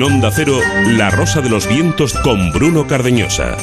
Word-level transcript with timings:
En 0.00 0.04
Onda 0.04 0.30
Cero, 0.32 0.58
La 0.86 1.10
Rosa 1.10 1.42
de 1.42 1.50
los 1.50 1.68
Vientos 1.68 2.14
con 2.14 2.52
Bruno 2.52 2.86
Cardeñosa. 2.86 3.58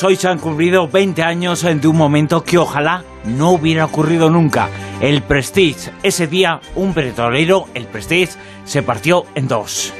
Hoy 0.00 0.14
se 0.14 0.28
han 0.28 0.38
cumplido 0.38 0.86
20 0.86 1.22
años 1.24 1.62
de 1.62 1.88
un 1.88 1.96
momento 1.96 2.44
que 2.44 2.56
ojalá 2.56 3.02
no 3.24 3.50
hubiera 3.50 3.86
ocurrido 3.86 4.30
nunca. 4.30 4.68
El 5.00 5.22
Prestige. 5.22 5.92
Ese 6.02 6.26
día, 6.26 6.60
un 6.74 6.92
petrolero, 6.92 7.66
el 7.74 7.86
Prestige, 7.86 8.32
se 8.64 8.82
partió 8.82 9.26
en 9.36 9.46
dos. 9.46 9.92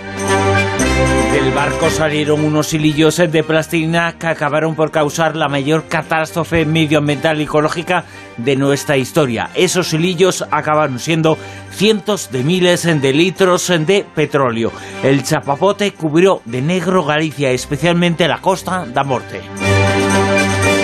Del 1.32 1.52
barco 1.52 1.88
salieron 1.88 2.44
unos 2.44 2.74
hilillos 2.74 3.18
de 3.18 3.44
plastilina 3.44 4.16
que 4.18 4.26
acabaron 4.26 4.74
por 4.74 4.90
causar 4.90 5.36
la 5.36 5.48
mayor 5.48 5.84
catástrofe 5.86 6.64
medioambiental 6.64 7.40
y 7.40 7.44
ecológica 7.44 8.04
de 8.38 8.56
nuestra 8.56 8.96
historia. 8.96 9.50
Esos 9.54 9.92
hilillos 9.92 10.44
acabaron 10.50 10.98
siendo 10.98 11.38
cientos 11.70 12.32
de 12.32 12.42
miles 12.42 12.82
de 12.82 13.12
litros 13.12 13.68
de 13.68 14.04
petróleo. 14.16 14.72
El 15.04 15.22
chapapote 15.22 15.92
cubrió 15.92 16.42
de 16.44 16.60
negro 16.60 17.04
Galicia, 17.04 17.52
especialmente 17.52 18.26
la 18.26 18.40
costa 18.40 18.84
da 18.84 19.04
Morte. 19.04 19.42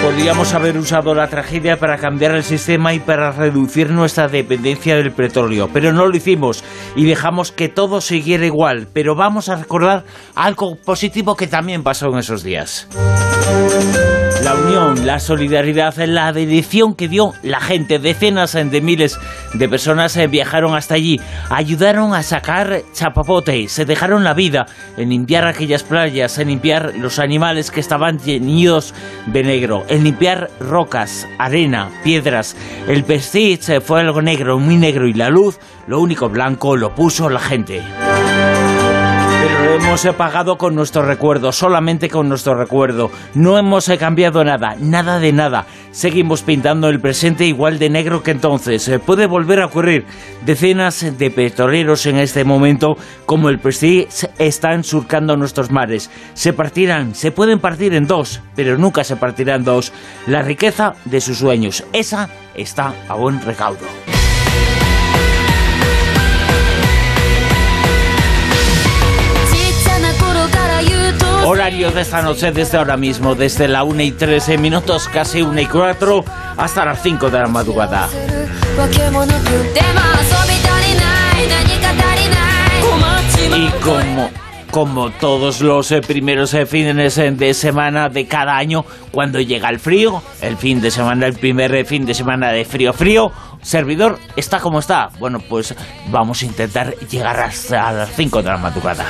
Podríamos 0.04 0.52
haber 0.52 0.76
usado 0.76 1.14
la 1.14 1.28
tragedia 1.28 1.78
para 1.78 1.96
cambiar 1.96 2.34
el 2.34 2.44
sistema 2.44 2.92
y 2.92 3.00
para 3.00 3.32
reducir 3.32 3.88
nuestra 3.88 4.28
dependencia 4.28 4.96
del 4.96 5.12
petróleo, 5.12 5.70
pero 5.72 5.94
no 5.94 6.06
lo 6.06 6.14
hicimos 6.14 6.62
y 6.94 7.06
dejamos 7.06 7.52
que 7.52 7.70
todo 7.70 8.02
siguiera 8.02 8.44
igual. 8.44 8.86
Pero 8.92 9.14
vamos 9.14 9.48
a 9.48 9.56
recordar 9.56 10.04
algo 10.34 10.76
positivo 10.76 11.36
que 11.36 11.46
también 11.46 11.82
pasó 11.82 12.08
en 12.12 12.18
esos 12.18 12.42
días 12.42 12.86
la 14.44 14.54
unión, 14.56 15.06
la 15.06 15.20
solidaridad, 15.20 15.96
la 16.04 16.30
bendición 16.30 16.94
que 16.94 17.08
dio 17.08 17.32
la 17.42 17.60
gente. 17.60 17.98
Decenas 17.98 18.52
de 18.52 18.80
miles 18.82 19.18
de 19.54 19.68
personas 19.70 20.14
eh, 20.18 20.26
viajaron 20.26 20.74
hasta 20.74 20.96
allí, 20.96 21.18
ayudaron 21.48 22.14
a 22.14 22.22
sacar 22.22 22.82
chapapote, 22.92 23.68
se 23.68 23.86
dejaron 23.86 24.22
la 24.22 24.34
vida 24.34 24.66
en 24.98 25.08
limpiar 25.08 25.46
aquellas 25.46 25.82
playas, 25.82 26.38
en 26.38 26.48
limpiar 26.48 26.92
los 26.98 27.18
animales 27.18 27.70
que 27.70 27.80
estaban 27.80 28.18
llenidos 28.18 28.92
de 29.26 29.44
negro, 29.44 29.84
en 29.88 30.04
limpiar 30.04 30.50
rocas, 30.60 31.26
arena, 31.38 31.88
piedras. 32.04 32.54
El 32.86 33.02
vestige 33.02 33.80
fue 33.80 34.02
algo 34.02 34.20
negro, 34.20 34.58
muy 34.58 34.76
negro, 34.76 35.08
y 35.08 35.14
la 35.14 35.30
luz, 35.30 35.58
lo 35.86 36.00
único 36.00 36.28
blanco, 36.28 36.76
lo 36.76 36.94
puso 36.94 37.30
la 37.30 37.40
gente 37.40 37.82
hemos 39.94 40.06
pagado 40.16 40.58
con 40.58 40.74
nuestro 40.74 41.02
recuerdo, 41.02 41.52
solamente 41.52 42.08
con 42.08 42.28
nuestro 42.28 42.54
recuerdo. 42.54 43.10
No 43.34 43.58
hemos 43.58 43.88
cambiado 43.98 44.44
nada, 44.44 44.76
nada 44.78 45.20
de 45.20 45.32
nada. 45.32 45.66
Seguimos 45.92 46.42
pintando 46.42 46.88
el 46.88 47.00
presente 47.00 47.44
igual 47.44 47.78
de 47.78 47.90
negro 47.90 48.22
que 48.22 48.32
entonces. 48.32 48.90
Puede 49.06 49.26
volver 49.26 49.60
a 49.60 49.66
ocurrir. 49.66 50.06
Decenas 50.44 51.18
de 51.18 51.30
petroleros 51.30 52.06
en 52.06 52.16
este 52.16 52.44
momento, 52.44 52.96
como 53.26 53.48
el 53.48 53.58
Prestige, 53.58 54.08
están 54.38 54.84
surcando 54.84 55.36
nuestros 55.36 55.70
mares. 55.70 56.10
Se 56.34 56.52
partirán, 56.52 57.14
se 57.14 57.30
pueden 57.30 57.60
partir 57.60 57.94
en 57.94 58.06
dos, 58.06 58.40
pero 58.56 58.76
nunca 58.78 59.04
se 59.04 59.16
partirán 59.16 59.64
dos. 59.64 59.92
La 60.26 60.42
riqueza 60.42 60.94
de 61.04 61.20
sus 61.20 61.38
sueños, 61.38 61.84
esa 61.92 62.28
está 62.54 62.94
a 63.08 63.14
buen 63.14 63.40
recaudo. 63.40 63.86
Horario 71.44 71.90
de 71.90 72.00
esta 72.00 72.22
noche 72.22 72.52
desde 72.52 72.78
ahora 72.78 72.96
mismo, 72.96 73.34
desde 73.34 73.68
la 73.68 73.84
1 73.84 74.02
y 74.02 74.12
13 74.12 74.56
minutos, 74.56 75.08
casi 75.08 75.42
1 75.42 75.60
y 75.60 75.66
4, 75.66 76.24
hasta 76.56 76.86
las 76.86 77.02
5 77.02 77.28
de 77.28 77.38
la 77.38 77.46
madrugada. 77.48 78.08
Y 83.56 83.68
como 83.82 84.30
como 84.74 85.10
todos 85.10 85.60
los 85.60 85.92
eh, 85.92 86.00
primeros 86.00 86.52
eh, 86.52 86.66
fines 86.66 87.16
eh, 87.18 87.30
de 87.30 87.54
semana 87.54 88.08
de 88.08 88.26
cada 88.26 88.56
año, 88.56 88.84
cuando 89.12 89.40
llega 89.40 89.68
el 89.68 89.78
frío, 89.78 90.20
el 90.42 90.56
fin 90.56 90.80
de 90.80 90.90
semana, 90.90 91.26
el 91.26 91.34
primer 91.34 91.86
fin 91.86 92.04
de 92.04 92.12
semana 92.12 92.50
de 92.50 92.64
frío 92.64 92.92
frío, 92.92 93.30
servidor 93.64 94.20
está 94.36 94.60
como 94.60 94.78
está. 94.78 95.10
Bueno, 95.18 95.40
pues 95.40 95.74
vamos 96.08 96.42
a 96.42 96.44
intentar 96.44 96.94
llegar 96.98 97.40
hasta 97.40 97.92
las 97.92 98.14
5 98.14 98.42
de 98.42 98.48
la 98.48 98.58
madrugada. 98.58 99.06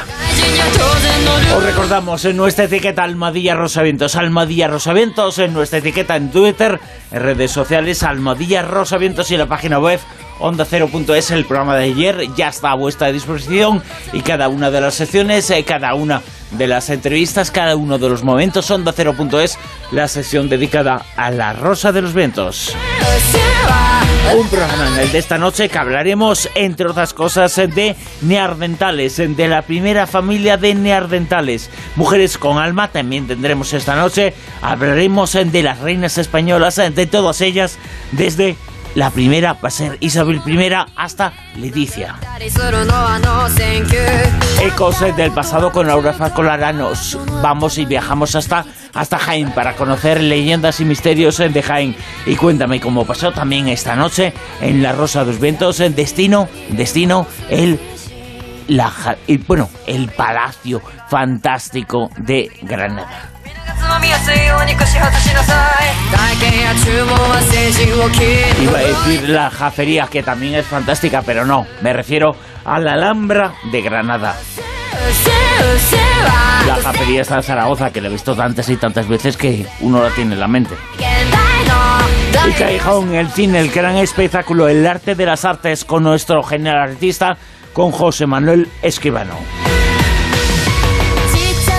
Os 1.57 1.63
recordamos 1.63 2.25
en 2.25 2.37
nuestra 2.37 2.65
etiqueta 2.65 3.03
Almadilla 3.03 3.55
Rosavientos, 3.55 4.17
Almadilla 4.17 4.69
Rosavientos, 4.69 5.39
en 5.39 5.53
nuestra 5.53 5.81
etiqueta 5.81 6.17
en 6.17 6.31
Twitter, 6.31 6.81
en 7.11 7.23
redes 7.23 7.51
sociales, 7.51 8.03
Almadilla 8.03 8.63
Rosavientos 8.63 9.31
y 9.31 9.35
en 9.35 9.41
la 9.41 9.47
página 9.47 9.79
web 9.79 10.01
Onda 10.45 10.67
es 11.15 11.31
el 11.31 11.47
programa 11.47 11.75
de 11.75 11.85
ayer 11.85 12.29
ya 12.37 12.49
está 12.49 12.73
a 12.73 12.75
vuestra 12.75 13.11
disposición 13.11 13.83
y 14.13 14.21
cada 14.21 14.49
una 14.49 14.71
de 14.71 14.79
las 14.79 14.93
secciones, 14.93 15.49
eh, 15.49 15.65
cada 15.65 15.95
una 15.95 16.21
de 16.51 16.67
las 16.67 16.91
entrevistas, 16.91 17.51
cada 17.51 17.77
uno 17.77 17.97
de 17.97 18.11
los 18.11 18.23
momentos, 18.23 18.71
Onda 18.71 18.93
la 19.91 20.07
sesión 20.07 20.51
dedicada 20.51 21.01
a 21.17 21.31
la 21.31 21.55
Rosa 21.55 21.93
de 21.93 22.03
los 22.03 22.13
Vientos. 22.13 22.77
Un 24.39 24.47
programa 24.49 24.89
en 24.89 24.99
el 24.99 25.13
de 25.13 25.19
esta 25.19 25.39
noche 25.39 25.71
que 25.71 25.79
hablaremos, 25.79 26.51
entre 26.55 26.89
otras 26.89 27.15
cosas, 27.15 27.57
de 27.57 27.97
neardentales, 28.21 29.17
de 29.17 29.49
la 29.49 29.63
primera 29.63 30.07
familia 30.07 30.59
de 30.59 30.75
neardentales. 30.75 31.71
Mujeres 31.97 32.37
con 32.37 32.59
alma 32.59 32.89
también 32.89 33.27
tendremos 33.27 33.73
esta 33.73 33.97
noche. 33.97 34.35
Hablaremos 34.61 35.33
de 35.33 35.63
las 35.63 35.79
reinas 35.79 36.19
españolas, 36.19 36.77
de 36.77 37.07
todas 37.07 37.41
ellas, 37.41 37.79
desde 38.13 38.57
la 38.95 39.11
primera 39.11 39.55
va 39.55 39.69
a 39.69 39.71
ser 39.71 39.97
Isabel 40.01 40.41
I 40.47 40.73
hasta 40.97 41.33
Leticia. 41.57 42.17
Ecos 44.61 45.01
del 45.17 45.33
pasado 45.33 45.73
con 45.73 45.87
Laura 45.87 46.13
Falcolara 46.13 46.73
nos 46.73 47.19
vamos 47.43 47.79
y 47.79 47.85
viajamos 47.85 48.35
hasta, 48.35 48.65
hasta 48.93 49.19
Jaén 49.19 49.51
para 49.53 49.75
conocer 49.75 50.21
leyendas 50.21 50.81
y 50.81 50.85
misterios 50.85 51.39
de 51.39 51.63
Jaén. 51.63 51.97
Y 52.27 52.37
cuéntame 52.37 52.81
cómo 52.81 53.05
pasó 53.05 53.33
también 53.33 53.69
esta 53.69 53.97
noche 53.97 54.33
en 54.61 54.83
La 54.83 54.93
Rosa 54.93 55.21
de 55.21 55.33
los 55.33 55.41
Vientos, 55.41 55.81
en 55.81 55.95
Destino, 55.95 56.49
Destino, 56.71 57.27
el 57.49 57.81
bueno, 59.47 59.69
el 59.87 60.09
palacio 60.09 60.81
fantástico 61.09 62.11
de 62.19 62.51
Granada. 62.63 63.34
Iba 68.63 68.79
a 68.79 68.83
decir 68.83 69.29
la 69.29 69.51
jafería, 69.51 70.07
que 70.07 70.23
también 70.23 70.55
es 70.55 70.67
fantástica, 70.67 71.23
pero 71.23 71.45
no, 71.45 71.67
me 71.81 71.93
refiero 71.93 72.37
a 72.65 72.79
la 72.79 72.95
Alhambra 72.95 73.55
de 73.71 73.83
Granada. 73.83 74.37
La 76.67 76.77
jafería 76.77 77.23
está 77.23 77.37
en 77.37 77.43
Zaragoza, 77.43 77.91
que 77.91 78.01
la 78.01 78.09
he 78.09 78.11
visto 78.11 78.35
tantas 78.35 78.69
y 78.69 78.77
tantas 78.77 79.07
veces 79.09 79.37
que 79.37 79.67
uno 79.81 80.03
la 80.03 80.11
tiene 80.11 80.35
en 80.35 80.41
la 80.41 80.49
mente. 80.49 80.75
Y 82.49 82.53
Callejón, 82.53 83.15
el 83.15 83.29
cine, 83.29 83.61
el 83.61 83.71
gran 83.71 83.97
espectáculo, 83.97 84.69
el 84.69 84.87
arte 84.87 85.15
de 85.15 85.27
las 85.27 85.45
artes 85.45 85.85
con 85.85 86.03
nuestro 86.03 86.43
general 86.43 86.91
artista, 86.91 87.37
con 87.73 87.91
José 87.91 88.27
Manuel 88.27 88.69
Escribano. 88.83 89.35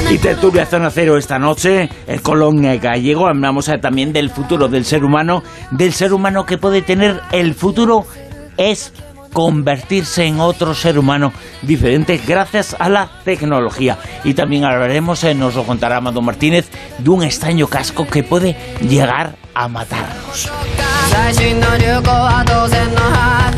Y 0.10 0.18
tertulia 0.20 0.66
Zona 0.66 0.92
Cero 0.92 1.18
esta 1.18 1.40
noche, 1.40 1.90
el 2.08 2.22
Colón 2.22 2.62
gallego, 2.80 3.28
hablamos 3.28 3.70
también 3.82 4.14
del 4.14 4.30
futuro 4.30 4.68
del 4.68 4.86
ser 4.86 5.04
humano, 5.04 5.44
del 5.72 5.94
ser 5.94 6.14
humano 6.14 6.46
que 6.46 6.58
puede 6.58 6.82
tener 6.84 7.22
el 7.32 7.56
futuro 7.56 8.06
es 8.56 8.94
convertirse 9.34 10.26
en 10.26 10.40
otro 10.40 10.74
ser 10.74 10.98
humano 10.98 11.34
diferente 11.62 12.22
gracias 12.26 12.76
a 12.80 12.88
la 12.88 13.10
tecnología. 13.26 13.98
Y 14.24 14.34
también 14.34 14.64
hablaremos, 14.64 15.24
eh, 15.24 15.34
nos 15.34 15.56
lo 15.56 15.64
contará 15.64 15.98
Amado 15.98 16.22
Martínez, 16.22 16.70
de 17.00 17.10
un 17.10 17.24
extraño 17.24 17.68
casco 17.68 18.08
que 18.08 18.24
puede 18.24 18.56
llegar 18.82 19.36
a 19.54 19.68
matarnos. 19.68 20.50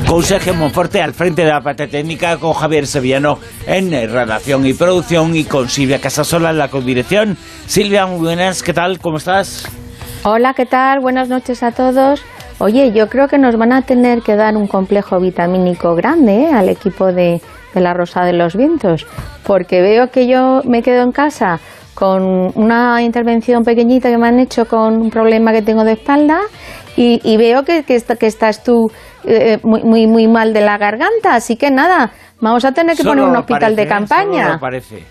Con 0.08 0.24
Sergio 0.24 0.54
Monforte 0.54 1.02
al 1.02 1.14
frente 1.14 1.44
de 1.44 1.50
la 1.50 1.62
parte 1.62 1.88
técnica, 1.88 2.38
con 2.38 2.54
Javier 2.54 2.88
Sevillano 2.88 3.40
en 3.66 3.92
redacción 3.92 4.66
y 4.66 4.74
producción 4.74 5.36
y 5.36 5.44
con 5.44 5.68
Silvia 5.68 6.00
Casasola 6.00 6.52
en 6.52 6.58
la 6.58 6.70
codirección. 6.70 7.38
Silvia, 7.66 8.06
muy 8.06 8.20
buenas, 8.20 8.64
¿qué 8.64 8.74
tal? 8.74 9.00
¿Cómo 9.00 9.18
estás? 9.18 9.68
Hola, 10.24 10.54
¿qué 10.54 10.66
tal? 10.66 11.02
Buenas 11.02 11.28
noches 11.28 11.62
a 11.62 11.72
todos. 11.72 12.24
Oye, 12.60 12.92
yo 12.94 13.10
creo 13.10 13.28
que 13.28 13.38
nos 13.38 13.58
van 13.58 13.74
a 13.74 13.82
tener 13.82 14.22
que 14.22 14.36
dar 14.36 14.56
un 14.56 14.68
complejo 14.68 15.20
vitamínico 15.20 15.94
grande 15.94 16.46
¿eh? 16.46 16.54
al 16.54 16.70
equipo 16.70 17.12
de, 17.12 17.42
de 17.74 17.82
la 17.82 17.94
Rosa 17.94 18.24
de 18.24 18.34
los 18.34 18.56
Vientos, 18.56 19.06
porque 19.44 19.82
veo 19.82 20.10
que 20.10 20.28
yo 20.28 20.62
me 20.64 20.82
quedo 20.82 21.04
en 21.04 21.12
casa 21.12 21.60
con 21.94 22.52
una 22.56 23.02
intervención 23.02 23.64
pequeñita 23.64 24.10
que 24.10 24.18
me 24.18 24.28
han 24.28 24.40
hecho 24.40 24.66
con 24.66 25.02
un 25.02 25.10
problema 25.10 25.52
que 25.52 25.64
tengo 25.64 25.84
de 25.84 25.94
espalda 25.94 26.40
y, 26.98 27.38
veo 27.38 27.64
que, 27.64 27.84
que, 27.84 27.96
estás 27.96 28.64
tú 28.64 28.92
eh, 29.24 29.60
muy, 29.64 29.84
muy, 29.84 30.08
muy 30.08 30.28
mal 30.28 30.52
de 30.52 30.62
la 30.62 30.78
garganta, 30.78 31.36
así 31.36 31.56
que 31.56 31.70
nada, 31.70 32.12
vamos 32.42 32.66
a 32.66 32.72
tener 32.72 32.98
que 32.98 33.04
poner 33.04 33.24
un 33.24 33.38
hospital 33.38 33.76
de 33.76 33.88
campaña. 33.88 34.48
Solo 34.48 34.60
parece. 34.60 35.04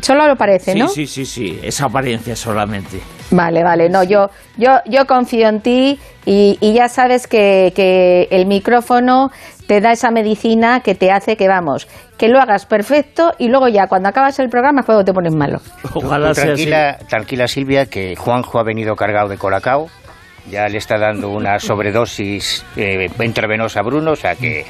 Solo 0.00 0.26
lo 0.26 0.34
parece, 0.34 0.74
¿no? 0.74 0.88
Sí, 0.88 1.06
sí, 1.06 1.24
sí, 1.24 1.60
esa 1.62 1.86
apariencia 1.86 2.34
solamente. 2.34 2.98
Vale, 3.30 3.62
vale, 3.62 3.88
no, 3.88 4.02
yo, 4.02 4.30
yo, 4.56 4.80
yo 4.86 5.06
confío 5.06 5.48
en 5.48 5.60
ti 5.60 6.00
y, 6.24 6.72
ya 6.72 6.88
sabes 6.88 7.28
que, 7.28 7.72
que 7.76 8.26
el 8.32 8.46
micrófono 8.46 9.30
te 9.68 9.80
da 9.80 9.92
esa 9.92 10.10
medicina 10.10 10.80
que 10.80 10.96
te 10.96 11.12
hace 11.12 11.36
que 11.36 11.46
vamos, 11.46 11.86
que 12.18 12.28
lo 12.28 12.40
hagas 12.40 12.66
perfecto 12.66 13.32
y 13.38 13.48
luego 13.48 13.68
ya 13.68 13.86
cuando 13.86 14.08
acabas 14.08 14.38
el 14.40 14.48
programa 14.48 14.80
es 14.80 14.86
cuando 14.86 15.04
te 15.04 15.12
pones 15.12 15.34
malo. 15.34 15.60
Ojalá 15.94 16.32
tranquila, 16.32 16.98
tranquila 17.08 17.46
Silvia, 17.46 17.86
que 17.86 18.16
Juanjo 18.16 18.58
ha 18.58 18.64
venido 18.64 18.96
cargado 18.96 19.28
de 19.28 19.38
colacao 19.38 19.86
ya 20.50 20.68
le 20.68 20.78
está 20.78 20.98
dando 20.98 21.30
una 21.30 21.58
sobredosis 21.58 22.64
eh, 22.76 23.08
intravenosa 23.20 23.80
a 23.80 23.82
Bruno, 23.82 24.12
o 24.12 24.16
sea 24.16 24.34
que 24.34 24.64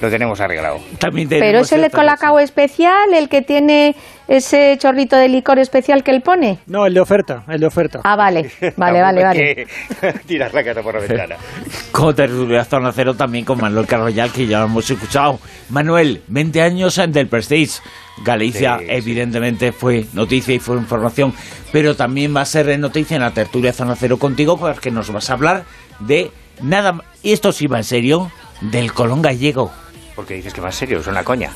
lo 0.00 0.10
tenemos 0.10 0.40
arreglado. 0.40 0.78
Pero 1.00 1.60
es 1.60 1.72
el 1.72 1.90
colacao 1.90 2.38
especial, 2.38 3.14
el 3.14 3.28
que 3.28 3.42
tiene 3.42 3.94
ese 4.28 4.76
chorrito 4.78 5.16
de 5.16 5.28
licor 5.28 5.58
especial 5.58 6.02
que 6.02 6.10
él 6.10 6.22
pone. 6.22 6.58
No, 6.66 6.86
el 6.86 6.94
de 6.94 7.00
oferta, 7.00 7.44
el 7.48 7.60
de 7.60 7.66
oferta. 7.66 8.00
Ah, 8.04 8.16
vale, 8.16 8.50
vale, 8.76 9.00
vale, 9.00 9.22
vale. 9.22 9.66
Tiras 10.26 10.52
la 10.52 10.64
cara 10.64 10.82
por 10.82 10.94
la 10.94 11.00
ventana. 11.00 11.36
Con 11.92 12.14
tertulia 12.14 12.64
Zona 12.64 12.92
Cero 12.92 13.14
también 13.14 13.44
con 13.44 13.58
Manuel 13.60 13.86
Carroyal, 13.86 14.30
que 14.32 14.46
ya 14.46 14.60
lo 14.60 14.66
hemos 14.66 14.90
escuchado. 14.90 15.38
Manuel, 15.70 16.22
20 16.28 16.62
años 16.62 17.00
del 17.08 17.28
Prestige. 17.28 17.80
Galicia, 18.24 18.80
evidentemente, 18.86 19.72
fue 19.72 20.06
noticia 20.14 20.54
y 20.54 20.58
fue 20.58 20.76
información, 20.76 21.34
pero 21.70 21.94
también 21.94 22.34
va 22.34 22.40
a 22.40 22.46
ser 22.46 22.78
noticia 22.78 23.16
en 23.16 23.22
la 23.22 23.32
tertulia 23.32 23.74
Zona 23.74 23.94
Cero 23.94 24.18
contigo, 24.18 24.58
porque 24.58 24.90
nos 24.90 25.12
vas 25.12 25.28
a 25.28 25.34
hablar 25.34 25.64
de 26.00 26.30
nada, 26.62 27.02
y 27.22 27.32
esto 27.32 27.52
sí 27.52 27.66
va 27.66 27.76
en 27.78 27.84
serio, 27.84 28.30
del 28.60 28.92
Colón 28.92 29.20
gallego. 29.20 29.70
Porque 30.16 30.34
dices 30.34 30.54
que 30.54 30.62
va 30.62 30.68
en 30.68 30.72
serio, 30.72 31.02
suena 31.02 31.22
coña. 31.22 31.52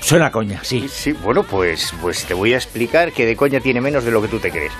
Suena 0.00 0.30
coña, 0.30 0.64
sí. 0.64 0.88
Sí, 0.88 1.12
bueno, 1.12 1.42
pues, 1.42 1.92
pues 2.00 2.24
te 2.24 2.32
voy 2.32 2.54
a 2.54 2.56
explicar 2.56 3.12
que 3.12 3.26
de 3.26 3.36
coña 3.36 3.60
tiene 3.60 3.82
menos 3.82 4.04
de 4.04 4.10
lo 4.10 4.22
que 4.22 4.28
tú 4.28 4.38
te 4.38 4.50
crees. 4.50 4.72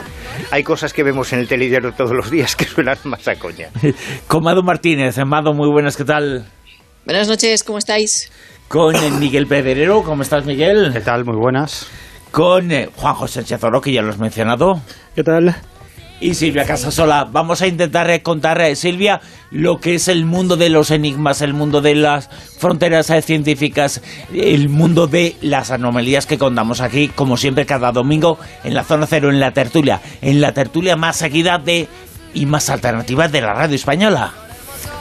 Hay 0.50 0.64
cosas 0.64 0.94
que 0.94 1.02
vemos 1.02 1.30
en 1.34 1.40
el 1.40 1.46
telediario 1.46 1.92
todos 1.92 2.12
los 2.12 2.30
días 2.30 2.56
que 2.56 2.64
suenan 2.64 2.96
más 3.04 3.28
a 3.28 3.36
coña. 3.36 3.68
Con 4.26 4.42
Mado 4.42 4.62
Martínez. 4.62 5.18
Mado, 5.26 5.52
muy 5.52 5.70
buenas, 5.70 5.98
¿qué 5.98 6.04
tal? 6.04 6.46
Buenas 7.04 7.28
noches, 7.28 7.62
¿cómo 7.62 7.78
estáis? 7.78 8.32
Con 8.68 8.94
Miguel 9.18 9.46
Pedrero, 9.46 10.02
¿cómo 10.02 10.22
estás, 10.22 10.46
Miguel? 10.46 10.90
¿Qué 10.92 11.00
tal? 11.00 11.24
Muy 11.26 11.36
buenas. 11.36 11.88
Con 12.30 12.70
eh, 12.72 12.88
Juan 12.96 13.14
José 13.14 13.44
Oro, 13.60 13.80
que 13.80 13.92
ya 13.92 14.00
lo 14.00 14.10
has 14.10 14.18
mencionado. 14.18 14.80
¿Qué 15.14 15.22
tal? 15.24 15.56
Y 16.20 16.34
Silvia 16.34 16.64
Casasola. 16.64 17.26
Vamos 17.30 17.62
a 17.62 17.66
intentar 17.66 18.10
eh, 18.10 18.22
contar, 18.22 18.60
eh, 18.60 18.76
Silvia, 18.76 19.20
lo 19.50 19.78
que 19.78 19.94
es 19.94 20.08
el 20.08 20.26
mundo 20.26 20.56
de 20.56 20.68
los 20.68 20.90
enigmas, 20.90 21.42
el 21.42 21.54
mundo 21.54 21.80
de 21.80 21.94
las 21.94 22.28
fronteras 22.58 23.10
eh, 23.10 23.22
científicas, 23.22 24.02
el 24.32 24.68
mundo 24.68 25.06
de 25.06 25.36
las 25.40 25.70
anomalías 25.70 26.26
que 26.26 26.38
contamos 26.38 26.80
aquí, 26.80 27.08
como 27.08 27.36
siempre, 27.36 27.66
cada 27.66 27.90
domingo 27.92 28.38
en 28.64 28.74
la 28.74 28.84
zona 28.84 29.06
cero, 29.06 29.30
en 29.30 29.40
la 29.40 29.52
tertulia, 29.52 30.00
en 30.20 30.40
la 30.40 30.52
tertulia 30.52 30.96
más 30.96 31.16
seguida 31.16 31.58
de 31.58 31.88
y 32.34 32.46
más 32.46 32.70
alternativa 32.70 33.26
de 33.26 33.40
la 33.40 33.54
radio 33.54 33.74
española. 33.74 34.32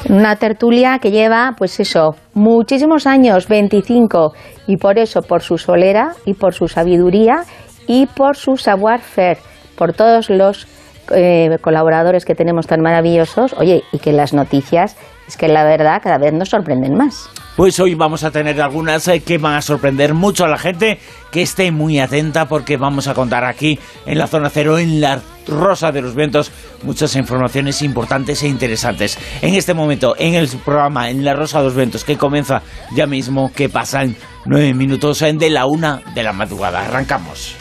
Una 0.07 0.38
tertulia 0.38 0.98
que 1.00 1.12
lleva, 1.12 1.54
pues 1.57 1.80
eso, 1.80 2.15
muchísimos 2.33 3.06
años, 3.06 3.48
25, 3.48 4.33
y 4.65 4.77
por 4.77 4.98
eso, 4.98 5.22
por 5.22 5.42
su 5.42 5.57
solera 5.57 6.13
y 6.25 6.33
por 6.36 6.54
su 6.54 6.68
sabiduría 6.68 7.44
y 7.86 8.06
por 8.07 8.38
su 8.38 8.56
savoir-faire, 8.56 9.39
por 9.75 9.94
todos 9.94 10.30
los 10.30 10.68
eh, 11.11 11.57
colaboradores 11.61 12.25
que 12.25 12.35
tenemos 12.35 12.67
tan 12.67 12.81
maravillosos, 12.81 13.53
oye, 13.53 13.83
y 13.91 14.00
que 14.00 14.11
las 14.11 14.33
noticias 14.33 14.95
es 15.27 15.38
que 15.38 15.47
la 15.47 15.63
verdad 15.63 16.01
cada 16.01 16.17
vez 16.17 16.33
nos 16.33 16.50
sorprenden 16.50 16.95
más. 16.95 17.29
Pues 17.56 17.79
hoy 17.79 17.94
vamos 17.94 18.23
a 18.23 18.31
tener 18.31 18.61
algunas 18.61 19.07
eh, 19.07 19.19
que 19.21 19.38
van 19.38 19.56
a 19.56 19.61
sorprender 19.61 20.13
mucho 20.13 20.45
a 20.45 20.47
la 20.47 20.57
gente, 20.57 20.97
que 21.31 21.41
esté 21.41 21.71
muy 21.71 22.00
atenta 22.00 22.47
porque 22.47 22.77
vamos 22.77 23.07
a 23.07 23.13
contar 23.13 23.44
aquí 23.44 23.77
en 24.06 24.17
la 24.17 24.27
zona 24.27 24.50
cero, 24.50 24.79
en 24.79 25.01
la 25.01 25.21
Rosa 25.45 25.91
de 25.91 26.01
los 26.01 26.15
Vientos, 26.15 26.51
muchas 26.83 27.15
informaciones 27.15 27.81
importantes 27.81 28.41
e 28.44 28.47
interesantes. 28.47 29.19
En 29.41 29.55
este 29.55 29.73
momento, 29.73 30.15
en 30.17 30.35
el 30.35 30.47
programa, 30.63 31.09
en 31.09 31.25
la 31.25 31.33
Rosa 31.33 31.59
de 31.59 31.65
los 31.65 31.75
Vientos, 31.75 32.03
que 32.03 32.17
comienza 32.17 32.62
ya 32.95 33.05
mismo, 33.05 33.51
que 33.53 33.67
pasan 33.67 34.15
nueve 34.45 34.73
minutos 34.73 35.19
de 35.19 35.50
la 35.50 35.65
una 35.65 36.01
de 36.15 36.23
la 36.23 36.33
madrugada. 36.33 36.85
Arrancamos. 36.85 37.55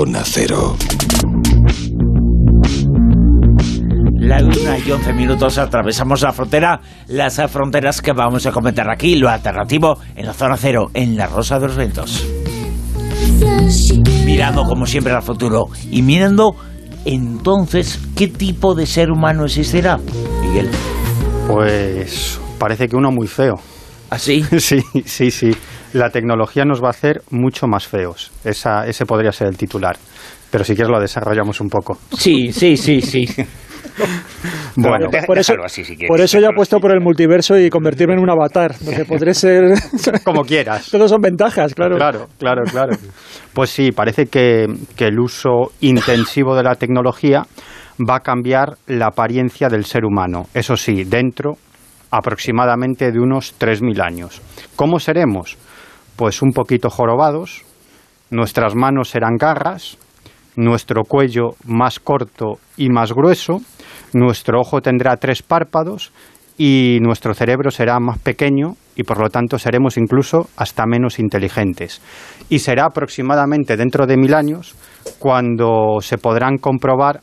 Zona 0.00 0.22
Cero. 0.24 0.76
La 4.14 4.40
luna 4.40 4.78
y 4.78 4.90
11 4.90 5.12
minutos 5.12 5.58
atravesamos 5.58 6.22
la 6.22 6.32
frontera, 6.32 6.80
las 7.08 7.38
fronteras 7.50 8.00
que 8.00 8.12
vamos 8.12 8.46
a 8.46 8.50
comentar 8.50 8.90
aquí, 8.90 9.16
lo 9.16 9.28
alternativo 9.28 9.98
en 10.16 10.24
la 10.24 10.32
zona 10.32 10.56
cero, 10.56 10.86
en 10.94 11.18
la 11.18 11.26
Rosa 11.26 11.58
de 11.58 11.66
los 11.66 11.76
Ventos. 11.76 12.26
Mirando 14.24 14.64
como 14.64 14.86
siempre 14.86 15.12
al 15.12 15.20
futuro 15.20 15.66
y 15.90 16.00
mirando 16.00 16.56
entonces 17.04 18.00
qué 18.16 18.28
tipo 18.28 18.74
de 18.74 18.86
ser 18.86 19.10
humano 19.10 19.44
existirá, 19.44 19.98
Miguel. 20.40 20.70
Pues 21.46 22.40
parece 22.58 22.88
que 22.88 22.96
uno 22.96 23.10
muy 23.10 23.26
feo. 23.26 23.56
¿Así? 24.08 24.46
¿Ah, 24.50 24.56
sí, 24.58 24.80
sí, 25.04 25.30
sí 25.30 25.54
la 25.92 26.10
tecnología 26.10 26.64
nos 26.64 26.82
va 26.82 26.88
a 26.88 26.90
hacer 26.90 27.22
mucho 27.30 27.66
más 27.66 27.86
feos. 27.86 28.30
Esa, 28.44 28.86
ese 28.86 29.06
podría 29.06 29.32
ser 29.32 29.48
el 29.48 29.56
titular. 29.56 29.96
Pero 30.50 30.64
si 30.64 30.74
quieres 30.74 30.90
lo 30.90 31.00
desarrollamos 31.00 31.60
un 31.60 31.68
poco. 31.68 31.98
Sí, 32.16 32.52
sí, 32.52 32.76
sí, 32.76 33.00
sí. 33.00 33.26
bueno, 34.76 35.08
por 35.26 35.38
eso, 35.38 35.54
así, 35.64 35.84
si 35.84 35.96
por 36.06 36.20
eso 36.20 36.40
ya 36.40 36.48
he 36.48 36.54
puesto 36.54 36.78
por 36.80 36.92
el 36.92 37.00
multiverso 37.00 37.58
y 37.58 37.70
convertirme 37.70 38.14
en 38.14 38.20
un 38.20 38.30
avatar, 38.30 38.74
donde 38.80 39.04
podré 39.04 39.34
ser... 39.34 39.74
Como 40.24 40.42
quieras. 40.44 40.90
Todos 40.90 41.10
son 41.10 41.20
ventajas, 41.20 41.74
claro. 41.74 41.96
Claro, 41.96 42.26
claro, 42.38 42.62
claro. 42.64 42.96
Pues 43.52 43.70
sí, 43.70 43.92
parece 43.92 44.26
que, 44.26 44.66
que 44.96 45.06
el 45.06 45.18
uso 45.20 45.72
intensivo 45.80 46.56
de 46.56 46.62
la 46.62 46.74
tecnología 46.74 47.42
va 48.08 48.16
a 48.16 48.20
cambiar 48.20 48.76
la 48.86 49.06
apariencia 49.06 49.68
del 49.68 49.84
ser 49.84 50.04
humano. 50.04 50.46
Eso 50.54 50.76
sí, 50.76 51.04
dentro 51.04 51.58
aproximadamente 52.10 53.12
de 53.12 53.20
unos 53.20 53.54
3.000 53.58 54.04
años. 54.04 54.42
¿Cómo 54.76 54.98
seremos? 54.98 55.56
Pues 56.20 56.42
un 56.42 56.52
poquito 56.52 56.90
jorobados, 56.90 57.64
nuestras 58.30 58.74
manos 58.74 59.08
serán 59.08 59.38
garras, 59.38 59.96
nuestro 60.54 61.04
cuello 61.04 61.52
más 61.64 61.98
corto 61.98 62.58
y 62.76 62.90
más 62.90 63.14
grueso, 63.14 63.62
nuestro 64.12 64.60
ojo 64.60 64.82
tendrá 64.82 65.16
tres 65.16 65.40
párpados 65.42 66.12
y 66.58 66.98
nuestro 67.00 67.32
cerebro 67.32 67.70
será 67.70 67.98
más 68.00 68.18
pequeño 68.18 68.74
y 68.96 69.04
por 69.04 69.18
lo 69.18 69.30
tanto 69.30 69.58
seremos 69.58 69.96
incluso 69.96 70.50
hasta 70.58 70.84
menos 70.84 71.18
inteligentes. 71.18 72.02
Y 72.50 72.58
será 72.58 72.84
aproximadamente 72.84 73.78
dentro 73.78 74.06
de 74.06 74.18
mil 74.18 74.34
años 74.34 74.74
cuando 75.18 76.02
se 76.02 76.18
podrán 76.18 76.58
comprobar 76.58 77.22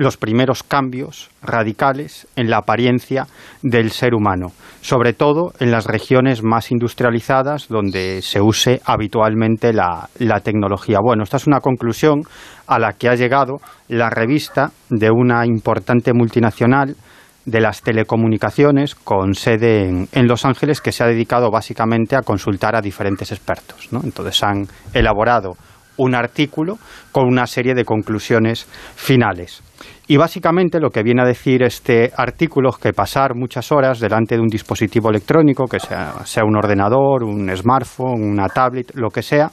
los 0.00 0.16
primeros 0.16 0.62
cambios 0.62 1.28
radicales 1.42 2.26
en 2.34 2.48
la 2.48 2.56
apariencia 2.56 3.26
del 3.62 3.90
ser 3.90 4.14
humano, 4.14 4.52
sobre 4.80 5.12
todo 5.12 5.52
en 5.60 5.70
las 5.70 5.84
regiones 5.84 6.42
más 6.42 6.70
industrializadas 6.70 7.68
donde 7.68 8.22
se 8.22 8.40
use 8.40 8.80
habitualmente 8.86 9.74
la, 9.74 10.08
tecnología. 10.42 11.00
Bueno, 11.02 11.22
esta 11.22 11.36
es 11.36 11.46
una 11.46 11.60
conclusión 11.60 12.22
a 12.66 12.78
la 12.78 12.94
que 12.94 13.10
ha 13.10 13.14
llegado 13.14 13.58
la 13.88 14.08
revista 14.08 14.70
de 14.88 15.10
una 15.10 15.44
importante 15.44 16.14
multinacional 16.14 16.96
de 17.44 17.60
las 17.60 17.82
telecomunicaciones 17.82 18.94
con 18.94 19.34
sede 19.34 20.06
en, 20.12 20.28
Los 20.28 20.46
Ángeles 20.46 20.80
que 20.80 20.92
se 20.92 21.04
ha 21.04 21.08
dedicado 21.08 21.50
básicamente 21.50 22.16
a 22.16 22.22
consultar 22.22 22.74
a 22.74 22.80
diferentes 22.80 23.32
expertos. 23.32 23.90
Entonces 23.92 24.42
han 24.42 24.66
elaborado 24.94 25.56
un 26.00 26.14
artículo 26.14 26.78
con 27.12 27.26
una 27.26 27.46
serie 27.46 27.74
de 27.74 27.84
conclusiones 27.84 28.66
finales. 28.96 29.62
Y 30.08 30.16
básicamente 30.16 30.80
lo 30.80 30.90
que 30.90 31.02
viene 31.02 31.22
a 31.22 31.26
decir 31.26 31.62
este 31.62 32.10
artículo 32.16 32.70
es 32.70 32.78
que 32.78 32.92
pasar 32.92 33.34
muchas 33.34 33.70
horas 33.70 34.00
delante 34.00 34.34
de 34.34 34.40
un 34.40 34.48
dispositivo 34.48 35.10
electrónico, 35.10 35.66
que 35.66 35.78
sea, 35.78 36.44
un 36.44 36.56
ordenador, 36.56 37.22
un 37.22 37.54
smartphone, 37.56 38.22
una 38.22 38.48
tablet, 38.48 38.92
lo 38.94 39.10
que 39.10 39.22
sea, 39.22 39.50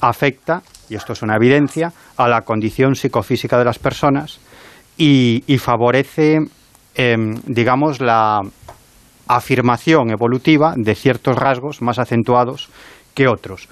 afecta, 0.00 0.62
y 0.88 0.94
esto 0.94 1.12
es 1.12 1.22
una 1.22 1.36
evidencia, 1.36 1.92
a 2.16 2.28
la 2.28 2.40
condición 2.42 2.94
psicofísica 2.94 3.58
de 3.58 3.64
las 3.64 3.78
personas 3.78 4.40
y, 4.96 5.42
favorece, 5.58 6.38
em, 6.94 7.34
digamos, 7.44 8.00
la 8.00 8.40
afirmación 9.26 10.10
evolutiva 10.10 10.72
de 10.74 10.94
ciertos 10.94 11.36
rasgos 11.36 11.82
más 11.82 11.98
acentuados 11.98 12.70
que 13.14 13.28
otros. 13.28 13.68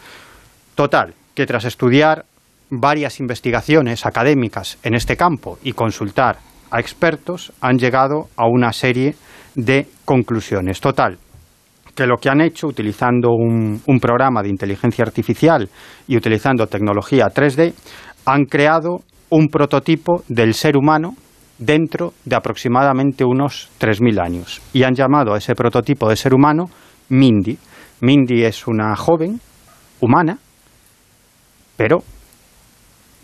Total, 0.74 1.14
que 1.36 1.46
tras 1.46 1.66
estudiar 1.66 2.24
varias 2.70 3.20
investigaciones 3.20 4.06
académicas 4.06 4.78
en 4.82 4.94
este 4.94 5.16
campo 5.16 5.58
y 5.62 5.72
consultar 5.72 6.38
a 6.70 6.80
expertos, 6.80 7.52
han 7.60 7.78
llegado 7.78 8.28
a 8.36 8.48
una 8.48 8.72
serie 8.72 9.14
de 9.54 9.86
conclusiones. 10.04 10.80
Total, 10.80 11.18
que 11.94 12.06
lo 12.06 12.16
que 12.16 12.28
han 12.28 12.40
hecho 12.40 12.66
utilizando 12.66 13.30
un, 13.30 13.80
programa 14.00 14.42
de 14.42 14.48
inteligencia 14.48 15.04
artificial 15.04 15.68
y 16.08 16.16
utilizando 16.16 16.66
tecnología 16.66 17.26
3D, 17.26 17.72
han 18.24 18.46
creado 18.46 19.02
un 19.30 19.48
prototipo 19.48 20.24
del 20.28 20.54
ser 20.54 20.76
humano 20.76 21.14
dentro 21.58 22.14
de 22.24 22.36
aproximadamente 22.36 23.24
unos 23.24 23.70
3.000 23.78 24.24
años. 24.24 24.60
Y 24.72 24.82
han 24.82 24.94
llamado 24.94 25.34
a 25.34 25.38
ese 25.38 25.54
prototipo 25.54 26.08
de 26.08 26.16
ser 26.16 26.34
humano 26.34 26.68
Mindy. 27.10 27.58
Mindy 28.00 28.44
es 28.44 28.66
una 28.66 28.94
joven 28.96 29.40
humana, 30.00 30.38
pero 31.76 31.98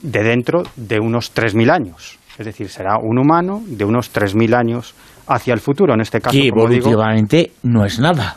de 0.03 0.23
dentro 0.23 0.63
de 0.77 0.99
unos 1.01 1.35
3.000 1.35 1.71
años. 1.71 2.19
Es 2.39 2.47
decir, 2.47 2.69
será 2.69 2.97
un 3.01 3.19
humano 3.19 3.63
de 3.67 3.85
unos 3.85 4.13
3.000 4.13 4.55
años 4.55 4.95
hacia 5.27 5.55
el 5.55 5.61
futuro. 5.61 5.95
En 5.95 6.01
este 6.01 6.21
caso, 6.21 6.37
que 6.37 6.49
evolutivamente 6.49 7.53
no 7.63 7.85
es 7.85 7.99
nada. 7.99 8.37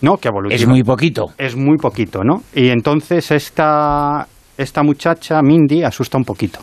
No, 0.00 0.16
que 0.16 0.28
Es 0.50 0.66
muy 0.66 0.82
poquito. 0.82 1.26
Es 1.38 1.56
muy 1.56 1.78
poquito, 1.78 2.20
¿no? 2.24 2.42
Y 2.54 2.68
entonces 2.68 3.30
esta, 3.30 4.26
esta 4.58 4.82
muchacha, 4.82 5.40
Mindy, 5.40 5.82
asusta 5.82 6.18
un 6.18 6.24
poquito. 6.24 6.58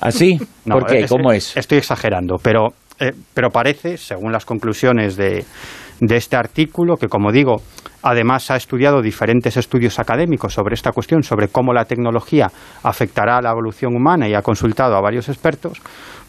¿Así? 0.00 0.38
¿Ah, 0.40 0.44
no, 0.66 0.78
¿Por 0.78 0.86
qué? 0.86 1.06
¿Cómo 1.06 1.32
es? 1.32 1.56
Estoy 1.56 1.78
exagerando, 1.78 2.36
pero, 2.42 2.74
eh, 2.98 3.12
pero 3.32 3.50
parece, 3.50 3.96
según 3.96 4.32
las 4.32 4.44
conclusiones 4.44 5.16
de, 5.16 5.44
de 6.00 6.16
este 6.16 6.36
artículo, 6.36 6.96
que 6.96 7.08
como 7.08 7.32
digo, 7.32 7.62
además 8.04 8.50
ha 8.50 8.56
estudiado 8.56 9.00
diferentes 9.00 9.56
estudios 9.56 9.98
académicos 9.98 10.52
sobre 10.52 10.74
esta 10.74 10.92
cuestión, 10.92 11.22
sobre 11.22 11.48
cómo 11.48 11.72
la 11.72 11.86
tecnología 11.86 12.48
afectará 12.82 13.38
a 13.38 13.42
la 13.42 13.50
evolución 13.50 13.96
humana 13.96 14.28
y 14.28 14.34
ha 14.34 14.42
consultado 14.42 14.94
a 14.94 15.00
varios 15.00 15.30
expertos, 15.30 15.80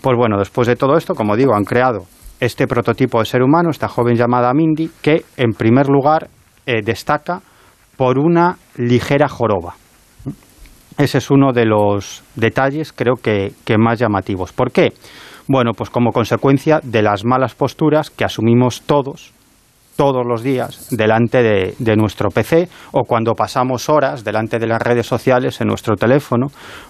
pues 0.01 0.17
bueno, 0.17 0.38
después 0.39 0.67
de 0.67 0.77
todo 0.77 0.96
esto, 0.96 1.13
como 1.15 1.36
digo, 1.36 1.53
han 1.53 1.65
creado 1.65 2.05
este 2.39 2.65
prototipo 2.65 3.20
de 3.20 3.25
ser 3.25 3.44
humano, 3.44 3.70
esta 3.70 3.89
joven 3.89 4.15
llamada 4.15 4.53
Mindy, 4.53 4.89
que 5.01 5.25
en 5.36 5.51
primer 5.51 5.89
lugar 5.89 6.29
eh, 6.65 6.82
destaca 6.82 7.41
por 7.98 8.20
una 8.20 8.55
ligera 8.77 9.27
joroba. 9.27 9.75
Ese 10.98 11.17
es 11.17 11.29
uno 11.29 11.51
de 11.51 11.65
los 11.65 12.24
detalles, 12.36 12.94
creo 12.94 13.15
que, 13.15 13.51
que 13.65 13.77
más 13.77 14.00
llamativos. 14.00 14.53
¿Por 14.53 14.72
qué? 14.72 14.94
Bueno, 15.48 15.72
pues 15.75 15.89
como 15.89 16.13
consecuencia 16.13 16.79
de 16.84 17.01
las 17.01 17.25
malas 17.25 17.53
posturas 17.53 18.10
que 18.10 18.24
asumimos 18.24 18.82
todos 18.84 19.34
todos 19.96 20.25
los 20.25 20.44
días 20.44 20.88
delante 20.92 21.42
de, 21.42 21.96
nuestro 21.96 22.30
PC 22.30 22.68
o 22.92 23.04
cuando 23.04 23.34
pasamos 23.34 23.90
horas 23.90 24.24
delante 24.24 24.60
de 24.60 24.68
las 24.68 24.82
redes 24.82 25.08
sociales 25.08 25.60
en 25.62 25.68
nuestro 25.68 25.96
teléfono 25.96 26.48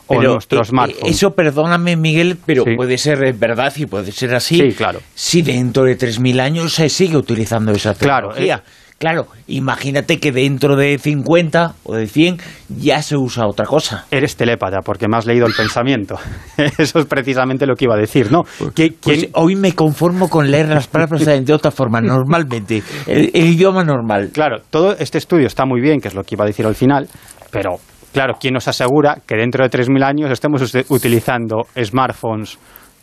o 0.07 0.15
en 0.15 0.31
nuestro 0.31 0.61
eh, 0.61 0.65
smartphone. 0.65 1.09
Eso, 1.09 1.31
perdóname, 1.31 1.95
Miguel, 1.95 2.37
pero 2.45 2.63
puede 2.75 2.97
ser 2.97 3.33
verdad 3.35 3.73
y 3.75 3.85
puede 3.85 4.11
ser 4.11 4.33
así. 4.33 4.57
Sí, 4.57 4.75
claro. 4.75 4.99
Si 5.13 5.41
dentro 5.41 5.83
de 5.83 5.97
3.000 5.97 6.39
años 6.39 6.73
se 6.73 6.89
sigue 6.89 7.17
utilizando 7.17 7.71
esa 7.71 7.93
tecnología. 7.93 8.57
Claro, 8.57 8.84
Claro, 8.97 9.27
imagínate 9.47 10.19
que 10.19 10.31
dentro 10.31 10.77
de 10.77 10.97
50 10.97 11.75
o 11.83 11.95
de 11.95 12.07
100 12.07 12.37
ya 12.79 13.01
se 13.01 13.17
usa 13.17 13.45
otra 13.45 13.65
cosa. 13.65 14.05
Eres 14.09 14.37
telépata 14.37 14.79
porque 14.85 15.09
me 15.09 15.17
has 15.17 15.25
leído 15.25 15.45
el 15.47 15.53
pensamiento. 15.53 16.15
Eso 16.77 16.99
es 16.99 17.05
precisamente 17.05 17.65
lo 17.65 17.75
que 17.75 17.85
iba 17.85 17.95
a 17.95 17.99
decir, 17.99 18.31
¿no? 18.31 18.43
Que, 18.73 18.93
pues 18.99 19.27
hoy 19.33 19.57
me 19.57 19.73
conformo 19.73 20.29
con 20.29 20.49
leer 20.49 20.69
las 20.69 20.87
palabras 20.87 21.25
de 21.25 21.53
otra 21.53 21.71
forma, 21.71 21.99
normalmente, 21.99 22.81
el, 23.05 23.29
idioma 23.35 23.83
normal. 23.83 24.29
Claro, 24.31 24.61
todo 24.69 24.95
este 24.97 25.17
estudio 25.17 25.47
está 25.47 25.65
muy 25.65 25.81
bien, 25.81 25.99
que 25.99 26.07
es 26.07 26.15
lo 26.15 26.23
que 26.23 26.35
iba 26.35 26.45
a 26.45 26.47
decir 26.47 26.65
al 26.65 26.75
final, 26.75 27.09
pero 27.51 27.71
claro, 28.13 28.35
¿quién 28.39 28.53
nos 28.53 28.67
asegura 28.69 29.17
que 29.27 29.35
dentro 29.35 29.67
de 29.67 29.77
3.000 29.77 30.03
años 30.05 30.31
estemos 30.31 30.73
utilizando 30.87 31.63
smartphones, 31.83 32.57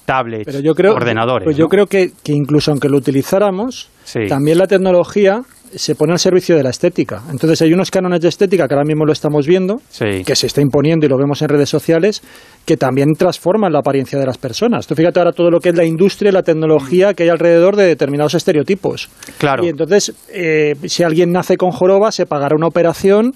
tablets, 0.07 0.47
pero 0.47 0.61
yo 0.61 0.75
creo, 0.75 0.95
ordenadores? 0.95 1.45
Pues 1.45 1.57
yo 1.59 1.69
creo 1.69 1.87
que, 1.87 2.13
incluso 2.29 2.71
aunque 2.71 2.89
lo 2.89 2.97
utilizáramos, 2.97 3.91
también 4.29 4.57
la 4.57 4.67
tecnología 4.67 5.43
se 5.75 5.95
pone 5.95 6.13
al 6.13 6.19
servicio 6.19 6.57
de 6.57 6.63
la 6.63 6.71
estética. 6.71 7.23
Entonces 7.31 7.63
hay 7.63 7.73
unos 7.73 7.91
cánones 7.91 8.21
de 8.21 8.29
estética 8.29 8.69
que 8.69 8.75
ahora 8.75 8.85
mismo 8.85 9.05
lo 9.05 9.13
estamos 9.13 9.47
viendo, 9.47 9.81
que 9.99 10.37
se 10.37 10.47
está 10.47 10.61
imponiendo 10.61 11.07
y 11.07 11.09
lo 11.09 11.17
vemos 11.17 11.43
en 11.43 11.49
redes 11.49 11.69
sociales, 11.69 12.23
que 12.65 12.77
también 12.77 13.15
transforman 13.15 13.73
la 13.73 13.81
apariencia 13.81 14.19
de 14.19 14.27
las 14.27 14.39
personas. 14.39 14.87
Tú 14.87 14.95
fíjate 14.95 15.19
ahora 15.19 15.33
todo 15.33 15.51
lo 15.51 15.61
que 15.61 15.71
es 15.71 15.77
la 15.77 15.85
industria 15.85 16.31
y 16.31 16.33
la 16.33 16.43
tecnología 16.43 17.15
que 17.15 17.25
hay 17.25 17.29
alrededor 17.29 17.77
de 17.77 17.87
determinados 17.87 18.35
estereotipos. 18.35 19.09
Claro. 19.39 19.65
Y 19.65 19.69
entonces, 19.69 20.15
eh, 20.33 20.75
si 20.85 21.03
alguien 21.03 21.33
nace 21.33 21.57
con 21.57 21.71
joroba, 21.71 22.13
se 22.13 22.27
pagará 22.27 22.55
una 22.57 22.67
operación 22.67 23.33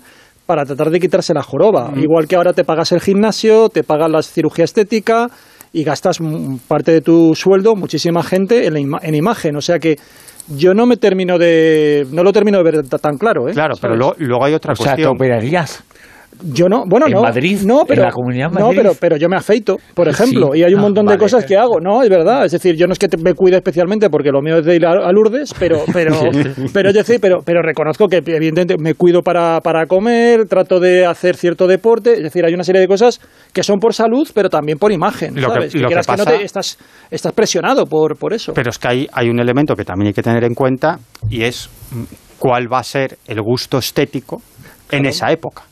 para 0.46 0.64
tratar 0.64 0.90
de 0.90 1.00
quitarse 1.00 1.34
la 1.34 1.42
joroba. 1.42 1.90
Mm. 1.90 2.02
Igual 2.02 2.28
que 2.28 2.36
ahora 2.36 2.52
te 2.52 2.64
pagas 2.64 2.92
el 2.92 3.00
gimnasio, 3.00 3.68
te 3.68 3.82
pagas 3.82 4.10
la 4.10 4.22
cirugía 4.22 4.64
estética 4.64 5.28
y 5.76 5.84
gastas 5.84 6.20
parte 6.66 6.90
de 6.90 7.02
tu 7.02 7.34
sueldo, 7.34 7.76
muchísima 7.76 8.22
gente, 8.22 8.66
en, 8.66 8.76
en 8.76 9.14
imagen. 9.14 9.56
O 9.56 9.60
sea 9.60 9.78
que 9.78 9.96
yo 10.48 10.72
no 10.72 10.86
me 10.86 10.96
termino 10.96 11.38
de 11.38 12.06
no 12.12 12.22
lo 12.22 12.32
termino 12.32 12.56
de 12.58 12.64
ver 12.64 12.88
tan 12.88 13.18
claro 13.18 13.48
¿eh? 13.48 13.52
claro 13.52 13.74
pero 13.80 13.96
luego, 13.96 14.44
hay 14.44 14.54
otra 14.54 14.74
cuestión 14.74 14.94
o 14.94 14.96
sea 14.96 15.04
te 15.04 15.06
operarías 15.06 15.82
yo 16.42 16.68
no, 16.68 16.84
bueno, 16.86 17.06
en 17.06 17.12
no. 17.12 17.22
Madrid, 17.22 17.60
no, 17.64 17.84
pero, 17.86 18.02
en 18.02 18.08
la 18.08 18.12
comunidad 18.12 18.50
Madrid. 18.50 18.66
No, 18.66 18.70
pero, 18.74 18.92
pero 18.98 19.16
yo 19.16 19.28
me 19.28 19.36
afeito, 19.36 19.76
por 19.94 20.08
ejemplo, 20.08 20.54
y 20.54 20.62
hay 20.62 20.72
un 20.74 20.80
ah, 20.80 20.82
montón 20.82 21.06
de 21.06 21.18
cosas 21.18 21.44
que 21.44 21.56
hago, 21.56 21.80
¿no? 21.80 22.02
Es 22.02 22.08
verdad, 22.08 22.44
es 22.44 22.52
decir, 22.52 22.76
yo 22.76 22.86
no 22.86 22.92
es 22.92 22.98
que 22.98 23.08
me 23.22 23.34
cuide 23.34 23.56
especialmente 23.56 24.10
porque 24.10 24.30
lo 24.30 24.42
mío 24.42 24.58
es 24.58 24.64
de 24.64 24.76
ir 24.76 24.86
a, 24.86 25.10
Lourdes, 25.12 25.54
pero, 25.58 25.84
pero, 25.92 26.12
pero, 26.72 26.90
yo 26.90 27.02
pero, 27.20 27.38
pero 27.44 27.62
reconozco 27.62 28.08
que 28.08 28.16
evidentemente 28.16 28.76
me 28.78 28.94
cuido 28.94 29.22
para, 29.22 29.60
para 29.60 29.86
comer, 29.86 30.46
trato 30.46 30.80
de 30.80 31.06
hacer 31.06 31.36
cierto 31.36 31.66
deporte, 31.66 32.14
es 32.14 32.22
decir, 32.22 32.44
hay 32.44 32.54
una 32.54 32.64
serie 32.64 32.80
de 32.80 32.88
cosas 32.88 33.20
que 33.52 33.62
son 33.62 33.78
por 33.78 33.94
salud, 33.94 34.28
pero 34.34 34.48
también 34.48 34.78
por 34.78 34.92
imagen, 34.92 35.40
¿sabes? 35.40 35.72
Que, 35.72 35.84
quieras 35.84 36.06
que 36.06 36.16
no 36.16 36.24
te, 36.24 36.44
estás, 36.44 36.78
estás 37.10 37.32
presionado 37.32 37.86
por, 37.86 38.16
por 38.16 38.32
eso. 38.32 38.52
Pero 38.54 38.70
es 38.70 38.78
que 38.78 38.88
hay, 38.88 39.08
hay 39.12 39.28
un 39.28 39.40
elemento 39.40 39.74
que 39.74 39.84
también 39.84 40.08
hay 40.08 40.14
que 40.14 40.22
tener 40.22 40.44
en 40.44 40.54
cuenta 40.54 40.98
y 41.30 41.42
es 41.42 41.70
mm, 41.90 42.02
cuál 42.38 42.72
va 42.72 42.80
a 42.80 42.84
ser 42.84 43.18
el 43.26 43.40
gusto 43.40 43.78
estético 43.78 44.42
en 44.90 45.06
esa 45.06 45.30
época. 45.32 45.64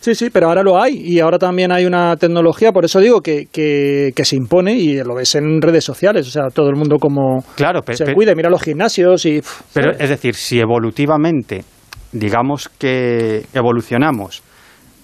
Sí, 0.00 0.14
sí, 0.14 0.30
pero 0.30 0.48
ahora 0.48 0.62
lo 0.62 0.80
hay 0.80 0.94
y 0.94 1.20
ahora 1.20 1.38
también 1.38 1.72
hay 1.72 1.84
una 1.84 2.16
tecnología, 2.16 2.72
por 2.72 2.84
eso 2.84 3.00
digo 3.00 3.20
que, 3.20 3.46
que, 3.52 4.24
se 4.24 4.36
impone 4.36 4.74
y 4.74 5.02
lo 5.02 5.14
ves 5.16 5.34
en 5.34 5.60
redes 5.60 5.84
sociales, 5.84 6.26
o 6.28 6.30
sea, 6.30 6.48
todo 6.50 6.68
el 6.68 6.76
mundo 6.76 6.96
como 6.98 7.42
claro, 7.56 7.80
se 7.92 8.14
cuide, 8.14 8.34
mira 8.36 8.48
los 8.48 8.62
gimnasios 8.62 9.26
y... 9.26 9.42
pero 9.72 9.92
es 9.92 10.08
decir, 10.08 10.34
si 10.34 10.60
evolutivamente, 10.60 11.64
digamos 12.12 12.68
que 12.68 13.44
evolucionamos 13.52 14.42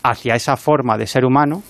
hacia 0.03 0.37
esa 0.37 0.57
forma 0.57 0.97
de 0.97 1.07
ser 1.07 1.25
humano, 1.25 1.63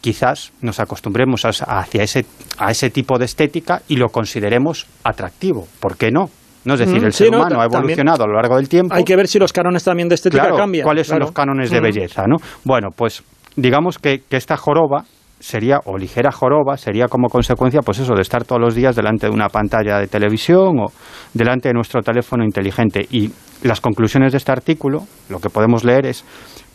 quizás 0.00 0.52
nos 0.60 0.80
acostumbremos 0.80 1.44
hacia 1.44 2.02
ese, 2.02 2.24
a 2.58 2.70
ese 2.70 2.90
tipo 2.90 3.18
de 3.18 3.24
estética 3.24 3.82
y 3.88 3.96
lo 3.96 4.08
consideremos 4.08 4.86
atractivo. 5.04 5.66
¿Por 5.80 5.96
qué 5.96 6.10
no? 6.10 6.30
¿No? 6.64 6.74
Es 6.74 6.80
decir, 6.80 7.04
el 7.04 7.12
ser 7.12 7.34
humano 7.34 7.60
ha 7.60 7.64
evolucionado 7.64 8.24
a 8.24 8.26
lo 8.26 8.34
largo 8.34 8.56
del 8.56 8.68
tiempo. 8.68 8.94
Hay 8.94 9.04
que 9.04 9.16
ver 9.16 9.28
si 9.28 9.38
los 9.38 9.52
cánones 9.52 9.84
también 9.84 10.08
de 10.08 10.14
estética 10.14 10.50
cambian. 10.56 10.84
¿Cuáles 10.84 11.06
son 11.06 11.20
los 11.20 11.32
cánones 11.32 11.70
de 11.70 11.80
belleza? 11.80 12.24
¿no? 12.26 12.36
Bueno, 12.64 12.88
pues 12.94 13.22
digamos 13.56 13.98
que, 13.98 14.22
que 14.28 14.36
esta 14.36 14.56
joroba 14.56 15.04
sería, 15.40 15.78
o 15.84 15.96
ligera 15.96 16.32
joroba, 16.32 16.76
sería 16.76 17.08
como 17.08 17.28
consecuencia, 17.28 17.80
pues 17.82 17.98
eso, 17.98 18.14
de 18.14 18.22
estar 18.22 18.44
todos 18.44 18.60
los 18.60 18.74
días 18.74 18.96
delante 18.96 19.26
de 19.26 19.32
una 19.32 19.48
pantalla 19.48 19.98
de 19.98 20.08
televisión 20.08 20.78
o 20.80 20.86
delante 21.34 21.68
de 21.68 21.74
nuestro 21.74 22.02
teléfono 22.02 22.44
inteligente. 22.44 23.06
Y 23.10 23.30
las 23.62 23.80
conclusiones 23.80 24.32
de 24.32 24.38
este 24.38 24.52
artículo, 24.52 25.04
lo 25.28 25.38
que 25.38 25.50
podemos 25.50 25.84
leer 25.84 26.06
es 26.06 26.24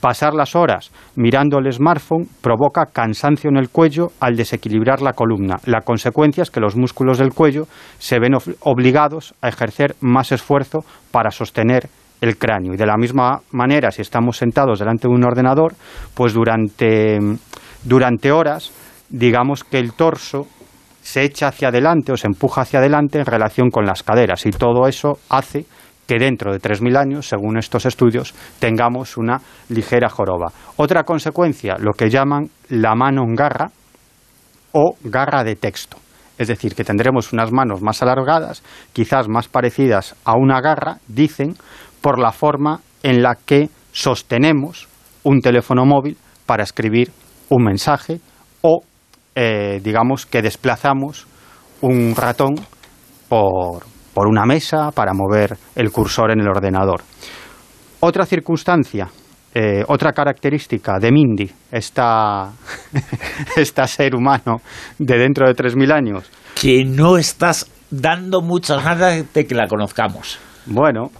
Pasar 0.03 0.33
las 0.33 0.53
horas 0.53 0.91
mirando 1.15 1.59
el 1.59 1.71
smartphone 1.71 2.27
provoca 2.41 2.87
cansancio 2.87 3.49
en 3.49 3.55
el 3.55 3.69
cuello 3.69 4.11
al 4.19 4.35
desequilibrar 4.35 5.01
la 5.01 5.13
columna. 5.13 5.61
La 5.63 5.79
consecuencia 5.79 6.41
es 6.41 6.51
que 6.51 6.59
los 6.59 6.75
músculos 6.75 7.19
del 7.19 7.33
cuello 7.33 7.67
se 7.99 8.19
ven 8.19 8.33
obligados 8.59 9.33
a 9.39 9.47
ejercer 9.47 9.95
más 10.01 10.33
esfuerzo 10.33 10.79
para 11.09 11.31
sostener 11.31 11.87
el 12.19 12.37
cráneo. 12.37 12.73
Y 12.73 12.75
de 12.75 12.85
la 12.85 12.97
misma 12.97 13.39
manera, 13.51 13.91
si 13.91 14.01
estamos 14.01 14.35
sentados 14.35 14.79
delante 14.79 15.07
de 15.07 15.13
un 15.13 15.23
ordenador, 15.23 15.73
pues 16.13 16.33
durante, 16.33 17.17
durante 17.85 18.29
horas, 18.33 18.73
digamos 19.07 19.63
que 19.63 19.79
el 19.79 19.93
torso 19.93 20.47
se 21.01 21.23
echa 21.23 21.47
hacia 21.47 21.69
adelante 21.69 22.11
o 22.11 22.17
se 22.17 22.27
empuja 22.27 22.63
hacia 22.63 22.79
adelante 22.79 23.19
en 23.19 23.25
relación 23.25 23.69
con 23.69 23.85
las 23.85 24.03
caderas 24.03 24.45
y 24.45 24.49
todo 24.49 24.85
eso 24.85 25.13
hace 25.29 25.65
que 26.05 26.19
dentro 26.19 26.51
de 26.51 26.59
3.000 26.59 26.97
años, 26.97 27.27
según 27.27 27.57
estos 27.57 27.85
estudios, 27.85 28.33
tengamos 28.59 29.17
una 29.17 29.41
ligera 29.69 30.09
joroba. 30.09 30.51
Otra 30.75 31.03
consecuencia, 31.03 31.75
lo 31.79 31.93
que 31.93 32.09
llaman 32.09 32.49
la 32.69 32.95
mano 32.95 33.23
en 33.23 33.35
garra 33.35 33.71
o 34.73 34.95
garra 35.03 35.43
de 35.43 35.55
texto. 35.55 35.97
Es 36.37 36.47
decir, 36.47 36.75
que 36.75 36.83
tendremos 36.83 37.31
unas 37.31 37.51
manos 37.51 37.81
más 37.81 38.01
alargadas, 38.01 38.63
quizás 38.91 39.29
más 39.29 39.47
parecidas 39.47 40.15
a 40.25 40.35
una 40.35 40.61
garra, 40.61 40.97
dicen, 41.07 41.55
por 42.01 42.19
la 42.19 42.31
forma 42.31 42.81
en 43.03 43.21
la 43.21 43.35
que 43.35 43.69
sostenemos 43.91 44.89
un 45.23 45.41
teléfono 45.41 45.85
móvil 45.85 46.17
para 46.45 46.63
escribir 46.63 47.11
un 47.49 47.63
mensaje 47.63 48.19
o, 48.61 48.81
eh, 49.35 49.79
digamos, 49.83 50.25
que 50.25 50.41
desplazamos 50.41 51.27
un 51.81 52.15
ratón 52.15 52.55
por, 53.29 53.83
por 54.13 54.27
una 54.27 54.45
mesa 54.45 54.91
para 54.91 55.13
mover 55.13 55.57
el 55.75 55.91
cursor 55.91 56.31
en 56.31 56.41
el 56.41 56.47
ordenador. 56.47 57.01
Otra 57.99 58.25
circunstancia 58.25 59.09
eh, 59.55 59.83
otra 59.87 60.13
característica 60.13 60.97
de 60.99 61.11
Mindy, 61.11 61.47
esta, 61.71 62.51
esta 63.55 63.85
ser 63.85 64.15
humano 64.15 64.61
de 64.97 65.15
dentro 65.19 65.47
de 65.47 65.53
3.000 65.53 65.93
años. 65.93 66.31
Que 66.59 66.83
no 66.83 67.17
estás 67.17 67.69
dando 67.91 68.41
muchas 68.41 68.83
ganas 68.83 69.31
de 69.31 69.45
que 69.45 69.53
la 69.53 69.67
conozcamos. 69.67 70.39
Bueno, 70.65 71.11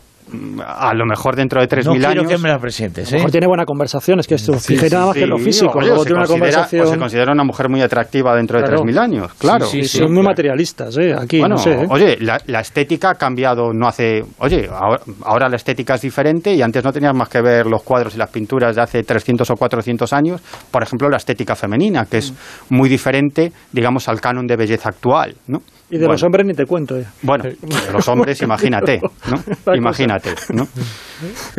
a 0.66 0.94
lo 0.94 1.06
mejor 1.06 1.36
dentro 1.36 1.62
de 1.62 1.68
3.000 1.68 2.00
no 2.00 2.08
años... 2.08 2.28
que 2.28 2.38
me 2.38 2.50
la 2.50 2.60
presentes, 2.60 3.12
¿eh? 3.12 3.16
A 3.16 3.18
lo 3.18 3.18
mejor 3.20 3.32
tiene 3.32 3.48
buena 3.48 3.66
conversación, 3.66 4.20
es 4.20 4.28
que 4.28 4.36
esto, 4.36 4.54
sí, 4.60 4.76
fíjate 4.76 4.96
nada 4.96 5.08
más 5.08 5.16
que 5.16 5.26
lo 5.28 5.38
físico. 5.38 5.78
Oye, 5.78 5.88
luego 5.88 6.04
se, 6.04 6.08
tiene 6.08 6.20
una 6.20 6.28
considera, 6.28 6.52
conversación... 6.52 6.86
o 6.86 6.90
se 6.92 6.98
considera 6.98 7.32
una 7.32 7.44
mujer 7.44 7.70
muy 7.70 7.82
atractiva 7.82 8.36
dentro 8.36 8.60
de 8.60 8.64
Claro. 8.66 8.84
3.000 8.84 8.98
años, 9.00 9.34
claro. 9.36 9.66
Sí, 9.66 9.84
sí, 9.84 9.98
son 10.00 10.14
muy 10.14 10.24
materialistas, 10.24 10.98
¿eh? 10.98 11.14
Aquí, 11.18 11.40
Bueno, 11.40 11.56
no 11.56 11.62
sé. 11.62 11.72
¿eh? 11.74 11.88
oye, 11.90 12.18
la, 12.20 12.40
la 12.48 12.60
estética 12.62 13.12
ha 13.12 13.16
cambiado 13.16 13.72
no 13.74 13.88
hace... 13.88 14.22
Oye, 14.40 14.70
ahora, 14.72 15.02
ahora 15.24 15.50
la 15.50 15.56
estética 15.56 15.96
es 15.96 16.02
diferente 16.02 16.54
y 16.54 16.62
antes 16.62 16.84
no 16.84 16.92
tenías 16.92 17.16
más 17.16 17.30
que 17.30 17.42
ver 17.42 17.66
los 17.66 17.84
cuadros 17.84 18.16
y 18.16 18.18
las 18.18 18.30
pinturas 18.30 18.76
de 18.76 18.82
hace 18.82 19.04
300 19.04 19.50
o 19.50 19.56
400 19.56 20.14
años. 20.14 20.42
Por 20.72 20.84
ejemplo, 20.84 21.10
la 21.10 21.18
estética 21.18 21.56
femenina, 21.56 22.06
que 22.06 22.18
es 22.18 22.34
muy 22.70 22.90
diferente, 22.90 23.52
digamos, 23.72 24.08
al 24.08 24.20
canon 24.22 24.48
de 24.48 24.56
belleza 24.56 24.90
actual, 24.90 25.36
¿no? 25.48 25.60
Y 25.94 25.98
de 25.98 26.06
Bueno. 26.08 26.14
los 26.14 26.24
hombres 26.24 26.46
ni 26.48 26.54
te 26.54 26.66
cuento. 26.66 26.98
eh. 26.98 27.06
Bueno, 27.22 27.44
de 27.44 27.92
los 27.92 28.08
hombres, 28.08 28.42
imagínate, 28.42 29.00
¿no? 29.30 29.76
Imagínate, 29.76 30.34
¿no? 30.54 30.68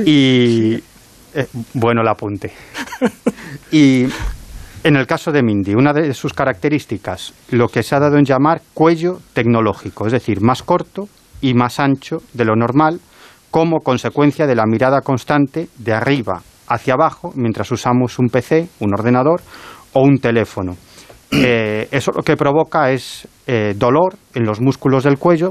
Y 0.04 0.74
eh, 1.34 1.46
bueno 1.74 2.02
el 2.02 2.08
apunte. 2.08 2.52
Y 3.70 4.06
en 4.82 4.96
el 4.96 5.06
caso 5.06 5.30
de 5.30 5.42
Mindy, 5.42 5.74
una 5.74 5.92
de 5.92 6.12
sus 6.14 6.32
características, 6.32 7.32
lo 7.50 7.68
que 7.68 7.84
se 7.84 7.94
ha 7.94 8.00
dado 8.00 8.16
en 8.16 8.24
llamar 8.24 8.60
cuello 8.74 9.20
tecnológico, 9.32 10.06
es 10.06 10.12
decir, 10.12 10.40
más 10.40 10.64
corto 10.64 11.08
y 11.40 11.54
más 11.54 11.78
ancho 11.78 12.16
de 12.32 12.44
lo 12.44 12.56
normal, 12.56 13.00
como 13.52 13.80
consecuencia 13.80 14.48
de 14.48 14.56
la 14.56 14.66
mirada 14.66 15.00
constante 15.00 15.68
de 15.78 15.92
arriba 15.92 16.42
hacia 16.66 16.94
abajo 16.94 17.30
mientras 17.36 17.70
usamos 17.70 18.18
un 18.18 18.28
PC, 18.30 18.68
un 18.80 18.92
ordenador 18.94 19.40
o 19.92 20.02
un 20.02 20.18
teléfono. 20.18 20.76
Eh, 21.36 21.88
eso 21.90 22.12
lo 22.12 22.22
que 22.22 22.36
provoca 22.36 22.90
es 22.90 23.26
eh, 23.46 23.74
dolor 23.76 24.14
en 24.34 24.44
los 24.44 24.60
músculos 24.60 25.04
del 25.04 25.18
cuello, 25.18 25.50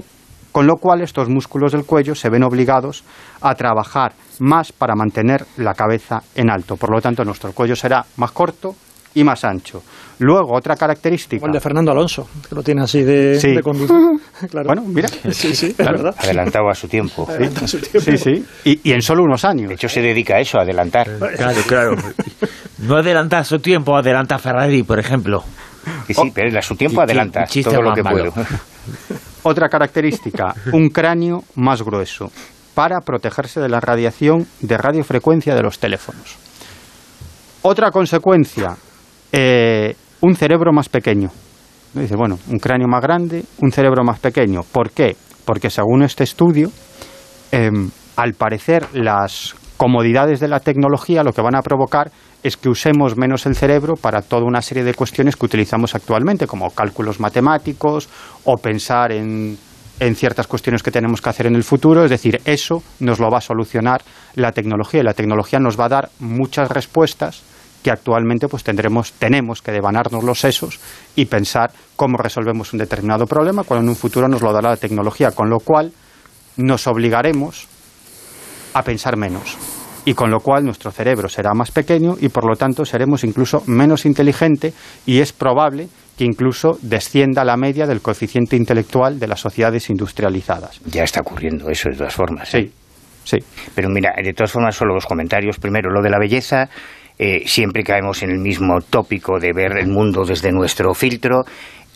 con 0.51 0.67
lo 0.67 0.75
cual 0.75 1.01
estos 1.01 1.29
músculos 1.29 1.71
del 1.71 1.83
cuello 1.85 2.15
se 2.15 2.29
ven 2.29 2.43
obligados 2.43 3.03
a 3.41 3.53
trabajar 3.55 4.13
más 4.39 4.71
para 4.71 4.95
mantener 4.95 5.45
la 5.57 5.73
cabeza 5.73 6.21
en 6.35 6.49
alto. 6.49 6.77
Por 6.77 6.91
lo 6.91 7.01
tanto, 7.01 7.23
nuestro 7.25 7.51
cuello 7.53 7.75
será 7.75 8.05
más 8.17 8.31
corto 8.31 8.75
y 9.15 9.23
más 9.23 9.43
ancho. 9.43 9.83
Luego, 10.19 10.55
otra 10.55 10.75
característica. 10.75 11.45
El 11.45 11.51
de 11.51 11.59
Fernando 11.59 11.91
Alonso, 11.91 12.27
que 12.49 12.55
lo 12.55 12.63
tiene 12.63 12.81
así 12.81 13.03
de, 13.03 13.39
Sí. 13.39 13.51
de 13.51 13.61
conducir. 13.61 13.95
Claro. 14.49 14.65
Bueno, 14.67 14.81
mira. 14.87 15.07
Sí, 15.31 15.55
sí, 15.55 15.67
es 15.67 15.75
Claro. 15.75 15.97
verdad. 15.97 16.15
Adelantado 16.17 16.69
a 16.69 16.73
su 16.75 16.87
tiempo. 16.87 17.25
Adelanta 17.29 17.67
su 17.67 17.77
tiempo. 17.79 17.99
Sí, 17.99 18.17
sí. 18.17 18.45
Y, 18.65 18.89
y 18.89 18.93
en 18.93 19.01
solo 19.01 19.23
unos 19.23 19.45
años. 19.45 19.69
De 19.69 19.75
hecho, 19.75 19.87
se 19.87 20.01
dedica 20.01 20.35
a 20.35 20.39
eso, 20.39 20.57
a 20.57 20.63
adelantar. 20.63 21.07
Claro, 21.37 21.61
claro. 21.67 21.95
No 22.79 22.97
adelanta 22.97 23.43
su 23.45 23.59
tiempo, 23.59 23.95
adelanta 23.95 24.37
Ferrari, 24.39 24.83
por 24.83 24.99
ejemplo. 24.99 25.43
Y 26.07 26.13
sí, 26.13 26.31
pero 26.33 26.57
a 26.57 26.61
su 26.61 26.75
tiempo 26.75 27.01
adelanta 27.01 27.45
todo 27.63 27.81
lo 27.81 27.93
que 27.93 28.03
puede. 28.03 28.31
Otra 29.43 29.67
característica, 29.67 30.53
un 30.71 30.89
cráneo 30.89 31.43
más 31.55 31.81
grueso 31.81 32.31
para 32.73 33.01
protegerse 33.01 33.59
de 33.59 33.69
la 33.69 33.79
radiación 33.79 34.47
de 34.61 34.77
radiofrecuencia 34.77 35.53
de 35.53 35.61
los 35.61 35.79
teléfonos. 35.79 36.37
Otra 37.61 37.91
consecuencia, 37.91 38.75
eh, 39.31 39.95
un 40.21 40.35
cerebro 40.35 40.71
más 40.71 40.89
pequeño. 40.89 41.29
Dice, 41.93 42.15
bueno, 42.15 42.39
un 42.49 42.57
cráneo 42.57 42.87
más 42.87 43.01
grande, 43.01 43.43
un 43.59 43.71
cerebro 43.71 44.03
más 44.03 44.19
pequeño. 44.19 44.61
¿Por 44.63 44.91
qué? 44.91 45.15
Porque 45.45 45.69
según 45.69 46.03
este 46.03 46.23
estudio, 46.23 46.71
eh, 47.51 47.69
al 48.15 48.33
parecer 48.33 48.87
las 48.93 49.55
comodidades 49.77 50.39
de 50.39 50.47
la 50.47 50.59
tecnología 50.59 51.23
lo 51.23 51.33
que 51.33 51.41
van 51.41 51.55
a 51.55 51.61
provocar 51.61 52.11
es 52.43 52.57
que 52.57 52.69
usemos 52.69 53.15
menos 53.15 53.45
el 53.45 53.55
cerebro 53.55 53.95
para 53.95 54.21
toda 54.21 54.43
una 54.43 54.61
serie 54.61 54.83
de 54.83 54.93
cuestiones 54.93 55.37
que 55.37 55.45
utilizamos 55.45 55.95
actualmente, 55.95 56.45
como 56.45 56.69
cálculos 56.71 57.21
matemáticos 57.21 58.09
o 58.43 58.57
pensar 58.57 59.13
en, 59.13 59.57
en 59.99 60.15
ciertas 60.15 60.47
cuestiones 60.47 60.83
que 60.83 60.91
tenemos 60.91 61.21
que 61.21 61.29
hacer 61.29 61.47
en 61.47 61.55
el 61.55 61.63
futuro. 61.63 62.03
Es 62.03 62.09
decir, 62.09 62.41
eso 62.43 62.83
nos 62.99 63.19
lo 63.19 63.29
va 63.29 63.37
a 63.37 63.41
solucionar 63.41 64.01
la 64.35 64.51
tecnología 64.51 64.99
y 64.99 65.03
la 65.03 65.13
tecnología 65.13 65.59
nos 65.59 65.79
va 65.79 65.85
a 65.85 65.89
dar 65.89 66.09
muchas 66.19 66.69
respuestas 66.69 67.43
que 67.81 67.91
actualmente 67.91 68.47
pues 68.47 68.63
tendremos 68.63 69.11
tenemos 69.13 69.61
que 69.61 69.73
devanarnos 69.73 70.23
los 70.23 70.39
sesos 70.39 70.79
y 71.17 71.25
pensar 71.25 71.71
cómo 71.97 72.17
resolvemos 72.17 72.71
un 72.71 72.79
determinado 72.79 73.25
problema 73.25 73.63
cuando 73.63 73.83
en 73.83 73.89
un 73.89 73.95
futuro 73.97 74.29
nos 74.29 74.41
lo 74.41 74.53
dará 74.53 74.69
la 74.69 74.77
tecnología, 74.77 75.31
con 75.31 75.49
lo 75.49 75.59
cual 75.59 75.91
nos 76.55 76.87
obligaremos 76.87 77.67
a 78.73 78.83
pensar 78.83 79.17
menos 79.17 79.57
y 80.05 80.13
con 80.13 80.29
lo 80.29 80.39
cual 80.39 80.65
nuestro 80.65 80.91
cerebro 80.91 81.29
será 81.29 81.53
más 81.53 81.71
pequeño 81.71 82.15
y 82.19 82.29
por 82.29 82.45
lo 82.45 82.55
tanto 82.55 82.85
seremos 82.85 83.23
incluso 83.23 83.63
menos 83.67 84.05
inteligente 84.05 84.73
y 85.05 85.19
es 85.19 85.31
probable 85.33 85.87
que 86.17 86.25
incluso 86.25 86.77
descienda 86.81 87.43
la 87.43 87.57
media 87.57 87.87
del 87.87 88.01
coeficiente 88.01 88.55
intelectual 88.55 89.19
de 89.19 89.27
las 89.27 89.39
sociedades 89.39 89.89
industrializadas. 89.89 90.79
Ya 90.85 91.03
está 91.03 91.21
ocurriendo 91.21 91.69
eso 91.69 91.89
de 91.89 91.95
todas 91.95 92.13
formas. 92.13 92.53
¿eh? 92.53 92.71
Sí, 93.23 93.39
sí. 93.39 93.45
Pero 93.73 93.89
mira, 93.89 94.13
de 94.21 94.33
todas 94.33 94.51
formas, 94.51 94.75
solo 94.75 94.93
dos 94.93 95.05
comentarios. 95.05 95.57
Primero, 95.57 95.89
lo 95.89 96.01
de 96.01 96.09
la 96.09 96.19
belleza. 96.19 96.69
eh, 97.17 97.43
siempre 97.45 97.83
caemos 97.83 98.23
en 98.23 98.31
el 98.31 98.39
mismo 98.39 98.79
tópico 98.81 99.39
de 99.39 99.53
ver 99.53 99.77
el 99.77 99.87
mundo 99.87 100.23
desde 100.25 100.51
nuestro 100.51 100.93
filtro. 100.93 101.43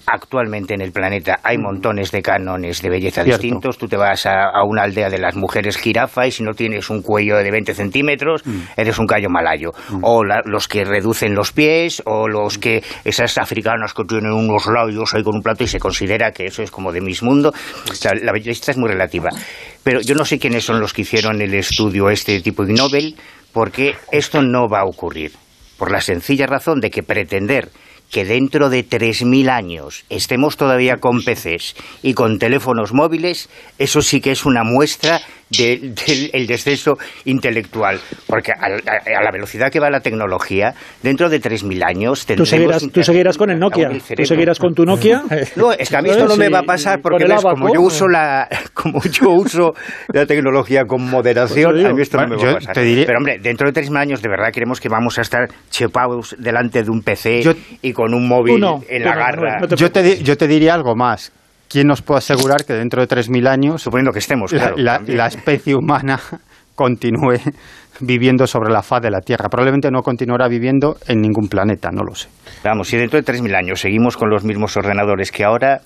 Actualmente 0.10 0.74
en 0.74 0.80
el 0.80 0.93
planeta 0.93 1.39
hay 1.43 1.58
montones 1.58 2.12
de 2.12 2.22
cánones 2.22 2.82
de 2.82 2.89
belleza 2.89 3.24
Cierto. 3.26 3.41
distintos. 3.41 3.78
Tú 3.78 3.88
te 3.89 3.98
vas 3.98 4.26
a, 4.26 4.46
a 4.46 4.63
una 4.63 4.84
aldea 4.84 5.10
de 5.10 5.17
las 5.20 5.36
mujeres 5.36 5.76
jirafa 5.76 6.26
y 6.26 6.32
si 6.32 6.43
no 6.43 6.54
tienes 6.54 6.89
un 6.89 7.02
cuello 7.02 7.36
de 7.36 7.52
20 7.52 7.74
centímetros, 7.74 8.41
eres 8.78 8.98
un 9.00 9.06
callo 9.06 9.30
malayo. 9.30 9.72
O 10.02 10.24
la- 10.24 10.41
los 10.46 10.70
que 10.70 10.86
reducen 10.86 11.36
los 11.36 11.52
pies, 11.52 12.02
o 12.06 12.30
los 12.30 12.58
que, 12.58 12.82
esas 13.04 13.38
africanas 13.38 13.93
que 13.93 14.06
tienen 14.06 14.32
unos 14.32 14.65
labios 14.67 15.13
ahí 15.13 15.24
con 15.24 15.36
un 15.36 15.41
plato 15.41 15.65
y 15.65 15.67
se 15.67 15.78
considera 15.80 16.32
que 16.32 16.46
eso 16.46 16.63
es 16.63 16.72
como 16.72 16.93
de 16.93 17.02
mis 17.02 17.22
mundo. 17.22 17.52
O 17.91 17.93
sea, 17.93 18.13
la 18.15 18.32
belleza 18.32 18.72
es 18.72 18.78
muy 18.78 18.88
relativa. 18.89 19.30
Pero 19.84 20.00
yo 20.00 20.15
no 20.15 20.24
sé 20.24 20.39
quiénes 20.39 20.63
son 20.63 20.80
los 20.80 20.93
que 20.93 21.02
hicieron 21.02 21.41
el 21.41 21.54
estudio 21.54 22.10
este 22.10 22.39
tipo 22.39 22.63
de 22.65 22.72
Nobel, 22.72 23.15
porque 23.52 23.96
esto 24.13 24.41
no 24.41 24.70
va 24.70 24.80
a 24.80 24.86
ocurrir. 24.86 25.34
Por 25.78 25.91
la 25.91 26.00
sencilla 26.00 26.48
razón 26.48 26.80
de 26.80 26.89
que 26.89 27.04
pretender 27.04 27.70
que 28.12 28.26
dentro 28.26 28.70
de 28.70 28.88
3.000 28.88 29.50
años 29.50 30.06
estemos 30.10 30.58
todavía 30.58 30.98
con 30.98 31.24
PCs 31.24 31.76
y 32.04 32.13
con 32.13 32.39
teléfonos 32.39 32.93
móviles, 32.93 33.50
eso 33.78 34.02
sí 34.02 34.22
que 34.22 34.32
es 34.32 34.46
una 34.46 34.63
muestra 34.63 35.22
del 35.50 35.94
del- 35.96 36.30
el 36.34 36.48
descenso 36.48 36.98
intelectual. 37.26 38.00
Porque 38.28 38.52
a, 38.52 38.66
a- 38.66 39.20
a 39.20 39.24
la 39.24 39.32
velocidad 39.32 39.72
que 39.72 39.80
va 39.80 39.90
la 39.90 40.00
tecnología, 40.02 40.74
dentro 41.04 41.30
de 41.30 41.40
3.000 41.42 41.84
años 41.86 42.22
Tú 42.22 42.28
tendremos... 42.28 42.50
seguirás, 42.50 42.84
un 42.84 42.90
tú 42.92 43.04
seguirás 43.04 43.38
con 43.38 43.50
el 43.52 43.60
Nokia. 43.60 43.90
Tú 44.16 44.26
seguirás 44.26 44.60
con 44.60 44.74
tu 44.74 44.84
Nokia. 44.86 45.24
No, 45.56 45.72
es 45.72 45.90
que 45.90 45.96
a 45.98 46.02
mí 46.02 46.10
esto 46.10 46.28
no 46.28 46.36
me 46.36 46.50
va 46.50 46.60
a 46.60 46.64
pasar 46.64 47.00
porque 47.02 47.26
ves, 47.26 47.42
como 47.42 47.74
yo 47.74 47.82
uso 47.82 48.08
la 48.08 48.48
como 48.74 49.02
yo 49.04 49.30
uso 49.32 49.74
la 50.14 50.26
tecnología 50.26 50.84
con 50.86 51.02
moderación, 51.10 51.72
Pues 51.74 51.86
a 51.86 51.94
mí 51.94 52.02
esto 52.02 52.18
no 52.18 52.28
me 52.28 52.36
va 52.36 52.52
a 52.52 52.54
pasar. 52.56 52.74
Pero 52.76 53.18
hombre, 53.18 53.38
dentro 53.42 53.68
de 53.68 53.74
tres 53.74 53.90
mil 53.90 53.98
años 53.98 54.22
de 54.22 54.30
verdad 54.30 54.50
creemos 54.54 54.80
que 54.80 54.90
vamos 54.90 55.18
a 55.18 55.22
estar 55.22 55.48
chepados 55.70 56.36
delante 56.40 56.84
de 56.84 56.90
un 56.90 57.02
PC 57.02 57.42
Yo- 57.42 57.54
y 57.82 57.94
con 57.94 58.14
un 58.14 58.28
móvil 58.28 58.56
Tú 58.56 58.60
no, 58.60 58.82
en 58.88 59.04
tú 59.04 59.10
la 59.10 59.16
garra, 59.16 59.42
Manuel, 59.42 59.62
no 59.62 59.68
te 59.68 59.76
Yo 59.76 59.92
te, 59.92 60.04
di- 60.04 60.24
yo 60.24 60.38
te 60.38 60.48
diría 60.48 60.74
algo 60.74 60.96
más. 60.96 61.32
¿Quién 61.70 61.88
nos 61.88 62.02
puede 62.02 62.20
asegurar 62.20 62.64
que 62.66 62.74
dentro 62.74 63.02
de 63.06 63.08
3.000 63.08 63.48
años 63.48 63.82
suponiendo 63.82 64.12
que 64.12 64.20
estemos, 64.20 64.52
la, 64.54 64.60
claro. 64.60 64.76
la- 64.78 64.96
también. 64.98 65.18
la 65.18 65.28
especie 65.28 65.76
humana 65.76 66.20
continúe 66.76 67.40
viviendo 68.00 68.46
sobre 68.48 68.72
la 68.72 68.82
faz 68.84 69.02
de 69.02 69.12
la 69.12 69.20
Tierra? 69.22 69.50
Probablemente 69.50 69.90
no 69.92 70.02
continuará 70.02 70.48
viviendo 70.48 70.98
en 71.08 71.20
ningún 71.22 71.48
planeta, 71.50 71.90
no 71.92 72.04
lo 72.04 72.16
sé. 72.16 72.30
Vamos, 72.64 72.88
si 72.88 72.98
dentro 72.98 73.18
de 73.18 73.24
tres 73.24 73.42
mil 73.42 73.54
años 73.56 73.80
seguimos 73.82 74.16
con 74.18 74.30
los 74.30 74.44
mismos 74.44 74.78
ordenadores 74.78 75.32
que 75.32 75.44
ahora, 75.44 75.82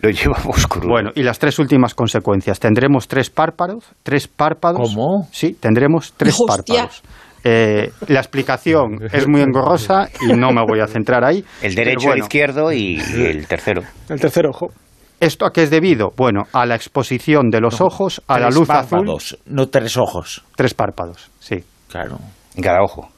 lo 0.00 0.10
llevamos 0.10 0.66
crudo. 0.68 0.88
Bueno, 0.88 1.10
y 1.14 1.22
las 1.22 1.38
tres 1.38 1.58
últimas 1.58 1.94
consecuencias. 1.94 2.60
Tendremos 2.60 3.08
tres 3.08 3.30
párpados. 3.30 3.84
Tres 4.02 4.28
párpados. 4.28 4.92
¿Cómo? 4.94 5.28
Sí, 5.32 5.56
tendremos 5.58 6.12
tres 6.16 6.36
Hostia. 6.38 6.74
párpados. 6.82 7.02
Eh, 7.48 7.92
la 8.08 8.18
explicación 8.18 8.98
es 9.12 9.28
muy 9.28 9.40
engorrosa 9.40 10.08
y 10.20 10.32
no 10.32 10.50
me 10.50 10.62
voy 10.68 10.80
a 10.80 10.88
centrar 10.88 11.24
ahí. 11.24 11.44
el 11.62 11.76
derecho, 11.76 12.12
el 12.12 12.18
izquierdo 12.18 12.72
y, 12.72 13.00
y 13.14 13.22
el 13.24 13.46
tercero. 13.46 13.82
El 14.08 14.20
tercer 14.20 14.46
ojo. 14.48 14.66
¿Esto 15.20 15.46
a 15.46 15.52
qué 15.52 15.62
es 15.62 15.70
debido? 15.70 16.12
Bueno, 16.16 16.42
a 16.52 16.66
la 16.66 16.74
exposición 16.74 17.48
de 17.50 17.60
los 17.60 17.80
ojos 17.80 18.20
a 18.26 18.38
la 18.38 18.50
luz 18.50 18.68
azul. 18.70 18.98
párpados, 19.00 19.38
no 19.46 19.68
tres 19.68 19.96
ojos. 19.96 20.44
Tres 20.56 20.74
párpados, 20.74 21.30
sí. 21.40 21.64
Claro, 21.88 22.18
En 22.54 22.62
cada 22.62 22.82
ojo. 22.82 23.08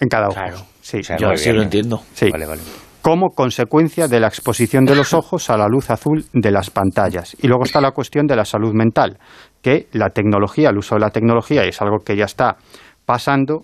En 0.00 0.08
cada 0.08 0.26
ojo. 0.28 0.34
Claro. 0.34 0.58
Sí, 0.82 0.98
O 0.98 1.02
sea, 1.04 1.16
yo 1.16 1.26
muy 1.28 1.34
así 1.34 1.44
bien, 1.44 1.56
lo 1.56 1.62
entiendo. 1.62 2.02
sí. 2.14 2.30
Vale, 2.30 2.46
vale. 2.46 2.62
como 3.02 3.30
consecuencia 3.30 4.08
de 4.08 4.18
la 4.18 4.26
exposición 4.26 4.84
de 4.84 4.96
los 4.96 5.14
ojos 5.14 5.48
a 5.50 5.56
la 5.56 5.68
luz 5.68 5.90
azul 5.90 6.24
de 6.32 6.50
las 6.50 6.70
pantallas. 6.70 7.36
Y 7.40 7.46
luego 7.46 7.62
está 7.64 7.80
la 7.80 7.92
cuestión 7.92 8.26
de 8.26 8.34
la 8.34 8.44
salud 8.44 8.72
mental, 8.74 9.18
que 9.62 9.86
la 9.92 10.08
tecnología, 10.10 10.70
el 10.70 10.78
uso 10.78 10.96
de 10.96 11.00
la 11.02 11.10
tecnología, 11.10 11.64
y 11.64 11.68
es 11.68 11.80
algo 11.80 11.98
que 12.04 12.16
ya 12.16 12.24
está 12.24 12.56
pasando, 13.04 13.62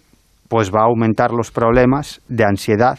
pues 0.49 0.71
va 0.71 0.83
a 0.83 0.87
aumentar 0.87 1.33
los 1.33 1.51
problemas 1.51 2.21
de 2.29 2.45
ansiedad 2.45 2.99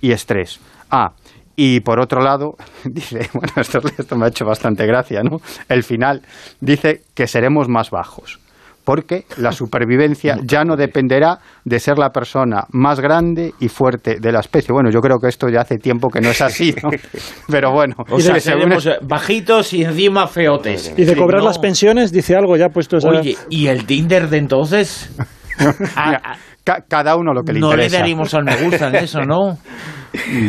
y 0.00 0.10
estrés. 0.10 0.58
Ah, 0.90 1.10
y 1.56 1.80
por 1.80 1.98
otro 1.98 2.20
lado, 2.20 2.54
dice, 2.84 3.28
bueno, 3.32 3.52
esto, 3.56 3.80
esto 3.98 4.16
me 4.16 4.26
ha 4.26 4.28
hecho 4.28 4.44
bastante 4.44 4.86
gracia, 4.86 5.22
¿no? 5.22 5.38
El 5.68 5.82
final 5.82 6.22
dice 6.60 7.00
que 7.14 7.26
seremos 7.26 7.68
más 7.68 7.90
bajos. 7.90 8.38
porque 8.84 9.24
la 9.38 9.50
supervivencia 9.60 10.38
ya 10.44 10.62
no 10.62 10.76
dependerá 10.76 11.38
de 11.64 11.80
ser 11.80 11.98
la 11.98 12.10
persona 12.10 12.64
más 12.70 13.00
grande 13.00 13.52
y 13.58 13.68
fuerte 13.68 14.20
de 14.20 14.30
la 14.30 14.40
especie. 14.40 14.72
Bueno, 14.72 14.90
yo 14.90 15.00
creo 15.00 15.18
que 15.18 15.28
esto 15.28 15.48
ya 15.48 15.62
hace 15.62 15.76
tiempo 15.78 16.08
que 16.08 16.20
no 16.20 16.28
es 16.28 16.40
así, 16.40 16.72
¿no? 16.80 16.90
Pero 17.48 17.72
bueno, 17.72 17.96
o 18.08 18.20
sea, 18.20 18.38
seremos 18.38 18.88
bajitos 19.02 19.72
y 19.72 19.82
encima 19.82 20.28
feotes. 20.28 20.94
Y 20.96 21.04
de 21.04 21.16
cobrar 21.16 21.42
las 21.42 21.58
pensiones, 21.58 22.12
dice 22.12 22.36
algo 22.36 22.56
ya 22.56 22.68
puesto 22.68 22.98
Oye, 22.98 23.36
¿y 23.50 23.66
el 23.66 23.86
Tinder 23.86 24.28
de 24.28 24.38
entonces? 24.38 25.10
Cada 26.88 27.16
uno 27.16 27.32
lo 27.32 27.42
que 27.42 27.52
le 27.52 27.60
interesa. 27.60 27.76
No 27.76 27.82
le 27.82 27.98
daríamos 27.98 28.34
al 28.34 28.44
me 28.44 28.56
gusta 28.56 28.88
en 28.88 28.94
eso, 29.04 29.20
¿no? 29.20 29.58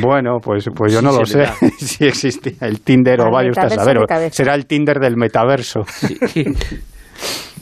Bueno, 0.01 0.39
pues, 0.41 0.65
pues 0.75 0.93
yo 0.93 1.01
no 1.01 1.11
lo 1.11 1.25
sé 1.25 1.45
si 1.77 2.05
existe 2.05 2.55
el 2.61 2.81
Tinder 2.81 3.21
o 3.21 3.31
vaya 3.31 3.49
usted 3.49 3.65
a 3.65 3.69
saber. 3.69 3.97
Será 4.31 4.55
el 4.55 4.65
Tinder 4.65 4.99
del 4.99 5.15
metaverso. 5.17 5.81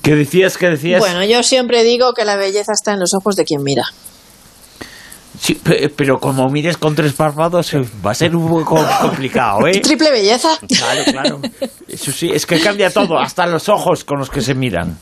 ¿Qué 0.02 0.16
decías? 0.16 0.58
¿Qué 0.58 0.70
decías? 0.70 1.00
Bueno, 1.00 1.24
yo 1.24 1.42
siempre 1.44 1.84
digo 1.84 2.14
que 2.14 2.26
la 2.26 2.36
belleza 2.36 2.74
está 2.74 2.94
en 2.94 3.00
los 3.00 3.14
ojos 3.14 3.36
de 3.36 3.44
quien 3.44 3.64
mira. 3.64 3.84
Sí, 5.40 5.60
pero 5.98 6.20
como 6.20 6.48
mires 6.50 6.78
con 6.78 6.96
tres 6.96 7.14
párpados 7.14 7.74
eh, 7.74 7.82
va 8.06 8.12
a 8.12 8.16
ser 8.16 8.36
un 8.36 8.48
poco 8.48 8.84
complicado, 9.02 9.68
¿eh? 9.68 9.82
Triple 9.82 10.12
belleza. 10.12 10.50
Claro, 10.68 11.04
claro. 11.12 11.42
Eso 11.88 12.12
sí, 12.12 12.30
es 12.34 12.46
que 12.46 12.60
cambia 12.60 12.90
todo, 12.90 13.20
hasta 13.20 13.46
los 13.46 13.68
ojos 13.68 14.06
con 14.06 14.20
los 14.20 14.30
que 14.30 14.42
se 14.42 14.56
miran. 14.56 14.98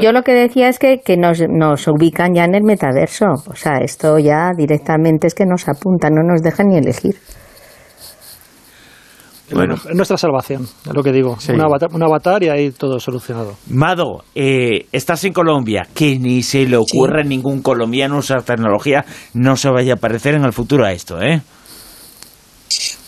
Yo 0.00 0.12
lo 0.12 0.22
que 0.22 0.32
decía 0.32 0.68
es 0.68 0.78
que, 0.78 1.00
que 1.04 1.16
nos, 1.16 1.40
nos, 1.48 1.88
ubican 1.88 2.34
ya 2.34 2.44
en 2.44 2.54
el 2.54 2.62
metaverso. 2.62 3.26
O 3.48 3.54
sea, 3.54 3.78
esto 3.78 4.18
ya 4.18 4.50
directamente 4.56 5.26
es 5.26 5.34
que 5.34 5.44
nos 5.44 5.68
apuntan, 5.68 6.14
no 6.14 6.22
nos 6.22 6.42
dejan 6.42 6.68
ni 6.68 6.78
elegir. 6.78 7.16
Bueno, 9.50 9.74
es 9.74 9.94
nuestra 9.94 10.16
salvación, 10.16 10.62
es 10.62 10.94
lo 10.94 11.02
que 11.02 11.12
digo. 11.12 11.36
Un, 11.48 12.02
avatar, 12.02 12.42
y 12.42 12.48
ahí 12.48 12.70
todo 12.70 12.98
solucionado. 12.98 13.54
Mado, 13.68 14.24
eh, 14.34 14.86
estás 14.92 15.24
en 15.24 15.32
Colombia, 15.32 15.86
que 15.94 16.18
ni 16.18 16.42
se 16.42 16.64
le 16.66 16.76
ocurre 16.76 17.20
a 17.20 17.24
ningún 17.24 17.60
colombiano 17.60 18.18
usar 18.18 18.42
tecnología, 18.44 19.04
no 19.34 19.56
se 19.56 19.68
vaya 19.68 19.94
a 19.94 19.96
parecer 19.96 20.34
en 20.34 20.44
el 20.44 20.52
futuro 20.52 20.86
a 20.86 20.92
esto, 20.92 21.20
¿eh? 21.20 21.42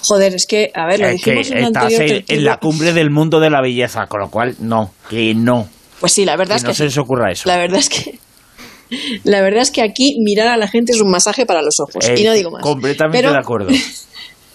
Joder, 0.07 0.35
es 0.35 0.45
que, 0.47 0.71
a 0.75 0.87
ver, 0.87 1.01
lo 1.01 1.09
dijimos 1.09 1.51
en, 1.51 1.65
estás 1.65 1.93
en 1.99 2.45
la 2.45 2.59
cumbre 2.59 2.93
del 2.93 3.11
mundo 3.11 3.41
de 3.41 3.49
la 3.49 3.63
belleza, 3.63 4.05
con 4.07 4.21
lo 4.21 4.29
cual, 4.29 4.55
no, 4.61 4.91
que 5.09 5.35
no. 5.35 5.67
Pues 6.01 6.13
sí, 6.13 6.25
la 6.25 6.37
verdad 6.37 6.57
es 6.57 6.63
que. 6.63 6.69
No 6.69 6.75
se 6.75 6.85
les 6.85 6.99
ocurra 6.99 7.31
eso. 7.31 7.49
La 7.49 7.57
verdad 7.57 7.79
es 7.79 7.89
que. 7.89 8.19
La 9.25 9.41
verdad 9.41 9.63
es 9.63 9.71
que 9.71 9.83
aquí 9.83 10.15
mirar 10.23 10.47
a 10.49 10.57
la 10.57 10.69
gente 10.69 10.93
es 10.93 11.01
un 11.01 11.11
masaje 11.11 11.47
para 11.47 11.63
los 11.63 11.81
ojos. 11.81 12.07
y 12.17 12.23
no 12.23 12.33
digo 12.33 12.51
más. 12.51 12.63
Completamente 12.63 13.29
de 13.29 13.37
acuerdo. 13.37 13.71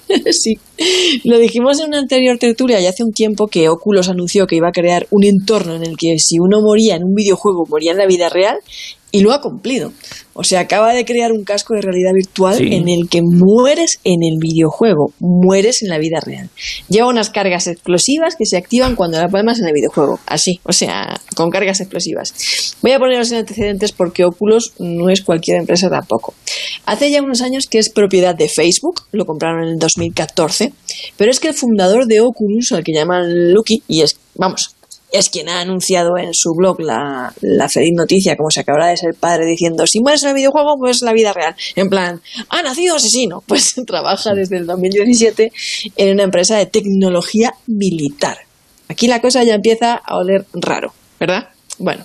sí. 0.32 0.58
Lo 1.23 1.38
dijimos 1.39 1.80
en 1.80 1.88
una 1.88 1.99
anterior 1.99 2.38
tertulia 2.38 2.80
ya 2.80 2.89
hace 2.89 3.04
un 3.04 3.12
tiempo 3.12 3.47
que 3.47 3.69
Oculus 3.69 4.08
anunció 4.08 4.47
que 4.47 4.56
iba 4.56 4.69
a 4.69 4.71
crear 4.71 5.08
un 5.12 5.25
entorno 5.25 5.75
en 5.75 5.84
el 5.84 5.97
que 5.97 6.17
si 6.19 6.38
uno 6.39 6.62
moría 6.62 6.95
en 6.95 7.04
un 7.04 7.13
videojuego, 7.13 7.65
moría 7.67 7.91
en 7.91 7.97
la 7.97 8.06
vida 8.06 8.30
real 8.30 8.58
y 9.12 9.22
lo 9.22 9.32
ha 9.34 9.41
cumplido. 9.41 9.91
O 10.34 10.43
sea, 10.43 10.62
acaba 10.62 10.93
de 10.93 11.04
crear 11.04 11.32
un 11.32 11.43
casco 11.43 11.74
de 11.74 11.82
realidad 11.82 12.13
virtual 12.13 12.62
en 12.62 12.88
el 12.88 13.10
que 13.10 13.22
mueres 13.22 14.00
en 14.04 14.24
el 14.24 14.38
videojuego, 14.39 15.12
mueres 15.19 15.82
en 15.84 15.89
la 15.89 15.98
vida 15.98 16.19
real. 16.26 16.50
Lleva 16.88 17.10
unas 17.10 17.30
cargas 17.30 17.67
explosivas 17.67 18.36
que 18.38 18.45
se 18.45 18.56
activan 18.56 18.95
cuando 18.95 19.17
la 19.17 19.28
palmas 19.28 19.60
en 19.60 19.67
el 19.67 19.74
videojuego. 19.74 20.19
Así, 20.26 20.60
o 20.63 20.72
sea, 20.72 21.19
con 21.36 21.50
cargas 21.50 21.82
explosivas. 21.82 22.76
Voy 22.82 22.91
a 22.91 23.00
poneros 23.00 23.32
en 23.32 23.39
antecedentes 23.39 23.91
porque 23.91 24.24
Oculus 24.24 24.74
no 24.80 25.10
es 25.10 25.22
cualquier 25.22 25.58
empresa 25.58 25.89
tampoco. 25.89 26.34
Hace 26.86 27.12
ya 27.12 27.22
unos 27.22 27.41
años 27.41 27.67
que 27.67 27.80
es 27.80 27.89
propiedad 27.89 28.36
de 28.36 28.48
Facebook, 28.48 29.02
lo 29.12 29.26
compraron 29.26 29.63
en 29.63 29.74
el 29.74 29.80
2014, 29.80 30.72
pero 31.17 31.32
es 31.32 31.39
que 31.39 31.50
el 31.50 31.54
fundador 31.54 32.06
de 32.06 32.22
Oculus, 32.22 32.72
al 32.72 32.84
que 32.84 32.93
llaman 32.93 33.54
Lucky, 33.54 33.84
y 33.88 34.02
es, 34.02 34.17
vamos, 34.36 34.76
es 35.12 35.30
quien 35.30 35.50
ha 35.50 35.62
anunciado 35.62 36.17
en 36.17 36.34
su 36.34 36.54
blog 36.54 36.80
la, 36.80 37.34
feliz 37.69 37.93
noticia, 37.95 38.36
como 38.36 38.52
se 38.52 38.62
acabará 38.62 38.88
de 38.88 38.98
ser 38.98 39.15
padre, 39.15 39.45
diciendo, 39.45 39.88
si 39.88 40.00
mueres 40.00 40.24
en 40.24 40.30
el 40.30 40.36
videojuego, 40.36 40.78
pues 40.78 41.02
la 41.02 41.13
vida 41.13 41.34
real. 41.34 41.56
En 41.76 41.89
plan, 41.89 42.22
ha 42.50 42.62
nacido 42.62 42.95
asesino. 42.95 43.43
Pues 43.50 43.74
trabaja 43.88 44.36
desde 44.36 44.58
el 44.58 44.67
2017 44.67 45.52
en 45.95 46.13
una 46.13 46.24
empresa 46.24 46.58
de 46.58 46.67
tecnología 46.67 47.56
militar. 47.65 48.38
Aquí 48.88 49.08
la 49.08 49.22
cosa 49.22 49.43
ya 49.43 49.56
empieza 49.56 49.95
a 49.95 50.17
oler 50.17 50.45
raro, 50.54 50.93
¿verdad? 51.19 51.50
Bueno, 51.80 52.04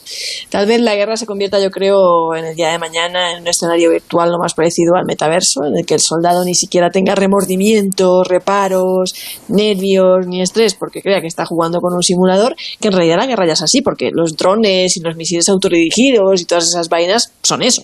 tal 0.51 0.67
vez 0.67 0.81
la 0.81 0.95
guerra 0.95 1.17
se 1.17 1.27
convierta, 1.27 1.61
yo 1.61 1.71
creo, 1.71 2.35
en 2.37 2.45
el 2.45 2.55
día 2.55 2.71
de 2.71 2.79
mañana 2.79 3.33
en 3.33 3.43
un 3.43 3.49
escenario 3.49 3.91
virtual 3.91 4.31
lo 4.31 4.39
más 4.39 4.55
parecido 4.55 4.95
al 4.95 5.05
metaverso, 5.05 5.65
en 5.65 5.77
el 5.77 5.85
que 5.85 5.95
el 5.95 6.01
soldado 6.01 6.45
ni 6.45 6.55
siquiera 6.55 6.91
tenga 6.91 7.17
remordimientos, 7.17 8.29
reparos, 8.29 9.15
nervios 9.49 10.29
ni 10.29 10.43
estrés 10.43 10.75
porque 10.75 11.03
crea 11.03 11.21
que 11.21 11.27
está 11.27 11.45
jugando 11.45 11.81
con 11.81 11.93
un 11.93 12.05
simulador, 12.05 12.55
que 12.81 12.89
en 12.89 12.95
realidad 12.95 13.17
la 13.17 13.27
guerra 13.27 13.47
ya 13.47 13.55
es 13.55 13.63
así, 13.63 13.83
porque 13.83 14.11
los 14.13 14.37
drones 14.37 14.97
y 14.97 15.01
los 15.01 15.17
misiles 15.17 15.49
autodirigidos 15.49 16.41
y 16.41 16.45
todas 16.45 16.69
esas 16.69 16.89
vainas 16.89 17.33
son 17.43 17.63
eso. 17.63 17.83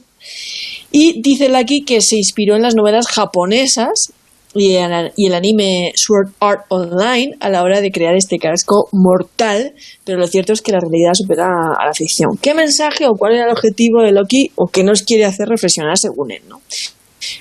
Y 0.93 1.21
dice 1.23 1.55
aquí 1.57 1.85
que 1.85 2.01
se 2.01 2.17
inspiró 2.17 2.55
en 2.55 2.63
las 2.63 2.77
novelas 2.77 3.09
japonesas 3.09 4.13
y 4.55 4.75
el, 4.75 5.35
anime 5.35 5.93
Sword 5.95 6.33
Art 6.41 6.65
Online 6.69 7.37
a 7.41 7.49
la 7.49 7.63
hora 7.63 7.81
de 7.81 7.91
crear 7.91 8.17
este 8.17 8.39
casco 8.39 8.89
mortal, 8.93 9.75
pero 10.05 10.19
lo 10.19 10.27
cierto 10.27 10.53
es 10.53 10.61
que 10.61 10.73
la 10.73 10.81
realidad 10.81 11.13
supera 11.15 11.47
a 11.79 11.87
la 11.87 11.95
ficción. 11.95 12.37
¿Qué 12.41 12.53
mensaje 12.55 13.07
o 13.07 13.15
cuál 13.15 13.35
era 13.35 13.45
el 13.45 13.53
objetivo 13.53 14.03
de 14.03 14.13
Loki 14.13 14.51
o 14.57 14.67
qué 14.67 14.83
nos 14.83 15.03
quiere 15.03 15.25
hacer 15.25 15.49
reflexionar 15.49 15.99
según 15.99 16.33
él? 16.33 16.43
¿no? 16.49 16.61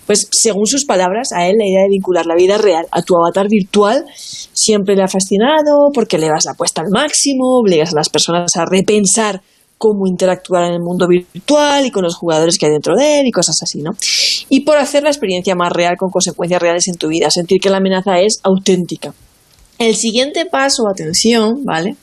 Pues 0.05 0.27
según 0.31 0.67
sus 0.67 0.85
palabras, 0.85 1.31
a 1.31 1.47
él 1.47 1.55
la 1.57 1.65
idea 1.65 1.81
de 1.81 1.89
vincular 1.89 2.25
la 2.25 2.35
vida 2.35 2.57
real 2.57 2.85
a 2.91 3.01
tu 3.01 3.15
avatar 3.15 3.47
virtual 3.49 4.05
siempre 4.15 4.95
le 4.95 5.03
ha 5.03 5.07
fascinado 5.07 5.89
porque 5.93 6.17
le 6.17 6.27
das 6.27 6.45
la 6.45 6.51
apuesta 6.51 6.81
al 6.81 6.89
máximo, 6.91 7.59
obligas 7.59 7.93
a 7.93 7.95
las 7.95 8.09
personas 8.09 8.55
a 8.55 8.65
repensar 8.65 9.41
cómo 9.79 10.05
interactuar 10.05 10.65
en 10.65 10.73
el 10.73 10.81
mundo 10.81 11.07
virtual 11.07 11.85
y 11.85 11.89
con 11.89 12.03
los 12.03 12.15
jugadores 12.15 12.57
que 12.59 12.67
hay 12.67 12.73
dentro 12.73 12.95
de 12.95 13.21
él 13.21 13.27
y 13.27 13.31
cosas 13.31 13.63
así, 13.63 13.81
¿no? 13.81 13.91
Y 14.49 14.59
por 14.59 14.77
hacer 14.77 15.01
la 15.01 15.09
experiencia 15.09 15.55
más 15.55 15.71
real 15.71 15.95
con 15.97 16.11
consecuencias 16.11 16.61
reales 16.61 16.87
en 16.89 16.95
tu 16.95 17.07
vida, 17.07 17.31
sentir 17.31 17.59
que 17.59 17.69
la 17.71 17.77
amenaza 17.77 18.19
es 18.19 18.41
auténtica. 18.43 19.13
El 19.79 19.95
siguiente 19.95 20.45
paso, 20.45 20.83
atención, 20.87 21.63
¿vale? 21.63 21.95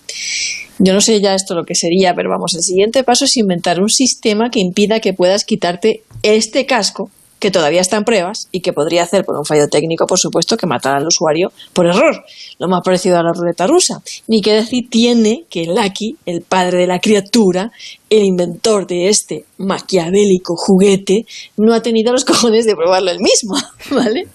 Yo 0.79 0.95
no 0.95 1.01
sé 1.03 1.21
ya 1.21 1.35
esto 1.35 1.55
lo 1.55 1.65
que 1.65 1.75
sería, 1.75 2.15
pero 2.15 2.31
vamos, 2.31 2.55
el 2.55 2.63
siguiente 2.63 3.05
paso 3.05 3.27
es 3.27 3.37
inventar 3.37 3.81
un 3.81 3.91
sistema 3.91 4.51
que 4.51 4.61
impida 4.61 5.01
que 5.01 5.13
puedas 5.13 5.45
quitarte 5.45 6.03
este 6.23 6.65
casco 6.65 7.11
que 7.39 7.51
todavía 7.51 7.81
está 7.81 7.97
en 7.97 8.05
pruebas 8.05 8.49
y 8.51 8.61
que 8.61 8.73
podría 8.73 9.03
hacer 9.03 9.25
por 9.25 9.37
un 9.37 9.45
fallo 9.45 9.69
técnico, 9.69 10.07
por 10.07 10.19
supuesto, 10.19 10.57
que 10.57 10.67
matar 10.67 10.97
al 10.97 11.07
usuario 11.07 11.53
por 11.73 11.87
error, 11.87 12.25
lo 12.59 12.69
más 12.69 12.83
parecido 12.85 13.19
a 13.19 13.23
la 13.23 13.33
ruleta 13.33 13.67
rusa. 13.67 14.01
Ni 14.27 14.41
que 14.41 14.55
decir 14.55 14.89
tiene 14.91 15.45
que 15.51 15.67
Lucky, 15.67 16.17
el 16.25 16.43
padre 16.43 16.79
de 16.79 16.87
la 16.87 16.99
criatura, 16.99 17.71
el 18.09 18.25
inventor 18.25 18.87
de 18.87 19.09
este 19.09 19.45
maquiavélico 19.59 20.55
juguete, 20.57 21.27
no 21.57 21.75
ha 21.75 21.83
tenido 21.83 22.13
los 22.13 22.25
cojones 22.25 22.65
de 22.67 22.75
probarlo 22.75 23.11
él 23.11 23.19
mismo, 23.21 23.57
¿vale? 23.91 24.29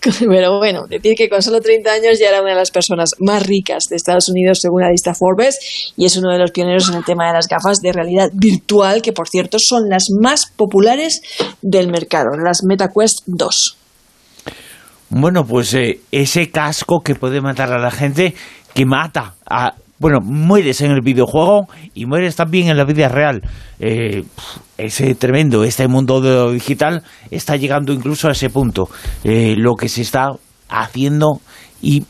Pero 0.00 0.58
bueno, 0.58 0.86
decir 0.88 1.14
que 1.16 1.28
con 1.28 1.42
solo 1.42 1.60
30 1.60 1.92
años 1.92 2.18
ya 2.18 2.28
era 2.28 2.40
una 2.40 2.50
de 2.50 2.56
las 2.56 2.70
personas 2.70 3.10
más 3.18 3.46
ricas 3.46 3.88
de 3.88 3.96
Estados 3.96 4.28
Unidos 4.28 4.60
según 4.60 4.82
la 4.82 4.90
lista 4.90 5.14
Forbes 5.14 5.92
y 5.96 6.04
es 6.04 6.16
uno 6.16 6.32
de 6.32 6.38
los 6.38 6.52
pioneros 6.52 6.88
en 6.88 6.96
el 6.96 7.04
tema 7.04 7.26
de 7.26 7.32
las 7.32 7.48
gafas 7.48 7.80
de 7.80 7.92
realidad 7.92 8.30
virtual, 8.32 9.02
que 9.02 9.12
por 9.12 9.28
cierto 9.28 9.58
son 9.58 9.88
las 9.88 10.06
más 10.20 10.46
populares 10.54 11.20
del 11.62 11.88
mercado, 11.88 12.30
las 12.42 12.62
MetaQuest 12.64 13.22
2. 13.26 13.76
Bueno, 15.08 15.44
pues 15.44 15.72
eh, 15.74 16.00
ese 16.10 16.50
casco 16.50 17.00
que 17.00 17.14
puede 17.14 17.40
matar 17.40 17.72
a 17.72 17.78
la 17.78 17.90
gente, 17.90 18.34
que 18.74 18.84
mata 18.84 19.34
a 19.48 19.74
bueno, 19.98 20.20
mueres 20.22 20.80
en 20.80 20.90
el 20.90 21.00
videojuego 21.00 21.68
y 21.94 22.06
mueres 22.06 22.36
también 22.36 22.68
en 22.68 22.76
la 22.76 22.84
vida 22.84 23.08
real. 23.08 23.42
Eh, 23.80 24.24
ese 24.76 25.14
tremendo, 25.14 25.64
este 25.64 25.88
mundo 25.88 26.20
de 26.20 26.30
lo 26.30 26.52
digital 26.52 27.02
está 27.30 27.56
llegando 27.56 27.92
incluso 27.92 28.28
a 28.28 28.32
ese 28.32 28.50
punto. 28.50 28.88
Eh, 29.24 29.54
lo 29.56 29.74
que 29.74 29.88
se 29.88 30.02
está 30.02 30.32
haciendo 30.68 31.40
y 31.80 32.04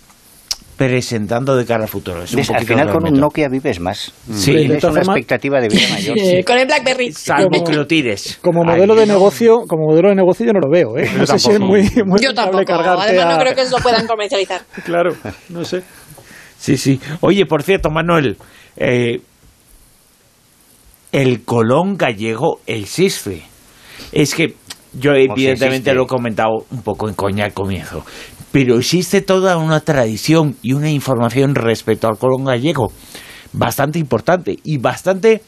presentando 0.77 1.57
de 1.57 1.64
cara 1.64 1.85
al 1.85 1.88
futuro. 1.88 2.20
al 2.20 2.66
final 2.66 2.92
con 2.92 3.07
un 3.07 3.18
Nokia 3.18 3.49
vives 3.49 3.81
más. 3.81 4.12
Sí. 4.31 4.55
Es 4.70 4.85
una 4.85 5.01
expectativa 5.01 5.61
de 5.61 5.68
vida 5.68 5.88
mayor. 5.90 6.16
con 6.44 6.59
el 6.59 6.66
BlackBerry. 6.66 7.12
Salvo 7.12 7.64
que 7.64 7.72
lo 7.72 7.87
tires. 7.87 8.38
Como 8.42 8.62
modelo 8.62 8.94
de 8.94 9.07
negocio, 9.07 9.61
como 9.66 9.87
modelo 9.90 10.11
de 10.11 10.16
negocio 10.16 10.46
yo 10.46 10.53
no 10.53 10.61
lo 10.61 10.70
veo, 10.70 10.99
¿eh? 10.99 11.11
No 11.16 11.27
sé 11.27 11.38
si 11.38 11.51
es 11.53 11.61
muy, 11.61 11.88
muy 12.05 12.20
Yo 12.20 12.35
tampoco. 12.35 12.75
Además 12.75 13.37
no 13.37 13.38
creo 13.38 13.55
que 13.55 13.64
lo 13.70 13.79
puedan 13.79 14.07
comercializar. 14.07 14.62
claro, 14.85 15.14
no 15.49 15.64
sé. 15.64 15.83
Sí, 16.59 16.77
sí. 16.77 17.01
Oye, 17.21 17.47
por 17.47 17.62
cierto, 17.62 17.90
Manuel, 17.90 18.37
eh, 18.77 19.21
el 21.12 21.45
Colón 21.45 21.97
gallego 21.97 22.61
existe. 22.66 23.42
Es 24.12 24.35
que 24.35 24.55
yo 24.92 25.12
evidentemente 25.12 25.92
lo 25.95 26.05
he 26.05 26.07
comentado 26.07 26.66
un 26.71 26.83
poco 26.83 27.09
en 27.09 27.14
coña 27.14 27.45
al 27.45 27.53
comienzo, 27.53 28.05
pero 28.53 28.79
existe 28.79 29.21
toda 29.21 29.59
una 29.59 29.81
tradición 29.81 30.57
y 30.62 30.73
una 30.73 30.90
información 30.90 31.55
respecto 31.55 32.09
al 32.09 32.19
Colón 32.19 32.45
gallego 32.45 32.90
bastante 33.53 33.99
importante 33.99 34.59
y 34.64 34.79
bastante 34.79 35.42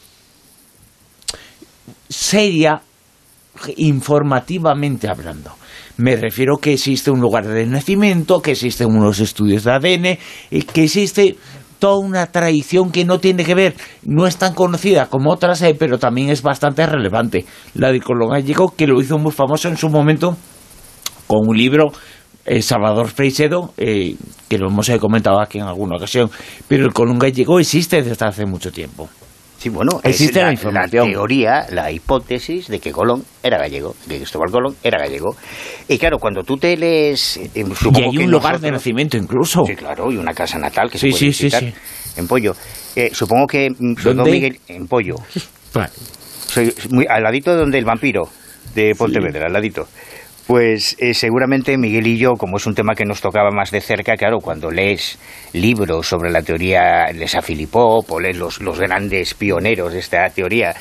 seria 2.09 2.81
informativamente 3.77 5.07
hablando. 5.07 5.51
Me 5.99 6.15
refiero 6.15 6.59
que 6.59 6.71
existe 6.71 7.11
un 7.11 7.19
lugar 7.19 7.45
de 7.45 7.65
nacimiento, 7.65 8.41
que 8.41 8.51
existen 8.51 8.87
unos 8.87 9.19
estudios 9.19 9.65
de 9.65 9.71
ADN, 9.73 10.17
y 10.49 10.61
que 10.61 10.85
existe 10.85 11.35
toda 11.77 11.99
una 11.99 12.27
tradición 12.27 12.89
que 12.89 13.03
no 13.03 13.19
tiene 13.19 13.43
que 13.43 13.53
ver, 13.53 13.75
no 14.03 14.25
es 14.25 14.37
tan 14.37 14.53
conocida 14.53 15.07
como 15.07 15.29
otras, 15.29 15.61
eh, 15.61 15.75
pero 15.77 15.99
también 15.99 16.29
es 16.29 16.41
bastante 16.41 16.85
relevante. 16.85 17.45
La 17.73 17.91
de 17.91 17.99
Colón 17.99 18.29
Gallego, 18.29 18.73
que 18.77 18.87
lo 18.87 19.01
hizo 19.01 19.17
muy 19.17 19.33
famoso 19.33 19.67
en 19.67 19.75
su 19.75 19.89
momento 19.89 20.37
con 21.27 21.49
un 21.49 21.57
libro 21.57 21.87
eh, 22.45 22.61
Salvador 22.61 23.09
Freixedo, 23.09 23.73
eh, 23.75 24.15
que 24.47 24.57
lo 24.57 24.69
hemos 24.69 24.89
comentado 25.01 25.41
aquí 25.41 25.57
en 25.57 25.65
alguna 25.65 25.97
ocasión, 25.97 26.31
pero 26.69 26.85
el 26.85 26.93
Colón 26.93 27.19
Gallego 27.19 27.59
existe 27.59 28.01
desde 28.01 28.25
hace 28.25 28.45
mucho 28.45 28.71
tiempo. 28.71 29.09
Sí, 29.59 29.67
bueno, 29.67 29.99
existe 30.05 30.41
la, 30.41 30.53
la, 30.53 30.87
teoría, 30.87 31.65
la 31.69 31.91
hipótesis 31.91 32.69
de 32.69 32.79
que 32.79 32.93
Colón 32.93 33.25
era 33.43 33.57
gallego, 33.57 33.93
de 34.05 34.13
que 34.13 34.17
Cristóbal 34.19 34.49
Colón 34.51 34.75
era 34.81 34.97
gallego. 34.97 35.35
Y 35.85 35.97
claro, 35.97 36.17
cuando 36.17 36.43
tú 36.43 36.55
te 36.55 36.77
lees... 36.77 37.35
Eh, 37.35 37.49
y 37.55 38.01
hay 38.01 38.17
un 38.19 38.31
lugar 38.31 38.61
de 38.61 38.71
nacimiento 38.71 39.17
incluso. 39.17 39.65
Sí, 39.65 39.75
claro, 39.75 40.13
y 40.13 40.15
una 40.15 40.33
casa 40.33 40.57
natal 40.57 40.89
que 40.89 40.97
se 40.97 41.09
puede 41.09 41.25
visitar 41.25 41.61
en 42.15 42.27
Pollo. 42.27 42.55
Eh, 42.95 43.09
supongo 43.11 43.47
que... 43.47 43.69
Mm, 43.69 43.95
¿Dónde? 44.01 44.31
Miguel, 44.31 44.59
en 44.69 44.87
Pollo. 44.87 45.15
Soy 46.47 46.73
muy, 46.91 47.05
al 47.09 47.21
ladito 47.21 47.51
de 47.51 47.57
donde 47.57 47.79
el 47.79 47.85
vampiro 47.85 48.29
de 48.73 48.95
Pontevedra, 48.97 49.47
al 49.47 49.53
ladito. 49.53 49.89
Pues 50.49 50.95
eh, 50.97 51.13
seguramente 51.13 51.77
Miguel 51.77 52.07
y 52.07 52.17
yo, 52.17 52.33
como 52.33 52.57
es 52.57 52.65
un 52.65 52.73
tema 52.73 52.95
que 52.95 53.05
nos 53.05 53.21
tocaba 53.21 53.51
más 53.51 53.69
de 53.69 53.81
cerca, 53.81 54.15
claro, 54.15 54.39
cuando 54.39 54.71
lees 54.71 55.19
libros 55.53 56.07
sobre 56.07 56.31
la 56.31 56.41
teoría, 56.41 57.05
lees 57.13 57.35
a 57.35 57.43
Filipov 57.43 58.11
o 58.11 58.19
lees 58.19 58.35
los, 58.35 58.59
los 58.59 58.79
grandes 58.79 59.35
pioneros 59.35 59.93
de 59.93 59.99
esta 59.99 60.27
teoría 60.31 60.73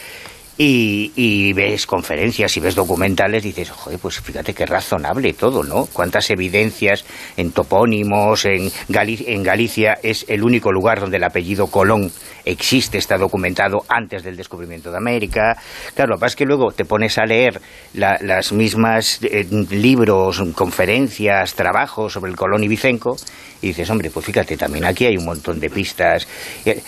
y, 0.61 1.53
ves 1.53 1.87
conferencias 1.87 2.57
y 2.57 2.61
ves 2.61 2.75
documentales, 2.75 3.45
dices, 3.45 3.71
joder, 3.71 3.99
pues 4.01 4.21
fíjate 4.21 4.53
qué 4.53 4.67
razonable 4.67 5.33
todo, 5.33 5.63
¿no? 5.63 5.87
Cuántas 5.87 6.31
evidencias 6.31 7.05
en 7.37 7.53
topónimos, 7.53 8.45
en, 8.45 8.71
en 8.89 9.43
Galicia 9.43 9.99
es 10.03 10.25
el 10.29 10.43
único 10.43 10.73
lugar 10.73 11.01
donde 11.01 11.19
el 11.19 11.25
apellido 11.25 11.69
Colón 11.69 12.11
existe, 12.45 12.99
está 12.99 13.19
documentado 13.19 13.79
antes 13.89 14.25
del 14.25 14.37
descubrimiento 14.37 14.91
de 14.91 14.97
América. 14.97 15.57
Claro, 15.95 16.11
lo 16.11 16.17
que 16.17 16.21
pasa 16.21 16.33
es 16.33 16.37
que 16.37 16.47
luego 16.47 16.73
te 16.73 16.85
pones 16.85 17.19
a 17.19 17.25
leer 17.25 17.61
las 17.93 18.53
mismas 18.53 19.21
eh, 19.23 19.47
libros, 19.71 20.43
conferencias, 20.55 21.55
trabajos 21.55 22.15
sobre 22.15 22.31
el 22.31 22.37
Colón 22.37 22.65
y 22.65 22.69
Vicenco 22.69 23.17
y 23.61 23.69
dices, 23.69 23.91
hombre, 23.91 24.11
pues 24.11 24.27
fíjate, 24.27 24.57
también 24.57 24.85
aquí 24.85 25.07
hay 25.07 25.17
un 25.17 25.25
montón 25.25 25.61
de 25.61 25.71
pistas. 25.71 26.27
Eh, 26.65 26.81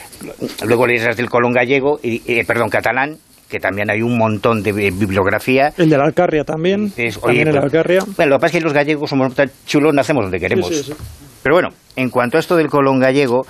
luego 0.65 0.87
lees 0.87 1.05
las 1.05 1.17
del 1.17 1.29
Colón 1.29 1.53
gallego, 1.53 1.99
y, 2.03 2.23
eh, 2.27 2.45
perdón, 2.45 2.71
catalán, 2.71 3.19
que 3.51 3.59
también 3.59 3.91
hay 3.91 4.01
un 4.01 4.17
montón 4.17 4.63
de 4.63 4.73
bibliografía. 4.73 5.73
El 5.77 5.91
de 5.91 5.99
la 5.99 6.05
Alcarria 6.05 6.45
también. 6.45 6.91
también 6.91 7.49
el 7.49 7.59
Alcarria. 7.59 8.05
Bueno, 8.17 8.31
lo 8.31 8.37
que 8.37 8.41
pasa 8.41 8.47
es 8.47 8.53
que 8.53 8.61
los 8.61 8.73
gallegos 8.73 9.11
somos 9.11 9.35
tan 9.35 9.51
chulos, 9.67 9.93
nacemos 9.93 10.25
donde 10.25 10.39
queremos. 10.39 10.93
Pero 11.43 11.57
bueno, 11.57 11.69
en 11.97 12.11
cuanto 12.11 12.37
a 12.37 12.41
esto 12.41 12.57
del 12.57 12.69
colón 12.69 13.01
gallego, 13.01 13.47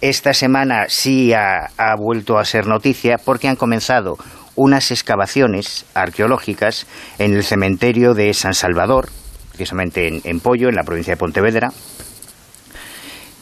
esta 0.00 0.34
semana 0.34 0.86
sí 0.88 1.32
ha, 1.32 1.70
vuelto 1.96 2.38
a 2.38 2.44
ser 2.44 2.66
noticia 2.66 3.16
porque 3.24 3.48
han 3.48 3.56
comenzado 3.56 4.16
unas 4.56 4.90
excavaciones 4.90 5.86
arqueológicas 5.94 6.86
en 7.18 7.34
el 7.34 7.44
cementerio 7.44 8.14
de 8.14 8.34
San 8.34 8.54
Salvador, 8.54 9.08
precisamente 9.50 10.08
en, 10.08 10.20
en 10.24 10.40
Pollo, 10.40 10.68
en 10.68 10.74
la 10.74 10.82
provincia 10.82 11.14
de 11.14 11.16
Pontevedra, 11.16 11.70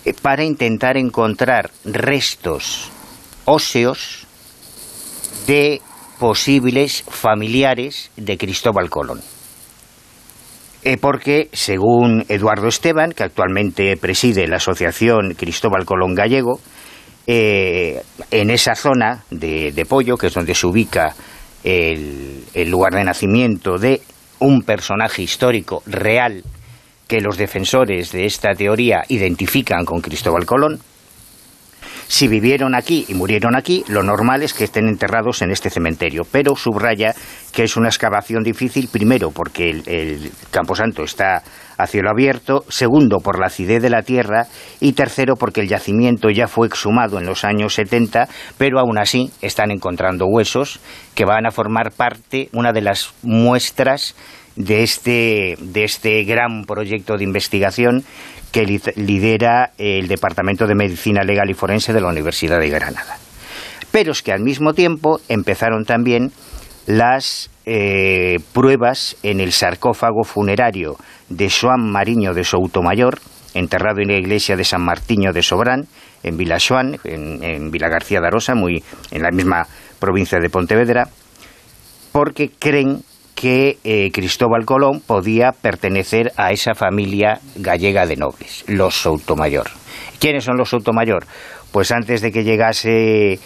eh, 0.05 0.15
para 0.21 0.45
intentar 0.45 0.97
encontrar 0.97 1.71
restos 1.85 2.91
óseos 3.45 4.27
de 5.47 5.81
posibles 6.23 7.03
familiares 7.09 8.13
de 8.17 8.39
Cristóbal 8.39 8.89
Colón. 8.89 9.21
Eh, 10.85 10.97
porque, 10.97 11.49
según 11.53 12.25
Eduardo 12.29 12.69
Esteban, 12.69 13.11
que 13.11 13.25
actualmente 13.25 13.97
preside 13.97 14.47
la 14.47 14.59
Asociación 14.59 15.35
Cristóbal 15.35 15.85
Colón 15.85 16.15
Gallego, 16.15 16.61
eh, 17.27 18.01
en 18.31 18.51
esa 18.51 18.77
zona 18.77 19.25
de, 19.33 19.85
Pollo, 19.89 20.17
que 20.17 20.29
es 20.29 20.35
donde 20.35 20.55
se 20.55 20.65
ubica 20.65 21.13
el, 21.65 22.45
el 22.55 22.71
lugar 22.71 22.93
de 22.95 23.03
nacimiento 23.03 23.77
de 23.77 24.01
un 24.39 24.63
personaje 24.63 25.23
histórico 25.23 25.83
real 25.87 26.45
que 27.09 27.21
los 27.21 27.37
defensores 27.37 28.13
de 28.13 28.27
esta 28.27 28.55
teoría 28.55 29.03
identifican 29.09 29.85
con 29.85 30.01
Cristóbal 30.01 30.47
Colón, 30.47 30.79
si 32.13 32.29
vivieron 32.29 32.75
aquí 32.75 33.07
y 33.09 33.15
murieron 33.15 33.57
aquí, 33.57 33.85
lo 33.89 34.03
normal 34.03 34.43
es 34.43 34.53
que 34.53 34.65
estén 34.65 34.87
enterrados 34.87 35.41
en 35.41 35.51
este 35.51 35.71
cementerio, 35.71 36.25
pero 36.31 36.55
subraya 36.57 37.15
que 37.55 37.63
es 37.63 37.75
una 37.79 37.89
excavación 37.89 38.43
difícil, 38.43 38.91
primero 38.93 39.31
porque 39.31 39.71
el, 39.71 40.31
Camposanto 40.51 41.05
está 41.05 41.43
a 41.79 41.87
cielo 41.87 42.11
abierto, 42.11 42.67
segundo 42.69 43.21
por 43.21 43.41
la 43.41 43.47
acidez 43.47 43.81
de 43.81 43.89
la 43.89 44.03
tierra 44.03 44.47
y 44.79 44.93
tercero 44.93 45.37
porque 45.37 45.63
el 45.63 45.69
yacimiento 45.69 46.29
ya 46.29 46.49
fue 46.49 46.67
exhumado 46.67 47.19
en 47.19 47.25
los 47.25 47.45
años 47.45 47.73
70, 47.77 48.29
pero 48.59 48.79
aún 48.79 48.99
así 48.99 49.31
están 49.41 49.71
encontrando 49.71 50.27
huesos 50.27 50.81
que 51.15 51.25
van 51.25 51.47
a 51.47 51.51
formar 51.51 51.93
parte, 51.97 52.51
una 52.53 52.73
de 52.73 52.83
las 52.83 53.15
muestras 53.23 54.15
de 54.57 54.83
este, 54.83 55.57
de 55.59 55.85
este 55.85 56.25
gran 56.25 56.65
proyecto 56.65 57.17
de 57.17 57.25
investigación 57.25 58.05
que 58.53 58.67
lidera 58.97 59.71
el 59.79 60.09
Departamento 60.09 60.67
de 60.67 60.75
Medicina 60.75 61.23
Legal 61.23 61.49
y 61.51 61.55
Forense 61.55 61.93
de 61.93 62.01
la 62.01 62.09
Universidad 62.09 62.61
de 62.61 62.69
Granada. 62.69 63.17
Pero 63.91 64.13
es 64.13 64.23
que 64.23 64.33
al 64.33 64.41
mismo 64.41 64.75
tiempo 64.75 65.21
empezaron 65.29 65.85
también 65.85 66.33
las 66.87 67.51
eh, 67.65 68.39
pruebas 68.53 69.17
en 69.23 69.41
el 69.41 69.53
sarcófago 69.53 70.25
funerario 70.25 70.97
de 71.29 71.51
Joan 71.51 71.91
Mariño 71.91 72.35
de 72.35 72.45
Soutomayor, 72.45 73.21
enterrado 73.55 74.01
en 74.01 74.09
la 74.09 74.19
iglesia 74.19 74.57
de 74.57 74.65
San 74.65 74.83
Martiño 74.83 75.33
de 75.33 75.43
Sobrán, 75.43 75.87
en 76.23 76.37
Vila 76.37 76.59
en, 77.05 77.43
en 77.43 77.71
Vila 77.71 77.89
García 77.89 78.21
de 78.21 78.27
Arosa, 78.27 78.55
muy 78.55 78.83
en 79.11 79.23
la 79.23 79.31
misma 79.31 79.67
provincia 79.99 80.39
de 80.41 80.51
Pontevedra, 80.51 81.09
porque 82.13 82.51
creen 82.59 83.03
que 83.43 83.79
eh, 83.83 84.13
Cristóbal 84.13 84.65
Colón 84.65 85.01
podía 85.05 85.51
pertenecer 85.51 86.31
a 86.37 86.53
esa 86.53 86.77
familia 86.77 87.41
gallega 87.57 88.07
de 88.07 88.15
nobles, 88.15 88.63
los 88.69 88.95
Soutomayor. 88.95 89.67
¿Quiénes 90.21 90.45
son 90.45 90.57
los 90.57 90.69
Soutomayor? 90.69 91.27
Pues 91.73 91.91
antes 91.91 92.21
de 92.21 92.31
que 92.31 92.45
llegase 92.45 93.41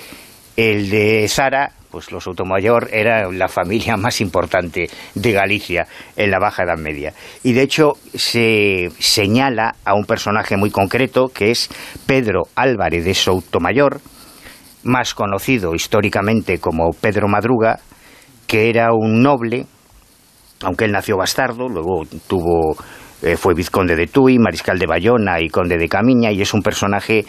el 0.59 0.90
de 0.90 1.26
Sara, 1.28 1.72
pues 1.90 2.12
los 2.12 2.24
Soutomayor 2.24 2.90
era 2.92 3.32
la 3.32 3.48
familia 3.48 3.96
más 3.96 4.20
importante 4.20 4.90
de 5.14 5.32
Galicia 5.32 5.87
en 6.14 6.30
la 6.30 6.40
Baja 6.40 6.64
Edad 6.64 6.76
Media. 6.76 7.14
Y 7.42 7.54
de 7.54 7.62
hecho 7.62 7.94
se 8.14 8.90
señala 8.98 9.76
a 9.87 9.94
un 9.94 10.04
personaje 10.04 10.59
muy 10.59 10.70
concreto 10.70 11.28
que 11.32 11.50
es 11.52 11.70
Pedro 12.04 12.42
Álvarez 12.54 13.06
de 13.06 13.14
Soutomayor, 13.14 14.02
más 14.82 15.14
conocido 15.14 15.74
históricamente 15.74 16.59
como 16.59 16.90
Pedro 16.90 17.28
Madruga, 17.28 17.80
que 18.46 18.68
era 18.68 18.92
un 18.92 19.22
noble 19.22 19.64
aunque 20.62 20.85
él 20.85 20.92
nació 20.92 21.16
bastardo, 21.16 21.69
luego 21.69 22.03
tuvo 22.27 22.77
eh, 23.23 23.37
fue 23.37 23.55
vizconde 23.55 23.97
de 23.97 24.07
Tui, 24.07 24.38
mariscal 24.38 24.79
de 24.79 24.87
Bayona 24.87 25.40
y 25.40 25.49
conde 25.49 25.79
de 25.79 25.88
Camiña 25.88 26.31
y 26.31 26.42
es 26.42 26.53
un 26.53 26.62
personaje 26.62 27.25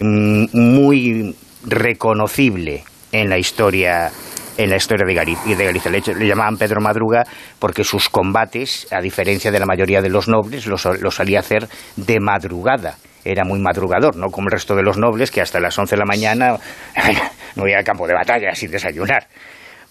mm, 0.00 0.46
muy 0.52 1.34
reconocible 1.64 2.82
en 3.12 3.28
la 3.28 3.38
historia 3.38 4.10
en 4.56 4.70
la 4.70 4.76
historia 4.76 5.06
de, 5.06 5.14
Galicia. 5.14 5.90
Le, 5.90 6.26
llamaban 6.26 6.56
Pedro 6.56 6.80
Madruga 6.80 7.24
porque 7.60 7.84
sus 7.84 8.08
combates, 8.08 8.88
a 8.90 9.00
diferencia 9.00 9.52
de 9.52 9.60
la 9.60 9.66
mayoría 9.66 10.02
de 10.02 10.08
los 10.08 10.26
nobles, 10.26 10.66
los, 10.66 10.84
los 11.00 11.14
salía 11.14 11.38
a 11.38 11.40
hacer 11.42 11.68
de 11.96 12.18
madrugada 12.18 12.96
era 13.24 13.44
muy 13.44 13.60
madrugador, 13.60 14.16
no 14.16 14.28
como 14.30 14.48
el 14.48 14.52
resto 14.52 14.74
de 14.74 14.82
los 14.82 14.96
nobles 14.96 15.30
que 15.30 15.40
hasta 15.40 15.60
las 15.60 15.78
11 15.78 15.96
de 15.96 15.98
la 15.98 16.06
mañana 16.06 16.56
no 17.56 17.68
iba 17.68 17.78
al 17.78 17.84
campo 17.84 18.06
de 18.06 18.14
batalla 18.14 18.54
sin 18.54 18.70
desayunar. 18.70 19.26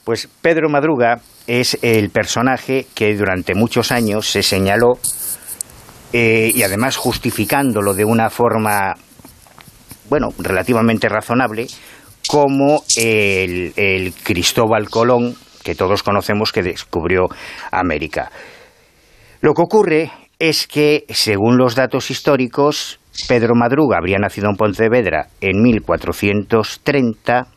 Pues 0.03 0.27
Pedro 0.41 0.69
Madruga 0.69 1.19
es 1.47 1.79
el 1.81 2.09
personaje 2.09 2.85
que 2.93 3.15
durante 3.15 3.55
muchos 3.55 3.91
años 3.91 4.29
se 4.29 4.43
señaló 4.43 4.99
eh, 6.13 6.51
y 6.53 6.61
además 6.63 6.97
justificándolo 6.97 7.93
de 7.93 8.05
una 8.05 8.29
forma, 8.29 8.95
bueno, 10.09 10.29
relativamente 10.37 11.09
razonable, 11.09 11.67
como 12.27 12.83
el, 12.97 13.73
el 13.77 14.13
Cristóbal 14.13 14.89
Colón, 14.89 15.35
que 15.63 15.75
todos 15.75 16.03
conocemos 16.03 16.51
que 16.51 16.63
descubrió 16.63 17.27
América. 17.71 18.31
Lo 19.41 19.53
que 19.53 19.61
ocurre 19.61 20.11
es 20.39 20.67
que, 20.67 21.05
según 21.09 21.57
los 21.57 21.75
datos 21.75 22.11
históricos, 22.11 22.99
Pedro 23.27 23.55
Madruga 23.55 23.97
habría 23.97 24.19
nacido 24.19 24.49
en 24.49 24.55
Pontevedra 24.55 25.27
en 25.41 25.61
1430 25.61 27.47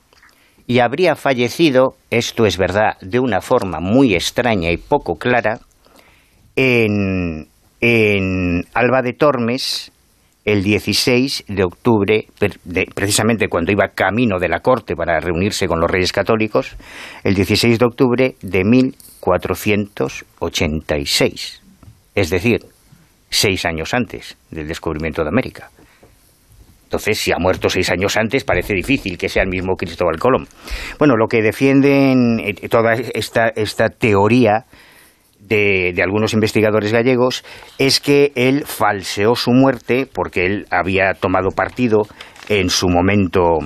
y 0.70 0.78
habría 0.78 1.16
fallecido, 1.16 1.96
esto 2.12 2.46
es 2.46 2.56
verdad, 2.56 2.96
de 3.00 3.18
una 3.18 3.40
forma 3.40 3.80
muy 3.80 4.14
extraña 4.14 4.70
y 4.70 4.76
poco 4.76 5.16
clara, 5.16 5.58
en, 6.54 7.48
Alba 8.72 9.02
de 9.02 9.14
Tormes 9.14 9.90
el 10.44 10.62
16 10.62 11.46
de 11.48 11.64
octubre, 11.64 12.28
precisamente 12.94 13.48
cuando 13.48 13.72
iba 13.72 13.88
camino 13.88 14.38
de 14.38 14.48
la 14.48 14.60
corte 14.60 14.94
para 14.94 15.18
reunirse 15.18 15.66
con 15.66 15.80
los 15.80 15.90
reyes 15.90 16.12
católicos, 16.12 16.76
el 17.24 17.34
16 17.34 17.76
de 17.76 17.84
octubre 17.84 18.36
de 18.40 18.62
1486, 18.62 21.62
es 22.14 22.30
decir, 22.30 22.60
seis 23.28 23.64
años 23.64 23.92
antes 23.92 24.36
del 24.52 24.68
descubrimiento 24.68 25.24
de 25.24 25.30
América. 25.30 25.68
Entonces, 26.90 27.20
si 27.20 27.30
ha 27.30 27.36
muerto 27.38 27.68
seis 27.68 27.88
años 27.90 28.16
antes, 28.16 28.42
parece 28.42 28.74
difícil 28.74 29.16
que 29.16 29.28
sea 29.28 29.44
el 29.44 29.48
mismo 29.48 29.76
Cristóbal 29.76 30.18
Colón. 30.18 30.48
Bueno, 30.98 31.14
lo 31.16 31.28
que 31.28 31.40
defienden 31.40 32.40
eh, 32.40 32.68
toda 32.68 32.94
esta, 32.94 33.46
esta 33.54 33.90
teoría 33.90 34.64
de, 35.38 35.92
de, 35.94 36.02
algunos 36.02 36.32
investigadores 36.32 36.92
gallegos 36.92 37.44
es 37.78 38.00
que 38.00 38.32
él 38.34 38.64
falseó 38.66 39.36
su 39.36 39.52
muerte 39.52 40.08
porque 40.12 40.46
él 40.46 40.66
había 40.72 41.14
tomado 41.14 41.50
partido 41.50 42.08
en 42.48 42.70
su 42.70 42.88
momento 42.88 43.58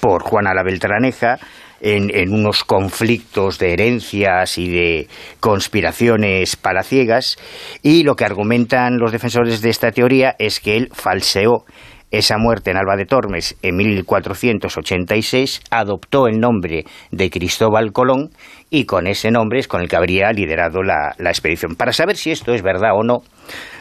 por 0.00 0.24
Juana 0.24 0.54
la 0.54 0.64
Beltraneja 0.64 1.38
en, 1.80 2.32
unos 2.32 2.64
conflictos 2.64 3.58
de 3.58 3.72
herencias 3.72 4.58
y 4.58 4.68
de 4.68 5.08
conspiraciones 5.40 6.56
palaciegas 6.56 7.36
y 7.82 8.02
lo 8.02 8.16
que 8.16 8.24
argumentan 8.24 8.98
los 8.98 9.12
defensores 9.12 9.60
de 9.60 9.70
esta 9.70 9.92
teoría 9.92 10.34
es 10.38 10.60
que 10.60 10.76
él 10.76 10.88
falseó 10.92 11.64
esa 12.10 12.38
muerte 12.38 12.70
en 12.70 12.76
Alba 12.76 12.96
de 12.96 13.06
Tormes 13.06 13.56
en 13.62 13.76
1486, 13.76 15.62
adoptó 15.70 16.26
el 16.26 16.40
nombre 16.40 16.84
de 17.10 17.30
Cristóbal 17.30 17.92
Colón 17.92 18.30
y 18.70 18.84
con 18.84 19.06
ese 19.06 19.30
nombre 19.30 19.58
es 19.58 19.68
con 19.68 19.80
el 19.80 19.88
que 19.88 19.96
habría 19.96 20.32
liderado 20.32 20.82
la, 20.82 21.14
la 21.18 21.30
expedición. 21.30 21.76
Para 21.76 21.92
saber 21.92 22.16
si 22.16 22.30
esto 22.30 22.54
es 22.54 22.62
verdad 22.62 22.92
o 22.94 23.02
no, 23.02 23.18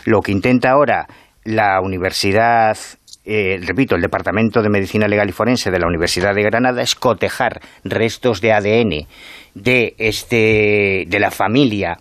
lo 0.06 0.22
que 0.22 0.32
intenta 0.32 0.72
ahora 0.72 1.08
la 1.44 1.80
Universidad 1.82 2.78
eh, 3.30 3.60
repito, 3.62 3.96
el 3.96 4.02
Departamento 4.02 4.62
de 4.62 4.70
Medicina 4.70 5.06
Legal 5.06 5.28
y 5.28 5.34
Forense 5.34 5.70
de 5.70 5.80
la 5.80 5.88
Universidad 5.88 6.34
de 6.34 6.44
Granada 6.44 6.82
es 6.82 6.96
cotejar 6.96 7.60
restos 7.84 8.40
de 8.40 8.54
ADN 8.54 9.06
de, 9.54 9.96
este, 9.98 11.04
de 11.08 11.20
la 11.20 11.30
familia 11.30 11.98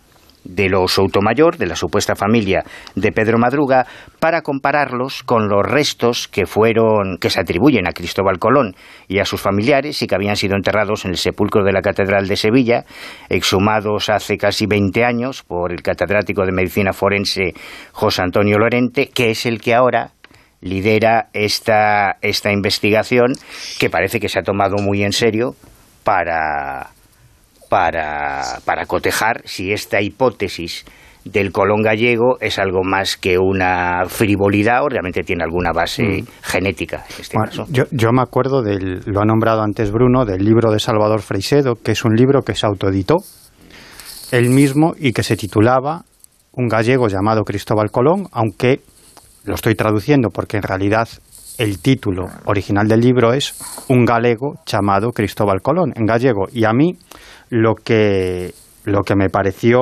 de 0.49 0.69
los 0.69 0.93
Soutomayor, 0.93 1.57
de 1.57 1.67
la 1.67 1.77
supuesta 1.77 2.15
familia 2.15 2.65
de 2.95 3.13
Pedro 3.13 3.39
Madruga, 3.39 3.87
para 4.21 4.43
compararlos 4.43 5.23
con 5.23 5.49
los 5.49 5.65
restos 5.65 6.29
que 6.29 6.47
fueron, 6.47 7.19
que 7.21 7.31
se 7.31 7.41
atribuyen 7.41 7.87
a 7.87 7.93
Cristóbal 7.93 8.39
Colón 8.39 8.75
y 9.09 9.19
a 9.19 9.25
sus 9.25 9.41
familiares 9.41 10.01
y 10.03 10.07
que 10.07 10.15
habían 10.15 10.37
sido 10.37 10.57
enterrados 10.57 11.05
en 11.05 11.13
el 11.13 11.17
sepulcro 11.17 11.65
de 11.65 11.73
la 11.73 11.83
Catedral 11.83 12.29
de 12.29 12.37
Sevilla, 12.37 12.85
exhumados 13.29 14.09
hace 14.09 14.37
casi 14.37 14.67
20 14.67 15.05
años 15.05 15.43
por 15.43 15.73
el 15.73 15.83
catedrático 15.83 16.45
de 16.45 16.53
Medicina 16.53 16.93
Forense 16.93 17.53
José 17.93 18.23
Antonio 18.23 18.59
Lorente, 18.59 19.09
que 19.09 19.31
es 19.31 19.47
el 19.47 19.61
que 19.61 19.75
ahora 19.75 20.13
lidera 20.61 21.29
esta, 21.33 22.17
esta 22.23 22.53
investigación 22.53 23.33
que 23.79 23.91
parece 23.91 24.21
que 24.21 24.29
se 24.29 24.39
ha 24.39 24.43
tomado 24.43 24.77
muy 24.79 25.03
en 25.03 25.13
serio 25.13 25.55
para, 26.03 26.91
para, 27.77 28.59
para 28.65 28.87
cotejar 28.87 29.43
si 29.45 29.71
esta 29.71 30.01
hipótesis 30.01 30.87
del 31.27 31.53
colón 31.53 31.83
gallego 31.83 32.39
es 32.41 32.59
algo 32.59 32.83
más 32.83 33.19
que 33.19 33.37
una 33.37 34.05
frivolidad 34.07 34.83
o 34.83 34.89
realmente 34.89 35.23
tiene 35.25 35.45
alguna 35.45 35.73
base 35.73 36.03
mm. 36.03 36.27
genética 36.41 37.05
en 37.11 37.21
este 37.21 37.37
caso. 37.37 37.67
Yo, 37.69 37.85
yo, 37.91 38.13
me 38.13 38.23
acuerdo 38.23 38.63
del, 38.63 39.03
lo 39.05 39.21
ha 39.21 39.27
nombrado 39.27 39.61
antes 39.61 39.91
Bruno, 39.91 40.25
del 40.25 40.43
libro 40.43 40.71
de 40.71 40.79
Salvador 40.79 41.21
Freixedo, 41.21 41.75
que 41.75 41.93
es 41.93 42.03
un 42.07 42.15
libro 42.15 42.41
que 42.41 42.55
se 42.55 42.65
autoeditó 42.65 43.17
él 44.33 44.49
mismo 44.49 44.95
y 44.99 45.13
que 45.13 45.23
se 45.23 45.37
titulaba 45.37 46.05
Un 46.53 46.69
gallego 46.69 47.09
llamado 47.09 47.45
Cristóbal 47.45 47.91
Colón, 47.91 48.27
aunque 48.33 48.81
lo 49.45 49.55
estoy 49.55 49.75
traduciendo 49.75 50.31
porque 50.31 50.57
en 50.57 50.63
realidad 50.63 51.11
el 51.59 51.79
título 51.81 52.29
original 52.47 52.89
del 52.89 53.01
libro 53.01 53.35
es 53.35 53.55
Un 53.89 54.07
galego 54.07 54.55
llamado 54.65 55.11
Cristóbal 55.11 55.61
Colón, 55.61 55.93
en 55.95 56.07
gallego. 56.07 56.47
Y 56.53 56.65
a 56.65 56.73
mí 56.73 56.97
lo 57.51 57.75
que, 57.75 58.53
lo 58.85 59.03
que 59.03 59.17
me 59.17 59.29
pareció 59.29 59.81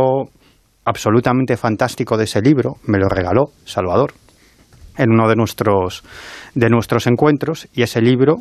absolutamente 0.85 1.57
fantástico 1.57 2.17
de 2.17 2.25
ese 2.25 2.41
libro 2.41 2.77
me 2.87 2.99
lo 2.99 3.09
regaló 3.09 3.47
Salvador 3.65 4.13
en 4.97 5.11
uno 5.11 5.29
de 5.29 5.37
nuestros, 5.37 6.05
de 6.55 6.69
nuestros 6.69 7.07
encuentros 7.07 7.69
y 7.75 7.83
ese 7.83 8.01
libro, 8.01 8.37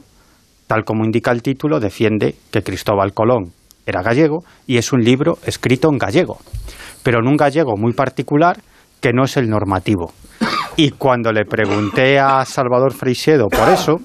tal 0.68 0.84
como 0.84 1.06
indica 1.06 1.32
el 1.32 1.42
título, 1.42 1.80
defiende 1.80 2.36
que 2.52 2.62
Cristóbal 2.62 3.14
Colón 3.14 3.54
era 3.86 4.02
gallego 4.02 4.44
y 4.68 4.78
es 4.78 4.94
un 4.94 5.04
libro 5.04 5.38
escrito 5.46 5.90
en 5.90 5.98
gallego, 5.98 6.38
pero 7.02 7.20
en 7.20 7.28
un 7.28 7.38
gallego 7.38 7.76
muy 7.76 7.94
particular 7.94 8.58
que 9.02 9.12
no 9.14 9.24
es 9.26 9.36
el 9.38 9.50
normativo. 9.50 10.14
Y 10.78 10.92
cuando 10.92 11.32
le 11.32 11.46
pregunté 11.46 12.20
a 12.20 12.46
Salvador 12.46 12.94
Freixedo 12.94 13.48
por 13.48 13.70
eso, 13.70 13.98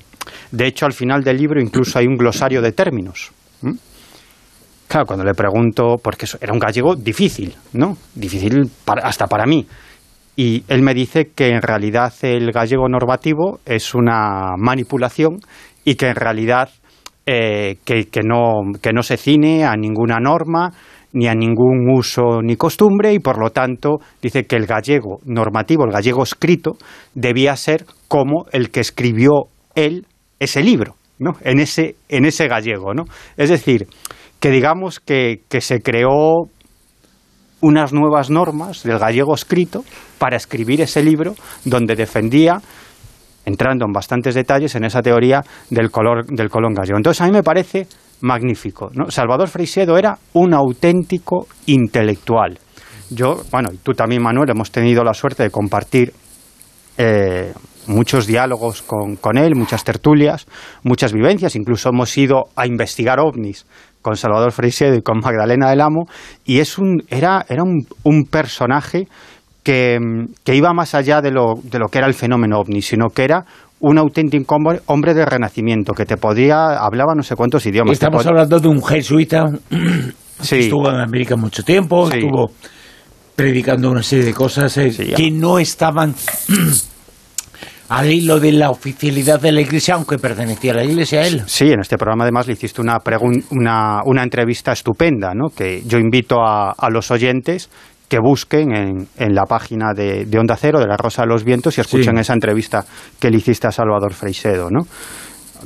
de 0.51 0.67
hecho 0.67 0.87
al 0.87 0.93
final 0.93 1.23
del 1.23 1.37
libro 1.37 1.61
incluso 1.61 1.99
hay 1.99 2.07
un 2.07 2.17
glosario 2.17 2.61
de 2.61 2.73
términos. 2.73 3.33
Claro, 4.89 5.07
cuando 5.07 5.25
le 5.25 5.35
pregunto, 5.35 5.97
porque 6.03 6.27
era 6.41 6.53
un 6.53 6.59
gallego 6.59 6.97
difícil, 6.97 7.55
¿no? 7.75 7.97
Difícil 8.15 8.71
hasta 8.87 9.27
para 9.27 9.45
mí. 9.45 9.67
Y 10.35 10.65
él 10.69 10.83
me 10.83 10.95
dice 10.95 11.31
que 11.35 11.49
en 11.49 11.61
realidad 11.61 12.13
el 12.23 12.51
gallego 12.53 12.89
normativo 12.89 13.61
es 13.67 13.95
una 13.95 14.55
manipulación 14.57 15.41
y 15.85 15.97
que 15.97 16.09
en 16.09 16.15
realidad 16.15 16.71
eh, 17.27 17.77
que, 17.85 18.07
que, 18.07 18.23
no, 18.23 18.63
que 18.81 18.93
no 18.93 19.03
se 19.03 19.19
cine 19.19 19.65
a 19.65 19.75
ninguna 19.77 20.19
norma, 20.21 20.73
ni 21.13 21.27
a 21.27 21.35
ningún 21.35 21.91
uso 21.91 22.41
ni 22.43 22.57
costumbre 22.57 23.13
y 23.13 23.19
por 23.19 23.39
lo 23.39 23.51
tanto 23.51 23.99
dice 24.23 24.45
que 24.45 24.57
el 24.57 24.67
gallego 24.67 25.21
normativo, 25.25 25.85
el 25.85 25.93
gallego 25.93 26.23
escrito, 26.23 26.77
debía 27.15 27.57
ser 27.57 27.85
como 28.09 28.47
el 28.53 28.71
que 28.71 28.81
escribió 28.81 29.49
él 29.75 30.07
ese 30.39 30.63
libro, 30.63 30.97
¿no? 31.19 31.33
En 31.43 31.61
ese, 31.61 31.97
en 32.09 32.25
ese 32.25 32.47
gallego, 32.49 32.95
¿no? 32.95 33.05
Es 33.37 33.51
decir, 33.51 33.87
que 34.41 34.51
digamos 34.51 35.01
que, 35.01 35.43
que 35.49 35.61
se 35.61 35.81
creó 35.81 36.49
unas 37.61 37.93
nuevas 37.93 38.31
normas 38.31 38.83
del 38.83 38.99
gallego 38.99 39.35
escrito 39.35 39.85
para 40.19 40.37
escribir 40.37 40.81
ese 40.81 41.03
libro 41.03 41.35
donde 41.65 41.97
defendía 41.97 42.61
entrando 43.45 43.87
en 43.87 43.93
bastantes 43.93 44.35
detalles 44.35 44.75
en 44.75 44.85
esa 44.85 45.03
teoría 45.03 45.43
del 45.71 45.91
color 45.91 46.27
del 46.27 46.51
colón 46.51 46.75
gallego. 46.75 46.99
Entonces 46.99 47.21
a 47.23 47.27
mí 47.27 47.33
me 47.33 47.43
parece 47.43 47.87
magnífico. 48.21 48.91
¿no? 48.93 49.11
Salvador 49.11 49.49
Freixedo 49.49 49.97
era 49.97 50.19
un 50.35 50.55
auténtico 50.55 51.47
intelectual. 51.67 52.59
Yo, 53.11 53.43
bueno, 53.51 53.71
y 53.73 53.79
tú 53.79 53.95
también, 53.95 54.23
Manuel, 54.23 54.51
hemos 54.51 54.71
tenido 54.71 55.03
la 55.03 55.15
suerte 55.15 55.45
de 55.45 55.51
compartir 55.51 56.13
eh, 56.99 57.55
muchos 57.87 58.27
diálogos 58.27 58.83
con, 58.83 59.17
con, 59.17 59.39
él, 59.39 59.55
muchas 59.55 59.83
tertulias, 59.83 60.47
muchas 60.83 61.15
vivencias, 61.15 61.57
incluso 61.57 61.89
hemos 61.89 62.17
ido 62.19 62.49
a 62.55 62.67
investigar 62.67 63.19
ovnis 63.19 63.65
con 64.03 64.17
Salvador 64.17 64.53
Freixedo 64.53 64.95
y 64.97 65.03
con 65.03 65.19
Magdalena 65.19 65.71
del 65.71 65.81
Amo, 65.81 66.07
y 66.45 66.61
es 66.61 66.79
un, 66.79 67.03
era, 67.09 67.45
era 67.49 67.63
un, 67.63 67.87
un 68.05 68.25
personaje 68.25 69.09
que, 69.63 69.99
que, 70.45 70.55
iba 70.55 70.73
más 70.73 70.95
allá 70.95 71.21
de 71.21 71.31
lo, 71.31 71.55
de 71.63 71.79
lo 71.79 71.89
que 71.89 71.99
era 71.99 72.07
el 72.07 72.15
fenómeno 72.15 72.59
ovni, 72.59 72.81
sino 72.81 73.09
que 73.09 73.25
era 73.25 73.45
un 73.81 73.99
auténtico 73.99 74.57
hombre 74.87 75.15
de 75.15 75.25
renacimiento 75.25 75.93
que 75.93 76.05
te 76.05 76.17
podía 76.17 76.79
hablaba 76.79 77.15
no 77.15 77.23
sé 77.23 77.37
cuántos 77.37 77.65
idiomas. 77.67 77.93
Estamos 77.93 78.27
hablando 78.27 78.59
de 78.59 78.69
un 78.69 78.83
jesuita 78.83 79.47
que 80.49 80.59
estuvo 80.59 80.89
en 80.91 81.01
América 81.01 81.37
mucho 81.37 81.63
tiempo, 81.63 82.11
estuvo 82.11 82.51
predicando 83.37 83.91
una 83.91 84.03
serie 84.03 84.25
de 84.25 84.35
cosas 84.35 84.77
eh, 84.79 85.15
que 85.17 85.31
no 85.31 85.59
estaban 85.59 86.15
al 87.89 88.11
hilo 88.13 88.39
de 88.39 88.53
la 88.53 88.71
oficialidad 88.71 89.41
de 89.41 89.53
la 89.53 89.61
Iglesia, 89.61 89.95
aunque 89.95 90.19
pertenecía 90.19 90.73
a 90.73 90.77
la 90.77 90.85
Iglesia 90.85 91.21
a 91.21 91.27
él. 91.27 91.43
Sí, 91.47 91.71
en 91.71 91.81
este 91.81 91.97
programa 91.97 92.25
además 92.25 92.47
le 92.47 92.53
hiciste 92.55 92.81
una, 92.81 92.99
una, 93.51 94.01
una 94.05 94.23
entrevista 94.23 94.73
estupenda, 94.73 95.33
¿no? 95.35 95.49
que 95.49 95.83
yo 95.87 95.99
invito 95.99 96.43
a, 96.43 96.73
a 96.73 96.91
los 96.91 97.11
oyentes 97.11 97.71
que 98.09 98.19
busquen 98.19 98.75
en, 98.75 99.09
en 99.19 99.35
la 99.35 99.45
página 99.45 99.93
de, 99.95 100.25
de, 100.25 100.39
Onda 100.39 100.57
Cero, 100.57 100.81
de 100.81 100.87
La 100.87 100.97
Rosa 100.97 101.23
de 101.23 101.29
los 101.29 101.45
Vientos, 101.45 101.77
y 101.77 101.83
escuchen 101.83 102.15
sí. 102.15 102.21
esa 102.21 102.33
entrevista 102.33 102.85
que 103.21 103.31
le 103.31 103.37
hiciste 103.37 103.67
a 103.67 103.73
Salvador 103.73 104.15
Freixedo, 104.15 104.71
¿no? 104.71 104.87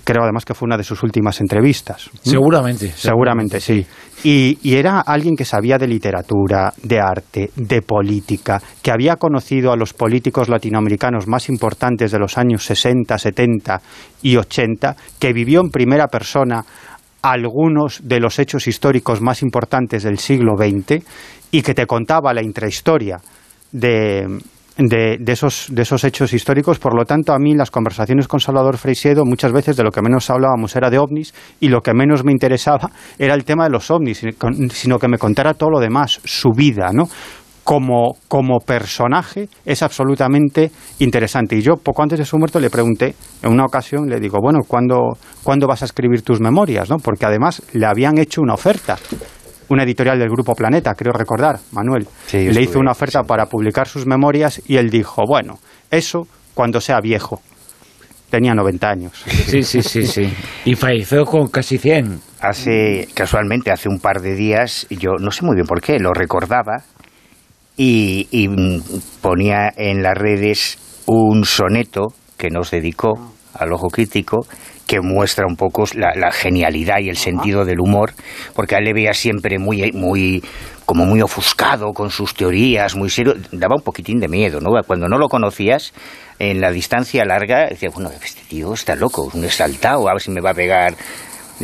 Creo 0.05 0.23
además 0.23 0.45
que 0.45 0.55
fue 0.55 0.67
una 0.67 0.77
de 0.77 0.85
sus 0.85 1.03
últimas 1.03 1.41
entrevistas. 1.41 2.11
Seguramente. 2.23 2.93
Seguramente, 2.97 3.61
sí. 3.61 3.87
Y, 4.25 4.59
y, 4.63 4.77
era 4.77 5.01
alguien 5.01 5.35
que 5.35 5.45
sabía 5.45 5.79
de 5.79 5.89
literatura, 5.89 6.73
de 6.81 7.01
arte, 7.01 7.51
de 7.57 7.83
política, 7.83 8.63
que 8.81 8.93
había 8.93 9.17
conocido 9.17 9.73
a 9.73 9.77
los 9.77 9.95
políticos 9.95 10.49
latinoamericanos 10.49 11.27
más 11.27 11.49
importantes 11.49 12.13
de 12.13 12.21
los 12.21 12.39
años 12.39 12.65
60, 12.65 13.19
70 13.19 13.81
y 14.23 14.37
80, 14.37 14.97
que 15.19 15.33
vivió 15.33 15.61
en 15.61 15.71
primera 15.71 16.07
persona 16.07 16.65
algunos 17.23 18.01
de 18.03 18.21
los 18.21 18.39
hechos 18.39 18.67
históricos 18.67 19.21
más 19.21 19.43
importantes 19.43 20.03
del 20.03 20.19
siglo 20.19 20.53
XX 20.57 21.05
y 21.51 21.63
que 21.63 21.75
te 21.75 21.87
contaba 21.87 22.35
la 22.35 22.43
intrahistoria 22.43 23.19
de, 23.71 24.27
de, 24.77 25.17
de, 25.19 25.33
esos, 25.33 25.67
de 25.71 25.83
esos 25.83 26.05
hechos 26.05 26.33
históricos. 26.33 26.79
Por 26.79 26.97
lo 26.97 27.05
tanto, 27.05 27.33
a 27.33 27.39
mí 27.39 27.55
las 27.55 27.71
conversaciones 27.71 28.29
con 28.29 28.41
Salvador 28.41 28.79
Freixedo 28.79 29.25
muchas 29.25 29.53
veces 29.53 29.77
de 29.77 29.85
lo 29.85 29.91
que 29.91 30.03
menos 30.03 30.31
hablábamos 30.31 30.75
era 30.77 30.91
de 30.91 30.99
ovnis 30.99 31.35
y 31.61 31.69
lo 31.69 31.81
que 31.83 31.95
menos 31.95 32.25
me 32.25 32.33
interesaba 32.33 32.91
era 33.19 33.35
el 33.35 33.45
tema 33.45 33.65
de 33.65 33.71
los 33.71 33.91
ovnis, 33.91 34.23
sino 34.73 34.99
que 34.99 35.09
me 35.09 35.19
contara 35.19 35.55
todo 35.55 35.71
lo 35.71 35.81
demás, 35.81 36.21
su 36.25 36.51
vida, 36.51 36.91
¿no? 36.93 37.09
Como, 37.65 38.17
como 38.27 38.59
personaje 38.59 39.49
es 39.65 39.85
absolutamente 39.85 40.73
interesante. 40.99 41.55
Y 41.55 41.63
yo, 41.63 41.77
poco 41.77 42.03
antes 42.03 42.19
de 42.19 42.25
su 42.25 42.37
muerte, 42.37 42.61
le 42.61 42.71
pregunté, 42.71 43.15
en 43.41 43.53
una 43.53 43.65
ocasión, 43.65 44.09
le 44.09 44.19
digo, 44.19 44.39
bueno, 44.43 44.61
¿cuándo, 44.67 45.17
¿cuándo 45.45 45.69
vas 45.69 45.83
a 45.83 45.85
escribir 45.85 46.23
tus 46.23 46.41
memorias? 46.41 46.91
¿no? 46.91 46.97
Porque 46.97 47.25
además 47.25 47.63
le 47.73 47.87
habían 47.87 48.19
hecho 48.19 48.43
una 48.43 48.55
oferta 48.55 48.99
una 49.69 49.85
editorial 49.85 50.19
del 50.19 50.29
Grupo 50.29 50.55
Planeta, 50.55 50.95
creo 50.95 51.13
recordar, 51.13 51.59
Manuel. 51.73 52.07
Sí, 52.27 52.51
le 52.51 52.63
hizo 52.63 52.79
una 52.79 52.93
oferta 52.93 53.21
sí. 53.21 53.27
para 53.29 53.47
publicar 53.47 53.89
sus 53.89 54.07
memorias 54.07 54.63
y 54.67 54.77
él 54.77 54.91
dijo, 54.91 55.23
bueno, 55.27 55.59
eso 55.91 56.27
cuando 56.55 56.81
sea 56.81 57.01
viejo. 57.01 57.41
tenía 58.31 58.55
90 58.55 58.89
años. 58.89 59.13
Sí, 59.27 59.63
sí, 59.63 59.83
sí, 59.83 60.07
sí. 60.07 60.33
Y 60.65 60.75
falleció 60.75 61.25
con 61.25 61.49
casi 61.49 61.79
100. 61.79 62.21
Hace, 62.41 63.09
casualmente, 63.15 63.71
hace 63.71 63.89
un 63.89 63.99
par 63.99 64.21
de 64.21 64.35
días, 64.35 64.87
yo 64.91 65.13
no 65.19 65.31
sé 65.31 65.45
muy 65.45 65.55
bien 65.55 65.67
por 65.67 65.81
qué, 65.81 65.99
lo 65.99 66.13
recordaba 66.13 66.83
y, 67.77 68.27
y 68.31 68.49
mm, 68.49 68.83
ponía 69.21 69.73
en 69.77 70.03
las 70.03 70.17
redes 70.17 70.79
un 71.07 71.45
soneto 71.45 72.15
que 72.37 72.49
nos 72.51 72.71
dedicó 72.71 73.33
al 73.55 73.73
ojo 73.73 73.89
crítico 73.89 74.47
que 74.93 75.01
muestra 75.01 75.47
un 75.47 75.57
poco 75.57 75.85
la, 75.95 76.13
la 76.15 76.31
genialidad 76.31 76.99
y 77.01 77.09
el 77.09 77.17
sentido 77.17 77.65
del 77.65 77.81
humor, 77.81 78.13
porque 78.55 78.75
a 78.75 78.79
él 78.79 78.85
le 78.85 78.93
veía 78.93 79.15
siempre 79.15 79.59
muy, 79.59 79.91
muy, 79.93 80.45
como 80.85 81.07
muy 81.07 81.23
ofuscado 81.23 81.95
con 81.95 82.11
sus 82.11 82.35
teorías, 82.35 82.95
muy 82.95 83.09
serio, 83.09 83.33
daba 83.53 83.77
un 83.77 83.83
poquitín 83.83 84.21
de 84.21 84.29
miedo, 84.29 84.61
¿no? 84.61 84.69
Cuando 84.87 85.09
no 85.09 85.17
lo 85.17 85.29
conocías, 85.29 85.95
en 86.39 86.61
la 86.61 86.71
distancia 86.71 87.25
larga, 87.25 87.69
decías, 87.71 87.95
bueno, 87.95 88.11
este 88.23 88.43
tío 88.47 88.75
está 88.75 88.95
loco, 88.95 89.31
un 89.33 89.45
exaltado, 89.45 90.11
a 90.11 90.13
ver 90.13 90.21
si 90.21 90.31
me 90.31 90.43
va 90.43 90.51
a 90.51 90.55
pegar 90.55 90.95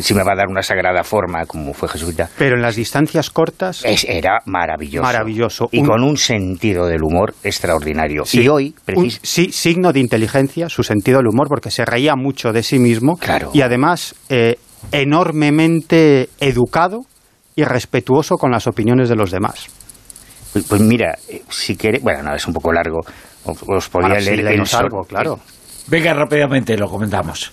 si 0.01 0.13
me 0.13 0.23
va 0.23 0.33
a 0.33 0.35
dar 0.35 0.47
una 0.47 0.61
sagrada 0.61 1.03
forma 1.03 1.45
como 1.45 1.73
fue 1.73 1.89
Jesuita. 1.89 2.29
Pero 2.37 2.55
en 2.55 2.61
las 2.61 2.75
distancias 2.75 3.29
cortas 3.29 3.83
Es, 3.85 4.03
era 4.05 4.39
maravilloso. 4.45 5.03
Maravilloso. 5.03 5.69
Y 5.71 5.79
Un- 5.79 5.87
con 5.87 6.03
un 6.03 6.17
sentido 6.17 6.85
del 6.85 7.03
humor 7.03 7.33
extraordinario. 7.43 8.25
Sí, 8.25 8.41
y 8.41 8.47
hoy, 8.47 8.75
un 8.95 9.09
sí- 9.11 9.51
signo 9.51 9.91
de 9.93 9.99
inteligencia, 9.99 10.69
su 10.69 10.83
sentido 10.83 11.17
del 11.19 11.27
humor, 11.27 11.47
porque 11.47 11.71
se 11.71 11.85
reía 11.85 12.15
mucho 12.15 12.51
de 12.51 12.63
sí 12.63 12.79
mismo 12.79 13.17
Claro. 13.17 13.51
y 13.53 13.61
además 13.61 14.15
eh, 14.29 14.57
enormemente 14.91 16.29
educado 16.39 17.01
y 17.55 17.63
respetuoso 17.63 18.35
con 18.37 18.51
las 18.51 18.67
opiniones 18.67 19.09
de 19.09 19.15
los 19.15 19.31
demás. 19.31 19.67
pues, 20.53 20.65
pues 20.65 20.81
mira, 20.81 21.17
eh, 21.27 21.43
si 21.49 21.75
quiere, 21.75 21.99
bueno, 21.99 22.23
no, 22.23 22.33
es 22.35 22.47
un 22.47 22.53
poco 22.53 22.71
largo. 22.73 22.99
Os, 23.45 23.57
os 23.67 23.89
podía 23.89 24.19
sí, 24.19 24.31
leer 24.35 24.39
el 24.53 24.63
algo, 24.73 25.03
claro. 25.07 25.39
Venga, 25.89 26.13
rápidamente 26.13 26.77
lo 26.77 26.87
comentamos. 26.87 27.51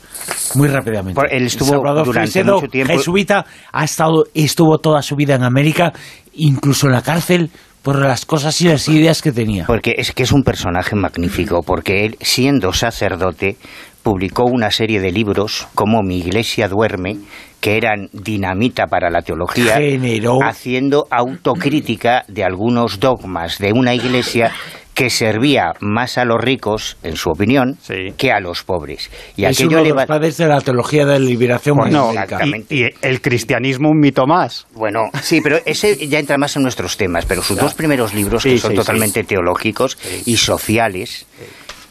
Muy 0.55 0.69
rápidamente. 0.69 1.15
Por- 1.15 1.33
él 1.33 1.47
estuvo 1.47 1.71
Salvador 1.71 2.05
durante 2.07 2.45
mucho 2.45 2.69
tiempo- 2.69 2.93
jesuita, 2.93 3.47
ha 3.73 3.85
estado, 3.85 4.25
estuvo 4.35 4.79
toda 4.79 5.03
su 5.03 5.17
vida 5.17 5.35
en 5.35 5.43
América, 5.43 5.93
incluso 6.35 6.87
en 6.87 6.93
la 6.93 7.03
cárcel, 7.03 7.51
por 7.83 8.01
las 8.01 8.27
cosas 8.27 8.61
y 8.61 8.69
las 8.69 8.89
ideas 8.89 9.23
que 9.23 9.31
tenía. 9.33 9.65
Porque 9.67 9.95
es 9.97 10.13
que 10.13 10.25
es 10.25 10.33
un 10.33 10.43
personaje 10.43 10.97
magnífico, 10.97 11.63
porque 11.63 12.05
él, 12.05 12.17
siendo 12.21 12.73
sacerdote, 12.73 13.57
publicó 14.03 14.45
una 14.45 14.71
serie 14.71 15.01
de 15.01 15.13
libros 15.13 15.69
como 15.75 16.03
Mi 16.03 16.19
iglesia 16.19 16.69
duerme, 16.69 17.17
que 17.61 17.77
eran 17.77 18.09
dinamita 18.13 18.87
para 18.87 19.09
la 19.11 19.23
teología, 19.23 19.77
Generó- 19.77 20.39
haciendo 20.45 21.07
autocrítica 21.11 22.25
de 22.29 22.45
algunos 22.45 23.01
dogmas 23.01 23.59
de 23.59 23.73
una 23.73 23.95
iglesia 23.95 24.53
que 24.97 25.11
servía 25.11 25.75
más 25.81 26.17
a 26.17 26.25
los 26.25 26.41
ricos, 26.43 26.97
en 27.03 27.17
su 27.17 27.29
opinión, 27.29 27.77
Sí. 27.83 28.15
que 28.17 28.33
a 28.33 28.41
los 28.41 28.65
pobres. 28.65 29.11
Y 29.37 29.45
es 29.45 29.51
aquello 29.59 29.77
uno 29.77 29.83
de 29.83 29.89
los 29.91 29.99
va- 29.99 30.07
padres 30.07 30.39
de 30.39 30.47
la 30.47 30.59
teología 30.63 31.05
de 31.05 31.19
la 31.21 31.25
liberación 31.27 31.77
evangélica. 31.77 32.23
exactamente. 32.25 32.75
y, 32.75 32.85
y 32.85 32.89
el 33.03 33.21
cristianismo 33.21 33.91
un 33.91 33.99
mito 34.01 34.27
más. 34.27 34.67
Bueno, 34.75 35.11
sí, 35.23 35.43
pero 35.43 35.59
ese 35.67 36.09
ya 36.09 36.19
entra 36.19 36.39
más 36.39 36.57
en 36.57 36.63
nuestros 36.63 36.97
temas, 36.97 37.27
pero 37.27 37.43
sus 37.43 37.59
dos 37.59 37.75
primeros 37.75 38.15
libros, 38.15 38.43
Sí, 38.43 38.53
que 38.53 38.59
son 38.59 38.71
sí, 38.71 38.77
totalmente 38.79 39.23
teológicos 39.23 39.99
y 40.25 40.39
sociales, 40.39 41.27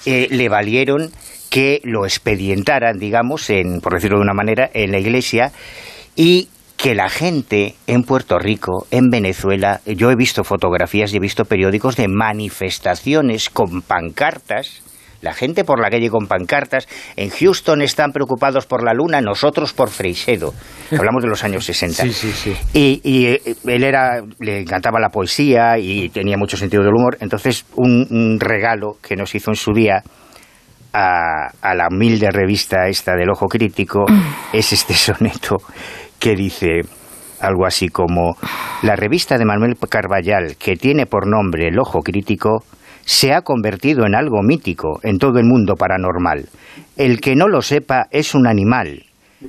eh, 0.08 0.28
le 0.32 0.50
valieron 0.50 1.12
que 1.52 1.82
lo 1.84 2.06
expedientaran, 2.06 2.98
digamos, 2.98 3.52
en, 3.52 3.82
por 3.82 3.94
decirlo 3.94 4.18
de 4.18 4.24
una 4.24 4.34
manera, 4.34 4.72
en 4.74 4.92
la 4.92 4.98
iglesia 4.98 5.52
y 6.16 6.50
que 6.78 6.94
la 6.96 7.10
gente 7.10 7.76
en 7.88 8.04
Puerto 8.04 8.38
Rico, 8.38 8.86
en 8.92 9.10
Venezuela, 9.10 9.82
yo 9.86 10.12
he 10.12 10.16
visto 10.16 10.44
fotografías 10.44 11.14
y 11.14 11.18
he 11.18 11.20
visto 11.20 11.46
periódicos 11.46 11.96
de 11.96 12.08
manifestaciones 12.08 13.50
con 13.50 13.82
pancartas, 13.82 14.82
la 15.22 15.34
gente 15.34 15.64
por 15.64 15.80
la 15.82 15.90
calle 15.90 16.10
con 16.10 16.28
pancartas, 16.28 16.88
en 17.16 17.30
Houston 17.30 17.82
están 17.82 18.12
preocupados 18.12 18.68
por 18.68 18.84
la 18.84 18.94
luna, 18.94 19.22
nosotros 19.22 19.74
por 19.74 19.90
Freixedo. 19.90 20.54
Hablamos 20.92 21.24
de 21.24 21.30
los 21.30 21.44
años 21.44 21.66
60. 21.66 22.04
Sí, 22.04 22.14
sí, 22.14 22.32
sí. 22.32 22.56
Y, 22.74 23.02
y, 23.04 23.26
eh, 23.28 23.42
él 23.66 23.84
era, 23.84 24.22
le 24.40 24.62
encantaba 24.62 25.00
la 25.00 25.10
poesía 25.10 25.80
y 25.80 26.10
tenía 26.10 26.38
mucho 26.38 26.58
sentido 26.58 26.84
del 26.84 26.94
humor. 26.94 27.18
Entonces, 27.22 27.66
un, 27.76 28.06
un 28.12 28.40
regalo 28.40 28.98
que 29.02 29.16
nos 29.16 29.34
hizo 29.34 29.50
en 29.50 29.56
su 29.56 29.72
día 29.74 30.04
a, 30.94 31.50
a 31.60 31.74
la 31.74 31.88
humilde 31.90 32.30
revista 32.32 32.88
esta 32.88 33.16
del 33.16 33.32
Ojo 33.32 33.48
Crítico 33.48 34.06
es 34.54 34.74
este 34.74 34.94
soneto 34.94 35.58
que 36.26 36.36
dice 36.36 36.82
algo 37.40 37.68
así 37.68 37.90
como 37.90 38.36
la 38.82 38.96
revista 38.96 39.38
de 39.38 39.46
Manuel 39.46 39.76
Carballal 39.78 40.56
que 40.58 40.76
tiene 40.76 41.06
por 41.06 41.28
nombre 41.28 41.68
El 41.68 41.78
Ojo 41.78 42.00
Crítico 42.00 42.64
se 43.06 43.32
ha 43.32 43.44
convertido 43.44 44.08
en 44.08 44.16
algo 44.16 44.42
mítico 44.42 45.00
en 45.04 45.20
todo 45.20 45.38
el 45.38 45.46
mundo 45.46 45.76
paranormal. 45.76 46.50
El 46.98 47.22
que 47.22 47.36
no 47.36 47.48
lo 47.48 47.62
sepa 47.62 48.08
es 48.10 48.34
un 48.34 48.48
animal 48.48 49.04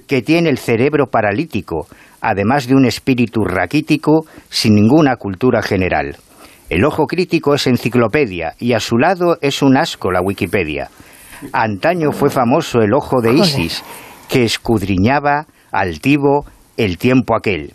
que 0.07 0.21
tiene 0.21 0.51
el 0.51 0.59
cerebro 0.59 1.07
paralítico, 1.07 1.87
además 2.21 2.67
de 2.67 2.75
un 2.75 2.85
espíritu 2.85 3.43
raquítico 3.47 4.27
sin 4.51 4.75
ninguna 4.75 5.17
cultura 5.17 5.63
general. 5.63 6.19
El 6.69 6.85
ojo 6.85 7.07
crítico 7.07 7.55
es 7.55 7.67
enciclopedia 7.67 8.53
y 8.59 8.75
a 8.75 8.81
su 8.81 8.99
lado 8.99 9.39
es 9.41 9.63
un 9.63 9.79
asco 9.79 10.13
la 10.13 10.21
Wikipedia. 10.21 10.91
Antaño 11.55 12.13
fue 12.13 12.29
famoso 12.29 12.81
el 12.81 12.93
ojo 12.93 13.23
de 13.23 13.33
Isis, 13.33 13.83
que 14.29 14.45
escudriñaba 14.45 15.47
altivo 15.73 16.45
el 16.77 16.99
tiempo 16.99 17.37
aquel. 17.37 17.73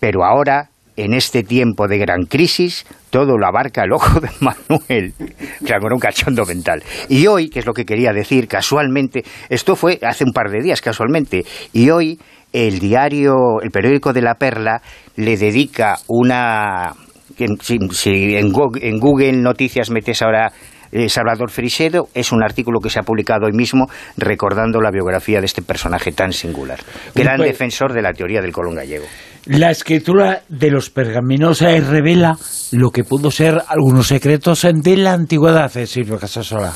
Pero 0.00 0.24
ahora, 0.24 0.70
en 0.96 1.14
este 1.14 1.42
tiempo 1.42 1.86
de 1.86 1.98
gran 1.98 2.24
crisis, 2.24 2.84
todo 3.10 3.38
lo 3.38 3.46
abarca 3.46 3.84
el 3.84 3.92
ojo 3.92 4.20
de 4.20 4.30
Manuel. 4.40 5.14
Claro, 5.64 5.86
era 5.86 5.94
un 5.94 6.00
cachondo 6.00 6.44
mental. 6.44 6.82
Y 7.08 7.26
hoy, 7.26 7.50
que 7.50 7.58
es 7.58 7.66
lo 7.66 7.74
que 7.74 7.84
quería 7.84 8.12
decir, 8.12 8.48
casualmente, 8.48 9.24
esto 9.48 9.76
fue 9.76 9.98
hace 10.02 10.24
un 10.24 10.32
par 10.32 10.50
de 10.50 10.62
días, 10.62 10.80
casualmente, 10.80 11.44
y 11.72 11.90
hoy 11.90 12.18
el 12.52 12.78
diario, 12.78 13.60
el 13.62 13.70
periódico 13.70 14.12
de 14.12 14.22
La 14.22 14.34
Perla, 14.34 14.80
le 15.16 15.36
dedica 15.36 15.96
una... 16.06 16.94
Si, 17.60 17.78
si 17.92 18.36
en 18.36 18.50
Google 18.50 19.32
Noticias 19.34 19.90
metes 19.90 20.22
ahora 20.22 20.52
eh, 20.92 21.08
Salvador 21.08 21.50
Frisedo, 21.50 22.08
es 22.14 22.32
un 22.32 22.42
artículo 22.42 22.80
que 22.80 22.90
se 22.90 22.98
ha 22.98 23.02
publicado 23.02 23.46
hoy 23.46 23.52
mismo 23.52 23.86
recordando 24.16 24.80
la 24.80 24.90
biografía 24.90 25.40
de 25.40 25.46
este 25.46 25.62
personaje 25.62 26.12
tan 26.12 26.32
singular. 26.32 26.78
Gran 27.14 27.40
defensor 27.40 27.92
de 27.92 28.02
la 28.02 28.12
teoría 28.12 28.40
del 28.40 28.52
colón 28.52 28.76
gallego. 28.76 29.06
La 29.46 29.70
escritura 29.70 30.42
de 30.48 30.70
los 30.70 30.90
pergaminos 30.90 31.62
eh, 31.62 31.80
revela 31.80 32.36
lo 32.72 32.90
que 32.90 33.04
pudo 33.04 33.30
ser 33.30 33.62
algunos 33.66 34.08
secretos 34.08 34.66
de 34.70 34.96
la 34.96 35.14
antigüedad, 35.14 35.74
eh, 35.76 35.86
Silvia 35.86 36.18
Casasola. 36.18 36.74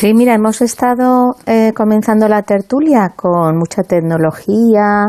Sí, 0.00 0.14
mira, 0.14 0.32
hemos 0.34 0.62
estado 0.62 1.34
eh, 1.44 1.72
comenzando 1.74 2.28
la 2.28 2.42
tertulia 2.42 3.14
con 3.16 3.58
mucha 3.58 3.82
tecnología 3.82 5.06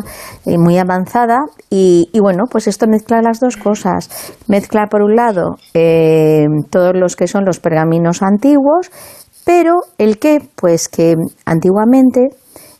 y 0.47 0.57
muy 0.57 0.79
avanzada 0.79 1.37
y, 1.69 2.09
y 2.11 2.19
bueno, 2.19 2.45
pues 2.49 2.67
esto 2.67 2.87
mezcla 2.87 3.21
las 3.21 3.39
dos 3.39 3.55
cosas. 3.55 4.09
Mezcla 4.47 4.87
por 4.89 5.03
un 5.03 5.15
lado 5.15 5.57
eh, 5.75 6.47
todos 6.71 6.93
los 6.95 7.15
que 7.15 7.27
son 7.27 7.45
los 7.45 7.59
pergaminos 7.59 8.23
antiguos, 8.23 8.89
pero 9.45 9.75
el 9.99 10.17
que, 10.17 10.39
pues 10.55 10.89
que 10.89 11.13
antiguamente 11.45 12.29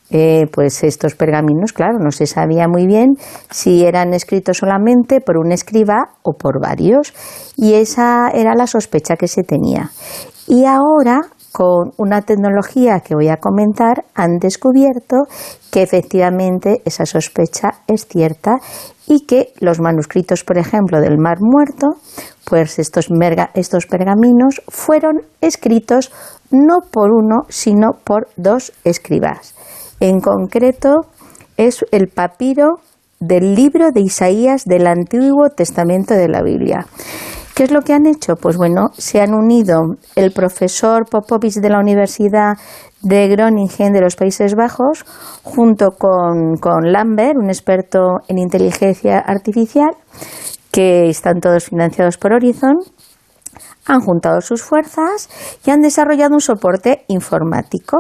eh, 0.10 0.47
pues 0.51 0.84
estos 0.84 1.14
pergaminos, 1.14 1.74
claro, 1.74 1.99
no 1.99 2.10
se 2.10 2.26
sabía 2.26 2.68
muy 2.68 2.88
bien 2.88 3.10
si 3.51 3.86
eran 3.86 4.16
escritos 4.16 4.57
solamente 4.57 5.22
por 5.22 5.38
un 5.38 5.51
escriba 5.51 6.16
o 6.24 6.34
por 6.34 6.60
varios. 6.60 7.14
Y 7.55 7.76
esa 7.76 8.32
era 8.34 8.55
la 8.55 8.66
sospecha 8.66 9.16
que 9.16 9.28
se 9.28 9.43
tenía. 9.43 9.91
Y 10.47 10.66
ahora, 10.66 11.20
con 11.52 11.91
una 11.97 12.22
tecnología 12.22 13.00
que 13.00 13.16
voy 13.16 13.30
a 13.30 13.38
comentar, 13.38 14.06
han 14.16 14.38
descubierto 14.39 15.24
que 15.72 15.82
efectivamente 15.82 16.82
esa 16.86 17.06
sospecha 17.06 17.70
es 17.88 18.06
cierta 18.08 18.58
y 19.08 19.26
que 19.26 19.54
los 19.60 19.80
manuscritos, 19.80 20.43
por 20.43 20.58
ejemplo, 20.58 21.02
del 21.02 21.18
Mar 21.18 21.38
Muerto, 21.41 21.88
pues 22.45 22.78
estos, 22.80 23.10
estos 23.56 23.86
pergaminos 23.88 24.62
fueron 24.68 25.22
escritos 25.41 26.12
no 26.52 26.82
por 26.91 27.12
uno, 27.12 27.43
sino 27.50 27.93
por 28.04 28.28
dos 28.38 28.72
escribas. 28.84 29.56
En 30.00 30.20
concreto, 30.20 31.08
es 31.58 31.84
el 31.91 32.08
papiro 32.08 32.80
del 33.20 33.54
libro 33.54 33.91
de 33.91 34.02
Isaías 34.02 34.64
del 34.66 34.88
Antiguo 34.88 35.50
Testamento 35.50 36.14
de 36.14 36.30
la 36.30 36.41
Biblia. 36.41 36.86
¿Qué 37.60 37.66
es 37.66 37.72
lo 37.72 37.82
que 37.82 37.91
han 37.91 38.05
hecho? 38.05 38.38
Pues 38.38 38.55
bueno, 38.55 38.91
se 38.97 39.20
han 39.20 39.34
unido 39.34 39.82
el 40.16 40.32
profesor 40.32 41.03
Popovich 41.12 41.55
de 41.55 41.68
la 41.68 41.82
Universidad 41.82 42.53
de 43.01 43.28
Groningen 43.28 43.91
de 43.91 43.99
los 43.99 44.16
Países 44.16 44.55
Bajos, 44.55 45.03
junto 45.43 45.89
con, 45.91 46.55
con 46.55 46.89
Lambert, 46.93 47.36
un 47.36 47.49
experto 47.49 48.20
en 48.30 48.38
inteligencia 48.38 49.20
artificial, 49.20 49.89
que 50.72 51.10
están 51.10 51.41
todos 51.41 51.66
financiados 51.66 52.18
por 52.18 52.32
Horizon, 52.32 52.78
han 53.86 53.99
juntado 54.01 54.39
sus 54.39 54.62
fuerzas 54.62 55.28
y 55.66 55.72
han 55.72 55.82
desarrollado 55.82 56.36
un 56.36 56.41
soporte 56.41 57.03
informático. 57.07 57.97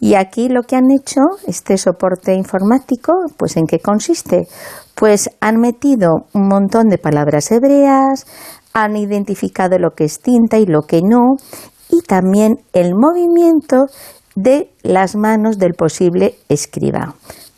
Y 0.00 0.14
aquí 0.14 0.48
lo 0.48 0.62
que 0.62 0.76
han 0.76 0.90
hecho, 0.90 1.20
este 1.46 1.76
soporte 1.76 2.32
informático, 2.32 3.12
pues 3.36 3.56
¿en 3.56 3.66
qué 3.66 3.78
consiste? 3.78 4.46
Pues 4.94 5.28
han 5.40 5.56
metido 5.56 6.26
un 6.32 6.48
montón 6.48 6.88
de 6.88 6.98
palabras 6.98 7.50
hebreas, 7.50 8.26
han 8.72 8.96
identificado 8.96 9.78
lo 9.78 9.90
que 9.90 10.04
es 10.04 10.20
tinta 10.20 10.58
y 10.58 10.66
lo 10.66 10.82
que 10.82 11.00
no, 11.02 11.36
y 11.90 12.00
también 12.02 12.56
el 12.72 12.94
movimiento 12.94 13.86
de 14.34 14.70
las 14.82 15.14
manos 15.14 15.58
del 15.58 15.74
posible 15.74 16.34
escriba. 16.48 17.14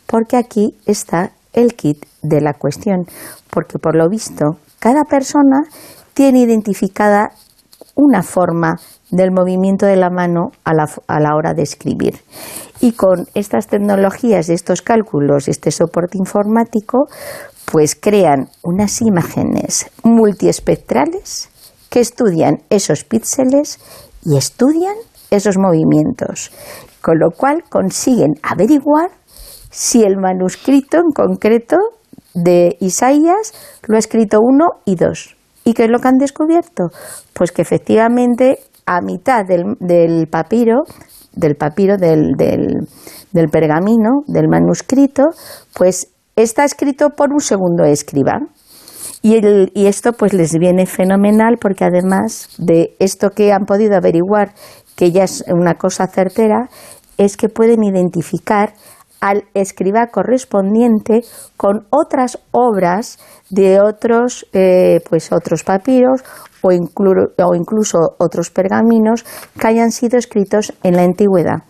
Porque 0.07 0.37
aquí 0.37 0.75
está 0.85 1.31
el 1.53 1.73
kit 1.75 2.05
de 2.21 2.41
la 2.41 2.53
cuestión. 2.53 3.05
Porque 3.49 3.79
por 3.79 3.95
lo 3.95 4.09
visto, 4.09 4.57
cada 4.79 5.03
persona 5.03 5.63
tiene 6.13 6.39
identificada 6.39 7.31
una 7.95 8.21
forma 8.21 8.75
del 9.09 9.31
movimiento 9.31 9.85
de 9.85 9.95
la 9.95 10.09
mano 10.09 10.51
a 10.65 10.73
la, 10.73 10.85
a 11.07 11.19
la, 11.19 11.35
hora 11.35 11.53
de 11.53 11.63
escribir. 11.63 12.19
Y 12.81 12.91
con 12.91 13.25
estas 13.33 13.67
tecnologías, 13.67 14.49
estos 14.49 14.81
cálculos, 14.81 15.47
este 15.47 15.71
soporte 15.71 16.17
informático, 16.17 17.07
pues 17.71 17.95
crean 17.95 18.49
unas 18.63 19.01
imágenes 19.01 19.87
multiespectrales 20.03 21.49
que 21.89 21.99
estudian 21.99 22.59
esos 22.69 23.03
píxeles 23.03 23.79
y 24.23 24.37
estudian 24.37 24.95
esos 25.31 25.57
movimientos, 25.57 26.51
con 27.01 27.19
lo 27.19 27.31
cual 27.31 27.63
consiguen 27.69 28.33
averiguar 28.43 29.09
si 29.71 30.03
el 30.03 30.17
manuscrito 30.17 30.97
en 30.97 31.11
concreto 31.11 31.77
de 32.33 32.77
Isaías 32.79 33.53
lo 33.87 33.95
ha 33.95 33.99
escrito 33.99 34.39
uno 34.41 34.65
y 34.85 34.95
dos. 34.95 35.35
¿Y 35.63 35.73
qué 35.73 35.85
es 35.85 35.89
lo 35.89 35.99
que 35.99 36.07
han 36.07 36.17
descubierto? 36.17 36.89
Pues 37.33 37.51
que 37.51 37.61
efectivamente 37.61 38.59
a 38.85 39.01
mitad 39.01 39.43
del, 39.45 40.27
papiro, 40.27 40.83
del 41.33 41.55
papiro, 41.55 41.97
del, 41.97 42.33
del, 42.37 43.49
pergamino, 43.49 44.21
del 44.27 44.47
manuscrito, 44.47 45.23
pues 45.73 46.07
está 46.35 46.65
escrito 46.65 47.11
por 47.11 47.31
un 47.31 47.39
segundo 47.39 47.83
escriba. 47.83 48.39
Y, 49.21 49.87
esto 49.87 50.13
pues 50.13 50.33
les 50.33 50.51
viene 50.59 50.85
fenomenal 50.85 51.57
porque 51.59 51.83
además 51.83 52.49
de 52.59 52.95
esto 52.99 53.31
que 53.31 53.51
han 53.51 53.65
podido 53.65 53.95
averiguar, 53.95 54.53
que 54.95 55.11
ya 55.11 55.23
es 55.23 55.43
una 55.47 55.75
cosa 55.75 56.05
certera, 56.05 56.69
es 57.17 57.35
que 57.35 57.49
pueden 57.49 57.83
identificar 57.83 58.73
al 59.21 59.45
escriba 59.55 60.07
correspondiente 60.11 61.21
con 61.57 61.87
otras 61.89 62.37
obras 62.51 63.17
de 63.49 63.79
otros, 63.81 64.45
eh, 64.53 64.99
pues 65.09 65.31
otros 65.31 65.63
papiros 65.63 66.23
o 66.61 66.71
incluso 66.71 67.97
otros 68.19 68.51
pergaminos 68.51 69.25
que 69.59 69.67
hayan 69.67 69.91
sido 69.91 70.19
escritos 70.19 70.71
en 70.83 70.97
la 70.97 71.03
antigüedad. 71.03 71.63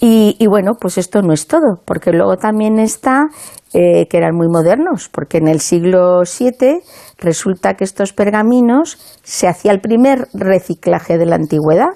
Y, 0.00 0.36
y, 0.38 0.46
bueno, 0.46 0.72
pues 0.80 0.98
esto 0.98 1.22
no 1.22 1.32
es 1.32 1.46
todo, 1.46 1.80
porque 1.84 2.12
luego 2.12 2.36
también 2.36 2.78
está 2.78 3.26
eh, 3.74 4.06
que 4.08 4.16
eran 4.16 4.34
muy 4.34 4.48
modernos, 4.48 5.08
porque 5.08 5.38
en 5.38 5.48
el 5.48 5.60
siglo 5.60 6.22
VII 6.22 6.78
resulta 7.18 7.74
que 7.74 7.84
estos 7.84 8.12
pergaminos 8.12 8.96
se 9.22 9.48
hacía 9.48 9.72
el 9.72 9.80
primer 9.80 10.28
reciclaje 10.32 11.18
de 11.18 11.26
la 11.26 11.34
antigüedad, 11.34 11.88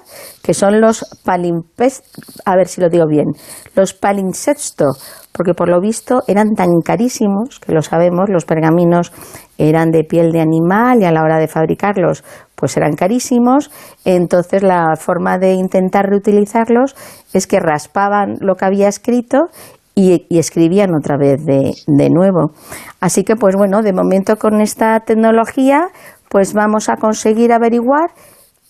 que 0.43 0.53
son 0.53 0.81
los 0.81 1.05
palimpest, 1.23 2.05
a 2.45 2.55
ver 2.55 2.67
si 2.67 2.81
lo 2.81 2.89
digo 2.89 3.07
bien, 3.07 3.27
los 3.73 3.93
palinsexto, 3.93 4.85
porque 5.31 5.53
por 5.53 5.69
lo 5.69 5.79
visto 5.79 6.23
eran 6.27 6.55
tan 6.55 6.81
carísimos, 6.83 7.59
que 7.59 7.71
lo 7.71 7.81
sabemos, 7.81 8.29
los 8.29 8.45
pergaminos 8.45 9.13
eran 9.57 9.91
de 9.91 10.03
piel 10.03 10.31
de 10.31 10.41
animal 10.41 11.01
y 11.01 11.05
a 11.05 11.11
la 11.11 11.23
hora 11.23 11.39
de 11.39 11.47
fabricarlos 11.47 12.23
pues 12.55 12.77
eran 12.77 12.93
carísimos, 12.93 13.71
entonces 14.05 14.61
la 14.61 14.95
forma 14.95 15.39
de 15.39 15.53
intentar 15.53 16.05
reutilizarlos 16.05 16.95
es 17.33 17.47
que 17.47 17.59
raspaban 17.59 18.35
lo 18.39 18.55
que 18.55 18.65
había 18.65 18.87
escrito 18.87 19.47
y, 19.95 20.25
escribían 20.29 20.95
otra 20.95 21.17
vez 21.17 21.45
de, 21.45 21.71
de, 21.87 22.09
nuevo. 22.09 22.51
Así 22.99 23.23
que, 23.23 23.35
pues 23.35 23.55
bueno, 23.55 23.81
de 23.81 23.93
momento 23.93 24.37
con 24.37 24.61
esta 24.61 24.99
tecnología, 25.01 25.81
pues 26.29 26.53
vamos 26.53 26.89
a 26.89 26.95
conseguir 26.95 27.51
averiguar 27.51 28.11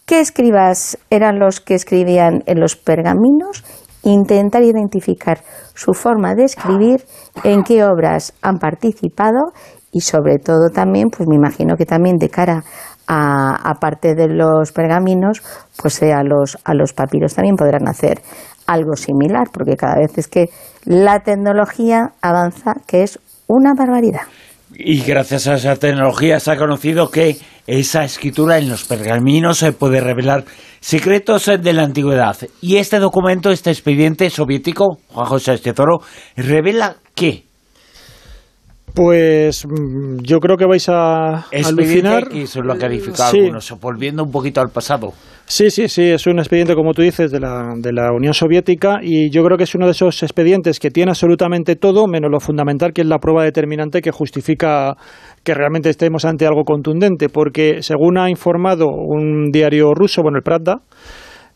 qué 0.06 0.20
escribas 0.20 0.98
eran 1.10 1.40
los 1.40 1.60
que 1.60 1.76
escribían 1.76 2.44
en 2.46 2.60
los 2.60 2.76
pergaminos, 2.76 3.64
intentar 4.04 4.64
identificar 4.64 5.40
su 5.76 5.94
forma 5.94 6.34
de 6.34 6.46
escribir, 6.46 7.06
en 7.44 7.64
qué 7.64 7.84
obras 7.84 8.34
han 8.42 8.58
participado 8.58 9.54
y 9.92 10.02
sobre 10.02 10.40
todo 10.40 10.70
también, 10.70 11.10
pues 11.10 11.28
me 11.30 11.36
imagino 11.36 11.76
que 11.76 11.86
también 11.86 12.18
de 12.18 12.30
cara 12.30 12.64
a, 13.08 13.70
a 13.70 13.74
parte 13.76 14.16
de 14.16 14.28
los 14.28 14.72
pergaminos, 14.72 15.42
pues 15.82 16.02
a 16.04 16.24
los, 16.24 16.58
a 16.64 16.74
los 16.74 16.94
papiros 16.94 17.36
también 17.36 17.56
podrán 17.56 17.88
hacer 17.88 18.22
algo 18.72 18.96
similar, 18.96 19.48
porque 19.52 19.76
cada 19.76 19.96
vez 19.96 20.18
es 20.18 20.28
que 20.28 20.50
la 20.86 21.20
tecnología 21.20 22.14
avanza, 22.22 22.74
que 22.88 23.04
es 23.04 23.20
una 23.48 23.74
barbaridad. 23.78 24.22
Y 24.74 25.02
gracias 25.02 25.48
a 25.48 25.56
esa 25.56 25.76
tecnología 25.76 26.40
se 26.40 26.52
ha 26.52 26.58
conocido 26.58 27.12
que 27.12 27.38
esa 27.68 28.04
escritura 28.04 28.58
en 28.58 28.70
los 28.70 28.86
pergaminos 28.86 29.58
se 29.58 29.74
puede 29.74 30.00
revelar 30.00 30.46
secretos 30.80 31.46
de 31.46 31.74
la 31.74 31.84
antigüedad. 31.84 32.38
Y 32.62 32.78
este 32.78 33.00
documento, 33.00 33.52
este 33.52 33.70
expediente 33.70 34.30
soviético, 34.30 35.00
Juan 35.10 35.28
José 35.28 35.54
Estezoro, 35.54 36.00
revela 36.36 36.96
qué. 37.16 37.51
Pues 38.94 39.66
mm, 39.66 40.20
yo 40.22 40.40
creo 40.40 40.58
que 40.58 40.66
vais 40.66 40.88
a 40.90 41.46
alucinar. 41.52 42.26
X 42.32 42.58
lo 42.58 42.74
ha 42.74 42.78
calificado 42.78 43.32
algunos, 43.32 43.80
volviendo 43.80 44.24
un 44.24 44.32
poquito 44.32 44.62
al 44.62 44.70
pasado. 44.70 45.14
Sí, 45.46 45.70
sí, 45.70 45.90
sí, 45.90 46.04
es 46.04 46.28
un 46.28 46.40
expediente, 46.40 46.76
como 46.76 46.94
tú 46.94 47.02
dices, 47.02 47.30
de 47.30 47.42
la, 47.42 47.74
de 47.76 47.92
la 47.92 48.14
Unión 48.14 48.34
Soviética 48.34 49.00
y 49.02 49.30
yo 49.30 49.44
creo 49.44 49.58
que 49.58 49.66
es 49.66 49.76
uno 49.76 49.86
de 49.86 49.92
esos 49.92 50.24
expedientes 50.24 50.80
que 50.80 50.92
tiene 50.92 51.12
absolutamente 51.12 51.76
todo, 51.76 52.08
menos 52.08 52.32
lo 52.32 52.40
fundamental, 52.40 52.94
que 52.94 53.02
es 53.02 53.08
la 53.08 53.20
prueba 53.20 53.44
determinante 53.44 54.02
que 54.02 54.12
justifica 54.12 54.96
que 55.44 55.54
realmente 55.54 55.90
estemos 55.90 56.24
ante 56.24 56.46
algo 56.46 56.64
contundente, 56.64 57.28
porque 57.28 57.82
según 57.82 58.18
ha 58.18 58.30
informado 58.30 58.88
un 58.88 59.52
diario 59.52 59.94
ruso, 59.94 60.22
bueno, 60.22 60.38
el 60.38 60.44
Pravda, 60.44 60.84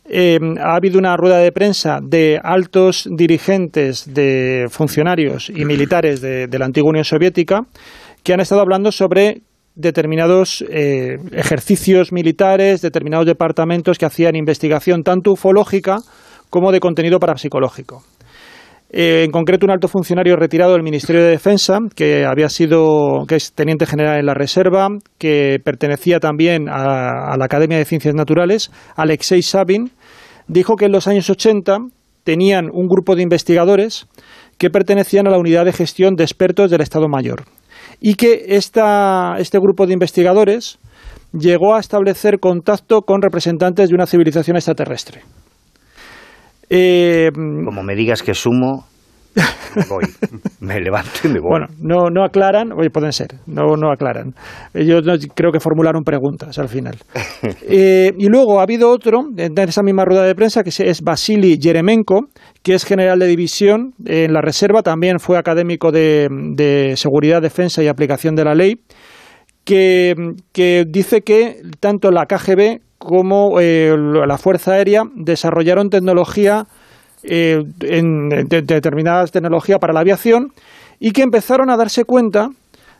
eh, 0.08 0.38
ha 0.62 0.76
habido 0.76 0.99
una 0.99 1.18
rueda 1.18 1.39
de 1.39 1.51
prensa 1.51 1.99
de 2.01 2.39
altos 2.43 3.08
dirigentes, 3.12 4.14
de 4.14 4.68
funcionarios 4.70 5.49
y 5.49 5.66
militares 5.66 6.22
de, 6.22 6.47
la 6.47 6.66
antigua 6.66 6.91
Unión 6.91 7.06
Soviética 7.06 7.62
que 8.24 8.34
han 8.34 8.39
estado 8.39 8.62
hablando 8.62 8.91
sobre 8.91 9.41
determinados 9.76 10.64
eh, 10.70 11.18
ejercicios 11.32 12.12
militares, 12.12 12.82
determinados 12.82 13.26
departamentos 13.26 13.97
que 13.97 14.06
hacían 14.06 14.36
investigación 14.36 15.03
tanto 15.03 15.32
ufológica 15.32 15.97
como 16.49 16.72
de 16.72 16.80
contenido 16.80 17.20
parapsicológico. 17.20 18.03
Eh, 18.90 19.24
en 19.26 19.32
concreto, 19.32 19.66
un 19.66 19.72
alto 19.72 19.88
funcionario 19.88 20.36
retirado 20.36 20.74
del 20.74 20.84
Ministerio 20.84 21.24
de 21.24 21.32
Defensa, 21.32 21.80
que 21.96 22.26
había 22.26 22.50
sido, 22.50 23.26
que 23.28 23.36
es 23.36 23.54
teniente 23.54 23.86
general 23.86 24.20
en 24.20 24.26
la 24.26 24.34
Reserva, 24.34 24.88
que 25.18 25.58
pertenecía 25.64 26.20
también 26.20 26.70
a, 26.70 27.36
la 27.38 27.46
Academia 27.46 27.78
de 27.78 27.86
Ciencias 27.86 28.16
Naturales, 28.16 28.72
Alexei 28.96 29.42
Sabin, 29.42 29.92
dijo 30.48 30.76
que 30.76 30.86
en 30.86 30.92
los 30.92 31.08
años 31.08 31.30
80 31.30 31.78
tenían 32.24 32.70
un 32.72 32.88
grupo 32.88 33.16
de 33.16 33.24
investigadores 33.24 34.08
que 34.58 34.70
pertenecían 34.70 35.28
a 35.28 35.32
la 35.32 35.40
Unidad 35.40 35.66
de 35.66 35.74
Gestión 35.74 36.16
de 36.16 36.24
Expertos 36.24 36.72
del 36.72 36.82
Estado 36.82 37.08
Mayor 37.08 37.44
y 38.00 38.16
que 38.16 38.46
este 38.48 39.60
grupo 39.60 39.86
de 39.86 39.94
investigadores 39.94 40.80
llegó 41.34 41.76
a 41.76 41.80
establecer 41.80 42.40
contacto 42.40 43.02
con 43.02 43.22
representantes 43.22 43.90
de 43.90 43.96
una 43.96 44.06
civilización 44.06 44.56
extraterrestre. 44.58 45.22
Eh, 46.70 47.30
Como 47.34 47.84
me 47.84 47.95
digas 47.95 48.24
que 48.24 48.34
sumo, 48.34 48.86
voy, 49.89 50.05
me 50.59 50.80
levanto 50.80 51.11
y 51.24 51.28
me 51.28 51.39
voy. 51.39 51.49
Bueno, 51.49 51.68
no, 51.80 52.09
no 52.09 52.24
aclaran, 52.24 52.72
oye, 52.72 52.89
pueden 52.89 53.11
ser, 53.11 53.28
no, 53.45 53.76
no 53.76 53.91
aclaran. 53.91 54.34
Ellos 54.74 55.03
creo 55.36 55.51
que 55.51 55.59
formularon 55.59 56.03
preguntas 56.03 56.57
al 56.59 56.70
final. 56.70 56.97
Eh, 57.68 58.11
y 58.18 58.28
luego 58.28 58.59
ha 58.59 58.63
habido 58.63 58.89
otro, 58.89 59.20
en 59.38 59.57
esa 59.57 59.82
misma 59.82 60.05
rueda 60.05 60.24
de 60.24 60.36
prensa, 60.36 60.63
que 60.63 60.70
es 60.70 61.01
Vasily 61.01 61.57
Yeremenko, 61.57 62.28
que 62.63 62.76
es 62.76 62.86
general 62.86 63.20
de 63.20 63.28
división 63.28 63.93
en 64.05 64.34
la 64.34 64.41
Reserva, 64.41 64.82
también 64.82 65.20
fue 65.20 65.38
académico 65.38 65.91
de, 65.91 66.93
Seguridad, 66.95 67.41
Defensa 67.41 67.84
y 67.84 67.88
Aplicación 67.88 68.36
de 68.36 68.45
la 68.45 68.55
Ley, 68.55 68.76
que, 69.66 70.13
dice 70.88 71.22
que 71.22 71.61
tanto 71.80 72.11
la 72.11 72.26
KGB 72.28 72.80
como 72.97 73.59
eh, 73.59 73.93
la 73.97 74.38
Fuerza 74.38 74.74
Aérea 74.74 75.03
desarrollaron 75.16 75.89
tecnología, 75.89 76.66
eh, 77.24 77.63
en, 77.82 78.30
determinadas 78.47 79.32
tecnologías 79.32 79.80
para 79.80 79.93
la 79.93 80.01
aviación 80.01 80.51
y 80.99 81.11
que 81.11 81.24
empezaron 81.24 81.70
a 81.70 81.78
darse 81.78 82.05
cuenta 82.05 82.49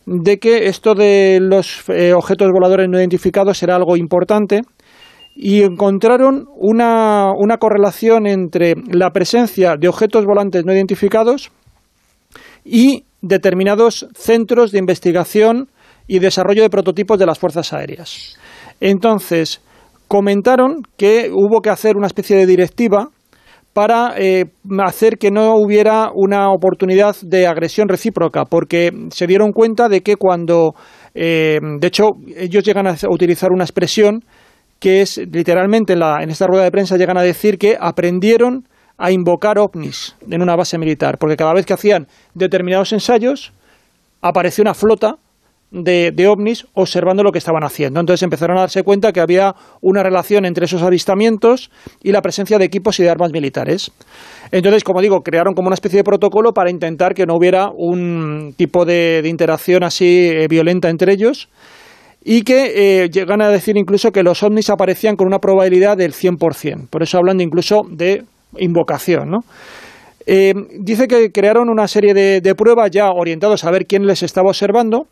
de 0.08 0.38
que 0.38 0.68
esto 0.68 0.96
de 0.96 1.40
los 1.42 1.84
eh, 1.90 2.14
objetos 2.14 2.52
voladores 2.52 2.90
no 2.90 3.00
identificados 3.00 3.62
era 3.64 3.76
algo 3.76 3.98
importante 3.98 4.62
y 5.36 5.64
encontraron 5.64 6.48
una, 6.56 7.32
una 7.36 7.58
correlación 7.58 8.26
entre 8.26 8.76
la 8.92 9.12
presencia 9.12 9.76
de 9.78 9.88
objetos 9.88 10.26
volantes 10.26 10.64
no 10.66 10.74
identificados 10.74 11.52
y 12.64 13.04
determinados 13.22 14.08
centros 14.16 14.72
de 14.72 14.80
investigación 14.80 15.70
y 16.08 16.20
desarrollo 16.20 16.62
de 16.62 16.70
prototipos 16.70 17.18
de 17.20 17.26
las 17.26 17.40
fuerzas 17.40 17.74
aéreas. 17.74 18.38
Entonces, 18.80 19.62
comentaron 20.08 20.84
que 20.98 21.30
hubo 21.32 21.62
que 21.62 21.70
hacer 21.70 21.98
una 21.98 22.08
especie 22.08 22.36
de 22.38 22.46
directiva 22.46 23.10
para 23.74 24.14
eh, 24.18 24.46
hacer 24.86 25.18
que 25.18 25.32
no 25.32 25.56
hubiera 25.56 26.10
una 26.14 26.50
oportunidad 26.50 27.16
de 27.22 27.46
agresión 27.46 27.90
recíproca, 27.90 28.46
porque 28.46 28.92
se 29.10 29.28
dieron 29.28 29.52
cuenta 29.52 29.90
de 29.90 30.02
que 30.02 30.16
cuando, 30.16 30.76
eh, 31.14 31.60
de 31.62 31.88
hecho, 31.88 32.12
ellos 32.38 32.64
llegan 32.64 32.88
a 32.88 32.96
utilizar 33.10 33.52
una 33.52 33.66
expresión 33.66 34.24
que 34.80 35.02
es 35.02 35.18
literalmente 35.18 35.94
en, 35.94 36.00
la, 36.00 36.20
en 36.22 36.30
esta 36.30 36.48
rueda 36.48 36.64
de 36.64 36.72
prensa 36.72 36.96
llegan 36.96 37.18
a 37.18 37.22
decir 37.22 37.58
que 37.58 37.78
aprendieron 37.80 38.66
a 38.98 39.12
invocar 39.12 39.60
ovnis 39.60 40.16
en 40.30 40.42
una 40.42 40.56
base 40.56 40.78
militar, 40.78 41.18
porque 41.18 41.36
cada 41.36 41.54
vez 41.54 41.66
que 41.66 41.74
hacían 41.74 42.08
determinados 42.34 42.94
ensayos 42.94 43.52
apareció 44.22 44.62
una 44.62 44.74
flota 44.74 45.18
de, 45.72 46.12
de, 46.14 46.28
ovnis 46.28 46.66
observando 46.74 47.24
lo 47.24 47.32
que 47.32 47.40
estaban 47.40 47.64
haciendo. 47.64 48.00
Entonces 48.00 48.24
empezaron 48.24 48.58
a 48.58 48.62
darse 48.62 48.84
cuenta 48.84 49.12
que 49.12 49.20
había 49.20 49.56
una 49.82 50.04
relación 50.04 50.46
entre 50.46 50.66
esos 50.66 50.82
avistamientos 50.82 51.70
y 52.02 52.12
la 52.12 52.22
presencia 52.22 52.58
de 52.58 52.66
equipos 52.66 53.00
y 53.00 53.04
de 53.04 53.10
armas 53.10 53.32
militares. 53.32 53.92
Entonces, 54.52 54.84
como 54.84 55.02
digo, 55.02 55.22
crearon 55.22 55.54
como 55.54 55.68
una 55.68 55.76
especie 55.76 55.98
de 55.98 56.04
protocolo 56.04 56.54
para 56.54 56.70
intentar 56.70 57.14
que 57.14 57.26
no 57.26 57.36
hubiera 57.36 57.70
un 57.76 58.54
tipo 58.58 58.86
de, 58.86 59.22
de 59.22 59.30
interacción 59.30 59.84
así 59.84 60.30
eh, 60.30 60.48
violenta 60.48 60.90
entre 60.90 61.14
ellos 61.14 61.50
y 62.24 62.42
que 62.42 63.04
eh, 63.04 63.10
llegan 63.10 63.42
a 63.42 63.50
decir 63.50 63.78
incluso 63.78 64.12
que 64.12 64.24
los 64.24 64.42
ovnis 64.42 64.72
aparecían 64.72 65.16
con 65.16 65.28
una 65.28 65.40
probabilidad 65.40 65.96
del 65.96 66.14
100%. 66.14 66.90
Por 66.90 67.04
eso 67.04 67.20
hablan 67.20 67.40
incluso 67.40 67.84
de 67.88 68.24
invocación, 68.58 69.30
¿no? 69.30 69.40
Eh, 70.26 70.54
dice 70.80 71.08
que 71.08 71.32
crearon 71.32 71.70
una 71.70 71.88
serie 71.88 72.16
de, 72.16 72.42
de 72.42 72.56
pruebas 72.56 72.90
ya 72.90 73.12
orientados 73.12 73.64
a 73.64 73.70
ver 73.70 73.86
quién 73.86 74.08
les 74.08 74.24
estaba 74.24 74.50
observando 74.50 75.06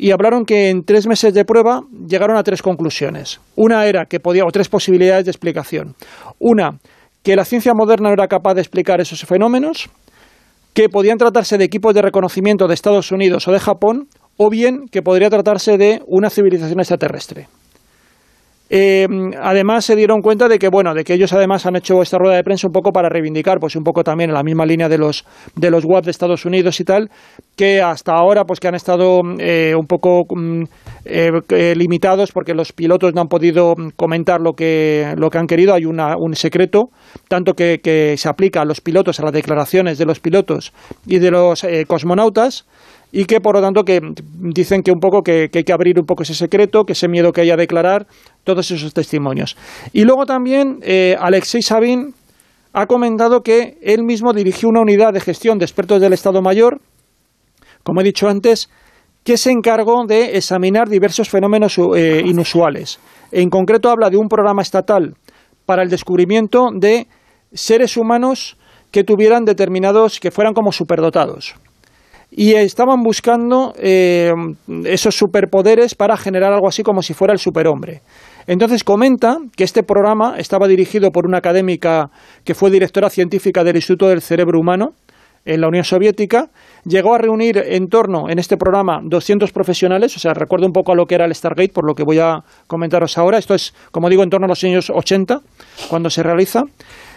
y 0.00 0.12
hablaron 0.12 0.46
que 0.46 0.70
en 0.70 0.82
tres 0.82 1.06
meses 1.06 1.34
de 1.34 1.44
prueba 1.44 1.84
llegaron 2.08 2.38
a 2.38 2.42
tres 2.42 2.62
conclusiones. 2.62 3.38
Una 3.54 3.84
era 3.84 4.06
que 4.06 4.18
podía, 4.18 4.46
o 4.46 4.50
tres 4.50 4.70
posibilidades 4.70 5.26
de 5.26 5.30
explicación. 5.30 5.94
Una, 6.38 6.78
que 7.22 7.36
la 7.36 7.44
ciencia 7.44 7.74
moderna 7.74 8.08
no 8.08 8.14
era 8.14 8.26
capaz 8.26 8.54
de 8.54 8.62
explicar 8.62 9.02
esos 9.02 9.20
fenómenos, 9.26 9.90
que 10.72 10.88
podían 10.88 11.18
tratarse 11.18 11.58
de 11.58 11.64
equipos 11.64 11.92
de 11.92 12.00
reconocimiento 12.00 12.66
de 12.66 12.72
Estados 12.72 13.12
Unidos 13.12 13.46
o 13.46 13.52
de 13.52 13.60
Japón, 13.60 14.08
o 14.38 14.48
bien 14.48 14.88
que 14.88 15.02
podría 15.02 15.28
tratarse 15.28 15.76
de 15.76 16.02
una 16.06 16.30
civilización 16.30 16.80
extraterrestre. 16.80 17.48
Eh, 18.72 19.06
además 19.42 19.84
se 19.84 19.96
dieron 19.96 20.20
cuenta 20.20 20.46
de 20.46 20.60
que 20.60 20.68
bueno 20.68 20.94
de 20.94 21.02
que 21.02 21.14
ellos 21.14 21.32
además 21.32 21.66
han 21.66 21.74
hecho 21.74 22.02
esta 22.02 22.18
rueda 22.18 22.36
de 22.36 22.44
prensa 22.44 22.68
un 22.68 22.72
poco 22.72 22.92
para 22.92 23.08
reivindicar 23.08 23.58
pues 23.58 23.74
un 23.74 23.82
poco 23.82 24.04
también 24.04 24.30
en 24.30 24.34
la 24.34 24.44
misma 24.44 24.64
línea 24.64 24.88
de 24.88 24.96
los 24.96 25.24
de 25.56 25.72
los 25.72 25.84
WAP 25.84 26.04
de 26.04 26.12
Estados 26.12 26.44
Unidos 26.44 26.78
y 26.78 26.84
tal 26.84 27.10
que 27.56 27.82
hasta 27.82 28.12
ahora 28.12 28.44
pues 28.44 28.60
que 28.60 28.68
han 28.68 28.76
estado 28.76 29.22
eh, 29.38 29.74
un 29.76 29.86
poco 29.86 30.22
mm, 30.28 30.62
eh, 31.04 31.74
limitados 31.74 32.30
porque 32.32 32.54
los 32.54 32.72
pilotos 32.72 33.12
no 33.14 33.22
han 33.22 33.28
podido 33.28 33.74
comentar 33.96 34.40
lo 34.40 34.52
que 34.52 35.14
lo 35.16 35.30
que 35.30 35.38
han 35.38 35.46
querido. 35.46 35.74
Hay 35.74 35.84
una, 35.84 36.14
un 36.16 36.34
secreto 36.34 36.90
tanto 37.28 37.54
que, 37.54 37.80
que, 37.82 38.16
se 38.16 38.28
aplica 38.28 38.62
a 38.62 38.64
los 38.64 38.80
pilotos 38.80 39.20
a 39.20 39.24
las 39.24 39.32
declaraciones 39.32 39.98
de 39.98 40.06
los 40.06 40.20
pilotos 40.20 40.72
y 41.06 41.18
de 41.18 41.30
los 41.30 41.64
eh, 41.64 41.84
cosmonautas 41.86 42.66
y 43.12 43.24
que 43.24 43.40
por 43.40 43.56
lo 43.56 43.62
tanto 43.62 43.82
que 43.82 44.00
dicen 44.54 44.82
que 44.82 44.92
un 44.92 45.00
poco 45.00 45.22
que, 45.22 45.48
que, 45.50 45.58
hay 45.58 45.64
que 45.64 45.72
abrir 45.72 45.98
un 45.98 46.06
poco 46.06 46.22
ese 46.22 46.34
secreto, 46.34 46.84
que 46.84 46.92
ese 46.92 47.08
miedo 47.08 47.32
que 47.32 47.40
hay 47.40 47.50
a 47.50 47.56
declarar 47.56 48.06
todos 48.44 48.70
esos 48.70 48.94
testimonios. 48.94 49.56
Y 49.92 50.04
luego 50.04 50.26
también 50.26 50.78
eh, 50.82 51.16
Alexei 51.18 51.62
Sabin 51.62 52.14
ha 52.72 52.86
comentado 52.86 53.42
que 53.42 53.78
él 53.82 54.04
mismo 54.04 54.32
dirigió 54.32 54.68
una 54.68 54.80
unidad 54.80 55.12
de 55.12 55.20
gestión 55.20 55.58
de 55.58 55.64
expertos 55.64 56.00
del 56.00 56.12
Estado 56.12 56.40
Mayor, 56.40 56.80
como 57.82 58.00
he 58.00 58.04
dicho 58.04 58.28
antes, 58.28 58.70
que 59.24 59.36
se 59.36 59.50
encargó 59.50 60.06
de 60.06 60.36
examinar 60.36 60.88
diversos 60.88 61.28
fenómenos 61.28 61.76
eh, 61.78 62.22
inusuales. 62.24 62.98
En 63.32 63.50
concreto 63.50 63.90
habla 63.90 64.08
de 64.08 64.16
un 64.16 64.28
programa 64.28 64.62
estatal 64.62 65.14
para 65.66 65.82
el 65.82 65.90
descubrimiento 65.90 66.68
de 66.72 67.06
seres 67.52 67.96
humanos 67.96 68.56
que 68.90 69.04
tuvieran 69.04 69.44
determinados, 69.44 70.20
que 70.20 70.30
fueran 70.30 70.54
como 70.54 70.72
superdotados 70.72 71.54
y 72.30 72.54
estaban 72.54 73.02
buscando 73.02 73.74
eh, 73.76 74.32
esos 74.84 75.16
superpoderes 75.16 75.94
para 75.94 76.16
generar 76.16 76.52
algo 76.52 76.68
así 76.68 76.82
como 76.82 77.02
si 77.02 77.12
fuera 77.12 77.32
el 77.32 77.38
superhombre. 77.38 78.02
Entonces 78.50 78.82
comenta 78.82 79.36
que 79.56 79.62
este 79.62 79.84
programa 79.84 80.34
estaba 80.36 80.66
dirigido 80.66 81.12
por 81.12 81.24
una 81.24 81.38
académica 81.38 82.10
que 82.44 82.56
fue 82.56 82.68
directora 82.72 83.08
científica 83.08 83.62
del 83.62 83.76
Instituto 83.76 84.08
del 84.08 84.22
Cerebro 84.22 84.58
Humano 84.58 84.88
en 85.44 85.60
la 85.60 85.68
Unión 85.68 85.84
Soviética, 85.84 86.50
llegó 86.84 87.14
a 87.14 87.18
reunir 87.18 87.58
en 87.58 87.86
torno 87.86 88.28
en 88.28 88.40
este 88.40 88.56
programa 88.56 89.02
200 89.04 89.52
profesionales, 89.52 90.16
o 90.16 90.18
sea, 90.18 90.34
recuerdo 90.34 90.66
un 90.66 90.72
poco 90.72 90.90
a 90.90 90.96
lo 90.96 91.06
que 91.06 91.14
era 91.14 91.26
el 91.26 91.34
Stargate, 91.34 91.72
por 91.72 91.86
lo 91.86 91.94
que 91.94 92.02
voy 92.02 92.18
a 92.18 92.40
comentaros 92.66 93.16
ahora, 93.18 93.38
esto 93.38 93.54
es, 93.54 93.72
como 93.92 94.10
digo, 94.10 94.24
en 94.24 94.30
torno 94.30 94.46
a 94.46 94.48
los 94.48 94.64
años 94.64 94.90
80, 94.90 95.38
cuando 95.88 96.10
se 96.10 96.24
realiza, 96.24 96.62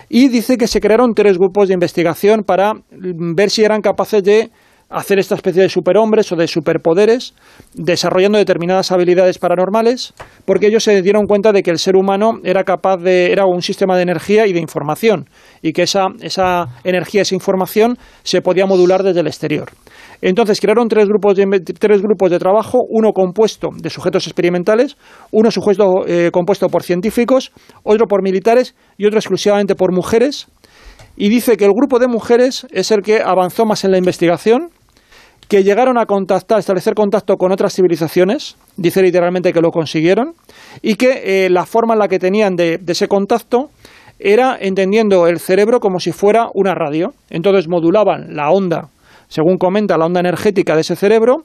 y 0.10 0.28
dice 0.28 0.56
que 0.56 0.68
se 0.68 0.80
crearon 0.80 1.16
tres 1.16 1.40
grupos 1.40 1.68
de 1.68 1.74
investigación 1.74 2.44
para 2.44 2.74
ver 2.92 3.50
si 3.50 3.64
eran 3.64 3.82
capaces 3.82 4.24
de 4.24 4.52
hacer 4.94 5.20
esta 5.20 5.36
especie 5.36 5.64
de 5.64 5.70
superhombres 5.70 6.32
o 6.32 6.36
de 6.36 6.48
superpoderes, 6.48 7.34
desarrollando 7.74 8.38
determinadas 8.38 8.92
habilidades 8.92 9.40
paranormales, 9.40 10.14
porque 10.46 10.68
ellos 10.68 10.84
se 10.84 11.02
dieron 11.02 11.26
cuenta 11.26 11.52
de 11.52 11.64
que 11.64 11.72
el 11.72 11.80
ser 11.80 11.96
humano 11.96 12.40
era 12.44 12.64
capaz 12.64 12.98
de, 12.98 13.32
era 13.32 13.46
un 13.46 13.62
sistema 13.62 13.96
de 13.96 14.04
energía 14.04 14.46
y 14.48 14.54
de 14.54 14.60
información, 14.60 15.28
y 15.62 15.74
que 15.74 15.84
esa, 15.84 16.08
esa 16.22 16.68
energía, 16.84 17.24
esa 17.24 17.36
información 17.36 17.98
se 18.24 18.42
podía 18.42 18.66
modular 18.66 19.04
desde 19.04 19.22
el 19.22 19.28
exterior. 19.28 19.72
Entonces 20.22 20.62
crearon 20.62 20.88
tres 20.88 21.08
grupos 21.08 21.36
de, 21.36 21.46
tres 21.78 22.02
grupos 22.02 22.32
de 22.32 22.40
trabajo, 22.40 22.80
uno 22.88 23.12
compuesto 23.12 23.70
de 23.76 23.90
sujetos 23.90 24.26
experimentales, 24.28 24.96
uno 25.32 25.52
sujeto 25.52 26.08
eh, 26.08 26.30
compuesto 26.32 26.68
por 26.70 26.84
científicos, 26.84 27.52
otro 27.84 28.08
por 28.08 28.24
militares 28.24 28.74
y 28.98 29.06
otro 29.06 29.20
exclusivamente 29.20 29.76
por 29.76 29.92
mujeres. 29.92 30.48
Y 31.18 31.28
dice 31.28 31.58
que 31.58 31.66
el 31.66 31.72
grupo 31.72 32.00
de 32.00 32.08
mujeres 32.08 32.66
es 32.72 32.92
el 32.92 33.02
que 33.02 33.22
avanzó 33.22 33.66
más 33.66 33.84
en 33.84 33.92
la 33.92 33.98
investigación, 33.98 34.70
que 35.48 35.64
llegaron 35.64 35.98
a 35.98 36.06
contactar, 36.06 36.60
establecer 36.60 36.94
contacto 36.94 37.36
con 37.38 37.52
otras 37.52 37.74
civilizaciones, 37.74 38.56
dice 38.78 39.02
literalmente 39.02 39.54
que 39.54 39.62
lo 39.62 39.72
consiguieron, 39.72 40.34
y 40.82 40.96
que 40.96 41.46
eh, 41.46 41.50
la 41.50 41.66
forma 41.66 41.94
en 41.94 42.00
la 42.00 42.08
que 42.08 42.20
tenían 42.20 42.56
de, 42.56 42.78
de, 42.78 42.92
ese 42.94 43.08
contacto 43.08 43.70
era 44.20 44.58
entendiendo 44.60 45.28
el 45.28 45.40
cerebro 45.40 45.80
como 45.80 46.00
si 46.00 46.12
fuera 46.12 46.48
una 46.54 46.74
radio. 46.74 47.14
Entonces 47.30 47.68
modulaban 47.68 48.36
la 48.36 48.50
onda, 48.52 48.90
según 49.28 49.58
comenta, 49.58 49.98
la 49.98 50.06
onda 50.06 50.20
energética 50.20 50.76
de 50.76 50.82
ese 50.82 50.96
cerebro, 50.96 51.44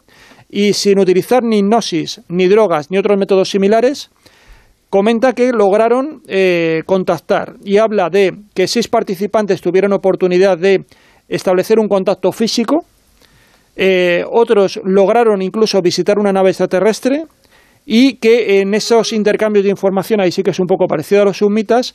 y 0.49 0.73
sin 0.73 0.99
utilizar 0.99 1.43
ni 1.43 1.59
hipnosis, 1.59 2.23
ni 2.29 2.47
drogas, 2.49 2.91
ni 2.91 2.99
otros 2.99 3.19
métodos 3.19 3.51
similares, 3.51 4.11
comenta 4.91 5.35
que 5.35 5.53
lograron 5.53 6.23
eh, 6.27 6.83
contactar 6.87 7.55
y 7.63 7.77
habla 7.77 8.09
de 8.11 8.33
que 8.55 8.67
seis 8.67 8.89
participantes 8.89 9.61
tuvieron 9.61 9.93
oportunidad 9.93 10.57
de 10.57 10.85
establecer 11.29 11.79
un 11.79 11.89
contacto 11.89 12.33
físico, 12.33 12.85
eh, 13.81 14.25
otros 14.29 14.81
lograron 14.83 15.41
incluso 15.41 15.81
visitar 15.81 16.19
una 16.19 16.33
nave 16.33 16.51
extraterrestre 16.51 17.27
y 17.87 18.15
que 18.15 18.61
en 18.61 18.75
esos 18.75 19.13
intercambios 19.13 19.65
de 19.65 19.71
información, 19.71 20.21
ahí 20.21 20.33
sí 20.33 20.43
que 20.43 20.51
es 20.51 20.59
un 20.59 20.67
poco 20.67 20.89
parecido 20.89 21.23
a 21.23 21.25
los 21.27 21.37
sumitas, 21.37 21.95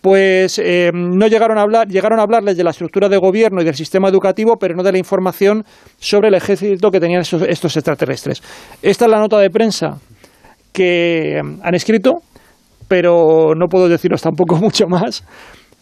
pues 0.00 0.60
eh, 0.62 0.92
no 0.94 1.26
llegaron 1.26 1.58
a 1.58 1.62
hablar, 1.62 1.88
llegaron 1.88 2.20
a 2.20 2.22
hablarles 2.22 2.56
de 2.56 2.62
la 2.62 2.70
estructura 2.70 3.08
de 3.08 3.16
gobierno 3.16 3.60
y 3.60 3.64
del 3.64 3.74
sistema 3.74 4.08
educativo, 4.08 4.56
pero 4.56 4.76
no 4.76 4.84
de 4.84 4.92
la 4.92 4.98
información 4.98 5.64
sobre 5.98 6.28
el 6.28 6.34
ejército 6.34 6.92
que 6.92 7.00
tenían 7.00 7.22
estos, 7.22 7.42
estos 7.42 7.76
extraterrestres. 7.76 8.40
Esta 8.80 9.06
es 9.06 9.10
la 9.10 9.18
nota 9.18 9.38
de 9.38 9.50
prensa 9.50 9.98
que 10.72 11.40
han 11.60 11.74
escrito, 11.74 12.20
pero 12.86 13.52
no 13.56 13.66
puedo 13.66 13.88
deciros 13.88 14.22
tampoco 14.22 14.56
mucho 14.60 14.86
más 14.86 15.24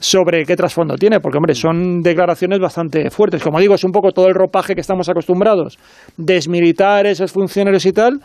sobre 0.04 0.44
qué 0.44 0.54
trasfondo 0.54 0.96
tiene, 0.96 1.18
porque 1.20 1.38
hombre, 1.38 1.54
son 1.54 2.02
declaraciones 2.02 2.58
bastante 2.60 3.10
fuertes. 3.10 3.42
Como 3.42 3.58
digo, 3.58 3.74
es 3.74 3.84
un 3.84 3.90
poco 3.90 4.12
todo 4.12 4.28
el 4.28 4.34
ropaje 4.34 4.74
que 4.74 4.82
estamos 4.82 5.08
acostumbrados, 5.08 5.78
desmilitares, 6.16 7.22
funcionarios 7.32 7.86
y 7.86 7.92
tal, 7.92 8.20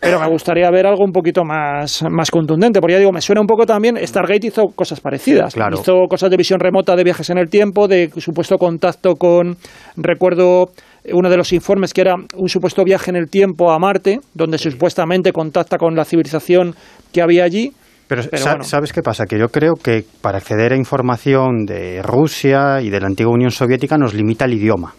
pero 0.00 0.20
me 0.20 0.28
gustaría 0.28 0.68
ver 0.70 0.86
algo 0.86 1.04
un 1.04 1.12
poquito 1.12 1.44
más, 1.44 2.02
más 2.10 2.30
contundente, 2.30 2.80
porque 2.80 2.94
ya 2.94 2.98
digo, 2.98 3.12
me 3.12 3.20
suena 3.20 3.40
un 3.40 3.46
poco 3.46 3.64
también, 3.66 3.96
Stargate 4.04 4.48
hizo 4.48 4.64
cosas 4.74 5.00
parecidas, 5.00 5.54
claro. 5.54 5.78
hizo 5.80 5.92
cosas 6.10 6.28
de 6.30 6.36
visión 6.36 6.58
remota 6.58 6.96
de 6.96 7.04
viajes 7.04 7.30
en 7.30 7.38
el 7.38 7.48
tiempo, 7.48 7.86
de 7.86 8.10
supuesto 8.16 8.58
contacto 8.58 9.14
con, 9.14 9.56
recuerdo 9.96 10.70
uno 11.12 11.30
de 11.30 11.36
los 11.36 11.52
informes 11.52 11.94
que 11.94 12.00
era 12.00 12.16
un 12.36 12.48
supuesto 12.48 12.82
viaje 12.82 13.10
en 13.10 13.16
el 13.16 13.30
tiempo 13.30 13.70
a 13.70 13.78
Marte, 13.78 14.18
donde 14.34 14.58
sí. 14.58 14.72
supuestamente 14.72 15.32
contacta 15.32 15.78
con 15.78 15.94
la 15.94 16.04
civilización 16.04 16.74
que 17.12 17.22
había 17.22 17.44
allí, 17.44 17.72
pero, 18.06 18.22
Pero 18.30 18.42
¿sabes 18.42 18.70
bueno. 18.70 18.86
qué 18.94 19.02
pasa? 19.02 19.24
Que 19.26 19.38
yo 19.38 19.48
creo 19.48 19.74
que 19.74 20.04
para 20.20 20.38
acceder 20.38 20.72
a 20.72 20.76
información 20.76 21.64
de 21.64 22.02
Rusia 22.02 22.80
y 22.80 22.90
de 22.90 23.00
la 23.00 23.06
antigua 23.06 23.32
Unión 23.32 23.50
Soviética 23.50 23.96
nos 23.96 24.14
limita 24.14 24.44
el 24.44 24.54
idioma. 24.54 24.94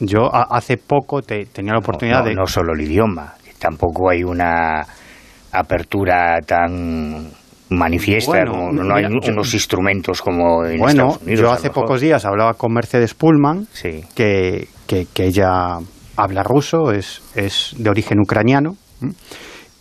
Yo 0.00 0.34
a, 0.34 0.48
hace 0.56 0.76
poco 0.76 1.22
te, 1.22 1.46
tenía 1.46 1.72
la 1.72 1.78
oportunidad 1.78 2.18
no, 2.18 2.24
no, 2.24 2.28
de... 2.30 2.34
No 2.34 2.46
solo 2.46 2.72
el 2.74 2.80
idioma, 2.80 3.34
tampoco 3.58 4.10
hay 4.10 4.24
una 4.24 4.84
apertura 5.52 6.38
tan 6.44 7.30
manifiesta, 7.70 8.30
bueno, 8.30 8.72
no, 8.72 8.82
no, 8.82 8.94
hay 8.94 9.06
mira, 9.06 9.32
unos 9.32 9.54
instrumentos 9.54 10.20
como 10.20 10.64
en 10.64 10.78
bueno, 10.78 10.88
Estados 10.88 11.22
Unidos. 11.22 11.40
Yo 11.40 11.52
hace 11.52 11.70
pocos 11.70 12.00
días 12.00 12.24
hablaba 12.24 12.54
con 12.54 12.72
Mercedes 12.72 13.14
Pullman, 13.14 13.66
sí. 13.72 14.04
que, 14.14 14.68
que, 14.86 15.06
que, 15.12 15.24
ella 15.26 15.78
habla 16.16 16.42
ruso, 16.42 16.92
es, 16.92 17.22
es 17.34 17.74
de 17.78 17.88
origen 17.88 18.18
ucraniano. 18.20 18.76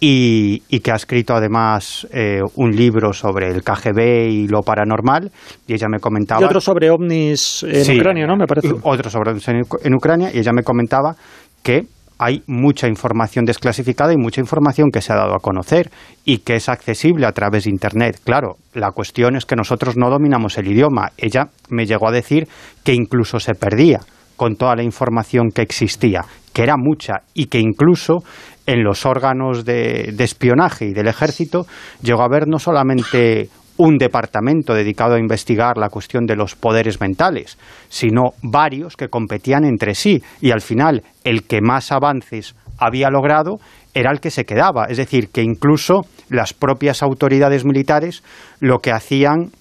Y, 0.04 0.64
y, 0.68 0.80
que 0.80 0.91
ha 0.91 0.95
escrito 0.95 1.36
además 1.36 2.08
eh, 2.12 2.39
un 2.56 2.72
libro 2.72 3.14
sobre 3.14 3.49
el 3.49 3.62
KGB 3.62 4.32
y 4.32 4.47
lo 4.47 4.64
paranormal, 4.64 5.32
y 5.68 5.74
ella 5.76 5.88
me 5.88 5.99
comentaba... 5.99 6.41
Y 6.41 6.45
otro 6.45 6.60
sobre 6.60 6.89
ovnis 6.89 7.62
en 7.62 7.86
sí, 7.86 7.99
Ucrania, 7.99 8.26
¿no? 8.26 8.36
Me 8.36 8.47
parece. 8.47 8.74
Otro 8.82 9.12
sobre 9.12 9.30
ovnis 9.30 9.47
en, 9.49 9.62
en 9.84 9.93
Ucrania, 9.93 10.32
y 10.34 10.39
ella 10.39 10.54
me 10.54 10.64
comentaba 10.64 11.16
que 11.62 11.84
hay 12.24 12.43
mucha 12.45 12.88
información 12.88 13.45
desclasificada 13.45 14.14
y 14.14 14.18
mucha 14.18 14.41
información 14.41 14.91
que 14.91 15.02
se 15.02 15.12
ha 15.12 15.16
dado 15.16 15.34
a 15.34 15.39
conocer 15.39 15.89
y 16.24 16.39
que 16.39 16.56
es 16.56 16.70
accesible 16.70 17.26
a 17.26 17.32
través 17.32 17.64
de 17.64 17.72
Internet. 17.72 18.20
Claro, 18.24 18.58
la 18.76 18.91
cuestión 18.91 19.36
es 19.36 19.47
que 19.47 19.56
nosotros 19.56 19.97
no 19.97 20.12
dominamos 20.12 20.56
el 20.60 20.68
idioma. 20.68 21.14
Ella 21.18 21.49
me 21.70 21.88
llegó 21.88 22.08
a 22.08 22.12
decir 22.12 22.47
que 22.84 22.93
incluso 22.93 23.39
se 23.39 23.56
perdía 23.56 24.02
con 24.36 24.56
toda 24.56 24.76
la 24.76 24.84
información 24.84 25.49
que 25.49 25.64
existía, 25.64 26.26
que 26.54 26.62
era 26.62 26.76
mucha 26.78 27.24
y 27.34 27.47
que 27.47 27.60
incluso 27.60 28.20
en 28.66 28.84
los 28.84 29.05
órganos 29.05 29.66
de, 29.66 30.12
de 30.14 30.24
espionaje 30.24 30.86
y 30.86 30.93
del 30.93 31.07
ejército 31.07 31.66
llegó 32.01 32.22
a 32.22 32.26
haber 32.26 32.47
no 32.47 32.59
solamente 32.59 33.49
un 33.78 33.97
departamento 33.97 34.74
dedicado 34.74 35.16
a 35.16 35.20
investigar 35.20 35.78
la 35.78 35.89
cuestión 35.89 36.26
de 36.26 36.36
los 36.36 36.55
poderes 36.55 37.01
mentales, 37.01 37.57
sino 37.89 38.34
varios 38.43 38.95
que 38.95 39.07
competían 39.07 39.66
entre 39.66 39.95
sí 39.95 40.22
y 40.39 40.51
al 40.51 40.62
final 40.62 41.03
el 41.24 41.43
que 41.43 41.62
más 41.62 41.91
avances 41.91 42.55
había 42.78 43.09
logrado 43.09 43.57
era 43.93 44.12
el 44.12 44.20
que 44.20 44.32
se 44.32 44.45
quedaba. 44.45 44.86
Es 44.86 44.97
decir, 44.97 45.30
que 45.30 45.41
incluso 45.41 46.01
las 46.30 46.53
propias 46.53 47.03
autoridades 47.03 47.66
militares 47.66 48.24
lo 48.59 48.80
que 48.80 48.91
hacían 48.91 49.51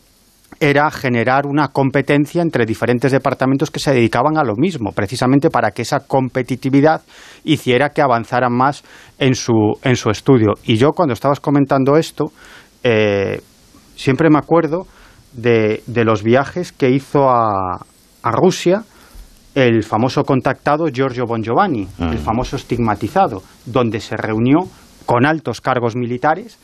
era 0.58 0.90
generar 0.90 1.46
una 1.46 1.68
competencia 1.68 2.42
entre 2.42 2.66
diferentes 2.66 3.12
departamentos 3.12 3.70
que 3.70 3.80
se 3.80 3.92
dedicaban 3.92 4.36
a 4.36 4.44
lo 4.44 4.56
mismo, 4.56 4.92
precisamente 4.92 5.48
para 5.48 5.70
que 5.70 5.82
esa 5.82 6.00
competitividad 6.00 7.02
hiciera 7.44 7.90
que 7.90 8.02
avanzaran 8.02 8.52
más 8.52 8.82
en 9.18 9.34
su, 9.34 9.74
en 9.82 9.96
su 9.96 10.10
estudio. 10.10 10.54
Y 10.64 10.76
yo 10.76 10.90
cuando 10.90 11.14
estabas 11.14 11.40
comentando 11.40 11.96
esto, 11.96 12.32
eh, 12.82 13.40
siempre 13.96 14.28
me 14.30 14.38
acuerdo 14.38 14.86
de, 15.32 15.82
los 15.86 16.22
viajes 16.22 16.72
que 16.72 16.90
hizo 16.90 17.28
a, 17.30 17.78
Rusia 18.22 18.84
el 19.54 19.82
famoso 19.82 20.24
contactado 20.24 20.88
Giorgio 20.88 21.24
Bon 21.26 21.42
Giovanni, 21.42 21.88
el 21.98 22.18
mm. 22.18 22.18
famoso 22.18 22.56
estigmatizado, 22.56 23.42
donde 23.64 23.98
se 24.00 24.16
reunió 24.16 24.58
con 25.06 25.26
altos 25.26 25.60
cargos 25.60 25.96
militares 25.96 26.58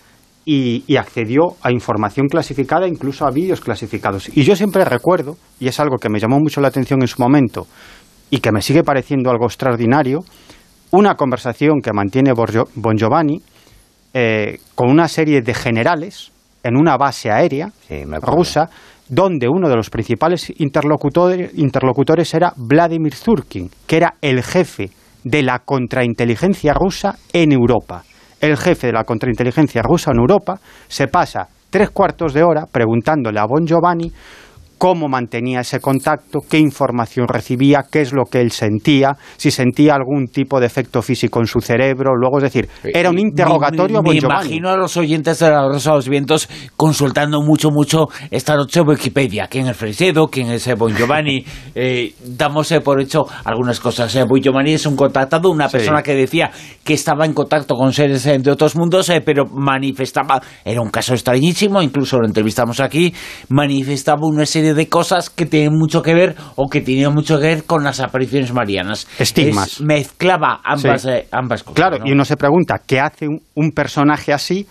y, 0.49 0.97
accedió 0.97 1.57
a 1.61 1.73
información 1.73 2.29
clasificada, 2.29 2.87
incluso 2.87 3.27
a 3.27 3.33
vídeos 3.33 3.61
clasificados. 3.61 4.31
Y 4.35 4.45
yo 4.45 4.55
siempre 4.55 4.85
recuerdo, 4.85 5.37
y 5.59 5.67
es 5.67 5.81
algo 5.81 5.97
que 5.97 6.09
me 6.09 6.21
llamó 6.21 6.39
mucho 6.39 6.61
la 6.61 6.69
atención 6.69 7.03
en 7.03 7.09
su 7.09 7.21
momento 7.21 7.67
y 8.31 8.39
que 8.39 8.53
me 8.53 8.63
sigue 8.63 8.85
pareciendo 8.85 9.31
algo 9.31 9.47
extraordinario, 9.47 10.21
una 10.93 11.17
conversación 11.17 11.81
que 11.83 11.93
mantiene 11.93 12.33
Bon 12.33 12.97
Giovanni 12.97 13.43
eh, 14.15 14.61
con 14.77 14.89
una 14.89 15.09
serie 15.09 15.43
de 15.43 15.53
generales 15.53 16.31
en 16.63 16.77
una 16.77 16.97
base 16.97 17.31
aérea 17.31 17.73
rusa 18.23 18.71
donde 19.09 19.49
uno 19.49 19.69
de 19.69 19.77
los 19.77 19.91
principales 19.91 20.53
interlocutores, 20.59 21.53
interlocutores 21.57 22.33
era 22.35 22.53
Vladimir 22.57 23.15
Zurkin, 23.15 23.69
que 23.87 23.97
era 23.97 24.15
el 24.21 24.43
jefe 24.45 24.91
de 25.25 25.43
la 25.43 25.59
contrainteligencia 25.61 26.73
rusa 26.73 27.17
en 27.33 27.51
Europa. 27.51 28.05
El 28.41 28.57
jefe 28.57 28.89
de 28.89 28.93
la 28.93 29.05
contrainteligencia 29.05 29.83
rusa 29.83 30.11
en 30.11 30.19
Europa 30.19 30.59
se 30.89 31.09
pasa 31.09 31.49
tres 31.71 31.91
cuartos 31.91 32.35
de 32.35 32.43
hora 32.43 32.67
preguntándole 32.71 33.41
a 33.41 33.47
Bon 33.47 33.67
Giovanni 33.67 34.13
cómo 34.79 35.09
mantenía 35.09 35.61
ese 35.61 35.81
contacto, 35.81 36.41
qué 36.49 36.59
información 36.59 37.29
recibía, 37.29 37.85
qué 37.91 38.03
es 38.03 38.13
lo 38.13 38.25
que 38.25 38.41
él 38.41 38.51
sentía, 38.51 39.17
si 39.37 39.51
sentía 39.51 39.95
algún 39.95 40.29
tipo 40.29 40.61
de 40.61 40.67
efecto 40.67 41.03
físico 41.03 41.41
en 41.41 41.47
su 41.47 41.61
cerebro. 41.61 42.15
Luego, 42.17 42.39
es 42.39 42.45
decir, 42.45 42.69
era 42.85 43.11
un 43.11 43.19
interrogatorio. 43.19 44.03
Me, 44.03 44.11
me, 44.11 44.17
imagino 44.17 44.71
a 44.71 44.77
los 44.77 44.97
oyentes 44.97 45.39
de 45.39 45.51
la 45.51 45.69
Rosa 45.69 45.91
de 45.91 45.97
los 45.97 46.09
Vientos 46.09 46.49
consultando 46.77 47.41
mucho, 47.43 47.71
mucho 47.71 48.07
esta 48.31 48.57
noche 48.57 48.81
Wikipedia. 48.81 49.47
¿Quién 49.49 49.69
es 49.69 49.77
Fresedo? 49.77 50.29
¿Quién 50.29 50.51
es 50.51 50.69
Bon 50.77 50.95
Giovanni? 50.95 51.45
eh, 51.75 52.15
damos 52.25 52.73
por 52.85 53.01
hecho 53.01 53.27
algunas 53.45 53.81
cosas. 53.81 54.15
Eh, 54.17 54.25
bon 54.25 54.41
Giovanni 54.41 54.75
es 54.75 54.87
un 54.87 54.97
contactado, 54.97 55.51
una 55.51 55.69
persona 55.69 56.03
que 56.03 56.15
decía 56.15 56.51
que 56.85 56.95
estaba 56.95 57.25
en 57.25 57.33
contacto 57.33 57.75
con 57.75 57.93
seres 57.93 58.25
de 58.25 58.51
otros 58.51 58.77
mundos, 58.77 59.09
eh, 59.11 59.21
pero 59.25 59.47
manifestaba, 59.47 60.41
era 60.65 60.81
un 60.81 60.91
caso 60.91 61.15
extrañísimo, 61.15 61.83
incluso 61.83 62.19
lo 62.19 62.27
entrevistamos 62.27 62.81
aquí, 62.81 63.13
manifestaba 63.49 64.21
una 64.23 64.47
serie 64.47 64.66
de 64.75 64.89
cosas 64.89 65.31
que 65.31 65.47
tienen 65.47 65.73
mucho 65.77 66.03
que 66.03 66.15
ver 66.15 66.37
o 66.57 66.69
que 66.69 66.81
tienen 66.81 67.13
mucho 67.13 67.39
que 67.39 67.47
ver 67.47 67.65
con 67.65 67.85
las 67.85 68.01
apariciones 68.01 68.53
marianas. 68.53 69.07
Estigmas. 69.19 69.81
mezclaba 69.81 70.61
ambas, 70.65 71.05
eh, 71.07 71.27
ambas 71.31 71.63
cosas. 71.63 71.77
Claro, 71.77 71.99
y 72.05 72.13
uno 72.13 72.25
se 72.25 72.37
pregunta, 72.37 72.81
¿qué 72.87 73.01
hace 73.01 73.27
un, 73.29 73.71
personaje 73.71 74.33
así 74.33 74.67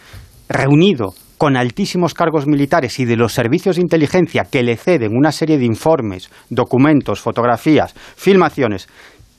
reunido 0.49 1.13
con 1.37 1.57
altísimos 1.57 2.13
cargos 2.13 2.47
militares 2.47 2.99
y 2.99 3.05
de 3.05 3.17
los 3.17 3.33
servicios 3.33 3.75
de 3.75 3.81
inteligencia 3.81 4.45
que 4.49 4.63
le 4.63 4.77
ceden 4.77 5.15
una 5.15 5.31
serie 5.31 5.57
de 5.57 5.65
informes, 5.65 6.29
documentos, 6.49 7.19
fotografías, 7.19 7.93
filmaciones, 8.15 8.87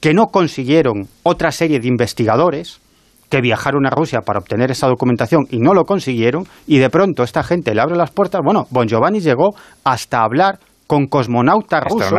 que 0.01 0.13
no 0.13 0.27
consiguieron 0.27 1.09
otra 1.23 1.51
serie 1.51 1.81
de 1.81 1.89
investigadores, 1.89 2.81
que 3.29 3.41
viajaron 3.41 3.87
a 3.87 3.91
Rusia 3.91 4.21
para 4.21 4.39
obtener 4.39 4.71
esa 4.71 4.87
documentación 4.87 5.47
y 5.51 5.59
no 5.59 5.75
lo 5.75 5.85
consiguieron, 5.85 6.45
y 6.67 6.79
de 6.79 6.91
pronto 6.91 7.23
esta 7.23 7.43
gente 7.43 7.75
le 7.75 7.81
abre 7.81 7.97
las 7.97 8.11
puertas. 8.11 8.41
Bueno, 8.45 8.67
Bon 8.71 8.87
Giovanni 8.87 9.21
llegó 9.21 9.55
hasta 9.85 10.23
hablar 10.23 10.59
con 10.87 11.07
cosmonautas 11.07 11.83
rusos 11.85 12.13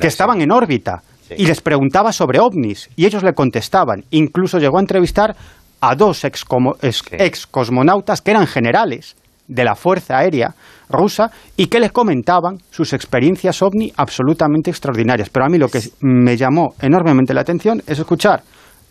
que, 0.00 0.06
estaban 0.06 0.40
en 0.40 0.50
órbita 0.50 1.02
y 1.36 1.46
les 1.46 1.60
preguntaba 1.60 2.12
sobre 2.12 2.40
ovnis 2.40 2.90
y 2.96 3.06
ellos 3.06 3.22
le 3.22 3.34
contestaban. 3.34 4.04
Incluso 4.10 4.58
llegó 4.58 4.78
a 4.78 4.80
entrevistar 4.80 5.36
a 5.80 5.94
dos 5.94 6.24
ex, 6.24 6.44
ex 7.12 7.46
cosmonautas 7.46 8.20
que 8.20 8.32
eran 8.32 8.46
generales 8.46 9.16
de 9.46 9.64
la 9.64 9.74
Fuerza 9.74 10.18
Aérea 10.18 10.54
rusa 10.88 11.30
y 11.56 11.66
que 11.66 11.80
les 11.80 11.92
comentaban 11.92 12.58
sus 12.70 12.92
experiencias 12.92 13.62
ovni 13.62 13.92
absolutamente 13.96 14.70
extraordinarias. 14.70 15.30
Pero 15.30 15.46
a 15.46 15.48
mí 15.48 15.58
lo 15.58 15.68
que 15.68 15.80
me 16.00 16.36
llamó 16.36 16.74
enormemente 16.80 17.32
la 17.32 17.42
atención 17.42 17.82
es 17.86 17.98
escuchar 17.98 18.42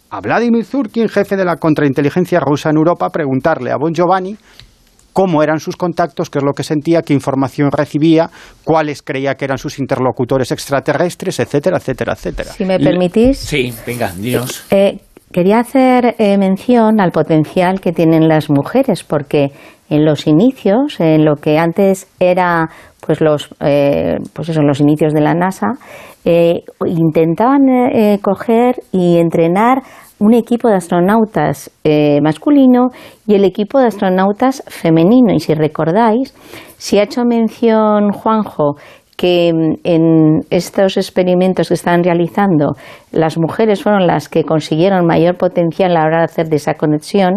a 0.09 0.21
Vladimir 0.21 0.65
Zurkin, 0.65 1.09
jefe 1.09 1.35
de 1.35 1.45
la 1.45 1.57
contrainteligencia 1.57 2.39
rusa 2.39 2.69
en 2.69 2.77
Europa, 2.77 3.09
preguntarle 3.09 3.71
a 3.71 3.77
Bon 3.77 3.93
Giovanni 3.93 4.35
cómo 5.13 5.41
eran 5.41 5.59
sus 5.59 5.75
contactos, 5.75 6.29
qué 6.29 6.37
es 6.37 6.43
lo 6.43 6.53
que 6.53 6.63
sentía, 6.63 7.01
qué 7.01 7.13
información 7.13 7.71
recibía, 7.71 8.29
cuáles 8.63 9.01
creía 9.01 9.33
que 9.33 9.45
eran 9.45 9.57
sus 9.57 9.79
interlocutores 9.79 10.51
extraterrestres, 10.51 11.39
etcétera, 11.39 11.77
etcétera, 11.77 12.13
etcétera. 12.13 12.51
Si 12.51 12.65
me 12.65 12.77
permitís. 12.77 13.39
Sí, 13.39 13.73
venga, 13.85 14.11
dinos. 14.15 14.63
Eh, 14.69 14.99
quería 15.31 15.59
hacer 15.59 16.15
eh, 16.19 16.37
mención 16.37 17.01
al 17.01 17.11
potencial 17.11 17.81
que 17.81 17.93
tienen 17.93 18.27
las 18.27 18.51
mujeres, 18.51 19.03
porque 19.03 19.47
en 19.89 20.05
los 20.05 20.27
inicios, 20.27 20.99
en 20.99 21.25
lo 21.25 21.35
que 21.37 21.57
antes 21.57 22.07
era 22.19 22.69
pues 23.07 23.21
los 23.21 23.49
eh, 23.61 24.17
pues 24.33 24.49
eso, 24.49 24.61
los 24.61 24.81
inicios 24.81 25.13
de 25.13 25.21
la 25.21 25.33
NASA, 25.33 25.67
eh, 26.25 26.61
intentaban 26.85 27.69
eh, 27.69 28.19
coger 28.21 28.75
y 28.91 29.17
entrenar 29.17 29.81
un 30.19 30.33
equipo 30.33 30.67
de 30.67 30.75
astronautas 30.75 31.71
masculino 32.21 32.87
y 33.27 33.35
el 33.35 33.45
equipo 33.45 33.79
de 33.79 33.85
astronautas 33.85 34.63
femenino. 34.67 35.31
Y 35.31 35.39
si 35.39 35.53
recordáis, 35.53 36.33
si 36.77 36.97
ha 36.97 37.03
hecho 37.03 37.23
mención 37.23 38.11
Juanjo 38.11 38.77
que 39.15 39.51
mm, 39.53 39.73
en 39.83 40.39
estos 40.49 40.97
experimentos 40.97 41.67
que 41.67 41.73
están 41.75 42.03
realizando 42.03 42.75
las 43.11 43.37
mujeres 43.37 43.83
fueron 43.83 44.07
las 44.07 44.27
que 44.27 44.43
consiguieron 44.43 45.05
mayor 45.05 45.37
potencial 45.37 45.91
a 45.91 45.93
la 45.99 46.05
hora 46.05 46.17
de 46.19 46.25
hacer 46.25 46.53
esa 46.53 46.73
conexión, 46.73 47.33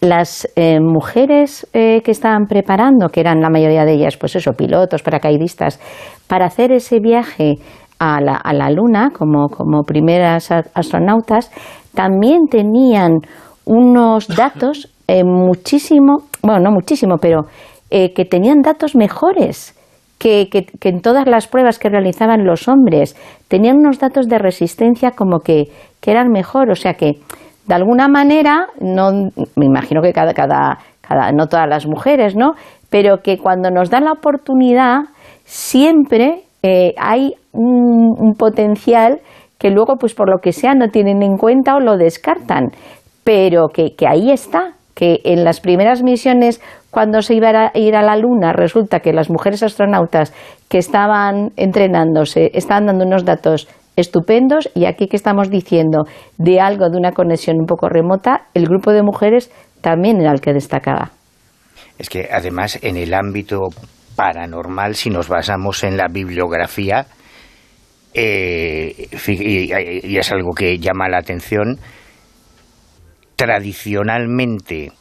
las 0.00 0.48
eh, 0.56 0.80
mujeres 0.80 1.66
eh, 1.72 2.00
que 2.02 2.10
estaban 2.10 2.46
preparando, 2.46 3.08
que 3.08 3.20
eran 3.20 3.40
la 3.40 3.50
mayoría 3.50 3.84
de 3.84 3.94
ellas, 3.94 4.16
pues 4.16 4.34
eso, 4.36 4.52
pilotos, 4.52 5.02
paracaidistas, 5.02 5.78
para 6.26 6.46
hacer 6.46 6.72
ese 6.72 7.00
viaje 7.00 7.56
a 7.98 8.20
la, 8.20 8.36
a 8.36 8.52
la 8.54 8.70
Luna 8.70 9.10
como, 9.10 9.48
como 9.48 9.82
primeras 9.82 10.50
astronautas, 10.50 11.50
también 11.94 12.46
tenían 12.50 13.18
unos 13.66 14.26
datos 14.28 14.88
eh, 15.06 15.22
muchísimo, 15.22 16.22
bueno, 16.42 16.60
no 16.60 16.70
muchísimo, 16.70 17.16
pero 17.20 17.42
que 17.90 18.24
tenían 18.24 18.62
datos 18.62 18.94
mejores 18.94 19.74
que, 20.20 20.48
que, 20.48 20.64
que, 20.64 20.90
en 20.90 21.00
todas 21.00 21.26
las 21.26 21.48
pruebas 21.48 21.80
que 21.80 21.88
realizaban 21.88 22.44
los 22.44 22.68
hombres. 22.68 23.16
Tenían 23.48 23.78
unos 23.78 23.98
datos 23.98 24.28
de 24.28 24.38
resistencia 24.38 25.10
como 25.10 25.40
que, 25.40 25.64
que 26.00 26.10
eran 26.12 26.28
mejor, 26.28 26.70
o 26.70 26.76
sea 26.76 26.94
que 26.94 27.14
de 27.70 27.76
alguna 27.76 28.08
manera, 28.08 28.66
no, 28.80 29.12
me 29.54 29.64
imagino 29.64 30.02
que 30.02 30.12
cada, 30.12 30.34
cada, 30.34 30.78
cada, 31.00 31.30
no 31.30 31.46
todas 31.46 31.68
las 31.68 31.86
mujeres, 31.86 32.34
¿no? 32.34 32.54
Pero 32.90 33.18
que 33.22 33.38
cuando 33.38 33.70
nos 33.70 33.90
dan 33.90 34.06
la 34.06 34.10
oportunidad, 34.10 35.02
siempre 35.44 36.42
eh, 36.64 36.94
hay 36.98 37.34
un, 37.52 38.34
potencial 38.36 39.20
que 39.56 39.70
luego, 39.70 39.98
pues 40.00 40.14
por 40.14 40.28
lo 40.28 40.38
que 40.38 40.50
sea, 40.50 40.74
no 40.74 40.88
tienen 40.88 41.22
en 41.22 41.36
cuenta 41.36 41.76
o 41.76 41.78
lo 41.78 41.96
descartan. 41.96 42.70
Pero 43.22 43.68
que, 43.68 43.94
que 43.96 44.08
ahí 44.08 44.32
está, 44.32 44.72
que 44.96 45.20
en 45.22 45.44
las 45.44 45.60
primeras 45.60 46.02
misiones, 46.02 46.60
cuando 46.90 47.22
se 47.22 47.34
iba 47.36 47.50
a 47.50 47.78
ir 47.78 47.94
a 47.94 48.02
la 48.02 48.16
Luna, 48.16 48.52
resulta 48.52 48.98
que 48.98 49.12
las 49.12 49.30
mujeres 49.30 49.62
astronautas 49.62 50.34
que 50.68 50.78
estaban 50.78 51.50
entrenándose 51.56 52.50
estaban 52.52 52.86
dando 52.86 53.04
unos 53.04 53.24
datos 53.24 53.68
estupendos 54.00 54.70
y 54.74 54.86
aquí 54.86 55.06
que 55.06 55.16
estamos 55.16 55.50
diciendo 55.50 56.04
de 56.38 56.60
algo 56.60 56.90
de 56.90 56.96
una 56.96 57.12
conexión 57.12 57.56
un 57.58 57.66
poco 57.66 57.88
remota, 57.88 58.46
el 58.54 58.66
grupo 58.66 58.92
de 58.92 59.02
mujeres 59.02 59.50
también 59.80 60.20
era 60.20 60.32
el 60.32 60.40
que 60.40 60.52
destacaba. 60.52 61.12
Es 61.98 62.08
que 62.08 62.28
además 62.32 62.78
en 62.82 62.96
el 62.96 63.14
ámbito 63.14 63.68
paranormal, 64.16 64.94
si 64.94 65.10
nos 65.10 65.28
basamos 65.28 65.84
en 65.84 65.96
la 65.96 66.08
bibliografía, 66.08 67.06
eh, 68.12 69.08
y, 69.28 70.16
es 70.16 70.32
algo 70.32 70.52
que 70.52 70.78
llama 70.78 71.08
la 71.08 71.18
atención, 71.18 71.78
tradicionalmente, 73.36 74.92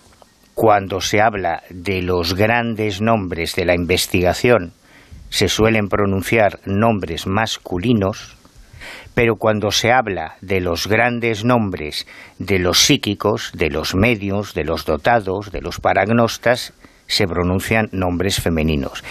cuando 0.54 1.02
se 1.02 1.22
habla 1.22 1.64
de 1.70 2.02
los 2.02 2.36
grandes 2.36 3.02
nombres 3.02 3.56
de 3.56 3.66
la 3.66 3.76
investigación, 3.76 4.74
se 5.30 5.48
suelen 5.48 5.88
pronunciar 5.88 6.60
nombres 6.66 7.28
masculinos, 7.28 8.38
pero 9.14 9.36
cuando 9.36 9.72
se 9.72 9.92
habla 9.92 10.38
de 10.42 10.60
los 10.62 10.88
grandes 10.88 11.44
nombres 11.44 12.08
de 12.38 12.60
los 12.60 12.80
psíquicos, 12.80 13.52
de 13.54 13.70
los 13.70 13.96
medios, 13.96 14.54
de 14.54 14.64
los 14.64 14.86
dotados, 14.86 15.52
de 15.52 15.62
los 15.62 15.80
paragnostas, 15.80 16.74
se 17.08 17.28
pronuncian 17.28 17.90
nombres 17.92 18.40
femeninos. 18.40 19.04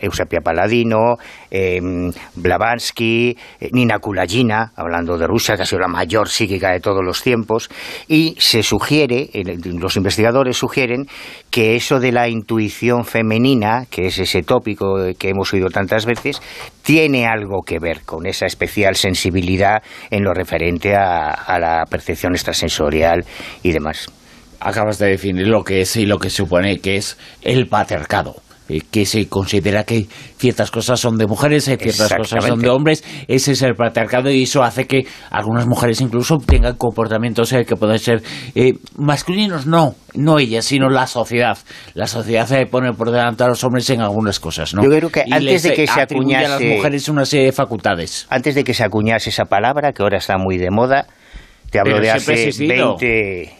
Eusapia 0.00 0.40
Paladino, 0.40 1.16
em, 1.50 2.10
Blavatsky, 2.34 3.36
eh, 3.60 3.68
Nina 3.72 3.98
Kulagina, 3.98 4.72
hablando 4.76 5.16
de 5.18 5.26
Rusia, 5.26 5.56
que 5.56 5.62
ha 5.62 5.66
sido 5.66 5.80
la 5.80 5.88
mayor 5.88 6.28
psíquica 6.28 6.72
de 6.72 6.80
todos 6.80 7.04
los 7.04 7.22
tiempos, 7.22 7.70
y 8.08 8.34
se 8.38 8.62
sugiere, 8.62 9.30
los 9.64 9.96
investigadores 9.96 10.56
sugieren, 10.56 11.06
que 11.50 11.76
eso 11.76 12.00
de 12.00 12.12
la 12.12 12.28
intuición 12.28 13.04
femenina, 13.04 13.86
que 13.90 14.06
es 14.06 14.18
ese 14.18 14.42
tópico 14.42 14.96
que 15.18 15.30
hemos 15.30 15.52
oído 15.52 15.68
tantas 15.68 16.06
veces, 16.06 16.40
tiene 16.82 17.26
algo 17.26 17.62
que 17.62 17.78
ver 17.78 18.02
con 18.02 18.26
esa 18.26 18.46
especial 18.46 18.96
sensibilidad 18.96 19.82
en 20.10 20.24
lo 20.24 20.32
referente 20.34 20.94
a 20.94 21.58
la 21.58 21.84
percepción 21.88 22.34
extrasensorial 22.34 23.24
y 23.62 23.72
demás. 23.72 24.08
Acabas 24.60 24.98
de 24.98 25.08
definir 25.08 25.48
lo 25.48 25.62
que 25.64 25.82
es 25.82 25.96
y 25.96 26.06
lo 26.06 26.18
que 26.18 26.30
supone 26.30 26.78
que 26.78 26.96
es 26.96 27.18
el 27.42 27.68
patriarcado 27.68 28.45
eh, 28.68 28.80
que 28.90 29.06
se 29.06 29.28
considera 29.28 29.84
que 29.84 30.06
ciertas 30.38 30.70
cosas 30.70 30.98
son 30.98 31.16
de 31.16 31.26
mujeres, 31.26 31.68
y 31.68 31.76
ciertas 31.76 32.12
cosas 32.14 32.44
son 32.44 32.60
de 32.60 32.68
hombres, 32.68 33.04
ese 33.28 33.52
es 33.52 33.62
el 33.62 33.74
patriarcado 33.74 34.30
y 34.30 34.42
eso 34.42 34.62
hace 34.62 34.86
que 34.86 35.06
algunas 35.30 35.66
mujeres 35.66 36.00
incluso 36.00 36.38
tengan 36.38 36.76
comportamientos 36.76 37.52
eh, 37.52 37.64
que 37.64 37.76
pueden 37.76 37.98
ser 37.98 38.22
eh, 38.54 38.74
masculinos, 38.96 39.66
no, 39.66 39.94
no 40.14 40.38
ellas, 40.38 40.64
sino 40.64 40.88
la 40.88 41.06
sociedad. 41.06 41.58
La 41.94 42.06
sociedad 42.06 42.46
se 42.46 42.66
pone 42.66 42.92
por 42.92 43.10
delante 43.10 43.44
a 43.44 43.48
los 43.48 43.62
hombres 43.64 43.88
en 43.90 44.00
algunas 44.00 44.40
cosas, 44.40 44.74
¿no? 44.74 44.82
Yo 44.82 44.90
creo 44.90 45.10
que 45.10 45.24
antes 45.30 45.62
de 45.62 45.74
que 45.74 45.86
se 45.86 46.00
acuñase... 46.00 46.46
a 46.46 46.48
las 46.48 46.62
mujeres 46.62 47.08
una 47.08 47.24
serie 47.24 47.46
de 47.46 47.52
facultades. 47.52 48.26
Antes 48.30 48.54
de 48.54 48.64
que 48.64 48.74
se 48.74 48.84
acuñase 48.84 49.30
esa 49.30 49.44
palabra, 49.44 49.92
que 49.92 50.02
ahora 50.02 50.18
está 50.18 50.38
muy 50.38 50.58
de 50.58 50.70
moda, 50.70 51.06
te 51.70 51.78
hablo 51.78 52.00
de 52.00 52.10
hace 52.10 52.50
20 52.58 53.52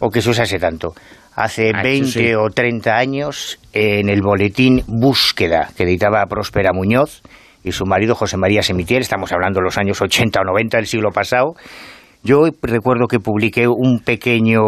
o 0.00 0.10
que 0.10 0.20
se 0.20 0.30
usase 0.30 0.58
tanto. 0.58 0.94
Hace 1.36 1.72
20 1.72 2.34
ah, 2.34 2.40
o 2.40 2.50
30 2.50 2.96
años, 2.96 3.58
en 3.72 4.08
el 4.08 4.22
boletín 4.22 4.82
Búsqueda, 4.86 5.70
que 5.76 5.82
editaba 5.82 6.24
Próspera 6.26 6.72
Muñoz, 6.72 7.22
y 7.64 7.72
su 7.72 7.86
marido 7.86 8.14
José 8.14 8.36
María 8.36 8.62
Semitiel, 8.62 9.02
estamos 9.02 9.32
hablando 9.32 9.58
de 9.58 9.64
los 9.64 9.78
años 9.78 10.00
80 10.00 10.40
o 10.40 10.44
90 10.44 10.76
del 10.76 10.86
siglo 10.86 11.10
pasado, 11.10 11.54
yo 12.24 12.48
recuerdo 12.62 13.06
que 13.06 13.20
publiqué 13.20 13.68
un 13.68 14.00
pequeño, 14.00 14.60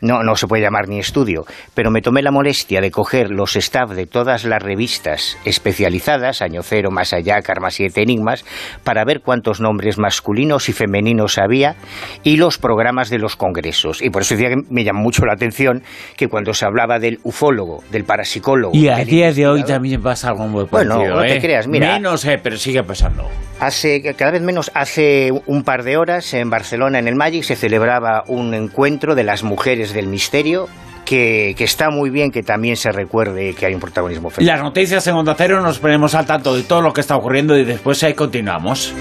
no, 0.00 0.22
no 0.24 0.34
se 0.34 0.48
puede 0.48 0.64
llamar 0.64 0.88
ni 0.88 0.98
estudio, 0.98 1.44
pero 1.74 1.92
me 1.92 2.02
tomé 2.02 2.22
la 2.22 2.32
molestia 2.32 2.80
de 2.80 2.90
coger 2.90 3.30
los 3.30 3.54
staff 3.54 3.92
de 3.92 4.06
todas 4.06 4.44
las 4.44 4.60
revistas 4.60 5.38
especializadas, 5.44 6.42
Año 6.42 6.62
Cero, 6.64 6.90
Más 6.90 7.12
Allá, 7.12 7.40
Karma 7.40 7.70
7 7.70 8.02
Enigmas, 8.02 8.44
para 8.82 9.04
ver 9.04 9.20
cuántos 9.20 9.60
nombres 9.60 9.96
masculinos 9.96 10.68
y 10.68 10.72
femeninos 10.72 11.38
había 11.38 11.76
y 12.24 12.36
los 12.36 12.58
programas 12.58 13.10
de 13.10 13.18
los 13.18 13.36
congresos. 13.36 14.02
Y 14.02 14.10
por 14.10 14.22
eso 14.22 14.34
decía 14.34 14.48
que 14.48 14.56
me 14.68 14.82
llamó 14.82 15.02
mucho 15.02 15.24
la 15.24 15.34
atención 15.34 15.84
que 16.16 16.26
cuando 16.26 16.52
se 16.52 16.66
hablaba 16.66 16.98
del 16.98 17.20
ufólogo, 17.22 17.84
del 17.92 18.04
parapsicólogo... 18.04 18.74
Y 18.74 18.88
a 18.88 19.04
día 19.04 19.32
de 19.32 19.46
hoy 19.46 19.62
también 19.62 20.02
pasa 20.02 20.30
algo 20.30 20.48
muy 20.48 20.66
parecido, 20.66 20.96
Bueno, 20.98 21.14
no 21.14 21.22
te 21.22 21.36
¿eh? 21.36 21.40
creas, 21.40 21.68
mira... 21.68 21.94
Menos, 21.94 22.24
eh, 22.24 22.40
pero 22.42 22.56
sigue 22.56 22.82
pasando. 22.82 23.24
Hace, 23.60 24.14
cada 24.14 24.32
vez 24.32 24.42
menos, 24.42 24.70
hace 24.74 25.30
un 25.46 25.62
par 25.62 25.82
de 25.82 25.96
horas 25.96 26.32
en 26.34 26.50
Barcelona, 26.50 26.87
en 26.96 27.08
el 27.08 27.16
Magic, 27.16 27.42
se 27.42 27.56
celebraba 27.56 28.24
un 28.26 28.54
encuentro 28.54 29.14
de 29.14 29.24
las 29.24 29.42
mujeres 29.42 29.92
del 29.92 30.06
misterio 30.06 30.68
que, 31.04 31.54
está 31.58 31.90
muy 31.90 32.10
bien 32.10 32.30
que 32.30 32.42
también 32.42 32.76
se 32.76 32.90
recuerde 32.92 33.54
que 33.54 33.66
hay 33.66 33.74
un 33.74 33.80
protagonismo 33.80 34.28
femenino. 34.30 34.54
Las 34.54 34.62
noticias 34.62 35.06
en 35.06 35.14
Onda 35.14 35.34
Cero 35.36 35.60
nos 35.62 35.78
ponemos 35.78 36.14
al 36.14 36.26
tanto 36.26 36.54
de 36.54 36.62
todo 36.64 36.82
lo 36.82 36.92
que 36.92 37.00
está 37.00 37.16
ocurriendo 37.16 37.56
y 37.56 37.64
después 37.64 38.02
ahí 38.02 38.14
continuamos. 38.14 38.92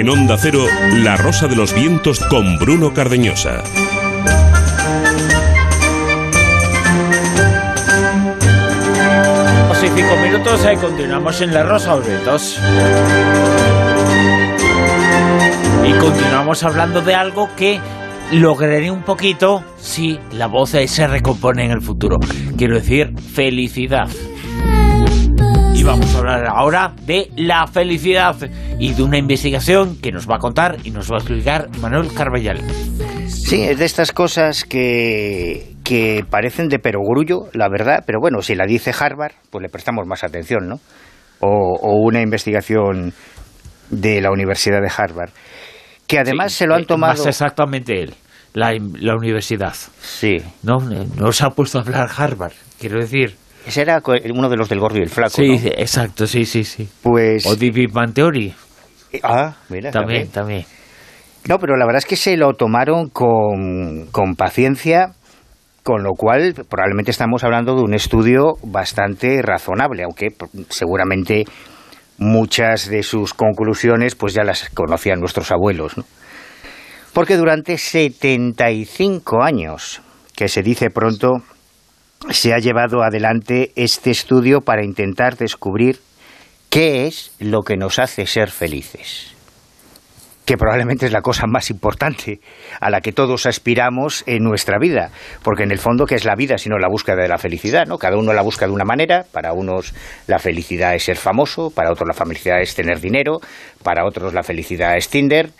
En 0.00 0.08
Onda 0.08 0.38
Cero, 0.38 0.64
La 0.94 1.14
Rosa 1.18 1.46
de 1.46 1.54
los 1.54 1.74
Vientos 1.74 2.20
con 2.20 2.58
Bruno 2.58 2.94
Cardeñosa. 2.94 3.62
y 9.82 9.88
cinco 9.88 10.16
minutos, 10.22 10.66
y 10.72 10.76
continuamos 10.76 11.42
en 11.42 11.52
La 11.52 11.64
Rosa 11.64 11.90
de 11.90 11.96
los 11.98 12.08
Vientos. 12.08 12.60
Y 15.86 15.92
continuamos 15.98 16.62
hablando 16.62 17.02
de 17.02 17.14
algo 17.14 17.50
que 17.54 17.78
lograré 18.32 18.90
un 18.90 19.02
poquito 19.02 19.62
si 19.76 20.18
la 20.32 20.46
voz 20.46 20.70
se 20.70 21.06
recompone 21.08 21.66
en 21.66 21.72
el 21.72 21.82
futuro. 21.82 22.16
Quiero 22.56 22.76
decir, 22.76 23.12
felicidad. 23.34 24.08
Y 25.74 25.82
vamos 25.82 26.14
a 26.14 26.18
hablar 26.18 26.46
ahora 26.46 26.92
de 27.06 27.30
la 27.36 27.66
felicidad 27.66 28.36
y 28.78 28.92
de 28.92 29.02
una 29.02 29.16
investigación 29.16 29.98
que 30.00 30.12
nos 30.12 30.28
va 30.28 30.36
a 30.36 30.38
contar 30.38 30.76
y 30.84 30.90
nos 30.90 31.10
va 31.10 31.16
a 31.16 31.18
explicar 31.20 31.68
Manuel 31.80 32.12
Carballal. 32.12 32.60
Sí, 33.28 33.62
es 33.62 33.78
de 33.78 33.84
estas 33.84 34.12
cosas 34.12 34.64
que, 34.64 35.74
que 35.82 36.24
parecen 36.28 36.68
de 36.68 36.78
perogrullo, 36.78 37.48
la 37.52 37.68
verdad, 37.68 38.04
pero 38.06 38.20
bueno, 38.20 38.42
si 38.42 38.54
la 38.54 38.66
dice 38.66 38.92
Harvard, 38.96 39.32
pues 39.50 39.62
le 39.62 39.68
prestamos 39.68 40.06
más 40.06 40.22
atención, 40.22 40.68
¿no? 40.68 40.80
O, 41.40 41.96
una 42.04 42.20
investigación 42.20 43.14
de 43.88 44.20
la 44.20 44.30
Universidad 44.30 44.80
de 44.82 44.92
Harvard, 44.94 45.30
que 46.06 46.18
además 46.18 46.52
se 46.52 46.66
lo 46.66 46.74
han 46.74 46.82
eh, 46.82 46.86
tomado... 46.86 47.14
Más 47.14 47.26
exactamente 47.26 48.02
él, 48.02 48.14
la, 48.52 48.72
la 49.00 49.16
universidad. 49.16 49.74
Sí. 50.00 50.36
No, 50.62 50.78
no 50.78 51.32
se 51.32 51.46
ha 51.46 51.50
puesto 51.50 51.78
a 51.78 51.80
hablar 51.80 52.10
Harvard, 52.14 52.52
quiero 52.78 53.00
decir... 53.00 53.39
Ese 53.66 53.82
era 53.82 54.02
uno 54.34 54.48
de 54.48 54.56
los 54.56 54.68
del 54.68 54.80
gordo 54.80 54.98
y 54.98 55.02
el 55.02 55.08
flaco. 55.08 55.30
Sí, 55.30 55.60
exacto, 55.76 56.26
sí, 56.26 56.44
sí, 56.44 56.64
sí. 56.64 56.88
Pues. 57.02 57.46
O 57.46 57.56
Big 57.56 57.90
Theory. 58.14 58.54
Ah, 59.22 59.56
mira. 59.68 59.90
También, 59.90 60.28
también, 60.28 60.64
No, 61.48 61.58
pero 61.58 61.76
la 61.76 61.84
verdad 61.84 61.98
es 61.98 62.06
que 62.06 62.16
se 62.16 62.36
lo 62.36 62.52
tomaron 62.54 63.08
con, 63.08 64.06
con 64.12 64.34
paciencia, 64.36 65.12
con 65.82 66.02
lo 66.02 66.12
cual 66.12 66.54
probablemente 66.68 67.10
estamos 67.10 67.44
hablando 67.44 67.74
de 67.74 67.82
un 67.82 67.94
estudio 67.94 68.54
bastante 68.62 69.42
razonable, 69.42 70.04
aunque 70.04 70.28
seguramente 70.68 71.44
muchas 72.18 72.88
de 72.88 73.02
sus 73.02 73.34
conclusiones 73.34 74.14
pues 74.14 74.34
ya 74.34 74.44
las 74.44 74.68
conocían 74.70 75.20
nuestros 75.20 75.50
abuelos, 75.50 75.96
¿no? 75.96 76.04
Porque 77.12 77.36
durante 77.36 77.76
75 77.76 79.42
años, 79.42 80.00
que 80.36 80.48
se 80.48 80.62
dice 80.62 80.90
pronto, 80.90 81.42
se 82.28 82.52
ha 82.52 82.58
llevado 82.58 83.02
adelante 83.02 83.72
este 83.76 84.10
estudio 84.10 84.60
para 84.60 84.84
intentar 84.84 85.36
descubrir 85.36 86.00
qué 86.68 87.06
es 87.06 87.32
lo 87.38 87.62
que 87.62 87.76
nos 87.76 87.98
hace 87.98 88.26
ser 88.26 88.50
felices 88.50 89.34
que 90.50 90.56
probablemente 90.56 91.06
es 91.06 91.12
la 91.12 91.20
cosa 91.20 91.46
más 91.46 91.70
importante 91.70 92.40
a 92.80 92.90
la 92.90 93.00
que 93.00 93.12
todos 93.12 93.46
aspiramos 93.46 94.24
en 94.26 94.42
nuestra 94.42 94.78
vida, 94.80 95.12
porque 95.44 95.62
en 95.62 95.70
el 95.70 95.78
fondo 95.78 96.06
qué 96.06 96.16
es 96.16 96.24
la 96.24 96.34
vida 96.34 96.58
sino 96.58 96.76
la 96.76 96.88
búsqueda 96.88 97.22
de 97.22 97.28
la 97.28 97.38
felicidad, 97.38 97.86
¿no? 97.86 97.98
Cada 97.98 98.16
uno 98.16 98.32
la 98.32 98.42
busca 98.42 98.66
de 98.66 98.72
una 98.72 98.84
manera, 98.84 99.24
para 99.30 99.52
unos 99.52 99.94
la 100.26 100.40
felicidad 100.40 100.96
es 100.96 101.04
ser 101.04 101.18
famoso, 101.18 101.70
para 101.70 101.92
otros 101.92 102.08
la 102.08 102.14
felicidad 102.14 102.60
es 102.60 102.74
tener 102.74 102.98
dinero, 102.98 103.38
para 103.84 104.04
otros 104.04 104.34
la 104.34 104.42
felicidad 104.42 104.96
es 104.96 105.08
Tinder, 105.08 105.50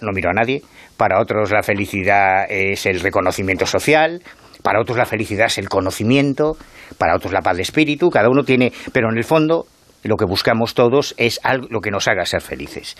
no 0.00 0.12
miro 0.12 0.30
a 0.30 0.34
nadie, 0.34 0.62
para 0.96 1.20
otros 1.20 1.50
la 1.50 1.64
felicidad 1.64 2.46
es 2.48 2.86
el 2.86 3.00
reconocimiento 3.00 3.66
social, 3.66 4.22
para 4.66 4.80
otros 4.80 4.98
la 4.98 5.06
felicidad 5.06 5.46
es 5.46 5.58
el 5.58 5.68
conocimiento, 5.68 6.56
para 6.98 7.14
otros 7.14 7.32
la 7.32 7.40
paz 7.40 7.54
de 7.54 7.62
espíritu, 7.62 8.10
cada 8.10 8.28
uno 8.28 8.42
tiene, 8.42 8.72
pero 8.92 9.08
en 9.12 9.16
el 9.16 9.22
fondo 9.22 9.68
lo 10.02 10.16
que 10.16 10.24
buscamos 10.24 10.74
todos 10.74 11.14
es 11.18 11.38
algo 11.44 11.68
lo 11.70 11.80
que 11.80 11.92
nos 11.92 12.08
haga 12.08 12.26
ser 12.26 12.40
felices. 12.40 12.96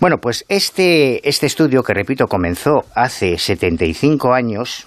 Bueno, 0.00 0.16
pues 0.16 0.46
este, 0.48 1.28
este 1.28 1.44
estudio, 1.44 1.82
que 1.82 1.92
repito, 1.92 2.26
comenzó 2.26 2.86
hace 2.94 3.36
75 3.36 4.32
años, 4.32 4.86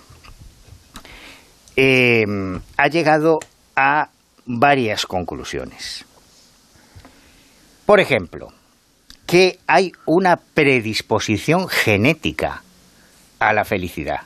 eh, 1.76 2.26
ha 2.78 2.88
llegado 2.88 3.38
a 3.76 4.10
varias 4.48 5.06
conclusiones. 5.06 6.04
Por 7.86 8.00
ejemplo, 8.00 8.48
que 9.28 9.60
hay 9.68 9.92
una 10.08 10.38
predisposición 10.38 11.68
genética 11.68 12.64
a 13.38 13.54
la 13.54 13.66
felicidad. 13.66 14.22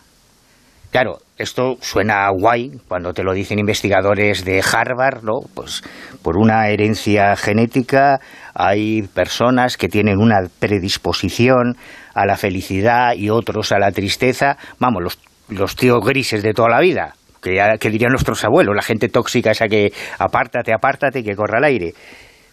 Claro, 0.90 1.20
esto 1.38 1.76
suena 1.82 2.30
guay 2.30 2.72
cuando 2.88 3.14
te 3.14 3.24
lo 3.24 3.34
dicen 3.34 3.60
investigadores 3.60 4.46
de 4.46 4.62
Harvard, 4.62 5.24
¿no? 5.24 5.42
Pues 5.54 5.84
por 6.22 6.38
una 6.38 6.70
herencia 6.70 7.36
genética 7.36 8.20
hay 8.54 9.04
personas 9.04 9.76
que 9.76 9.90
tienen 9.90 10.18
una 10.18 10.48
predisposición 10.60 11.76
a 12.14 12.26
la 12.26 12.38
felicidad 12.38 13.14
y 13.16 13.30
otros 13.30 13.74
a 13.74 13.80
la 13.80 13.92
tristeza. 13.92 14.58
Vamos, 14.80 15.04
los, 15.04 15.20
los 15.50 15.76
tíos 15.76 16.00
grises 16.06 16.42
de 16.42 16.54
toda 16.54 16.70
la 16.70 16.80
vida, 16.80 17.16
que, 17.42 17.58
que 17.80 17.90
dirían 17.90 18.12
nuestros 18.12 18.44
abuelos, 18.46 18.74
la 18.74 18.82
gente 18.82 19.10
tóxica 19.10 19.52
esa 19.52 19.68
que 19.68 19.92
apártate, 20.18 20.74
apártate, 20.74 21.24
que 21.24 21.36
corra 21.36 21.58
al 21.58 21.66
aire. 21.66 21.94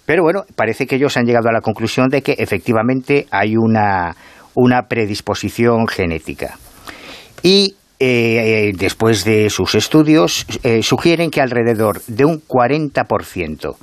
Pero 0.04 0.24
bueno, 0.24 0.42
parece 0.56 0.86
que 0.86 0.96
ellos 0.96 1.16
han 1.16 1.24
llegado 1.24 1.48
a 1.48 1.52
la 1.52 1.60
conclusión 1.60 2.08
de 2.08 2.22
que 2.22 2.32
efectivamente 2.32 3.26
hay 3.30 3.56
una, 3.56 4.16
una 4.54 4.82
predisposición 4.88 5.86
genética. 5.86 6.58
Y 7.44 7.76
eh, 8.05 8.72
después 8.74 9.24
de 9.24 9.48
sus 9.50 9.74
estudios, 9.74 10.46
eh, 10.62 10.82
sugieren 10.82 11.30
que 11.30 11.40
alrededor 11.40 12.03
de 12.07 12.24
un 12.24 12.40
40% 12.40 13.76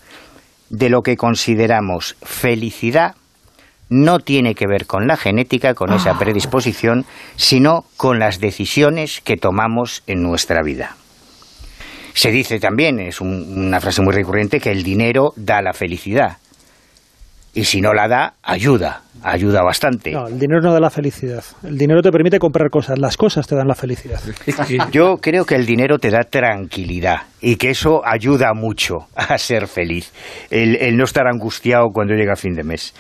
de 0.70 0.90
lo 0.90 1.02
que 1.02 1.16
consideramos 1.16 2.16
felicidad 2.22 3.16
no 3.90 4.20
tiene 4.20 4.56
que 4.56 4.68
ver 4.68 4.86
con 4.86 5.08
la 5.08 5.18
genética, 5.18 5.74
con 5.74 5.94
esa 5.94 6.12
ah. 6.12 6.20
predisposición, 6.20 7.06
sino 7.36 7.86
con 7.98 8.20
las 8.20 8.40
decisiones 8.40 9.22
que 9.22 9.38
tomamos 9.38 10.04
en 10.06 10.22
nuestra 10.22 10.62
vida. 10.64 10.96
Se 12.14 12.32
dice 12.32 12.60
también, 12.60 13.00
es 13.00 13.22
una 13.22 13.80
frase 13.80 14.02
muy 14.02 14.14
recurrente, 14.14 14.60
que 14.60 14.72
el 14.72 14.84
dinero 14.84 15.34
da 15.38 15.62
la 15.62 15.74
felicidad 15.74 16.38
y 17.54 17.64
si 17.64 17.82
no 17.82 17.94
la 17.94 18.08
da, 18.08 18.34
ayuda, 18.44 19.02
ayuda 19.24 19.64
bastante. 19.64 20.12
No, 20.12 20.28
el 20.28 20.40
dinero 20.40 20.62
no 20.62 20.72
da 20.72 20.80
la 20.80 20.90
felicidad. 20.90 21.44
El 21.64 21.78
dinero 21.78 22.02
te 22.02 22.12
permite 22.12 22.38
comprar 22.38 22.70
cosas, 22.70 23.00
las 23.00 23.18
cosas 23.18 23.48
te 23.48 23.56
dan 23.56 23.68
la 23.68 23.76
felicidad. 23.76 24.20
Yo 24.92 25.18
creo 25.18 25.46
que 25.46 25.56
el 25.56 25.66
dinero 25.66 25.98
te 25.98 26.10
da 26.10 26.20
tranquilidad 26.30 27.24
y 27.42 27.56
que 27.56 27.72
eso 27.72 28.02
ayuda 28.06 28.54
mucho 28.54 29.08
a 29.16 29.38
ser 29.38 29.68
feliz, 29.68 30.12
el, 30.52 30.96
no 30.96 31.06
estar 31.06 31.28
angustiado 31.28 31.88
cuando 31.92 32.14
llega 32.14 32.36
fin 32.36 32.54
de 32.54 32.64
mes. 32.64 32.94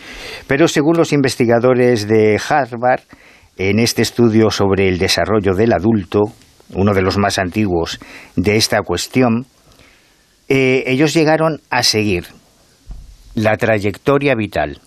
Pero 0.47 0.67
según 0.67 0.97
los 0.97 1.13
investigadores 1.13 2.07
de 2.07 2.39
Harvard, 2.49 3.01
en 3.57 3.79
este 3.79 4.01
estudio 4.01 4.49
sobre 4.49 4.87
el 4.87 4.97
desarrollo 4.97 5.53
del 5.53 5.73
adulto, 5.73 6.21
uno 6.73 6.93
de 6.93 7.01
los 7.01 7.17
más 7.17 7.37
antiguos 7.37 7.99
de 8.35 8.55
esta 8.55 8.81
cuestión, 8.81 9.45
eh, 10.47 10.83
ellos 10.87 11.13
llegaron 11.13 11.61
a 11.69 11.83
seguir 11.83 12.25
la 13.36 13.57
trayectoria 13.57 14.34
vital 14.36 14.80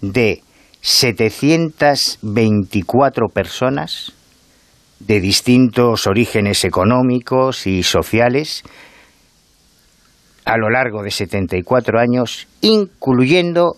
de 0.00 0.42
724 0.80 3.28
personas 3.28 4.12
de 4.98 5.20
distintos 5.20 6.06
orígenes 6.06 6.64
económicos 6.64 7.66
y 7.66 7.82
sociales 7.82 8.64
a 10.44 10.56
lo 10.56 10.70
largo 10.70 11.02
de 11.02 11.10
74 11.10 12.00
años, 12.00 12.48
incluyendo 12.62 13.76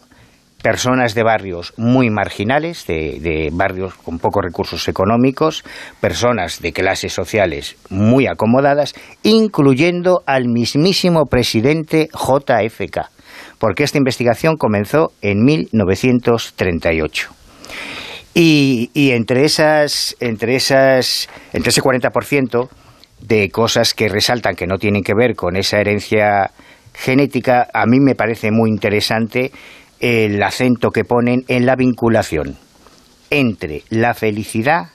personas 0.62 1.14
de 1.14 1.22
barrios 1.22 1.74
muy 1.76 2.08
marginales, 2.08 2.86
de, 2.86 3.50
barrios 3.52 3.94
con 3.96 4.18
pocos 4.18 4.42
recursos 4.42 4.88
económicos, 4.88 5.62
personas 6.00 6.62
de 6.62 6.72
clases 6.72 7.12
sociales 7.12 7.76
muy 7.90 8.26
acomodadas, 8.26 8.94
incluyendo 9.22 10.22
al 10.24 10.48
mismísimo 10.48 11.26
presidente 11.26 12.08
JFK 12.14 13.13
porque 13.58 13.84
esta 13.84 13.98
investigación 13.98 14.56
comenzó 14.56 15.12
en 15.22 15.44
1938. 15.44 17.30
Y, 18.34 18.90
y 18.94 19.12
entre 19.12 19.44
esas, 19.44 20.16
entre 20.20 20.56
esas, 20.56 21.28
entre 21.52 21.70
ese 21.70 21.82
40% 21.82 22.68
de 23.20 23.50
cosas 23.50 23.94
que 23.94 24.08
resaltan 24.08 24.56
que 24.56 24.66
no 24.66 24.78
tienen 24.78 25.02
que 25.02 25.14
ver 25.14 25.34
con 25.34 25.56
esa 25.56 25.78
herencia 25.78 26.50
genética, 26.94 27.68
a 27.72 27.86
mí 27.86 28.00
me 28.00 28.14
parece 28.14 28.50
muy 28.50 28.70
interesante 28.70 29.52
el 30.00 30.42
acento 30.42 30.90
que 30.90 31.04
ponen 31.04 31.44
en 31.48 31.66
la 31.66 31.76
vinculación 31.76 32.58
entre 33.30 33.82
la 33.88 34.14
felicidad 34.14 34.90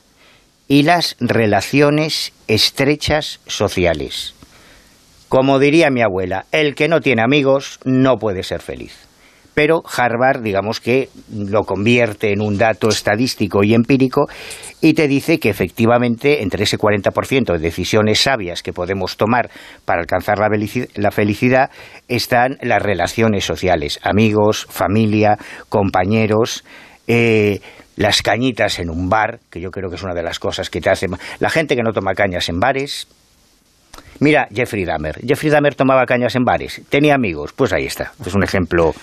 y 0.67 0.83
las 0.83 1.15
relaciones 1.19 2.31
estrechas 2.47 3.39
sociales. 3.47 4.35
Como 5.29 5.59
diría 5.59 5.91
mi 5.91 6.01
abuela, 6.01 6.45
el 6.51 6.73
que 6.73 6.87
no 6.87 7.01
tiene 7.01 7.21
amigos 7.21 7.79
no 7.85 8.17
puede 8.17 8.41
ser 8.41 8.61
feliz. 8.61 9.07
Pero 9.53 9.83
Harvard, 9.85 10.41
digamos 10.41 10.79
que 10.79 11.09
lo 11.31 11.65
convierte 11.65 12.31
en 12.31 12.41
un 12.41 12.57
dato 12.57 12.89
estadístico 12.89 13.63
y 13.63 13.75
empírico 13.75 14.27
y 14.81 14.93
te 14.93 15.07
dice 15.07 15.39
que 15.39 15.49
efectivamente 15.49 16.41
entre 16.41 16.63
ese 16.63 16.77
40% 16.77 17.53
de 17.53 17.59
decisiones 17.59 18.21
sabias 18.21 18.63
que 18.63 18.73
podemos 18.73 19.17
tomar 19.17 19.51
para 19.85 20.01
alcanzar 20.01 20.39
la 20.95 21.11
felicidad 21.11 21.69
están 22.07 22.57
las 22.61 22.81
relaciones 22.81 23.45
sociales, 23.45 23.99
amigos, 24.01 24.65
familia, 24.69 25.37
compañeros, 25.67 26.63
eh, 27.07 27.59
las 27.97 28.21
cañitas 28.21 28.79
en 28.79 28.89
un 28.89 29.09
bar, 29.09 29.39
que 29.49 29.59
yo 29.59 29.71
creo 29.71 29.89
que 29.89 29.97
es 29.97 30.03
una 30.03 30.13
de 30.13 30.23
las 30.23 30.39
cosas 30.39 30.69
que 30.69 30.79
te 30.79 30.89
hace... 30.89 31.07
La 31.39 31.49
gente 31.49 31.75
que 31.75 31.83
no 31.83 31.91
toma 31.91 32.13
cañas 32.13 32.47
en 32.47 32.59
bares, 32.61 33.07
Mira, 34.19 34.47
Jeffrey 34.53 34.85
Dahmer. 34.85 35.15
Jeffrey 35.25 35.49
Dahmer 35.49 35.75
tomaba 35.75 36.05
cañas 36.05 36.35
en 36.35 36.43
bares, 36.43 36.81
tenía 36.89 37.15
amigos, 37.15 37.53
pues 37.55 37.73
ahí 37.73 37.85
está. 37.85 38.11
Es 38.25 38.33
un 38.33 38.43
ejemplo. 38.43 38.93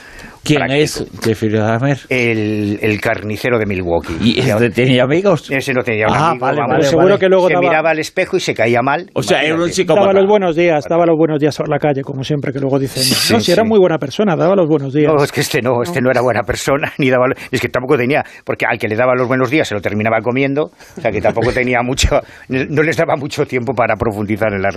¿Quién 0.44 0.62
es 0.70 1.04
Jeffrey 1.22 1.50
Dahmer? 1.50 1.98
El, 2.08 3.00
carnicero 3.00 3.58
de 3.58 3.66
Milwaukee. 3.66 4.16
¿Y 4.20 4.40
ese 4.40 4.70
tenía 4.70 5.02
amigos? 5.02 5.50
Ese 5.50 5.72
no 5.72 5.82
tenía 5.82 6.06
ah, 6.08 6.30
amigos. 6.30 6.40
Vale, 6.40 6.60
vale, 6.68 6.84
seguro 6.84 7.18
que 7.18 7.28
luego 7.28 7.48
se 7.48 7.56
miraba 7.56 7.90
al 7.90 7.98
espejo 7.98 8.36
y 8.36 8.40
se 8.40 8.54
caía 8.54 8.80
mal. 8.80 9.10
O 9.14 9.22
sea, 9.22 9.42
era 9.42 9.56
un 9.56 9.72
psicópata. 9.72 10.06
Daba 10.06 10.20
los 10.20 10.28
buenos 10.28 10.54
días, 10.54 10.84
daba 10.88 11.04
los 11.04 11.16
buenos 11.16 11.40
días 11.40 11.58
a 11.58 11.64
la 11.68 11.78
calle, 11.78 12.02
como 12.02 12.22
siempre, 12.22 12.52
que 12.52 12.60
luego 12.60 12.78
dicen. 12.78 13.02
no, 13.32 13.40
si 13.40 13.52
era 13.52 13.64
muy 13.64 13.78
buena 13.78 13.98
persona, 13.98 14.36
daba 14.36 14.54
los 14.54 14.68
buenos 14.68 14.92
días. 14.92 15.12
No, 15.12 15.22
es 15.22 15.32
que 15.32 15.40
este 15.40 15.60
no, 15.62 15.82
este 15.82 16.00
no 16.00 16.10
era 16.10 16.20
buena 16.20 16.42
persona, 16.42 16.92
ni 16.98 17.10
daba. 17.10 17.26
Es 17.50 17.60
que 17.60 17.68
tampoco 17.68 17.96
tenía, 17.96 18.24
porque 18.44 18.66
al 18.66 18.78
que 18.78 18.86
le 18.86 18.94
daba 18.96 19.14
los 19.16 19.26
buenos 19.26 19.50
días 19.50 19.66
se 19.66 19.74
lo 19.74 19.80
terminaba 19.80 20.20
comiendo, 20.20 20.70
o 20.96 21.00
sea 21.00 21.10
que 21.10 21.20
tampoco 21.20 21.52
tenía 21.52 21.82
mucho, 21.82 22.20
no 22.48 22.82
les 22.82 22.96
daba 22.96 23.16
mucho 23.16 23.44
tiempo 23.46 23.74
para 23.74 23.96
profundizar 23.96 24.52
en 24.52 24.62
las 24.62 24.74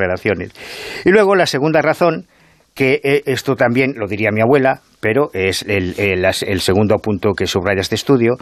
Y 1.05 1.09
luego 1.09 1.35
la 1.35 1.45
segunda 1.45 1.81
razón, 1.81 2.27
que 2.75 3.01
eh, 3.03 3.23
esto 3.25 3.55
también 3.55 3.93
lo 3.95 4.07
diría 4.07 4.29
mi 4.31 4.41
abuela, 4.41 4.81
pero 4.99 5.29
es 5.33 5.63
el, 5.63 5.95
el 5.97 6.61
segundo 6.61 6.97
punto 6.97 7.33
que 7.33 7.47
subraya 7.47 7.81
este 7.81 7.95
estudio, 7.95 8.37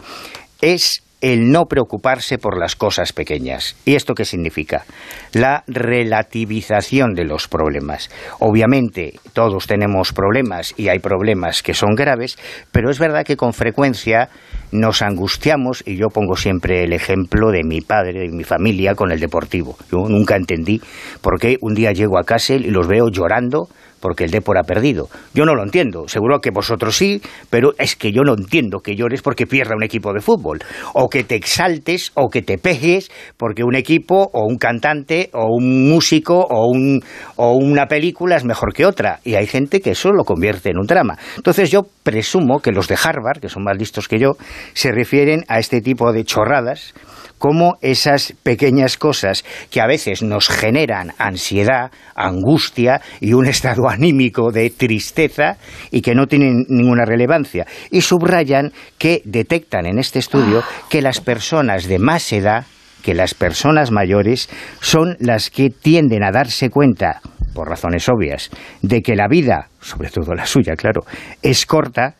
es 0.60 1.02
el 1.20 1.50
no 1.50 1.66
preocuparse 1.66 2.38
por 2.38 2.58
las 2.58 2.76
cosas 2.76 3.12
pequeñas. 3.12 3.76
¿Y 3.84 3.96
esto 3.96 4.14
qué 4.14 4.24
significa? 4.24 4.84
La 5.32 5.64
relativización 5.66 7.14
de 7.14 7.24
los 7.24 7.48
problemas. 7.48 8.10
Obviamente 8.38 9.14
todos 9.32 9.66
tenemos 9.66 10.12
problemas 10.12 10.74
y 10.76 10.88
hay 10.88 11.00
problemas 11.00 11.62
que 11.62 11.74
son 11.74 11.94
graves, 11.94 12.38
pero 12.70 12.90
es 12.90 12.98
verdad 12.98 13.24
que 13.24 13.36
con 13.36 13.52
frecuencia 13.52 14.28
nos 14.70 15.02
angustiamos, 15.02 15.82
y 15.86 15.96
yo 15.96 16.08
pongo 16.08 16.36
siempre 16.36 16.84
el 16.84 16.92
ejemplo 16.92 17.50
de 17.50 17.62
mi 17.64 17.80
padre, 17.80 18.20
de 18.20 18.28
mi 18.28 18.44
familia 18.44 18.94
con 18.94 19.10
el 19.10 19.18
deportivo. 19.18 19.76
Yo 19.90 20.08
nunca 20.08 20.36
entendí 20.36 20.80
por 21.22 21.40
qué 21.40 21.56
un 21.62 21.74
día 21.74 21.92
llego 21.92 22.18
a 22.18 22.24
casa 22.24 22.54
y 22.54 22.70
los 22.70 22.86
veo 22.86 23.08
llorando 23.08 23.68
porque 24.00 24.24
el 24.24 24.30
Depor 24.30 24.58
ha 24.58 24.62
perdido. 24.62 25.08
Yo 25.34 25.44
no 25.44 25.54
lo 25.54 25.62
entiendo, 25.62 26.08
seguro 26.08 26.40
que 26.40 26.50
vosotros 26.50 26.96
sí, 26.96 27.20
pero 27.50 27.72
es 27.78 27.96
que 27.96 28.12
yo 28.12 28.22
no 28.22 28.34
entiendo 28.34 28.80
que 28.80 28.96
llores 28.96 29.22
porque 29.22 29.46
pierda 29.46 29.74
un 29.74 29.82
equipo 29.82 30.12
de 30.12 30.20
fútbol, 30.20 30.60
o 30.94 31.08
que 31.08 31.24
te 31.24 31.34
exaltes 31.34 32.12
o 32.14 32.28
que 32.28 32.42
te 32.42 32.58
pegues 32.58 33.10
porque 33.36 33.64
un 33.64 33.74
equipo 33.74 34.30
o 34.32 34.46
un 34.46 34.56
cantante 34.56 35.30
o 35.32 35.46
un 35.56 35.88
músico 35.88 36.38
o, 36.38 36.66
un, 36.68 37.02
o 37.36 37.52
una 37.52 37.86
película 37.86 38.36
es 38.36 38.44
mejor 38.44 38.72
que 38.72 38.86
otra, 38.86 39.20
y 39.24 39.34
hay 39.34 39.46
gente 39.46 39.80
que 39.80 39.90
eso 39.90 40.12
lo 40.12 40.24
convierte 40.24 40.70
en 40.70 40.78
un 40.78 40.86
drama. 40.86 41.18
Entonces 41.36 41.70
yo 41.70 41.82
presumo 42.02 42.60
que 42.60 42.72
los 42.72 42.88
de 42.88 42.96
Harvard, 43.02 43.40
que 43.40 43.48
son 43.48 43.64
más 43.64 43.76
listos 43.76 44.08
que 44.08 44.18
yo, 44.18 44.32
se 44.74 44.92
refieren 44.92 45.44
a 45.48 45.58
este 45.58 45.80
tipo 45.80 46.12
de 46.12 46.24
chorradas 46.24 46.94
cómo 47.38 47.78
esas 47.80 48.34
pequeñas 48.42 48.96
cosas 48.96 49.44
que 49.70 49.80
a 49.80 49.86
veces 49.86 50.22
nos 50.22 50.48
generan 50.48 51.12
ansiedad, 51.18 51.90
angustia 52.14 53.00
y 53.20 53.32
un 53.32 53.46
estado 53.46 53.88
anímico 53.88 54.50
de 54.50 54.70
tristeza 54.70 55.56
y 55.90 56.02
que 56.02 56.14
no 56.14 56.26
tienen 56.26 56.66
ninguna 56.68 57.04
relevancia. 57.04 57.66
Y 57.90 58.02
subrayan 58.02 58.72
que 58.98 59.22
detectan 59.24 59.86
en 59.86 59.98
este 59.98 60.18
estudio 60.18 60.62
que 60.90 61.02
las 61.02 61.20
personas 61.20 61.86
de 61.86 61.98
más 61.98 62.32
edad 62.32 62.66
que 63.02 63.14
las 63.14 63.32
personas 63.32 63.90
mayores 63.90 64.48
son 64.80 65.16
las 65.20 65.50
que 65.50 65.70
tienden 65.70 66.24
a 66.24 66.32
darse 66.32 66.68
cuenta, 66.68 67.20
por 67.54 67.68
razones 67.68 68.08
obvias, 68.08 68.50
de 68.82 69.02
que 69.02 69.16
la 69.16 69.28
vida, 69.28 69.68
sobre 69.80 70.10
todo 70.10 70.34
la 70.34 70.46
suya, 70.46 70.74
claro, 70.74 71.02
es 71.40 71.64
corta 71.64 72.16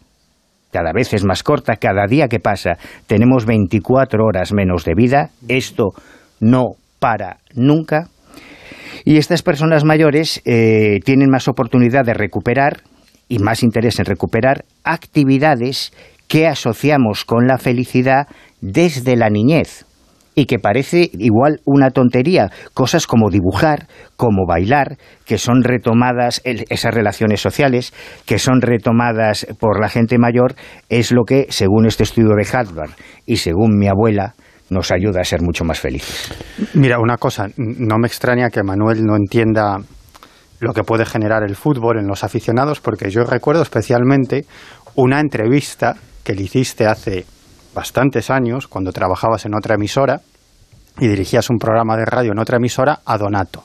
cada 0.73 0.93
vez 0.93 1.13
es 1.15 1.25
más 1.25 1.43
corta, 1.43 1.77
cada 1.77 2.07
día 2.07 2.29
que 2.29 2.41
pasa 2.41 2.77
tenemos 3.07 3.47
24 3.47 4.25
horas 4.25 4.53
menos 4.53 4.85
de 4.85 4.95
vida, 4.95 5.31
esto 5.49 5.91
no 6.41 6.73
para 6.99 7.39
nunca. 7.55 8.09
Y 9.05 9.17
estas 9.17 9.43
personas 9.43 9.85
mayores 9.85 10.43
eh, 10.45 11.01
tienen 11.05 11.31
más 11.31 11.49
oportunidad 11.49 12.05
de 12.05 12.15
recuperar 12.15 12.83
y 13.29 13.39
más 13.39 13.63
interés 13.63 13.99
en 13.99 14.05
recuperar 14.05 14.65
actividades 14.85 15.93
que 16.27 16.47
asociamos 16.47 17.25
con 17.25 17.47
la 17.47 17.59
felicidad 17.59 18.27
desde 18.61 19.17
la 19.17 19.31
niñez 19.31 19.88
y 20.39 20.47
que 20.47 20.61
parece 20.61 21.11
igual 21.15 21.61
una 21.65 21.91
tontería. 21.91 22.53
Cosas 22.73 23.09
como 23.09 23.29
dibujar, 23.29 23.89
como 24.17 24.47
bailar, 24.47 24.97
que 25.25 25.37
son 25.37 25.65
retomadas, 25.65 26.41
esas 26.45 26.95
relaciones 26.95 27.41
sociales, 27.41 27.93
que 28.25 28.39
son 28.39 28.61
retomadas 28.61 29.49
por 29.59 29.81
la 29.81 29.89
gente 29.89 30.17
mayor, 30.17 30.55
es 30.89 31.11
lo 31.11 31.25
que, 31.25 31.47
según 31.49 31.87
este 31.87 32.05
estudio 32.05 32.37
de 32.37 32.47
Harvard 32.53 32.93
y 33.27 33.39
según 33.39 33.77
mi 33.77 33.89
abuela, 33.89 34.37
nos 34.71 34.93
ayuda 34.93 35.23
a 35.23 35.25
ser 35.25 35.43
mucho 35.43 35.65
más 35.65 35.81
felices. 35.81 36.33
Mira, 36.75 37.01
una 37.01 37.17
cosa, 37.17 37.49
no 37.57 37.99
me 37.99 38.07
extraña 38.07 38.49
que 38.49 38.63
Manuel 38.63 39.05
no 39.05 39.17
entienda 39.17 39.79
lo 40.61 40.73
que 40.73 40.85
puede 40.85 41.05
generar 41.05 41.43
el 41.43 41.57
fútbol 41.57 41.99
en 41.99 42.07
los 42.07 42.23
aficionados, 42.23 42.79
porque 42.79 43.11
yo 43.11 43.25
recuerdo 43.25 43.63
especialmente 43.63 44.45
una 44.95 45.19
entrevista 45.19 45.97
que 46.23 46.35
le 46.35 46.43
hiciste 46.43 46.87
hace 46.87 47.27
bastantes 47.75 48.31
años, 48.31 48.69
cuando 48.69 48.93
trabajabas 48.93 49.45
en 49.47 49.55
otra 49.55 49.75
emisora 49.75 50.21
y 50.99 51.07
dirigías 51.07 51.51
un 51.51 51.59
programa 51.59 51.97
de 51.97 52.05
radio 52.05 52.33
en 52.33 52.39
otra 52.39 52.57
emisora, 52.57 53.01
a 53.05 53.19
Donato. 53.19 53.65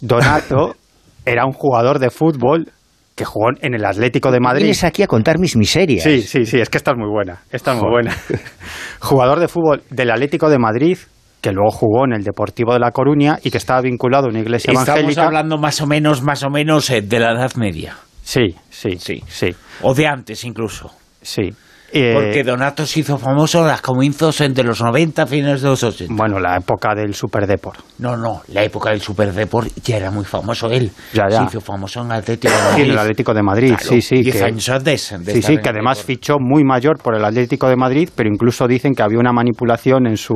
Donato 0.00 0.76
era 1.24 1.44
un 1.44 1.52
jugador 1.52 1.98
de 1.98 2.10
fútbol 2.10 2.72
que 3.14 3.24
jugó 3.24 3.50
en 3.60 3.74
el 3.74 3.84
Atlético 3.84 4.30
de 4.30 4.40
Madrid. 4.40 4.62
Vienes 4.62 4.84
aquí 4.84 5.02
a 5.02 5.06
contar 5.06 5.38
mis 5.38 5.56
miserias. 5.56 6.02
Sí, 6.02 6.22
sí, 6.22 6.46
sí, 6.46 6.58
es 6.58 6.68
que 6.68 6.78
esta 6.78 6.92
es 6.92 6.96
muy 6.96 7.08
buena, 7.08 7.42
esta 7.50 7.74
es 7.74 7.80
muy 7.80 7.90
buena. 7.90 8.16
jugador 9.00 9.38
de 9.38 9.48
fútbol 9.48 9.82
del 9.90 10.10
Atlético 10.10 10.48
de 10.48 10.58
Madrid, 10.58 10.98
que 11.40 11.52
luego 11.52 11.70
jugó 11.70 12.06
en 12.06 12.14
el 12.14 12.24
Deportivo 12.24 12.72
de 12.72 12.80
La 12.80 12.90
Coruña 12.90 13.38
y 13.42 13.50
que 13.50 13.58
estaba 13.58 13.80
vinculado 13.82 14.26
a 14.26 14.30
una 14.30 14.40
iglesia 14.40 14.72
evangélica. 14.72 15.10
Estamos 15.10 15.26
hablando 15.26 15.58
más 15.58 15.80
o 15.80 15.86
menos, 15.86 16.22
más 16.22 16.42
o 16.42 16.50
menos 16.50 16.90
eh, 16.90 17.02
de 17.02 17.20
la 17.20 17.32
Edad 17.32 17.54
Media. 17.54 17.96
Sí, 18.22 18.56
sí, 18.70 18.96
sí, 18.98 19.22
sí. 19.28 19.54
O 19.82 19.94
de 19.94 20.06
antes 20.06 20.42
incluso. 20.44 20.90
Sí. 21.20 21.50
Eh, 21.96 22.12
Porque 22.12 22.42
Donato 22.42 22.84
se 22.84 23.00
hizo 23.00 23.16
famoso 23.18 23.60
en 23.62 23.68
los 23.68 23.80
comienzos 23.80 24.40
entre 24.40 24.64
los 24.64 24.82
90, 24.82 25.28
fines 25.28 25.62
de 25.62 25.68
los 25.68 25.80
80. 25.80 26.12
Bueno, 26.12 26.40
la 26.40 26.56
época 26.56 26.92
del 26.92 27.14
Superdeport. 27.14 27.78
No, 28.00 28.16
no, 28.16 28.42
la 28.48 28.64
época 28.64 28.90
del 28.90 29.00
Superdeport 29.00 29.68
ya 29.84 29.98
era 29.98 30.10
muy 30.10 30.24
famoso 30.24 30.68
él. 30.72 30.90
Ya, 31.12 31.28
ya. 31.30 31.38
Se 31.38 31.44
hizo 31.44 31.60
famoso 31.60 32.02
en 32.02 32.10
Atlético 32.10 32.52
de 32.52 32.62
Madrid. 32.62 32.84
en 32.84 32.90
el 32.90 32.98
Atlético 32.98 33.32
de 33.32 33.42
Madrid, 33.44 33.74
sí, 33.78 34.02
sí. 34.02 34.22
Diez 34.22 34.42
años 34.42 34.68
antes. 34.70 35.14
sí, 35.24 35.40
sí, 35.40 35.58
que 35.58 35.68
además 35.68 36.02
fichó 36.02 36.38
muy 36.40 36.64
mayor 36.64 36.98
por 36.98 37.14
el 37.14 37.24
Atlético 37.24 37.68
de 37.68 37.76
Madrid, 37.76 38.08
pero 38.12 38.28
incluso 38.28 38.66
dicen 38.66 38.92
que 38.92 39.04
había 39.04 39.20
una 39.20 39.32
manipulación 39.32 40.08
en 40.08 40.16
su 40.16 40.34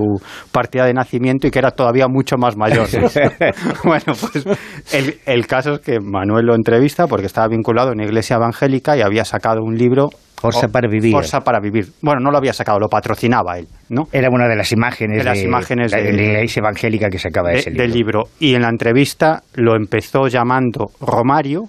partida 0.53 0.87
de 0.87 0.95
nacimiento 0.95 1.49
y 1.49 1.51
que 1.51 1.59
era 1.59 1.73
todavía 1.73 2.07
mucho 2.07 2.37
más 2.37 2.57
mayor. 2.57 2.87
bueno, 3.83 4.13
pues 4.21 4.47
el, 4.93 5.19
el 5.27 5.47
caso 5.49 5.73
es 5.73 5.81
que 5.81 5.99
Manuel 5.99 6.47
lo 6.47 6.55
entrevista 6.55 7.09
porque 7.09 7.27
estaba 7.27 7.49
vinculado 7.49 7.89
a 7.89 7.93
una 7.95 8.05
iglesia 8.05 8.37
evangélica 8.37 8.97
y 8.97 9.01
había 9.01 9.25
sacado 9.25 9.65
un 9.65 9.77
libro 9.77 10.11
Forza 10.41 10.69
para 10.69 10.89
vivir. 10.89 11.13
Forza 11.13 11.41
para 11.41 11.61
vivir. 11.61 11.87
Bueno, 12.01 12.21
no 12.21 12.31
lo 12.31 12.39
había 12.39 12.53
sacado, 12.53 12.79
lo 12.79 12.89
patrocinaba 12.89 13.59
él, 13.59 13.67
¿no? 13.91 14.09
Era 14.13 14.29
una 14.31 14.49
de 14.49 14.57
las 14.57 14.71
imágenes 14.73 15.19
de, 15.19 15.25
las 15.25 15.43
imágenes 15.43 15.91
de, 15.91 16.13
la 16.13 16.23
iglesia 16.23 16.61
evangélica 16.61 17.09
que 17.09 17.19
sacaba 17.19 17.51
de, 17.51 17.59
ese 17.59 17.71
libro. 17.71 17.83
del 17.83 17.93
libro. 17.93 18.23
Y 18.39 18.55
en 18.55 18.63
la 18.63 18.69
entrevista 18.69 19.43
lo 19.55 19.75
empezó 19.75 20.29
llamando 20.29 20.87
Romario 21.01 21.65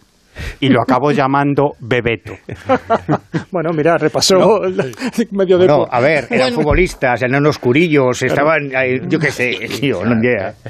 y 0.59 0.70
lo 0.70 0.82
acabó 0.82 1.11
llamando 1.11 1.72
Bebeto. 1.80 2.34
bueno, 3.51 3.72
mira, 3.74 3.97
repasó 3.97 4.61
medio 5.32 5.57
de... 5.57 5.67
No, 5.67 5.86
a 5.89 5.99
ver, 5.99 6.28
eran 6.30 6.53
futbolistas, 6.53 7.22
eran 7.22 7.41
unos 7.41 7.57
curillos, 7.59 8.22
estaban, 8.22 8.70
yo 9.07 9.20
qué 9.20 9.32
sé, 9.32 9.51
tío, 9.80 10.03
no 10.03 10.15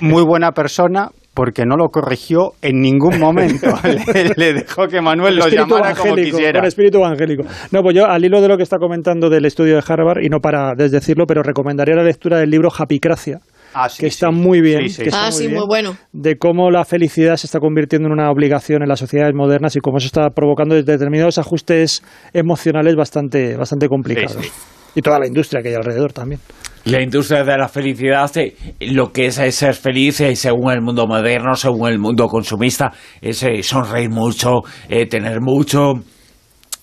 Muy 0.01 0.23
buena 0.23 0.51
persona, 0.51 1.09
porque 1.33 1.63
no 1.65 1.77
lo 1.77 1.89
corrigió 1.89 2.53
en 2.61 2.81
ningún 2.81 3.19
momento. 3.19 3.67
le, 4.35 4.53
dejó 4.53 4.87
que 4.87 5.01
Manuel 5.01 5.37
lo 5.37 5.47
llamara 5.47 5.95
como 5.95 6.15
quisiera. 6.15 6.59
Con 6.59 6.67
espíritu 6.67 6.97
evangélico. 6.97 7.43
No, 7.71 7.81
pues 7.81 7.95
yo, 7.95 8.05
al 8.05 8.23
hilo 8.25 8.41
de 8.41 8.47
lo 8.47 8.57
que 8.57 8.63
está 8.63 8.77
comentando 8.77 9.29
del 9.29 9.45
estudio 9.45 9.75
de 9.75 9.83
Harvard, 9.87 10.21
y 10.21 10.29
no 10.29 10.39
para 10.39 10.73
desdecirlo, 10.75 11.25
pero 11.25 11.43
recomendaría 11.43 11.95
la 11.95 12.03
lectura 12.03 12.39
del 12.39 12.49
libro 12.49 12.69
Happycracia. 12.75 13.39
Ah, 13.73 13.87
que 13.95 14.07
está 14.07 14.31
muy 14.31 14.61
bien. 14.61 14.87
ah, 15.13 15.31
sí, 15.31 15.47
muy 15.47 15.65
bueno. 15.67 15.95
De 16.11 16.37
cómo 16.37 16.71
la 16.71 16.85
felicidad 16.85 17.35
se 17.35 17.45
está 17.45 17.59
convirtiendo 17.59 18.07
en 18.07 18.13
una 18.13 18.31
obligación 18.31 18.81
en 18.81 18.89
las 18.89 18.99
sociedades 18.99 19.35
modernas 19.35 19.75
y 19.75 19.79
cómo 19.79 19.99
se 19.99 20.07
está 20.07 20.29
provocando 20.31 20.75
determinados 20.75 21.37
ajustes 21.37 22.01
emocionales 22.33 22.95
bastante, 22.95 23.55
bastante 23.55 23.87
complicados. 23.87 24.51
Y 24.95 25.01
toda 25.01 25.19
la 25.19 25.27
industria 25.27 25.61
que 25.61 25.69
hay 25.69 25.75
alrededor 25.75 26.13
también. 26.13 26.41
La 26.85 27.01
industria 27.01 27.43
de 27.43 27.57
la 27.57 27.67
felicidad, 27.67 28.31
eh, 28.37 28.55
lo 28.79 29.11
que 29.11 29.27
es, 29.27 29.35
ser 29.35 29.75
feliz 29.75 30.21
eh, 30.21 30.35
según 30.35 30.71
el 30.71 30.81
mundo 30.81 31.05
moderno, 31.07 31.55
según 31.55 31.89
el 31.89 31.99
mundo 31.99 32.27
consumista, 32.27 32.91
es 33.21 33.43
eh, 33.43 33.61
sonreír 33.63 34.09
mucho, 34.09 34.61
tener 35.09 35.41
mucho, 35.41 35.93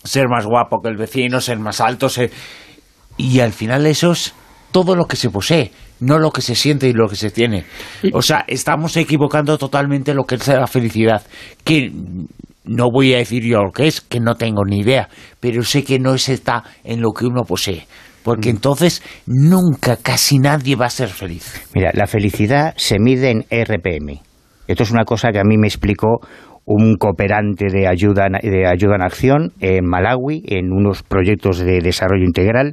ser 0.05 0.29
más 0.29 0.45
guapo 0.47 0.81
que 0.83 0.91
el 0.91 0.97
vecino, 0.97 1.41
ser 1.41 1.59
más 1.59 1.81
alto. 1.81 2.09
Y 3.17 3.41
al 3.41 3.53
final 3.53 3.87
eso 3.87 4.13
es 4.13 4.35
todo 4.71 4.95
lo 4.95 5.07
que 5.07 5.17
se 5.17 5.31
posee, 5.31 5.73
no 6.01 6.19
lo 6.19 6.31
que 6.31 6.43
se 6.43 6.55
siente 6.55 6.89
y 6.89 6.93
lo 6.93 7.09
que 7.09 7.17
se 7.17 7.31
tiene. 7.31 7.65
O 8.13 8.21
sea, 8.21 8.45
estamos 8.47 8.97
equivocando 8.99 9.57
totalmente 9.57 10.13
lo 10.13 10.25
que 10.25 10.35
es 10.35 10.47
la 10.47 10.67
felicidad. 10.67 11.23
Que 11.65 11.91
no 12.65 12.91
voy 12.93 13.15
a 13.15 13.19
decir 13.19 13.43
yo 13.45 13.63
lo 13.63 13.73
que 13.73 13.87
es, 13.87 14.03
que 14.03 14.21
no 14.21 14.35
tengo 14.35 14.65
ni 14.65 14.81
idea, 14.81 15.09
pero 15.41 15.63
sé 15.63 15.83
que 15.85 15.99
no 15.99 16.15
está 16.15 16.65
en 16.85 17.01
lo 17.01 17.13
que 17.13 17.25
uno 17.25 17.45
posee 17.45 17.87
porque 18.27 18.49
mm. 18.49 18.57
entonces 18.57 19.03
nunca, 19.25 19.99
casi 20.03 20.41
nadie 20.41 20.75
va 20.75 20.87
a 20.87 20.91
ser 20.91 21.09
feliz. 21.09 21.65
Mira, 21.77 21.93
la 21.95 22.09
felicidad 22.09 22.75
se 22.77 22.99
mide 22.99 23.31
en 23.31 23.43
RPM. 23.43 24.21
Esto 24.67 24.83
es 24.83 24.91
una 24.91 25.05
cosa 25.05 25.31
que 25.31 25.39
a 25.39 25.45
mí 25.45 25.57
me 25.57 25.69
explicó 25.69 26.19
un 26.65 26.97
cooperante 26.97 27.67
de 27.71 27.87
ayuda, 27.87 28.27
de 28.43 28.67
ayuda 28.67 28.97
en 28.97 29.03
acción 29.03 29.53
en 29.61 29.87
Malawi, 29.87 30.43
en 30.49 30.73
unos 30.73 31.05
proyectos 31.05 31.61
de 31.61 31.79
desarrollo 31.79 32.25
integral, 32.25 32.73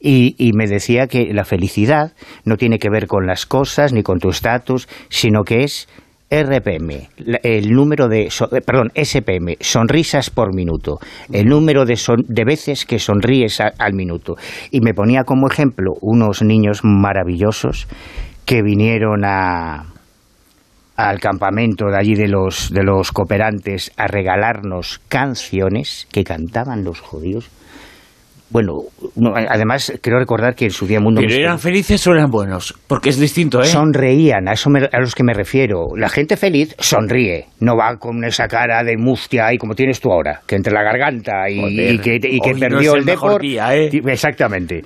y, 0.00 0.36
y, 0.36 0.52
me 0.52 0.66
decía 0.66 1.06
que 1.06 1.32
la 1.32 1.44
felicidad 1.44 2.12
no 2.44 2.56
tiene 2.56 2.78
que 2.78 2.90
ver 2.90 3.06
con 3.06 3.26
las 3.26 3.46
cosas 3.46 3.94
ni 3.94 4.02
con 4.02 4.18
tu 4.18 4.28
estatus, 4.28 4.86
sino 5.08 5.44
que 5.44 5.64
es 5.64 5.88
RPM, 6.30 7.08
el 7.42 7.70
número 7.70 8.08
de, 8.08 8.26
eh, 8.26 8.60
perdón, 8.64 8.92
SPM, 8.94 9.56
sonrisas 9.60 10.28
por 10.28 10.54
minuto, 10.54 10.98
el 11.32 11.46
número 11.46 11.86
de, 11.86 11.98
de 12.26 12.44
veces 12.44 12.84
que 12.84 12.98
sonríes 12.98 13.60
al 13.60 13.94
minuto. 13.94 14.36
Y 14.70 14.80
me 14.80 14.92
ponía 14.92 15.24
como 15.24 15.48
ejemplo 15.48 15.94
unos 16.02 16.42
niños 16.42 16.80
maravillosos 16.82 17.88
que 18.44 18.62
vinieron 18.62 19.24
a, 19.24 19.86
al 20.96 21.20
campamento 21.20 21.86
de 21.86 21.96
allí 21.96 22.14
de 22.14 22.28
los, 22.28 22.70
de 22.72 22.82
los 22.82 23.12
cooperantes 23.12 23.92
a 23.96 24.08
regalarnos 24.08 25.00
canciones 25.08 26.08
que 26.10 26.24
cantaban 26.24 26.84
los 26.84 27.00
judíos 27.00 27.48
bueno, 28.50 28.74
además 29.48 29.92
creo 30.00 30.18
recordar 30.18 30.54
que 30.54 30.66
en 30.66 30.70
su 30.70 30.86
día 30.86 31.00
mundo... 31.00 31.20
¿Pero 31.20 31.34
eran 31.34 31.58
felices 31.58 32.06
o 32.06 32.12
eran 32.12 32.30
buenos? 32.30 32.74
Porque 32.86 33.10
es 33.10 33.18
distinto, 33.18 33.60
¿eh? 33.60 33.66
Sonreían, 33.66 34.48
a 34.48 34.52
eso 34.52 34.70
a 34.70 35.00
los 35.00 35.14
que 35.14 35.22
me 35.22 35.34
refiero. 35.34 35.88
La 35.96 36.08
gente 36.08 36.36
feliz 36.36 36.74
sonríe, 36.78 37.46
no 37.60 37.76
va 37.76 37.96
con 37.96 38.24
esa 38.24 38.48
cara 38.48 38.82
de 38.84 38.96
mustia 38.96 39.46
ahí 39.46 39.58
como 39.58 39.74
tienes 39.74 40.00
tú 40.00 40.10
ahora, 40.10 40.40
que 40.46 40.56
entre 40.56 40.72
la 40.72 40.82
garganta 40.82 41.48
y, 41.50 41.98
que, 41.98 42.18
perdió 42.58 42.94
el, 42.94 43.04
deporte. 43.04 43.56
¿eh? 43.56 43.90
Exactamente. 44.06 44.82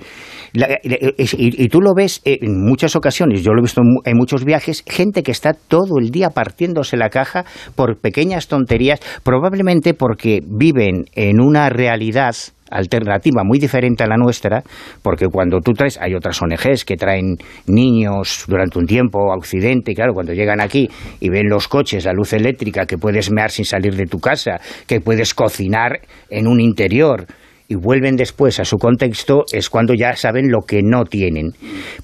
Y, 0.53 1.67
tú 1.69 1.81
lo 1.81 1.93
ves 1.95 2.21
en 2.25 2.63
muchas 2.63 2.95
ocasiones, 2.95 3.43
yo 3.43 3.53
lo 3.53 3.59
he 3.59 3.63
visto 3.63 3.81
en 4.05 4.17
muchos 4.17 4.45
viajes, 4.45 4.83
gente 4.87 5.23
que 5.23 5.31
está 5.31 5.53
todo 5.53 5.99
el 5.99 6.11
día 6.11 6.29
partiéndose 6.29 6.95
la 6.95 7.09
caja 7.09 7.45
por 7.75 7.99
pequeñas 7.99 8.47
tonterías, 8.47 8.99
probablemente 9.23 9.93
porque 9.93 10.41
viven 10.45 11.05
en 11.15 11.41
una 11.41 11.69
realidad 11.69 12.35
alternativa 12.69 13.43
muy 13.43 13.59
diferente 13.59 14.03
a 14.03 14.07
la 14.07 14.17
nuestra, 14.17 14.63
porque 15.01 15.27
cuando 15.27 15.59
tú 15.59 15.73
traes, 15.73 15.99
hay 16.01 16.15
otras 16.15 16.41
ONGs 16.41 16.85
que 16.85 16.97
traen 16.97 17.37
niños 17.67 18.45
durante 18.47 18.79
un 18.79 18.85
tiempo 18.85 19.31
a 19.31 19.37
Occidente, 19.37 19.93
claro, 19.93 20.13
cuando 20.13 20.33
llegan 20.33 20.59
aquí 20.59 20.89
y 21.19 21.29
ven 21.29 21.49
los 21.49 21.67
coches, 21.67 22.05
la 22.05 22.13
luz 22.13 22.33
eléctrica, 22.33 22.85
que 22.85 22.97
puedes 22.97 23.31
mear 23.31 23.51
sin 23.51 23.65
salir 23.65 23.95
de 23.95 24.05
tu 24.05 24.19
casa, 24.19 24.59
que 24.87 25.01
puedes 25.01 25.33
cocinar 25.33 25.99
en 26.29 26.47
un 26.47 26.59
interior, 26.59 27.25
y 27.67 27.75
vuelven 27.75 28.15
después 28.15 28.59
a 28.59 28.65
su 28.65 28.77
contexto 28.77 29.43
es 29.51 29.69
cuando 29.69 29.93
ya 29.93 30.15
saben 30.15 30.51
lo 30.51 30.61
que 30.61 30.81
no 30.83 31.05
tienen. 31.05 31.53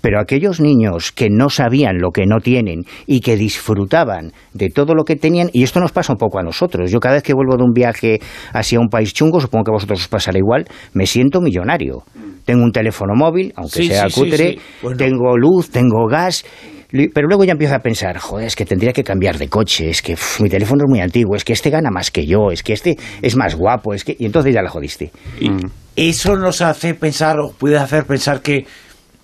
Pero 0.02 0.20
aquellos 0.20 0.60
niños 0.60 1.12
que 1.12 1.30
no 1.30 1.50
sabían 1.50 2.00
lo 2.00 2.12
que 2.12 2.26
no 2.26 2.40
tienen 2.40 2.84
y 3.06 3.22
que 3.22 3.36
disfrutaban 3.36 4.32
de 4.54 4.70
todo 4.70 4.96
lo 4.96 5.04
que 5.04 5.16
tenían, 5.16 5.50
y 5.54 5.64
esto 5.64 5.80
nos 5.80 5.92
pasa 5.92 6.14
un 6.14 6.20
poco 6.20 6.40
a 6.40 6.44
nosotros, 6.44 6.92
yo 6.92 7.00
cada 7.00 7.16
vez 7.16 7.24
que 7.24 7.34
vuelvo 7.34 7.58
de 7.58 7.64
un 7.64 7.74
viaje 7.74 8.20
hacia 8.54 8.80
un 8.80 8.90
país 8.90 9.14
chungo, 9.14 9.42
supongo 9.42 9.66
que 9.66 9.72
a 9.72 9.74
vosotros 9.74 10.02
os 10.02 10.08
pasará 10.08 10.38
igual, 10.38 10.66
me 10.94 11.06
siento 11.06 11.42
millonario. 11.42 12.04
Tengo 12.46 12.64
un 12.64 12.72
teléfono 12.72 13.14
móvil, 13.16 13.54
aunque 13.56 13.84
sea 13.84 14.08
cutre, 14.10 14.58
tengo 14.98 15.38
luz, 15.38 15.70
tengo 15.70 16.08
gas, 16.08 16.44
pero 16.92 17.28
luego 17.28 17.44
ya 17.44 17.52
empiezo 17.52 17.76
a 17.76 17.80
pensar, 17.80 18.18
joder, 18.18 18.48
es 18.48 18.56
que 18.56 18.66
tendría 18.66 18.94
que 18.94 19.04
cambiar 19.04 19.38
de 19.38 19.48
coche, 19.48 19.90
es 19.90 20.02
que 20.02 20.18
mi 20.40 20.50
teléfono 20.50 20.84
es 20.86 20.90
muy 20.90 21.02
antiguo, 21.02 21.36
es 21.36 21.44
que 21.44 21.54
este 21.54 21.70
gana 21.70 21.92
más 21.92 22.10
que 22.10 22.26
yo, 22.26 22.52
es 22.52 22.64
que 22.64 22.74
este 22.74 22.98
es 23.22 23.36
más 23.36 23.56
guapo, 23.56 23.94
es 23.94 24.04
que... 24.04 24.16
Y 24.18 24.26
entonces 24.26 24.54
ya 24.54 24.62
la 24.62 24.70
jodiste. 24.70 25.12
Y 25.40 25.50
mm. 25.50 25.72
eso 25.96 26.36
nos 26.36 26.62
hace 26.62 26.96
pensar, 26.96 27.40
o 27.40 27.52
puede 27.52 27.78
hacer 27.78 28.06
pensar 28.06 28.42
que 28.42 28.66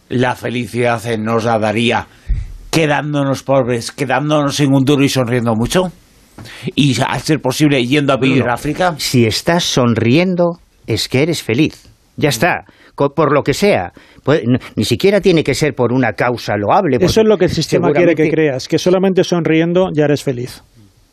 la 0.10 0.36
felicidad 0.36 1.02
nos 1.18 1.46
la 1.46 1.58
daría 1.58 2.08
quedándonos 2.70 3.42
pobres, 3.42 3.92
quedándonos 3.92 4.60
en 4.60 4.74
un 4.74 4.84
duro 4.84 5.04
y 5.04 5.10
sonriendo 5.10 5.56
mucho. 5.56 5.92
Y 6.76 6.96
al 7.02 7.22
ser 7.22 7.40
posible 7.40 7.84
yendo 7.86 8.14
a 8.14 8.18
vivir 8.18 8.44
a 8.48 8.54
África. 8.54 8.94
Si 8.98 9.26
estás 9.26 9.64
sonriendo, 9.64 10.60
es 10.86 11.08
que 11.08 11.24
eres 11.24 11.42
feliz. 11.42 11.90
Ya 12.18 12.30
está, 12.30 12.66
por 12.96 13.34
lo 13.34 13.44
que 13.44 13.54
sea. 13.54 13.92
Pues, 14.24 14.42
ni 14.76 14.84
siquiera 14.84 15.22
tiene 15.22 15.44
que 15.44 15.54
ser 15.54 15.74
por 15.74 15.94
una 15.94 16.14
causa 16.14 16.56
loable. 16.58 16.98
Eso 17.00 17.22
es 17.22 17.28
lo 17.28 17.38
que 17.38 17.46
el 17.46 17.52
sistema 17.52 17.92
quiere 17.92 18.16
que 18.16 18.30
creas, 18.30 18.68
que 18.68 18.78
solamente 18.78 19.24
sonriendo 19.24 19.90
ya 19.94 20.06
eres 20.06 20.24
feliz. 20.24 20.64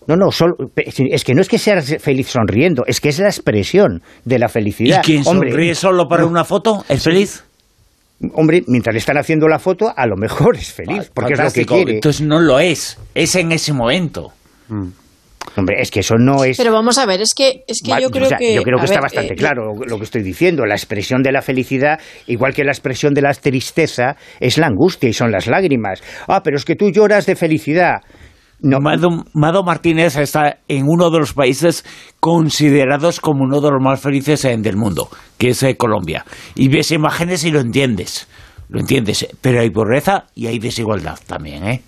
No, 0.06 0.16
no, 0.16 0.30
es 0.76 1.24
que 1.24 1.34
no 1.34 1.40
es 1.40 1.48
que 1.48 1.58
seas 1.58 1.96
feliz 2.00 2.28
sonriendo, 2.28 2.82
es 2.86 3.00
que 3.00 3.08
es 3.08 3.20
la 3.20 3.28
expresión 3.28 4.02
de 4.24 4.38
la 4.38 4.48
felicidad. 4.48 5.00
¿Y 5.02 5.06
quien 5.06 5.24
sonríe 5.24 5.74
solo 5.74 6.08
para 6.08 6.26
una 6.26 6.44
foto 6.44 6.84
es 6.88 7.02
feliz? 7.02 7.44
Hombre, 8.34 8.62
mientras 8.66 8.94
le 8.94 8.98
están 8.98 9.16
haciendo 9.16 9.48
la 9.48 9.58
foto, 9.58 9.92
a 9.94 10.06
lo 10.06 10.16
mejor 10.16 10.56
es 10.56 10.72
feliz, 10.72 11.10
porque 11.12 11.34
es 11.34 11.40
lo 11.40 11.50
que 11.50 11.66
quiere. 11.66 11.94
Entonces 11.94 12.26
no 12.26 12.40
lo 12.40 12.58
es, 12.58 12.98
es 13.14 13.34
en 13.36 13.52
ese 13.52 13.72
momento. 13.72 14.32
Mm. 14.68 14.88
Hombre, 15.56 15.76
es 15.80 15.90
que 15.90 16.00
eso 16.00 16.16
no 16.16 16.44
es. 16.44 16.56
Pero 16.56 16.72
vamos 16.72 16.96
a 16.98 17.06
ver, 17.06 17.20
es 17.20 17.34
que, 17.34 17.64
es 17.66 17.82
que 17.82 18.00
yo 18.00 18.10
creo 18.10 18.30
que. 18.38 18.54
Yo 18.54 18.62
creo 18.62 18.78
que 18.78 18.86
está 18.86 19.00
bastante 19.00 19.34
eh, 19.34 19.36
claro 19.36 19.72
lo 19.86 19.98
que 19.98 20.04
estoy 20.04 20.22
diciendo. 20.22 20.64
La 20.64 20.74
expresión 20.74 21.22
de 21.22 21.30
la 21.32 21.42
felicidad, 21.42 22.00
igual 22.26 22.54
que 22.54 22.64
la 22.64 22.72
expresión 22.72 23.12
de 23.12 23.22
la 23.22 23.34
tristeza, 23.34 24.16
es 24.40 24.56
la 24.58 24.66
angustia 24.66 25.08
y 25.08 25.12
son 25.12 25.30
las 25.30 25.46
lágrimas. 25.46 26.02
Ah, 26.26 26.42
pero 26.42 26.56
es 26.56 26.64
que 26.64 26.74
tú 26.74 26.90
lloras 26.90 27.26
de 27.26 27.36
felicidad. 27.36 28.00
No. 28.60 28.78
Mado, 28.80 29.64
Martínez 29.64 30.16
está 30.16 30.58
en 30.68 30.84
uno 30.86 31.10
de 31.10 31.18
los 31.18 31.34
países 31.34 31.84
considerados 32.20 33.20
como 33.20 33.42
uno 33.42 33.60
de 33.60 33.70
los 33.72 33.82
más 33.82 34.00
felices 34.00 34.42
del 34.42 34.76
mundo, 34.76 35.08
que 35.36 35.50
es 35.50 35.62
eh, 35.64 35.76
Colombia. 35.76 36.24
Y 36.54 36.68
ves 36.68 36.92
imágenes 36.92 37.44
y 37.44 37.50
lo 37.50 37.60
entiendes. 37.60 38.28
Lo 38.68 38.80
entiendes. 38.80 39.26
Pero 39.40 39.60
hay 39.60 39.70
pobreza 39.70 40.26
y 40.34 40.46
hay 40.46 40.58
desigualdad 40.58 41.18
también, 41.26 41.66
¿eh? 41.66 41.82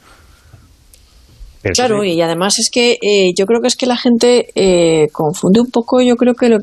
Claro, 1.73 2.05
y 2.05 2.20
además 2.20 2.59
es 2.59 2.70
que 2.70 2.99
eh, 3.01 3.32
yo 3.36 3.47
creo 3.47 3.61
que 3.61 3.69
es 3.69 3.77
que 3.77 3.86
la 3.86 3.97
gente 3.97 4.49
eh, 4.55 5.09
confunde 5.12 5.61
un 5.61 5.70
poco, 5.70 6.01
yo 6.03 6.16
creo 6.16 6.35
que 6.35 6.59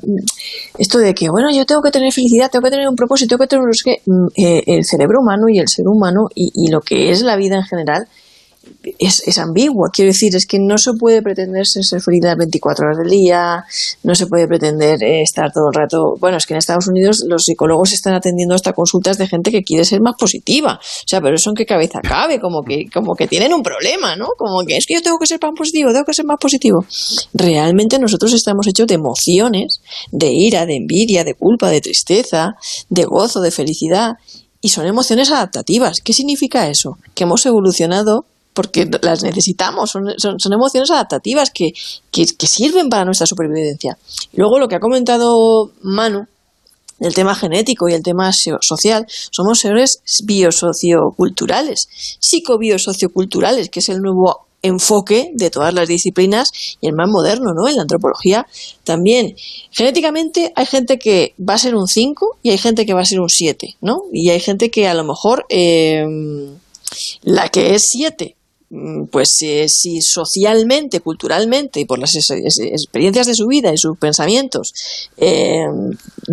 esto 0.77 0.99
de 0.99 1.13
que, 1.13 1.29
bueno, 1.29 1.49
yo 1.51 1.65
tengo 1.65 1.81
que 1.81 1.91
tener 1.91 2.11
felicidad, 2.11 2.49
tengo 2.51 2.63
que 2.63 2.71
tener 2.71 2.87
un 2.87 2.95
propósito, 2.95 3.29
tengo 3.29 3.43
que 3.43 3.47
tener... 3.47 3.65
Es 3.71 3.83
que 3.83 4.01
mm, 4.05 4.27
el 4.35 4.85
cerebro 4.85 5.19
humano 5.21 5.45
y 5.49 5.59
el 5.59 5.67
ser 5.67 5.85
humano 5.87 6.27
y, 6.35 6.69
lo 6.71 6.81
que 6.81 7.11
es 7.11 7.21
la 7.21 7.35
vida 7.35 7.55
en 7.57 7.63
general 7.63 8.07
es, 8.99 9.23
es, 9.27 9.37
ambigua. 9.37 9.89
Quiero 9.91 10.09
decir, 10.09 10.35
es 10.35 10.45
que 10.45 10.59
no 10.59 10.77
se 10.77 10.93
puede 10.93 11.21
pretender 11.21 11.65
ser 11.65 12.01
feliz 12.01 12.23
las 12.23 12.37
24 12.37 12.85
horas 12.85 12.97
del 12.97 13.09
día, 13.09 13.63
no 14.03 14.15
se 14.15 14.27
puede 14.27 14.47
pretender 14.47 15.03
eh, 15.03 15.21
estar 15.21 15.51
todo 15.51 15.69
el 15.69 15.73
rato. 15.73 16.15
Bueno, 16.19 16.37
es 16.37 16.45
que 16.45 16.53
en 16.53 16.59
Estados 16.59 16.87
Unidos 16.87 17.23
los 17.27 17.45
psicólogos 17.45 17.93
están 17.93 18.13
atendiendo 18.13 18.55
hasta 18.55 18.73
consultas 18.73 19.17
de 19.17 19.27
gente 19.27 19.51
que 19.51 19.63
quiere 19.63 19.85
ser 19.85 20.01
más 20.01 20.15
positiva. 20.17 20.79
O 20.81 21.07
sea, 21.07 21.21
pero 21.21 21.35
eso 21.35 21.49
en 21.49 21.55
qué 21.55 21.65
cabeza 21.65 21.99
cabe, 22.01 22.39
como 22.39 22.63
que, 22.63 22.87
como 22.93 23.15
que 23.15 23.27
tienen 23.27 23.53
un 23.53 23.63
problema, 23.63 24.15
¿no? 24.15 24.29
Como 24.37 24.63
que 24.65 24.77
es 24.77 24.85
que 24.85 24.95
yo 24.95 25.01
tengo 25.01 25.17
que 25.17 25.27
ser 25.27 25.39
más 25.41 25.53
positivo, 25.55 25.91
tengo 25.91 26.05
que 26.05 26.13
ser 26.13 26.25
más 26.25 26.37
positivo. 26.39 26.85
Realmente 27.33 27.99
nosotros 27.99 28.33
estamos 28.33 28.67
hechos 28.67 28.87
de 28.87 28.95
emociones, 28.95 29.81
de 30.11 30.31
ira, 30.31 30.65
de 30.65 30.75
envidia, 30.75 31.23
de 31.23 31.33
culpa, 31.33 31.69
de 31.69 31.81
tristeza, 31.81 32.55
de 32.89 33.05
gozo, 33.05 33.41
de 33.41 33.51
felicidad. 33.51 34.13
Y 34.63 34.69
son 34.69 34.85
emociones 34.85 35.31
adaptativas. 35.31 36.01
¿Qué 36.01 36.13
significa 36.13 36.69
eso? 36.69 36.99
Que 37.15 37.23
hemos 37.23 37.43
evolucionado 37.47 38.25
porque 38.53 38.89
las 39.01 39.23
necesitamos, 39.23 39.91
son, 39.91 40.05
son, 40.17 40.53
emociones 40.53 40.91
adaptativas 40.91 41.51
que, 41.51 41.71
que, 42.11 42.25
sirven 42.47 42.89
para 42.89 43.05
nuestra 43.05 43.27
supervivencia. 43.27 43.97
Luego 44.33 44.59
lo 44.59 44.67
que 44.67 44.75
ha 44.75 44.79
comentado 44.79 45.71
Manu, 45.81 46.27
el 46.99 47.13
tema 47.13 47.33
genético 47.33 47.87
y 47.89 47.93
el 47.93 48.03
tema 48.03 48.31
social, 48.33 49.07
somos 49.31 49.59
seres 49.59 50.01
biosocioculturales, 50.23 51.87
psicobiosocioculturales, 52.19 53.69
que 53.69 53.79
es 53.79 53.89
el 53.89 54.01
nuevo 54.01 54.47
enfoque 54.63 55.31
de 55.33 55.49
todas 55.49 55.73
las 55.73 55.87
disciplinas 55.87 56.51
y 56.79 56.87
el 56.87 56.93
más 56.93 57.09
moderno, 57.09 57.53
¿no? 57.55 57.67
En 57.67 57.77
la 57.77 57.81
antropología 57.81 58.45
también. 58.83 59.35
Genéticamente 59.71 60.53
hay 60.55 60.67
gente 60.67 60.99
que 60.99 61.33
va 61.39 61.55
a 61.55 61.57
ser 61.57 61.73
un 61.73 61.87
5 61.87 62.37
y 62.43 62.51
hay 62.51 62.59
gente 62.59 62.85
que 62.85 62.93
va 62.93 63.01
a 63.01 63.05
ser 63.05 63.19
un 63.19 63.29
7, 63.29 63.77
¿no? 63.81 64.03
Y 64.13 64.29
hay 64.29 64.39
gente 64.39 64.69
que 64.69 64.87
a 64.87 64.93
lo 64.93 65.03
mejor 65.03 65.47
eh, 65.49 66.05
la 67.23 67.49
que 67.49 67.73
es 67.73 67.89
7 67.89 68.35
Mm, 68.40 68.40
pues 69.11 69.37
eh, 69.41 69.67
si 69.67 70.01
socialmente, 70.01 71.01
culturalmente 71.01 71.81
y 71.81 71.85
por 71.85 71.99
las 71.99 72.15
experiencias 72.15 73.27
de 73.27 73.35
su 73.35 73.47
vida 73.47 73.73
y 73.73 73.77
sus 73.77 73.97
pensamientos 73.97 74.73
eh, 75.17 75.65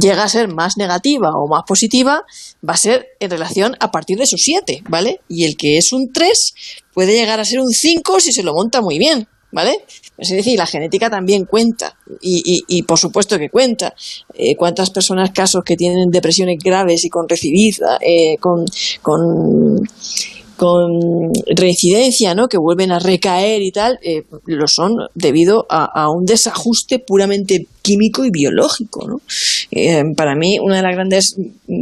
llega 0.01 0.23
a 0.23 0.29
ser 0.29 0.47
más 0.47 0.77
negativa 0.77 1.31
o 1.35 1.49
más 1.49 1.65
positiva, 1.67 2.23
va 2.67 2.75
a 2.75 2.77
ser 2.77 3.09
en 3.19 3.31
relación 3.31 3.77
a 3.81 3.91
partir 3.91 4.19
de 4.19 4.27
su 4.27 4.37
7, 4.37 4.85
¿vale? 4.89 5.21
Y 5.29 5.45
el 5.45 5.57
que 5.57 5.79
es 5.79 5.93
un 5.93 6.13
3 6.13 6.55
puede 6.95 7.15
llegar 7.15 7.41
a 7.41 7.45
ser 7.45 7.59
un 7.59 7.71
5 7.71 8.21
si 8.21 8.33
se 8.33 8.45
lo 8.45 8.55
monta 8.55 8.81
muy 8.81 8.99
bien. 8.99 9.27
¿Vale? 9.51 9.83
Es 10.19 10.29
decir, 10.29 10.59
la 10.59 10.67
genética 10.67 11.09
también 11.09 11.47
cuenta 11.47 11.97
y, 12.21 12.65
y, 12.69 12.83
por 12.83 12.99
supuesto 12.99 13.39
que 13.39 13.49
cuenta. 13.49 13.95
Eh, 14.35 14.55
¿Cuántas 14.57 14.91
personas, 14.91 15.31
casos 15.31 15.63
que 15.65 15.75
tienen 15.75 16.11
depresiones 16.11 16.59
graves 16.63 17.03
y 17.07 17.09
con 17.09 17.27
recibida, 17.27 17.99
con, 18.41 18.67
con 19.01 19.89
con 20.59 21.33
reincidencia, 21.47 22.35
¿no? 22.35 22.49
que 22.49 22.59
vuelven 22.59 22.91
a 22.91 22.99
recaer 22.99 23.63
y 23.63 23.71
tal, 23.71 23.99
eh, 24.03 24.25
lo 24.45 24.67
son 24.67 24.97
debido 25.15 25.67
a, 25.71 26.11
un 26.11 26.25
desajuste 26.25 26.99
puramente 26.99 27.67
químico 27.81 28.25
y 28.25 28.31
biológico. 28.31 29.07
¿no? 29.07 29.21
Eh, 29.71 30.03
para 30.17 30.35
mí, 30.35 30.59
una 30.61 30.77
de 30.77 30.83
las 30.83 30.95
grandes 30.95 31.37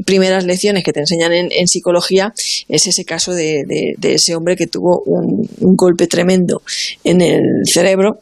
primeras 0.04 0.44
lecciones 0.44 0.84
que 0.84 0.92
te 0.92 1.00
enseñan 1.00 1.32
en, 1.32 1.68
psicología 1.68 2.34
es 2.68 2.86
ese 2.86 3.06
caso 3.06 3.32
de, 3.32 3.96
ese 4.02 4.36
hombre 4.36 4.56
que 4.56 4.66
tuvo 4.66 5.02
un, 5.06 5.48
un 5.60 5.74
golpe 5.74 6.06
tremendo 6.06 6.60
en 7.02 7.22
el 7.22 7.42
cerebro 7.64 8.20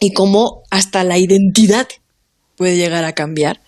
y 0.00 0.12
cómo 0.12 0.64
hasta 0.70 1.02
la 1.02 1.18
identidad 1.18 1.88
puede 2.56 2.76
llegar 2.76 3.04
a 3.04 3.14
cambiar 3.14 3.60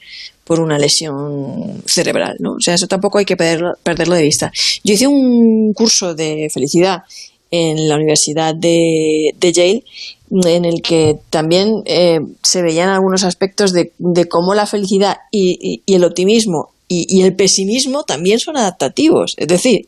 por 0.51 0.59
una 0.59 0.81
lesión 0.81 1.81
cerebral, 1.87 2.35
¿no? 2.41 2.55
O 2.55 2.61
sea, 2.61 2.75
eso 2.75 2.89
tampoco 2.89 3.19
hay 3.19 3.25
que 3.25 3.37
perderlo, 3.37 3.77
de 4.17 4.23
vista. 4.25 4.51
Yo 4.83 4.95
hice 4.95 5.07
un 5.07 5.73
curso 5.75 6.17
de 6.17 6.49
felicidad 6.53 7.05
en 7.53 7.89
la 7.89 7.95
Universidad 7.95 8.57
de, 8.57 9.33
Yale 9.41 9.85
en 10.29 10.65
el 10.65 10.83
que 10.83 11.19
también 11.31 11.85
eh, 11.85 12.19
se 12.43 12.63
veían 12.63 12.89
algunos 12.89 13.23
aspectos 13.23 13.73
de, 13.73 13.93
cómo 14.29 14.57
la 14.57 14.67
felicidad 14.67 15.19
y, 15.31 15.85
el 15.87 16.03
optimismo 16.03 16.71
y, 16.93 17.23
el 17.23 17.37
pesimismo 17.37 18.03
también 18.03 18.41
son 18.41 18.57
adaptativos. 18.57 19.35
Es 19.37 19.47
decir, 19.47 19.87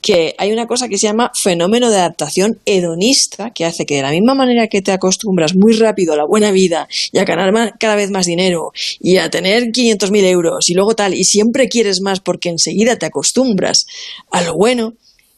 que 0.00 0.34
hay 0.36 0.50
una 0.50 0.66
cosa 0.66 0.88
que 0.88 0.98
se 0.98 1.06
llama 1.06 1.30
fenómeno 1.32 1.90
de 1.90 1.98
adaptación 1.98 2.58
hedonista, 2.66 3.52
que 3.52 3.64
hace 3.64 3.86
que 3.86 3.94
de 3.94 4.02
la 4.02 4.10
misma 4.10 4.34
manera 4.34 4.66
que 4.66 4.82
te 4.82 4.90
acostumbras 4.90 5.54
muy 5.54 5.74
rápido 5.74 6.12
a 6.12 6.16
la 6.16 6.24
buena 6.24 6.50
vida 6.50 6.88
y 7.12 7.18
a 7.18 7.24
ganar 7.24 7.78
cada 7.78 7.94
vez 7.94 8.10
más 8.10 8.26
dinero 8.26 8.72
y 8.98 9.18
a 9.18 9.30
tener 9.30 9.70
500.000 9.70 10.24
euros 10.24 10.68
y 10.68 10.74
luego 10.74 10.96
tal, 10.96 11.14
y 11.14 11.22
siempre 11.22 11.68
quieres 11.68 12.00
más 12.00 12.18
porque 12.18 12.48
enseguida 12.48 12.96
te 12.96 13.06
acostumbras 13.06 13.86
a 14.32 14.42
lo 14.42 14.54
bueno, 14.54 14.94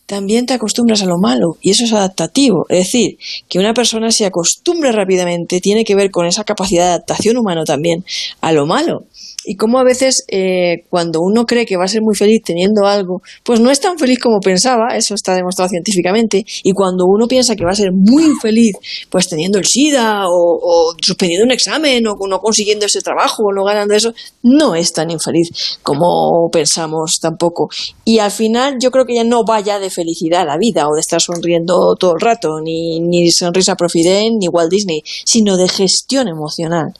también 0.06 0.46
te 0.46 0.54
acostumbras 0.54 1.02
a 1.02 1.06
lo 1.06 1.18
malo 1.18 1.58
y 1.60 1.72
eso 1.72 1.84
es 1.84 1.92
adaptativo. 1.92 2.64
Es 2.70 2.86
decir, 2.86 3.18
que 3.50 3.58
una 3.58 3.74
persona 3.74 4.10
se 4.10 4.24
acostumbre 4.24 4.92
rápidamente 4.92 5.60
tiene 5.60 5.84
que 5.84 5.94
ver 5.94 6.10
con 6.10 6.24
esa 6.24 6.44
capacidad 6.44 6.84
de 6.84 6.88
adaptación 6.88 7.36
humana 7.36 7.64
también 7.64 8.02
a 8.40 8.52
lo 8.52 8.64
malo 8.64 9.04
y 9.44 9.56
cómo 9.56 9.78
a 9.78 9.84
veces 9.84 10.24
eh, 10.28 10.84
cuando 10.90 11.20
uno 11.20 11.46
cree 11.46 11.66
que 11.66 11.76
va 11.76 11.84
a 11.84 11.88
ser 11.88 12.02
muy 12.02 12.14
feliz 12.14 12.42
teniendo 12.44 12.86
algo, 12.86 13.22
pues 13.44 13.60
no 13.60 13.70
es 13.70 13.80
tan 13.80 13.98
feliz 13.98 14.18
como 14.18 14.40
pensaba, 14.40 14.96
eso 14.96 15.14
está 15.14 15.34
demostrado 15.34 15.68
científicamente, 15.70 16.44
y 16.62 16.72
cuando 16.72 17.06
uno 17.06 17.26
piensa 17.26 17.56
que 17.56 17.64
va 17.64 17.72
a 17.72 17.76
ser 17.76 17.92
muy 17.92 18.32
feliz, 18.40 18.76
pues 19.10 19.28
teniendo 19.28 19.58
el 19.58 19.66
SIDA 19.66 20.24
o, 20.28 20.94
suspendiendo 21.00 21.44
un 21.44 21.52
examen 21.52 22.06
o 22.06 22.16
no 22.26 22.40
consiguiendo 22.40 22.86
ese 22.86 23.00
trabajo 23.00 23.44
o 23.44 23.52
no 23.52 23.64
ganando 23.64 23.94
eso, 23.94 24.14
no 24.42 24.74
es 24.74 24.92
tan 24.92 25.10
infeliz 25.10 25.78
como 25.82 26.48
pensamos 26.50 27.18
tampoco. 27.20 27.68
Y 28.04 28.18
al 28.18 28.30
final 28.30 28.76
yo 28.80 28.90
creo 28.90 29.04
que 29.04 29.14
ya 29.14 29.24
no 29.24 29.44
vaya 29.44 29.78
de 29.78 29.90
felicidad 29.90 30.46
la 30.46 30.58
vida 30.58 30.88
o 30.88 30.94
de 30.94 31.00
estar 31.00 31.20
sonriendo 31.20 31.96
todo 31.96 32.14
el 32.14 32.20
rato, 32.20 32.60
ni, 32.60 33.00
ni 33.00 33.30
sonrisa 33.30 33.76
Profident, 33.76 34.36
ni 34.40 34.48
Walt 34.48 34.70
Disney, 34.70 35.02
sino 35.24 35.56
de 35.56 35.68
gestión 35.68 36.28
emocional. 36.28 36.94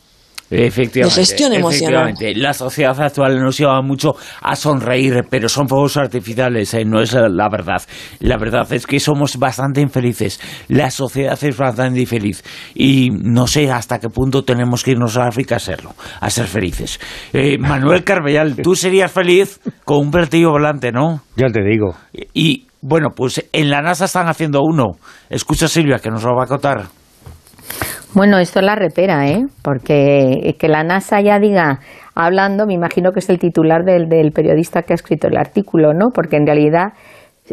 Efectivamente, 0.53 1.21
gestión 1.21 1.53
emocional. 1.55 2.15
La 2.37 2.53
sociedad 2.53 3.01
actual 3.01 3.41
nos 3.41 3.57
lleva 3.57 3.81
mucho 3.81 4.15
a 4.41 4.55
sonreír, 4.55 5.25
pero 5.31 5.49
son 5.49 5.67
fuegos 5.69 5.97
artificiales, 5.97 6.75
¿eh? 6.75 6.85
no 6.85 7.01
es 7.01 7.15
la 7.15 7.49
verdad. 7.49 7.83
La 8.21 8.37
verdad 8.37 8.71
es 8.73 8.87
que 8.87 9.01
somos 9.01 9.39
bastante 9.39 9.81
infelices. 9.81 10.41
La 10.69 10.91
sociedad 10.91 11.39
es 11.43 11.57
bastante 11.57 12.01
infeliz. 12.01 12.45
Y 12.75 13.11
no 13.11 13.47
sé 13.47 13.71
hasta 13.71 13.99
qué 13.99 14.09
punto 14.09 14.45
tenemos 14.45 14.85
que 14.85 14.93
irnos 14.93 15.17
a 15.17 15.27
África 15.27 15.57
a 15.57 15.59
serlo, 15.59 15.95
a 16.21 16.29
ser 16.29 16.47
felices. 16.47 17.01
Eh, 17.33 17.57
Manuel 17.59 18.05
Carvellal, 18.13 18.57
tú 18.57 18.75
serías 18.75 19.11
feliz 19.11 19.61
con 19.85 19.99
un 19.99 20.11
platillo 20.11 20.51
volante, 20.51 20.93
¿no? 20.93 21.23
Ya 21.37 21.47
te 21.49 21.63
digo. 21.63 21.97
Y 22.35 22.67
bueno, 22.83 23.11
pues 23.15 23.49
en 23.53 23.71
la 23.71 23.81
NASA 23.81 24.05
están 24.05 24.29
haciendo 24.29 24.61
uno. 24.63 24.99
Escucha 25.31 25.69
Silvia, 25.69 25.99
que 25.99 26.11
nos 26.11 26.25
lo 26.25 26.35
va 26.37 26.45
a 26.45 26.49
contar. 26.49 27.02
Bueno, 28.15 28.39
esto 28.39 28.61
es 28.61 28.67
la 28.67 28.75
repera, 28.75 29.29
¿eh? 29.29 29.47
Porque 29.63 30.55
que 30.59 30.69
la 30.69 30.85
NASA 30.85 31.21
ya 31.21 31.39
diga, 31.39 31.81
hablando, 32.15 32.67
me 32.67 32.75
imagino 32.75 33.13
que 33.13 33.21
es 33.21 33.31
el 33.31 33.39
titular 33.39 33.85
del, 33.85 34.09
del 34.09 34.33
periodista 34.33 34.83
que 34.83 34.93
ha 34.93 34.97
escrito 34.97 35.29
el 35.29 35.37
artículo, 35.37 35.95
¿no? 35.95 36.11
Porque 36.15 36.37
en 36.37 36.47
realidad 36.47 36.93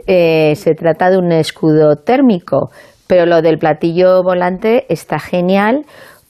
eh, 0.06 0.54
se 0.56 0.76
trata 0.76 1.10
de 1.10 1.18
un 1.18 1.32
escudo 1.32 1.96
térmico, 1.96 2.70
pero 3.08 3.26
lo 3.26 3.41
del 3.41 3.58
platillo 3.58 4.22
volante 4.24 4.86
está 4.90 5.20
genial 5.20 5.86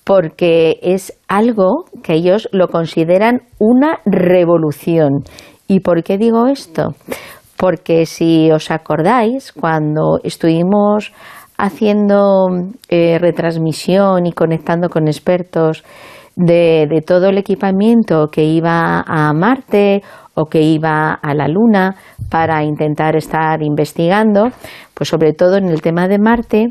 porque 0.05 0.79
es 0.81 1.13
algo 1.27 1.85
que 2.01 2.13
ellos 2.13 2.49
lo 2.51 2.69
consideran 2.69 3.41
una 3.59 3.99
revolución. 4.05 5.23
¿Y 5.67 5.81
por 5.81 6.03
qué 6.03 6.17
digo 6.17 6.47
esto? 6.47 6.95
Porque 7.57 8.05
si 8.05 8.49
os 8.51 8.71
acordáis, 8.71 9.51
cuando 9.51 10.19
estuvimos 10.23 11.11
haciendo 11.59 12.47
eh, 12.87 13.19
retransmisión 13.19 14.25
y 14.25 14.31
conectando 14.31 14.89
con 14.89 15.07
expertos 15.07 15.83
de, 16.37 17.03
todo 17.05 17.27
el 17.27 17.37
equipamiento 17.37 18.27
que 18.31 18.45
iba 18.45 19.03
a 19.05 19.33
Marte 19.33 20.01
o 20.35 20.45
que 20.45 20.61
iba 20.61 21.11
a 21.11 21.33
la 21.33 21.49
Luna 21.49 21.95
para 22.29 22.63
intentar 22.63 23.17
estar 23.17 23.61
investigando, 23.61 24.47
pues 24.93 25.09
sobre 25.09 25.33
todo 25.33 25.57
en 25.57 25.67
el 25.67 25.81
tema 25.81 26.07
de 26.07 26.17
Marte, 26.17 26.67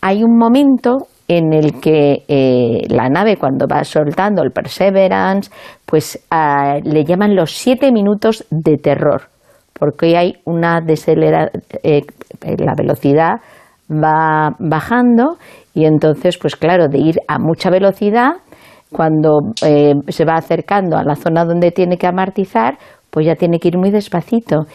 hay 0.00 0.22
un 0.22 0.38
momento 0.38 1.08
en 1.26 1.52
el 1.52 1.80
que 1.80 2.22
eh, 2.28 2.86
la 2.88 3.08
nave 3.08 3.36
cuando 3.36 3.66
va 3.66 3.82
soltando 3.82 4.42
el 4.42 4.52
Perseverance, 4.52 5.50
pues 5.84 6.24
ah, 6.30 6.76
le 6.84 7.04
llaman 7.04 7.34
los 7.34 7.50
siete 7.50 7.90
minutos 7.90 8.46
de 8.50 8.76
terror, 8.76 9.22
porque 9.72 10.16
hay 10.16 10.34
una 10.44 10.80
deceleración, 10.80 11.62
eh, 11.82 12.02
la 12.58 12.74
velocidad 12.76 13.40
va 13.90 14.54
bajando 14.58 15.38
y 15.74 15.84
entonces, 15.84 16.38
pues 16.38 16.56
claro, 16.56 16.88
de 16.88 16.98
ir 16.98 17.16
a 17.28 17.38
mucha 17.38 17.70
velocidad, 17.70 18.32
cuando 18.90 19.40
eh, 19.64 19.94
se 20.08 20.24
va 20.24 20.34
acercando 20.34 20.96
a 20.96 21.04
la 21.04 21.14
zona 21.14 21.44
donde 21.44 21.70
tiene 21.70 21.98
que 21.98 22.06
amartizar, 22.06 22.78
pues 23.10 23.26
ya 23.26 23.34
tiene 23.34 23.58
que 23.58 23.68
ir 23.68 23.78
muy 23.78 23.90
despacito. 23.90 24.66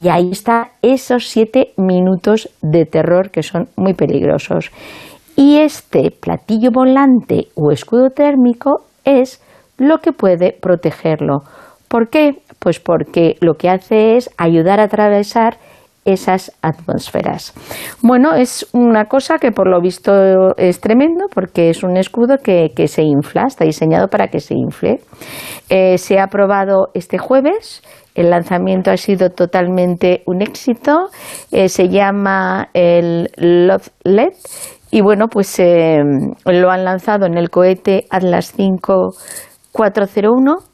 Y 0.00 0.08
ahí 0.08 0.30
está 0.32 0.72
esos 0.82 1.28
siete 1.28 1.72
minutos 1.76 2.48
de 2.60 2.86
terror 2.86 3.30
que 3.30 3.42
son 3.42 3.68
muy 3.76 3.94
peligrosos. 3.94 4.70
Y 5.36 5.58
este 5.58 6.10
platillo 6.10 6.70
volante 6.72 7.48
o 7.54 7.70
escudo 7.70 8.10
térmico 8.10 8.82
es 9.04 9.40
lo 9.78 9.98
que 9.98 10.12
puede 10.12 10.52
protegerlo. 10.60 11.42
¿Por 11.88 12.08
qué? 12.08 12.42
Pues 12.58 12.80
porque 12.80 13.36
lo 13.40 13.54
que 13.54 13.68
hace 13.68 14.16
es 14.16 14.28
ayudar 14.38 14.80
a 14.80 14.84
atravesar 14.84 15.56
esas 16.04 16.52
atmósferas. 16.62 17.54
Bueno, 18.02 18.34
es 18.34 18.68
una 18.72 19.04
cosa 19.04 19.38
que 19.38 19.52
por 19.52 19.68
lo 19.68 19.80
visto 19.80 20.56
es 20.56 20.80
tremendo 20.80 21.26
porque 21.32 21.70
es 21.70 21.84
un 21.84 21.96
escudo 21.96 22.38
que, 22.42 22.72
se 22.88 23.02
infla, 23.02 23.44
está 23.46 23.64
diseñado 23.64 24.08
para 24.08 24.26
que 24.28 24.40
se 24.40 24.54
infle. 24.54 24.98
Eh, 25.68 25.98
se 25.98 26.18
ha 26.18 26.26
probado 26.26 26.88
este 26.94 27.18
jueves, 27.18 27.82
el 28.14 28.30
lanzamiento 28.30 28.90
ha 28.90 28.96
sido 28.96 29.30
totalmente 29.30 30.24
un 30.26 30.42
éxito, 30.42 31.10
eh, 31.50 31.68
se 31.68 31.88
llama 31.88 32.68
el 32.74 33.30
Love 33.36 33.90
LED 34.02 34.34
y 34.90 35.00
bueno, 35.00 35.28
pues 35.28 35.58
eh, 35.60 36.02
lo 36.44 36.70
han 36.70 36.84
lanzado 36.84 37.24
en 37.26 37.38
el 37.38 37.48
cohete 37.48 38.06
Atlas 38.10 38.52
5401 38.52 40.71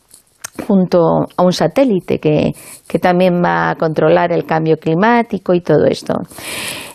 junto 0.66 1.26
a 1.36 1.42
un 1.42 1.52
satélite 1.52 2.18
que, 2.18 2.52
también 3.00 3.42
va 3.42 3.70
a 3.70 3.74
controlar 3.76 4.32
el 4.32 4.44
cambio 4.44 4.76
climático 4.76 5.54
y 5.54 5.60
todo 5.60 5.84
esto. 5.86 6.14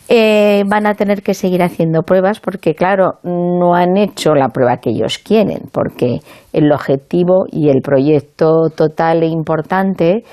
Eh, 0.10 0.64
van 0.68 0.85
a 0.85 0.95
tener 0.95 1.23
que 1.23 1.34
seguir 1.34 1.64
haciendo 1.64 2.02
pruebas 2.02 2.40
porque, 2.40 2.76
claro, 2.76 3.19
no 3.23 3.73
han 3.73 3.95
hecho 3.95 4.35
la 4.35 4.49
prueba 4.49 4.77
que 4.77 4.90
ellos 4.90 5.18
quieren, 5.18 5.69
porque 5.72 6.19
el 6.52 6.72
objetivo 6.72 7.45
y 7.49 7.69
el 7.69 7.81
proyecto 7.81 8.69
total 8.76 9.23
e 9.23 9.27
importante 9.27 10.23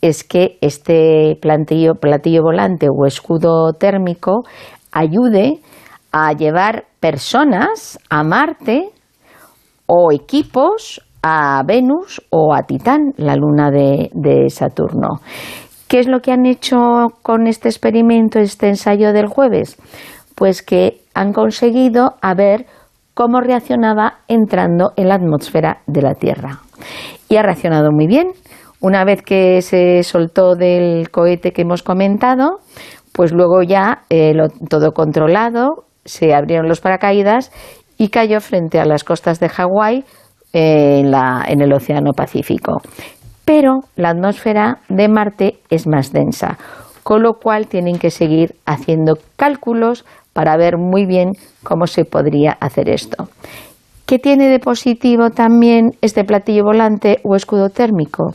es 0.00 0.24
que 0.24 0.58
este 0.60 1.38
platillo, 1.40 1.94
platillo 1.94 2.42
volante 2.42 2.88
o 2.90 3.06
escudo 3.06 3.72
térmico 3.72 4.42
ayude 4.92 5.60
a 6.10 6.32
llevar 6.32 6.84
personas 6.98 7.98
a 8.08 8.24
Marte 8.24 8.90
o 9.86 10.12
equipos 10.12 11.02
a 11.22 11.62
Venus 11.66 12.22
o 12.30 12.54
a 12.54 12.62
Titán, 12.62 13.12
la 13.16 13.36
luna 13.36 13.70
de, 13.70 14.48
Saturno. 14.48 15.20
¿Qué 15.88 15.98
es 15.98 16.06
lo 16.06 16.20
que 16.20 16.32
han 16.32 16.46
hecho 16.46 17.08
con 17.22 17.46
este 17.46 17.68
experimento, 17.68 18.38
este 18.38 18.68
ensayo 18.68 19.12
del 19.12 19.26
jueves? 19.26 19.76
Pues 20.34 20.62
que 20.62 21.00
han 21.14 21.32
conseguido 21.32 22.14
a 22.22 22.34
ver 22.34 22.66
cómo 23.14 23.40
reaccionaba 23.40 24.18
entrando 24.28 24.92
en 24.96 25.08
la 25.08 25.16
atmósfera 25.16 25.82
de 25.86 26.02
la 26.02 26.14
Tierra. 26.14 26.60
Y 27.28 27.36
ha 27.36 27.42
reaccionado 27.42 27.90
muy 27.92 28.06
bien. 28.06 28.28
Una 28.80 29.04
vez 29.04 29.22
que 29.22 29.60
se 29.60 30.02
soltó 30.04 30.54
del 30.54 31.10
cohete 31.10 31.52
que 31.52 31.62
hemos 31.62 31.82
comentado, 31.82 32.60
pues 33.12 33.32
luego 33.32 33.62
ya 33.62 34.04
eh, 34.08 34.32
todo 34.70 34.92
controlado, 34.92 35.84
se 36.04 36.32
abrieron 36.32 36.68
los 36.68 36.80
paracaídas 36.80 37.52
y 37.98 38.08
cayó 38.08 38.40
frente 38.40 38.80
a 38.80 38.86
las 38.86 39.04
costas 39.04 39.40
de 39.40 39.50
Hawái 39.50 40.04
en 40.52 41.60
el 41.60 41.72
Océano 41.72 42.12
Pacífico. 42.12 42.82
Pero 43.44 43.80
la 43.96 44.10
atmósfera 44.10 44.78
de 44.88 45.08
Marte 45.08 45.58
es 45.70 45.86
más 45.86 46.12
densa, 46.12 46.58
con 47.02 47.22
lo 47.22 47.34
cual 47.34 47.66
tienen 47.66 47.98
que 47.98 48.10
seguir 48.10 48.54
haciendo 48.66 49.14
cálculos 49.36 50.04
para 50.32 50.56
ver 50.56 50.78
muy 50.78 51.06
bien 51.06 51.32
cómo 51.64 51.86
se 51.86 52.04
podría 52.04 52.52
hacer 52.60 52.88
esto. 52.88 53.28
¿Qué 54.06 54.18
tiene 54.18 54.48
de 54.48 54.58
positivo 54.58 55.30
también 55.30 55.92
este 56.00 56.24
platillo 56.24 56.64
volante 56.64 57.18
o 57.24 57.36
escudo 57.36 57.68
térmico? 57.68 58.34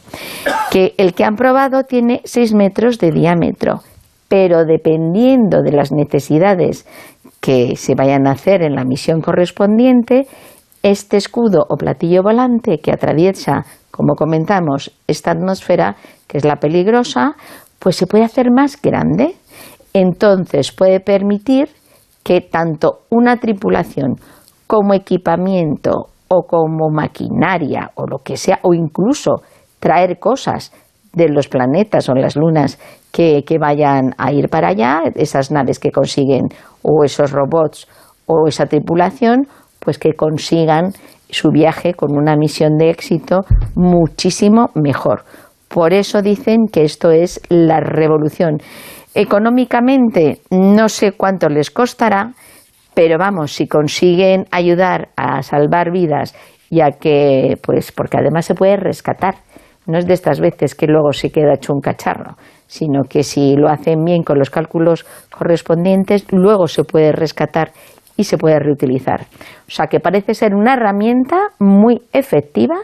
Que 0.71 0.93
el 0.97 1.13
que 1.13 1.25
han 1.25 1.35
probado 1.35 1.83
tiene 1.83 2.21
6 2.23 2.53
metros 2.53 2.97
de 2.97 3.11
diámetro, 3.11 3.81
pero 4.29 4.63
dependiendo 4.65 5.61
de 5.61 5.71
las 5.71 5.91
necesidades 5.91 6.85
que 7.41 7.75
se 7.75 7.93
vayan 7.93 8.25
a 8.25 8.31
hacer 8.31 8.63
en 8.63 8.75
la 8.75 8.85
misión 8.85 9.21
correspondiente, 9.21 10.27
este 10.85 11.17
escudo 11.17 11.65
o 11.67 11.77
platillo 11.77 12.21
volante 12.21 12.77
que 12.77 12.91
atraviesa, 12.91 13.65
como 13.89 14.13
comentamos, 14.13 14.91
esta 15.07 15.31
atmósfera, 15.31 15.95
que 16.27 16.37
es 16.37 16.45
la 16.45 16.57
peligrosa, 16.57 17.33
pues 17.79 17.95
se 17.95 18.05
puede 18.05 18.23
hacer 18.23 18.51
más 18.51 18.79
grande. 18.79 19.35
Entonces 19.93 20.71
puede 20.71 20.99
permitir 20.99 21.69
que 22.23 22.41
tanto 22.41 22.99
una 23.09 23.37
tripulación 23.37 24.17
como 24.67 24.93
equipamiento 24.93 26.09
o 26.27 26.43
como 26.43 26.91
maquinaria 26.91 27.89
o 27.95 28.05
lo 28.05 28.19
que 28.19 28.37
sea, 28.37 28.59
o 28.61 28.75
incluso 28.75 29.41
traer 29.79 30.19
cosas 30.19 30.71
de 31.13 31.29
los 31.29 31.47
planetas 31.47 32.09
o 32.09 32.13
las 32.13 32.35
lunas 32.35 32.77
que, 33.11 33.43
vayan 33.59 34.13
a 34.19 34.31
ir 34.31 34.49
para 34.49 34.67
allá, 34.67 35.01
esas 35.15 35.49
naves 35.49 35.79
que 35.79 35.89
consiguen 35.89 36.49
o 36.83 37.03
esos 37.03 37.31
robots 37.31 37.87
o 38.27 38.47
esa 38.47 38.67
tripulación, 38.67 39.47
pues 39.85 39.97
que 39.97 40.13
consigan 40.13 40.91
su 41.29 41.51
viaje 41.51 41.93
con 41.93 42.17
una 42.17 42.35
misión 42.35 42.77
de 42.77 42.89
éxito 42.89 43.41
muchísimo 43.75 44.71
mejor. 44.75 45.23
Por 45.69 45.93
eso 45.93 46.21
dicen 46.21 46.65
que 46.71 46.83
esto 46.83 47.11
es 47.11 47.39
la 47.49 47.79
revolución. 47.79 48.57
Económicamente 49.13 50.41
no 50.49 50.89
sé 50.89 51.13
cuánto 51.13 51.47
les 51.47 51.71
costará, 51.71 52.33
pero 52.93 53.17
vamos, 53.17 53.53
si 53.53 53.67
consiguen 53.67 54.45
ayudar 54.51 55.09
a 55.15 55.41
salvar 55.43 55.91
vidas 55.91 56.35
ya 56.69 56.91
que, 56.91 57.55
pues, 57.61 57.91
porque 57.91 58.17
además 58.17 58.45
se 58.45 58.55
puede 58.55 58.75
rescatar 58.75 59.35
no 59.87 59.99
es 59.99 60.07
de 60.07 60.13
estas 60.13 60.39
veces 60.39 60.75
que 60.75 60.87
luego 60.87 61.13
se 61.13 61.29
queda 61.29 61.53
hecho 61.53 61.73
un 61.73 61.81
cacharro, 61.81 62.37
sino 62.67 63.03
que 63.03 63.23
si 63.23 63.55
lo 63.55 63.69
hacen 63.69 64.03
bien 64.03 64.23
con 64.23 64.39
los 64.39 64.49
cálculos 64.49 65.05
correspondientes, 65.31 66.25
luego 66.31 66.67
se 66.67 66.83
puede 66.83 67.11
rescatar 67.11 67.71
y 68.17 68.23
se 68.23 68.37
puede 68.37 68.59
reutilizar. 68.59 69.27
O 69.67 69.71
sea 69.71 69.87
que 69.87 69.99
parece 69.99 70.33
ser 70.33 70.53
una 70.53 70.73
herramienta 70.73 71.49
muy 71.59 72.01
efectiva 72.13 72.75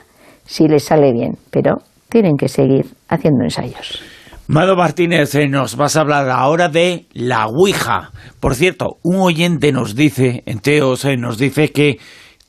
si 0.46 0.68
les 0.68 0.84
sale 0.84 1.14
bien, 1.14 1.38
pero 1.50 1.78
tienen 2.10 2.36
que 2.38 2.50
seguir 2.50 2.86
haciendo 3.08 3.44
ensayos. 3.44 4.04
Mado 4.48 4.76
Martínez, 4.76 5.34
eh, 5.36 5.48
nos 5.48 5.78
vas 5.78 5.96
a 5.96 6.02
hablar 6.02 6.30
ahora 6.30 6.68
de 6.68 7.06
la 7.14 7.48
Ouija. 7.48 8.12
Por 8.40 8.56
cierto, 8.56 8.98
un 9.04 9.22
oyente 9.22 9.72
nos 9.72 9.96
dice, 9.96 10.44
en 10.46 10.60
Teos, 10.60 11.06
eh, 11.06 11.16
nos 11.16 11.38
dice 11.38 11.72
que 11.72 12.00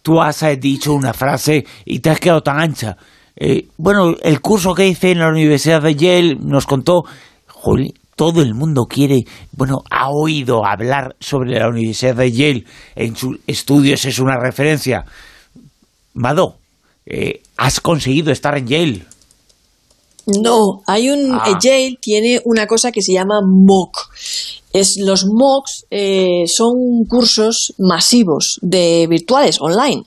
tú 0.02 0.20
has 0.20 0.42
eh, 0.42 0.56
dicho 0.56 0.94
una 0.94 1.12
frase 1.12 1.64
y 1.84 2.00
te 2.00 2.10
has 2.10 2.18
quedado 2.18 2.42
tan 2.42 2.58
ancha 2.58 2.96
bueno, 3.76 4.14
el 4.22 4.40
curso 4.40 4.74
que 4.74 4.86
hice 4.86 5.10
en 5.10 5.18
la 5.18 5.28
Universidad 5.28 5.82
de 5.82 5.94
Yale 5.94 6.36
nos 6.36 6.66
contó, 6.66 7.04
todo 8.16 8.42
el 8.42 8.54
mundo 8.54 8.84
quiere, 8.88 9.24
bueno, 9.52 9.82
ha 9.90 10.10
oído 10.10 10.64
hablar 10.66 11.16
sobre 11.20 11.58
la 11.58 11.68
Universidad 11.68 12.16
de 12.16 12.32
Yale, 12.32 12.64
en 12.94 13.16
sus 13.16 13.38
estudios 13.46 14.04
es 14.04 14.18
una 14.18 14.38
referencia. 14.38 15.04
Mado, 16.14 16.56
eh, 17.06 17.42
has 17.56 17.80
conseguido 17.80 18.30
estar 18.30 18.56
en 18.56 18.66
Yale. 18.66 19.04
No, 20.26 20.82
hay 20.86 21.10
un 21.10 21.32
ah. 21.32 21.58
Yale 21.60 21.96
tiene 22.00 22.40
una 22.44 22.66
cosa 22.66 22.92
que 22.92 23.02
se 23.02 23.12
llama 23.12 23.40
MOOC. 23.44 23.96
Es 24.72 24.96
los 24.96 25.26
MOOCs 25.26 25.86
eh, 25.90 26.44
son 26.46 27.04
cursos 27.08 27.74
masivos 27.78 28.58
de 28.62 29.06
virtuales 29.08 29.60
online. 29.60 30.04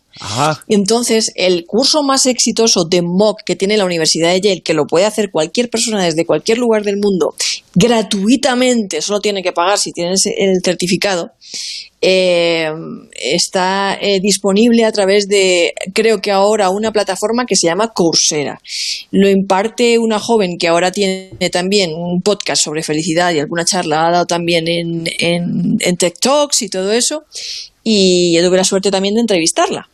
Entonces, 0.67 1.31
el 1.35 1.65
curso 1.65 2.01
más 2.01 2.25
exitoso 2.25 2.85
de 2.85 3.01
MOOC 3.01 3.43
que 3.45 3.55
tiene 3.55 3.77
la 3.77 3.85
Universidad 3.85 4.31
de 4.31 4.41
Yale, 4.41 4.61
que 4.61 4.73
lo 4.73 4.87
puede 4.87 5.05
hacer 5.05 5.29
cualquier 5.29 5.69
persona 5.69 6.03
desde 6.03 6.25
cualquier 6.25 6.57
lugar 6.57 6.83
del 6.83 6.97
mundo 6.97 7.35
gratuitamente, 7.75 9.01
solo 9.01 9.19
tiene 9.19 9.43
que 9.43 9.51
pagar 9.51 9.77
si 9.77 9.91
tienes 9.91 10.25
el 10.25 10.61
certificado, 10.63 11.33
eh, 11.99 12.71
está 13.19 13.97
eh, 13.99 14.19
disponible 14.21 14.85
a 14.85 14.91
través 14.91 15.27
de, 15.27 15.73
creo 15.93 16.21
que 16.21 16.31
ahora, 16.31 16.69
una 16.69 16.93
plataforma 16.93 17.45
que 17.45 17.55
se 17.57 17.67
llama 17.67 17.91
Coursera. 17.93 18.61
Lo 19.11 19.29
imparte 19.29 19.99
una 19.99 20.19
joven 20.19 20.57
que 20.57 20.67
ahora 20.69 20.91
tiene 20.91 21.49
también 21.51 21.93
un 21.93 22.21
podcast 22.21 22.63
sobre 22.63 22.83
felicidad 22.83 23.33
y 23.33 23.39
alguna 23.39 23.65
charla 23.65 24.07
ha 24.07 24.11
dado 24.11 24.25
también 24.25 24.54
en, 24.57 25.07
en, 25.19 25.77
en 25.79 25.97
Tech 25.97 26.19
Talks 26.19 26.61
y 26.61 26.69
todo 26.69 26.91
eso. 26.91 27.23
Y 27.83 28.35
yo 28.35 28.45
tuve 28.45 28.57
la 28.57 28.63
suerte 28.63 28.91
también 28.91 29.15
de 29.15 29.21
entrevistarla. 29.21 29.89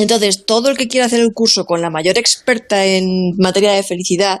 Entonces, 0.00 0.46
todo 0.46 0.70
el 0.70 0.78
que 0.78 0.88
quiera 0.88 1.04
hacer 1.06 1.20
el 1.20 1.34
curso 1.34 1.66
con 1.66 1.82
la 1.82 1.90
mayor 1.90 2.16
experta 2.16 2.86
en 2.86 3.36
materia 3.36 3.72
de 3.72 3.82
felicidad, 3.82 4.40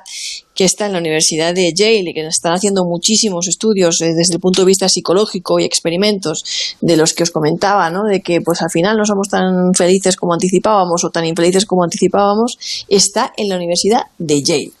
que 0.54 0.64
está 0.64 0.86
en 0.86 0.92
la 0.92 1.00
Universidad 1.00 1.54
de 1.54 1.72
Yale 1.74 2.10
y 2.10 2.14
que 2.14 2.26
están 2.26 2.54
haciendo 2.54 2.84
muchísimos 2.86 3.46
estudios 3.46 4.00
eh, 4.00 4.14
desde 4.14 4.34
el 4.34 4.40
punto 4.40 4.62
de 4.62 4.66
vista 4.66 4.88
psicológico 4.88 5.58
y 5.58 5.64
experimentos 5.64 6.76
de 6.80 6.96
los 6.96 7.12
que 7.12 7.24
os 7.24 7.30
comentaba, 7.30 7.90
¿no? 7.90 8.04
de 8.04 8.22
que 8.22 8.40
pues 8.40 8.62
al 8.62 8.70
final 8.70 8.96
no 8.96 9.04
somos 9.04 9.28
tan 9.28 9.74
felices 9.74 10.16
como 10.16 10.32
anticipábamos 10.32 11.04
o 11.04 11.10
tan 11.10 11.26
infelices 11.26 11.66
como 11.66 11.84
anticipábamos, 11.84 12.58
está 12.88 13.32
en 13.36 13.50
la 13.50 13.56
Universidad 13.56 14.04
de 14.18 14.42
Yale 14.42 14.72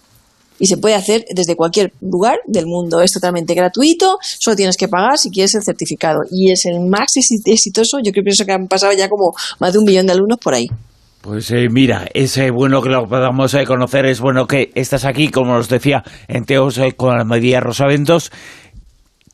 y 0.60 0.66
se 0.66 0.76
puede 0.76 0.94
hacer 0.94 1.24
desde 1.34 1.56
cualquier 1.56 1.92
lugar 2.00 2.38
del 2.46 2.66
mundo. 2.66 3.00
Es 3.00 3.12
totalmente 3.12 3.54
gratuito, 3.54 4.18
solo 4.20 4.54
tienes 4.54 4.76
que 4.76 4.86
pagar 4.86 5.18
si 5.18 5.30
quieres 5.30 5.54
el 5.56 5.62
certificado. 5.64 6.20
Y 6.30 6.52
es 6.52 6.66
el 6.66 6.78
más 6.80 7.16
exitoso, 7.16 7.98
yo 8.04 8.12
creo 8.12 8.24
que 8.24 8.52
han 8.52 8.68
pasado 8.68 8.92
ya 8.92 9.08
como 9.08 9.32
más 9.58 9.72
de 9.72 9.78
un 9.78 9.84
millón 9.84 10.06
de 10.06 10.12
alumnos 10.12 10.38
por 10.38 10.54
ahí. 10.54 10.68
Pues 11.22 11.50
eh, 11.50 11.68
mira, 11.70 12.06
es 12.14 12.38
eh, 12.38 12.50
bueno 12.50 12.80
que 12.80 12.88
lo 12.88 13.06
podamos 13.06 13.52
eh, 13.54 13.64
conocer, 13.66 14.06
es 14.06 14.20
bueno 14.20 14.46
que 14.46 14.70
estás 14.74 15.04
aquí, 15.04 15.28
como 15.28 15.56
os 15.56 15.68
decía, 15.68 16.02
en 16.28 16.44
Teos 16.44 16.80
con 16.96 17.18
la 17.18 17.24
María 17.24 17.60
Rosaventos. 17.60 18.30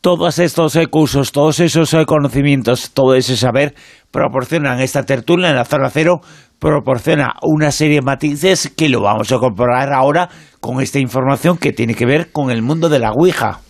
Todos 0.00 0.38
estos 0.38 0.78
cursos, 0.90 1.32
todos 1.32 1.58
esos 1.58 1.96
conocimientos, 2.06 2.90
todo 2.92 3.14
ese 3.14 3.36
saber 3.36 3.74
proporcionan 4.12 4.80
esta 4.80 5.04
tertulia 5.04 5.50
en 5.50 5.56
la 5.56 5.64
zona 5.64 5.90
cero 5.90 6.20
proporciona 6.58 7.34
una 7.42 7.70
serie 7.70 7.96
de 7.96 8.02
matices 8.02 8.72
que 8.74 8.88
lo 8.88 9.02
vamos 9.02 9.30
a 9.32 9.38
comparar 9.38 9.92
ahora 9.92 10.28
con 10.60 10.80
esta 10.80 10.98
información 10.98 11.58
que 11.58 11.72
tiene 11.72 11.94
que 11.94 12.06
ver 12.06 12.32
con 12.32 12.50
el 12.50 12.62
mundo 12.62 12.88
de 12.88 12.98
la 12.98 13.12
Ouija. 13.12 13.60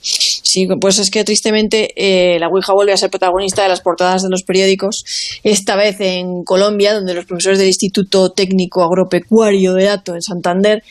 Sí, 0.00 0.66
pues 0.80 0.98
es 0.98 1.10
que 1.10 1.24
tristemente 1.24 1.90
eh, 1.96 2.38
la 2.38 2.48
Ouija 2.48 2.72
vuelve 2.72 2.92
a 2.92 2.96
ser 2.96 3.10
protagonista 3.10 3.62
de 3.62 3.68
las 3.68 3.80
portadas 3.80 4.22
de 4.22 4.30
los 4.30 4.42
periódicos, 4.42 5.04
esta 5.42 5.76
vez 5.76 5.96
en 6.00 6.44
Colombia, 6.44 6.94
donde 6.94 7.14
los 7.14 7.26
profesores 7.26 7.58
del 7.58 7.68
Instituto 7.68 8.30
Técnico 8.30 8.82
Agropecuario 8.82 9.74
de 9.74 9.84
Dato 9.84 10.14
en 10.14 10.22
Santander 10.22 10.82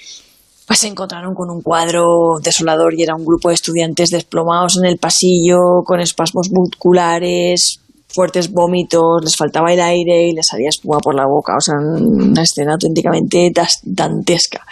pues 0.67 0.79
se 0.79 0.87
encontraron 0.87 1.35
con 1.35 1.49
un 1.51 1.61
cuadro 1.61 2.39
desolador 2.41 2.95
y 2.97 3.03
era 3.03 3.15
un 3.15 3.23
grupo 3.23 3.49
de 3.49 3.55
estudiantes 3.55 4.09
desplomados 4.09 4.77
en 4.77 4.85
el 4.85 4.97
pasillo, 4.97 5.83
con 5.85 5.99
espasmos 5.99 6.49
musculares, 6.51 7.81
fuertes 8.15 8.51
vómitos, 8.51 9.23
les 9.23 9.35
faltaba 9.35 9.71
el 9.71 9.81
aire 9.81 10.29
y 10.29 10.33
les 10.33 10.47
salía 10.47 10.69
espuma 10.69 10.99
por 10.99 11.13
la 11.13 11.27
boca. 11.27 11.55
O 11.57 11.61
sea, 11.61 11.75
una 11.75 12.41
escena 12.41 12.73
auténticamente 12.73 13.51
dantesca. 13.83 14.65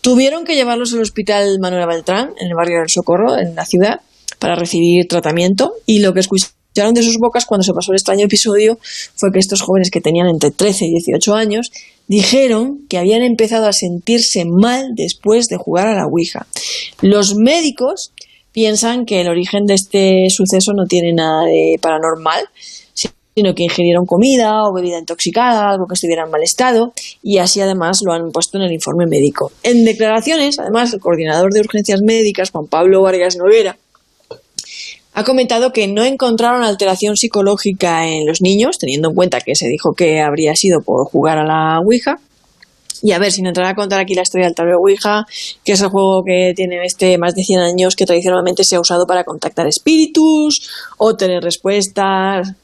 Tuvieron 0.00 0.44
que 0.44 0.54
llevarlos 0.54 0.94
al 0.94 1.00
hospital 1.00 1.58
Manuel 1.60 1.86
Beltrán, 1.86 2.30
en 2.38 2.46
el 2.46 2.54
barrio 2.54 2.78
del 2.78 2.88
Socorro, 2.88 3.36
en 3.36 3.54
la 3.54 3.66
ciudad, 3.66 4.00
para 4.38 4.54
recibir 4.54 5.06
tratamiento. 5.08 5.74
Y 5.84 5.98
lo 5.98 6.14
que 6.14 6.20
escucharon 6.20 6.94
de 6.94 7.02
sus 7.02 7.18
bocas 7.18 7.44
cuando 7.44 7.64
se 7.64 7.72
pasó 7.72 7.90
el 7.90 7.96
extraño 7.96 8.26
episodio 8.26 8.78
fue 9.16 9.32
que 9.32 9.38
estos 9.38 9.62
jóvenes 9.62 9.90
que 9.90 10.00
tenían 10.00 10.28
entre 10.28 10.50
13 10.52 10.86
y 10.86 10.90
18 10.90 11.34
años 11.34 11.72
dijeron 12.06 12.86
que 12.88 12.98
habían 12.98 13.22
empezado 13.22 13.66
a 13.66 13.72
sentirse 13.72 14.44
mal 14.44 14.90
después 14.94 15.48
de 15.48 15.56
jugar 15.56 15.88
a 15.88 15.94
la 15.94 16.06
Ouija. 16.06 16.46
Los 17.00 17.34
médicos 17.34 18.12
piensan 18.52 19.04
que 19.04 19.20
el 19.20 19.28
origen 19.28 19.66
de 19.66 19.74
este 19.74 20.30
suceso 20.30 20.72
no 20.72 20.86
tiene 20.86 21.12
nada 21.12 21.44
de 21.44 21.78
paranormal, 21.80 22.48
sino 23.36 23.54
que 23.54 23.64
ingirieron 23.64 24.06
comida 24.06 24.64
o 24.64 24.72
bebida 24.72 24.98
intoxicada, 24.98 25.68
algo 25.68 25.86
que 25.86 25.92
estuviera 25.92 26.24
en 26.24 26.30
mal 26.30 26.42
estado, 26.42 26.94
y 27.22 27.36
así 27.36 27.60
además 27.60 28.00
lo 28.02 28.14
han 28.14 28.32
puesto 28.32 28.56
en 28.56 28.64
el 28.64 28.72
informe 28.72 29.04
médico. 29.06 29.52
En 29.62 29.84
declaraciones, 29.84 30.58
además, 30.58 30.94
el 30.94 31.00
coordinador 31.00 31.52
de 31.52 31.60
urgencias 31.60 32.00
médicas, 32.00 32.50
Juan 32.50 32.66
Pablo 32.66 33.02
Vargas 33.02 33.36
Noguera, 33.36 33.76
ha 35.12 35.24
comentado 35.24 35.70
que 35.74 35.86
no 35.86 36.02
encontraron 36.02 36.62
alteración 36.62 37.18
psicológica 37.18 38.08
en 38.08 38.26
los 38.26 38.40
niños, 38.40 38.78
teniendo 38.78 39.10
en 39.10 39.14
cuenta 39.14 39.42
que 39.42 39.54
se 39.54 39.68
dijo 39.68 39.92
que 39.92 40.22
habría 40.22 40.56
sido 40.56 40.80
por 40.80 41.06
jugar 41.06 41.36
a 41.36 41.44
la 41.44 41.78
Ouija, 41.80 42.18
y 43.02 43.12
a 43.12 43.18
ver, 43.18 43.32
sin 43.32 43.46
entrar 43.46 43.66
a 43.66 43.74
contar 43.74 44.00
aquí 44.00 44.14
la 44.14 44.22
historia 44.22 44.46
del 44.46 44.54
tablero 44.54 44.78
Ouija, 44.78 45.26
que 45.62 45.72
es 45.72 45.82
el 45.82 45.88
juego 45.88 46.24
que 46.24 46.54
tiene 46.56 46.82
este 46.86 47.18
más 47.18 47.34
de 47.34 47.42
100 47.42 47.60
años 47.60 47.96
que 47.96 48.06
tradicionalmente 48.06 48.64
se 48.64 48.76
ha 48.76 48.80
usado 48.80 49.06
para 49.06 49.24
contactar 49.24 49.66
espíritus 49.66 50.70
o 50.96 51.14
tener 51.16 51.42
respuestas, 51.42 52.54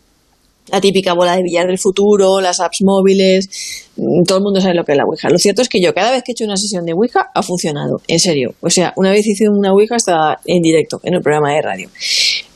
la 0.69 0.81
típica 0.81 1.13
bola 1.15 1.37
de 1.37 1.43
billar 1.43 1.67
del 1.67 1.79
futuro, 1.79 2.41
las 2.41 2.61
apps 2.61 2.83
móviles, 2.83 3.49
mm, 3.97 4.23
todo 4.25 4.39
el 4.39 4.45
mundo 4.45 4.61
sabe 4.61 4.75
lo 4.75 4.85
que 4.85 4.93
es 4.93 4.99
la 4.99 5.05
Ouija. 5.05 5.29
Lo 5.29 5.39
cierto 5.39 5.63
es 5.63 5.69
que 5.69 5.81
yo 5.81 5.93
cada 5.93 6.13
vez 6.13 6.23
que 6.23 6.33
he 6.33 6.35
hecho 6.35 6.45
una 6.45 6.57
sesión 6.57 6.85
de 6.85 6.93
Ouija 6.93 7.31
ha 7.35 7.43
funcionado, 7.43 8.01
en 8.07 8.21
serio. 8.21 8.55
O 8.61 8.71
sea, 8.71 8.93
una 8.97 9.11
vez 9.11 9.27
hice 9.27 9.49
una 9.49 9.73
Ouija 9.73 9.97
hasta 9.97 10.41
en 10.45 10.63
directo, 10.63 11.01
en 11.03 11.15
el 11.15 11.21
programa 11.21 11.53
de 11.55 11.63
radio. 11.63 11.89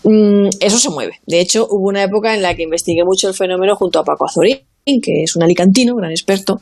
Mm, 0.05 0.49
eso 0.61 0.79
se 0.79 0.91
mueve. 0.91 1.15
De 1.27 1.41
hecho, 1.41 1.67
hubo 1.69 1.89
una 1.89 2.03
época 2.03 2.35
en 2.35 2.43
la 2.43 2.55
que 2.55 2.63
investigué 2.63 3.05
mucho 3.05 3.29
el 3.29 3.35
fenómeno 3.35 3.75
junto 3.77 3.99
a 3.99 4.05
Paco 4.05 4.27
Azorín, 4.27 4.61
que 5.03 5.23
es 5.25 5.35
un 5.35 5.43
alicantino, 5.43 5.97
gran 5.97 6.13
experto 6.13 6.61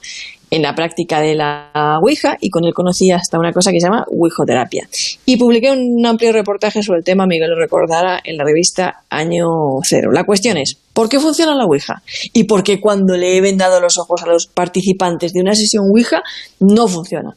en 0.50 0.62
la 0.62 0.74
práctica 0.74 1.20
de 1.20 1.34
la 1.34 1.98
Ouija 2.00 2.36
y 2.40 2.50
con 2.50 2.64
él 2.64 2.74
conocí 2.74 3.10
hasta 3.10 3.38
una 3.38 3.52
cosa 3.52 3.70
que 3.72 3.80
se 3.80 3.86
llama 3.86 4.04
Ouijoterapia. 4.08 4.88
Y 5.26 5.36
publiqué 5.36 5.70
un 5.70 6.04
amplio 6.06 6.32
reportaje 6.32 6.82
sobre 6.82 6.98
el 6.98 7.04
tema, 7.04 7.26
Miguel 7.26 7.50
lo 7.50 7.56
recordará, 7.56 8.20
en 8.22 8.36
la 8.36 8.44
revista 8.44 9.02
Año 9.10 9.46
Cero. 9.82 10.10
La 10.12 10.24
cuestión 10.24 10.56
es, 10.56 10.76
¿por 10.92 11.08
qué 11.08 11.20
funciona 11.20 11.54
la 11.54 11.64
Ouija? 11.64 12.02
Y 12.32 12.44
por 12.44 12.62
qué 12.62 12.80
cuando 12.80 13.16
le 13.16 13.36
he 13.36 13.40
vendado 13.40 13.80
los 13.80 13.98
ojos 13.98 14.22
a 14.22 14.26
los 14.26 14.46
participantes 14.46 15.32
de 15.32 15.40
una 15.40 15.54
sesión 15.54 15.84
Ouija 15.90 16.22
no 16.60 16.86
funciona. 16.88 17.36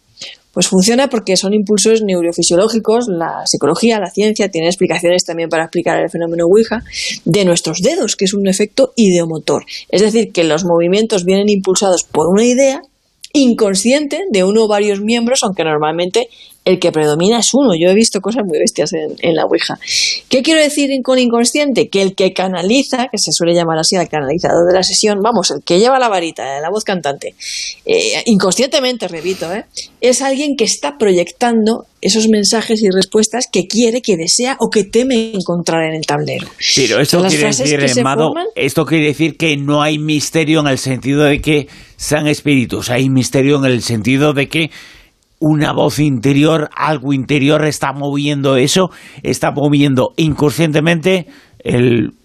Pues 0.57 0.69
funciona 0.69 1.07
porque 1.07 1.37
son 1.37 1.53
impulsos 1.53 2.01
neurofisiológicos, 2.01 3.05
la 3.07 3.45
psicología, 3.45 3.99
la 3.99 4.09
ciencia, 4.09 4.49
tiene 4.49 4.65
explicaciones 4.65 5.23
también 5.23 5.49
para 5.49 5.65
explicar 5.65 5.99
el 5.99 6.09
fenómeno 6.09 6.45
Ouija, 6.45 6.81
de 7.25 7.45
nuestros 7.45 7.81
dedos, 7.83 8.15
que 8.15 8.25
es 8.25 8.33
un 8.33 8.47
efecto 8.47 8.91
ideomotor. 8.95 9.65
Es 9.89 10.01
decir, 10.01 10.31
que 10.31 10.43
los 10.43 10.65
movimientos 10.65 11.25
vienen 11.25 11.49
impulsados 11.49 12.05
por 12.05 12.25
una 12.27 12.43
idea 12.43 12.81
inconsciente 13.37 14.25
de 14.29 14.43
uno 14.43 14.65
o 14.65 14.67
varios 14.67 14.99
miembros, 14.99 15.43
aunque 15.43 15.63
normalmente 15.63 16.29
el 16.67 16.79
que 16.79 16.91
predomina 16.91 17.39
es 17.39 17.53
uno. 17.53 17.73
Yo 17.79 17.89
he 17.89 17.93
visto 17.93 18.19
cosas 18.19 18.43
muy 18.45 18.59
bestias 18.59 18.91
en, 18.93 19.35
la 19.35 19.45
Ouija. 19.45 19.79
¿Qué 20.27 20.43
quiero 20.43 20.61
decir 20.61 20.89
con 21.01 21.17
inconsciente? 21.17 21.87
Que 21.87 22.01
el 22.01 22.13
que 22.13 22.33
canaliza, 22.33 23.07
que 23.09 23.17
se 23.17 23.31
suele 23.31 23.53
llamar 23.53 23.77
así 23.79 23.95
al 23.95 24.09
canalizador 24.09 24.67
de 24.67 24.73
la 24.73 24.83
sesión, 24.83 25.19
vamos, 25.23 25.49
el 25.51 25.63
que 25.63 25.79
lleva 25.79 25.97
la 25.97 26.09
varita, 26.09 26.59
la 26.59 26.69
voz 26.69 26.83
cantante, 26.83 27.35
eh, 27.85 28.21
inconscientemente, 28.25 29.07
repito, 29.07 29.53
eh, 29.53 29.63
es 30.01 30.21
alguien 30.21 30.57
que 30.57 30.65
está 30.65 30.97
proyectando 30.97 31.85
esos 32.01 32.27
mensajes 32.27 32.81
y 32.83 32.89
respuestas 32.89 33.47
que 33.51 33.67
quiere, 33.67 34.01
que 34.01 34.17
desea 34.17 34.57
o 34.59 34.69
que 34.69 34.83
teme 34.83 35.31
encontrar 35.33 35.83
en 35.89 35.95
el 35.95 36.05
tablero. 36.05 36.47
Pero 36.75 36.99
esto 36.99 37.23
quiere 37.23 37.47
decir, 37.47 37.79
esto 38.55 38.85
quiere 38.85 39.05
decir 39.05 39.37
que 39.37 39.55
no 39.55 39.81
hay 39.81 39.99
misterio 39.99 40.59
en 40.59 40.67
el 40.67 40.77
sentido 40.77 41.23
de 41.23 41.39
que 41.39 41.67
sean 41.95 42.27
espíritus, 42.27 42.89
hay 42.89 43.09
misterio 43.09 43.57
en 43.57 43.65
el 43.65 43.81
sentido 43.81 44.33
de 44.33 44.47
que 44.47 44.69
una 45.39 45.71
voz 45.71 45.99
interior, 45.99 46.69
algo 46.75 47.13
interior 47.13 47.65
está 47.65 47.93
moviendo 47.93 48.57
eso, 48.57 48.89
está 49.23 49.51
moviendo 49.51 50.13
inconscientemente 50.17 51.27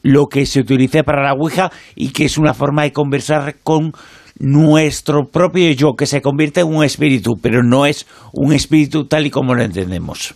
lo 0.02 0.26
que 0.26 0.46
se 0.46 0.60
utilice 0.60 1.02
para 1.04 1.22
la 1.22 1.34
Ouija 1.34 1.70
y 1.96 2.10
que 2.10 2.24
es 2.24 2.38
una 2.38 2.54
forma 2.54 2.82
de 2.82 2.92
conversar 2.92 3.56
con 3.62 3.92
nuestro 4.38 5.28
propio 5.30 5.70
yo, 5.72 5.94
que 5.96 6.06
se 6.06 6.22
convierte 6.22 6.60
en 6.60 6.68
un 6.68 6.84
espíritu, 6.84 7.32
pero 7.40 7.62
no 7.62 7.86
es 7.86 8.06
un 8.32 8.52
espíritu 8.52 9.06
tal 9.06 9.26
y 9.26 9.30
como 9.30 9.54
lo 9.54 9.62
entendemos. 9.62 10.34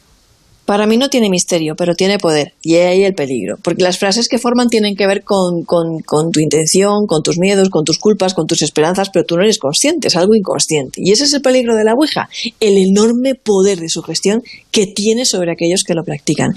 Para 0.66 0.86
mí 0.86 0.96
no 0.96 1.08
tiene 1.08 1.30
misterio, 1.30 1.76
pero 1.76 1.94
tiene 1.94 2.18
poder. 2.18 2.52
Y 2.60 2.74
ahí 2.74 3.04
el 3.04 3.14
peligro. 3.14 3.56
Porque 3.62 3.82
las 3.82 3.98
frases 3.98 4.28
que 4.28 4.38
forman 4.38 4.68
tienen 4.68 4.96
que 4.96 5.06
ver 5.06 5.22
con, 5.24 5.64
tu 5.64 6.40
intención, 6.40 7.06
con 7.06 7.22
tus 7.22 7.38
miedos, 7.38 7.70
con 7.70 7.84
tus 7.84 7.98
culpas, 7.98 8.34
con 8.34 8.46
tus 8.46 8.62
esperanzas, 8.62 9.10
pero 9.10 9.24
tú 9.24 9.36
no 9.36 9.42
eres 9.42 9.58
consciente, 9.58 10.08
es 10.08 10.16
algo 10.16 10.34
inconsciente. 10.34 11.00
Y 11.02 11.12
ese 11.12 11.24
es 11.24 11.32
el 11.32 11.40
peligro 11.40 11.76
de 11.76 11.84
la 11.84 11.94
Ouija, 11.94 12.28
el 12.60 12.76
enorme 12.76 13.34
poder 13.34 13.78
de 13.78 13.88
su 13.88 14.02
gestión 14.02 14.42
que 14.70 14.86
tiene 14.86 15.24
sobre 15.24 15.52
aquellos 15.52 15.84
que 15.84 15.94
lo 15.94 16.04
practican. 16.04 16.52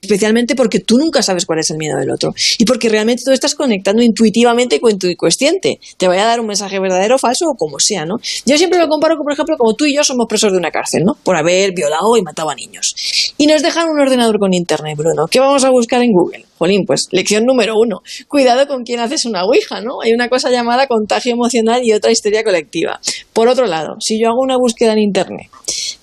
Especialmente 0.00 0.54
porque 0.54 0.80
tú 0.80 0.98
nunca 0.98 1.22
sabes 1.22 1.44
cuál 1.44 1.58
es 1.58 1.70
el 1.70 1.76
miedo 1.76 1.98
del 1.98 2.10
otro 2.10 2.34
y 2.58 2.64
porque 2.64 2.88
realmente 2.88 3.22
tú 3.24 3.32
estás 3.32 3.54
conectando 3.54 4.02
intuitivamente 4.02 4.80
con 4.80 4.98
tu 4.98 5.06
inconsciente. 5.06 5.80
Te 5.96 6.08
vaya 6.08 6.22
a 6.22 6.26
dar 6.26 6.40
un 6.40 6.46
mensaje 6.46 6.78
verdadero 6.78 7.18
falso 7.18 7.46
o 7.48 7.54
como 7.54 7.78
sea, 7.80 8.04
¿no? 8.04 8.16
Yo 8.46 8.56
siempre 8.58 8.78
lo 8.78 8.88
comparo, 8.88 9.16
por 9.16 9.32
ejemplo, 9.32 9.56
como 9.56 9.74
tú 9.74 9.86
y 9.86 9.94
yo 9.94 10.04
somos 10.04 10.26
presos 10.28 10.52
de 10.52 10.58
una 10.58 10.70
cárcel, 10.70 11.02
¿no? 11.04 11.16
Por 11.22 11.36
haber 11.36 11.72
violado 11.74 12.16
y 12.16 12.22
matado 12.22 12.50
a 12.50 12.54
niños. 12.54 12.94
Y 13.36 13.46
nos 13.46 13.62
dejan 13.62 13.88
un 13.88 14.00
ordenador 14.00 14.38
con 14.38 14.54
internet, 14.54 14.96
Bruno. 14.96 15.26
¿Qué 15.30 15.40
vamos 15.40 15.64
a 15.64 15.70
buscar 15.70 16.02
en 16.02 16.12
Google? 16.12 16.44
Jolín, 16.58 16.84
pues 16.86 17.08
lección 17.12 17.44
número 17.44 17.74
uno. 17.76 18.02
Cuidado 18.26 18.66
con 18.66 18.82
quién 18.82 19.00
haces 19.00 19.24
una 19.24 19.44
ouija, 19.44 19.80
¿no? 19.80 20.00
Hay 20.02 20.12
una 20.12 20.28
cosa 20.28 20.50
llamada 20.50 20.86
contagio 20.86 21.32
emocional 21.32 21.82
y 21.84 21.92
otra 21.92 22.10
histeria 22.10 22.42
colectiva. 22.42 23.00
Por 23.32 23.48
otro 23.48 23.66
lado, 23.66 23.96
si 24.00 24.20
yo 24.20 24.28
hago 24.28 24.40
una 24.42 24.56
búsqueda 24.56 24.92
en 24.92 24.98
internet 24.98 25.48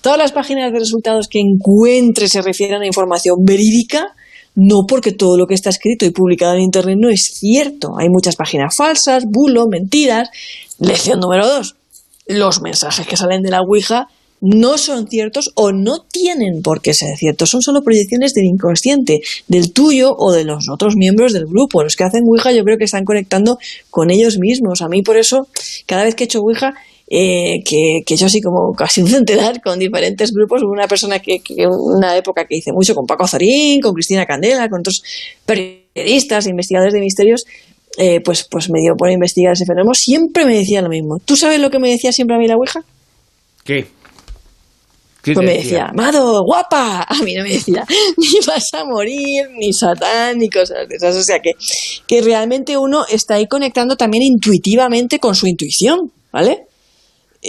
todas 0.06 0.20
las 0.20 0.30
páginas 0.30 0.72
de 0.72 0.78
resultados 0.78 1.26
que 1.26 1.40
encuentre 1.40 2.28
se 2.28 2.40
refieren 2.40 2.80
a 2.80 2.86
información 2.86 3.38
verídica, 3.42 4.14
no 4.54 4.86
porque 4.86 5.10
todo 5.10 5.36
lo 5.36 5.48
que 5.48 5.54
está 5.54 5.70
escrito 5.70 6.06
y 6.06 6.10
publicado 6.10 6.54
en 6.54 6.60
Internet 6.60 6.96
no 7.00 7.10
es 7.10 7.24
cierto. 7.34 7.98
Hay 7.98 8.08
muchas 8.08 8.36
páginas 8.36 8.76
falsas, 8.76 9.24
bulo, 9.26 9.66
mentiras. 9.66 10.28
Lección 10.78 11.18
número 11.18 11.48
dos. 11.48 11.74
Los 12.28 12.62
mensajes 12.62 13.04
que 13.04 13.16
salen 13.16 13.42
de 13.42 13.50
la 13.50 13.62
Ouija 13.62 14.06
no 14.40 14.78
son 14.78 15.08
ciertos 15.08 15.50
o 15.56 15.72
no 15.72 16.04
tienen 16.08 16.62
por 16.62 16.80
qué 16.80 16.94
ser 16.94 17.16
ciertos. 17.16 17.50
Son 17.50 17.60
solo 17.60 17.82
proyecciones 17.82 18.32
del 18.32 18.44
inconsciente, 18.44 19.22
del 19.48 19.72
tuyo 19.72 20.14
o 20.16 20.30
de 20.30 20.44
los 20.44 20.68
otros 20.68 20.94
miembros 20.94 21.32
del 21.32 21.46
grupo. 21.46 21.82
Los 21.82 21.96
que 21.96 22.04
hacen 22.04 22.22
Ouija 22.28 22.52
yo 22.52 22.62
creo 22.62 22.78
que 22.78 22.84
están 22.84 23.04
conectando 23.04 23.58
con 23.90 24.12
ellos 24.12 24.38
mismos. 24.38 24.82
A 24.82 24.88
mí 24.88 25.02
por 25.02 25.16
eso, 25.16 25.48
cada 25.86 26.04
vez 26.04 26.14
que 26.14 26.22
he 26.22 26.26
hecho 26.26 26.42
Ouija, 26.42 26.74
eh, 27.08 27.62
que, 27.64 28.00
que 28.04 28.16
yo 28.16 28.26
así 28.26 28.40
como 28.40 28.72
casi 28.72 29.00
un 29.02 29.08
centenar 29.08 29.60
con 29.60 29.78
diferentes 29.78 30.32
grupos. 30.32 30.62
Hubo 30.62 30.72
una 30.72 30.88
persona 30.88 31.18
que, 31.20 31.40
que 31.40 31.66
una 31.66 32.16
época 32.16 32.44
que 32.44 32.56
hice 32.56 32.72
mucho 32.72 32.94
con 32.94 33.06
Paco 33.06 33.26
Zorín, 33.26 33.80
con 33.80 33.92
Cristina 33.92 34.26
Candela, 34.26 34.68
con 34.68 34.80
otros 34.80 35.02
periodistas, 35.44 36.46
investigadores 36.46 36.94
de 36.94 37.00
misterios, 37.00 37.44
eh, 37.98 38.20
pues, 38.20 38.46
pues 38.50 38.68
me 38.70 38.80
dio 38.80 38.94
por 38.96 39.10
investigar 39.10 39.52
ese 39.52 39.64
fenómeno. 39.64 39.94
Siempre 39.94 40.44
me 40.44 40.54
decía 40.54 40.82
lo 40.82 40.88
mismo. 40.88 41.18
¿Tú 41.24 41.36
sabes 41.36 41.60
lo 41.60 41.70
que 41.70 41.78
me 41.78 41.90
decía 41.90 42.12
siempre 42.12 42.36
a 42.36 42.38
mí 42.38 42.46
la 42.46 42.56
Ouija? 42.56 42.84
¿Qué? 43.64 43.86
Pues 45.34 45.38
me 45.38 45.54
decía, 45.54 45.86
Amado, 45.86 46.44
guapa. 46.44 47.02
A 47.08 47.22
mí 47.24 47.34
no 47.34 47.42
me 47.42 47.50
decía, 47.50 47.84
ni 48.16 48.46
vas 48.46 48.68
a 48.74 48.84
morir, 48.84 49.48
ni 49.58 49.72
satán, 49.72 50.38
ni 50.38 50.48
cosas 50.48 50.88
de 50.88 50.94
esas. 50.94 51.16
O 51.16 51.22
sea 51.22 51.40
que, 51.40 51.52
que 52.06 52.22
realmente 52.22 52.76
uno 52.76 53.04
está 53.08 53.34
ahí 53.34 53.48
conectando 53.48 53.96
también 53.96 54.22
intuitivamente 54.22 55.18
con 55.18 55.34
su 55.34 55.48
intuición, 55.48 56.12
¿vale? 56.32 56.65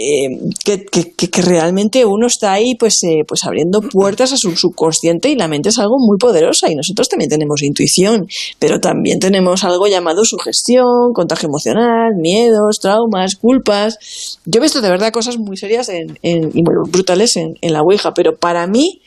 Eh, 0.00 0.28
que, 0.64 1.42
realmente 1.42 2.04
uno 2.04 2.28
está 2.28 2.52
ahí 2.52 2.76
pues, 2.76 3.02
eh, 3.02 3.24
pues 3.26 3.42
abriendo 3.42 3.80
puertas 3.80 4.32
a 4.32 4.36
su 4.36 4.56
subconsciente 4.56 5.28
y 5.28 5.34
la 5.34 5.48
mente 5.48 5.70
es 5.70 5.78
algo 5.80 5.96
muy 5.98 6.18
poderosa 6.18 6.70
y 6.70 6.76
nosotros 6.76 7.08
también 7.08 7.28
tenemos 7.28 7.62
intuición, 7.62 8.28
pero 8.60 8.78
también 8.78 9.18
tenemos 9.18 9.64
algo 9.64 9.88
llamado 9.88 10.24
sugestión, 10.24 11.12
contagio 11.14 11.48
emocional, 11.48 12.14
miedos, 12.14 12.78
traumas, 12.78 13.34
culpas. 13.34 14.38
Yo 14.44 14.60
he 14.60 14.62
visto 14.62 14.80
de 14.80 14.88
verdad 14.88 15.10
cosas 15.10 15.36
muy 15.36 15.56
serias 15.56 15.88
en, 15.88 16.16
y 16.22 16.62
muy 16.62 16.74
brutales 16.88 17.36
en, 17.36 17.56
la 17.60 17.82
Ouija, 17.82 18.14
pero 18.14 18.36
para 18.36 18.68
mí 18.68 19.00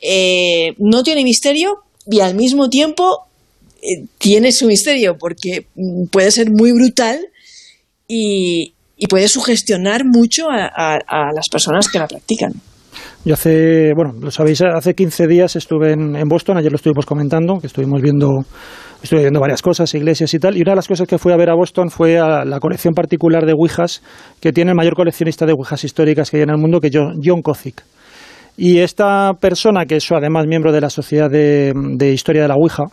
eh, 0.00 0.74
no 0.78 1.02
tiene 1.02 1.24
misterio 1.24 1.82
y 2.06 2.20
al 2.20 2.36
mismo 2.36 2.70
tiempo 2.70 3.26
tiene 4.18 4.52
su 4.52 4.66
misterio 4.66 5.18
porque 5.18 5.66
mm, 5.74 6.04
puede 6.06 6.30
ser 6.30 6.52
muy 6.52 6.70
brutal 6.70 7.18
y, 8.06 8.74
y 9.02 9.08
puede 9.08 9.26
sugestionar 9.26 10.04
mucho 10.04 10.46
a, 10.48 10.96
las 11.34 11.48
personas 11.48 11.88
que 11.88 11.98
la 11.98 12.06
practican. 12.06 12.52
Yo 13.24 13.34
hace, 13.34 13.92
bueno, 13.96 14.12
lo 14.20 14.30
sabéis, 14.30 14.62
hace 14.62 14.94
15 14.94 15.26
días 15.26 15.56
estuve 15.56 15.90
en, 15.90 16.28
Boston, 16.28 16.56
ayer 16.56 16.70
lo 16.70 16.76
estuvimos 16.76 17.04
comentando, 17.04 17.58
que 17.58 17.66
estuvimos 17.66 18.00
viendo, 18.00 18.28
estuve 19.02 19.22
viendo 19.22 19.40
varias 19.40 19.60
cosas, 19.60 19.92
iglesias 19.94 20.32
y 20.34 20.38
tal, 20.38 20.56
y 20.56 20.60
una 20.60 20.70
de 20.70 20.76
las 20.76 20.86
cosas 20.86 21.08
que 21.08 21.18
fui 21.18 21.32
a 21.32 21.36
ver 21.36 21.50
a 21.50 21.54
Boston 21.54 21.90
fue 21.90 22.20
a 22.20 22.44
la 22.44 22.60
colección 22.60 22.94
particular 22.94 23.44
de 23.44 23.54
Ouijas, 23.54 24.02
que 24.40 24.52
tiene 24.52 24.70
el 24.70 24.76
mayor 24.76 24.94
coleccionista 24.94 25.46
de 25.46 25.52
Ouijas 25.52 25.82
históricas 25.82 26.30
que 26.30 26.36
hay 26.36 26.44
en 26.44 26.50
el 26.50 26.58
mundo, 26.58 26.78
que 26.78 26.86
es 26.86 26.94
John 26.94 27.42
Kozik. 27.42 27.82
Y 28.56 28.78
esta 28.78 29.32
persona, 29.40 29.84
que 29.84 29.96
es 29.96 30.12
además 30.12 30.46
miembro 30.46 30.70
de 30.70 30.80
la 30.80 30.90
Sociedad 30.90 31.28
de, 31.28 31.72
de 31.74 32.12
Historia 32.12 32.42
de 32.42 32.48
la 32.48 32.54
Ouija, 32.54 32.84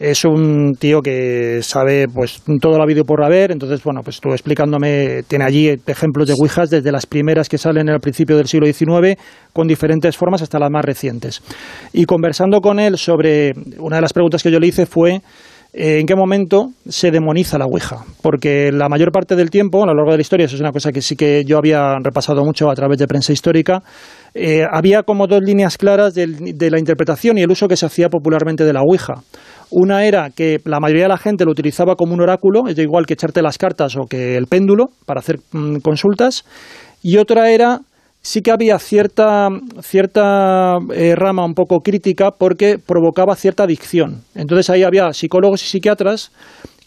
es 0.00 0.24
un 0.24 0.72
tío 0.78 1.02
que 1.02 1.60
sabe 1.62 2.08
pues 2.08 2.42
todo 2.58 2.78
lo 2.78 2.82
habido 2.82 3.04
por 3.04 3.22
haber, 3.22 3.52
entonces 3.52 3.84
bueno, 3.84 4.00
pues 4.02 4.16
estuvo 4.16 4.32
explicándome, 4.32 5.24
tiene 5.28 5.44
allí 5.44 5.68
ejemplos 5.86 6.26
de 6.26 6.32
Ouijas 6.32 6.70
desde 6.70 6.90
las 6.90 7.04
primeras 7.04 7.50
que 7.50 7.58
salen 7.58 7.90
al 7.90 8.00
principio 8.00 8.34
del 8.38 8.48
siglo 8.48 8.66
XIX 8.66 9.20
con 9.52 9.68
diferentes 9.68 10.16
formas 10.16 10.40
hasta 10.40 10.58
las 10.58 10.70
más 10.70 10.86
recientes. 10.86 11.42
Y 11.92 12.06
conversando 12.06 12.62
con 12.62 12.80
él 12.80 12.96
sobre 12.96 13.52
una 13.78 13.96
de 13.96 14.02
las 14.02 14.14
preguntas 14.14 14.42
que 14.42 14.50
yo 14.50 14.58
le 14.58 14.68
hice 14.68 14.86
fue 14.86 15.20
eh, 15.72 16.00
¿En 16.00 16.06
qué 16.06 16.16
momento 16.16 16.70
se 16.88 17.12
demoniza 17.12 17.56
la 17.56 17.66
Ouija? 17.66 17.98
Porque 18.22 18.72
la 18.72 18.88
mayor 18.88 19.12
parte 19.12 19.36
del 19.36 19.50
tiempo, 19.50 19.84
a 19.84 19.86
lo 19.86 19.94
largo 19.94 20.10
de 20.10 20.16
la 20.16 20.22
historia, 20.22 20.46
eso 20.46 20.56
es 20.56 20.60
una 20.60 20.72
cosa 20.72 20.90
que 20.90 21.00
sí 21.00 21.14
que 21.14 21.44
yo 21.44 21.58
había 21.58 21.94
repasado 22.02 22.44
mucho 22.44 22.68
a 22.70 22.74
través 22.74 22.98
de 22.98 23.06
prensa 23.06 23.32
histórica, 23.32 23.80
eh, 24.34 24.64
había 24.68 25.04
como 25.04 25.28
dos 25.28 25.40
líneas 25.42 25.78
claras 25.78 26.14
de, 26.14 26.26
de 26.26 26.70
la 26.72 26.78
interpretación 26.80 27.38
y 27.38 27.42
el 27.42 27.50
uso 27.52 27.68
que 27.68 27.76
se 27.76 27.86
hacía 27.86 28.08
popularmente 28.08 28.64
de 28.64 28.72
la 28.72 28.80
Ouija. 28.80 29.22
Una 29.70 30.04
era 30.04 30.30
que 30.30 30.60
la 30.64 30.80
mayoría 30.80 31.04
de 31.04 31.10
la 31.10 31.18
gente 31.18 31.44
lo 31.44 31.52
utilizaba 31.52 31.94
como 31.94 32.14
un 32.14 32.20
oráculo, 32.20 32.66
es 32.68 32.78
igual 32.78 33.06
que 33.06 33.14
echarte 33.14 33.42
las 33.42 33.58
cartas 33.58 33.96
o 33.96 34.06
que 34.08 34.36
el 34.36 34.46
péndulo 34.46 34.86
para 35.06 35.20
hacer 35.20 35.38
mm, 35.52 35.76
consultas. 35.76 36.44
Y 37.02 37.18
otra 37.18 37.50
era 37.50 37.80
sí 38.22 38.42
que 38.42 38.50
había 38.50 38.78
cierta, 38.78 39.48
cierta 39.80 40.78
eh, 40.92 41.14
rama 41.16 41.44
un 41.44 41.54
poco 41.54 41.80
crítica 41.80 42.30
porque 42.36 42.78
provocaba 42.78 43.36
cierta 43.36 43.64
adicción. 43.64 44.22
Entonces 44.34 44.68
ahí 44.70 44.82
había 44.82 45.12
psicólogos 45.12 45.62
y 45.62 45.66
psiquiatras 45.66 46.32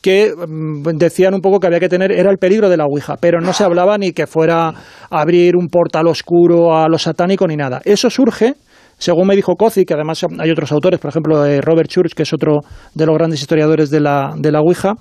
que 0.01 0.33
mm, 0.35 0.83
decían 0.97 1.33
un 1.33 1.41
poco 1.41 1.59
que 1.59 1.67
había 1.67 1.79
que 1.79 1.89
tener, 1.89 2.11
era 2.11 2.29
el 2.29 2.37
peligro 2.37 2.69
de 2.69 2.77
la 2.77 2.85
Ouija, 2.85 3.15
pero 3.19 3.39
no 3.39 3.53
se 3.53 3.63
hablaba 3.63 3.97
ni 3.97 4.11
que 4.11 4.27
fuera 4.27 4.73
abrir 5.09 5.55
un 5.55 5.67
portal 5.67 6.07
oscuro 6.07 6.75
a 6.75 6.89
lo 6.89 6.97
satánico 6.97 7.47
ni 7.47 7.55
nada. 7.55 7.81
Eso 7.85 8.09
surge 8.09 8.55
según 9.03 9.27
me 9.27 9.35
dijo 9.35 9.57
Cozy, 9.57 9.83
que 9.83 9.95
además 9.95 10.25
hay 10.39 10.49
otros 10.49 10.71
autores, 10.71 10.97
por 10.97 11.09
ejemplo 11.09 11.45
eh, 11.45 11.59
Robert 11.59 11.89
Church, 11.89 12.13
que 12.13 12.23
es 12.23 12.31
otro 12.31 12.61
de 12.93 13.05
los 13.05 13.13
grandes 13.13 13.41
historiadores 13.41 13.89
de 13.89 13.99
la, 13.99 14.33
de 14.37 14.49
la 14.49 14.61
Ouija, 14.61 14.93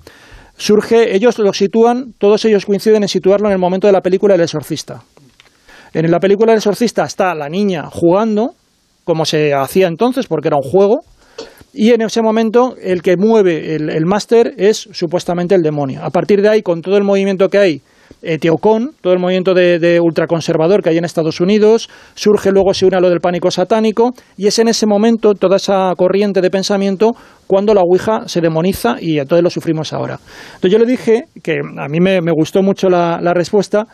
surge, 0.57 1.15
ellos 1.15 1.39
lo 1.39 1.53
sitúan, 1.53 2.13
todos 2.17 2.43
ellos 2.43 2.65
coinciden 2.65 3.03
en 3.03 3.07
situarlo 3.07 3.47
en 3.47 3.53
el 3.53 3.59
momento 3.59 3.87
de 3.87 3.93
la 3.93 4.01
película 4.01 4.35
El 4.35 4.41
Exorcista. 4.41 5.01
En 5.93 6.11
la 6.11 6.19
película 6.19 6.51
El 6.51 6.57
Exorcista 6.57 7.05
está 7.05 7.33
la 7.33 7.47
niña 7.47 7.85
jugando, 7.89 8.55
como 9.05 9.23
se 9.23 9.53
hacía 9.53 9.87
entonces, 9.87 10.27
porque 10.27 10.49
era 10.49 10.57
un 10.57 10.69
juego, 10.69 10.99
y 11.71 11.91
en 11.91 12.01
ese 12.01 12.21
momento 12.21 12.75
el 12.81 13.01
que 13.01 13.15
mueve 13.15 13.73
el, 13.73 13.89
el 13.89 14.05
máster 14.05 14.53
es 14.57 14.89
supuestamente 14.91 15.55
el 15.55 15.61
demonio. 15.61 16.03
A 16.03 16.09
partir 16.09 16.41
de 16.41 16.49
ahí, 16.49 16.61
con 16.61 16.81
todo 16.81 16.97
el 16.97 17.05
movimiento 17.05 17.47
que 17.47 17.57
hay 17.57 17.81
eh, 18.21 18.37
todo 18.39 19.13
el 19.13 19.19
movimiento 19.19 19.53
de, 19.53 19.99
ultraconservador 20.01 20.81
que 20.81 20.89
hay 20.89 20.97
en 20.97 21.05
Estados 21.05 21.41
Unidos, 21.41 21.89
surge 22.15 22.51
luego 22.51 22.73
se 22.73 22.85
une 22.85 22.97
a 22.97 22.99
lo 22.99 23.09
del 23.09 23.19
pánico 23.19 23.51
satánico 23.51 24.11
y 24.37 24.47
es 24.47 24.59
en 24.59 24.67
ese 24.67 24.85
momento, 24.85 25.33
toda 25.33 25.57
esa 25.57 25.93
corriente 25.97 26.41
de 26.41 26.49
pensamiento, 26.49 27.11
cuando 27.47 27.73
la 27.73 27.81
Ouija 27.81 28.27
se 28.27 28.41
demoniza 28.41 28.95
y 28.99 29.19
entonces 29.19 29.43
lo 29.43 29.49
sufrimos 29.49 29.93
ahora. 29.93 30.19
Entonces 30.55 30.71
yo 30.71 30.77
le 30.77 30.85
dije, 30.85 31.25
que 31.41 31.59
a 31.59 31.87
mí 31.87 31.99
me, 31.99 32.19
gustó 32.31 32.61
mucho 32.61 32.89
la, 32.89 33.33
respuesta, 33.33 33.85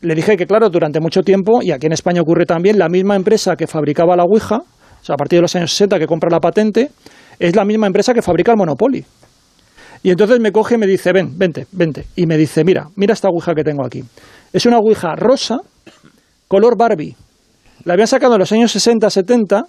le 0.00 0.14
dije 0.14 0.36
que 0.36 0.46
claro, 0.46 0.70
durante 0.70 1.00
mucho 1.00 1.22
tiempo, 1.22 1.62
y 1.62 1.70
aquí 1.70 1.86
en 1.86 1.92
España 1.92 2.22
ocurre 2.22 2.46
también, 2.46 2.78
la 2.78 2.88
misma 2.88 3.16
empresa 3.16 3.56
que 3.56 3.66
fabricaba 3.66 4.16
la 4.16 4.24
Ouija, 4.24 4.56
o 4.56 5.04
sea, 5.04 5.14
a 5.14 5.16
partir 5.16 5.38
de 5.38 5.42
los 5.42 5.54
años 5.56 5.70
60 5.72 5.98
que 5.98 6.06
compra 6.06 6.30
la 6.30 6.40
patente, 6.40 6.90
es 7.38 7.54
la 7.54 7.64
misma 7.64 7.86
empresa 7.86 8.14
que 8.14 8.22
fabrica 8.22 8.52
el 8.52 8.58
Monopoly. 8.58 9.04
Y 10.04 10.10
entonces 10.10 10.38
me 10.38 10.52
coge 10.52 10.74
y 10.74 10.78
me 10.78 10.86
dice, 10.86 11.12
ven, 11.14 11.36
vente, 11.38 11.66
vente. 11.72 12.04
Y 12.14 12.26
me 12.26 12.36
dice, 12.36 12.62
mira, 12.62 12.88
mira 12.94 13.14
esta 13.14 13.30
ouija 13.30 13.54
que 13.54 13.64
tengo 13.64 13.86
aquí. 13.86 14.04
Es 14.52 14.66
una 14.66 14.78
ouija 14.78 15.16
rosa, 15.16 15.60
color 16.46 16.76
Barbie. 16.76 17.16
La 17.84 17.94
habían 17.94 18.06
sacado 18.06 18.34
en 18.34 18.40
los 18.40 18.52
años 18.52 18.70
60, 18.70 19.08
70 19.08 19.64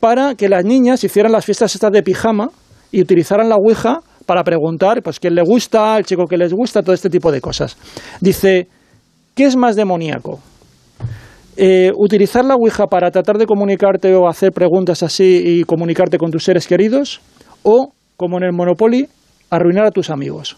para 0.00 0.34
que 0.36 0.48
las 0.48 0.64
niñas 0.64 1.04
hicieran 1.04 1.32
las 1.32 1.44
fiestas 1.44 1.74
estas 1.74 1.92
de 1.92 2.02
pijama 2.02 2.48
y 2.90 3.02
utilizaran 3.02 3.50
la 3.50 3.56
ouija 3.56 4.00
para 4.24 4.42
preguntar, 4.42 5.02
pues, 5.02 5.20
quién 5.20 5.34
le 5.34 5.42
gusta, 5.42 5.98
el 5.98 6.06
chico 6.06 6.24
que 6.24 6.38
les 6.38 6.54
gusta, 6.54 6.82
todo 6.82 6.94
este 6.94 7.10
tipo 7.10 7.30
de 7.30 7.42
cosas. 7.42 7.76
Dice, 8.22 8.68
¿qué 9.34 9.44
es 9.44 9.54
más 9.54 9.76
demoníaco? 9.76 10.40
Eh, 11.58 11.92
utilizar 11.98 12.42
la 12.46 12.54
Ouija 12.54 12.86
para 12.86 13.10
tratar 13.10 13.36
de 13.36 13.44
comunicarte 13.44 14.14
o 14.14 14.26
hacer 14.26 14.52
preguntas 14.52 15.02
así 15.02 15.42
y 15.44 15.64
comunicarte 15.64 16.16
con 16.16 16.30
tus 16.30 16.44
seres 16.44 16.66
queridos, 16.66 17.20
o, 17.62 17.92
como 18.16 18.38
en 18.38 18.44
el 18.44 18.52
Monopoly, 18.52 19.08
arruinar 19.52 19.84
a 19.84 19.90
tus 19.90 20.08
amigos. 20.08 20.56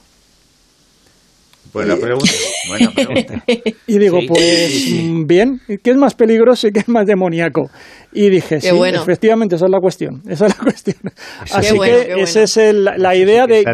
Buena 1.73 1.97
pregunta, 1.97 2.31
buena 2.69 2.91
pregunta. 2.91 3.45
Y 3.87 3.99
digo, 3.99 4.19
pues 4.27 4.93
bien, 5.27 5.61
¿qué 5.83 5.91
es 5.91 5.97
más 5.97 6.15
peligroso 6.15 6.69
y 6.69 6.73
qué 6.73 6.81
es 6.81 6.89
más 6.89 7.07
demoníaco? 7.07 7.71
Y 8.13 8.31
dije, 8.31 8.61
sí, 8.61 8.69
efectivamente, 8.69 9.57
esa 9.57 9.65
es 9.65 9.71
la 9.73 9.81
cuestión. 9.81 10.23
Esa 10.29 10.47
es 10.47 10.57
la 10.57 10.63
cuestión. 10.63 10.97
Así 11.53 11.77
que 11.79 12.23
esa 12.23 12.43
es 12.43 12.75
la 12.75 13.17
idea 13.17 13.47
de, 13.47 13.65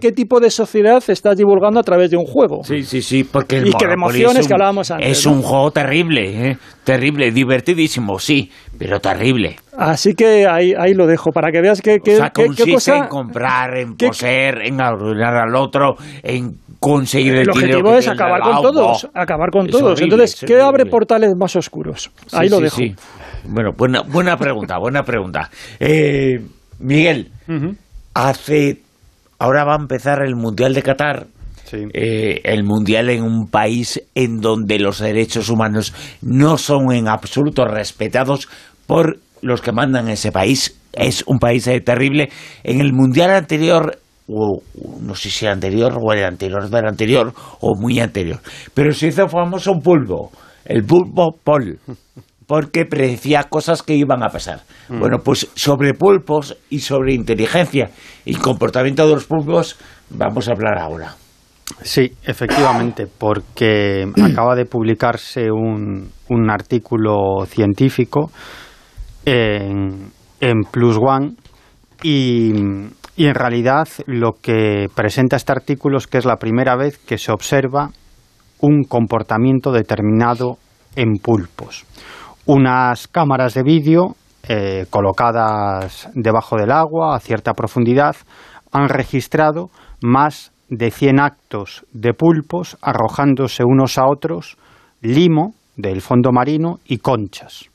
qué, 0.00 0.12
tipo 0.12 0.40
de 0.40 0.50
sociedad 0.50 1.02
estás 1.06 1.36
divulgando 1.36 1.78
a 1.78 1.82
través 1.84 2.10
de 2.10 2.16
un 2.16 2.24
juego. 2.24 2.64
Sí, 2.64 2.82
sí, 2.82 3.00
sí, 3.00 3.22
porque 3.22 3.58
el 3.58 3.68
y 3.68 3.72
que 3.72 3.86
de 3.86 3.92
emociones 3.92 4.48
que 4.48 4.54
hablábamos 4.54 4.90
antes. 4.90 5.08
Es 5.08 5.26
un 5.26 5.40
juego 5.40 5.70
terrible, 5.70 6.50
¿eh? 6.50 6.58
terrible, 6.82 7.30
divertidísimo, 7.30 8.18
sí, 8.18 8.50
pero 8.78 9.00
terrible. 9.00 9.56
Así 9.76 10.14
que 10.14 10.46
ahí, 10.46 10.72
ahí 10.76 10.94
lo 10.94 11.06
dejo, 11.06 11.30
para 11.30 11.52
que 11.52 11.60
veas 11.60 11.80
que, 11.80 11.98
o 12.00 12.16
sea, 12.16 12.30
qué 12.30 12.72
cosa... 12.72 12.96
en 12.96 13.08
comprar, 13.08 13.76
en 13.76 13.96
poseer, 13.96 14.62
en 14.66 14.80
arruinar 14.80 15.34
al 15.34 15.54
otro, 15.54 15.96
en 16.22 16.56
conseguir 16.80 17.34
el, 17.34 17.40
el 17.42 17.50
objetivo 17.50 17.94
es 17.94 18.08
acabar 18.08 18.40
con 18.40 18.62
todos, 18.62 19.08
acabar 19.14 19.50
con 19.50 19.66
todos. 19.68 20.00
Entonces, 20.00 20.44
¿qué 20.46 20.60
abre 20.60 20.86
portales 20.86 21.34
más 21.36 21.56
oscuros? 21.56 22.10
Ahí 22.32 22.48
lo 22.48 22.60
dejo. 22.60 22.80
Bueno, 23.44 23.72
buena, 23.76 24.02
buena 24.02 24.36
pregunta, 24.36 24.78
buena 24.78 25.02
pregunta. 25.02 25.50
Eh, 25.78 26.40
Miguel, 26.80 27.30
hace 28.14 28.82
ahora 29.38 29.64
va 29.64 29.74
a 29.74 29.78
empezar 29.80 30.22
el 30.22 30.34
Mundial 30.34 30.74
de 30.74 30.82
Qatar 30.82 31.26
eh, 31.72 32.40
el 32.44 32.64
mundial 32.64 33.10
en 33.10 33.22
un 33.22 33.48
país 33.48 34.00
en 34.14 34.40
donde 34.40 34.78
los 34.78 35.00
derechos 35.00 35.48
humanos 35.48 35.92
no 36.22 36.58
son 36.58 36.92
en 36.92 37.08
absoluto 37.08 37.64
respetados 37.64 38.48
por 38.86 39.18
los 39.42 39.60
que 39.60 39.72
mandan 39.72 40.08
ese 40.08 40.32
país. 40.32 40.78
Es 40.92 41.24
un 41.26 41.38
país 41.38 41.66
eh, 41.66 41.80
terrible. 41.80 42.30
En 42.62 42.80
el 42.80 42.92
mundial 42.92 43.30
anterior 43.30 43.98
o 44.28 44.60
no 45.00 45.14
sé 45.14 45.30
si 45.30 45.46
el 45.46 45.52
anterior 45.52 45.96
o 46.00 46.12
el 46.12 46.24
anterior 46.24 46.68
del 46.68 46.86
anterior 46.86 47.32
o 47.60 47.74
muy 47.76 48.00
anterior, 48.00 48.40
pero 48.74 48.92
se 48.92 49.08
hizo 49.08 49.28
famoso 49.28 49.72
un 49.72 49.80
pulpo, 49.80 50.30
el 50.64 50.84
pulpo 50.84 51.36
Paul, 51.42 51.78
porque 52.46 52.84
predecía 52.84 53.44
cosas 53.44 53.82
que 53.82 53.94
iban 53.94 54.22
a 54.22 54.28
pasar. 54.28 54.60
Mm. 54.88 55.00
Bueno, 55.00 55.18
pues 55.24 55.48
sobre 55.54 55.94
pulpos 55.94 56.56
y 56.70 56.80
sobre 56.80 57.14
inteligencia 57.14 57.90
y 58.24 58.34
comportamiento 58.34 59.06
de 59.06 59.14
los 59.14 59.26
pulpos 59.26 59.76
vamos 60.10 60.48
a 60.48 60.52
hablar 60.52 60.78
ahora. 60.78 61.14
Sí, 61.82 62.12
efectivamente, 62.22 63.06
porque 63.06 64.06
acaba 64.22 64.54
de 64.54 64.66
publicarse 64.66 65.50
un, 65.50 66.08
un 66.28 66.50
artículo 66.50 67.44
científico 67.46 68.30
en, 69.24 70.12
en 70.40 70.62
Plus 70.70 70.96
One 70.96 71.32
y, 72.04 72.52
y 73.16 73.26
en 73.26 73.34
realidad 73.34 73.88
lo 74.06 74.34
que 74.34 74.88
presenta 74.94 75.36
este 75.36 75.52
artículo 75.52 75.96
es 75.98 76.06
que 76.06 76.18
es 76.18 76.26
la 76.26 76.36
primera 76.36 76.76
vez 76.76 76.98
que 76.98 77.16
se 77.18 77.32
observa 77.32 77.90
un 78.60 78.84
comportamiento 78.84 79.72
determinado 79.72 80.58
en 80.94 81.14
pulpos. 81.14 81.84
Unas 82.44 83.08
cámaras 83.08 83.54
de 83.54 83.62
vídeo 83.62 84.16
eh, 84.48 84.86
colocadas 84.90 86.08
debajo 86.14 86.56
del 86.56 86.70
agua 86.70 87.16
a 87.16 87.20
cierta 87.20 87.54
profundidad 87.54 88.16
han 88.70 88.88
registrado 88.88 89.70
más 90.02 90.52
de 90.68 90.90
100 90.90 91.20
actos 91.20 91.86
de 91.92 92.12
pulpos 92.12 92.76
arrojándose 92.82 93.64
unos 93.64 93.98
a 93.98 94.06
otros 94.06 94.56
limo 95.00 95.54
del 95.76 96.00
fondo 96.00 96.32
marino 96.32 96.80
y 96.86 96.98
conchas. 96.98 97.70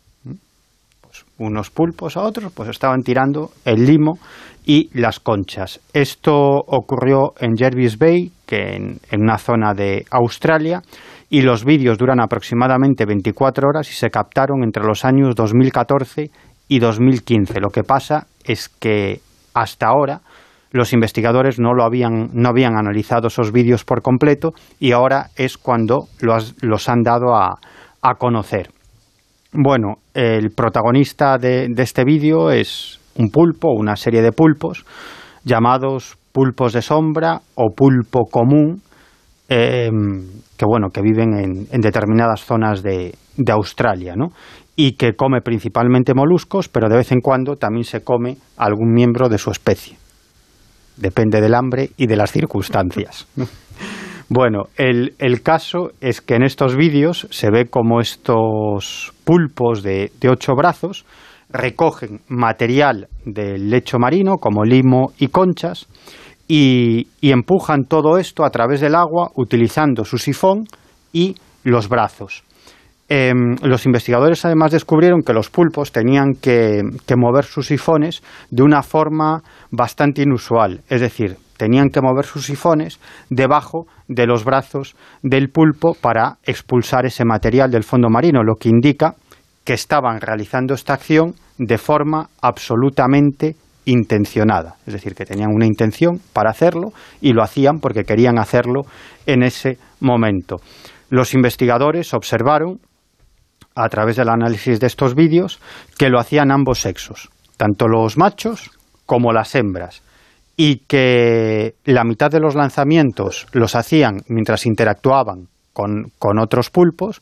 Unos 1.45 1.69
pulpos 1.69 2.17
a 2.17 2.21
otros 2.21 2.51
pues 2.53 2.69
estaban 2.69 3.03
tirando 3.03 3.51
el 3.65 3.85
limo 3.85 4.19
y 4.65 4.89
las 4.99 5.19
conchas. 5.19 5.79
Esto 5.93 6.33
ocurrió 6.33 7.33
en 7.39 7.55
Jervis 7.57 7.97
Bay, 7.97 8.31
que 8.45 8.75
en, 8.75 8.99
en 9.09 9.21
una 9.21 9.37
zona 9.37 9.73
de 9.73 10.05
Australia, 10.11 10.81
y 11.29 11.41
los 11.41 11.63
vídeos 11.63 11.97
duran 11.97 12.19
aproximadamente 12.19 13.05
24 13.05 13.67
horas 13.67 13.89
y 13.89 13.93
se 13.93 14.09
captaron 14.09 14.63
entre 14.63 14.83
los 14.83 15.05
años 15.05 15.33
2014 15.35 16.29
y 16.67 16.79
2015. 16.79 17.59
Lo 17.59 17.69
que 17.69 17.83
pasa 17.83 18.27
es 18.43 18.69
que 18.69 19.21
hasta 19.53 19.87
ahora 19.87 20.21
los 20.71 20.93
investigadores 20.93 21.59
no, 21.59 21.73
lo 21.73 21.83
habían, 21.83 22.29
no 22.33 22.49
habían 22.49 22.77
analizado 22.77 23.27
esos 23.27 23.51
vídeos 23.51 23.83
por 23.83 24.01
completo 24.01 24.53
y 24.79 24.93
ahora 24.93 25.27
es 25.35 25.57
cuando 25.57 26.07
los, 26.21 26.89
han 26.89 27.03
dado 27.03 27.35
a, 27.35 27.59
conocer. 28.17 28.69
Bueno, 29.53 29.95
el 30.13 30.51
protagonista 30.51 31.37
de, 31.37 31.67
este 31.77 32.05
vídeo 32.05 32.51
es 32.51 32.99
un 33.17 33.29
pulpo, 33.29 33.73
una 33.73 33.97
serie 33.97 34.21
de 34.21 34.31
pulpos, 34.31 34.85
llamados 35.43 36.17
pulpos 36.31 36.71
de 36.71 36.81
sombra 36.81 37.41
o 37.55 37.71
pulpo 37.75 38.21
común, 38.31 38.81
em, 39.49 40.25
que 40.55 40.65
bueno, 40.65 40.87
que 40.89 41.01
viven 41.01 41.67
en, 41.69 41.81
determinadas 41.81 42.45
zonas 42.45 42.81
de, 42.81 43.13
de 43.35 43.51
Australia, 43.51 44.15
¿no? 44.15 44.29
y 44.77 44.93
que 44.93 45.15
come 45.15 45.41
principalmente 45.41 46.13
moluscos, 46.13 46.69
pero 46.69 46.87
de 46.87 46.95
vez 46.95 47.11
en 47.11 47.19
cuando 47.19 47.57
también 47.57 47.83
se 47.83 48.05
come 48.05 48.37
algún 48.55 48.93
miembro 48.93 49.27
de 49.27 49.37
su 49.37 49.51
especie 49.51 49.97
depende 51.01 51.41
del 51.41 51.55
hambre 51.55 51.89
y 51.97 52.07
de 52.07 52.15
las 52.15 52.31
circunstancias. 52.31 53.27
Bueno, 54.33 54.69
el, 54.77 55.41
caso 55.43 55.91
es 55.99 56.21
que 56.21 56.35
en 56.35 56.43
estos 56.43 56.77
vídeos 56.77 57.27
se 57.31 57.51
ve 57.51 57.65
como 57.65 57.99
estos 57.99 59.11
pulpos 59.25 59.83
de, 59.83 60.09
ocho 60.29 60.53
brazos 60.55 61.05
recogen 61.49 62.21
material 62.29 63.09
del 63.25 63.69
lecho 63.69 63.99
marino, 63.99 64.37
como 64.37 64.63
limo 64.63 65.11
y 65.19 65.27
conchas, 65.27 65.89
y, 66.47 67.09
y 67.19 67.31
empujan 67.31 67.83
todo 67.89 68.17
esto 68.17 68.45
a 68.45 68.51
través 68.51 68.79
del 68.79 68.95
agua 68.95 69.31
utilizando 69.35 70.05
su 70.05 70.17
sifón 70.17 70.63
y 71.11 71.35
los 71.65 71.89
brazos. 71.89 72.45
Em, 73.13 73.57
los 73.63 73.85
investigadores 73.85 74.45
además 74.45 74.71
descubrieron 74.71 75.21
que 75.21 75.33
los 75.33 75.49
pulpos 75.49 75.91
tenían 75.91 76.35
que, 76.41 76.81
mover 77.17 77.43
sus 77.43 77.67
sifones 77.67 78.23
de 78.49 78.63
una 78.63 78.83
forma 78.83 79.43
bastante 79.69 80.21
inusual, 80.21 80.79
es 80.87 81.01
decir, 81.01 81.35
tenían 81.61 81.89
que 81.89 82.01
mover 82.01 82.25
sus 82.25 82.47
sifones 82.47 82.99
debajo 83.29 83.85
de 84.07 84.25
los 84.25 84.43
brazos 84.43 84.95
del 85.21 85.51
pulpo 85.51 85.93
para 85.93 86.39
expulsar 86.43 87.05
ese 87.05 87.23
material 87.23 87.69
del 87.69 87.83
fondo 87.83 88.09
marino, 88.09 88.41
lo 88.41 88.55
que 88.55 88.69
indica 88.69 89.13
que 89.63 89.73
estaban 89.73 90.19
realizando 90.19 90.73
esta 90.73 90.95
acción 90.95 91.35
de 91.59 91.77
forma 91.77 92.29
absolutamente 92.41 93.55
intencionada, 93.85 94.77
es 94.87 94.93
decir, 94.93 95.13
que 95.13 95.23
tenían 95.23 95.51
una 95.53 95.67
intención 95.67 96.19
para 96.33 96.49
hacerlo 96.49 96.93
y 97.21 97.33
lo 97.33 97.43
hacían 97.43 97.79
porque 97.79 98.05
querían 98.05 98.39
hacerlo 98.39 98.81
en 99.27 99.43
ese 99.43 99.77
momento. 99.99 100.55
Los 101.11 101.35
investigadores 101.35 102.15
observaron 102.15 102.79
a 103.75 103.87
través 103.87 104.15
del 104.15 104.29
análisis 104.29 104.79
de 104.79 104.87
estos 104.87 105.13
vídeos 105.13 105.59
que 105.99 106.09
lo 106.09 106.19
hacían 106.19 106.49
ambos 106.49 106.81
sexos, 106.81 107.29
tanto 107.55 107.87
los 107.87 108.17
machos 108.17 108.71
como 109.05 109.31
las 109.31 109.53
hembras, 109.53 110.01
y 110.63 110.83
que 110.87 111.73
la 111.85 112.03
mitad 112.03 112.29
de 112.29 112.39
los 112.39 112.53
lanzamientos 112.53 113.47
los 113.51 113.73
hacían 113.73 114.21
mientras 114.27 114.67
interactuaban 114.67 115.47
con, 115.73 116.11
con 116.19 116.37
otros 116.37 116.69
pulpos 116.69 117.19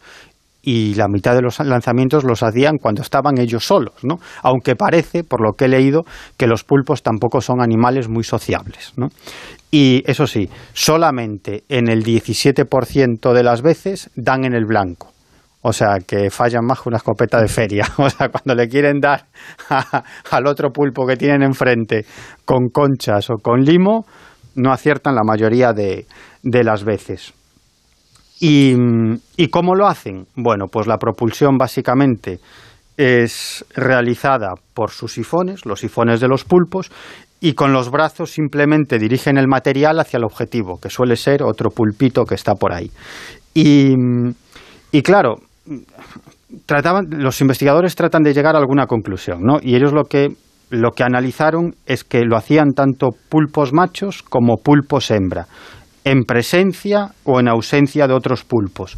y 0.62 0.94
la 0.96 1.08
mitad 1.08 1.36
de 1.36 1.42
los 1.42 1.58
lanzamientos 1.62 2.26
los 2.26 2.44
hacían 2.44 2.80
cuando 2.80 3.02
estaban 3.02 3.38
ellos 3.38 3.64
solos, 3.64 3.94
¿no? 4.04 4.16
Aunque 4.44 4.76
parece, 4.76 5.24
por 5.24 5.40
lo 5.40 5.54
que 5.54 5.66
he 5.66 5.68
leído, 5.70 6.04
que 6.36 6.48
los 6.48 6.66
pulpos 6.66 7.02
tampoco 7.02 7.40
son 7.40 7.62
animales 7.62 8.10
muy 8.10 8.26
sociables, 8.26 8.92
¿no? 8.98 9.08
Y 9.72 10.04
eso 10.06 10.28
sí, 10.28 10.50
solamente 10.74 11.64
en 11.70 11.88
el 11.88 12.04
17% 12.04 13.32
de 13.32 13.44
las 13.44 13.62
veces 13.62 14.10
dan 14.18 14.44
en 14.44 14.54
el 14.54 14.66
blanco. 14.66 15.14
O 15.62 15.74
sea, 15.74 15.98
que 16.06 16.30
fallan 16.30 16.66
más 16.66 16.82
que 16.82 16.90
una 16.90 16.98
escopeta 16.98 17.42
de 17.42 17.48
feria. 17.48 17.86
O 17.98 18.10
sea, 18.10 18.30
cuando 18.30 18.56
le 18.56 18.70
quieren 18.70 19.00
dar 19.00 19.26
al 20.32 20.48
otro 20.48 20.72
pulpo 20.72 21.06
que 21.06 21.18
tienen 21.18 21.44
enfrente 21.44 22.06
con 22.46 22.70
conchas 22.70 23.30
o 23.30 23.36
con 23.42 23.62
limo, 23.62 24.06
no 24.56 24.72
aciertan 24.72 25.16
la 25.16 25.24
mayoría 25.24 25.74
de, 25.74 26.06
las 26.44 26.84
veces. 26.84 27.34
¿Y, 28.40 28.74
cómo 29.50 29.76
lo 29.76 29.88
hacen? 29.88 30.28
Bueno, 30.36 30.68
pues 30.72 30.88
la 30.88 30.98
propulsión 30.98 31.58
básicamente 31.58 32.40
es 32.96 33.66
realizada 33.76 34.54
por 34.74 34.92
sus 34.92 35.14
sifones, 35.14 35.66
los 35.66 35.82
sifones 35.82 36.20
de 36.20 36.28
los 36.28 36.46
pulpos, 36.46 36.92
y 37.42 37.54
con 37.54 37.72
los 37.72 37.90
brazos 37.90 38.32
simplemente 38.32 38.98
dirigen 38.98 39.38
el 39.38 39.48
material 39.48 40.00
hacia 40.00 40.18
el 40.18 40.26
objetivo, 40.26 40.80
que 40.80 40.90
suele 40.90 41.16
ser 41.16 41.44
otro 41.44 41.70
pulpito 41.70 42.26
que 42.26 42.36
está 42.36 42.56
por 42.56 42.74
ahí. 42.74 42.92
Y, 43.54 43.94
y 44.92 45.02
claro, 45.02 45.38
trataban, 46.66 47.08
los 47.10 47.42
investigadores 47.42 47.96
tratan 47.96 48.24
de 48.24 48.34
llegar 48.34 48.56
a 48.56 48.60
alguna 48.60 48.88
conclusión, 48.88 49.42
¿no? 49.42 49.60
Y 49.62 49.76
ellos 49.76 49.94
lo 49.94 50.04
que 50.04 50.30
lo 50.70 50.92
que 50.92 51.04
analizaron 51.04 51.76
es 51.88 52.04
que 52.04 52.22
lo 52.26 52.38
hacían 52.38 52.74
tanto 52.76 53.10
pulpos 53.30 53.74
machos 53.74 54.22
como 54.22 54.58
pulpos 54.58 55.10
hembra, 55.10 55.48
en 56.04 56.24
presencia 56.24 57.10
o 57.24 57.40
en 57.40 57.48
ausencia 57.48 58.08
de 58.08 58.14
otros 58.14 58.44
pulpos. 58.44 58.96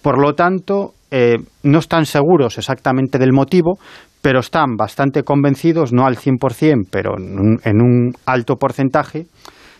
Por 0.00 0.20
lo 0.20 0.34
tanto, 0.34 0.92
eh, 1.10 1.36
no 1.64 1.80
están 1.80 2.06
seguros 2.06 2.56
exactamente 2.58 3.18
del 3.18 3.32
motivo, 3.32 3.78
pero 4.22 4.40
están 4.40 4.76
bastante 4.76 5.24
convencidos, 5.24 5.92
no 5.92 6.06
al 6.06 6.16
100%, 6.16 6.86
pero 6.90 7.16
en 7.18 7.82
un 7.82 8.12
alto 8.26 8.56
porcentaje, 8.56 9.26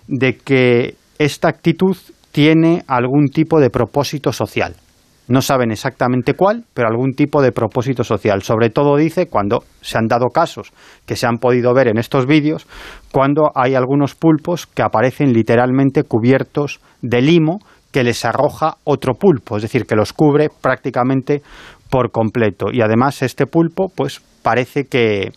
de 0.07 0.37
que 0.39 0.95
esta 1.19 1.49
actitud 1.49 1.97
tiene 2.33 2.83
algún 2.87 3.27
tipo 3.29 3.61
de 3.61 3.71
propósito 3.71 4.33
social. 4.33 4.75
No 5.29 5.43
saben 5.43 5.71
exactamente 5.71 6.35
cuál, 6.35 6.65
pero 6.73 6.89
algún 6.89 7.13
tipo 7.13 7.43
de 7.43 7.53
propósito 7.53 8.03
social. 8.03 8.43
Sobre 8.43 8.71
todo 8.71 8.97
dice 8.97 9.27
cuando 9.27 9.63
se 9.83 9.99
han 9.99 10.07
dado 10.07 10.29
casos 10.29 10.73
que 11.07 11.17
se 11.17 11.27
han 11.27 11.37
podido 11.37 11.75
ver 11.75 11.89
en 11.89 11.99
estos 11.99 12.27
vídeos, 12.27 12.67
cuando 13.13 13.51
hay 13.55 13.75
algunos 13.75 14.15
pulpos 14.15 14.67
que 14.67 14.83
aparecen 14.83 15.33
literalmente 15.33 16.03
cubiertos 16.03 16.81
de 17.03 17.21
limo 17.21 17.59
que 17.93 18.05
les 18.05 18.25
arroja 18.25 18.77
otro 18.85 19.15
pulpo, 19.15 19.57
es 19.57 19.63
decir, 19.63 19.85
que 19.85 19.97
los 19.97 20.13
cubre 20.13 20.49
prácticamente 20.61 21.43
por 21.91 22.11
completo. 22.11 22.67
Y 22.73 22.83
además 22.83 23.23
este 23.23 23.47
pulpo, 23.47 23.91
pues 23.95 24.21
parece 24.43 24.85
que, 24.85 25.33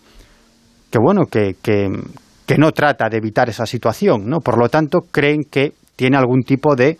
que 0.89 0.99
bueno, 0.99 1.25
que, 1.25 1.55
que, 1.61 1.89
que 2.45 2.57
no 2.57 2.71
trata 2.71 3.09
de 3.09 3.17
evitar 3.17 3.49
esa 3.49 3.65
situación, 3.65 4.27
¿no? 4.27 4.39
Por 4.39 4.57
lo 4.57 4.67
tanto, 4.69 4.99
creen 5.11 5.43
que 5.49 5.73
tiene 5.95 6.17
algún 6.17 6.41
tipo 6.41 6.75
de 6.75 6.97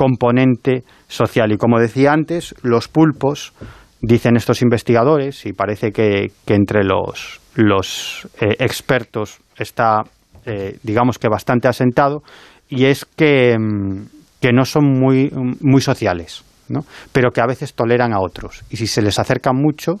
componente 0.00 0.82
social. 1.08 1.52
Y 1.52 1.58
como 1.58 1.78
decía 1.78 2.14
antes, 2.14 2.54
los 2.62 2.88
pulpos, 2.88 3.52
dicen 4.00 4.34
estos 4.34 4.62
investigadores, 4.62 5.44
y 5.44 5.52
parece 5.52 5.92
que, 5.92 6.32
entre 6.46 6.84
los, 6.84 7.38
los 7.54 8.26
eh, 8.40 8.56
expertos 8.60 9.40
está, 9.58 10.04
eh, 10.46 10.78
digamos 10.82 11.18
que 11.18 11.28
bastante 11.28 11.68
asentado, 11.68 12.22
y 12.70 12.86
es 12.86 13.04
que, 13.04 13.58
mm, 13.58 14.06
que 14.40 14.52
no 14.54 14.64
son 14.64 14.86
muy, 14.86 15.30
muy 15.60 15.82
sociales, 15.82 16.44
¿no? 16.70 16.80
pero 17.12 17.30
que 17.30 17.42
a 17.42 17.46
veces 17.46 17.74
toleran 17.74 18.14
a 18.14 18.20
otros. 18.20 18.64
Y 18.70 18.78
si 18.78 18.86
se 18.86 19.02
les 19.02 19.18
acerca 19.18 19.52
mucho 19.52 19.96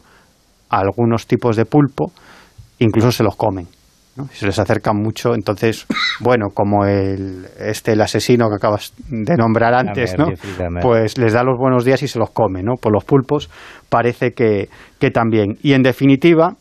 a 0.70 0.78
algunos 0.78 1.26
tipos 1.26 1.56
de 1.56 1.66
pulpo, 1.66 2.10
incluso 2.78 3.12
se 3.12 3.22
los 3.22 3.36
comen. 3.36 3.68
Se 4.32 4.46
les 4.46 4.58
acercan 4.58 4.96
mucho, 4.96 5.34
entonces, 5.34 5.86
bueno, 6.20 6.48
como 6.54 6.84
el, 6.84 7.46
este, 7.58 7.92
el 7.92 8.00
asesino 8.00 8.48
que 8.48 8.56
acabas 8.56 8.92
de 9.08 9.36
nombrar 9.36 9.74
antes, 9.74 10.16
¿no? 10.18 10.26
pues 10.80 11.18
les 11.18 11.32
da 11.32 11.42
los 11.42 11.58
buenos 11.58 11.84
días 11.84 12.02
y 12.02 12.08
se 12.08 12.18
los 12.18 12.30
come, 12.30 12.62
¿no? 12.62 12.74
Por 12.76 12.92
los 12.92 13.04
pulpos 13.04 13.50
parece 13.88 14.32
que, 14.32 14.68
que 14.98 15.10
también. 15.10 15.56
Y 15.62 15.72
en 15.72 15.82
definitiva, 15.82 16.54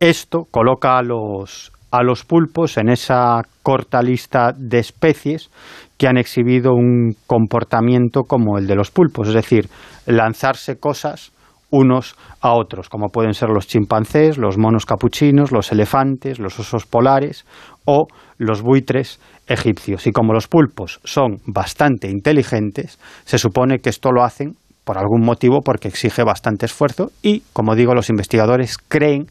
esto 0.00 0.44
coloca 0.50 0.98
a 0.98 1.02
los, 1.02 1.72
a 1.90 2.02
los 2.02 2.24
pulpos 2.24 2.76
en 2.78 2.88
esa 2.88 3.42
corta 3.62 4.02
lista 4.02 4.52
de 4.56 4.78
especies 4.78 5.50
que 5.96 6.06
han 6.06 6.16
exhibido 6.16 6.74
un 6.74 7.14
comportamiento 7.26 8.22
como 8.22 8.58
el 8.58 8.66
de 8.66 8.76
los 8.76 8.90
pulpos, 8.90 9.28
es 9.28 9.34
decir, 9.34 9.68
lanzarse 10.06 10.78
cosas 10.78 11.32
unos 11.70 12.16
a 12.40 12.52
otros, 12.52 12.88
como 12.88 13.08
pueden 13.08 13.34
ser 13.34 13.50
los 13.50 13.66
chimpancés, 13.66 14.38
los 14.38 14.56
monos 14.58 14.86
capuchinos, 14.86 15.52
los 15.52 15.70
elefantes, 15.72 16.38
los 16.38 16.58
osos 16.58 16.86
polares 16.86 17.44
o 17.84 18.06
los 18.38 18.62
buitres 18.62 19.20
egipcios. 19.46 20.06
Y 20.06 20.12
como 20.12 20.32
los 20.32 20.48
pulpos 20.48 21.00
son 21.04 21.40
bastante 21.46 22.08
inteligentes, 22.08 22.98
se 23.24 23.38
supone 23.38 23.78
que 23.78 23.90
esto 23.90 24.12
lo 24.12 24.24
hacen 24.24 24.56
por 24.84 24.96
algún 24.96 25.22
motivo 25.22 25.60
porque 25.62 25.88
exige 25.88 26.24
bastante 26.24 26.66
esfuerzo 26.66 27.10
y, 27.22 27.42
como 27.52 27.74
digo, 27.74 27.94
los 27.94 28.08
investigadores 28.08 28.78
creen 28.78 29.26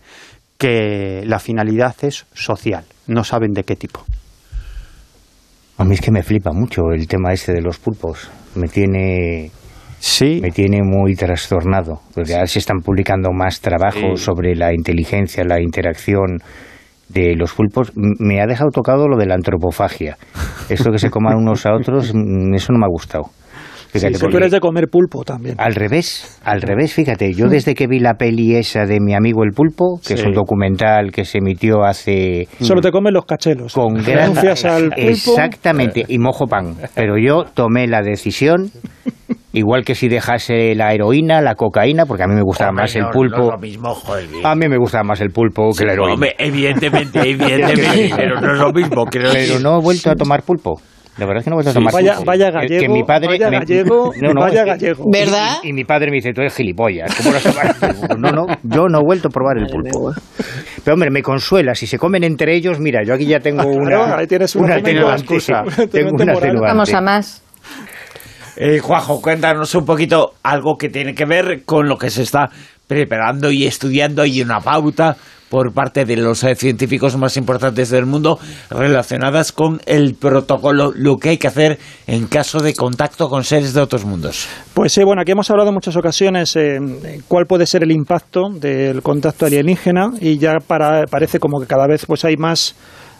que 0.57 1.23
la 1.25 1.39
finalidad 1.39 1.95
es 2.01 2.25
social, 2.33 2.85
no 3.07 3.23
saben 3.23 3.53
de 3.53 3.63
qué 3.63 3.75
tipo. 3.75 4.03
A 5.79 5.83
mí 5.83 5.93
es 5.93 6.01
que 6.01 6.11
me 6.11 6.23
flipa 6.23 6.51
mucho 6.53 6.81
el 6.91 7.07
tema 7.07 7.33
este 7.33 7.53
de 7.53 7.61
los 7.61 7.77
pulpos. 7.77 8.29
Me 8.55 8.67
tiene 8.67 9.51
Sí. 9.99 10.39
Me 10.41 10.51
tiene 10.51 10.81
muy 10.83 11.15
trastornado, 11.15 12.01
porque 12.13 12.33
ahora 12.33 12.47
se 12.47 12.59
están 12.59 12.79
publicando 12.79 13.31
más 13.31 13.61
trabajos 13.61 14.21
sobre 14.21 14.55
la 14.55 14.73
inteligencia, 14.73 15.43
la 15.43 15.61
interacción 15.61 16.39
de 17.09 17.35
los 17.35 17.53
pulpos. 17.53 17.91
Me 17.95 18.41
ha 18.41 18.45
dejado 18.45 18.69
tocado 18.71 19.07
lo 19.07 19.17
de 19.17 19.25
la 19.25 19.35
antropofagia. 19.35 20.17
Esto 20.69 20.91
que 20.91 20.99
se 20.99 21.09
coman 21.09 21.35
unos 21.37 21.65
a 21.65 21.73
otros, 21.73 22.13
mm, 22.13 22.53
eso 22.53 22.73
no 22.73 22.79
me 22.79 22.85
ha 22.85 22.89
gustado. 22.89 23.31
Fíjate, 23.89 24.19
tú 24.19 24.37
eres 24.37 24.51
de 24.51 24.59
comer 24.59 24.89
pulpo 24.89 25.23
también. 25.23 25.55
Al 25.57 25.73
revés, 25.73 26.39
al 26.43 26.61
revés, 26.61 26.93
fíjate, 26.93 27.33
yo 27.33 27.47
desde 27.47 27.73
que 27.73 27.87
vi 27.87 27.99
la 27.99 28.15
peli 28.15 28.55
esa 28.55 28.85
de 28.85 28.99
mi 28.99 29.13
amigo 29.15 29.43
el 29.43 29.51
pulpo, 29.51 29.99
que 30.05 30.15
es 30.15 30.23
un 30.25 30.33
documental 30.33 31.11
que 31.11 31.23
se 31.23 31.37
emitió 31.37 31.83
hace... 31.83 32.47
Solo 32.59 32.81
te 32.81 32.91
comen 32.91 33.13
los 33.13 33.25
cachelos. 33.25 33.73
Con 33.73 33.93
gracias 34.05 34.65
al 34.65 34.89
pulpo. 34.89 35.01
Exactamente, 35.01 36.03
y 36.07 36.19
mojo 36.19 36.47
pan. 36.47 36.75
Pero 36.95 37.17
yo 37.17 37.45
tomé 37.53 37.87
la 37.87 38.01
decisión 38.01 38.69
Igual 39.57 39.83
que 39.83 39.95
si 39.95 40.07
dejase 40.07 40.75
la 40.75 40.93
heroína, 40.93 41.41
la 41.41 41.55
cocaína, 41.55 42.05
porque 42.05 42.21
a 42.21 42.27
mí 42.27 42.35
me 42.35 42.43
gustaba 42.43 42.71
más 42.71 42.95
el 42.95 43.07
pulpo. 43.11 43.51
lo 43.51 43.57
mismo, 43.57 43.93
joder. 43.95 44.27
A 44.43 44.55
mí 44.55 44.67
me 44.67 44.77
gustaba 44.77 45.03
más 45.03 45.19
el 45.21 45.31
pulpo 45.31 45.71
que 45.75 45.83
la 45.83 45.93
heroína. 45.93 46.13
Hombre, 46.13 46.35
evidentemente, 46.37 47.19
evidentemente, 47.27 48.13
pero 48.15 48.39
no 48.39 48.53
es 48.53 48.59
lo 48.59 48.71
mismo. 48.71 49.05
Creo 49.05 49.31
pero 49.33 49.59
no 49.59 49.79
he 49.79 49.81
vuelto 49.81 50.11
a 50.11 50.15
tomar 50.15 50.43
pulpo. 50.43 50.79
La 51.17 51.25
verdad 51.25 51.39
es 51.39 51.43
que 51.45 51.49
no 51.49 51.55
he 51.55 51.57
vuelto 51.57 51.71
a 51.71 51.73
tomar 51.73 51.91
vaya, 51.91 52.13
pulpo. 52.17 52.25
Vaya 52.27 52.51
gallego, 52.51 52.81
que 52.81 52.89
mi 52.89 53.03
padre 53.03 53.27
vaya 53.29 53.49
gallego, 53.49 54.11
no, 54.21 54.33
no, 54.33 54.41
vaya 54.41 54.63
gallego. 54.63 55.05
¿Verdad? 55.11 55.57
Y, 55.63 55.69
y, 55.69 55.73
mi 55.73 55.83
padre 55.83 56.11
me 56.11 56.17
dice, 56.17 56.33
tú 56.33 56.41
eres 56.41 56.55
gilipollas. 56.55 57.15
¿Cómo 57.15 57.31
no, 57.31 57.39
tomar 57.39 58.19
no, 58.19 58.31
no, 58.31 58.45
yo 58.61 58.87
no 58.87 58.99
he 58.99 59.03
vuelto 59.03 59.29
a 59.29 59.31
probar 59.31 59.57
el 59.57 59.65
pulpo. 59.65 60.13
Pero 60.83 60.93
hombre, 60.93 61.09
me 61.09 61.23
consuela. 61.23 61.73
Si 61.73 61.87
se 61.87 61.97
comen 61.97 62.23
entre 62.23 62.55
ellos, 62.55 62.79
mira, 62.79 63.01
yo 63.03 63.15
aquí 63.15 63.25
ya 63.25 63.39
tengo 63.39 63.65
una, 63.65 63.89
claro, 63.89 64.17
ahí 64.19 64.27
tienes 64.27 64.55
una, 64.55 64.65
una 64.65 64.75
atenuante. 64.75 65.37
Tengo 65.91 66.11
una. 66.11 66.33
Vamos 66.61 66.93
a 66.93 67.01
más. 67.01 67.46
Eh, 68.59 68.79
Juanjo, 68.79 69.21
cuéntanos 69.21 69.75
un 69.75 69.85
poquito 69.85 70.33
algo 70.41 70.77
que 70.77 70.89
tiene 70.89 71.13
que 71.13 71.25
ver 71.25 71.61
con 71.63 71.87
lo 71.87 71.95
que 71.95 72.09
se 72.09 72.23
está 72.23 72.49
preparando 72.87 73.51
y 73.51 73.67
estudiando 73.67 74.25
y 74.25 74.41
una 74.41 74.61
pauta 74.61 75.15
por 75.49 75.71
parte 75.73 76.05
de 76.05 76.17
los 76.17 76.43
eh, 76.43 76.55
científicos 76.55 77.15
más 77.17 77.37
importantes 77.37 77.91
del 77.91 78.07
mundo 78.07 78.39
relacionadas 78.71 79.51
con 79.51 79.79
el 79.85 80.15
protocolo, 80.15 80.91
lo 80.95 81.17
que 81.17 81.29
hay 81.29 81.37
que 81.37 81.47
hacer 81.47 81.77
en 82.07 82.25
caso 82.25 82.59
de 82.59 82.73
contacto 82.73 83.29
con 83.29 83.43
seres 83.43 83.75
de 83.75 83.81
otros 83.81 84.05
mundos. 84.05 84.47
Pues 84.73 84.91
sí, 84.91 85.03
bueno, 85.03 85.21
aquí 85.21 85.33
hemos 85.33 85.51
hablado 85.51 85.69
en 85.69 85.75
muchas 85.75 85.95
ocasiones 85.95 86.55
eh, 86.55 86.79
cuál 87.27 87.45
puede 87.45 87.67
ser 87.67 87.83
el 87.83 87.91
impacto 87.91 88.49
del 88.51 89.03
contacto 89.03 89.45
alienígena 89.45 90.09
y 90.19 90.39
ya 90.39 90.55
para, 90.65 91.03
parece 91.05 91.39
como 91.39 91.59
que 91.59 91.67
cada 91.67 91.85
vez 91.85 92.07
pues 92.07 92.25
hay 92.25 92.37
más 92.37 92.75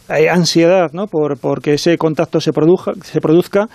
hay 0.09 0.27
ansiedad 0.27 0.88
¿no? 0.93 1.07
por, 1.07 1.38
por 1.38 1.61
que 1.61 1.73
ese 1.73 1.97
contacto 1.97 2.39
se, 2.39 2.51
produja, 2.51 2.93
se 3.03 3.19
produzca 3.19 3.68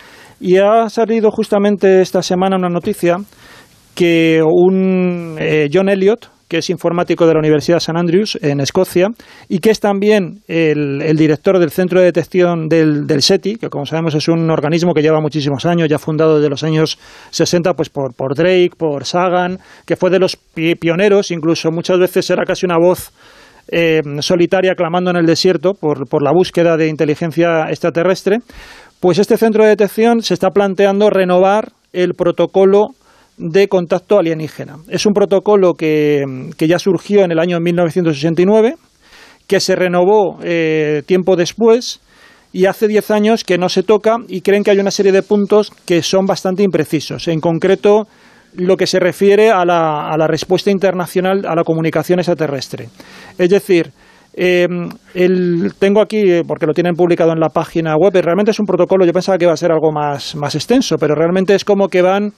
y 0.42 0.58
ha 0.58 0.88
salido 0.88 1.30
justamente 1.30 2.02
esta 2.02 2.20
semana 2.20 2.56
una 2.56 2.68
noticia 2.68 3.16
que 3.94 4.42
un 4.44 5.36
eh, 5.38 5.68
John 5.72 5.88
Elliot, 5.88 6.28
que 6.48 6.58
es 6.58 6.68
informático 6.68 7.26
de 7.26 7.34
la 7.34 7.38
Universidad 7.38 7.76
de 7.76 7.78
St 7.78 7.98
Andrews 7.98 8.38
en 8.42 8.60
Escocia 8.60 9.08
y 9.48 9.60
que 9.60 9.70
es 9.70 9.78
también 9.78 10.40
el, 10.48 11.00
el 11.00 11.16
director 11.16 11.58
del 11.58 11.70
Centro 11.70 12.00
de 12.00 12.06
Detección 12.06 12.68
del, 12.68 13.06
del, 13.06 13.22
SETI, 13.22 13.56
que 13.56 13.68
como 13.68 13.86
sabemos 13.86 14.14
es 14.16 14.28
un 14.28 14.50
organismo 14.50 14.92
que 14.92 15.00
lleva 15.00 15.20
muchísimos 15.20 15.64
años, 15.64 15.88
ya 15.88 15.98
fundado 15.98 16.36
desde 16.36 16.50
los 16.50 16.64
años 16.64 16.98
60 17.30 17.74
pues 17.74 17.88
por, 17.88 18.12
por 18.14 18.34
Drake, 18.34 18.72
por 18.76 19.04
Sagan, 19.04 19.60
que 19.86 19.96
fue 19.96 20.10
de 20.10 20.18
los 20.18 20.36
pioneros, 20.36 21.30
incluso 21.30 21.70
muchas 21.70 21.98
veces 21.98 22.28
era 22.28 22.44
casi 22.44 22.66
una 22.66 22.78
voz 22.78 23.12
eh, 23.68 24.02
solitaria 24.20 24.74
clamando 24.74 25.10
en 25.10 25.16
el 25.16 25.26
desierto 25.26 25.72
por, 25.72 26.08
por 26.08 26.22
la 26.22 26.32
búsqueda 26.32 26.76
de 26.76 26.88
inteligencia 26.88 27.70
extraterrestre. 27.70 28.40
Pues 29.02 29.18
este 29.18 29.36
centro 29.36 29.64
de 29.64 29.70
detección 29.70 30.22
se 30.22 30.32
está 30.32 30.50
planteando 30.50 31.10
renovar 31.10 31.72
el 31.92 32.14
protocolo 32.14 32.90
de 33.36 33.66
contacto 33.66 34.16
alienígena. 34.16 34.76
Es 34.88 35.06
un 35.06 35.12
protocolo 35.12 35.74
que, 35.74 36.22
que 36.56 36.68
ya 36.68 36.78
surgió 36.78 37.24
en 37.24 37.32
el 37.32 37.40
año 37.40 37.58
1969, 37.58 38.76
que 39.48 39.58
se 39.58 39.74
renovó 39.74 40.38
eh, 40.44 41.02
tiempo 41.04 41.34
después 41.34 42.00
y 42.52 42.66
hace 42.66 42.86
10 42.86 43.10
años 43.10 43.42
que 43.42 43.58
no 43.58 43.68
se 43.68 43.82
toca 43.82 44.18
y 44.28 44.40
creen 44.40 44.62
que 44.62 44.70
hay 44.70 44.78
una 44.78 44.92
serie 44.92 45.10
de 45.10 45.24
puntos 45.24 45.72
que 45.84 46.00
son 46.00 46.24
bastante 46.24 46.62
imprecisos. 46.62 47.26
En 47.26 47.40
concreto, 47.40 48.06
lo 48.54 48.76
que 48.76 48.86
se 48.86 49.00
refiere 49.00 49.50
a 49.50 49.64
la, 49.64 50.12
a 50.12 50.16
la 50.16 50.28
respuesta 50.28 50.70
internacional 50.70 51.44
a 51.44 51.56
la 51.56 51.64
comunicación 51.64 52.20
extraterrestre. 52.20 52.88
Es 53.36 53.50
decir, 53.50 53.90
el, 54.34 55.72
tengo 55.78 56.00
aquí, 56.00 56.20
eh, 56.20 56.42
porque 56.46 56.66
lo 56.66 56.72
tienen 56.72 56.94
publicado 56.94 57.32
en 57.32 57.40
la 57.40 57.48
página 57.48 57.96
web, 57.96 58.12
realmente 58.14 58.50
es 58.52 58.60
un 58.60 58.66
protocolo, 58.66 59.04
yo 59.04 59.12
pensaba 59.12 59.38
que 59.38 59.44
iba 59.44 59.52
a 59.52 59.56
ser 59.56 59.72
algo 59.72 59.92
más, 59.92 60.34
más 60.36 60.54
extenso, 60.54 60.96
pero 60.98 61.14
realmente 61.14 61.54
es 61.54 61.64
como 61.64 61.88
que 61.88 62.02
van 62.02 62.32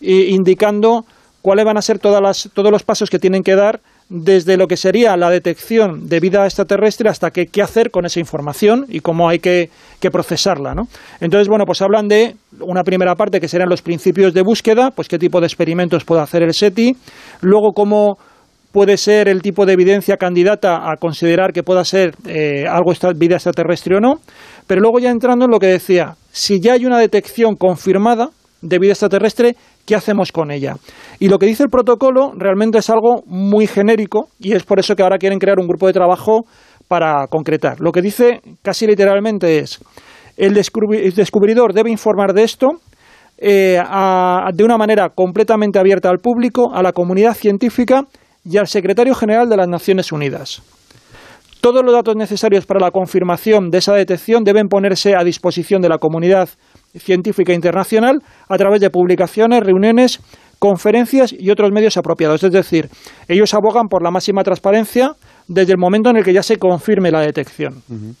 indicando 0.00 1.04
cuáles 1.42 1.64
van 1.64 1.76
a 1.76 1.82
ser 1.82 1.98
todas 1.98 2.20
las, 2.20 2.50
todos 2.52 2.70
los 2.70 2.82
pasos 2.82 3.10
que 3.10 3.18
tienen 3.18 3.42
que 3.42 3.54
dar 3.54 3.80
desde 4.08 4.56
lo 4.56 4.66
que 4.66 4.76
sería 4.76 5.16
la 5.16 5.30
detección 5.30 6.08
de 6.08 6.20
vida 6.20 6.44
extraterrestre 6.44 7.10
hasta 7.10 7.30
que, 7.30 7.46
qué 7.46 7.62
hacer 7.62 7.90
con 7.90 8.06
esa 8.06 8.20
información 8.20 8.86
y 8.88 9.00
cómo 9.00 9.28
hay 9.28 9.38
que, 9.38 9.70
que, 10.00 10.10
procesarla. 10.10 10.74
¿no? 10.74 10.84
Entonces, 11.20 11.48
bueno, 11.48 11.64
pues 11.66 11.82
hablan 11.82 12.08
de 12.08 12.36
una 12.60 12.82
primera 12.82 13.14
parte 13.16 13.40
que 13.40 13.48
serían 13.48 13.68
los 13.68 13.82
principios 13.82 14.32
de 14.32 14.42
búsqueda, 14.42 14.90
pues 14.90 15.08
qué 15.08 15.18
tipo 15.18 15.40
de 15.40 15.46
experimentos 15.46 16.04
puede 16.04 16.22
hacer 16.22 16.42
el 16.42 16.54
SETI, 16.54 16.96
luego 17.42 17.72
cómo 17.74 18.18
puede 18.72 18.96
ser 18.96 19.28
el 19.28 19.42
tipo 19.42 19.66
de 19.66 19.72
evidencia 19.72 20.16
candidata 20.16 20.90
a 20.90 20.96
considerar 20.96 21.52
que 21.52 21.62
pueda 21.62 21.84
ser 21.84 22.14
eh, 22.26 22.66
algo 22.68 22.92
esta, 22.92 23.12
vida 23.12 23.36
extraterrestre 23.36 23.96
o 23.96 24.00
no, 24.00 24.16
pero 24.66 24.80
luego 24.80 24.98
ya 24.98 25.10
entrando 25.10 25.46
en 25.46 25.50
lo 25.50 25.58
que 25.58 25.68
decía, 25.68 26.16
si 26.30 26.60
ya 26.60 26.74
hay 26.74 26.84
una 26.84 26.98
detección 26.98 27.56
confirmada 27.56 28.30
de 28.60 28.78
vida 28.78 28.92
extraterrestre, 28.92 29.56
¿qué 29.86 29.94
hacemos 29.94 30.32
con 30.32 30.50
ella? 30.50 30.76
Y 31.18 31.28
lo 31.28 31.38
que 31.38 31.46
dice 31.46 31.62
el 31.62 31.70
protocolo 31.70 32.32
realmente 32.36 32.78
es 32.78 32.90
algo 32.90 33.22
muy 33.26 33.66
genérico 33.66 34.28
y 34.38 34.52
es 34.52 34.64
por 34.64 34.78
eso 34.78 34.94
que 34.94 35.02
ahora 35.02 35.18
quieren 35.18 35.38
crear 35.38 35.58
un 35.58 35.66
grupo 35.66 35.86
de 35.86 35.92
trabajo 35.92 36.44
para 36.88 37.26
concretar. 37.28 37.80
Lo 37.80 37.92
que 37.92 38.02
dice 38.02 38.40
casi 38.62 38.86
literalmente 38.86 39.58
es, 39.58 39.80
el, 40.36 40.54
descubridor 40.54 41.72
debe 41.72 41.90
informar 41.90 42.32
de 42.32 42.42
esto 42.42 42.66
eh, 43.38 43.78
a, 43.80 44.50
de 44.52 44.64
una 44.64 44.76
manera 44.76 45.10
completamente 45.10 45.78
abierta 45.78 46.08
al 46.10 46.18
público, 46.18 46.74
a 46.74 46.82
la 46.82 46.92
comunidad 46.92 47.34
científica 47.34 48.02
y 48.48 48.56
al 48.56 48.66
secretario 48.66 49.14
general 49.14 49.48
de 49.48 49.56
las 49.56 49.68
Naciones 49.68 50.12
Unidas. 50.12 50.62
Todos 51.60 51.84
los 51.84 51.92
datos 51.92 52.14
necesarios 52.16 52.66
para 52.66 52.80
la 52.80 52.92
confirmación 52.92 53.70
de 53.70 53.78
esa 53.78 53.92
detección 53.94 54.44
deben 54.44 54.68
ponerse 54.68 55.16
a 55.16 55.24
disposición 55.24 55.82
de 55.82 55.88
la 55.88 55.98
comunidad 55.98 56.48
científica 56.96 57.52
internacional 57.52 58.20
a 58.48 58.56
través 58.56 58.80
de 58.80 58.90
publicaciones, 58.90 59.60
reuniones, 59.64 60.20
conferencias 60.60 61.34
y 61.36 61.50
otros 61.50 61.70
medios 61.72 61.96
apropiados. 61.96 62.44
Es 62.44 62.52
decir, 62.52 62.88
ellos 63.26 63.54
abogan 63.54 63.88
por 63.88 64.02
la 64.02 64.10
máxima 64.10 64.44
transparencia 64.44 65.12
desde 65.48 65.72
el 65.72 65.78
momento 65.78 66.10
en 66.10 66.16
el 66.18 66.24
que 66.24 66.32
ya 66.32 66.42
se 66.42 66.56
confirme 66.56 67.10
la 67.10 67.20
detección. 67.20 67.82
Uh 67.88 67.94
-huh. 67.94 68.14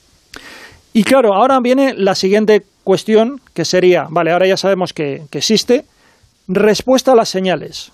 Y 0.92 1.04
claro, 1.04 1.34
ahora 1.34 1.58
viene 1.62 1.94
la 1.94 2.14
siguiente 2.14 2.62
cuestión, 2.82 3.40
que 3.54 3.64
sería, 3.64 4.06
vale, 4.10 4.32
ahora 4.32 4.48
ya 4.48 4.56
sabemos 4.56 4.92
que, 4.92 5.22
que 5.30 5.38
existe, 5.38 5.84
respuesta 6.48 7.12
a 7.12 7.14
las 7.14 7.28
señales. 7.28 7.92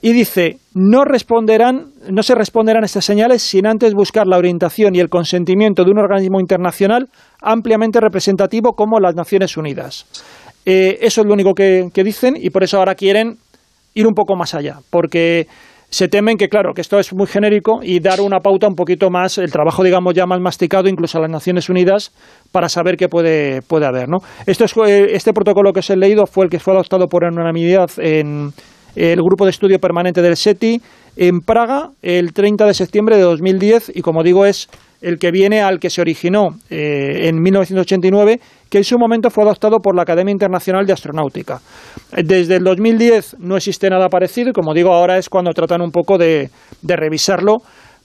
Y 0.00 0.12
dice, 0.12 0.58
no 0.74 1.04
responderán, 1.04 1.86
no 2.08 2.22
se 2.22 2.34
responderán 2.34 2.84
estas 2.84 3.04
señales 3.04 3.42
sin 3.42 3.66
antes 3.66 3.94
buscar 3.94 4.26
la 4.26 4.38
orientación 4.38 4.94
y 4.94 5.00
el 5.00 5.08
consentimiento 5.08 5.84
de 5.84 5.90
un 5.90 5.98
organismo 5.98 6.38
internacional 6.40 7.08
ampliamente 7.42 8.00
representativo 8.00 8.74
como 8.74 9.00
las 9.00 9.16
Naciones 9.16 9.56
Unidas. 9.56 10.06
Eh, 10.64 10.98
eso 11.00 11.22
es 11.22 11.26
lo 11.26 11.32
único 11.32 11.52
que, 11.54 11.88
que 11.92 12.04
dicen 12.04 12.34
y 12.36 12.50
por 12.50 12.62
eso 12.62 12.78
ahora 12.78 12.94
quieren 12.94 13.38
ir 13.94 14.06
un 14.06 14.14
poco 14.14 14.36
más 14.36 14.54
allá, 14.54 14.78
porque 14.90 15.48
se 15.90 16.08
temen 16.08 16.36
que, 16.36 16.48
claro, 16.48 16.74
que 16.74 16.82
esto 16.82 16.98
es 16.98 17.14
muy 17.14 17.26
genérico 17.26 17.80
y 17.82 18.00
dar 18.00 18.20
una 18.20 18.40
pauta 18.40 18.68
un 18.68 18.74
poquito 18.74 19.10
más, 19.10 19.38
el 19.38 19.50
trabajo, 19.50 19.82
digamos, 19.82 20.14
ya 20.14 20.26
más 20.26 20.40
masticado, 20.40 20.88
incluso 20.88 21.18
a 21.18 21.22
las 21.22 21.30
Naciones 21.30 21.68
Unidas, 21.70 22.12
para 22.52 22.68
saber 22.68 22.96
qué 22.96 23.08
puede, 23.08 23.62
puede 23.62 23.86
haber, 23.86 24.08
¿no? 24.08 24.18
Esto 24.46 24.64
es, 24.64 24.76
eh, 24.86 25.08
este 25.14 25.32
protocolo 25.32 25.72
que 25.72 25.80
os 25.80 25.90
he 25.90 25.96
leído 25.96 26.26
fue 26.26 26.44
el 26.44 26.50
que 26.50 26.60
fue 26.60 26.74
adoptado 26.74 27.06
por 27.08 27.24
unanimidad 27.24 27.90
en 27.96 28.50
el 28.98 29.22
Grupo 29.22 29.44
de 29.44 29.50
Estudio 29.52 29.78
Permanente 29.78 30.22
del 30.22 30.36
SETI 30.36 30.80
en 31.16 31.40
Praga 31.40 31.90
el 32.02 32.32
30 32.32 32.66
de 32.66 32.74
septiembre 32.74 33.16
de 33.16 33.22
2010 33.22 33.92
y, 33.94 34.02
como 34.02 34.24
digo, 34.24 34.44
es 34.44 34.68
el 35.00 35.18
que 35.18 35.30
viene 35.30 35.62
al 35.62 35.78
que 35.78 35.90
se 35.90 36.00
originó 36.00 36.48
eh, 36.70 37.28
en 37.28 37.40
1989, 37.40 38.40
que 38.68 38.78
en 38.78 38.84
su 38.84 38.98
momento 38.98 39.30
fue 39.30 39.44
adoptado 39.44 39.78
por 39.78 39.94
la 39.94 40.02
Academia 40.02 40.32
Internacional 40.32 40.84
de 40.84 40.92
Astronáutica. 40.92 41.60
Desde 42.16 42.56
el 42.56 42.64
2010 42.64 43.36
no 43.38 43.56
existe 43.56 43.88
nada 43.88 44.08
parecido 44.08 44.50
y, 44.50 44.52
como 44.52 44.74
digo, 44.74 44.92
ahora 44.92 45.16
es 45.16 45.28
cuando 45.28 45.52
tratan 45.52 45.80
un 45.80 45.92
poco 45.92 46.18
de, 46.18 46.50
de 46.82 46.96
revisarlo 46.96 47.58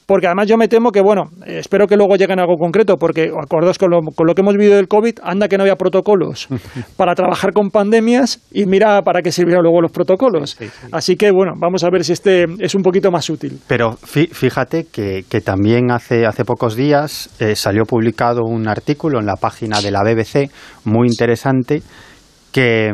porque 0.05 0.27
además 0.27 0.47
yo 0.47 0.57
me 0.57 0.67
temo 0.67 0.91
que, 0.91 1.01
bueno, 1.01 1.29
espero 1.45 1.87
que 1.87 1.95
luego 1.95 2.15
lleguen 2.15 2.39
a 2.39 2.43
algo 2.43 2.57
concreto, 2.57 2.97
porque 2.97 3.31
acordaos 3.41 3.77
con 3.77 3.91
lo, 3.91 4.01
con 4.15 4.27
lo 4.27 4.33
que 4.33 4.41
hemos 4.41 4.55
vivido 4.55 4.75
del 4.75 4.87
COVID, 4.87 5.19
anda 5.23 5.47
que 5.47 5.57
no 5.57 5.63
había 5.63 5.75
protocolos 5.75 6.47
para 6.97 7.15
trabajar 7.15 7.53
con 7.53 7.69
pandemias 7.69 8.41
y 8.51 8.65
mira 8.65 9.01
para 9.01 9.21
qué 9.21 9.31
sirvieron 9.31 9.63
luego 9.63 9.81
los 9.81 9.91
protocolos. 9.91 10.57
Así 10.91 11.15
que, 11.15 11.31
bueno, 11.31 11.53
vamos 11.57 11.83
a 11.83 11.89
ver 11.89 12.03
si 12.03 12.13
este 12.13 12.45
es 12.59 12.75
un 12.75 12.81
poquito 12.81 13.11
más 13.11 13.29
útil. 13.29 13.59
Pero 13.67 13.93
fíjate 13.93 14.85
que, 14.91 15.23
también 15.43 15.91
hace, 15.91 16.25
hace 16.25 16.45
pocos 16.45 16.75
días 16.75 17.29
eh, 17.39 17.55
salió 17.55 17.83
publicado 17.83 18.43
un 18.45 18.67
artículo 18.67 19.19
en 19.19 19.25
la 19.25 19.35
página 19.35 19.81
de 19.81 19.91
la 19.91 20.03
BBC 20.03 20.49
muy 20.85 21.07
interesante 21.07 21.81
que, 22.51 22.91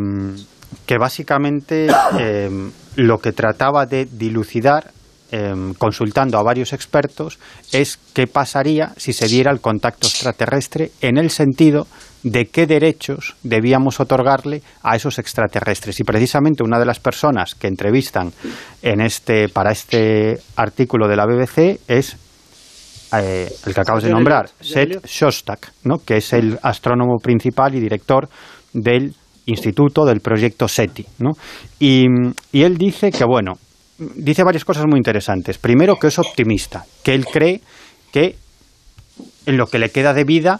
que 0.85 0.97
básicamente 0.97 1.87
eh, 2.19 2.49
lo 2.95 3.19
que 3.19 3.31
trataba 3.31 3.85
de 3.85 4.05
dilucidar 4.05 4.91
Em, 5.31 5.75
consultando 5.75 6.39
a 6.39 6.43
varios 6.43 6.73
expertos 6.73 7.37
es 7.71 7.99
qué 8.15 8.25
pasaría 8.25 8.93
si 8.97 9.13
se 9.13 9.27
diera 9.27 9.51
el 9.51 9.61
contacto 9.61 10.07
extraterrestre 10.07 10.89
en 11.01 11.19
el 11.19 11.29
sentido 11.29 11.85
de 12.23 12.47
qué 12.47 12.65
derechos 12.65 13.35
debíamos 13.43 13.99
otorgarle 13.99 14.63
a 14.81 14.95
esos 14.95 15.19
extraterrestres. 15.19 15.99
Y 15.99 16.03
precisamente 16.03 16.63
una 16.63 16.79
de 16.79 16.87
las 16.87 16.99
personas 16.99 17.53
que 17.53 17.67
entrevistan 17.67 18.33
en 18.81 19.01
este, 19.01 19.49
para 19.49 19.71
este 19.71 20.39
artículo 20.55 21.07
de 21.07 21.15
la 21.15 21.27
BBC 21.27 21.79
es 21.87 22.17
eh, 23.13 23.53
el 23.67 23.73
que 23.75 23.81
acabas 23.81 24.03
de 24.03 24.09
nombrar, 24.09 24.49
Seth 24.59 25.05
Shostak, 25.05 25.73
¿no? 25.83 25.99
que 25.99 26.17
es 26.17 26.33
el 26.33 26.57
astrónomo 26.63 27.19
principal 27.19 27.75
y 27.75 27.79
director 27.79 28.27
del 28.73 29.13
instituto 29.45 30.05
del 30.05 30.21
proyecto 30.21 30.67
SETI. 30.67 31.05
¿no? 31.19 31.33
Y, 31.77 32.07
y 32.51 32.63
él 32.63 32.79
dice 32.79 33.11
que, 33.11 33.25
bueno, 33.25 33.53
dice 34.15 34.43
varias 34.43 34.65
cosas 34.65 34.85
muy 34.87 34.97
interesantes. 34.97 35.57
Primero, 35.57 35.97
que 35.97 36.07
es 36.07 36.19
optimista, 36.19 36.85
que 37.03 37.13
él 37.13 37.25
cree 37.25 37.61
que 38.11 38.35
en 39.45 39.57
lo 39.57 39.67
que 39.67 39.79
le 39.79 39.89
queda 39.89 40.13
de 40.13 40.23
vida 40.23 40.59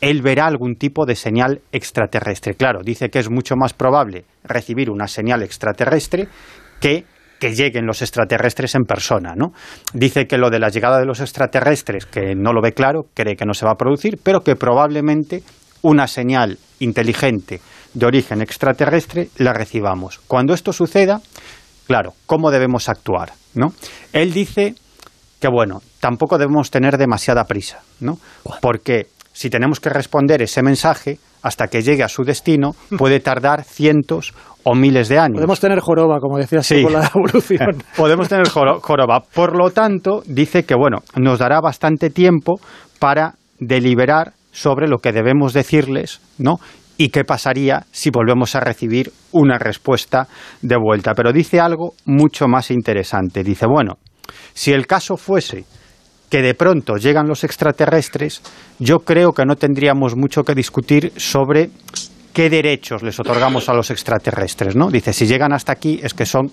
él 0.00 0.22
verá 0.22 0.46
algún 0.46 0.76
tipo 0.76 1.06
de 1.06 1.16
señal 1.16 1.60
extraterrestre. 1.72 2.54
Claro, 2.54 2.80
dice 2.84 3.08
que 3.08 3.18
es 3.18 3.30
mucho 3.30 3.56
más 3.56 3.72
probable 3.72 4.24
recibir 4.44 4.90
una 4.90 5.08
señal 5.08 5.42
extraterrestre 5.42 6.28
que 6.80 7.04
que 7.38 7.54
lleguen 7.54 7.86
los 7.86 8.02
extraterrestres 8.02 8.74
en 8.74 8.82
persona, 8.82 9.34
¿no? 9.36 9.52
Dice 9.94 10.26
que 10.26 10.38
lo 10.38 10.50
de 10.50 10.58
la 10.58 10.70
llegada 10.70 10.98
de 10.98 11.06
los 11.06 11.20
extraterrestres, 11.20 12.06
que 12.06 12.34
no 12.34 12.52
lo 12.52 12.60
ve 12.60 12.72
claro, 12.72 13.06
cree 13.14 13.36
que 13.36 13.46
no 13.46 13.54
se 13.54 13.64
va 13.64 13.72
a 13.72 13.76
producir, 13.76 14.18
pero 14.22 14.40
que 14.40 14.56
probablemente 14.56 15.42
una 15.82 16.06
señal 16.08 16.58
inteligente 16.80 17.60
de 17.94 18.06
origen 18.06 18.42
extraterrestre 18.42 19.28
la 19.36 19.52
recibamos. 19.52 20.18
Cuando 20.26 20.52
esto 20.52 20.72
suceda, 20.72 21.20
Claro, 21.88 22.12
¿cómo 22.26 22.52
debemos 22.52 22.88
actuar? 22.88 23.32
¿no? 23.58 23.72
Él 24.12 24.32
dice 24.32 24.74
que, 25.40 25.48
bueno, 25.48 25.80
tampoco 26.00 26.38
debemos 26.38 26.70
tener 26.70 26.96
demasiada 26.96 27.44
prisa, 27.44 27.80
¿no? 28.00 28.18
Porque 28.60 29.08
si 29.32 29.50
tenemos 29.50 29.80
que 29.80 29.90
responder 29.90 30.42
ese 30.42 30.62
mensaje 30.62 31.18
hasta 31.42 31.68
que 31.68 31.82
llegue 31.82 32.02
a 32.02 32.08
su 32.08 32.24
destino, 32.24 32.74
puede 32.98 33.20
tardar 33.20 33.64
cientos 33.64 34.34
o 34.64 34.74
miles 34.74 35.08
de 35.08 35.18
años. 35.18 35.36
Podemos 35.36 35.60
tener 35.60 35.80
joroba, 35.80 36.18
como 36.20 36.38
decía 36.38 36.62
sí. 36.62 36.82
con 36.82 36.92
la 36.92 37.10
evolución. 37.14 37.82
Podemos 37.96 38.28
tener 38.28 38.48
joroba. 38.48 39.20
Por 39.32 39.56
lo 39.56 39.70
tanto, 39.70 40.22
dice 40.26 40.64
que, 40.64 40.74
bueno, 40.74 40.98
nos 41.16 41.38
dará 41.38 41.60
bastante 41.60 42.10
tiempo 42.10 42.60
para 42.98 43.34
deliberar 43.60 44.32
sobre 44.52 44.88
lo 44.88 44.98
que 44.98 45.12
debemos 45.12 45.52
decirles, 45.52 46.20
¿no? 46.38 46.58
Y 46.98 47.08
qué 47.08 47.24
pasaría 47.24 47.86
si 47.92 48.10
volvemos 48.10 48.54
a 48.56 48.60
recibir 48.60 49.10
una 49.32 49.56
respuesta 49.56 50.26
de 50.60 50.76
vuelta. 50.76 51.14
Pero 51.14 51.32
dice 51.32 51.60
algo 51.60 51.94
mucho 52.04 52.48
más 52.48 52.70
interesante. 52.70 53.42
Dice, 53.42 53.66
bueno, 53.66 53.98
si 54.52 54.72
el 54.72 54.86
caso 54.86 55.16
fuese 55.16 55.64
que 56.28 56.42
de 56.42 56.54
pronto 56.54 56.96
llegan 56.96 57.28
los 57.28 57.44
extraterrestres, 57.44 58.42
yo 58.80 58.98
creo 58.98 59.32
que 59.32 59.46
no 59.46 59.56
tendríamos 59.56 60.16
mucho 60.16 60.42
que 60.42 60.54
discutir 60.54 61.12
sobre 61.16 61.70
qué 62.34 62.50
derechos 62.50 63.02
les 63.02 63.18
otorgamos 63.18 63.68
a 63.68 63.74
los 63.74 63.90
extraterrestres, 63.90 64.76
¿no? 64.76 64.90
Dice, 64.90 65.12
si 65.12 65.26
llegan 65.26 65.52
hasta 65.52 65.72
aquí 65.72 66.00
es 66.02 66.12
que 66.12 66.26
son 66.26 66.50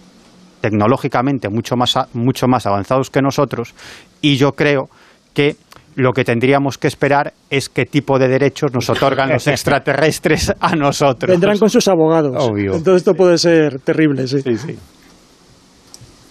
tecnológicamente 0.61 1.49
mucho 1.49 1.75
más, 1.75 1.95
mucho 2.13 2.47
más 2.47 2.65
avanzados 2.65 3.09
que 3.09 3.21
nosotros 3.21 3.73
y 4.21 4.37
yo 4.37 4.53
creo 4.53 4.89
que 5.33 5.57
lo 5.95 6.11
que 6.11 6.23
tendríamos 6.23 6.77
que 6.77 6.87
esperar 6.87 7.33
es 7.49 7.69
qué 7.69 7.85
tipo 7.85 8.19
de 8.19 8.27
derechos 8.27 8.73
nos 8.73 8.89
otorgan 8.89 9.29
los 9.29 9.47
extraterrestres 9.47 10.53
a 10.59 10.75
nosotros. 10.75 11.31
Vendrán 11.31 11.57
con 11.57 11.69
sus 11.69 11.87
abogados. 11.87 12.35
Obvio. 12.37 12.75
Entonces 12.75 12.97
esto 12.97 13.13
puede 13.13 13.37
ser 13.37 13.79
terrible, 13.79 14.27
sí. 14.27 14.41
Sí, 14.41 14.57
sí. 14.57 14.77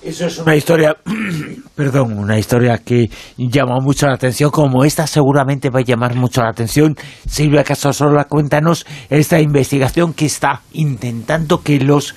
Eso 0.05 0.27
es 0.27 0.39
una 0.39 0.55
historia, 0.55 0.95
perdón, 1.75 2.19
una 2.19 2.39
historia 2.39 2.77
que 2.77 3.07
llama 3.39 3.79
mucho 3.81 4.07
la 4.07 4.15
atención, 4.15 4.51
como 4.51 4.85
esta 4.85 5.07
seguramente 5.07 5.71
va 5.71 5.81
a 5.81 5.83
llamar 5.83 6.15
mucho 6.15 6.43
la 6.43 6.51
atención. 6.51 6.95
Silvia 7.27 7.65
Casasola, 7.65 8.25
cuéntanos 8.25 8.85
esta 9.09 9.41
investigación 9.41 10.13
que 10.13 10.27
está 10.27 10.61
intentando 10.75 11.63
que 11.63 11.81
los, 11.81 12.15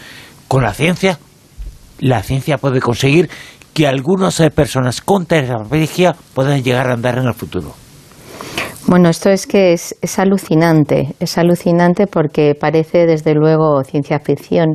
con 0.49 0.63
la 0.63 0.73
ciencia, 0.73 1.17
la 1.99 2.21
ciencia 2.23 2.57
puede 2.57 2.81
conseguir 2.81 3.29
que 3.77 3.85
algunas 3.85 4.39
eh, 4.39 4.49
personas 4.49 5.01
con 5.01 5.27
tetraplegia 5.27 6.15
puedan 6.33 6.63
llegar 6.63 6.89
a 6.89 6.93
andar 6.93 7.19
en 7.19 7.27
el 7.27 7.35
futuro. 7.35 7.75
Bueno, 8.87 9.09
esto 9.09 9.29
es 9.29 9.45
que 9.45 9.73
es, 9.73 9.93
alucinante, 10.17 11.13
es 11.19 11.37
alucinante 11.37 12.07
porque 12.07 12.55
parece 12.59 13.05
desde 13.05 13.35
luego 13.35 13.83
ciencia 13.83 14.17
ficción. 14.17 14.73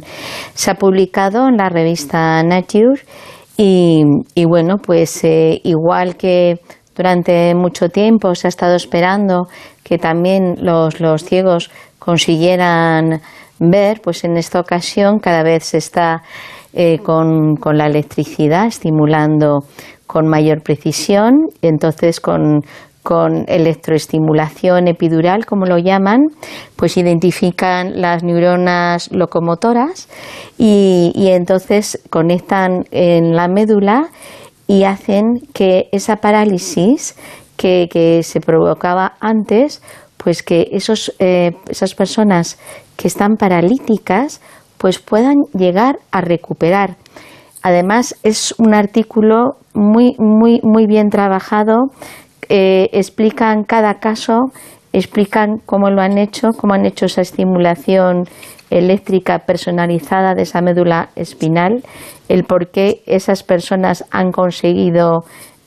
Se 0.55 0.71
ha 0.71 0.75
publicado 0.75 1.49
en 1.49 1.57
la 1.57 1.69
revista 1.69 2.45
Nature 2.45 3.01
y, 3.57 4.05
bueno, 4.47 4.77
pues 4.77 5.25
eh, 5.25 5.61
igual 5.65 6.17
que 6.17 6.61
durante 6.95 7.57
mucho 7.57 7.89
tiempo 7.89 8.37
se 8.37 8.47
ha 8.47 8.51
estado 8.51 8.77
esperando 8.77 9.49
que 9.83 9.99
también 9.99 10.59
los, 10.61 11.01
los 11.01 11.25
ciegos 11.25 11.73
consiguieran 11.99 13.21
ver, 13.59 14.01
pues 14.01 14.23
en 14.23 14.37
esta 14.37 14.61
ocasión 14.61 15.19
cada 15.19 15.43
vez 15.43 15.65
se 15.65 15.79
está 15.79 16.23
eh, 16.75 16.99
con, 16.99 17.59
la 17.77 17.87
electricidad, 17.87 18.67
estimulando 18.67 19.61
con 20.07 20.27
mayor 20.27 20.63
precisión, 20.63 21.49
entonces 21.61 22.19
con, 22.19 22.63
electroestimulación 23.47 24.89
epidural, 24.89 25.45
como 25.45 25.67
lo 25.67 25.77
llaman, 25.77 26.29
pues 26.77 26.97
identifican 26.97 28.01
las 28.01 28.23
neuronas 28.23 29.11
locomotoras 29.13 30.09
y, 30.57 31.13
entonces 31.17 32.01
conectan 32.11 32.85
en 32.91 33.35
la 33.35 33.49
médula 33.49 34.09
y 34.67 34.85
hacen 34.85 35.41
que 35.53 35.89
esa 35.93 36.17
parálisis 36.17 37.17
que, 37.57 38.21
se 38.23 38.41
provocaba 38.41 39.15
antes, 39.21 39.83
pues 40.17 40.43
que 40.43 40.69
esos, 40.73 41.13
eh, 41.19 41.51
esas 41.69 41.95
personas 41.95 42.59
que 42.97 43.09
están 43.09 43.37
paralíticas 43.37 44.41
pues 44.83 44.99
puedan 44.99 45.37
llegar 45.55 46.01
a 46.11 46.21
recuperar. 46.23 46.97
Además, 47.63 48.17
es 48.25 48.53
un 48.59 48.75
artículo 48.75 49.59
muy, 49.75 50.17
muy, 50.19 50.59
muy 50.65 50.89
bien 50.89 51.09
trabajado. 51.09 51.93
Eh, 52.49 52.89
explican 52.93 53.63
cada 53.63 54.01
caso, 54.01 54.51
explican 54.93 55.59
cómo 55.67 55.89
lo 55.89 56.03
han 56.03 56.19
hecho, 56.19 56.49
cómo 56.59 56.75
han 56.75 56.85
hecho 56.85 57.07
esa 57.07 57.21
estimulación 57.21 58.25
eléctrica 58.71 59.39
personalizada 59.47 60.35
de 60.35 60.43
esa 60.43 60.61
médula 60.63 61.11
espinal, 61.15 61.85
el 62.29 62.43
por 62.43 62.73
qué 62.73 63.03
esas 63.07 63.45
personas 63.45 64.05
han 64.11 64.33
conseguido 64.33 65.21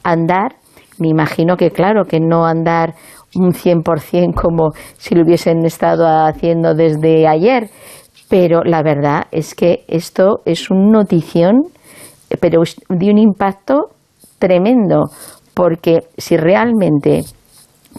andar. 0.04 0.58
Me 1.00 1.08
imagino 1.08 1.56
que, 1.56 1.72
claro, 1.72 2.04
que 2.04 2.20
no 2.20 2.46
andar 2.46 2.96
un 3.34 3.54
100% 3.54 4.34
como 4.36 4.72
si 4.98 5.16
lo 5.16 5.24
hubiesen 5.24 5.66
estado 5.66 6.06
haciendo 6.06 6.74
desde 6.74 7.30
ayer, 7.30 7.70
pero 8.30 8.64
la 8.64 8.81
verdad 8.81 9.23
es 9.31 9.56
que 9.56 9.84
esto 9.88 10.41
es 10.45 10.69
una 10.69 10.99
notición, 10.99 11.64
pero 12.39 12.61
de 12.89 13.10
un 13.10 13.18
impacto 13.18 13.89
tremendo, 14.39 15.06
porque 15.53 16.07
si 16.18 16.38
realmente 16.38 17.22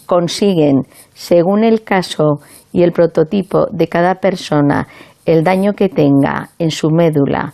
consiguen, 0.05 0.83
según 1.13 1.63
el 1.63 1.83
caso 1.83 2.39
y 2.71 2.83
el 2.83 2.91
prototipo 2.91 3.67
de 3.71 3.87
cada 3.87 4.15
persona, 4.15 4.87
el 5.25 5.43
daño 5.43 5.73
que 5.73 5.89
tenga 5.89 6.49
en 6.59 6.71
su 6.71 6.89
médula, 6.89 7.53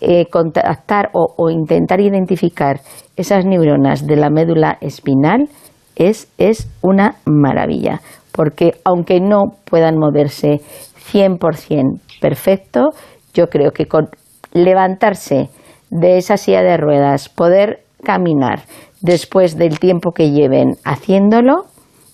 eh, 0.00 0.26
contactar 0.30 1.10
o, 1.12 1.50
intentar 1.50 2.00
identificar 2.00 2.80
esas 3.16 3.44
neuronas 3.44 4.06
de 4.06 4.16
la 4.16 4.30
médula 4.30 4.78
espinal, 4.80 5.48
es, 5.96 6.28
es 6.38 6.68
una 6.82 7.16
maravilla. 7.24 8.00
Porque 8.30 8.74
aunque 8.84 9.20
no 9.20 9.54
puedan 9.64 9.98
moverse 9.98 10.60
100% 11.12 12.00
perfecto, 12.20 12.90
yo 13.34 13.46
creo 13.48 13.72
que 13.72 13.86
con 13.86 14.08
levantarse 14.52 15.48
de 15.90 16.18
esa 16.18 16.36
silla 16.36 16.62
de 16.62 16.76
ruedas, 16.76 17.28
poder 17.28 17.80
caminar 18.04 18.60
después 19.00 19.56
del 19.56 19.78
tiempo 19.78 20.12
que 20.12 20.30
lleven 20.30 20.74
haciéndolo, 20.84 21.64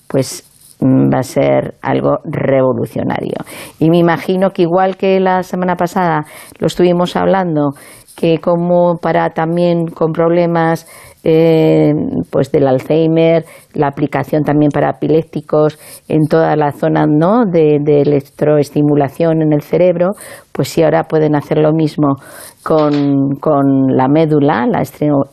pues 0.09 0.49
mm, 0.81 1.13
va 1.13 1.19
a 1.19 1.23
ser 1.23 1.75
algo 1.83 2.19
revolucionario. 2.25 3.37
Y 3.79 3.91
me 3.91 3.99
imagino 3.99 4.51
que 4.51 4.63
igual 4.63 4.97
que 4.97 5.21
la 5.21 5.43
semana 5.43 5.77
pasada 5.77 6.25
lo 6.59 6.67
estuvimos 6.67 7.17
hablando, 7.17 7.71
que 8.17 8.39
como 8.39 8.97
para 9.01 9.31
también 9.31 9.87
con 9.87 10.13
problemas 10.13 10.87
eh, 11.25 11.93
pues 12.31 12.53
del 12.53 12.67
Alzheimer, 12.69 13.45
la 13.73 13.89
aplicación 13.89 14.43
también 14.43 14.71
para 14.71 14.91
epilépticos 14.91 15.79
en 16.07 16.27
toda 16.29 16.55
la 16.57 16.73
zona 16.73 17.07
¿no? 17.07 17.45
de, 17.47 17.77
electroestimulación 18.03 19.43
en 19.43 19.53
el 19.53 19.63
cerebro, 19.63 20.11
pues 20.53 20.69
si 20.69 20.83
ahora 20.83 21.05
pueden 21.05 21.35
hacer 21.35 21.59
lo 21.59 21.73
mismo 21.73 22.17
con, 22.63 23.87
la 23.89 24.09
médula, 24.09 24.67
la, 24.67 24.83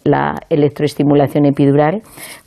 la 0.05 0.35
electroestimulación 0.49 1.45
epidural, 1.45 2.01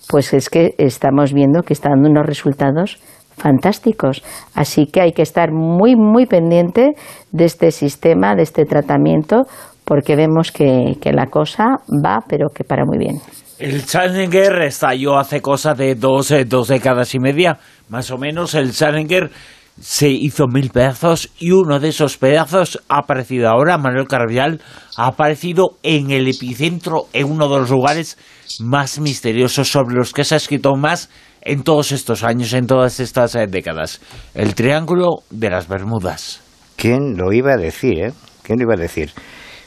pues 0.08 0.32
es 0.32 0.48
que 0.48 0.74
estamos 0.78 1.32
viendo 1.32 1.62
que 1.62 1.74
está 1.74 1.90
dando 1.90 2.08
unos 2.08 2.26
resultados 2.26 2.98
fantásticos. 3.36 4.22
Así 4.54 4.86
que 4.86 5.00
hay 5.00 5.12
que 5.12 5.22
estar 5.22 5.52
muy, 5.52 5.96
muy 5.96 6.26
pendiente 6.26 6.94
de 7.32 7.44
este 7.44 7.70
sistema, 7.70 8.34
de 8.34 8.42
este 8.42 8.64
tratamiento, 8.64 9.42
porque 9.84 10.16
vemos 10.16 10.50
que, 10.50 10.96
la 11.12 11.26
cosa 11.26 11.64
va, 12.04 12.20
pero 12.28 12.48
que 12.48 12.64
para 12.64 12.84
muy 12.84 12.98
bien. 12.98 13.20
El 13.58 13.84
Challenger 13.84 14.62
estalló 14.62 15.18
hace 15.18 15.40
cosa 15.40 15.74
de 15.74 15.94
dos, 15.94 16.30
eh, 16.30 16.44
dos 16.44 16.68
décadas 16.68 17.14
y 17.14 17.20
media, 17.20 17.58
más 17.88 18.10
o 18.10 18.18
menos. 18.18 18.54
El 18.54 18.72
Challenger 18.72 19.30
se 19.80 20.08
hizo 20.08 20.46
mil 20.46 20.70
pedazos 20.70 21.30
y 21.38 21.50
uno 21.50 21.80
de 21.80 21.88
esos 21.88 22.16
pedazos 22.16 22.82
ha 22.88 22.98
aparecido 22.98 23.48
ahora, 23.48 23.78
Manuel 23.78 24.06
Carvial, 24.06 24.60
ha 24.96 25.06
aparecido 25.08 25.76
en 25.82 26.10
el 26.10 26.28
epicentro, 26.28 27.06
en 27.12 27.30
uno 27.30 27.48
de 27.48 27.60
los 27.60 27.70
lugares 27.70 28.18
más 28.60 28.98
misteriosos 28.98 29.68
sobre 29.68 29.96
los 29.96 30.12
que 30.12 30.24
se 30.24 30.34
ha 30.34 30.38
escrito 30.38 30.74
más 30.76 31.10
en 31.42 31.62
todos 31.62 31.92
estos 31.92 32.24
años, 32.24 32.52
en 32.54 32.66
todas 32.66 33.00
estas 33.00 33.34
eh, 33.34 33.46
décadas. 33.46 34.00
El 34.34 34.54
Triángulo 34.54 35.22
de 35.30 35.50
las 35.50 35.68
Bermudas. 35.68 36.40
¿Quién 36.76 37.16
lo 37.16 37.32
iba 37.32 37.52
a 37.52 37.56
decir, 37.56 37.98
eh? 37.98 38.12
¿Quién 38.42 38.58
lo 38.58 38.64
iba 38.64 38.74
a 38.74 38.82
decir? 38.82 39.10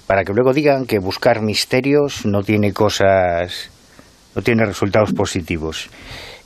Para 0.08 0.24
que 0.24 0.34
luego 0.34 0.54
digan 0.54 0.86
que 0.86 0.98
buscar 1.00 1.42
misterios 1.42 2.26
no 2.26 2.42
tiene 2.42 2.74
cosas, 2.74 3.70
no 4.34 4.42
tiene 4.42 4.66
resultados 4.66 5.12
positivos. 5.14 5.90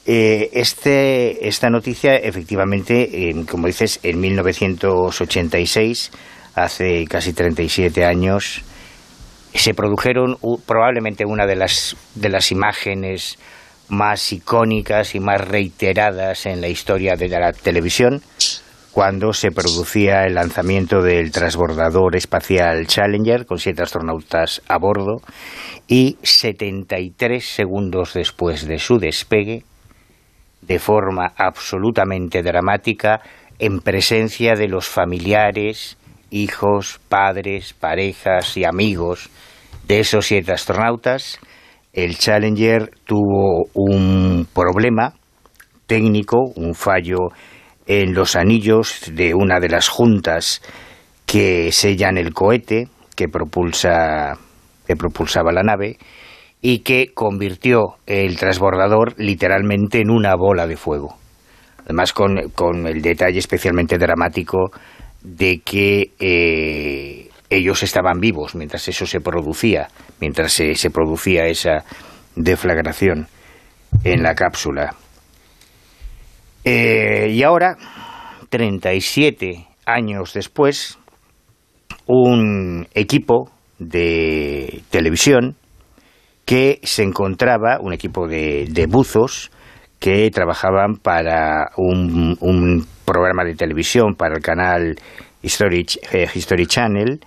Eh, 0.06 0.50
este, 0.54 1.48
esta 1.48 1.70
noticia, 1.70 2.16
efectivamente, 2.16 3.36
como 3.50 3.68
dices, 3.68 4.00
en 4.02 4.20
1986, 4.20 6.12
hace 6.56 7.06
casi 7.06 7.34
37 7.34 8.04
años, 8.04 8.64
se 9.54 9.76
produjeron 9.76 10.38
probablemente 10.66 11.24
una 11.26 11.46
de 11.46 11.56
las, 11.56 11.96
de 12.16 12.30
las 12.30 12.52
imágenes 12.52 13.38
más 13.90 14.32
icónicas 14.32 15.14
y 15.14 15.20
más 15.20 15.42
reiteradas 15.48 16.46
en 16.48 16.62
la 16.62 16.70
historia 16.70 17.16
de 17.16 17.28
la 17.28 17.52
televisión, 17.52 18.24
cuando 18.92 19.32
se 19.32 19.52
producía 19.52 20.26
el 20.26 20.36
lanzamiento 20.36 21.02
del 21.02 21.32
transbordador 21.32 22.16
espacial 22.16 22.88
Challenger 22.88 23.46
con 23.46 23.58
siete 23.58 23.84
astronautas 23.84 24.62
a 24.68 24.78
bordo 24.78 25.22
y 25.88 26.18
73 26.22 27.44
segundos 27.44 28.14
después 28.14 28.68
de 28.68 28.80
su 28.80 28.98
despegue, 28.98 29.64
de 30.62 30.80
forma 30.80 31.34
absolutamente 31.38 32.44
dramática, 32.44 33.22
en 33.60 33.80
presencia 33.80 34.56
de 34.56 34.68
los 34.68 34.88
familiares, 34.88 35.98
hijos, 36.30 37.00
padres, 37.08 37.74
parejas 37.74 38.58
y 38.58 38.66
amigos 38.66 39.30
de 39.88 40.02
esos 40.02 40.28
siete 40.28 40.52
astronautas, 40.52 41.40
el 41.94 42.18
Challenger 42.18 42.92
tuvo 43.06 43.70
un 43.74 44.48
problema 44.54 45.14
técnico, 45.88 46.52
un 46.56 46.74
fallo 46.74 47.30
en 47.86 48.14
los 48.14 48.36
anillos 48.36 49.12
de 49.14 49.34
una 49.34 49.60
de 49.60 49.70
las 49.70 49.90
juntas 49.90 50.62
que 51.26 51.72
sellan 51.72 52.18
el 52.18 52.34
cohete 52.34 52.88
que 53.16 53.28
propulsa 53.28 54.38
que 54.86 54.96
propulsaba 54.96 55.52
la 55.52 55.64
nave 55.64 55.98
y 56.62 56.80
que 56.80 57.14
convirtió 57.14 57.96
el 58.06 58.38
transbordador 58.38 59.16
literalmente 59.18 60.00
en 60.00 60.12
una 60.12 60.36
bola 60.36 60.68
de 60.68 60.78
fuego. 60.78 61.18
Además 61.86 62.14
con, 62.14 62.38
el 62.88 63.02
detalle 63.02 63.40
especialmente 63.40 63.98
dramático 63.98 64.72
de 65.24 65.60
que 65.60 66.12
eh, 66.20 67.30
ellos 67.50 67.84
estaban 67.84 68.20
vivos 68.20 68.56
mientras 68.56 68.88
eso 68.88 69.06
se 69.06 69.20
producía, 69.20 69.88
mientras 70.20 70.54
se, 70.54 70.76
se 70.76 70.90
producía 70.90 71.46
esa 71.46 71.84
deflagración 72.36 73.28
en 74.04 74.24
la 74.24 74.36
cápsula. 74.36 74.96
Eh, 76.64 77.30
y 77.32 77.44
ahora, 77.44 77.78
37 78.50 79.68
años 79.86 80.34
después, 80.34 81.00
un 82.06 82.88
equipo 82.94 83.52
de 83.80 84.82
televisión 84.90 85.56
que 86.46 86.80
se 86.84 87.04
encontraba, 87.04 87.80
un 87.80 87.94
equipo 87.94 88.28
de, 88.28 88.86
buzos 88.90 89.52
que 90.00 90.30
trabajaban 90.32 90.96
para 90.96 91.72
un, 91.78 92.86
programa 93.06 93.44
de 93.44 93.56
televisión 93.56 94.16
para 94.16 94.36
el 94.36 94.42
canal 94.42 94.96
History 95.42 95.86
eh, 96.14 96.66
Channel, 96.68 97.20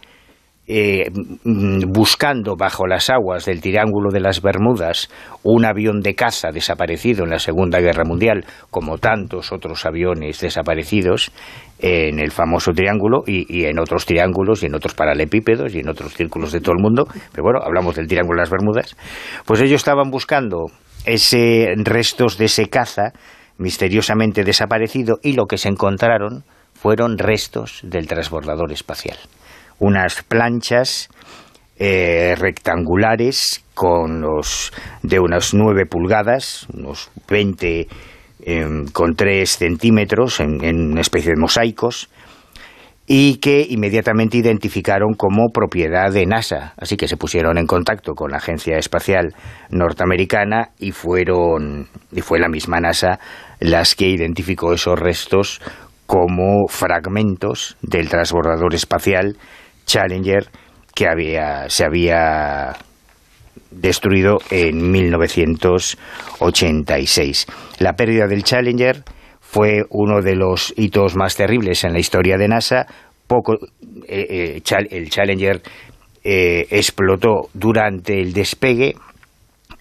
eh, 0.66 1.10
mm, 1.44 1.92
buscando 1.92 2.56
bajo 2.56 2.86
las 2.86 3.10
aguas 3.10 3.44
del 3.44 3.60
Triángulo 3.60 4.10
de 4.10 4.20
las 4.20 4.40
Bermudas 4.40 5.10
un 5.42 5.66
avión 5.66 6.00
de 6.00 6.14
caza 6.14 6.52
desaparecido 6.52 7.24
en 7.24 7.30
la 7.30 7.38
Segunda 7.38 7.80
Guerra 7.80 8.04
Mundial, 8.04 8.46
como 8.70 8.96
tantos 8.96 9.52
otros 9.52 9.84
aviones 9.84 10.40
desaparecidos 10.40 11.32
en 11.80 12.18
el 12.18 12.30
famoso 12.30 12.72
triángulo 12.72 13.24
y, 13.26 13.66
en 13.66 13.78
otros 13.78 14.06
triángulos 14.06 14.62
y 14.62 14.66
en 14.66 14.74
otros 14.74 14.94
paralepípedos 14.94 15.74
y 15.74 15.80
en 15.80 15.88
otros 15.90 16.14
círculos 16.14 16.50
de 16.52 16.60
todo 16.60 16.72
el 16.78 16.82
mundo, 16.82 17.06
pero 17.32 17.42
bueno, 17.42 17.58
hablamos 17.62 17.96
del 17.96 18.06
Triángulo 18.06 18.38
de 18.38 18.42
las 18.42 18.50
Bermudas, 18.50 18.96
pues 19.44 19.60
ellos 19.60 19.82
estaban 19.82 20.10
buscando 20.10 20.66
ese 21.04 21.74
restos 21.76 22.38
de 22.38 22.46
ese 22.46 22.70
caza 22.70 23.12
misteriosamente 23.58 24.44
desaparecido 24.44 25.18
y 25.22 25.34
lo 25.34 25.44
que 25.44 25.58
se 25.58 25.68
encontraron 25.68 26.44
fueron 26.72 27.18
restos 27.18 27.80
del 27.82 28.06
transbordador 28.06 28.72
espacial 28.72 29.18
unas 29.78 30.22
planchas 30.22 31.08
eh, 31.76 32.36
rectangulares 32.38 33.64
con 33.74 34.20
los 34.20 34.72
de 35.02 35.18
unas 35.18 35.54
9 35.54 35.86
pulgadas, 35.86 36.68
unos 36.72 37.10
20 37.28 37.88
em, 38.46 38.86
con 38.86 39.16
3 39.16 39.50
centímetros 39.50 40.38
en, 40.38 40.92
una 40.92 41.00
especie 41.00 41.32
de 41.32 41.40
mosaicos 41.40 42.08
y 43.06 43.38
que 43.38 43.66
inmediatamente 43.68 44.38
identificaron 44.38 45.14
como 45.14 45.48
propiedad 45.52 46.12
de 46.12 46.24
NASA. 46.26 46.74
Así 46.76 46.96
que 46.96 47.08
se 47.08 47.16
pusieron 47.16 47.58
en 47.58 47.66
contacto 47.66 48.14
con 48.14 48.30
la 48.30 48.38
Agencia 48.38 48.78
Espacial 48.78 49.34
Norteamericana 49.70 50.70
y 50.78 50.92
fueron 50.92 51.88
y 52.12 52.20
fue 52.20 52.38
la 52.38 52.48
misma 52.48 52.80
NASA 52.80 53.18
las 53.58 53.94
que 53.94 54.08
identificó 54.08 54.72
esos 54.72 54.98
restos 54.98 55.60
como 56.06 56.68
fragmentos 56.68 57.76
del 57.82 58.08
transbordador 58.08 58.74
espacial 58.74 59.36
Challenger 59.84 60.48
que 60.94 61.08
había, 61.08 61.68
se 61.68 61.84
había 61.84 62.76
destruido 63.70 64.38
en 64.50 64.90
1986. 64.90 67.46
La 67.78 67.92
pérdida 67.94 68.26
del 68.26 68.44
Challenger 68.44 69.02
fue 69.40 69.84
uno 69.90 70.20
de 70.22 70.36
los 70.36 70.72
hitos 70.76 71.16
más 71.16 71.34
terribles 71.36 71.84
en 71.84 71.92
la 71.92 71.98
historia 71.98 72.36
de 72.36 72.48
NASA. 72.48 72.86
Poco, 73.26 73.54
eh, 74.08 74.60
eh, 74.68 74.86
el 74.90 75.10
Challenger 75.10 75.62
eh, 76.22 76.66
explotó 76.70 77.48
durante 77.52 78.20
el 78.20 78.32
despegue 78.32 78.94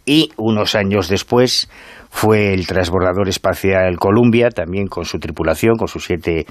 y 0.06 0.32
unos 0.38 0.76
años 0.76 1.08
después 1.08 1.70
fue 2.10 2.54
el 2.54 2.68
transbordador 2.68 3.30
espacial 3.30 3.98
Columbia, 3.98 4.50
también 4.50 4.88
con 4.88 5.06
su 5.06 5.18
tripulación, 5.20 5.78
con 5.78 5.88
sus 5.88 6.04
siete 6.06 6.46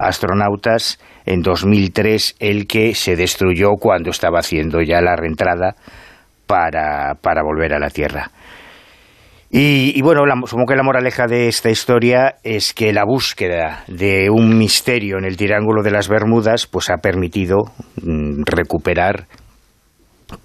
astronautas, 0.00 0.98
en 1.26 1.42
2003 1.42 2.36
el 2.40 2.66
que 2.66 2.94
se 2.94 3.14
destruyó 3.14 3.72
cuando 3.78 4.10
estaba 4.10 4.40
haciendo 4.40 4.80
ya 4.80 5.00
la 5.00 5.14
reentrada 5.14 5.76
para, 6.46 7.42
volver 7.44 7.74
a 7.74 7.78
la 7.78 7.90
Tierra. 7.90 8.30
Y, 9.52 10.00
bueno, 10.02 10.22
supongo 10.46 10.66
que 10.68 10.76
la 10.76 10.84
moraleja 10.84 11.26
de 11.26 11.48
esta 11.48 11.70
historia 11.70 12.36
es 12.44 12.72
que 12.72 12.92
la 12.92 13.04
búsqueda 13.04 13.84
de 13.88 14.30
un 14.30 14.56
misterio 14.56 15.18
en 15.18 15.24
el 15.24 15.36
Triángulo 15.36 15.82
de 15.82 15.90
las 15.90 16.08
Bermudas 16.08 16.66
pues 16.66 16.88
ha 16.88 16.98
permitido 16.98 17.64
mm, 18.00 18.42
recuperar 18.44 19.26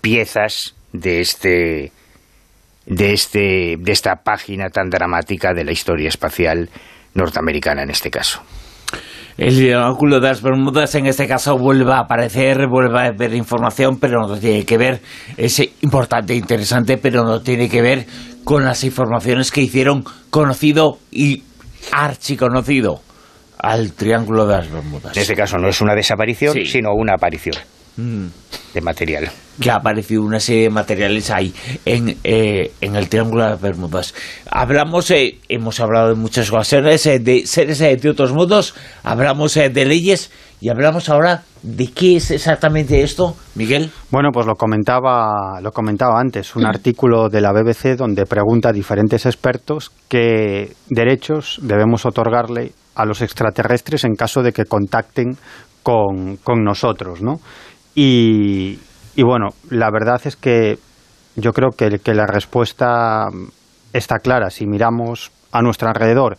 piezas 0.01 0.75
de 0.91 1.21
este 1.21 1.91
de 2.87 3.13
este 3.13 3.75
de 3.79 3.91
esta 3.91 4.15
página 4.23 4.69
tan 4.69 4.89
dramática 4.89 5.53
de 5.53 5.65
la 5.65 5.71
historia 5.71 6.09
espacial 6.09 6.69
norteamericana 7.13 7.83
en 7.83 7.91
este 7.91 8.09
caso. 8.09 8.41
El 9.37 9.57
triángulo 9.57 10.21
de 10.21 10.29
las 10.29 10.41
Bermudas 10.41 10.95
en 10.95 11.07
este 11.07 11.27
caso 11.27 11.57
vuelve 11.57 11.91
a 11.91 11.99
aparecer, 11.99 12.67
vuelve 12.67 12.99
a 12.99 13.11
ver 13.11 13.33
información, 13.33 13.99
pero 13.99 14.25
no 14.25 14.37
tiene 14.37 14.63
que 14.63 14.77
ver, 14.77 15.01
es 15.35 15.59
importante 15.81 16.33
e 16.33 16.37
interesante, 16.37 16.97
pero 16.97 17.25
no 17.25 17.41
tiene 17.41 17.69
que 17.69 17.81
ver 17.81 18.05
con 18.45 18.63
las 18.63 18.83
informaciones 18.85 19.51
que 19.51 19.61
hicieron 19.61 20.05
conocido 20.29 20.99
y 21.11 21.43
archiconocido 21.91 23.01
al 23.59 23.91
triángulo 23.93 24.45
de 24.45 24.55
las 24.55 24.71
Bermudas. 24.71 25.17
En 25.17 25.21
este 25.21 25.35
caso 25.35 25.57
no 25.57 25.67
es 25.67 25.81
una 25.81 25.95
desaparición, 25.95 26.53
sino 26.65 26.93
una 26.93 27.15
aparición. 27.15 27.55
Mm. 27.97 28.27
de 28.73 28.81
material. 28.81 29.31
Que 29.61 29.71
ha 29.71 29.75
aparecido 29.75 30.21
una 30.21 30.41
serie 30.41 30.63
de 30.63 30.69
materiales 30.69 31.31
ahí 31.31 31.53
en, 31.85 32.17
eh, 32.25 32.73
en 32.81 32.95
el 32.97 33.07
Triángulo 33.07 33.45
de 33.45 33.51
las 33.51 33.61
Bermudas. 33.61 34.13
Hablamos, 34.51 35.09
eh, 35.11 35.39
hemos 35.47 35.79
hablado 35.79 36.09
de 36.09 36.15
muchas 36.15 36.51
ocasiones, 36.51 37.05
eh, 37.05 37.19
de 37.19 37.47
seres 37.47 37.79
de 37.79 38.09
otros 38.09 38.33
mundos, 38.33 38.75
hablamos 39.03 39.53
de 39.53 39.85
leyes 39.85 40.29
y 40.59 40.69
hablamos 40.69 41.07
ahora 41.09 41.43
de 41.61 41.87
qué 41.87 42.17
es 42.17 42.31
exactamente 42.31 43.01
esto, 43.01 43.35
Miguel. 43.55 43.91
Bueno, 44.11 44.29
pues 44.33 44.45
lo 44.45 44.55
comentaba, 44.55 45.61
lo 45.61 45.71
comentaba 45.71 46.19
antes, 46.19 46.55
un 46.55 46.63
mm. 46.63 46.67
artículo 46.67 47.29
de 47.29 47.39
la 47.39 47.53
BBC 47.53 47.95
donde 47.95 48.25
pregunta 48.25 48.69
a 48.69 48.73
diferentes 48.73 49.25
expertos 49.25 49.91
qué 50.09 50.73
derechos 50.89 51.59
debemos 51.61 52.05
otorgarle 52.05 52.73
a 52.95 53.05
los 53.05 53.21
extraterrestres 53.21 54.03
en 54.03 54.15
caso 54.15 54.41
de 54.41 54.51
que 54.51 54.65
contacten 54.65 55.37
con, 55.83 56.37
con 56.37 56.63
nosotros, 56.63 57.21
¿no? 57.21 57.39
Y, 57.95 58.77
bueno, 59.17 59.51
la 59.69 59.89
verdad 59.89 60.21
es 60.25 60.35
que 60.35 60.77
yo 61.37 61.53
creo 61.53 61.71
que, 61.71 61.99
que 61.99 62.13
la 62.13 62.27
respuesta 62.27 63.29
está 63.93 64.19
clara. 64.19 64.49
Si 64.49 64.67
miramos 64.67 65.31
a 65.51 65.61
nuestro 65.61 65.87
alrededor 65.87 66.37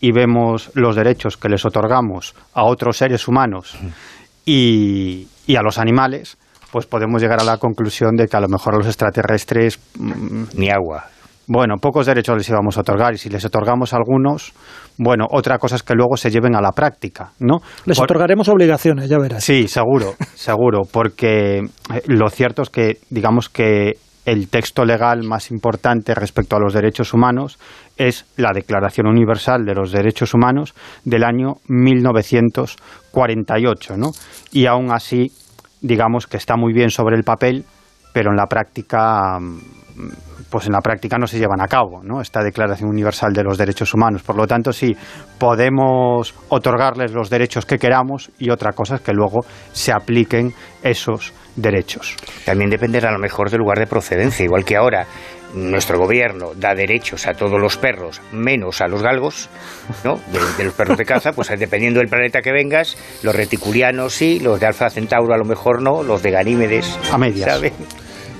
y 0.00 0.12
vemos 0.12 0.70
los 0.74 0.96
derechos 0.96 1.36
que 1.36 1.48
les 1.48 1.64
otorgamos 1.64 2.34
a 2.52 2.64
otros 2.64 2.96
seres 2.96 3.28
humanos 3.28 3.76
y, 4.44 5.28
y, 5.46 5.56
a 5.56 5.62
los 5.62 5.78
animales, 5.78 6.36
pues 6.72 6.86
podemos 6.86 7.22
llegar 7.22 7.40
a 7.40 7.44
la 7.44 7.58
conclusión 7.58 8.16
de 8.16 8.26
que 8.26 8.36
a 8.36 8.40
lo 8.40 8.48
mejor 8.48 8.74
a 8.74 8.78
los 8.78 8.86
extraterrestres 8.86 9.78
mm, 9.98 10.44
ni 10.56 10.70
agua. 10.70 11.06
Bueno, 11.48 11.76
pocos 11.80 12.06
derechos 12.06 12.36
les 12.36 12.48
íbamos 12.48 12.76
a 12.76 12.80
otorgar 12.80 13.14
y 13.14 13.18
si 13.18 13.28
les 13.28 13.44
otorgamos 13.44 13.94
algunos, 13.94 14.52
bueno, 14.98 15.26
otra 15.30 15.58
cosa 15.58 15.76
es 15.76 15.84
que 15.84 15.94
luego 15.94 16.16
se 16.16 16.28
lleven 16.30 16.56
a 16.56 16.60
la 16.60 16.72
práctica, 16.72 17.30
¿no? 17.38 17.60
Les 17.84 18.00
otorgaremos 18.00 18.48
obligaciones, 18.48 19.08
ya 19.08 19.16
verás. 19.18 19.44
Sí, 19.44 19.68
seguro, 19.68 20.14
seguro, 20.34 20.80
porque 20.90 21.58
eh, 21.58 22.02
lo 22.06 22.28
cierto 22.30 22.62
es 22.62 22.70
que, 22.70 22.98
digamos 23.10 23.48
que 23.48 23.98
el 24.24 24.48
texto 24.48 24.84
legal 24.84 25.22
más 25.22 25.52
importante 25.52 26.12
respecto 26.14 26.56
a 26.56 26.60
los 26.60 26.74
derechos 26.74 27.14
humanos 27.14 27.60
es 27.96 28.26
la 28.36 28.50
Declaración 28.52 29.06
Universal 29.06 29.64
de 29.64 29.74
los 29.74 29.92
Derechos 29.92 30.34
Humanos 30.34 30.74
del 31.04 31.22
año 31.22 31.58
1948, 31.68 33.96
¿no? 33.96 34.10
Y 34.50 34.66
aún 34.66 34.92
así, 34.92 35.30
digamos 35.80 36.26
que 36.26 36.38
está 36.38 36.56
muy 36.56 36.72
bien 36.72 36.90
sobre 36.90 37.14
el 37.16 37.22
papel, 37.22 37.64
pero 38.12 38.30
en 38.30 38.36
la 38.36 38.46
práctica 38.46 39.38
mm, 39.38 39.60
pues 40.50 40.66
en 40.66 40.72
la 40.72 40.80
práctica 40.80 41.18
no 41.18 41.26
se 41.26 41.38
llevan 41.38 41.60
a 41.60 41.66
cabo, 41.66 42.02
¿no? 42.02 42.20
Esta 42.20 42.42
Declaración 42.42 42.90
Universal 42.90 43.32
de 43.32 43.42
los 43.42 43.58
Derechos 43.58 43.92
Humanos. 43.94 44.22
Por 44.22 44.36
lo 44.36 44.46
tanto, 44.46 44.72
sí, 44.72 44.96
podemos 45.38 46.34
otorgarles 46.48 47.12
los 47.12 47.30
derechos 47.30 47.66
que 47.66 47.78
queramos 47.78 48.30
y 48.38 48.50
otra 48.50 48.72
cosa 48.72 48.96
es 48.96 49.00
que 49.00 49.12
luego 49.12 49.44
se 49.72 49.92
apliquen 49.92 50.52
esos 50.82 51.32
derechos. 51.56 52.16
También 52.44 52.70
dependerá 52.70 53.08
a 53.08 53.12
lo 53.12 53.18
mejor 53.18 53.50
del 53.50 53.60
lugar 53.60 53.78
de 53.78 53.86
procedencia, 53.86 54.44
igual 54.44 54.64
que 54.64 54.76
ahora 54.76 55.06
nuestro 55.54 55.98
gobierno 55.98 56.52
da 56.54 56.74
derechos 56.74 57.26
a 57.26 57.32
todos 57.32 57.60
los 57.60 57.76
perros, 57.76 58.20
menos 58.32 58.80
a 58.80 58.88
los 58.88 59.02
galgos, 59.02 59.48
¿no? 60.04 60.20
De, 60.58 60.64
los 60.64 60.74
perros 60.74 60.98
de 60.98 61.04
caza, 61.04 61.32
pues 61.32 61.48
dependiendo 61.58 62.00
del 62.00 62.08
planeta 62.08 62.42
que 62.42 62.52
vengas, 62.52 62.96
los 63.22 63.34
reticulianos 63.34 64.12
sí, 64.12 64.38
los 64.40 64.60
de 64.60 64.66
Alfa 64.66 64.90
Centauro 64.90 65.34
a 65.34 65.38
lo 65.38 65.44
mejor 65.44 65.82
no, 65.82 66.02
los 66.02 66.22
de 66.22 66.30
Ganímedes 66.30 66.98
a 67.10 67.18
medias. 67.18 67.60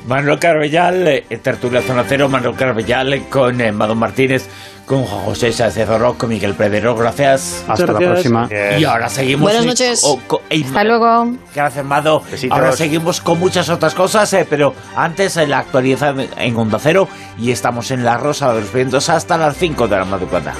Manuel 0.06 0.38
Carbellal, 0.38 1.06
eh, 1.08 1.24
Tertulia 1.42 1.82
Zona 1.82 2.04
Cero, 2.08 2.28
Manuel 2.28 2.54
Carbellal 2.54 3.28
con 3.28 3.60
eh, 3.60 3.72
Madón 3.72 3.98
Martínez, 3.98 4.48
con 4.86 5.04
Juan 5.04 5.24
José 5.24 5.52
Sánchez 5.52 5.88
con 6.16 6.28
Miguel 6.28 6.54
Pedro, 6.54 6.94
gracias. 6.94 7.64
Hasta 7.66 7.86
la 7.86 7.98
próxima. 7.98 8.48
Y 8.78 8.84
ahora 8.84 9.08
seguimos. 9.08 9.42
Buenas 9.42 9.66
noches. 9.66 10.04
Hasta 10.04 10.84
luego. 10.84 11.32
Gracias, 11.54 11.84
Mado. 11.84 12.22
Ahora 12.50 12.72
seguimos 12.72 13.20
con 13.20 13.40
muchas 13.40 13.68
otras 13.68 13.94
cosas, 13.94 14.32
eh, 14.32 14.46
pero 14.48 14.74
antes 14.94 15.36
en 15.36 15.50
la 15.50 15.58
actualidad 15.58 16.14
en 16.38 16.56
Onda 16.56 16.78
Cero 16.78 17.08
y 17.36 17.50
estamos 17.50 17.90
en 17.90 18.04
La 18.04 18.16
Rosa 18.16 18.52
de 18.52 18.60
los 18.60 18.72
Vientos 18.72 19.08
hasta 19.08 19.36
las 19.36 19.56
5 19.56 19.88
de 19.88 19.96
la 19.96 20.04
madrugada. 20.04 20.54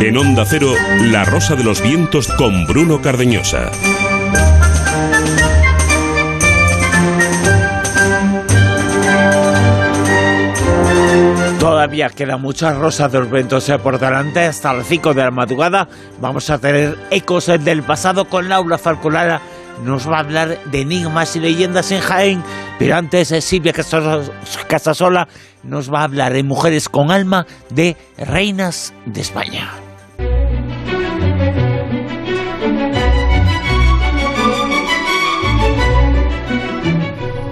En 0.00 0.16
Onda 0.18 0.44
Cero, 0.44 0.74
La 1.04 1.24
Rosa 1.24 1.56
de 1.56 1.64
los 1.64 1.80
Vientos 1.80 2.28
con 2.28 2.66
Bruno 2.66 3.00
Cardeñosa. 3.00 3.70
Todavía 11.58 12.10
queda 12.10 12.36
mucha 12.36 12.74
rosa 12.74 13.08
de 13.08 13.20
los 13.20 13.30
vientos 13.30 13.68
eh, 13.70 13.78
por 13.78 13.98
delante. 13.98 14.40
Hasta 14.40 14.74
las 14.74 14.86
5 14.86 15.14
de 15.14 15.22
la 15.22 15.30
madrugada 15.30 15.88
vamos 16.20 16.50
a 16.50 16.58
tener 16.58 16.96
ecos 17.10 17.48
eh, 17.48 17.58
del 17.58 17.82
pasado 17.82 18.26
con 18.26 18.50
Laura 18.50 18.76
Falcolara. 18.76 19.40
Nos 19.82 20.08
va 20.08 20.18
a 20.18 20.20
hablar 20.20 20.58
de 20.66 20.82
enigmas 20.82 21.34
y 21.36 21.40
leyendas 21.40 21.90
en 21.90 22.00
Jaén. 22.00 22.44
Pero 22.78 22.96
antes 22.96 23.32
eh, 23.32 23.40
Silvia 23.40 23.72
Casasola 23.72 25.26
nos 25.62 25.92
va 25.92 26.00
a 26.00 26.04
hablar 26.04 26.34
de 26.34 26.42
mujeres 26.42 26.88
con 26.88 27.10
alma 27.10 27.46
de 27.70 27.96
reinas 28.18 28.92
de 29.06 29.22
España. 29.22 29.85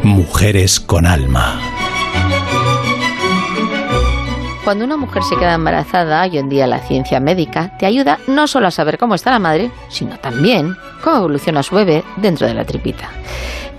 Mujeres 0.05 0.81
con 0.81 1.07
alma. 1.07 1.59
Cuando 4.63 4.85
una 4.85 4.99
mujer 4.99 5.23
se 5.23 5.35
queda 5.35 5.55
embarazada, 5.55 6.23
hoy 6.23 6.37
en 6.37 6.51
día 6.51 6.67
la 6.67 6.81
ciencia 6.81 7.21
médica 7.21 7.75
te 7.79 7.87
ayuda 7.87 8.19
no 8.27 8.47
solo 8.47 8.67
a 8.67 8.71
saber 8.71 8.99
cómo 8.99 9.15
está 9.15 9.31
la 9.31 9.39
madre, 9.39 9.71
sino 9.89 10.19
también 10.19 10.77
cómo 11.03 11.17
evoluciona 11.17 11.63
su 11.63 11.75
bebé 11.75 12.05
dentro 12.17 12.47
de 12.47 12.53
la 12.53 12.67
tripita. 12.67 13.09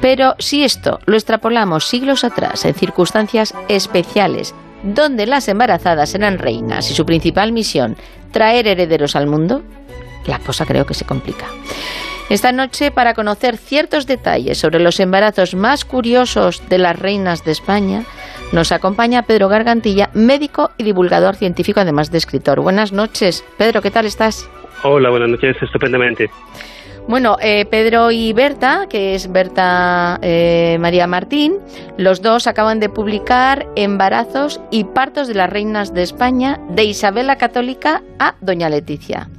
Pero 0.02 0.34
si 0.40 0.64
esto 0.64 1.00
lo 1.06 1.16
extrapolamos 1.16 1.88
siglos 1.88 2.24
atrás 2.24 2.66
en 2.66 2.74
circunstancias 2.74 3.54
especiales, 3.68 4.56
donde 4.82 5.28
las 5.28 5.48
embarazadas 5.48 6.16
eran 6.16 6.40
reinas 6.40 6.90
y 6.90 6.96
su 6.96 7.06
principal 7.06 7.52
misión 7.52 7.98
traer 8.32 8.66
herederos 8.66 9.16
al 9.16 9.28
mundo, 9.28 9.62
la 10.26 10.40
cosa 10.40 10.66
creo 10.66 10.88
que 10.88 10.96
se 10.96 11.06
complica. 11.06 11.46
Esta 12.28 12.52
noche, 12.52 12.90
para 12.90 13.14
conocer 13.14 13.56
ciertos 13.56 14.08
detalles 14.08 14.58
sobre 14.58 14.80
los 14.80 15.00
embarazos 15.00 15.54
más 15.54 15.86
curiosos 15.86 16.68
de 16.70 16.80
las 16.80 16.98
reinas 16.98 17.46
de 17.46 17.52
España, 17.52 18.04
nos 18.52 18.72
acompaña 18.72 19.22
Pedro 19.22 19.48
Gargantilla, 19.48 20.10
médico 20.14 20.72
y 20.78 20.84
divulgador 20.84 21.36
científico, 21.36 21.82
además 21.82 22.10
de 22.12 22.18
escritor. 22.18 22.62
Buenas 22.62 22.92
noches. 22.92 23.46
Pedro, 23.60 23.84
¿qué 23.84 23.92
tal 23.92 24.08
estás? 24.08 24.50
Hola, 24.82 25.12
buenas 25.12 25.30
noches, 25.30 25.56
estupendamente. 25.62 26.32
Bueno, 27.08 27.38
eh, 27.40 27.66
Pedro 27.66 28.10
y 28.10 28.34
Berta, 28.34 28.88
que 28.90 29.14
es 29.14 29.32
Berta 29.32 30.18
eh, 30.24 30.78
María 30.80 31.06
Martín, 31.06 31.60
los 31.98 32.24
dos 32.24 32.48
acaban 32.48 32.80
de 32.80 32.90
publicar 32.90 33.68
Embarazos 33.76 34.60
y 34.72 34.86
partos 34.86 35.28
de 35.28 35.36
las 35.36 35.50
reinas 35.50 35.94
de 35.94 36.02
España, 36.02 36.60
de 36.70 36.84
Isabel 36.84 37.28
la 37.28 37.38
Católica 37.38 38.02
a 38.18 38.36
Doña 38.42 38.70
Leticia. 38.70 39.30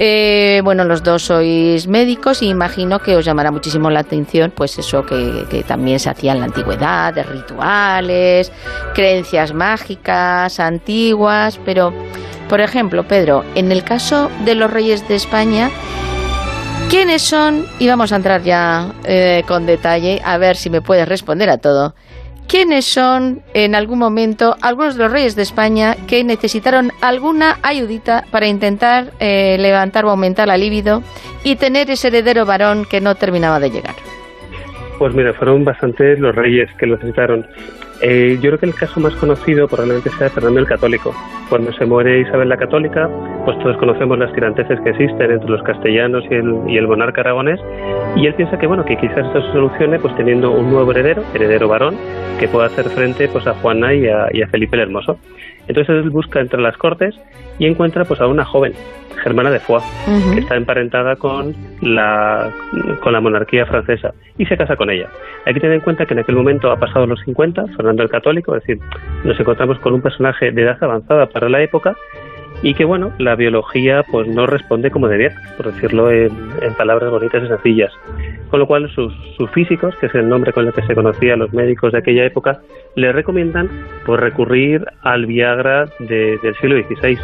Eh, 0.00 0.60
bueno, 0.64 0.84
los 0.84 1.02
dos 1.02 1.24
sois 1.24 1.86
médicos 1.86 2.42
y 2.42 2.48
imagino 2.48 2.98
que 2.98 3.16
os 3.16 3.24
llamará 3.24 3.50
muchísimo 3.50 3.90
la 3.90 4.00
atención, 4.00 4.52
pues 4.54 4.78
eso 4.78 5.04
que, 5.06 5.64
también 5.66 5.98
se 5.98 6.10
hacía 6.10 6.32
en 6.32 6.40
la 6.40 6.46
antigüedad, 6.46 7.14
de 7.14 7.22
rituales, 7.22 8.52
creencias 8.94 9.54
mágicas, 9.54 10.60
antiguas, 10.60 11.58
pero, 11.64 11.92
por 12.48 12.60
ejemplo, 12.60 13.06
Pedro, 13.08 13.44
en 13.54 13.72
el 13.72 13.82
caso 13.82 14.30
de 14.44 14.54
los 14.54 14.70
reyes 14.70 15.06
de 15.08 15.16
España, 15.16 15.70
¿quiénes 16.88 17.22
son? 17.22 17.66
Y 17.78 17.86
vamos 17.86 18.12
a 18.12 18.16
entrar 18.16 18.42
ya 18.42 18.92
eh, 19.04 19.42
con 19.46 19.66
detalle, 19.66 20.20
a 20.24 20.38
ver 20.38 20.56
si 20.56 20.70
me 20.70 20.80
puedes 20.80 21.08
responder 21.08 21.50
a 21.50 21.58
todo. 21.58 21.94
¿quiénes 22.48 22.86
son 22.86 23.42
en 23.54 23.74
algún 23.74 23.98
momento 23.98 24.56
algunos 24.62 24.96
de 24.96 25.04
los 25.04 25.12
reyes 25.12 25.36
de 25.36 25.42
España 25.42 25.94
que 26.08 26.24
necesitaron 26.24 26.90
alguna 27.00 27.58
ayudita 27.62 28.24
para 28.30 28.46
intentar 28.46 29.12
eh, 29.20 29.56
levantar 29.60 30.06
o 30.06 30.10
aumentar 30.10 30.48
la 30.48 30.56
libido 30.56 31.02
y 31.44 31.56
tener 31.56 31.90
ese 31.90 32.08
heredero 32.08 32.46
varón 32.46 32.86
que 32.90 33.00
no 33.00 33.14
terminaba 33.14 33.60
de 33.60 33.70
llegar? 33.70 33.94
Pues 34.98 35.14
mira, 35.14 35.32
fueron 35.34 35.64
bastantes 35.64 36.18
los 36.18 36.34
reyes 36.34 36.68
que 36.78 36.86
lo 36.86 36.96
necesitaron. 36.96 37.46
Eh, 38.00 38.38
yo 38.40 38.50
creo 38.50 38.58
que 38.58 38.66
el 38.66 38.74
caso 38.74 39.00
más 39.00 39.14
conocido 39.16 39.66
probablemente 39.66 40.10
sea 40.10 40.30
Fernando 40.30 40.60
el 40.60 40.66
Católico. 40.66 41.12
Cuando 41.48 41.72
se 41.72 41.84
muere 41.84 42.20
Isabel 42.20 42.48
la 42.48 42.56
Católica, 42.56 43.10
pues 43.44 43.58
todos 43.58 43.76
conocemos 43.78 44.18
las 44.18 44.32
tiranteces 44.34 44.78
que 44.80 44.90
existen 44.90 45.30
entre 45.30 45.50
los 45.50 45.62
castellanos 45.62 46.24
y 46.30 46.34
el, 46.34 46.54
y 46.68 46.76
el 46.76 46.86
monarca 46.86 47.22
aragonés, 47.22 47.60
y 48.14 48.26
él 48.26 48.34
piensa 48.34 48.58
que 48.58 48.66
bueno 48.66 48.84
que 48.84 48.96
quizás 48.96 49.26
esto 49.26 49.42
se 49.42 49.52
solucione 49.52 49.98
pues 49.98 50.14
teniendo 50.16 50.50
un 50.52 50.70
nuevo 50.70 50.90
heredero, 50.92 51.22
heredero 51.34 51.68
varón, 51.68 51.96
que 52.38 52.46
pueda 52.46 52.66
hacer 52.66 52.84
frente 52.90 53.28
pues 53.28 53.46
a 53.46 53.54
Juana 53.54 53.92
y 53.94 54.06
a, 54.06 54.28
y 54.32 54.42
a 54.42 54.46
Felipe 54.48 54.76
el 54.76 54.82
Hermoso. 54.82 55.18
Entonces 55.68 56.04
él 56.04 56.10
busca 56.10 56.40
entre 56.40 56.60
las 56.60 56.76
cortes 56.76 57.14
y 57.58 57.66
encuentra 57.66 58.04
pues 58.04 58.20
a 58.20 58.26
una 58.26 58.44
joven, 58.44 58.72
Germana 59.22 59.50
de 59.50 59.60
Foix, 59.60 59.84
que 60.34 60.40
está 60.40 60.56
emparentada 60.56 61.16
con 61.16 61.54
la, 61.82 62.50
con 63.00 63.12
la 63.12 63.20
monarquía 63.20 63.66
francesa 63.66 64.14
y 64.38 64.46
se 64.46 64.56
casa 64.56 64.76
con 64.76 64.90
ella. 64.90 65.08
Hay 65.44 65.54
que 65.54 65.60
tener 65.60 65.76
en 65.76 65.82
cuenta 65.82 66.06
que 66.06 66.14
en 66.14 66.20
aquel 66.20 66.36
momento 66.36 66.70
ha 66.70 66.76
pasado 66.78 67.06
los 67.06 67.20
50, 67.20 67.66
Fernando 67.76 68.02
el 68.02 68.08
Católico, 68.08 68.56
es 68.56 68.62
decir, 68.62 68.82
nos 69.24 69.38
encontramos 69.38 69.78
con 69.80 69.94
un 69.94 70.00
personaje 70.00 70.50
de 70.50 70.62
edad 70.62 70.78
avanzada 70.80 71.26
para 71.26 71.48
la 71.48 71.62
época 71.62 71.96
y 72.62 72.74
que 72.74 72.84
bueno, 72.84 73.12
la 73.18 73.36
biología 73.36 74.02
pues 74.10 74.26
no 74.28 74.46
responde 74.46 74.90
como 74.90 75.08
debiera, 75.08 75.36
por 75.56 75.72
decirlo 75.72 76.10
en, 76.10 76.32
en 76.60 76.74
palabras 76.74 77.10
bonitas 77.10 77.44
y 77.44 77.48
sencillas. 77.48 77.92
Con 78.50 78.60
lo 78.60 78.66
cual 78.66 78.90
sus, 78.90 79.12
sus, 79.36 79.50
físicos, 79.50 79.94
que 79.96 80.06
es 80.06 80.14
el 80.14 80.28
nombre 80.28 80.52
con 80.52 80.66
el 80.66 80.72
que 80.72 80.82
se 80.82 80.94
conocían 80.94 81.38
los 81.38 81.52
médicos 81.52 81.92
de 81.92 81.98
aquella 81.98 82.24
época, 82.24 82.60
le 82.96 83.12
recomiendan 83.12 83.68
pues 84.06 84.18
recurrir 84.18 84.84
al 85.02 85.26
Viagra 85.26 85.86
de, 85.98 86.38
del 86.42 86.54
siglo 86.56 86.76
XVI. 86.82 87.18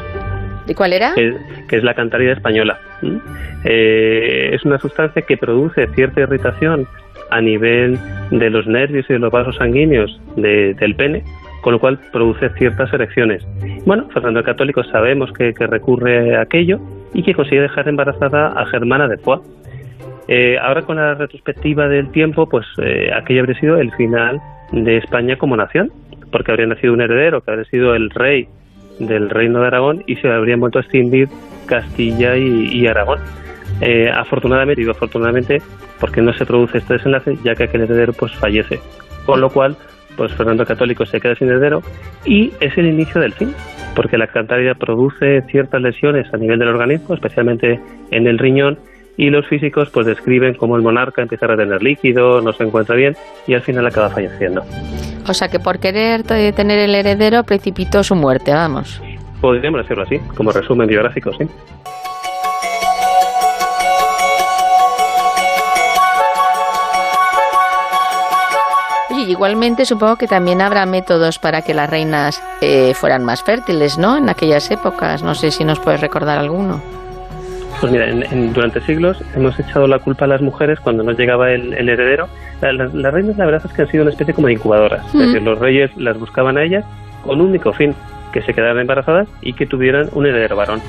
¿De 0.66 0.74
cuál 0.74 0.93
era? 0.93 1.15
Que, 1.15 1.35
que 1.69 1.77
es 1.77 1.85
la 1.85 1.94
cantarida 1.94 2.32
española. 2.32 2.78
Eh, 3.65 4.51
es 4.52 4.65
una 4.65 4.78
sustancia 4.78 5.23
que 5.23 5.36
produce 5.36 5.86
cierta 5.89 6.20
irritación 6.20 6.86
a 7.31 7.40
nivel 7.40 7.98
de 8.31 8.51
los 8.51 8.66
nervios 8.66 9.06
y 9.09 9.15
de 9.15 9.19
los 9.19 9.32
vasos 9.32 9.56
sanguíneos 9.56 10.20
de, 10.36 10.74
del 10.74 10.94
pene, 10.94 11.24
con 11.65 11.73
lo 11.73 11.81
cual 11.81 11.99
produce 12.12 12.51
ciertas 12.59 12.93
erecciones. 12.93 13.43
Bueno, 13.86 14.07
Fernando 14.12 14.41
el 14.41 14.45
Católico 14.45 14.85
sabemos 14.85 15.32
que, 15.32 15.55
que, 15.55 15.66
recurre 15.66 16.36
a 16.36 16.43
aquello 16.43 16.78
y 17.15 17.23
que 17.23 17.32
consigue 17.32 17.62
dejar 17.62 17.89
embarazada 17.89 18.49
a 18.49 18.66
Germana 18.66 19.09
de 19.09 19.16
Foix. 19.16 19.43
Eh, 20.28 20.59
ahora 20.61 20.82
con 20.82 20.97
la 20.97 21.15
retrospectiva 21.15 21.89
del 21.89 22.11
tiempo, 22.11 22.47
pues 22.47 22.66
eh, 22.82 23.11
aquello 23.15 23.41
habría 23.41 23.59
sido 23.59 23.78
el 23.78 23.91
final 23.93 24.43
de 24.73 24.99
España 24.99 25.39
como 25.39 25.57
nación, 25.57 25.91
porque 26.31 26.51
habría 26.51 26.66
nacido 26.66 26.93
un 26.93 27.01
heredero, 27.01 27.41
que 27.41 27.51
habría 27.51 27.65
sido 27.65 27.95
el 27.95 28.11
rey 28.11 28.47
del 28.99 29.31
reino 29.31 29.61
de 29.61 29.66
Aragón 29.66 30.05
y 30.07 30.16
se 30.16 30.28
habrían 30.28 30.61
vuelto 30.61 30.81
a 30.81 30.82
extinguir 30.82 31.31
Castilla 31.65 32.36
y, 32.36 32.86
Aragón. 32.86 33.20
Eh, 33.81 34.11
afortunadamente, 34.15 34.82
digo 34.82 34.93
afortunadamente, 34.93 35.62
porque 35.99 36.20
no 36.20 36.35
se 36.35 36.45
produce 36.45 36.77
este 36.77 36.93
desenlace, 36.93 37.39
ya 37.43 37.55
que 37.55 37.65
aquel 37.65 37.81
heredero 37.81 38.12
pues 38.12 38.35
fallece. 38.35 38.81
Con 39.24 39.41
lo 39.41 39.49
cual, 39.49 39.78
pues 40.16 40.32
Fernando 40.32 40.65
Católico 40.65 41.07
se 41.07 41.20
queda 41.20 41.35
sin 41.35 41.49
heredero 41.49 41.82
y 42.24 42.53
es 42.61 42.77
el 42.78 42.86
inicio 42.86 43.20
del 43.20 43.32
fin, 43.32 43.55
porque 43.95 44.19
la 44.19 44.27
cantaria 44.27 44.74
produce 44.74 45.43
ciertas 45.51 45.81
lesiones 45.81 46.32
a 46.32 46.36
nivel 46.36 46.59
del 46.59 46.69
organismo, 46.69 47.15
especialmente 47.15 47.81
en 48.11 48.27
el 48.27 48.39
riñón, 48.39 48.78
y 49.16 49.31
los 49.31 49.47
físicos 49.47 49.91
pues 49.91 50.07
describen 50.07 50.55
cómo 50.55 50.77
el 50.77 50.82
monarca 50.82 51.23
empieza 51.23 51.47
a 51.47 51.51
retener 51.51 51.82
líquido, 51.82 52.41
no 52.41 52.53
se 52.53 52.65
encuentra 52.65 52.97
bien 52.97 53.16
y 53.47 53.55
al 53.55 53.62
final 53.62 53.86
acaba 53.86 54.11
falleciendo. 54.11 54.65
O 55.28 55.35
sea 55.35 55.49
que 55.49 55.59
por 55.59 55.78
querer 55.78 56.23
tener 56.23 56.78
el 56.78 56.95
heredero 56.95 57.45
precipitó 57.45 58.03
su 58.03 58.15
muerte, 58.15 58.53
vamos. 58.53 59.01
Podríamos 59.41 59.82
decirlo 59.82 60.05
así, 60.05 60.19
como 60.35 60.53
resumen 60.53 60.89
biográfico, 60.89 61.32
sí. 61.35 61.47
Igualmente 69.27 69.85
supongo 69.85 70.17
que 70.17 70.27
también 70.27 70.61
habrá 70.61 70.87
métodos 70.87 71.39
para 71.39 71.63
que 71.63 71.75
las 71.75 71.89
reinas 71.89 72.43
eh, 72.61 72.93
fueran 72.95 73.25
más 73.25 73.43
fértiles, 73.43 73.99
¿no? 73.99 74.17
En 74.17 74.29
aquellas 74.29 74.71
épocas. 74.71 75.23
No 75.23 75.35
sé 75.35 75.51
si 75.51 75.65
nos 75.65 75.81
puedes 75.81 76.01
recordar 76.01 76.39
alguno. 76.39 76.83
Pues 77.81 77.93
mira, 77.93 78.09
en, 78.09 78.23
en, 78.23 78.53
durante 78.53 78.81
siglos 78.83 79.23
hemos 79.35 79.59
echado 79.59 79.87
la 79.87 79.99
culpa 79.99 80.25
a 80.25 80.29
las 80.29 80.41
mujeres 80.41 80.79
cuando 80.81 81.03
no 81.03 81.13
llegaba 81.13 81.53
el, 81.53 81.75
el 81.75 81.89
heredero. 81.89 82.29
Las 82.61 82.75
la, 82.75 82.87
la 82.93 83.11
reinas, 83.11 83.37
la 83.37 83.47
verdad 83.47 83.63
es 83.65 83.73
que 83.73 83.83
han 83.83 83.91
sido 83.91 84.03
una 84.03 84.11
especie 84.11 84.35
como 84.35 84.47
de 84.47 84.55
incubadoras. 84.55 85.03
Mm. 85.15 85.21
Es 85.21 85.27
decir, 85.27 85.43
los 85.43 85.59
reyes 85.59 85.91
las 85.97 86.19
buscaban 86.19 86.57
a 86.57 86.63
ellas 86.63 86.85
con 87.25 87.41
un 87.41 87.49
único 87.49 87.73
fin, 87.73 87.95
que 88.33 88.43
se 88.43 88.53
quedaran 88.53 88.79
embarazadas 88.79 89.29
y 89.41 89.53
que 89.53 89.67
tuvieran 89.67 90.09
un 90.13 90.27
heredero 90.27 90.57
varón. 90.57 90.81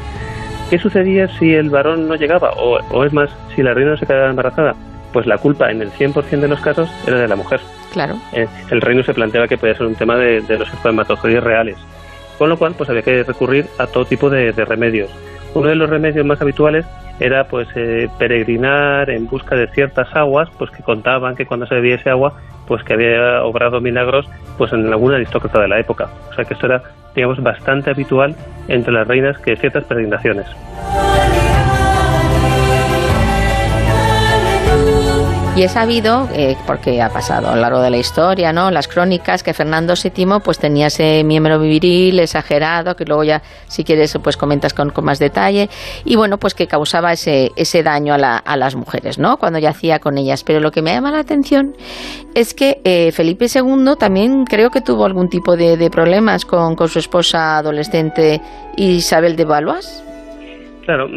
¿Qué 0.70 0.80
sucedía 0.80 1.28
si 1.28 1.54
el 1.54 1.70
varón 1.70 2.08
no 2.08 2.16
llegaba? 2.16 2.52
O, 2.58 2.80
o 2.92 3.06
es 3.06 3.14
más, 3.14 3.30
si 3.56 3.62
la 3.62 3.74
reina 3.74 3.92
no 3.92 3.98
se 3.98 4.06
quedaba 4.06 4.30
embarazada? 4.30 4.76
Pues 5.14 5.28
la 5.28 5.38
culpa 5.38 5.72
en 5.72 5.82
el 5.82 5.92
100% 5.92 6.40
de 6.40 6.48
los 6.48 6.60
casos 6.60 6.90
era 7.06 7.20
de 7.20 7.28
la 7.28 7.36
mujer. 7.36 7.62
Claro. 7.96 8.18
Eh, 8.34 8.46
el 8.72 8.82
reino 8.82 9.04
se 9.04 9.14
planteaba 9.14 9.48
que 9.48 9.58
podía 9.58 9.74
ser 9.74 9.88
un 9.88 9.96
tema 9.96 10.18
de, 10.18 10.42
de 10.42 10.60
los 10.60 10.68
espermatozoides 10.68 11.42
reales. 11.42 11.78
Con 12.38 12.50
lo 12.50 12.58
cual, 12.58 12.76
pues 12.78 12.90
había 12.90 13.04
que 13.04 13.24
recurrir 13.24 13.68
a 13.78 13.88
todo 13.88 14.04
tipo 14.04 14.30
de, 14.30 14.52
remedios 14.52 15.10
uno 15.54 15.70
de 15.70 15.76
los 15.76 15.90
remedios 15.90 16.26
más 16.26 16.42
habituales 16.42 16.86
era 17.22 17.48
pues 17.48 17.70
eh, 17.76 18.10
peregrinar 18.20 19.10
en 19.10 19.26
busca 19.26 19.56
de 19.56 19.68
ciertas 19.68 20.14
aguas 20.14 20.50
pues 20.58 20.70
que 20.72 20.84
contaban 20.84 21.38
que 21.38 21.46
cuando 21.46 21.66
se 21.66 21.76
bebía 21.76 21.96
ese 21.96 22.10
agua 22.10 22.34
pues 22.68 22.84
que 22.84 22.96
había 22.96 23.42
obrado 23.42 23.80
milagros 23.80 24.28
pues 24.58 24.74
en 24.74 24.86
alguna 24.92 25.16
aristócrata 25.16 25.62
de 25.62 25.70
la 25.70 25.80
época 25.80 26.10
o 26.30 26.34
sea 26.34 26.44
que 26.44 26.56
esto 26.56 26.66
era 26.66 26.84
digamos 27.16 27.42
bastante 27.42 27.92
habitual 27.92 28.36
entre 28.68 28.92
las 28.92 29.08
reinas 29.08 29.38
que 29.38 29.56
ciertas 29.56 29.86
peregrinaciones 29.86 30.46
Y 35.56 35.64
he 35.64 35.70
sabido, 35.70 36.28
eh, 36.34 36.58
porque 36.68 37.02
ha 37.02 37.08
pasado 37.08 37.48
a 37.48 37.56
lo 37.56 37.62
largo 37.62 37.80
de 37.80 37.90
la 37.90 37.96
historia, 37.96 38.52
¿no? 38.52 38.72
Las 38.72 38.90
crónicas, 38.90 39.42
que 39.42 39.54
Fernando 39.54 39.94
VII 39.94 40.42
pues 40.44 40.60
tenía 40.60 40.88
ese 40.88 41.24
miembro 41.24 41.58
viril 41.60 42.20
exagerado, 42.20 42.98
que 42.98 43.06
luego 43.06 43.24
ya, 43.24 43.42
si 43.68 43.86
quieres, 43.86 44.18
pues 44.22 44.36
comentas 44.36 44.74
con, 44.74 44.90
con 44.90 45.06
más 45.06 45.18
detalle, 45.18 45.70
y 46.04 46.18
bueno, 46.18 46.40
pues 46.40 46.56
que 46.56 46.68
causaba 46.68 47.14
ese, 47.14 47.54
ese 47.56 47.84
daño 47.84 48.14
a, 48.14 48.18
la, 48.18 48.36
a 48.36 48.58
las 48.58 48.76
mujeres, 48.76 49.18
¿no? 49.18 49.38
Cuando 49.38 49.58
yacía 49.58 50.00
con 50.00 50.18
ellas. 50.18 50.44
Pero 50.44 50.60
lo 50.60 50.72
que 50.72 50.82
me 50.82 50.92
llama 50.92 51.12
la 51.12 51.20
atención 51.20 51.74
es 52.34 52.54
que 52.54 52.82
eh, 52.84 53.14
Felipe 53.14 53.46
II 53.46 53.94
también 53.98 54.44
creo 54.44 54.72
que 54.72 54.82
tuvo 54.82 55.06
algún 55.06 55.30
tipo 55.30 55.56
de, 55.56 55.78
de 55.78 55.90
problemas 55.90 56.44
con, 56.44 56.76
con, 56.76 56.90
su 56.90 57.00
esposa 57.00 57.60
adolescente 57.60 58.42
Isabel 58.76 59.38
de 59.38 59.46
Valois. 59.46 60.04
Claro, 60.86 61.10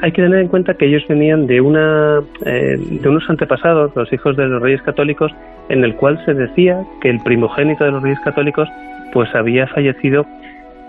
hay 0.00 0.12
que 0.12 0.22
tener 0.22 0.38
en 0.38 0.48
cuenta 0.48 0.74
que 0.74 0.86
ellos 0.86 1.02
venían 1.08 1.46
de 1.48 1.60
una 1.60 2.20
eh, 2.46 2.76
de 2.78 3.08
unos 3.08 3.28
antepasados, 3.28 3.90
los 3.96 4.12
hijos 4.12 4.36
de 4.36 4.46
los 4.46 4.62
reyes 4.62 4.80
católicos, 4.82 5.32
en 5.68 5.82
el 5.82 5.96
cual 5.96 6.24
se 6.24 6.34
decía 6.34 6.84
que 7.00 7.10
el 7.10 7.20
primogénito 7.20 7.84
de 7.84 7.90
los 7.90 8.02
reyes 8.02 8.20
católicos 8.20 8.68
pues 9.12 9.34
había 9.34 9.66
fallecido 9.66 10.24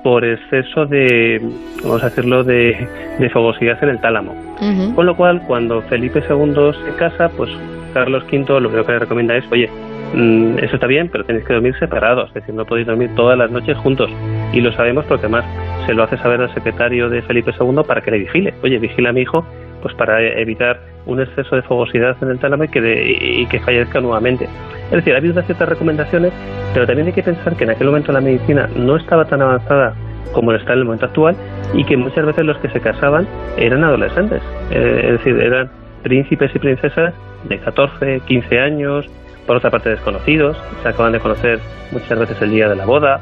por 0.03 0.23
exceso 0.25 0.85
de, 0.85 1.41
vamos 1.81 2.03
a 2.03 2.09
decirlo, 2.09 2.43
de, 2.43 2.87
de 3.19 3.29
fogosidad 3.29 3.81
en 3.83 3.89
el 3.89 3.99
tálamo. 3.99 4.33
Uh 4.33 4.63
-huh. 4.63 4.95
Con 4.95 5.05
lo 5.05 5.15
cual, 5.15 5.41
cuando 5.47 5.81
Felipe 5.83 6.21
II 6.29 6.71
se 6.85 6.95
casa, 6.97 7.29
pues 7.35 7.49
Carlos 7.93 8.23
V 8.31 8.59
lo 8.59 8.69
que 8.69 8.91
le 8.91 8.99
recomienda 8.99 9.35
es, 9.37 9.45
oye, 9.51 9.69
mmm, 10.13 10.57
eso 10.59 10.75
está 10.75 10.87
bien, 10.87 11.09
pero 11.09 11.23
tenéis 11.23 11.45
que 11.45 11.53
dormir 11.53 11.75
separados, 11.79 12.29
es 12.29 12.35
decir, 12.35 12.53
no 12.53 12.65
podéis 12.65 12.87
dormir 12.87 13.09
todas 13.15 13.37
las 13.37 13.51
noches 13.51 13.77
juntos. 13.77 14.09
Y 14.51 14.61
lo 14.61 14.71
sabemos 14.73 15.05
porque 15.05 15.27
más 15.27 15.45
se 15.85 15.93
lo 15.93 16.03
hace 16.03 16.17
saber 16.17 16.41
al 16.41 16.53
secretario 16.53 17.09
de 17.09 17.21
Felipe 17.21 17.51
II 17.59 17.81
para 17.87 18.01
que 18.01 18.11
le 18.11 18.19
vigile. 18.19 18.53
Oye, 18.63 18.79
vigila 18.79 19.09
a 19.09 19.13
mi 19.13 19.21
hijo, 19.21 19.45
pues 19.81 19.93
para 19.95 20.21
evitar 20.21 20.79
un 21.05 21.19
exceso 21.21 21.55
de 21.55 21.61
fogosidad 21.63 22.15
en 22.21 22.29
el 22.29 22.39
tálamo 22.39 22.63
y 22.63 22.67
que, 22.69 22.81
de, 22.81 23.17
y 23.41 23.45
que 23.47 23.59
fallezca 23.59 23.99
nuevamente. 23.99 24.47
Es 24.85 24.91
decir, 24.91 25.13
ha 25.13 25.17
habido 25.17 25.41
ciertas 25.41 25.67
recomendaciones, 25.67 26.31
pero 26.73 26.85
también 26.85 27.07
hay 27.07 27.13
que 27.13 27.23
pensar 27.23 27.55
que 27.55 27.63
en 27.63 27.71
aquel 27.71 27.87
momento 27.87 28.11
la 28.11 28.21
medicina 28.21 28.69
no 28.75 28.95
estaba 28.95 29.25
tan 29.25 29.41
avanzada 29.41 29.93
como 30.33 30.51
lo 30.51 30.57
está 30.57 30.73
en 30.73 30.79
el 30.79 30.85
momento 30.85 31.05
actual 31.05 31.35
y 31.73 31.83
que 31.83 31.97
muchas 31.97 32.25
veces 32.25 32.45
los 32.45 32.57
que 32.57 32.69
se 32.69 32.79
casaban 32.79 33.27
eran 33.57 33.83
adolescentes, 33.83 34.41
eh, 34.71 35.01
es 35.05 35.11
decir, 35.13 35.39
eran 35.39 35.69
príncipes 36.01 36.51
y 36.55 36.59
princesas 36.59 37.13
de 37.47 37.59
14, 37.59 38.21
15 38.25 38.59
años, 38.59 39.05
por 39.45 39.57
otra 39.57 39.69
parte 39.69 39.89
desconocidos, 39.89 40.57
se 40.81 40.89
acaban 40.89 41.11
de 41.11 41.19
conocer 41.19 41.59
muchas 41.91 42.17
veces 42.17 42.41
el 42.41 42.51
día 42.51 42.69
de 42.69 42.75
la 42.75 42.85
boda. 42.85 43.21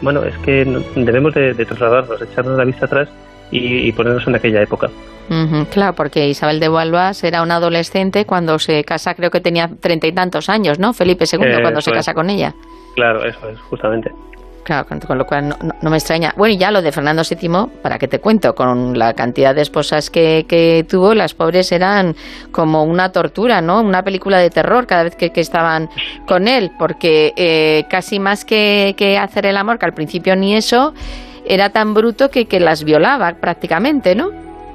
Bueno, 0.00 0.22
es 0.24 0.36
que 0.38 0.64
debemos 0.96 1.34
de, 1.34 1.54
de 1.54 1.64
trasladarnos, 1.64 2.20
echarnos 2.20 2.58
la 2.58 2.64
vista 2.64 2.86
atrás 2.86 3.08
y, 3.50 3.88
y 3.88 3.92
ponernos 3.92 4.26
en 4.26 4.34
aquella 4.34 4.62
época. 4.62 4.88
Uh 5.30 5.34
-huh, 5.34 5.66
claro, 5.68 5.92
porque 5.94 6.28
Isabel 6.28 6.58
de 6.58 6.68
Valois 6.68 7.22
era 7.22 7.42
una 7.42 7.56
adolescente 7.56 8.24
cuando 8.26 8.58
se 8.58 8.82
casa, 8.84 9.14
creo 9.14 9.30
que 9.30 9.40
tenía 9.40 9.70
treinta 9.80 10.06
y 10.08 10.12
tantos 10.12 10.48
años, 10.48 10.78
¿no? 10.78 10.92
Felipe 10.92 11.24
II, 11.32 11.38
eh, 11.44 11.58
cuando 11.62 11.80
se 11.80 11.92
casa 11.92 12.12
con 12.12 12.28
ella. 12.28 12.54
Claro, 12.96 13.24
eso 13.24 13.48
es, 13.48 13.58
justamente. 13.60 14.10
Claro, 14.64 14.86
con, 14.86 15.18
lo 15.18 15.26
cual 15.26 15.48
no, 15.48 15.90
me 15.90 15.96
extraña. 15.96 16.32
Bueno, 16.36 16.54
y 16.54 16.58
ya 16.58 16.70
lo 16.70 16.82
de 16.82 16.92
Fernando 16.92 17.22
VII, 17.28 17.80
¿para 17.82 17.98
qué 17.98 18.06
te 18.06 18.20
cuento? 18.20 18.54
Con 18.54 18.96
la 18.96 19.12
cantidad 19.14 19.54
de 19.54 19.62
esposas 19.62 20.08
que, 20.08 20.46
que 20.48 20.86
tuvo, 20.88 21.14
las 21.14 21.34
pobres 21.34 21.72
eran 21.72 22.14
como 22.52 22.84
una 22.84 23.10
tortura, 23.10 23.60
¿no? 23.60 23.80
Una 23.80 24.04
película 24.04 24.38
de 24.38 24.50
terror 24.50 24.86
cada 24.86 25.02
vez 25.02 25.16
que, 25.16 25.32
estaban 25.34 25.88
con 26.26 26.46
él, 26.46 26.70
porque 26.78 27.32
eh, 27.36 27.84
casi 27.90 28.20
más 28.20 28.44
que, 28.44 28.94
que 28.96 29.18
hacer 29.18 29.46
el 29.46 29.56
amor, 29.56 29.80
que 29.80 29.86
al 29.86 29.94
principio 29.94 30.36
ni 30.36 30.54
eso, 30.54 30.94
era 31.44 31.70
tan 31.70 31.94
bruto 31.94 32.30
que, 32.30 32.46
que 32.46 32.60
las 32.60 32.84
violaba 32.84 33.34
prácticamente, 33.34 34.14
¿no? 34.14 34.30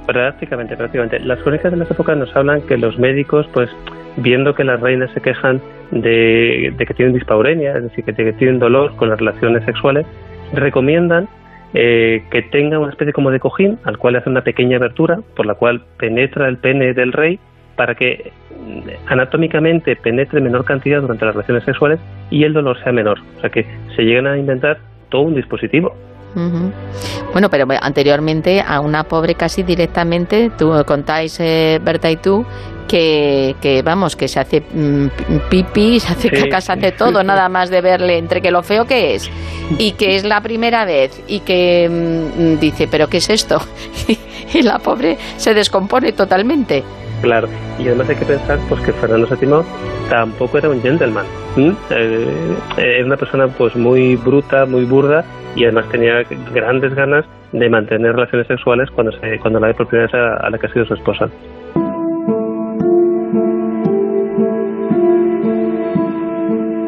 Prácticamente, 0.05 0.75
prácticamente. 0.75 1.19
Las 1.19 1.39
crónicas 1.39 1.71
de 1.71 1.77
las 1.77 1.89
épocas 1.91 2.17
nos 2.17 2.35
hablan 2.35 2.61
que 2.63 2.77
los 2.77 2.97
médicos, 2.97 3.45
pues, 3.53 3.69
viendo 4.17 4.53
que 4.55 4.63
las 4.63 4.79
reinas 4.79 5.09
se 5.11 5.21
quejan 5.21 5.61
de, 5.91 6.73
que 6.77 6.93
tienen 6.93 7.13
dispaurenia, 7.13 7.77
es 7.77 7.83
decir, 7.83 8.03
que 8.03 8.13
tienen 8.13 8.59
dolor 8.59 8.95
con 8.95 9.09
las 9.09 9.19
relaciones 9.19 9.63
sexuales, 9.65 10.05
recomiendan 10.53 11.27
eh, 11.73 12.23
que 12.31 12.41
tenga 12.43 12.79
una 12.79 12.89
especie 12.89 13.13
como 13.13 13.31
de 13.31 13.39
cojín 13.39 13.77
al 13.83 13.97
cual 13.97 14.15
hace 14.15 14.29
una 14.29 14.41
pequeña 14.41 14.77
abertura 14.77 15.19
por 15.35 15.45
la 15.45 15.55
cual 15.55 15.83
penetra 15.97 16.47
el 16.47 16.57
pene 16.57 16.93
del 16.93 17.11
rey 17.11 17.39
para 17.75 17.93
que 17.93 18.31
mm, 18.51 19.11
anatómicamente 19.11 19.95
penetre 19.95 20.41
menor 20.41 20.65
cantidad 20.65 21.01
durante 21.01 21.25
las 21.25 21.35
relaciones 21.35 21.63
sexuales 21.63 21.99
y 22.31 22.43
el 22.43 22.53
dolor 22.53 22.81
sea 22.83 22.91
menor. 22.91 23.19
O 23.37 23.41
sea 23.41 23.49
que 23.49 23.65
se 23.95 24.03
llegan 24.03 24.27
a 24.27 24.37
inventar 24.37 24.79
todo 25.09 25.23
un 25.23 25.35
dispositivo. 25.35 25.95
Bueno, 27.33 27.49
pero 27.49 27.65
anteriormente 27.81 28.61
a 28.61 28.79
una 28.79 29.03
pobre 29.05 29.33
casi 29.33 29.63
directamente, 29.63 30.51
tú 30.55 30.71
contáis, 30.85 31.39
eh, 31.39 31.79
Berta 31.83 32.11
y 32.11 32.17
tú, 32.17 32.45
que, 32.87 33.55
que, 33.61 33.81
vamos, 33.81 34.15
que 34.15 34.27
se 34.27 34.39
hace 34.39 34.61
mm, 34.61 35.07
pipí, 35.49 35.99
se 35.99 36.13
hace 36.13 36.29
caca, 36.31 36.61
se 36.61 36.71
hace 36.71 36.91
todo, 36.91 37.23
nada 37.23 37.49
más 37.49 37.69
de 37.69 37.81
verle 37.81 38.17
entre 38.17 38.41
que 38.41 38.51
lo 38.51 38.63
feo 38.63 38.85
que 38.85 39.15
es 39.15 39.29
y 39.77 39.93
que 39.93 40.15
es 40.15 40.23
la 40.23 40.41
primera 40.41 40.85
vez 40.85 41.21
y 41.27 41.41
que 41.41 41.89
mm, 41.89 42.59
dice, 42.59 42.87
pero 42.89 43.07
¿qué 43.07 43.17
es 43.17 43.29
esto? 43.29 43.59
y 44.53 44.61
la 44.61 44.79
pobre 44.79 45.17
se 45.37 45.53
descompone 45.53 46.13
totalmente. 46.13 46.83
Claro, 47.21 47.47
y 47.79 47.87
además 47.87 48.09
hay 48.09 48.15
que 48.15 48.25
pensar 48.25 48.59
pues 48.69 48.79
que 48.81 48.93
Fernando 48.93 49.27
VII 49.27 50.09
tampoco 50.09 50.59
era 50.59 50.69
un 50.69 50.81
gentleman, 50.81 51.25
eh, 51.89 52.55
era 52.77 53.05
una 53.05 53.17
persona 53.17 53.47
pues 53.47 53.75
muy 53.75 54.15
bruta, 54.15 54.65
muy 54.65 54.85
burda 54.85 55.25
y 55.55 55.63
además 55.63 55.89
tenía 55.89 56.23
grandes 56.53 56.93
ganas 56.93 57.25
de 57.51 57.69
mantener 57.69 58.13
relaciones 58.13 58.47
sexuales 58.47 58.89
cuando 58.91 59.11
se, 59.13 59.39
cuando 59.39 59.59
la 59.59 59.67
de 59.67 59.73
vez 59.73 60.13
a 60.13 60.49
la 60.49 60.57
que 60.57 60.67
ha 60.67 60.73
sido 60.73 60.85
su 60.85 60.93
esposa. 60.93 61.29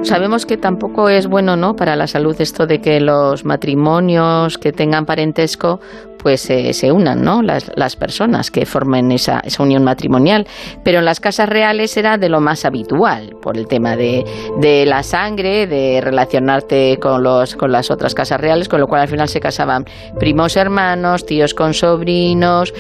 Sabemos 0.04 0.46
que 0.46 0.58
tampoco 0.58 1.10
es 1.10 1.28
bueno, 1.28 1.56
¿no? 1.56 1.76
Para 1.76 1.96
la 1.96 2.08
salud 2.08 2.36
esto 2.40 2.66
de 2.66 2.80
que 2.80 3.00
los 3.00 3.46
matrimonios 3.46 4.58
que 4.58 4.72
tengan 4.72 5.06
parentesco 5.06 5.82
pues 6.22 6.50
eh, 6.50 6.74
se 6.74 6.92
unan, 6.92 7.24
¿no? 7.24 7.42
Las, 7.42 7.72
las 7.76 7.96
personas 7.96 8.52
que 8.52 8.66
formen 8.66 9.12
esa, 9.12 9.40
esa, 9.40 9.64
unión 9.64 9.84
matrimonial. 9.84 10.46
Pero 10.84 11.00
en 11.00 11.06
las 11.06 11.20
casas 11.20 11.50
reales 11.50 11.96
era 11.98 12.18
de 12.18 12.30
lo 12.30 12.42
más 12.42 12.66
habitual, 12.66 13.36
por 13.42 13.58
el 13.58 13.68
tema 13.68 13.96
de, 13.96 14.26
de 14.60 14.86
la 14.86 15.04
sangre, 15.04 15.68
de 15.68 16.02
relacionarte 16.02 16.98
con, 17.02 17.24
los, 17.24 17.56
con 17.56 17.72
las 17.72 17.90
otras 17.90 18.14
casas 18.14 18.40
reales, 18.40 18.68
con 18.70 18.80
lo 18.80 18.88
cual 18.88 19.02
al 19.02 19.08
final 19.08 19.30
se 19.30 19.40
casaban 19.40 19.86
primos 20.20 20.58
hermanos, 20.58 21.26
tíos 21.26 21.54
con 21.54 21.74
sobrinos. 21.74 22.74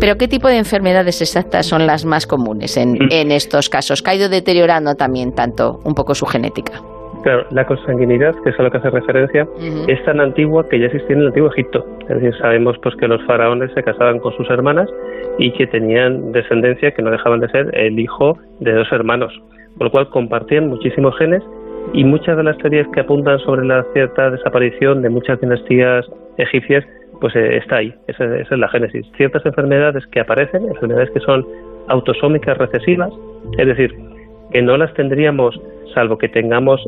Pero 0.00 0.16
¿qué 0.16 0.28
tipo 0.28 0.48
de 0.48 0.58
enfermedades 0.58 1.20
exactas 1.20 1.66
son 1.66 1.86
las 1.86 2.04
más 2.04 2.26
comunes 2.26 2.76
en, 2.76 2.94
mm. 2.94 3.08
en 3.10 3.32
estos 3.32 3.68
casos? 3.68 4.02
Que 4.02 4.10
ha 4.10 4.14
ido 4.14 4.28
deteriorando 4.28 4.94
también 4.94 5.32
tanto 5.32 5.80
un 5.84 5.94
poco 5.94 6.14
su 6.14 6.26
genética. 6.26 6.82
Claro, 7.26 7.44
la 7.50 7.66
consanguinidad, 7.66 8.36
que 8.44 8.50
es 8.50 8.60
a 8.60 8.62
lo 8.62 8.70
que 8.70 8.76
hace 8.76 8.88
referencia, 8.88 9.48
es 9.88 10.04
tan 10.04 10.20
antigua 10.20 10.68
que 10.68 10.78
ya 10.78 10.86
existía 10.86 11.16
en 11.16 11.22
el 11.22 11.26
antiguo 11.26 11.50
Egipto. 11.50 11.84
Es 12.02 12.20
decir, 12.20 12.32
sabemos 12.38 12.76
pues 12.80 12.94
que 12.94 13.08
los 13.08 13.20
faraones 13.24 13.72
se 13.74 13.82
casaban 13.82 14.20
con 14.20 14.32
sus 14.36 14.48
hermanas 14.48 14.88
y 15.36 15.50
que 15.50 15.66
tenían 15.66 16.30
descendencia 16.30 16.92
que 16.92 17.02
no 17.02 17.10
dejaban 17.10 17.40
de 17.40 17.48
ser 17.48 17.76
el 17.76 17.98
hijo 17.98 18.38
de 18.60 18.74
dos 18.74 18.86
hermanos, 18.92 19.32
por 19.76 19.88
lo 19.88 19.90
cual 19.90 20.08
compartían 20.10 20.68
muchísimos 20.68 21.18
genes 21.18 21.42
y 21.92 22.04
muchas 22.04 22.36
de 22.36 22.44
las 22.44 22.58
teorías 22.58 22.86
que 22.94 23.00
apuntan 23.00 23.40
sobre 23.40 23.66
la 23.66 23.84
cierta 23.92 24.30
desaparición 24.30 25.02
de 25.02 25.08
muchas 25.08 25.40
dinastías 25.40 26.06
egipcias, 26.36 26.84
pues 27.20 27.34
eh, 27.34 27.56
está 27.56 27.78
ahí, 27.78 27.92
esa, 28.06 28.24
esa, 28.36 28.54
es 28.54 28.60
la 28.60 28.68
génesis. 28.68 29.04
Ciertas 29.16 29.44
enfermedades 29.44 30.06
que 30.12 30.20
aparecen, 30.20 30.68
enfermedades 30.68 31.10
que 31.10 31.18
son 31.18 31.44
autosómicas 31.88 32.56
recesivas, 32.56 33.12
es 33.58 33.66
decir, 33.66 33.92
que 34.52 34.62
no 34.62 34.76
las 34.76 34.94
tendríamos 34.94 35.60
salvo 35.96 36.18
que 36.18 36.28
tengamos 36.28 36.80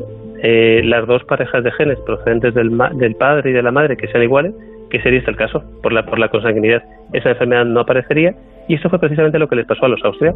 eh, 0.43 0.83
las 0.85 1.07
dos 1.07 1.25
parejas 1.25 1.65
de 1.65 1.73
genes 1.73 1.99
procedentes 2.01 2.55
del, 2.55 2.77
del, 2.95 3.15
padre 3.17 3.51
y 3.51 3.53
de 3.53 3.63
la 3.63 3.73
madre 3.73 3.97
que 3.97 4.09
sean 4.09 4.23
iguales, 4.23 4.55
que 4.91 5.01
sería 5.03 5.19
este 5.19 5.31
el 5.31 5.37
caso, 5.37 5.63
por 5.83 5.93
la, 5.93 6.05
por 6.07 6.19
la 6.19 6.29
consanguinidad. 6.29 6.83
Esa 7.13 7.31
enfermedad 7.31 7.65
no 7.65 7.81
aparecería 7.81 8.35
y 8.69 8.75
eso 8.75 8.89
fue 8.89 8.99
precisamente 8.99 9.39
lo 9.39 9.49
que 9.49 9.57
les 9.57 9.67
pasó 9.67 9.87
a 9.87 9.89
los 9.89 10.05
Austria. 10.05 10.35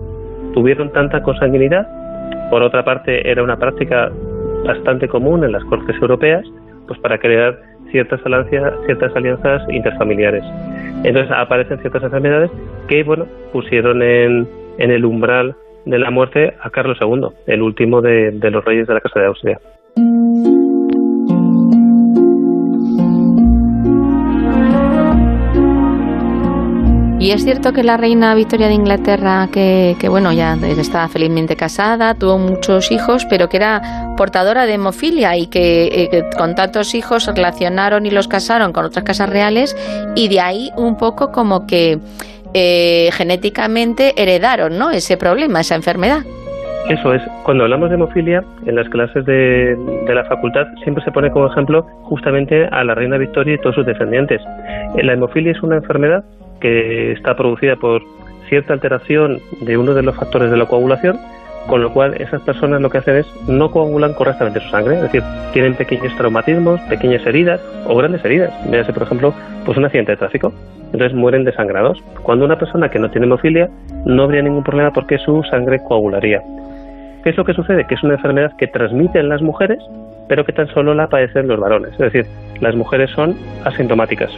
Tuvieron 0.54 0.92
tanta 0.92 1.22
consanguinidad, 1.22 1.86
por 2.50 2.62
otra 2.62 2.84
parte 2.84 3.30
era 3.30 3.42
una 3.42 3.56
práctica 3.56 4.10
bastante 4.64 5.08
común 5.08 5.44
en 5.44 5.52
las 5.52 5.64
cortes 5.64 5.96
europeas, 6.00 6.44
pues 6.86 6.98
para 7.00 7.18
crear 7.18 7.58
ciertas 7.90 8.20
alianzas, 8.24 8.74
ciertas 8.86 9.14
alianzas 9.14 9.62
interfamiliares. 9.70 10.44
Entonces 11.04 11.30
aparecen 11.30 11.78
ciertas 11.78 12.02
enfermedades 12.02 12.50
que, 12.88 13.02
bueno, 13.04 13.26
pusieron 13.52 14.02
en, 14.02 14.48
en 14.78 14.90
el 14.90 15.04
umbral 15.04 15.54
de 15.84 15.98
la 15.98 16.10
muerte 16.10 16.54
a 16.60 16.70
Carlos 16.70 16.98
II, 17.00 17.28
el 17.46 17.62
último 17.62 18.00
de, 18.00 18.30
de 18.32 18.50
los 18.50 18.64
reyes 18.64 18.86
de 18.86 18.94
la 18.94 19.00
Casa 19.00 19.20
de 19.20 19.26
Austria. 19.26 19.58
Y 27.22 27.30
es 27.30 27.44
cierto 27.44 27.72
que 27.72 27.84
la 27.84 27.96
reina 27.96 28.34
Victoria 28.34 28.66
de 28.66 28.74
Inglaterra, 28.74 29.48
que, 29.52 29.96
bueno, 30.10 30.32
ya 30.32 30.58
estaba 30.76 31.08
felizmente 31.08 31.54
casada, 31.54 32.14
tuvo 32.14 32.36
muchos 32.36 32.90
hijos, 32.90 33.26
pero 33.26 33.48
que 33.48 33.58
era 33.58 34.14
portadora 34.16 34.66
de 34.66 34.74
hemofilia 34.74 35.36
y 35.36 35.46
que, 35.46 35.84
eh, 35.86 36.08
que, 36.10 36.24
con 36.36 36.56
tantos 36.56 36.96
hijos 36.96 37.22
se 37.22 37.32
relacionaron 37.32 38.06
y 38.06 38.10
los 38.10 38.26
casaron 38.26 38.72
con 38.72 38.86
otras 38.86 39.04
casas 39.04 39.28
reales 39.30 39.76
y 40.16 40.26
de 40.26 40.40
ahí 40.40 40.72
un 40.76 40.96
poco 40.96 41.30
como 41.30 41.64
que 41.64 42.00
eh, 42.54 43.10
genéticamente 43.12 44.20
heredaron 44.20 44.76
¿no? 44.76 44.90
ese 44.90 45.16
problema, 45.16 45.60
esa 45.60 45.76
enfermedad. 45.76 46.24
Eso 46.88 47.14
es. 47.14 47.22
Cuando 47.44 47.64
hablamos 47.64 47.88
de 47.90 47.94
hemofilia, 47.94 48.42
en 48.66 48.74
las 48.74 48.88
clases 48.88 49.24
de, 49.24 49.76
la 50.06 50.24
facultad 50.24 50.66
siempre 50.82 51.02
se 51.04 51.12
pone 51.12 51.30
como 51.30 51.46
ejemplo 51.46 51.82
justamente 52.02 52.66
a 52.66 52.84
la 52.84 52.94
reina 52.94 53.18
Victoria 53.18 53.54
y 53.54 53.58
todos 53.58 53.76
sus 53.76 53.86
descendientes. 53.86 54.42
Eh, 54.96 55.02
la 55.02 55.12
hemofilia 55.12 55.52
es 55.52 55.62
una 55.62 55.76
enfermedad 55.76 56.24
que 56.60 57.12
está 57.12 57.36
producida 57.36 57.76
por 57.76 58.02
cierta 58.48 58.72
alteración 58.72 59.40
de 59.60 59.78
uno 59.78 59.94
de 59.94 60.02
los 60.02 60.16
factores 60.16 60.50
de 60.50 60.56
la 60.56 60.66
coagulación 60.66 61.18
con 61.66 61.80
lo 61.80 61.92
cual 61.92 62.20
esas 62.20 62.42
personas 62.42 62.80
lo 62.80 62.90
que 62.90 62.98
hacen 62.98 63.16
es 63.16 63.26
no 63.48 63.70
coagulan 63.70 64.14
correctamente 64.14 64.60
su 64.60 64.68
sangre, 64.68 64.96
es 64.96 65.02
decir, 65.02 65.22
tienen 65.52 65.74
pequeños 65.74 66.14
traumatismos, 66.16 66.80
pequeñas 66.82 67.24
heridas 67.26 67.60
o 67.86 67.96
grandes 67.96 68.24
heridas. 68.24 68.52
Véase, 68.68 68.92
por 68.92 69.04
ejemplo, 69.04 69.34
pues 69.64 69.78
un 69.78 69.84
accidente 69.84 70.12
de 70.12 70.16
tráfico, 70.16 70.52
entonces 70.86 71.14
mueren 71.14 71.44
desangrados. 71.44 72.02
Cuando 72.22 72.44
una 72.44 72.58
persona 72.58 72.90
que 72.90 72.98
no 72.98 73.10
tiene 73.10 73.26
hemofilia 73.26 73.70
no 74.04 74.24
habría 74.24 74.42
ningún 74.42 74.64
problema 74.64 74.92
porque 74.92 75.18
su 75.18 75.42
sangre 75.44 75.80
coagularía. 75.86 76.42
¿Qué 77.22 77.30
es 77.30 77.36
lo 77.36 77.44
que 77.44 77.54
sucede? 77.54 77.86
Que 77.86 77.94
es 77.94 78.02
una 78.02 78.14
enfermedad 78.14 78.52
que 78.56 78.66
transmiten 78.66 79.28
las 79.28 79.42
mujeres, 79.42 79.78
pero 80.28 80.44
que 80.44 80.52
tan 80.52 80.68
solo 80.68 80.94
la 80.94 81.08
padecen 81.08 81.48
los 81.48 81.60
varones. 81.60 81.92
Es 81.92 81.98
decir, 81.98 82.26
las 82.60 82.74
mujeres 82.74 83.10
son 83.10 83.36
asintomáticas. 83.64 84.30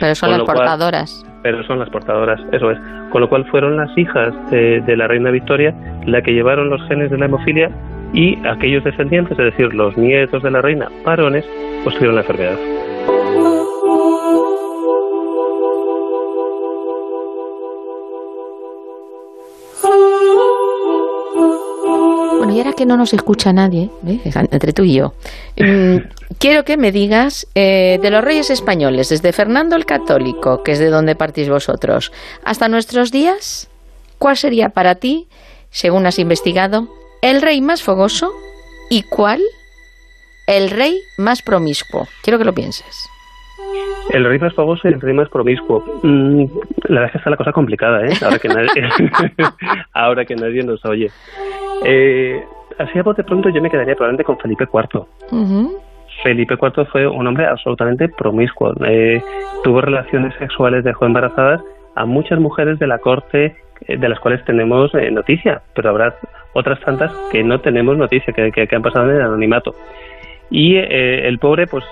Pero 0.00 0.14
son 0.14 0.30
las 0.30 0.42
portadoras 0.42 1.24
pero 1.42 1.62
son 1.64 1.78
las 1.78 1.90
portadoras, 1.90 2.40
eso 2.52 2.70
es. 2.70 2.78
Con 3.10 3.20
lo 3.20 3.28
cual 3.28 3.44
fueron 3.46 3.76
las 3.76 3.90
hijas 3.98 4.32
de, 4.50 4.96
la 4.96 5.08
reina 5.08 5.30
Victoria 5.30 5.74
las 6.06 6.22
que 6.22 6.32
llevaron 6.32 6.70
los 6.70 6.80
genes 6.88 7.10
de 7.10 7.18
la 7.18 7.26
hemofilia 7.26 7.70
y 8.12 8.38
aquellos 8.46 8.84
descendientes, 8.84 9.38
es 9.38 9.44
decir, 9.44 9.74
los 9.74 9.96
nietos 9.96 10.42
de 10.42 10.50
la 10.50 10.62
reina 10.62 10.88
varones, 11.04 11.44
pues 11.82 11.94
tuvieron 11.96 12.16
la 12.16 12.22
enfermedad. 12.22 12.56
y 22.52 22.58
ahora 22.58 22.72
que 22.74 22.86
no 22.86 22.96
nos 22.96 23.14
escucha 23.14 23.52
nadie, 23.52 23.90
entre 24.34 24.72
tú 24.72 24.82
y 24.84 24.94
yo, 24.94 25.14
mm, 25.56 25.96
quiero 26.38 26.64
que 26.64 26.76
me 26.76 26.92
digas 26.92 27.46
eh, 27.54 27.98
de 28.02 28.10
los 28.10 28.22
reyes 28.22 28.50
españoles, 28.50 29.08
desde 29.08 29.32
Fernando 29.32 29.76
el 29.76 29.86
Católico, 29.86 30.62
que 30.62 30.72
es 30.72 30.78
de 30.78 30.90
donde 30.90 31.14
partís 31.14 31.48
vosotros, 31.48 32.12
hasta 32.44 32.68
nuestros 32.68 33.10
días, 33.10 33.68
¿cuál 34.18 34.36
sería 34.36 34.68
para 34.70 34.96
ti, 34.96 35.28
según 35.70 36.06
has 36.06 36.18
investigado, 36.18 36.88
el 37.22 37.40
rey 37.40 37.60
más 37.60 37.82
fogoso 37.82 38.32
y 38.90 39.02
cuál 39.02 39.40
el 40.46 40.70
rey 40.70 41.00
más 41.16 41.42
promiscuo? 41.42 42.06
Quiero 42.22 42.38
que 42.38 42.44
lo 42.44 42.52
pienses. 42.52 43.08
El 44.10 44.24
rey 44.24 44.38
más 44.38 44.52
fogoso 44.54 44.88
y 44.88 44.92
el 44.92 45.00
rey 45.00 45.14
más 45.14 45.28
promiscuo. 45.28 45.84
Mm, 46.02 46.44
la 46.88 47.00
verdad 47.00 47.06
es 47.06 47.12
que 47.12 47.18
está 47.18 47.30
la 47.30 47.36
cosa 47.36 47.52
complicada, 47.52 48.04
¿eh? 48.06 48.12
Ahora 48.22 48.38
que 48.38 48.48
nadie, 48.48 48.68
ahora 49.92 50.24
que 50.24 50.36
nadie 50.36 50.62
nos 50.62 50.84
oye. 50.84 51.10
Eh, 51.84 52.42
así 52.78 52.98
a 52.98 53.02
bote 53.02 53.24
pronto 53.24 53.48
yo 53.48 53.62
me 53.62 53.70
quedaría 53.70 53.94
probablemente 53.94 54.24
con 54.24 54.38
Felipe 54.38 54.66
IV. 54.72 55.06
Felipe 56.22 56.54
IV 56.60 56.86
fue 56.86 57.06
un 57.06 57.26
hombre 57.26 57.46
absolutamente 57.46 58.08
promiscuo. 58.08 58.74
Eh, 58.84 59.22
tuvo 59.64 59.80
relaciones 59.80 60.34
sexuales, 60.38 60.84
dejó 60.84 61.06
embarazadas 61.06 61.60
a 61.94 62.04
muchas 62.04 62.38
mujeres 62.38 62.78
de 62.78 62.86
la 62.86 62.98
corte 62.98 63.56
eh, 63.88 63.96
de 63.96 64.08
las 64.08 64.20
cuales 64.20 64.44
tenemos 64.44 64.94
eh, 64.94 65.10
noticia, 65.10 65.62
pero 65.74 65.90
habrá 65.90 66.14
otras 66.54 66.80
tantas 66.80 67.12
que 67.30 67.42
no 67.42 67.60
tenemos 67.60 67.96
noticia, 67.96 68.32
que, 68.32 68.52
que, 68.52 68.76
han 68.76 68.82
pasado 68.82 69.10
en 69.10 69.16
el 69.16 69.22
anonimato. 69.22 69.74
Y 70.54 70.76
el 70.76 71.38
pobre, 71.38 71.66
pues, 71.66 71.82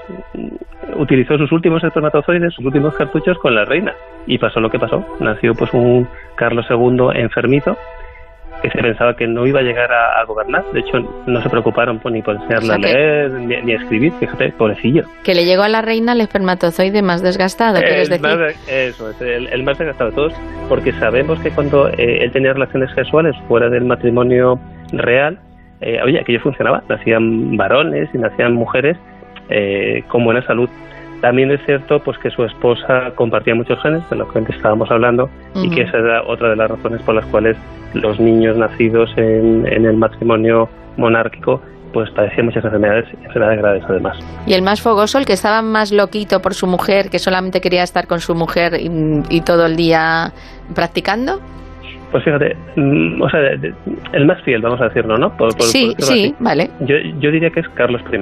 utilizó 0.96 1.38
sus 1.38 1.50
últimos 1.50 1.82
espermatozoides, 1.82 2.52
sus 2.52 2.66
últimos 2.66 2.94
cartuchos 2.94 3.38
con 3.38 3.54
la 3.54 3.64
reina. 3.64 3.94
Y 4.26 4.36
pasó 4.36 4.60
lo 4.60 4.68
que 4.68 4.78
pasó. 4.78 5.02
Nació, 5.18 5.54
pues, 5.54 5.72
un 5.72 6.06
Carlos 6.36 6.66
II 6.68 7.08
enfermito, 7.14 7.74
que 8.60 8.70
se 8.70 8.78
pensaba 8.78 9.16
que 9.16 9.26
no 9.26 9.46
iba 9.46 9.60
a 9.60 9.62
llegar 9.62 9.90
a, 9.90 10.22
gobernar. 10.26 10.62
De 10.72 10.80
hecho, 10.80 10.98
no 11.26 11.42
se 11.42 11.48
preocuparon 11.48 12.02
ni 12.10 12.20
por 12.20 12.36
enseñarle 12.36 12.74
a 12.74 12.76
leer 12.76 13.30
ni, 13.32 13.72
a 13.72 13.76
escribir. 13.76 14.12
Fíjate, 14.20 14.52
pobrecillo. 14.52 15.04
Que 15.24 15.34
le 15.34 15.46
llegó 15.46 15.62
a 15.62 15.68
la 15.68 15.80
reina 15.80 16.12
el 16.12 16.20
espermatozoide 16.20 17.00
más 17.00 17.22
desgastado, 17.22 17.80
¿quieres 17.80 18.10
decir? 18.10 18.26
eso, 18.68 19.10
es 19.10 19.20
el, 19.22 19.62
más 19.62 19.78
desgastado 19.78 20.10
de 20.10 20.16
todos, 20.16 20.34
porque 20.68 20.92
sabemos 20.92 21.40
que 21.40 21.50
cuando 21.50 21.88
eh, 21.88 22.24
él 22.24 22.30
tenía 22.32 22.52
relaciones 22.52 22.90
sexuales 22.94 23.34
fuera 23.48 23.70
del 23.70 23.86
matrimonio 23.86 24.60
real, 24.92 25.38
eh, 25.80 26.00
oye, 26.04 26.20
aquello 26.20 26.40
funcionaba. 26.40 26.82
Nacían 26.88 27.56
varones 27.56 28.08
y 28.12 28.18
nacían 28.18 28.54
mujeres 28.54 28.96
eh, 29.48 30.04
con 30.08 30.24
buena 30.24 30.44
salud. 30.46 30.68
También 31.20 31.50
es 31.50 31.60
cierto 31.66 31.98
pues 32.02 32.16
que 32.18 32.30
su 32.30 32.44
esposa 32.44 33.12
compartía 33.14 33.54
muchos 33.54 33.80
genes, 33.82 34.08
de 34.08 34.16
los 34.16 34.32
que 34.32 34.38
antes 34.38 34.56
estábamos 34.56 34.90
hablando, 34.90 35.28
y 35.54 35.68
que 35.68 35.82
esa 35.82 35.98
era 35.98 36.22
otra 36.22 36.48
de 36.50 36.56
las 36.56 36.70
razones 36.70 37.02
por 37.02 37.14
las 37.14 37.26
cuales 37.26 37.58
los 37.92 38.18
niños 38.18 38.56
nacidos 38.56 39.10
en, 39.16 39.66
el 39.66 39.96
matrimonio 39.96 40.68
monárquico 40.96 41.60
pues 41.92 42.08
padecían 42.10 42.46
muchas 42.46 42.64
enfermedades, 42.64 43.04
enfermedades 43.24 43.58
graves 43.58 43.84
además. 43.88 44.16
¿Y 44.46 44.54
el 44.54 44.62
más 44.62 44.80
fogoso, 44.80 45.18
el 45.18 45.26
que 45.26 45.32
estaba 45.32 45.60
más 45.60 45.90
loquito 45.90 46.40
por 46.40 46.54
su 46.54 46.68
mujer, 46.68 47.10
que 47.10 47.18
solamente 47.18 47.60
quería 47.60 47.82
estar 47.82 48.06
con 48.06 48.20
su 48.20 48.34
mujer 48.34 48.74
y, 48.78 49.40
todo 49.40 49.66
el 49.66 49.76
día 49.76 50.32
practicando? 50.74 51.40
Pues 52.10 52.24
fíjate, 52.24 52.56
mm, 52.76 53.22
o 53.22 53.30
sea, 53.30 53.40
el 54.12 54.26
más 54.26 54.42
fiel, 54.42 54.62
vamos 54.62 54.80
a 54.80 54.88
decirlo, 54.88 55.16
¿no? 55.16 55.32
sí, 55.60 55.94
sí, 55.98 56.34
vale. 56.40 56.70
Yo, 56.80 56.96
yo 57.20 57.30
diría 57.30 57.50
que 57.50 57.60
es 57.60 57.68
Carlos 57.70 58.02
I. 58.12 58.18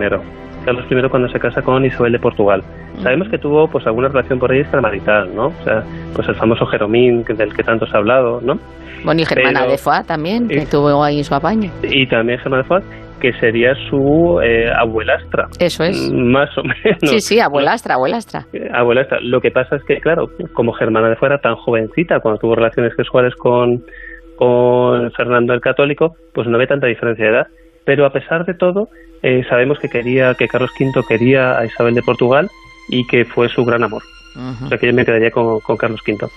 Carlos 0.64 0.84
I 0.90 1.08
cuando 1.08 1.28
se 1.30 1.40
casa 1.40 1.62
con 1.62 1.84
Isabel 1.84 2.12
de 2.12 2.18
Portugal. 2.18 2.62
Sabemos 3.02 3.28
que 3.28 3.38
tuvo 3.38 3.68
pues 3.68 3.86
alguna 3.86 4.08
relación 4.08 4.38
por 4.38 4.50
ahí 4.52 4.60
extramarital, 4.60 5.34
¿no? 5.34 5.46
O 5.46 5.64
sea, 5.64 5.82
pues 6.14 6.28
el 6.28 6.34
famoso 6.34 6.66
Jeromín 6.66 7.24
del 7.24 7.54
que 7.54 7.62
tanto 7.62 7.86
se 7.86 7.96
ha 7.96 7.98
hablado, 7.98 8.40
¿no? 8.42 8.58
Bueno, 9.04 9.22
y 9.22 9.24
Germana 9.24 9.66
de 9.66 9.78
Foix 9.78 10.06
también, 10.06 10.48
que 10.48 10.66
tuvo 10.66 11.02
ahí 11.02 11.22
su 11.22 11.34
apaño. 11.34 11.70
Y 11.82 12.06
también 12.06 12.38
Germana 12.40 12.64
de 12.64 12.68
Foix, 12.68 12.84
que 13.20 13.32
sería 13.34 13.74
su 13.88 14.40
eh, 14.42 14.70
abuelastra. 14.70 15.48
Eso 15.58 15.84
es. 15.84 16.10
Más 16.12 16.56
o 16.56 16.62
menos. 16.62 16.98
Sí, 17.02 17.20
sí, 17.20 17.40
abuelastra, 17.40 17.94
abuelastra. 17.94 18.46
Eh, 18.52 18.68
abuelastra. 18.72 19.18
Lo 19.20 19.40
que 19.40 19.50
pasa 19.50 19.76
es 19.76 19.84
que, 19.84 19.98
claro, 20.00 20.28
como 20.54 20.72
Germana 20.72 21.08
de 21.08 21.16
Foix 21.16 21.32
era 21.32 21.40
tan 21.40 21.56
jovencita 21.56 22.20
cuando 22.20 22.40
tuvo 22.40 22.54
relaciones 22.54 22.92
sexuales 22.96 23.34
con, 23.34 23.82
con 24.36 25.10
Fernando 25.12 25.54
el 25.54 25.60
Católico, 25.60 26.14
pues 26.34 26.46
no 26.46 26.54
había 26.56 26.68
tanta 26.68 26.86
diferencia 26.86 27.24
de 27.24 27.30
edad. 27.32 27.46
Pero 27.84 28.06
a 28.06 28.10
pesar 28.10 28.44
de 28.44 28.54
todo, 28.54 28.88
eh, 29.22 29.42
sabemos 29.48 29.78
que 29.78 29.88
quería 29.88 30.34
que 30.34 30.48
Carlos 30.48 30.70
V 30.78 31.02
quería 31.08 31.58
a 31.58 31.64
Isabel 31.64 31.94
de 31.94 32.02
Portugal 32.02 32.48
y 32.88 33.06
que 33.06 33.24
fue 33.24 33.48
su 33.48 33.64
gran 33.64 33.82
amor. 33.82 34.02
O 34.64 34.68
sea 34.68 34.78
que 34.78 34.86
yo 34.86 34.92
me 34.92 35.04
quedaría 35.04 35.32
con, 35.32 35.58
Carlos 35.76 36.00
V. 36.06 36.28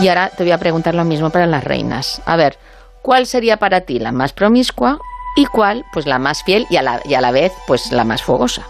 Y 0.00 0.08
ahora 0.08 0.30
te 0.36 0.44
voy 0.44 0.52
a 0.52 0.58
preguntar 0.58 0.94
lo 0.94 1.04
mismo 1.04 1.30
para 1.30 1.46
las 1.46 1.62
reinas. 1.62 2.22
A 2.26 2.36
ver, 2.36 2.54
¿cuál 3.02 3.26
sería 3.26 3.58
para 3.58 3.82
ti 3.82 3.98
la 3.98 4.12
más 4.12 4.32
promiscua 4.32 4.98
y 5.36 5.46
cuál, 5.46 5.84
pues 5.92 6.06
la 6.06 6.18
más 6.18 6.42
fiel 6.42 6.66
y 6.70 6.76
a 6.76 6.82
la, 6.82 7.00
y 7.04 7.14
a 7.14 7.20
la 7.20 7.32
vez, 7.32 7.52
pues 7.66 7.92
la 7.92 8.04
más 8.04 8.22
fogosa? 8.22 8.62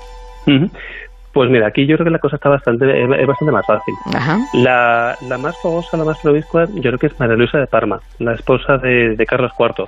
Pues 1.32 1.48
mira, 1.48 1.68
aquí 1.68 1.86
yo 1.86 1.96
creo 1.96 2.06
que 2.06 2.10
la 2.10 2.18
cosa 2.18 2.36
está 2.36 2.48
bastante, 2.48 2.84
es 3.02 3.26
bastante 3.26 3.52
más 3.52 3.64
fácil. 3.64 3.94
La, 4.54 5.16
la, 5.28 5.38
más 5.38 5.56
famosa, 5.62 5.96
la 5.96 6.04
más 6.04 6.18
promiscua, 6.18 6.66
yo 6.74 6.82
creo 6.82 6.98
que 6.98 7.06
es 7.06 7.20
María 7.20 7.36
Luisa 7.36 7.58
de 7.58 7.68
Parma, 7.68 8.00
la 8.18 8.32
esposa 8.32 8.78
de, 8.78 9.24
Carlos 9.28 9.52
IV. 9.56 9.86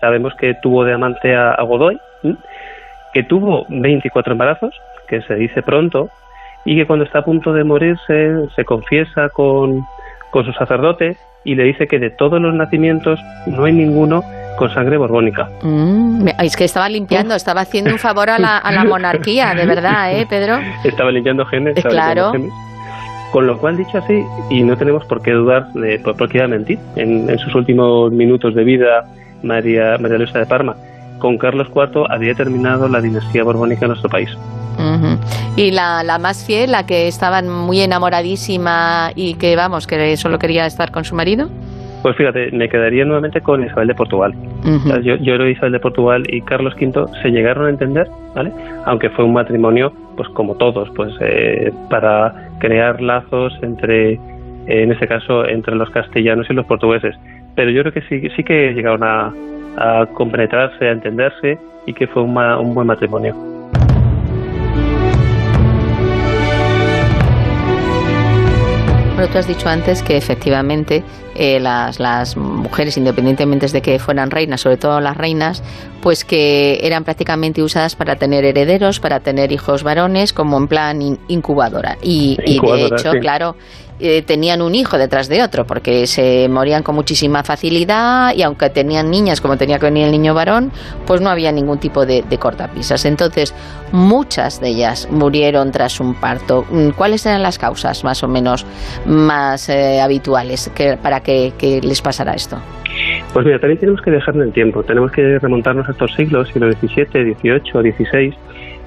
Sabemos 0.00 0.32
que 0.36 0.54
tuvo 0.62 0.84
de 0.84 0.94
amante 0.94 1.34
a, 1.34 1.60
Godoy, 1.62 1.98
que 3.12 3.24
tuvo 3.24 3.66
24 3.68 4.32
embarazos, 4.32 4.72
que 5.08 5.22
se 5.22 5.34
dice 5.34 5.62
pronto, 5.62 6.10
y 6.64 6.76
que 6.76 6.86
cuando 6.86 7.04
está 7.04 7.18
a 7.18 7.24
punto 7.24 7.52
de 7.52 7.64
morirse 7.64 8.48
se 8.54 8.64
confiesa 8.64 9.28
con, 9.30 9.84
con 10.34 10.44
su 10.44 10.52
sacerdote 10.52 11.16
y 11.44 11.54
le 11.54 11.62
dice 11.62 11.86
que 11.86 12.00
de 12.00 12.10
todos 12.10 12.40
los 12.40 12.52
nacimientos 12.52 13.20
no 13.46 13.66
hay 13.66 13.72
ninguno 13.72 14.24
con 14.58 14.68
sangre 14.74 14.96
borbónica. 14.96 15.48
Mm, 15.62 16.26
es 16.42 16.56
que 16.56 16.64
estaba 16.64 16.88
limpiando, 16.88 17.36
estaba 17.36 17.60
haciendo 17.60 17.92
un 17.92 18.00
favor 18.00 18.30
a 18.30 18.40
la, 18.40 18.58
a 18.58 18.72
la 18.72 18.82
monarquía, 18.82 19.54
de 19.54 19.64
verdad, 19.64 20.12
¿eh, 20.12 20.26
Pedro? 20.28 20.58
Estaba 20.84 21.12
limpiando 21.12 21.46
genes. 21.46 21.76
claro. 21.84 22.32
Con 23.30 23.46
lo 23.46 23.58
cual, 23.58 23.76
dicho 23.76 23.98
así, 23.98 24.24
y 24.50 24.64
no 24.64 24.76
tenemos 24.76 25.04
por 25.06 25.22
qué 25.22 25.30
dudar 25.30 25.72
de 25.72 26.00
por, 26.00 26.28
qué 26.28 26.38
iba 26.38 26.46
a 26.46 26.48
mentir, 26.48 26.80
en, 26.96 27.38
sus 27.38 27.54
últimos 27.54 28.10
minutos 28.10 28.56
de 28.56 28.64
vida, 28.64 29.04
María, 29.44 29.98
María 30.00 30.18
Luisa 30.18 30.40
de 30.40 30.46
Parma, 30.46 30.74
con 31.20 31.38
Carlos 31.38 31.68
IV 31.72 32.06
había 32.10 32.34
terminado 32.34 32.88
la 32.88 33.00
dinastía 33.00 33.44
borbónica 33.44 33.84
en 33.84 33.90
nuestro 33.90 34.10
país. 34.10 34.30
Y 35.56 35.70
la, 35.70 36.02
la, 36.02 36.18
más 36.18 36.44
fiel, 36.44 36.72
la 36.72 36.86
que 36.86 37.08
estaba 37.08 37.42
muy 37.42 37.80
enamoradísima 37.80 39.10
y 39.14 39.34
que, 39.34 39.56
vamos, 39.56 39.86
que 39.86 40.16
solo 40.16 40.38
quería 40.38 40.66
estar 40.66 40.90
con 40.90 41.04
su 41.04 41.14
marido. 41.14 41.48
Pues 42.04 42.16
fíjate, 42.16 42.50
me 42.52 42.68
quedaría 42.68 43.02
nuevamente 43.06 43.40
con 43.40 43.64
Isabel 43.64 43.88
de 43.88 43.94
Portugal. 43.94 44.34
yo, 45.02 45.16
yo 45.16 45.36
creo 45.36 45.38
que 45.38 45.52
Isabel 45.52 45.72
de 45.72 45.80
Portugal 45.80 46.22
y 46.28 46.42
Carlos 46.42 46.74
V 46.74 47.06
se 47.22 47.30
llegaron 47.30 47.64
a 47.64 47.70
entender, 47.70 48.06
¿vale? 48.34 48.52
Aunque 48.84 49.08
fue 49.08 49.24
un 49.24 49.32
matrimonio, 49.32 49.90
pues 50.14 50.28
como 50.28 50.54
todos, 50.56 50.90
pues 50.94 51.14
eh, 51.20 51.72
para 51.88 52.50
crear 52.58 53.00
lazos 53.00 53.58
entre, 53.62 54.20
en 54.66 54.92
este 54.92 55.08
caso, 55.08 55.46
entre 55.46 55.76
los 55.76 55.88
castellanos 55.88 56.46
y 56.50 56.52
los 56.52 56.66
portugueses. 56.66 57.16
Pero 57.54 57.70
yo 57.70 57.80
creo 57.80 57.94
que 57.94 58.02
sí, 58.02 58.28
sí 58.36 58.44
que 58.44 58.74
llegaron 58.74 59.02
a, 59.02 59.32
a 59.78 60.06
compenetrarse, 60.12 60.86
a 60.86 60.92
entenderse 60.92 61.58
y 61.86 61.94
que 61.94 62.06
fue 62.06 62.22
un 62.22 62.74
buen 62.74 62.86
matrimonio. 62.86 63.53
Bueno, 69.24 69.32
tú 69.32 69.38
has 69.38 69.46
dicho 69.46 69.70
antes 69.70 70.02
que 70.02 70.18
efectivamente 70.18 71.02
eh, 71.34 71.58
las, 71.58 71.98
las, 71.98 72.36
mujeres, 72.36 72.98
independientemente 72.98 73.66
de 73.68 73.80
que 73.80 73.98
fueran 73.98 74.30
reinas, 74.30 74.60
sobre 74.60 74.76
todo 74.76 75.00
las 75.00 75.16
reinas, 75.16 75.62
pues 76.02 76.26
que 76.26 76.78
eran 76.82 77.04
prácticamente 77.04 77.62
usadas 77.62 77.96
para 77.96 78.16
tener 78.16 78.44
herederos, 78.44 79.00
para 79.00 79.20
tener 79.20 79.50
hijos 79.50 79.82
varones, 79.82 80.34
como 80.34 80.58
en 80.58 80.68
plan 80.68 81.18
incubadora. 81.28 81.96
Y, 82.02 82.36
de 82.36 82.84
hecho, 82.84 83.12
claro, 83.12 83.56
eh, 84.00 84.22
tenían 84.22 84.60
un 84.60 84.74
hijo 84.74 84.98
detrás 84.98 85.28
de 85.28 85.42
otro, 85.42 85.66
porque 85.66 86.06
se 86.06 86.48
morían 86.48 86.82
con 86.82 86.96
muchísima 86.96 87.44
facilidad 87.44 88.34
y 88.34 88.42
aunque 88.42 88.68
tenían 88.70 89.10
niñas 89.10 89.40
como 89.40 89.56
tenía 89.56 89.78
que 89.78 89.86
venir 89.86 90.06
el 90.06 90.10
niño 90.10 90.34
varón, 90.34 90.72
pues 91.06 91.20
no 91.20 91.30
había 91.30 91.52
ningún 91.52 91.78
tipo 91.78 92.04
de, 92.04 92.24
cortapisas. 92.38 93.04
Entonces, 93.04 93.54
muchas 93.92 94.60
de 94.60 94.68
ellas 94.68 95.08
murieron 95.10 95.70
tras 95.70 96.00
un 96.00 96.14
parto. 96.14 96.64
Mm, 96.70 96.90
¿Cuáles 96.90 97.24
eran 97.26 97.42
las 97.42 97.58
causas 97.58 98.02
más 98.02 98.24
o 98.24 98.28
menos 98.28 98.66
más 99.06 99.68
eh, 99.68 100.00
habituales 100.00 100.70
que, 100.74 100.96
para 100.96 101.20
que, 101.20 101.52
les 101.82 102.02
pasara 102.02 102.34
esto? 102.34 102.58
Pues 103.32 103.46
mira, 103.46 103.58
también 103.58 103.78
tenemos 103.78 104.00
que 104.02 104.10
dejar 104.10 104.34
en 104.34 104.42
el 104.42 104.52
tiempo, 104.52 104.82
tenemos 104.82 105.12
que 105.12 105.38
remontarnos 105.38 105.88
a 105.88 105.92
estos 105.92 106.12
siglos, 106.14 106.48
siglo 106.48 106.70
XVII, 106.72 107.34
XVIII, 107.34 107.92
XVI, 107.92 108.34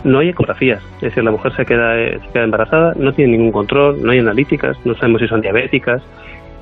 no 0.04 0.20
hay 0.20 0.30
ecografías, 0.30 0.84
es 0.96 1.02
decir, 1.02 1.24
la 1.24 1.32
mujer 1.32 1.56
se 1.56 1.66
queda, 1.66 1.96
se 1.96 2.32
queda 2.32 2.44
embarazada, 2.44 2.94
no 2.98 3.14
tiene 3.14 3.34
ningún 3.34 3.52
control, 3.52 4.02
no 4.02 4.12
hay 4.12 4.20
analíticas, 4.20 4.78
no 4.86 4.96
sabemos 4.96 5.22
si 5.22 5.28
son 5.28 5.42
diabéticas, 5.42 6.02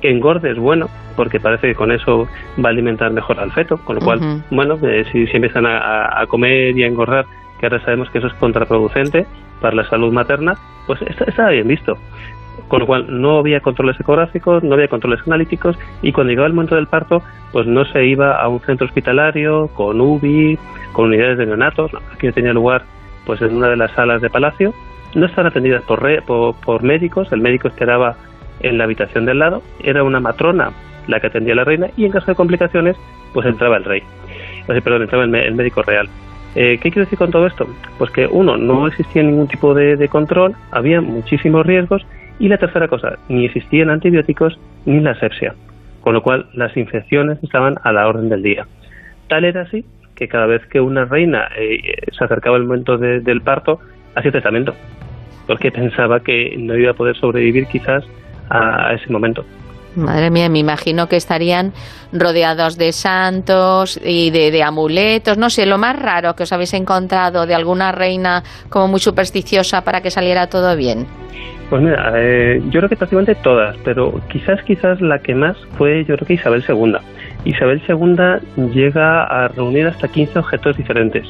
que 0.00 0.10
engorde 0.10 0.50
es 0.50 0.58
bueno, 0.58 0.88
porque 1.16 1.40
parece 1.40 1.68
que 1.68 1.74
con 1.74 1.90
eso 1.92 2.28
va 2.62 2.68
a 2.68 2.72
alimentar 2.72 3.10
mejor 3.12 3.40
al 3.40 3.52
feto, 3.52 3.78
con 3.78 3.96
lo 3.96 4.02
cual, 4.02 4.42
bueno, 4.50 4.78
eh, 4.82 5.04
si, 5.10 5.26
si, 5.26 5.36
empiezan 5.36 5.64
a, 5.66 6.24
comer 6.28 6.76
y 6.76 6.82
a 6.82 6.86
engordar, 6.86 7.24
que 7.58 7.66
ahora 7.66 7.80
sabemos 7.80 8.10
que 8.10 8.18
eso 8.18 8.26
es 8.26 8.34
contraproducente 8.34 9.26
para 9.60 9.74
la 9.74 9.88
salud 9.88 10.12
materna, 10.12 10.54
pues 10.86 11.00
está, 11.02 11.24
está 11.24 11.48
bien 11.48 11.68
visto. 11.68 11.96
Con 12.68 12.80
lo 12.80 12.86
cual 12.86 13.06
no 13.08 13.38
había 13.38 13.60
controles 13.60 13.98
ecográficos, 14.00 14.62
no 14.64 14.74
había 14.74 14.88
controles 14.88 15.20
analíticos 15.26 15.78
y 16.02 16.12
cuando 16.12 16.30
llegaba 16.30 16.48
el 16.48 16.52
momento 16.52 16.74
del 16.74 16.88
parto, 16.88 17.22
pues 17.52 17.66
no 17.66 17.84
se 17.84 18.04
iba 18.04 18.36
a 18.36 18.48
un 18.48 18.60
centro 18.60 18.86
hospitalario 18.86 19.68
con 19.68 20.00
UBI, 20.00 20.58
con 20.92 21.06
unidades 21.06 21.38
de 21.38 21.46
neonatos, 21.46 21.92
aquí 22.12 22.30
tenía 22.32 22.52
lugar 22.52 22.82
pues 23.26 23.42
en 23.42 23.56
una 23.56 23.68
de 23.68 23.76
las 23.76 23.90
salas 23.92 24.22
de 24.22 24.30
palacio. 24.30 24.72
No 25.14 25.26
estaban 25.26 25.50
atendidas 25.50 25.82
por, 25.82 26.00
por, 26.24 26.82
médicos, 26.82 27.30
el 27.32 27.40
médico 27.40 27.68
esperaba 27.68 28.16
en 28.60 28.78
la 28.78 28.84
habitación 28.84 29.26
del 29.26 29.38
lado, 29.38 29.62
era 29.82 30.02
una 30.02 30.20
matrona 30.20 30.70
la 31.06 31.20
que 31.20 31.26
atendía 31.26 31.52
a 31.52 31.56
la 31.56 31.64
reina 31.64 31.88
y 31.96 32.04
en 32.04 32.12
caso 32.12 32.26
de 32.26 32.34
complicaciones, 32.34 32.96
pues 33.32 33.46
entraba 33.46 33.76
el 33.76 33.84
rey, 33.84 34.02
perdón, 34.66 35.02
entraba 35.02 35.24
el, 35.24 35.54
médico 35.54 35.82
real. 35.82 36.08
Eh, 36.54 36.78
¿Qué 36.82 36.90
quiero 36.90 37.04
decir 37.04 37.18
con 37.18 37.30
todo 37.30 37.46
esto? 37.46 37.66
Pues 37.98 38.10
que 38.10 38.26
uno, 38.26 38.56
no 38.56 38.86
existía 38.86 39.22
ningún 39.22 39.46
tipo 39.46 39.74
de, 39.74 40.08
control, 40.08 40.54
había 40.70 41.00
muchísimos 41.00 41.66
riesgos 41.66 42.04
y 42.38 42.48
la 42.48 42.58
tercera 42.58 42.88
cosa, 42.88 43.18
ni 43.28 43.44
existían 43.44 43.90
antibióticos 43.90 44.58
ni 44.84 45.00
la 45.00 45.12
asepsia 45.12 45.54
con 46.06 46.14
lo 46.14 46.22
cual 46.22 46.46
las 46.52 46.76
infecciones 46.76 47.42
estaban 47.42 47.78
a 47.82 47.90
la 47.90 48.06
orden 48.06 48.28
del 48.28 48.40
día. 48.40 48.64
Tal 49.26 49.44
era 49.44 49.62
así 49.62 49.84
que 50.16 50.26
cada 50.28 50.46
vez 50.46 50.66
que 50.66 50.80
una 50.80 51.04
reina 51.04 51.48
eh, 51.56 51.78
se 52.16 52.24
acercaba 52.24 52.56
el 52.56 52.64
momento 52.64 52.98
del 52.98 53.40
parto, 53.42 53.80
hacía 54.14 54.32
tratamiento, 54.32 54.74
porque 55.46 55.70
pensaba 55.70 56.20
que 56.20 56.56
no 56.58 56.74
iba 56.76 56.90
a 56.90 56.94
poder 56.94 57.16
sobrevivir 57.16 57.66
quizás 57.66 58.04
a 58.48 58.92
ese 58.94 59.12
momento. 59.12 59.44
Madre 59.96 60.30
mía, 60.30 60.50
me 60.50 60.58
imagino 60.58 61.08
que 61.08 61.16
estarían 61.16 61.72
rodeados 62.12 62.76
de 62.76 62.92
santos 62.92 63.98
y 64.04 64.30
de, 64.30 64.62
amuletos, 64.62 65.38
no 65.38 65.48
sé, 65.48 65.64
lo 65.64 65.78
más 65.78 65.98
raro 65.98 66.36
que 66.36 66.42
os 66.42 66.52
habéis 66.52 66.74
encontrado 66.74 67.46
de 67.46 67.54
alguna 67.54 67.92
reina 67.92 68.44
como 68.68 68.88
muy 68.88 69.00
supersticiosa 69.00 69.82
para 69.82 70.02
que 70.02 70.10
saliera 70.10 70.48
todo 70.48 70.76
bien. 70.76 71.06
Pues 71.68 71.82
mira, 71.82 72.12
eh, 72.14 72.62
yo 72.66 72.78
creo 72.78 72.88
que 72.88 72.96
prácticamente 72.96 73.34
todas, 73.34 73.76
pero 73.78 74.20
quizás, 74.28 74.62
quizás 74.62 75.00
la 75.00 75.18
que 75.18 75.34
más 75.34 75.56
fue, 75.76 76.04
yo 76.04 76.14
creo 76.14 76.26
que 76.26 76.34
Isabel 76.34 76.64
II. 76.68 76.96
Isabel 77.44 77.82
II 77.88 78.68
llega 78.72 79.24
a 79.24 79.48
reunir 79.48 79.86
hasta 79.88 80.06
15 80.06 80.38
objetos 80.38 80.76
diferentes. 80.76 81.26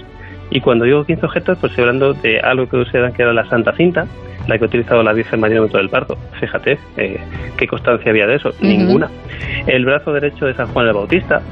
Y 0.50 0.60
cuando 0.60 0.84
digo 0.84 1.04
15 1.04 1.24
objetos, 1.24 1.58
pues 1.58 1.72
estoy 1.72 1.84
hablando 1.84 2.12
de 2.12 2.40
algo 2.40 2.68
que 2.68 2.76
ustedes 2.76 3.14
que 3.14 3.22
era 3.22 3.32
la 3.32 3.48
Santa 3.48 3.72
Cinta, 3.72 4.06
la 4.46 4.58
que 4.58 4.64
ha 4.64 4.66
utilizado 4.66 5.02
la 5.02 5.12
Virgen 5.12 5.40
María 5.40 5.58
en 5.58 5.64
el 5.64 5.70
del 5.70 5.88
parto. 5.88 6.16
Fíjate, 6.40 6.78
eh, 6.96 7.18
¿qué 7.56 7.66
constancia 7.66 8.10
había 8.10 8.26
de 8.26 8.36
eso? 8.36 8.50
Ninguna. 8.60 9.10
El 9.66 9.84
brazo 9.84 10.12
derecho 10.12 10.46
de 10.46 10.54
San 10.54 10.68
Juan 10.68 10.86
el 10.86 10.94
Bautista, 10.94 11.42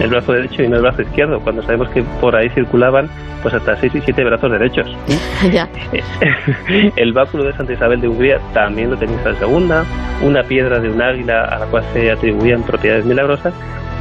el 0.00 0.10
brazo 0.10 0.32
derecho 0.32 0.62
y 0.62 0.68
no 0.68 0.76
el 0.76 0.82
brazo 0.82 1.02
izquierdo, 1.02 1.40
cuando 1.40 1.62
sabemos 1.62 1.88
que 1.90 2.02
por 2.20 2.36
ahí 2.36 2.48
circulaban 2.50 3.08
pues 3.42 3.54
hasta 3.54 3.76
6 3.76 3.94
y 3.94 4.00
7 4.00 4.24
brazos 4.24 4.50
derechos. 4.50 4.86
ya. 5.52 5.68
el 6.96 7.12
báculo 7.12 7.44
de 7.44 7.52
Santa 7.52 7.74
Isabel 7.74 8.00
de 8.00 8.08
Hungría 8.08 8.40
también 8.52 8.90
lo 8.90 8.96
tenía 8.96 9.16
Isabel 9.16 9.36
II, 9.42 10.26
una 10.26 10.42
piedra 10.44 10.80
de 10.80 10.88
un 10.88 11.00
águila 11.00 11.44
a 11.44 11.58
la 11.60 11.66
cual 11.66 11.84
se 11.92 12.10
atribuían 12.10 12.62
propiedades 12.62 13.04
milagrosas, 13.04 13.52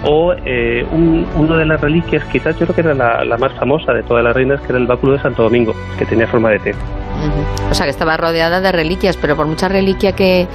o 0.06 0.34
eh, 0.46 0.86
una 0.92 1.58
de 1.58 1.66
las 1.66 1.80
reliquias, 1.80 2.24
quizás 2.26 2.58
yo 2.60 2.66
creo 2.66 2.76
que 2.76 2.82
era 2.82 2.94
la, 2.94 3.24
la, 3.24 3.38
más 3.38 3.54
famosa 3.54 3.94
de 3.94 4.04
todas 4.04 4.24
las 4.24 4.36
reinas, 4.36 4.60
que 4.62 4.68
era 4.68 4.78
el 4.78 4.88
báculo 4.88 5.14
de 5.14 5.20
Santo 5.20 5.44
Domingo, 5.44 5.74
que 5.98 6.06
tenía 6.06 6.28
forma 6.28 6.50
de 6.50 6.60
T. 6.60 6.76
O 7.70 7.74
sea, 7.74 7.86
que 7.86 7.92
estaba 7.92 8.18
rodeada 8.34 8.62
de 8.62 8.72
reliquias, 8.72 9.16
pero 9.16 9.36
por 9.36 9.46
mucha 9.46 9.68
reliquia 9.68 10.14
que, 10.14 10.48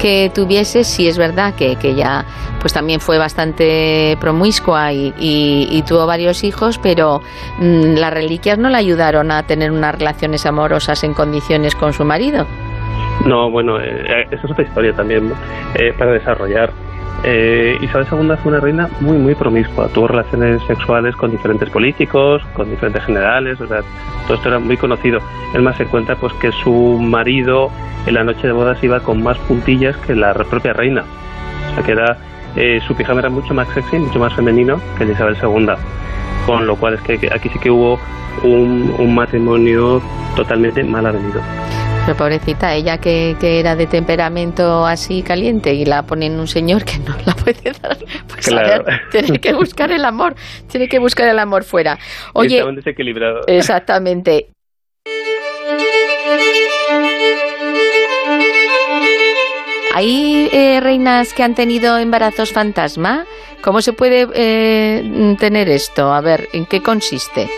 que 0.00 0.30
tuviese, 0.34 0.84
sí 0.84 1.06
es 1.06 1.18
verdad 1.18 1.54
que, 1.54 1.76
que 1.76 1.90
ella 1.90 2.24
pues 2.62 2.72
también 2.72 2.98
fue 2.98 3.18
bastante 3.18 4.16
promiscua 4.18 4.90
y, 4.94 5.84
tuvo 5.86 6.06
varios 6.06 6.44
hijos, 6.44 6.78
pero 6.78 7.20
mm, 7.58 7.96
las 7.96 8.12
reliquias 8.12 8.58
no 8.58 8.70
le 8.70 8.78
ayudaron 8.78 9.30
a 9.30 9.42
tener 9.42 9.70
unas 9.70 9.94
relaciones 9.98 10.46
amorosas 10.46 11.04
en 11.04 11.12
condiciones 11.12 11.74
con 11.74 11.92
su 11.92 12.04
marido. 12.06 12.46
No, 13.26 13.50
bueno, 13.50 13.78
eh, 13.78 14.26
esa 14.30 14.46
es 14.46 14.50
otra 14.50 14.64
historia 14.64 14.94
también 14.94 15.30
eh, 15.74 15.92
para 15.98 16.12
desarrollar. 16.12 16.72
Eh, 17.24 17.78
Isabel 17.80 18.06
II 18.10 18.36
fue 18.42 18.52
una 18.52 18.60
reina 18.60 18.88
muy, 19.00 19.16
muy 19.18 19.34
promiscua. 19.34 19.88
Tuvo 19.88 20.08
relaciones 20.08 20.62
sexuales 20.66 21.16
con 21.16 21.30
diferentes 21.30 21.68
políticos, 21.70 22.42
con 22.54 22.70
diferentes 22.70 23.04
generales, 23.04 23.60
o 23.60 23.66
sea, 23.66 23.80
todo 24.26 24.36
esto 24.36 24.48
era 24.48 24.58
muy 24.58 24.76
conocido. 24.76 25.20
Él 25.54 25.62
más 25.62 25.76
se 25.76 25.86
cuenta 25.86 26.14
pues 26.16 26.32
que 26.34 26.52
su 26.52 26.98
marido 27.00 27.70
en 28.06 28.14
la 28.14 28.24
noche 28.24 28.46
de 28.46 28.52
bodas 28.52 28.82
iba 28.82 29.00
con 29.00 29.22
más 29.22 29.38
puntillas 29.38 29.96
que 29.98 30.14
la 30.14 30.34
propia 30.34 30.72
reina. 30.72 31.04
O 31.70 31.74
sea, 31.74 31.82
que 31.82 31.92
era, 31.92 32.16
eh, 32.54 32.80
su 32.86 32.94
pijama 32.94 33.20
era 33.20 33.30
mucho 33.30 33.54
más 33.54 33.68
sexy, 33.68 33.98
mucho 33.98 34.18
más 34.18 34.34
femenino 34.34 34.80
que 34.96 35.04
el 35.04 35.08
de 35.08 35.14
Isabel 35.14 35.36
II. 35.42 35.74
Con 36.46 36.66
lo 36.66 36.76
cual 36.76 36.94
es 36.94 37.00
que 37.00 37.28
aquí 37.34 37.48
sí 37.48 37.58
que 37.58 37.70
hubo 37.70 37.98
un, 38.44 38.94
un 38.98 39.14
matrimonio 39.14 40.00
totalmente 40.36 40.84
mal 40.84 41.06
avenido. 41.06 41.40
Pero 42.06 42.18
pobrecita, 42.18 42.72
ella 42.72 42.98
que, 42.98 43.36
que, 43.40 43.58
era 43.58 43.74
de 43.74 43.88
temperamento 43.88 44.86
así 44.86 45.24
caliente 45.24 45.74
y 45.74 45.84
la 45.84 46.04
ponen 46.04 46.38
un 46.38 46.46
señor 46.46 46.84
que 46.84 46.98
no 47.00 47.16
la 47.26 47.34
puede 47.34 47.72
dar. 47.82 47.98
Pues 48.28 48.46
claro. 48.46 48.84
tiene 49.10 49.40
que 49.40 49.52
buscar 49.52 49.90
el 49.90 50.04
amor, 50.04 50.36
tiene 50.70 50.88
que 50.88 51.00
buscar 51.00 51.28
el 51.28 51.36
amor 51.40 51.64
fuera. 51.64 51.98
Oye, 52.32 52.60
Está 52.60 52.70
desequilibrado. 52.70 53.40
Exactamente. 53.48 54.50
¿Hay 59.92 60.48
eh, 60.52 60.78
reinas 60.80 61.34
que 61.34 61.42
han 61.42 61.56
tenido 61.56 61.98
embarazos 61.98 62.52
fantasma? 62.52 63.26
¿Cómo 63.62 63.82
se 63.82 63.92
puede 63.92 64.28
eh, 64.32 65.34
tener 65.40 65.68
esto? 65.68 66.12
A 66.12 66.20
ver, 66.20 66.46
¿en 66.52 66.66
qué 66.66 66.82
consiste? 66.82 67.48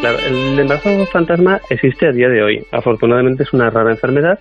Claro, 0.00 0.18
el 0.18 0.58
embarazo 0.58 1.06
fantasma 1.06 1.60
existe 1.70 2.06
a 2.06 2.12
día 2.12 2.28
de 2.28 2.42
hoy. 2.42 2.64
Afortunadamente 2.70 3.42
es 3.42 3.52
una 3.52 3.70
rara 3.70 3.90
enfermedad 3.90 4.38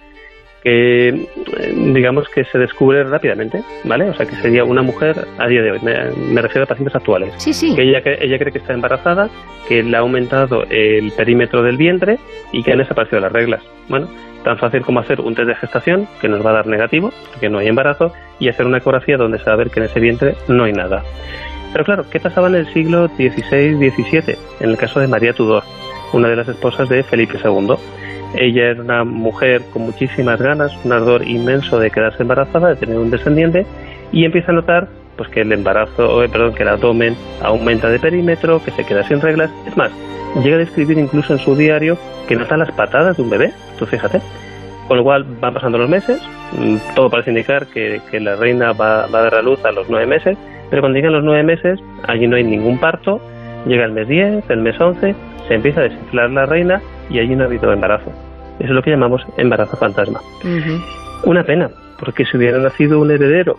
que 0.64 1.10
eh, 1.10 1.74
digamos 1.94 2.28
que 2.30 2.44
se 2.46 2.58
descubre 2.58 3.04
rápidamente, 3.04 3.64
¿vale? 3.84 4.10
O 4.10 4.14
sea, 4.14 4.26
que 4.26 4.36
sería 4.38 4.64
una 4.64 4.82
mujer 4.82 5.28
a 5.38 5.48
día 5.48 5.62
de 5.62 5.72
hoy, 5.72 5.80
me, 5.80 6.42
refiero 6.42 6.64
a 6.64 6.68
pacientes 6.68 6.96
actuales, 6.96 7.34
sí, 7.38 7.54
sí. 7.54 7.76
que 7.76 7.84
ella, 7.84 8.02
ella 8.04 8.40
cree 8.40 8.52
que 8.52 8.58
está 8.58 8.74
embarazada, 8.74 9.30
que 9.68 9.84
le 9.84 9.96
ha 9.96 10.00
aumentado 10.00 10.64
el 10.70 11.12
perímetro 11.12 11.62
del 11.64 11.78
vientre 11.78 12.18
y 12.52 12.64
que 12.64 12.72
han 12.72 12.80
desaparecido 12.80 13.22
las 13.22 13.32
reglas. 13.32 13.62
Bueno, 13.88 14.10
tan 14.44 14.58
fácil 14.58 14.82
como 14.82 15.00
hacer 15.00 15.22
un 15.22 15.36
test 15.36 15.48
de 15.48 15.56
gestación, 15.56 16.08
que 16.22 16.28
nos 16.28 16.46
va 16.46 16.52
a 16.52 16.54
dar 16.54 16.68
negativo, 16.68 17.12
porque 17.32 17.50
no 17.50 17.60
hay 17.60 17.68
embarazo, 17.68 18.14
y 18.40 18.50
hacer 18.50 18.66
una 18.66 18.78
ecografía 18.78 19.18
donde 19.18 19.40
se 19.40 19.46
va 19.46 19.54
a 19.54 19.58
ver 19.58 19.70
que 19.70 19.80
en 19.80 19.86
ese 19.86 20.00
vientre 20.00 20.36
no 20.48 20.64
hay 20.64 20.74
nada. 20.74 21.04
Pero 21.72 21.84
claro, 21.84 22.06
¿qué 22.10 22.20
pasaba 22.20 22.48
en 22.48 22.56
el 22.56 22.74
siglo 22.74 23.08
XVI-XVII? 23.08 24.36
En 24.60 24.70
el 24.70 24.78
caso 24.78 25.00
de 25.00 25.08
María 25.08 25.34
Tudor, 25.34 25.64
una 26.14 26.30
de 26.30 26.36
las 26.36 26.48
esposas 26.48 26.90
de 26.90 27.04
Felipe 27.04 27.38
II. 27.44 27.76
Ella 28.36 28.72
era 28.72 28.82
una 28.82 29.04
mujer 29.04 29.64
con 29.72 29.84
muchísimas 29.84 30.40
ganas, 30.42 30.72
un 30.84 30.92
ardor 30.92 31.28
inmenso 31.28 31.80
de 31.80 31.92
quedarse 31.92 32.24
embarazada, 32.24 32.70
de 32.70 32.76
tener 32.76 32.98
un 32.98 33.10
descendiente, 33.10 33.66
y 34.12 34.26
empieza 34.26 34.52
a 34.52 34.56
notar 34.56 34.88
pues 35.18 35.30
que 35.30 35.42
el 35.42 35.52
embarazo, 35.52 36.24
eh, 36.24 36.30
perdón, 36.30 36.54
que 36.54 36.64
el 36.64 36.70
abdomen 36.70 37.16
aumenta 37.42 37.90
de 37.90 38.00
perímetro, 38.00 38.64
que 38.64 38.72
se 38.72 38.86
queda 38.86 39.04
sin 39.04 39.20
reglas. 39.20 39.50
Es 39.66 39.76
más, 39.76 39.92
llega 40.44 40.58
a 40.58 40.60
describir 40.60 40.98
incluso 40.98 41.34
en 41.34 41.40
su 41.40 41.56
diario 41.56 41.98
que 42.28 42.36
nota 42.36 42.56
las 42.56 42.72
patadas 42.72 43.18
de 43.18 43.24
un 43.24 43.30
bebé. 43.30 43.52
Tú 43.80 43.86
fíjate. 43.86 44.22
Con 44.88 44.98
lo 44.98 45.04
cual 45.04 45.26
van 45.42 45.54
pasando 45.54 45.78
los 45.78 45.90
meses, 45.90 46.22
mm, 46.54 46.78
todo 46.96 47.10
parece 47.10 47.32
indicar 47.32 47.68
que, 47.68 48.00
la 48.22 48.36
reina 48.38 48.72
va, 48.72 49.08
va, 49.08 49.20
a 49.20 49.24
dar 49.24 49.36
a 49.36 49.42
luz 49.42 49.64
a 49.66 49.72
los 49.72 49.90
nueve 49.90 50.06
meses, 50.06 50.38
pero 50.70 50.82
cuando 50.82 50.98
llegan 50.98 51.14
los 51.14 51.24
nueve 51.24 51.44
meses, 51.44 51.80
allí 52.08 52.28
no 52.28 52.36
hay 52.36 52.44
ningún 52.44 52.80
parto, 52.80 53.22
llega 53.66 53.86
el 53.86 53.92
mes 53.92 54.08
10, 54.08 54.50
el 54.50 54.60
mes 54.60 54.80
11, 54.80 55.16
se 55.48 55.54
empieza 55.54 55.82
a 55.82 55.84
desinflar 55.84 56.30
la 56.32 56.46
reina 56.46 56.82
y 57.10 57.20
allí 57.20 57.36
no 57.36 57.44
ha 57.44 57.48
habido 57.48 57.72
embarazo. 57.72 58.12
Eso 58.60 58.70
es 58.70 58.72
lo 58.72 58.82
que 58.82 58.92
llamamos 58.92 59.26
embarazo 59.38 59.78
fantasma. 59.78 60.20
Una 61.24 61.44
pena, 61.44 61.70
porque 62.00 62.26
si 62.26 62.38
hubiera 62.38 62.58
nacido 62.58 63.00
un 63.00 63.12
heredero, 63.12 63.58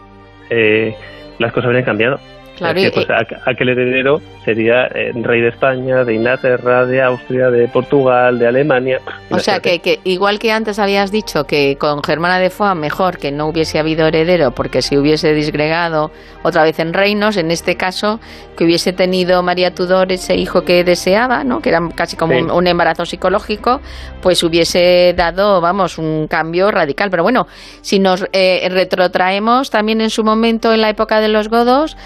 eh, 0.51 0.95
las 1.39 1.53
cosas 1.53 1.67
habrían 1.67 1.85
cambiado. 1.85 2.19
Claro, 2.59 2.81
pues, 2.93 3.07
aquel 3.47 3.69
heredero 3.69 4.21
sería 4.45 4.87
eh, 4.87 5.13
rey 5.15 5.41
de 5.41 5.49
España, 5.49 6.05
de 6.05 6.15
Inglaterra, 6.15 6.85
de 6.87 7.03
Austria, 7.03 7.51
de 7.51 7.69
Portugal, 7.69 8.39
de 8.39 8.49
Alemania. 8.49 9.01
O 9.31 9.39
sea, 9.39 9.61
que, 9.61 9.79
que, 9.79 10.01
igual 10.05 10.39
que 10.39 10.53
antes 10.53 10.79
habías 10.79 11.13
dicho 11.13 11.45
que 11.45 11.77
con 11.79 12.03
Germana 12.03 12.39
de 12.39 12.51
Foix 12.51 12.75
mejor 12.75 13.19
que 13.19 13.31
no 13.31 13.47
hubiese 13.47 13.79
habido 13.79 14.07
heredero, 14.07 14.51
porque 14.53 14.83
si 14.83 14.97
hubiese 14.97 15.33
disgregado 15.35 16.11
otra 16.43 16.63
vez 16.63 16.79
en 16.79 16.93
reinos, 16.93 17.37
en 17.37 17.51
este 17.51 17.77
caso, 17.77 18.21
que 18.57 18.65
hubiese 18.65 18.93
tenido 18.93 19.43
María 19.43 19.75
Tudor 19.75 20.11
ese 20.13 20.35
hijo 20.35 20.63
que 20.65 20.83
deseaba, 20.85 21.45
¿no? 21.45 21.61
que 21.61 21.69
era 21.69 21.81
casi 21.95 22.17
como 22.17 22.37
un, 22.37 22.67
embarazo 22.67 23.07
psicológico, 23.07 23.81
pues 24.21 24.43
hubiese 24.43 25.15
dado, 25.17 25.61
vamos, 25.61 25.99
un 25.99 26.27
cambio 26.29 26.71
radical. 26.71 27.11
Pero 27.11 27.23
bueno, 27.23 27.47
si 27.83 27.99
nos 27.99 28.25
eh, 28.33 28.67
retrotraemos 28.71 29.71
también 29.71 30.01
en 30.01 30.11
su 30.11 30.25
momento, 30.25 30.73
en 30.73 30.81
la 30.81 30.91
época 30.91 31.21
de 31.21 31.29
los 31.29 31.49
godos, 31.49 31.97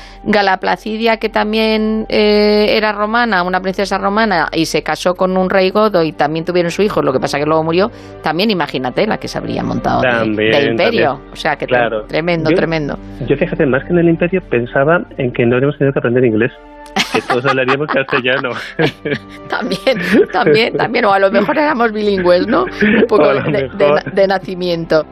la 0.43 0.59
Placidia, 0.59 1.17
que 1.17 1.29
también 1.29 2.07
eh, 2.09 2.77
era 2.77 2.93
romana, 2.93 3.43
una 3.43 3.61
princesa 3.61 3.99
romana, 3.99 4.49
y 4.53 4.67
se 4.67 4.83
casó 4.83 5.15
con 5.15 5.37
un 5.37 5.51
rey 5.51 5.71
godo 5.71 6.03
y 6.03 6.13
también 6.13 6.45
tuvieron 6.45 6.71
su 6.71 6.83
hijo, 6.83 7.03
lo 7.03 7.13
que 7.13 7.21
pasa 7.21 7.39
que 7.39 7.47
luego 7.47 7.63
murió, 7.65 7.91
también 8.23 8.51
imagínate 8.51 9.07
la 9.07 9.19
que 9.19 9.29
se 9.29 9.39
habría 9.39 9.63
montado 9.63 10.03
del 10.03 10.71
imperio. 10.71 11.21
O 11.33 11.37
sea, 11.37 11.57
que 11.57 11.67
tremendo, 12.09 12.51
tremendo. 12.51 12.99
Yo 13.27 13.37
fíjate, 13.37 13.67
más 13.67 13.83
que 13.85 13.91
en 13.91 13.99
el 13.99 14.09
imperio 14.09 14.41
pensaba 14.51 15.03
en 15.19 15.33
que 15.33 15.45
no 15.47 15.55
habríamos 15.55 15.79
tenido 15.79 15.93
que 15.93 15.99
aprender 15.99 16.25
inglés. 16.25 16.53
Que 17.13 17.21
todos 17.23 17.45
hablaríamos 17.47 17.87
castellano. 17.93 18.51
también, 19.49 19.99
también, 20.33 20.77
también. 20.77 21.05
O 21.05 21.13
a 21.13 21.19
lo 21.19 21.31
mejor 21.31 21.59
éramos 21.59 21.93
bilingües, 21.93 22.47
¿no? 22.47 22.65
Un 22.65 23.07
poco 23.09 23.29
de 23.33 24.27
nacimiento. 24.27 25.05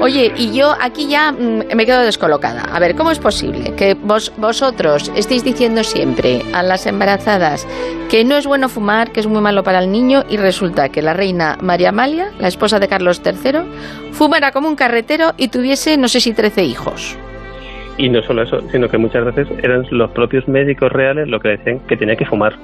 Oye, 0.00 0.32
y 0.34 0.56
yo 0.56 0.74
aquí 0.80 1.08
ya 1.08 1.30
mm, 1.30 1.76
me 1.76 1.84
quedo 1.84 2.00
descolocada. 2.00 2.62
A 2.62 2.80
ver, 2.80 2.94
¿cómo 2.96 3.10
es 3.10 3.18
posible 3.18 3.74
que 3.76 3.92
vos, 3.92 4.32
vosotros 4.38 5.12
estéis 5.14 5.44
diciendo 5.44 5.84
siempre 5.84 6.40
a 6.54 6.62
las 6.62 6.86
embarazadas 6.86 7.68
que 8.08 8.24
no 8.24 8.36
es 8.36 8.46
bueno 8.46 8.70
fumar, 8.70 9.12
que 9.12 9.20
es 9.20 9.26
muy 9.26 9.42
malo 9.42 9.62
para 9.62 9.78
el 9.80 9.92
niño, 9.92 10.24
y 10.30 10.38
resulta 10.38 10.88
que 10.88 11.02
la 11.02 11.12
reina 11.12 11.58
María 11.60 11.90
Amalia, 11.90 12.30
la 12.40 12.48
esposa 12.48 12.78
de 12.78 12.88
Carlos 12.88 13.20
III, 13.22 13.60
fumara 14.12 14.52
como 14.52 14.68
un 14.68 14.74
carretero 14.74 15.32
y 15.36 15.48
tuviese, 15.48 15.98
no 15.98 16.08
sé 16.08 16.20
si, 16.20 16.32
13 16.32 16.64
hijos? 16.64 17.18
Y 17.98 18.08
no 18.08 18.22
solo 18.22 18.42
eso, 18.42 18.62
sino 18.72 18.88
que 18.88 18.96
muchas 18.96 19.26
veces 19.26 19.48
eran 19.62 19.86
los 19.90 20.10
propios 20.12 20.48
médicos 20.48 20.90
reales 20.90 21.28
los 21.28 21.42
que 21.42 21.50
decían 21.50 21.78
que 21.80 21.98
tenía 21.98 22.16
que 22.16 22.24
fumar. 22.24 22.54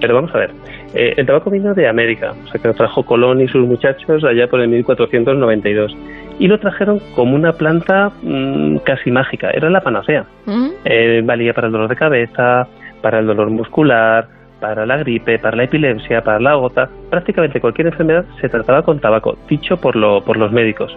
Pero 0.00 0.14
vamos 0.14 0.32
a 0.34 0.38
ver, 0.38 0.52
Eh, 0.94 1.14
el 1.16 1.26
tabaco 1.26 1.50
vino 1.50 1.74
de 1.74 1.88
América, 1.88 2.34
o 2.44 2.48
sea 2.48 2.60
que 2.60 2.68
lo 2.68 2.74
trajo 2.74 3.04
Colón 3.04 3.40
y 3.40 3.48
sus 3.48 3.66
muchachos 3.66 4.24
allá 4.24 4.48
por 4.48 4.60
el 4.60 4.68
1492. 4.68 5.96
Y 6.38 6.48
lo 6.48 6.58
trajeron 6.60 7.00
como 7.14 7.34
una 7.34 7.52
planta 7.52 8.10
mm, 8.22 8.78
casi 8.78 9.10
mágica, 9.10 9.50
era 9.50 9.70
la 9.70 9.80
panacea. 9.80 10.26
¿Mm? 10.46 10.68
Eh, 10.84 11.22
valía 11.24 11.54
para 11.54 11.66
el 11.66 11.72
dolor 11.72 11.88
de 11.88 11.96
cabeza, 11.96 12.68
para 13.02 13.18
el 13.18 13.26
dolor 13.26 13.50
muscular, 13.50 14.28
para 14.60 14.86
la 14.86 14.96
gripe, 14.98 15.38
para 15.38 15.56
la 15.56 15.64
epilepsia, 15.64 16.22
para 16.22 16.40
la 16.40 16.54
gota. 16.54 16.88
Prácticamente 17.10 17.60
cualquier 17.60 17.88
enfermedad 17.88 18.24
se 18.40 18.48
trataba 18.48 18.82
con 18.82 19.00
tabaco, 19.00 19.36
dicho 19.48 19.76
por, 19.76 19.96
lo, 19.96 20.22
por 20.24 20.36
los 20.36 20.52
médicos. 20.52 20.96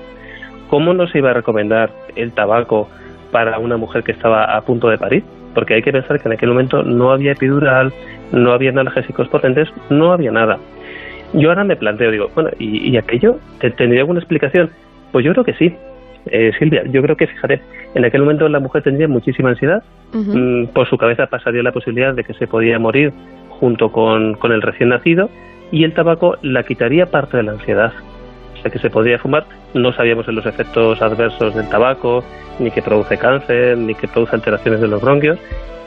¿Cómo 0.70 0.94
no 0.94 1.08
se 1.08 1.18
iba 1.18 1.32
a 1.32 1.34
recomendar 1.34 1.90
el 2.16 2.32
tabaco 2.32 2.90
para 3.32 3.60
una 3.60 3.78
mujer 3.78 4.04
que 4.04 4.12
estaba 4.12 4.56
a 4.56 4.62
punto 4.62 4.90
de 4.90 4.98
parir? 4.98 5.24
Porque 5.54 5.76
hay 5.76 5.82
que 5.82 5.92
pensar 5.92 6.20
que 6.20 6.28
en 6.28 6.34
aquel 6.34 6.50
momento 6.50 6.84
no 6.84 7.12
había 7.12 7.32
epidural, 7.32 7.92
no 8.32 8.52
había 8.52 8.70
analgésicos 8.70 9.28
potentes, 9.30 9.68
no 9.90 10.14
había 10.14 10.32
nada. 10.32 10.58
Yo 11.34 11.50
ahora 11.50 11.64
me 11.64 11.76
planteo, 11.76 12.12
digo, 12.12 12.30
bueno, 12.34 12.50
¿y, 12.58 12.96
aquello? 12.98 13.38
¿Tendría 13.60 14.02
alguna 14.02 14.20
explicación? 14.20 14.70
Pues 15.12 15.26
yo 15.26 15.32
creo 15.34 15.44
que 15.44 15.54
sí. 15.54 15.76
Eh, 16.26 16.52
Silvia, 16.60 16.84
yo 16.86 17.02
creo 17.02 17.16
que, 17.16 17.28
fíjate, 17.28 17.62
en 17.96 18.06
aquel 18.06 18.22
momento 18.22 18.48
la 18.50 18.60
mujer 18.60 18.84
tendría 18.84 19.08
muchísima 19.08 19.50
ansiedad, 19.50 19.84
mm, 20.12 20.66
por 20.68 20.88
su 20.90 20.98
cabeza 20.98 21.28
pasaría 21.28 21.64
la 21.64 21.72
posibilidad 21.72 22.14
de 22.14 22.24
que 22.24 22.34
se 22.34 22.48
podía 22.48 22.78
morir 22.78 23.14
junto 23.50 23.92
con, 23.92 24.36
con 24.36 24.52
el 24.52 24.62
recién 24.62 24.90
nacido 24.90 25.30
y 25.72 25.84
el 25.84 25.94
tabaco 25.94 26.38
la 26.42 26.64
quitaría 26.64 27.06
parte 27.06 27.38
de 27.38 27.44
la 27.44 27.52
ansiedad. 27.54 27.94
O 28.60 28.62
sea 28.62 28.72
que 28.72 28.80
se 28.80 28.90
podría 28.90 29.18
fumar, 29.18 29.46
no 29.74 29.94
sabíamos 29.94 30.28
los 30.28 30.46
efectos 30.46 31.02
adversos 31.02 31.56
del 31.56 31.70
tabaco, 31.70 32.24
ni 32.60 32.72
que 32.72 32.82
produce 32.82 33.18
cáncer, 33.18 33.78
ni 33.78 33.96
que 33.96 34.08
produce 34.08 34.36
alteraciones 34.36 34.82
de 34.82 34.88
los 34.88 35.02
bronquios. 35.02 35.40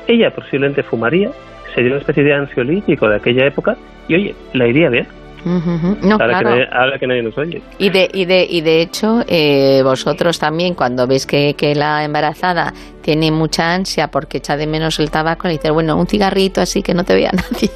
Ella 0.06 0.34
posiblemente 0.34 0.82
fumaría, 0.82 1.30
sería 1.74 1.90
una 1.90 2.00
especie 2.00 2.24
de 2.24 2.34
ansiolítico 2.34 3.08
de 3.08 3.16
aquella 3.16 3.46
época 3.46 3.76
y 4.08 4.14
oye, 4.14 4.34
la 4.54 4.66
iría 4.66 4.88
bien. 4.88 5.06
ahora, 5.44 6.98
que 6.98 7.06
nadie, 7.06 7.22
nos 7.22 7.36
oye. 7.36 7.60
Y 7.78 7.90
de, 7.90 8.08
y 8.12 8.24
de, 8.24 8.46
y 8.48 8.62
de 8.62 8.80
hecho, 8.80 9.22
eh, 9.26 9.82
vosotros 9.82 10.38
también, 10.38 10.74
cuando 10.74 11.06
veis 11.06 11.26
que, 11.26 11.54
que, 11.54 11.74
la 11.74 12.04
embarazada 12.04 12.72
tiene 13.02 13.30
mucha 13.30 13.74
ansia 13.74 14.08
porque 14.08 14.38
echa 14.38 14.56
de 14.56 14.66
menos 14.66 14.98
el 14.98 15.10
tabaco, 15.10 15.48
le 15.48 15.54
dices, 15.54 15.72
bueno, 15.72 15.96
un 15.96 16.06
cigarrito 16.06 16.60
así 16.60 16.82
que 16.82 16.94
no 16.94 17.04
te 17.04 17.14
vea 17.14 17.32
nadie. 17.32 17.70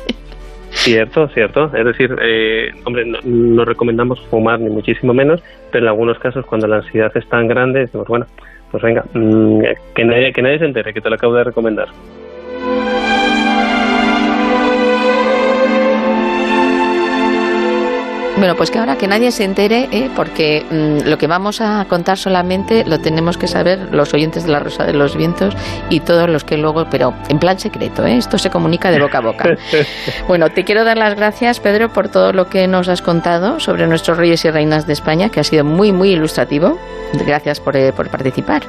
Cierto, 0.76 1.28
cierto. 1.28 1.70
Es 1.74 1.84
decir, 1.84 2.14
eh, 2.20 2.70
hombre, 2.84 3.04
no, 3.24 3.64
recomendamos 3.64 4.20
fumar 4.26 4.60
ni 4.60 4.70
muchísimo 4.70 5.12
menos, 5.14 5.42
pero 5.72 5.84
en 5.84 5.88
algunos 5.88 6.18
casos 6.18 6.44
cuando 6.46 6.66
la 6.66 6.76
ansiedad 6.76 7.10
es 7.16 7.26
tan 7.28 7.48
grande, 7.48 7.80
decimos, 7.80 8.06
bueno, 8.06 8.26
pues 8.70 8.82
venga, 8.82 9.04
mm, 9.12 9.60
que, 9.94 10.04
nadie, 10.04 10.32
que 10.32 10.42
nadie 10.42 10.58
se 10.58 10.66
entere, 10.66 10.92
que 10.92 11.00
te 11.00 11.08
lo 11.08 11.16
acabo 11.16 11.34
de 11.34 11.44
recomendar. 11.44 11.88
Bueno, 18.38 18.54
pues 18.54 18.70
que 18.70 18.78
ahora 18.78 18.96
que 18.98 19.06
nadie 19.08 19.32
se 19.32 19.44
entere, 19.44 19.88
¿eh? 19.92 20.10
porque 20.14 20.64
mm, 20.70 21.08
lo 21.08 21.16
que 21.16 21.26
vamos 21.26 21.62
a 21.62 21.86
contar 21.88 22.18
solamente 22.18 22.84
lo 22.84 23.00
tenemos 23.00 23.38
que 23.38 23.48
saber 23.48 23.94
los 23.94 24.12
oyentes 24.12 24.44
de 24.44 24.52
la 24.52 24.60
Rosa 24.60 24.84
de 24.84 24.92
los 24.92 25.16
Vientos 25.16 25.54
y 25.88 26.00
todos 26.00 26.28
los 26.28 26.44
que 26.44 26.58
luego, 26.58 26.86
pero 26.90 27.14
en 27.30 27.38
plan 27.38 27.58
secreto, 27.58 28.04
¿eh? 28.04 28.18
esto 28.18 28.36
se 28.36 28.50
comunica 28.50 28.90
de 28.90 29.00
boca 29.00 29.18
a 29.18 29.20
boca. 29.22 29.56
bueno, 30.28 30.50
te 30.50 30.64
quiero 30.64 30.84
dar 30.84 30.98
las 30.98 31.14
gracias, 31.14 31.60
Pedro, 31.60 31.90
por 31.90 32.08
todo 32.08 32.34
lo 32.34 32.50
que 32.50 32.68
nos 32.68 32.88
has 32.88 33.00
contado 33.00 33.58
sobre 33.58 33.86
nuestros 33.86 34.18
reyes 34.18 34.44
y 34.44 34.50
reinas 34.50 34.86
de 34.86 34.92
España, 34.92 35.30
que 35.30 35.40
ha 35.40 35.44
sido 35.44 35.64
muy, 35.64 35.92
muy 35.92 36.10
ilustrativo. 36.10 36.78
Gracias 37.26 37.58
por, 37.58 37.74
eh, 37.74 37.94
por 37.94 38.10
participar. 38.10 38.64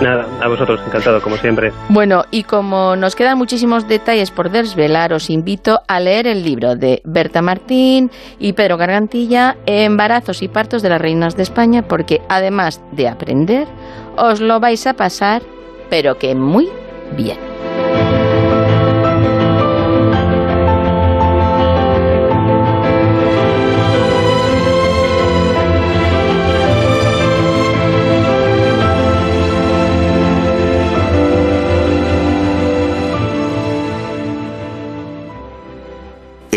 Nada, 0.00 0.26
a 0.40 0.48
vosotros, 0.48 0.80
encantado, 0.86 1.20
como 1.22 1.36
siempre. 1.36 1.72
Bueno, 1.88 2.24
y 2.30 2.42
como 2.42 2.96
nos 2.96 3.14
quedan 3.14 3.38
muchísimos 3.38 3.86
detalles 3.86 4.30
por 4.30 4.50
desvelar, 4.50 5.12
os 5.12 5.30
invito 5.30 5.80
a 5.86 6.00
leer 6.00 6.26
el 6.26 6.42
libro 6.42 6.74
de 6.74 7.02
Berta 7.04 7.42
Martín 7.42 8.10
y 8.38 8.52
Pedro 8.52 8.76
Gargantilla, 8.76 9.56
Embarazos 9.66 10.42
y 10.42 10.48
partos 10.48 10.82
de 10.82 10.88
las 10.88 11.00
reinas 11.00 11.36
de 11.36 11.44
España, 11.44 11.82
porque 11.82 12.20
además 12.28 12.80
de 12.92 13.08
aprender, 13.08 13.68
os 14.16 14.40
lo 14.40 14.58
vais 14.58 14.86
a 14.86 14.94
pasar, 14.94 15.42
pero 15.88 16.18
que 16.18 16.34
muy 16.34 16.68
bien. 17.16 17.51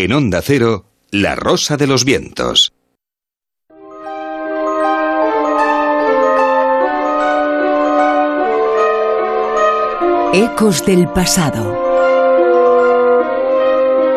En 0.05 0.13
Onda 0.13 0.39
Cero, 0.43 0.85
La 1.09 1.33
Rosa 1.33 1.77
de 1.77 1.87
los 1.87 2.05
Vientos. 2.05 2.71
Ecos 10.31 10.85
del 10.85 11.07
pasado. 11.07 11.75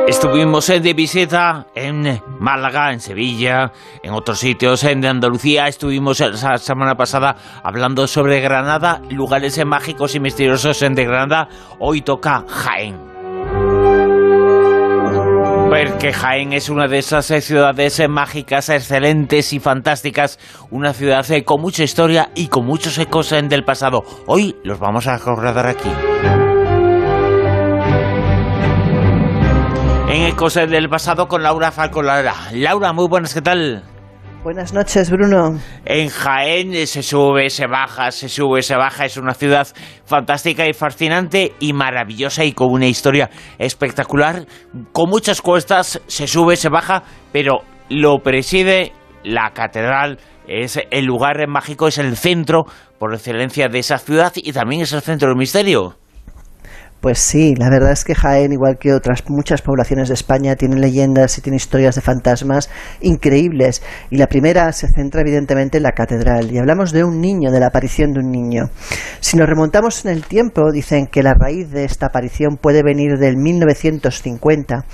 Estuvimos 0.06 0.66
de 0.66 0.92
visita 0.92 1.68
en 1.74 2.20
Málaga, 2.38 2.92
en 2.92 3.00
Sevilla, 3.00 3.72
en 4.02 4.12
otros 4.12 4.40
sitios 4.40 4.84
en 4.84 5.06
Andalucía. 5.06 5.68
Estuvimos 5.68 6.20
la 6.20 6.58
semana 6.58 6.98
pasada 6.98 7.34
hablando 7.62 8.06
sobre 8.06 8.42
Granada, 8.42 9.00
lugares 9.08 9.64
mágicos 9.64 10.14
y 10.14 10.20
misteriosos 10.20 10.82
en 10.82 10.94
de 10.94 11.06
Granada. 11.06 11.48
Hoy 11.78 12.02
toca 12.02 12.44
Jaén 12.46 13.07
que 15.86 16.12
Jaén 16.12 16.52
es 16.52 16.70
una 16.70 16.88
de 16.88 16.98
esas 16.98 17.30
eh, 17.30 17.40
ciudades 17.40 18.00
eh, 18.00 18.08
mágicas, 18.08 18.68
excelentes 18.68 19.52
y 19.52 19.60
fantásticas, 19.60 20.40
una 20.72 20.92
ciudad 20.92 21.24
eh, 21.30 21.44
con 21.44 21.60
mucha 21.60 21.84
historia 21.84 22.30
y 22.34 22.48
con 22.48 22.66
muchos 22.66 22.98
ecos 22.98 23.30
del 23.30 23.64
pasado. 23.64 24.02
Hoy 24.26 24.56
los 24.64 24.80
vamos 24.80 25.06
a 25.06 25.16
recordar 25.16 25.66
aquí. 25.68 25.88
En 30.08 30.22
Ecos 30.24 30.54
del 30.54 30.88
pasado 30.88 31.28
con 31.28 31.44
Laura 31.44 31.70
Falcolara. 31.70 32.34
Laura, 32.52 32.92
muy 32.92 33.06
buenas, 33.06 33.32
¿qué 33.32 33.42
tal? 33.42 33.84
Buenas 34.44 34.72
noches, 34.72 35.10
Bruno. 35.10 35.58
En 35.84 36.08
Jaén 36.08 36.86
se 36.86 37.02
sube, 37.02 37.50
se 37.50 37.66
baja, 37.66 38.12
se 38.12 38.28
sube, 38.28 38.62
se 38.62 38.76
baja. 38.76 39.04
Es 39.04 39.16
una 39.16 39.34
ciudad 39.34 39.66
fantástica 40.04 40.66
y 40.68 40.72
fascinante 40.72 41.54
y 41.58 41.72
maravillosa 41.72 42.44
y 42.44 42.52
con 42.52 42.70
una 42.70 42.86
historia 42.86 43.30
espectacular. 43.58 44.46
Con 44.92 45.10
muchas 45.10 45.42
cuestas, 45.42 46.00
se 46.06 46.28
sube, 46.28 46.54
se 46.54 46.68
baja, 46.68 47.02
pero 47.32 47.62
lo 47.88 48.20
preside 48.20 48.92
la 49.24 49.50
catedral. 49.54 50.18
Es 50.46 50.78
el 50.92 51.04
lugar 51.04 51.46
mágico, 51.48 51.88
es 51.88 51.98
el 51.98 52.16
centro 52.16 52.64
por 52.98 53.12
excelencia 53.12 53.68
de 53.68 53.80
esa 53.80 53.98
ciudad 53.98 54.32
y 54.36 54.52
también 54.52 54.82
es 54.82 54.92
el 54.92 55.02
centro 55.02 55.28
del 55.28 55.36
misterio. 55.36 55.96
Pues 57.00 57.20
sí, 57.20 57.54
la 57.54 57.70
verdad 57.70 57.92
es 57.92 58.02
que 58.02 58.16
Jaén, 58.16 58.52
igual 58.52 58.76
que 58.76 58.92
otras 58.92 59.22
muchas 59.28 59.62
poblaciones 59.62 60.08
de 60.08 60.14
España, 60.14 60.56
tiene 60.56 60.80
leyendas 60.80 61.38
y 61.38 61.40
tiene 61.40 61.56
historias 61.56 61.94
de 61.94 62.00
fantasmas 62.00 62.70
increíbles. 63.00 63.82
Y 64.10 64.16
la 64.16 64.26
primera 64.26 64.72
se 64.72 64.88
centra 64.88 65.20
evidentemente 65.20 65.76
en 65.76 65.84
la 65.84 65.92
catedral. 65.92 66.50
Y 66.50 66.58
hablamos 66.58 66.90
de 66.90 67.04
un 67.04 67.20
niño, 67.20 67.52
de 67.52 67.60
la 67.60 67.68
aparición 67.68 68.12
de 68.12 68.18
un 68.18 68.32
niño. 68.32 68.70
Si 69.20 69.36
nos 69.36 69.48
remontamos 69.48 70.04
en 70.04 70.10
el 70.10 70.24
tiempo, 70.24 70.72
dicen 70.72 71.06
que 71.06 71.22
la 71.22 71.34
raíz 71.34 71.70
de 71.70 71.84
esta 71.84 72.06
aparición 72.06 72.56
puede 72.56 72.82
venir 72.82 73.16
del 73.18 73.36
1950, 73.36 74.84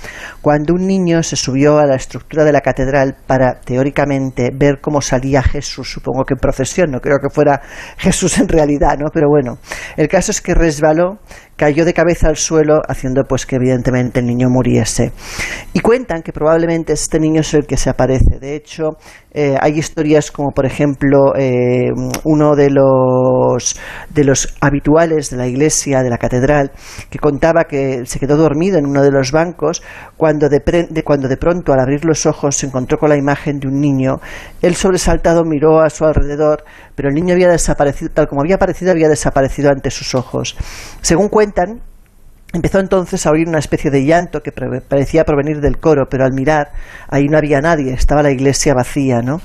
cuando 0.41 0.75
un 0.75 0.85
niño 0.85 1.23
se 1.23 1.35
subió 1.35 1.79
a 1.79 1.87
la 1.87 1.95
estructura 1.95 2.43
de 2.43 2.51
la 2.51 2.61
catedral 2.61 3.15
para, 3.25 3.61
teóricamente, 3.61 4.51
ver 4.53 4.79
cómo 4.79 5.01
salía 5.01 5.41
Jesús. 5.41 5.91
Supongo 5.91 6.23
que 6.23 6.35
en 6.35 6.39
procesión, 6.39 6.91
no 6.91 6.99
creo 6.99 7.17
que 7.17 7.33
fuera 7.33 7.61
Jesús 7.97 8.37
en 8.37 8.47
realidad, 8.47 8.95
¿no? 8.99 9.07
Pero 9.11 9.27
bueno, 9.27 9.57
el 9.97 10.07
caso 10.07 10.29
es 10.29 10.39
que 10.39 10.53
resbaló 10.53 11.17
cayó 11.55 11.85
de 11.85 11.93
cabeza 11.93 12.27
al 12.27 12.35
suelo, 12.35 12.81
haciendo 12.87 13.23
pues 13.23 13.45
que 13.45 13.55
evidentemente 13.55 14.19
el 14.19 14.25
niño 14.25 14.49
muriese. 14.49 15.11
Y 15.73 15.79
cuentan 15.79 16.21
que 16.21 16.33
probablemente 16.33 16.93
este 16.93 17.19
niño 17.19 17.41
es 17.41 17.53
el 17.53 17.65
que 17.65 17.77
se 17.77 17.89
aparece. 17.89 18.39
De 18.39 18.55
hecho, 18.55 18.97
eh, 19.31 19.57
hay 19.59 19.77
historias 19.77 20.31
como 20.31 20.51
por 20.51 20.65
ejemplo 20.65 21.35
eh, 21.35 21.91
uno 22.23 22.55
de 22.55 22.69
los, 22.69 23.77
de 24.09 24.23
los 24.23 24.55
habituales 24.61 25.29
de 25.29 25.37
la 25.37 25.47
iglesia, 25.47 26.03
de 26.03 26.09
la 26.09 26.17
catedral, 26.17 26.71
que 27.09 27.19
contaba 27.19 27.65
que 27.65 28.05
se 28.05 28.19
quedó 28.19 28.37
dormido 28.37 28.77
en 28.77 28.85
uno 28.85 29.01
de 29.01 29.11
los 29.11 29.31
bancos 29.31 29.83
cuando 30.15 30.47
de, 30.49 30.61
cuando 31.03 31.27
de 31.27 31.37
pronto 31.37 31.73
al 31.73 31.79
abrir 31.79 32.05
los 32.05 32.25
ojos 32.25 32.55
se 32.55 32.67
encontró 32.67 32.97
con 32.97 33.09
la 33.09 33.17
imagen 33.17 33.59
de 33.59 33.67
un 33.67 33.79
niño. 33.79 34.21
Él 34.61 34.75
sobresaltado 34.75 35.43
miró 35.43 35.81
a 35.81 35.89
su 35.89 36.05
alrededor, 36.05 36.63
pero 36.95 37.09
el 37.09 37.15
niño 37.15 37.33
había 37.33 37.49
desaparecido, 37.49 38.11
tal 38.11 38.27
como 38.27 38.41
había 38.41 38.55
aparecido, 38.55 38.91
había 38.91 39.09
desaparecido 39.09 39.69
ante 39.69 39.91
sus 39.91 40.15
ojos. 40.15 40.57
Según 41.01 41.29
cuentan, 41.29 41.81
Empezó 42.55 42.79
entonces 42.79 43.25
a 43.25 43.31
oír 43.31 43.49
una 43.49 43.59
especie 43.59 43.91
de 43.91 44.05
llanto 44.05 44.41
que 44.41 44.53
parecía 44.53 45.25
provenir 45.25 45.59
del 45.59 45.77
coro, 45.77 46.07
pero 46.09 46.23
al 46.23 46.31
mirar 46.31 46.71
ahí 47.09 47.25
no 47.27 47.37
había 47.37 47.59
nadie, 47.59 47.91
estaba 47.91 48.23
la 48.23 48.31
iglesia 48.31 48.73
vacía, 48.73 49.19
¿no? 49.21 49.41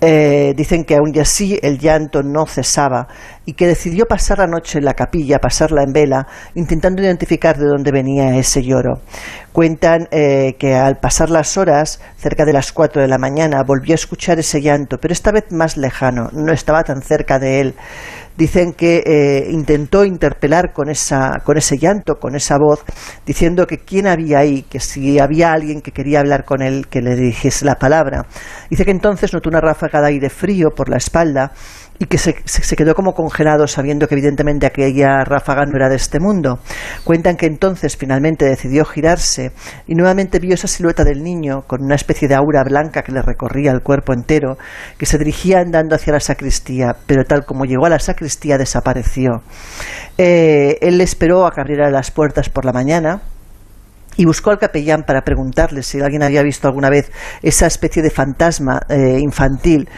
Eh, 0.00 0.54
dicen 0.56 0.84
que 0.84 0.96
aún 0.96 1.16
así 1.20 1.58
el 1.62 1.78
llanto 1.78 2.22
no 2.24 2.46
cesaba 2.46 3.06
y 3.46 3.52
que 3.52 3.68
decidió 3.68 4.06
pasar 4.06 4.38
la 4.38 4.48
noche 4.48 4.78
en 4.78 4.84
la 4.84 4.94
capilla, 4.94 5.38
pasarla 5.38 5.84
en 5.84 5.92
vela, 5.92 6.26
intentando 6.56 7.00
identificar 7.00 7.56
de 7.56 7.66
dónde 7.66 7.92
venía 7.92 8.36
ese 8.36 8.64
lloro. 8.64 9.02
Cuentan 9.52 10.08
eh, 10.10 10.56
que 10.58 10.74
al 10.74 10.98
pasar 10.98 11.30
las 11.30 11.56
horas, 11.56 12.00
cerca 12.16 12.44
de 12.44 12.52
las 12.52 12.72
cuatro 12.72 13.02
de 13.02 13.08
la 13.08 13.18
mañana, 13.18 13.62
volvió 13.62 13.94
a 13.94 13.94
escuchar 13.94 14.40
ese 14.40 14.60
llanto, 14.60 14.98
pero 14.98 15.12
esta 15.12 15.30
vez 15.30 15.44
más 15.52 15.76
lejano, 15.76 16.28
no 16.32 16.52
estaba 16.52 16.82
tan 16.82 17.02
cerca 17.02 17.38
de 17.38 17.60
él. 17.60 17.74
Dicen 18.38 18.72
que 18.72 19.02
eh, 19.04 19.50
intentó 19.50 20.04
interpelar 20.04 20.72
con, 20.72 20.88
esa, 20.88 21.40
con 21.44 21.58
ese 21.58 21.76
llanto, 21.76 22.20
con 22.20 22.36
esa 22.36 22.56
voz, 22.56 22.84
diciendo 23.26 23.66
que 23.66 23.78
quién 23.78 24.06
había 24.06 24.38
ahí, 24.38 24.62
que 24.62 24.78
si 24.78 25.18
había 25.18 25.52
alguien 25.52 25.80
que 25.80 25.90
quería 25.90 26.20
hablar 26.20 26.44
con 26.44 26.62
él, 26.62 26.86
que 26.86 27.02
le 27.02 27.16
dijese 27.16 27.64
la 27.64 27.74
palabra. 27.74 28.26
Dice 28.70 28.84
que 28.84 28.92
entonces 28.92 29.34
notó 29.34 29.48
una 29.48 29.60
ráfaga 29.60 30.00
de 30.02 30.06
aire 30.06 30.30
frío 30.30 30.70
por 30.70 30.88
la 30.88 30.98
espalda 30.98 31.50
y 31.98 32.06
que 32.06 32.18
se, 32.18 32.36
se, 32.44 32.76
quedó 32.76 32.94
como 32.94 33.12
congelado 33.12 33.66
sabiendo 33.66 34.06
que 34.06 34.14
evidentemente 34.14 34.66
aquella 34.66 35.24
ráfaga 35.24 35.66
no 35.66 35.76
era 35.76 35.88
de 35.88 35.96
este 35.96 36.20
mundo. 36.20 36.60
Cuentan 37.04 37.36
que 37.36 37.46
entonces 37.46 37.96
finalmente 37.96 38.44
decidió 38.44 38.84
girarse 38.84 39.52
y 39.86 39.94
nuevamente 39.94 40.38
vio 40.38 40.54
esa 40.54 40.68
silueta 40.68 41.04
del 41.04 41.22
niño 41.22 41.62
con 41.66 41.82
una 41.82 41.96
especie 41.96 42.28
de 42.28 42.34
aura 42.34 42.62
blanca 42.62 43.02
que 43.02 43.12
le 43.12 43.22
recorría 43.22 43.72
el 43.72 43.82
cuerpo 43.82 44.12
entero, 44.12 44.58
que 44.96 45.06
se 45.06 45.18
dirigía 45.18 45.58
andando 45.58 45.96
hacia 45.96 46.12
la 46.12 46.20
sacristía, 46.20 46.96
pero 47.06 47.24
tal 47.24 47.44
como 47.44 47.64
llegó 47.64 47.86
a 47.86 47.90
la 47.90 47.98
sacristía 47.98 48.58
desapareció. 48.58 49.42
Eh, 50.16 50.78
él 50.80 51.00
esperó 51.00 51.46
a 51.46 51.52
que 51.52 51.60
abriera 51.60 51.90
las 51.90 52.10
puertas 52.10 52.48
por 52.48 52.64
la 52.64 52.72
mañana, 52.72 53.22
y 54.18 54.24
buscó 54.24 54.50
al 54.50 54.58
capellán 54.58 55.04
para 55.04 55.22
preguntarle 55.22 55.84
si 55.84 56.00
alguien 56.00 56.24
había 56.24 56.42
visto 56.42 56.66
alguna 56.66 56.90
vez 56.90 57.10
esa 57.40 57.68
especie 57.68 58.02
de 58.02 58.10
fantasma 58.10 58.80
eh, 58.88 59.18
infantil 59.20 59.88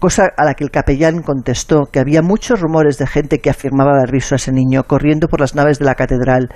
cosa 0.00 0.32
a 0.36 0.44
la 0.44 0.54
que 0.54 0.64
el 0.64 0.70
capellán 0.70 1.22
contestó 1.22 1.84
que 1.92 2.00
había 2.00 2.22
muchos 2.22 2.60
rumores 2.60 2.96
de 2.96 3.06
gente 3.06 3.38
que 3.38 3.50
afirmaba 3.50 3.92
haber 3.92 4.10
visto 4.10 4.34
a 4.34 4.36
ese 4.36 4.50
niño 4.50 4.82
corriendo 4.84 5.28
por 5.28 5.40
las 5.40 5.54
naves 5.54 5.78
de 5.78 5.84
la 5.84 5.94
catedral, 5.94 6.48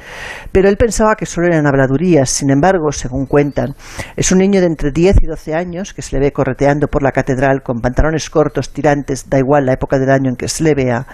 pero 0.50 0.68
él 0.68 0.76
pensaba 0.78 1.14
que 1.14 1.26
solo 1.26 1.48
eran 1.48 1.66
habladurías. 1.66 2.30
Sin 2.30 2.50
embargo, 2.50 2.90
según 2.90 3.26
cuentan, 3.26 3.74
es 4.16 4.32
un 4.32 4.38
niño 4.38 4.60
de 4.60 4.66
entre 4.66 4.90
10 4.90 5.16
y 5.22 5.26
12 5.26 5.54
años 5.54 5.92
que 5.92 6.00
se 6.00 6.16
le 6.16 6.24
ve 6.24 6.32
correteando 6.32 6.88
por 6.88 7.02
la 7.02 7.12
catedral 7.12 7.62
con 7.62 7.80
pantalones 7.80 8.30
cortos, 8.30 8.72
tirantes, 8.72 9.28
da 9.28 9.38
igual 9.38 9.66
la 9.66 9.74
época 9.74 9.98
del 9.98 10.10
año 10.10 10.30
en 10.30 10.36
que 10.36 10.48
se 10.48 10.64
le 10.64 10.74
vea, 10.74 11.06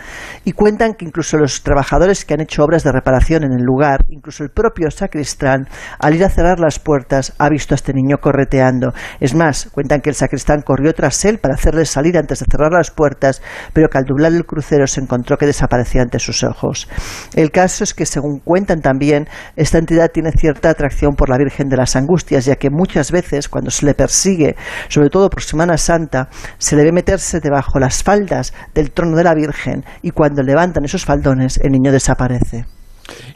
y 0.44 0.52
cuentan 0.52 0.94
que 0.94 1.05
incluso 1.05 1.36
los 1.36 1.65
trabajadores 1.65 2.25
que 2.25 2.34
han 2.34 2.41
hecho 2.41 2.62
obras 2.62 2.84
de 2.84 2.92
reparación 2.92 3.42
en 3.42 3.52
el 3.52 3.65
lugar, 3.65 4.05
incluso 4.09 4.44
el 4.44 4.50
propio 4.50 4.89
sacristán, 4.92 5.67
al 5.99 6.15
ir 6.15 6.25
a 6.25 6.31
cerrar 6.31 6.60
las 6.60 6.78
puertas, 6.78 7.34
ha 7.39 7.49
visto 7.49 7.75
a 7.75 7.76
este 7.76 7.92
niño 7.92 8.18
correteando. 8.18 8.92
Es 9.18 9.34
más, 9.34 9.68
cuentan 9.73 10.00
que 10.00 10.10
el 10.10 10.15
sacristán 10.15 10.62
corrió 10.62 10.92
tras 10.94 11.25
él 11.25 11.39
para 11.39 11.55
hacerle 11.55 11.84
salir 11.86 12.20
antes 12.21 12.41
de 12.41 12.47
cerrar 12.51 12.73
las 12.73 12.91
puertas, 12.91 13.43
pero 13.73 13.89
que 13.89 13.99
al 13.99 14.05
doblar 14.05 14.33
el 14.33 14.45
crucero 14.45 14.87
se 14.87 15.01
encontró 15.01 15.37
que 15.37 15.47
desaparecía 15.47 16.03
ante 16.03 16.19
sus 16.19 16.45
ojos. 16.45 16.89
El 17.35 17.51
caso 17.51 17.85
es 17.85 17.95
que, 17.95 18.07
según 18.07 18.41
cuentan 18.41 18.81
también, 18.81 19.29
esta 19.57 19.79
entidad 19.79 20.11
tiene 20.13 20.33
cierta 20.33 20.71
atracción 20.71 21.15
por 21.15 21.29
la 21.29 21.39
Virgen 21.39 21.69
de 21.69 21.77
las 21.77 21.97
Angustias, 21.97 22.45
ya 22.45 22.57
que 22.57 22.71
muchas 22.71 23.11
veces, 23.11 23.49
cuando 23.49 23.71
se 23.71 23.87
le 23.87 23.95
persigue, 23.95 24.57
sobre 24.89 25.11
todo 25.11 25.31
por 25.31 25.43
Semana 25.43 25.77
Santa, 25.77 26.29
se 26.59 26.77
le 26.77 26.85
ve 26.85 26.93
meterse 26.93 27.41
debajo 27.41 27.79
las 27.79 28.03
faldas 28.03 28.53
del 28.75 28.91
trono 28.93 29.17
de 29.17 29.25
la 29.25 29.35
Virgen 29.35 29.85
y 30.03 30.11
cuando 30.11 30.43
levantan 30.43 30.85
esos 30.85 31.05
faldones, 31.05 31.59
el 31.63 31.73
niño 31.73 31.93
desaparece. 31.93 32.80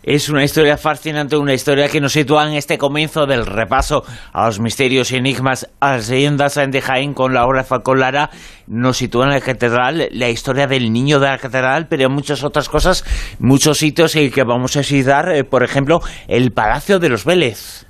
Es 0.03 0.29
una 0.29 0.45
historia 0.45 0.77
fascinante, 0.77 1.37
una 1.37 1.55
historia 1.55 1.89
que 1.89 2.01
nos 2.01 2.13
sitúa 2.13 2.47
en 2.47 2.55
este 2.55 2.77
comienzo 2.77 3.27
del 3.27 3.47
repaso 3.47 4.05
a 4.33 4.47
los 4.47 4.61
misterios 4.61 5.11
y 5.13 5.17
enigmas, 5.17 5.69
a 5.81 5.93
las 5.93 6.09
leyendas 6.09 6.55
de 6.55 6.81
Jaén 6.81 7.15
con 7.15 7.33
la 7.33 7.47
obra 7.47 7.65
Facolara. 7.65 8.31
Nos 8.67 8.99
sitúa 8.99 9.25
en 9.25 9.33
la 9.33 9.41
catedral, 9.41 10.09
la 10.11 10.29
historia 10.29 10.67
del 10.67 10.93
niño 10.93 11.21
de 11.21 11.29
la 11.29 11.39
catedral, 11.39 11.87
pero 11.89 12.11
muchas 12.11 12.45
otras 12.45 12.69
cosas, 12.69 13.05
muchos 13.39 13.79
sitios 13.79 14.15
en 14.17 14.31
que 14.31 14.45
vamos 14.45 14.77
a 14.77 14.81
visitar, 14.81 15.31
eh, 15.31 15.45
por 15.45 15.63
ejemplo, 15.63 16.01
el 16.29 16.53
Palacio 16.53 16.99
de 16.99 17.09
los 17.09 17.25
Vélez. 17.25 17.87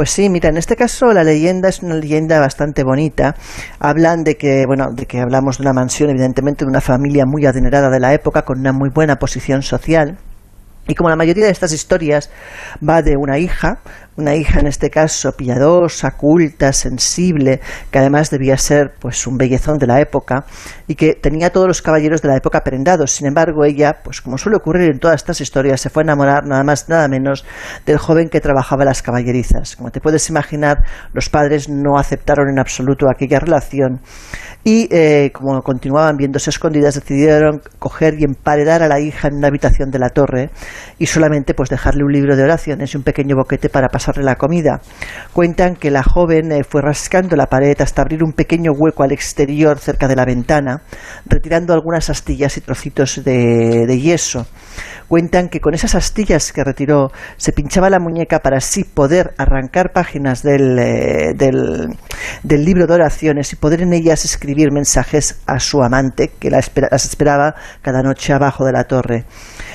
Pues 0.00 0.10
sí, 0.10 0.30
mira, 0.30 0.48
en 0.48 0.56
este 0.56 0.76
caso 0.76 1.12
la 1.12 1.24
leyenda 1.24 1.68
es 1.68 1.82
una 1.82 1.94
leyenda 1.94 2.40
bastante 2.40 2.84
bonita. 2.84 3.34
Hablan 3.78 4.24
de 4.24 4.36
que, 4.36 4.64
bueno, 4.66 4.92
de 4.94 5.04
que 5.06 5.20
hablamos 5.20 5.58
de 5.58 5.62
una 5.62 5.74
mansión, 5.74 6.08
evidentemente, 6.08 6.64
de 6.64 6.70
una 6.70 6.80
familia 6.80 7.24
muy 7.26 7.44
adinerada 7.44 7.90
de 7.90 8.00
la 8.00 8.14
época, 8.14 8.42
con 8.42 8.60
una 8.60 8.72
muy 8.72 8.88
buena 8.88 9.16
posición 9.16 9.62
social 9.62 10.18
y 10.90 10.94
como 10.96 11.08
la 11.08 11.14
mayoría 11.14 11.44
de 11.44 11.52
estas 11.52 11.72
historias 11.72 12.30
va 12.86 13.00
de 13.00 13.16
una 13.16 13.38
hija, 13.38 13.78
una 14.20 14.34
hija 14.36 14.60
en 14.60 14.66
este 14.66 14.90
caso 14.90 15.32
piadosa, 15.32 16.12
culta, 16.12 16.72
sensible, 16.72 17.60
que 17.90 17.98
además 17.98 18.30
debía 18.30 18.56
ser 18.56 18.92
pues 18.98 19.26
un 19.26 19.36
bellezón 19.36 19.78
de 19.78 19.86
la 19.86 20.00
época 20.00 20.44
y 20.86 20.94
que 20.94 21.14
tenía 21.14 21.50
todos 21.50 21.66
los 21.66 21.82
caballeros 21.82 22.22
de 22.22 22.28
la 22.28 22.36
época 22.36 22.60
prendados. 22.60 23.12
Sin 23.12 23.26
embargo, 23.26 23.64
ella, 23.64 23.96
pues 24.04 24.20
como 24.20 24.38
suele 24.38 24.56
ocurrir 24.56 24.90
en 24.90 24.98
todas 24.98 25.16
estas 25.16 25.40
historias, 25.40 25.80
se 25.80 25.90
fue 25.90 26.02
a 26.02 26.04
enamorar 26.04 26.46
nada 26.46 26.62
más 26.62 26.88
nada 26.88 27.08
menos 27.08 27.44
del 27.86 27.98
joven 27.98 28.28
que 28.28 28.40
trabajaba 28.40 28.84
las 28.84 29.02
caballerizas. 29.02 29.76
Como 29.76 29.90
te 29.90 30.00
puedes 30.00 30.28
imaginar, 30.28 30.84
los 31.12 31.28
padres 31.28 31.68
no 31.68 31.98
aceptaron 31.98 32.48
en 32.48 32.58
absoluto 32.58 33.06
aquella 33.10 33.40
relación 33.40 34.00
y 34.62 34.88
eh, 34.90 35.30
como 35.32 35.62
continuaban 35.62 36.16
viéndose 36.16 36.50
escondidas 36.50 36.94
decidieron 36.94 37.62
coger 37.78 38.20
y 38.20 38.24
emparedar 38.24 38.82
a 38.82 38.88
la 38.88 39.00
hija 39.00 39.28
en 39.28 39.36
una 39.36 39.48
habitación 39.48 39.90
de 39.90 39.98
la 39.98 40.10
torre 40.10 40.50
y 40.98 41.06
solamente 41.06 41.54
pues 41.54 41.70
dejarle 41.70 42.04
un 42.04 42.12
libro 42.12 42.36
de 42.36 42.42
oraciones 42.42 42.92
y 42.92 42.96
un 42.96 43.02
pequeño 43.02 43.36
boquete 43.36 43.70
para 43.70 43.88
la 44.18 44.36
comida. 44.36 44.80
Cuentan 45.32 45.76
que 45.76 45.90
la 45.90 46.02
joven 46.02 46.52
eh, 46.52 46.62
fue 46.64 46.82
rascando 46.82 47.36
la 47.36 47.46
pared 47.46 47.80
hasta 47.80 48.02
abrir 48.02 48.22
un 48.22 48.32
pequeño 48.32 48.72
hueco 48.72 49.02
al 49.02 49.12
exterior 49.12 49.78
cerca 49.78 50.08
de 50.08 50.16
la 50.16 50.24
ventana, 50.24 50.82
retirando 51.26 51.72
algunas 51.72 52.10
astillas 52.10 52.56
y 52.56 52.60
trocitos 52.60 53.22
de, 53.24 54.00
yeso. 54.00 54.46
Cuentan 55.08 55.48
que 55.48 55.60
con 55.60 55.74
esas 55.74 55.94
astillas 55.94 56.52
que 56.52 56.62
retiró 56.62 57.10
se 57.36 57.52
pinchaba 57.52 57.90
la 57.90 57.98
muñeca 57.98 58.38
para 58.40 58.58
así 58.58 58.84
poder 58.84 59.34
arrancar 59.38 59.92
páginas 59.92 60.42
del, 60.42 60.78
eh, 60.78 61.34
del, 61.34 62.64
libro 62.64 62.86
de 62.86 62.94
oraciones 62.94 63.52
y 63.52 63.56
poder 63.56 63.82
en 63.82 63.92
ellas 63.92 64.24
escribir 64.24 64.70
mensajes 64.72 65.40
a 65.46 65.58
su 65.58 65.82
amante 65.82 66.30
que 66.38 66.50
la 66.50 66.60
las 66.90 67.04
esperaba 67.04 67.54
cada 67.82 68.02
noche 68.02 68.32
abajo 68.32 68.64
de 68.64 68.72
la 68.72 68.84
torre. 68.84 69.24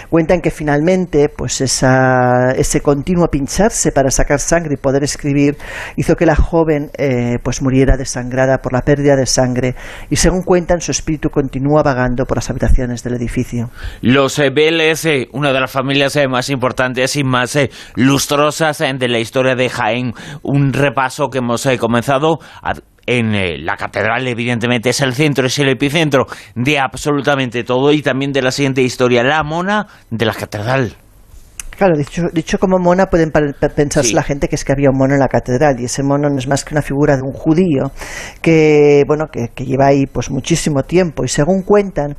Cuentan 0.09 0.41
que 0.41 0.51
finalmente 0.51 1.29
pues 1.29 1.61
ese 1.61 2.81
continuo 2.81 3.27
pincharse 3.27 3.91
para 3.91 4.09
sacar 4.11 4.39
sangre 4.39 4.75
y 4.75 4.77
poder 4.77 5.03
escribir 5.03 5.57
hizo 5.95 6.15
que 6.15 6.25
la 6.25 6.35
joven 6.35 6.91
eh, 6.97 7.37
pues 7.43 7.61
muriera 7.61 7.97
desangrada 7.97 8.59
por 8.59 8.73
la 8.73 8.81
pérdida 8.81 9.15
de 9.15 9.25
sangre 9.25 9.75
y 10.09 10.15
según 10.15 10.43
cuentan 10.43 10.81
su 10.81 10.91
espíritu 10.91 11.29
continúa 11.29 11.83
vagando 11.83 12.25
por 12.25 12.37
las 12.37 12.49
habitaciones 12.49 13.03
del 13.03 13.15
edificio. 13.15 13.69
Los 14.01 14.39
eh, 14.39 14.49
Vélez, 14.49 15.05
eh, 15.05 15.27
una 15.33 15.51
de 15.51 15.59
las 15.59 15.71
familias 15.71 16.17
más 16.29 16.49
importantes 16.49 17.15
y 17.15 17.23
más 17.23 17.57
lustrosas 17.95 18.79
de 18.79 19.07
la 19.07 19.19
historia 19.19 19.55
de 19.55 19.69
Jaén, 19.69 20.13
un 20.43 20.73
repaso 20.73 21.29
que 21.29 21.39
hemos 21.39 21.67
comenzado 21.79 22.39
a 22.61 22.73
en 23.05 23.35
eh, 23.35 23.57
la 23.57 23.77
catedral, 23.77 24.27
evidentemente, 24.27 24.89
es 24.89 25.01
el 25.01 25.13
centro, 25.13 25.47
es 25.47 25.57
el 25.59 25.69
epicentro 25.69 26.27
de 26.55 26.79
absolutamente 26.79 27.63
todo 27.63 27.91
y 27.91 28.01
también 28.01 28.33
de 28.33 28.41
la 28.41 28.51
siguiente 28.51 28.81
historia, 28.81 29.23
la 29.23 29.43
mona 29.43 29.87
de 30.09 30.25
la 30.25 30.33
catedral. 30.33 30.95
Claro, 31.77 31.97
dicho, 31.97 32.23
dicho 32.33 32.57
como 32.57 32.79
mona 32.79 33.07
pueden 33.07 33.31
pensarse 33.31 34.13
la 34.13 34.23
gente 34.23 34.47
que 34.47 34.55
es 34.55 34.63
que 34.63 34.71
había 34.71 34.89
un 34.89 34.97
mono 34.97 35.13
en 35.13 35.19
la 35.19 35.27
catedral 35.27 35.79
y 35.79 35.85
ese 35.85 36.03
mono 36.03 36.29
no 36.29 36.37
es 36.37 36.47
más 36.47 36.63
que 36.63 36.73
una 36.73 36.81
figura 36.81 37.17
de 37.17 37.23
un 37.23 37.33
judío 37.33 37.91
que, 38.41 39.03
bueno, 39.07 39.25
que, 39.31 39.49
que 39.53 39.65
lleva 39.65 39.87
ahí 39.87 40.05
pues 40.05 40.31
muchísimo 40.31 40.83
tiempo 40.83 41.25
y 41.25 41.27
según 41.27 41.63
cuentan 41.63 42.15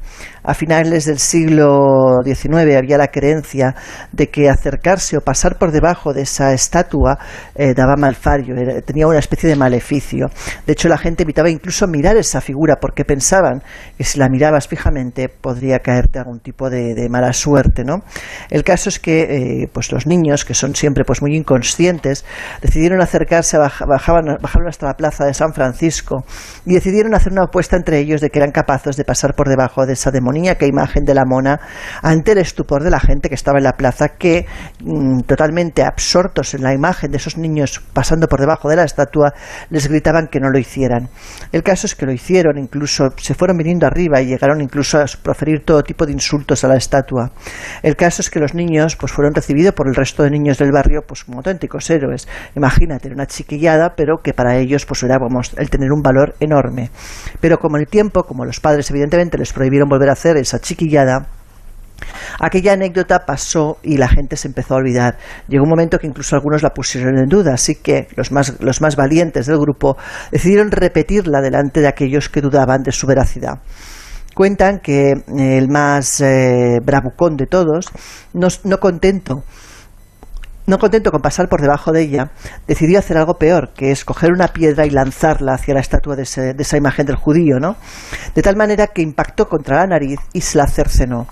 a 0.47 0.55
finales 0.55 1.07
del 1.07 1.19
siglo 1.19 2.21
XIX 2.25 2.77
había 2.77 2.97
la 2.97 3.09
creencia 3.09 3.75
de 4.13 4.29
que 4.29 4.49
acercarse 4.49 5.17
o 5.17 5.21
pasar 5.21 5.59
por 5.59 5.73
debajo 5.73 6.13
de 6.13 6.23
esa 6.23 6.53
estatua 6.53 7.19
eh, 7.55 7.75
daba 7.75 7.97
malfario, 7.97 8.55
tenía 8.85 9.07
una 9.07 9.19
especie 9.19 9.49
de 9.49 9.57
maleficio. 9.57 10.27
De 10.67 10.73
hecho, 10.73 10.89
la 10.89 10.99
gente 10.99 11.25
evitaba 11.25 11.51
incluso 11.51 11.87
mirar 11.89 12.17
esa 12.17 12.41
figura 12.41 12.77
porque 12.81 13.05
pensaban 13.05 13.63
que 13.99 14.05
si 14.05 14.19
la 14.19 14.29
mirabas 14.29 14.69
fijamente 14.69 15.29
podría 15.29 15.81
caerte 15.81 16.19
algún 16.19 16.41
tipo 16.41 16.71
de, 16.71 17.09
mala 17.11 17.33
suerte. 17.33 17.85
¿no? 17.85 18.03
El 18.51 18.63
caso 18.63 18.89
es 18.89 19.01
que 19.01 19.23
eh, 19.23 19.46
pues 19.73 19.93
los 19.93 20.07
niños, 20.07 20.45
que 20.45 20.55
son 20.55 20.75
siempre 20.75 21.05
pues 21.05 21.23
muy 21.23 21.37
inconscientes, 21.37 22.25
decidieron 22.63 23.01
acercarse, 23.01 23.59
bajaban, 23.59 24.39
bajaron 24.41 24.69
hasta 24.69 24.87
la 24.87 24.95
plaza 24.95 25.25
de 25.25 25.35
San 25.35 25.53
Francisco 25.53 26.25
y 26.65 26.75
decidieron 26.75 27.15
hacer 27.15 27.33
una 27.33 27.45
apuesta 27.45 27.77
entre 27.77 27.99
ellos 27.99 28.21
de 28.21 28.31
que 28.31 28.39
eran 28.39 28.53
capaces 28.53 28.97
de 28.97 29.05
pasar 29.05 29.35
por 29.35 29.49
debajo 29.49 29.87
de 29.87 29.93
esa 29.95 30.11
demonia 30.11 30.57
que 30.57 30.67
imagen 30.67 31.05
de 31.05 31.15
la 31.15 31.25
mona 31.25 31.61
ante 32.03 32.33
el 32.33 32.39
estupor 32.39 32.83
de 32.83 32.91
la 32.91 33.01
gente 33.01 33.29
que 33.29 33.35
estaba 33.35 33.59
en 33.59 33.65
la 33.65 33.73
plaza 33.73 34.11
que 34.11 34.47
mm, 34.81 35.21
totalmente 35.21 35.83
absortos 35.83 36.55
en 36.55 36.63
la 36.63 36.75
imagen 36.75 37.11
de 37.11 37.17
esos 37.17 37.37
niños 37.37 37.83
pasando 37.93 38.29
por 38.29 38.41
debajo 38.41 38.69
de 38.69 38.77
la 38.77 38.85
estatua 38.85 39.33
les 39.71 39.89
gritaban 39.89 40.29
que 40.29 40.41
no 40.41 40.51
lo 40.51 40.59
hicieran. 40.59 41.09
El 41.53 41.63
caso 41.63 41.87
es 41.87 41.95
que 41.95 42.07
lo 42.07 42.13
hicieron, 42.13 42.59
incluso 42.59 43.11
se 43.17 43.35
fueron 43.35 43.57
viniendo 43.57 43.87
arriba 43.87 44.21
y 44.21 44.27
llegaron 44.27 44.61
incluso 44.61 44.99
a 44.99 45.07
proferir 45.23 45.65
todo 45.65 45.83
tipo 45.83 46.07
de 46.07 46.13
insultos 46.13 46.65
a 46.65 46.69
la 46.69 46.77
estatua. 46.77 47.31
El 47.83 47.97
caso 47.97 48.23
es 48.23 48.31
que 48.31 48.41
los 48.41 48.55
niños 48.55 48.97
pues 48.97 49.13
fueron 49.13 49.33
recibido 49.37 49.73
por 49.73 49.87
el 49.87 49.95
resto 49.95 50.25
de 50.25 50.31
niños 50.31 50.59
del 50.59 50.73
barrio 50.73 51.03
pues 51.07 51.25
como 51.25 51.39
auténticos 51.39 51.89
héroes. 51.91 52.27
Imagínate, 52.57 53.09
una 53.13 53.27
chiquillada, 53.27 53.95
pero 53.97 54.19
que 54.23 54.35
para 54.35 54.57
ellos 54.57 54.85
pues 54.85 55.03
era 55.05 55.19
el 55.57 55.71
tener 55.71 55.93
un 55.93 56.03
valor 56.03 56.35
enorme. 56.41 56.91
Pero 57.41 57.59
como 57.59 57.77
el 57.77 57.87
tiempo, 57.87 58.25
como 58.25 58.45
los 58.45 58.61
padres 58.61 58.91
evidentemente 58.91 59.39
les 59.39 59.53
prohibieron 59.53 59.89
volver 59.89 60.09
a 60.09 60.13
hacer 60.13 60.37
esa 60.37 60.59
chiquillada, 60.59 61.29
Aquella 62.39 62.75
anécdota 62.75 63.21
pasó 63.25 63.79
y 63.83 63.97
la 63.97 64.09
gente 64.09 64.37
se 64.37 64.49
empezó 64.49 64.75
a 64.75 64.79
olvidar. 64.79 65.17
Llegó 65.49 65.65
un 65.65 65.71
momento 65.71 65.99
que 65.99 66.07
incluso 66.07 66.37
algunos 66.37 66.63
la 66.63 66.71
pusieron 66.71 67.19
en 67.19 67.29
duda, 67.29 67.55
así 67.55 67.77
que 67.77 68.09
los 68.17 68.33
más, 68.33 68.61
los 68.61 68.81
más 68.83 68.97
valientes 68.97 69.47
del 69.47 69.59
grupo 69.59 69.97
decidieron 70.31 70.71
repetirla 70.71 71.41
delante 71.41 71.81
de 71.81 71.89
aquellos 71.89 72.29
que 72.29 72.43
dudaban 72.43 72.83
de 72.83 72.93
su 72.93 73.07
veracidad. 73.07 73.61
Cuentan 74.37 74.81
que 74.81 75.15
el 75.39 75.69
más 75.71 76.21
eh, 76.21 76.79
bravucón 76.85 77.39
de 77.39 77.47
todos, 77.47 77.87
no 78.35 78.79
contento 78.79 79.45
no 80.67 80.79
contento 80.79 81.11
con 81.13 81.23
pasar 81.23 81.49
por 81.49 81.61
debajo 81.61 81.93
de 81.93 82.03
ella, 82.03 82.33
decidió 82.67 82.99
hacer 82.99 83.17
algo 83.17 83.35
peor, 83.35 83.71
que 83.75 83.93
es 83.93 84.05
coger 84.05 84.33
una 84.33 84.49
piedra 84.49 84.85
y 84.85 84.91
lanzarla 84.91 85.55
hacia 85.55 85.75
la 85.75 85.81
estatua 85.81 86.17
de, 86.17 86.23
esa 86.23 86.77
imagen 86.77 87.07
del 87.07 87.17
judío, 87.17 87.61
¿no? 87.61 87.77
De 88.35 88.43
tal 88.43 88.57
manera 88.57 88.89
que 88.89 89.03
impactó 89.03 89.49
contra 89.49 89.79
la 89.79 89.87
nariz 89.87 90.19
y 90.33 90.41
se 90.41 90.59
la 90.59 90.67
cercenó. 90.67 91.29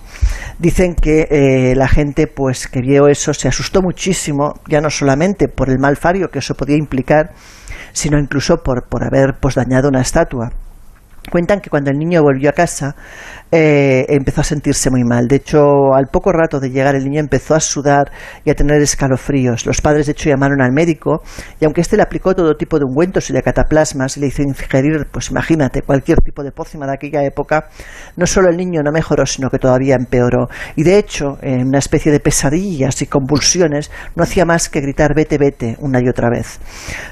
Dicen 0.58 0.94
que 0.94 1.26
eh, 1.30 1.74
la 1.74 1.88
gente, 1.88 2.28
pues, 2.28 2.68
que 2.68 2.80
vio 2.80 3.08
eso, 3.08 3.34
se 3.34 3.48
asustó 3.48 3.82
muchísimo, 3.82 4.54
ya 4.68 4.80
no 4.80 4.88
solamente 4.88 5.48
por 5.48 5.68
el 5.68 5.78
mal 5.78 5.96
fario 5.96 6.28
que 6.28 6.38
eso 6.38 6.54
podía 6.54 6.76
implicar, 6.76 7.32
sino 7.92 8.18
incluso 8.18 8.58
por, 8.62 8.88
por 8.88 9.04
haber 9.04 9.34
pues, 9.40 9.56
dañado 9.56 9.88
una 9.88 10.00
estatua. 10.00 10.50
Cuentan 11.30 11.60
que 11.60 11.70
cuando 11.70 11.90
el 11.90 11.98
niño 11.98 12.22
volvió 12.22 12.50
a 12.50 12.52
casa, 12.52 12.94
eh, 13.50 14.04
empezó 14.08 14.42
a 14.42 14.44
sentirse 14.44 14.90
muy 14.90 15.04
mal. 15.04 15.26
De 15.26 15.36
hecho, 15.36 15.94
al 15.94 16.06
poco 16.06 16.32
rato 16.32 16.60
de 16.60 16.70
llegar 16.70 16.94
el 16.94 17.04
niño 17.04 17.20
empezó 17.20 17.54
a 17.54 17.60
sudar 17.60 18.10
y 18.44 18.50
a 18.50 18.54
tener 18.54 18.80
escalofríos. 18.82 19.64
Los 19.64 19.80
padres, 19.80 20.06
de 20.06 20.12
hecho, 20.12 20.28
llamaron 20.28 20.60
al 20.60 20.72
médico 20.72 21.22
y 21.60 21.64
aunque 21.64 21.80
éste 21.80 21.96
le 21.96 22.02
aplicó 22.02 22.34
todo 22.34 22.56
tipo 22.56 22.78
de 22.78 22.84
ungüentos 22.84 23.30
y 23.30 23.32
de 23.32 23.42
cataplasmas 23.42 24.16
y 24.16 24.20
le 24.20 24.26
hizo 24.26 24.42
ingerir, 24.42 25.06
pues 25.10 25.30
imagínate, 25.30 25.82
cualquier 25.82 26.18
tipo 26.18 26.42
de 26.42 26.52
pócima 26.52 26.86
de 26.86 26.94
aquella 26.94 27.24
época, 27.24 27.68
no 28.16 28.26
solo 28.26 28.50
el 28.50 28.56
niño 28.56 28.82
no 28.82 28.92
mejoró, 28.92 29.24
sino 29.24 29.50
que 29.50 29.58
todavía 29.58 29.94
empeoró. 29.94 30.48
Y 30.76 30.82
de 30.82 30.98
hecho, 30.98 31.38
en 31.40 31.68
una 31.68 31.78
especie 31.78 32.12
de 32.12 32.20
pesadillas 32.20 33.00
y 33.02 33.06
convulsiones, 33.06 33.90
no 34.14 34.24
hacía 34.24 34.44
más 34.44 34.68
que 34.68 34.80
gritar 34.80 35.14
vete, 35.14 35.38
vete 35.38 35.76
una 35.80 36.00
y 36.00 36.08
otra 36.08 36.28
vez. 36.28 36.58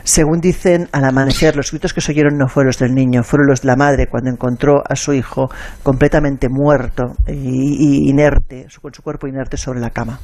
Según 0.04 0.40
dicen, 0.40 0.88
al 0.92 1.04
amanecer, 1.04 1.56
los 1.56 1.70
gritos 1.70 1.94
que 1.94 2.00
se 2.00 2.12
oyeron 2.12 2.36
no 2.36 2.48
fueron 2.48 2.68
los 2.68 2.78
del 2.78 2.94
niño, 2.94 3.22
fueron 3.22 3.46
los 3.46 3.62
de 3.62 3.68
la 3.68 3.76
madre 3.76 4.01
cuando 4.06 4.30
encontró 4.30 4.82
a 4.88 4.96
su 4.96 5.12
hijo 5.12 5.48
completamente 5.82 6.48
muerto 6.48 7.14
y, 7.26 8.08
inerte, 8.08 8.66
con 8.80 8.92
su 8.92 9.02
cuerpo 9.02 9.26
inerte 9.26 9.56
sobre 9.56 9.80
la 9.80 9.90
cama. 9.90 10.18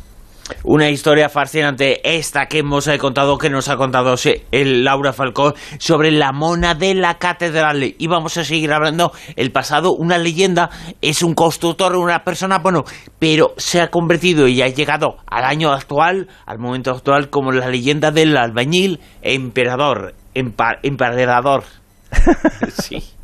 Una 0.64 0.88
historia 0.88 1.28
fascinante 1.28 2.00
esta 2.16 2.46
que 2.46 2.58
hemos 2.60 2.86
eh, 2.88 2.98
contado, 2.98 3.36
que 3.38 3.50
nos 3.50 3.68
ha 3.68 3.76
contado 3.76 4.14
el 4.50 4.84
Laura 4.84 5.12
Falcón 5.12 5.54
sobre 5.78 6.10
la 6.10 6.32
mona 6.32 6.74
de 6.74 6.94
la 6.94 7.18
catedral. 7.18 7.94
Y 7.98 8.06
vamos 8.06 8.36
a 8.38 8.44
seguir 8.44 8.72
hablando 8.72 9.12
el 9.36 9.52
pasado. 9.52 9.92
Una 9.92 10.16
leyenda 10.18 10.70
es 11.02 11.22
un 11.22 11.34
constructor, 11.34 11.96
una 11.96 12.24
persona, 12.24 12.58
bueno, 12.58 12.84
pero 13.18 13.52
se 13.56 13.80
ha 13.80 13.90
convertido 13.90 14.48
y 14.48 14.62
ha 14.62 14.68
llegado 14.68 15.16
al 15.26 15.44
año 15.44 15.70
actual, 15.72 16.28
al 16.46 16.58
momento 16.58 16.92
actual, 16.92 17.28
como 17.28 17.52
la 17.52 17.68
leyenda 17.68 18.10
del 18.10 18.36
albañil 18.36 19.00
emperador, 19.22 20.14
emparedador. 20.34 21.64
sí. 22.82 23.17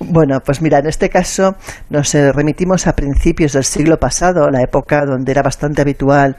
Bueno, 0.00 0.40
pues 0.44 0.62
mira, 0.62 0.78
en 0.78 0.86
este 0.86 1.08
caso 1.08 1.56
nos 1.90 2.14
eh, 2.14 2.32
remitimos 2.32 2.86
a 2.86 2.94
principios 2.94 3.52
del 3.52 3.64
siglo 3.64 3.98
pasado, 3.98 4.48
la 4.50 4.62
época 4.62 5.04
donde 5.04 5.32
era 5.32 5.42
bastante 5.42 5.82
habitual 5.82 6.36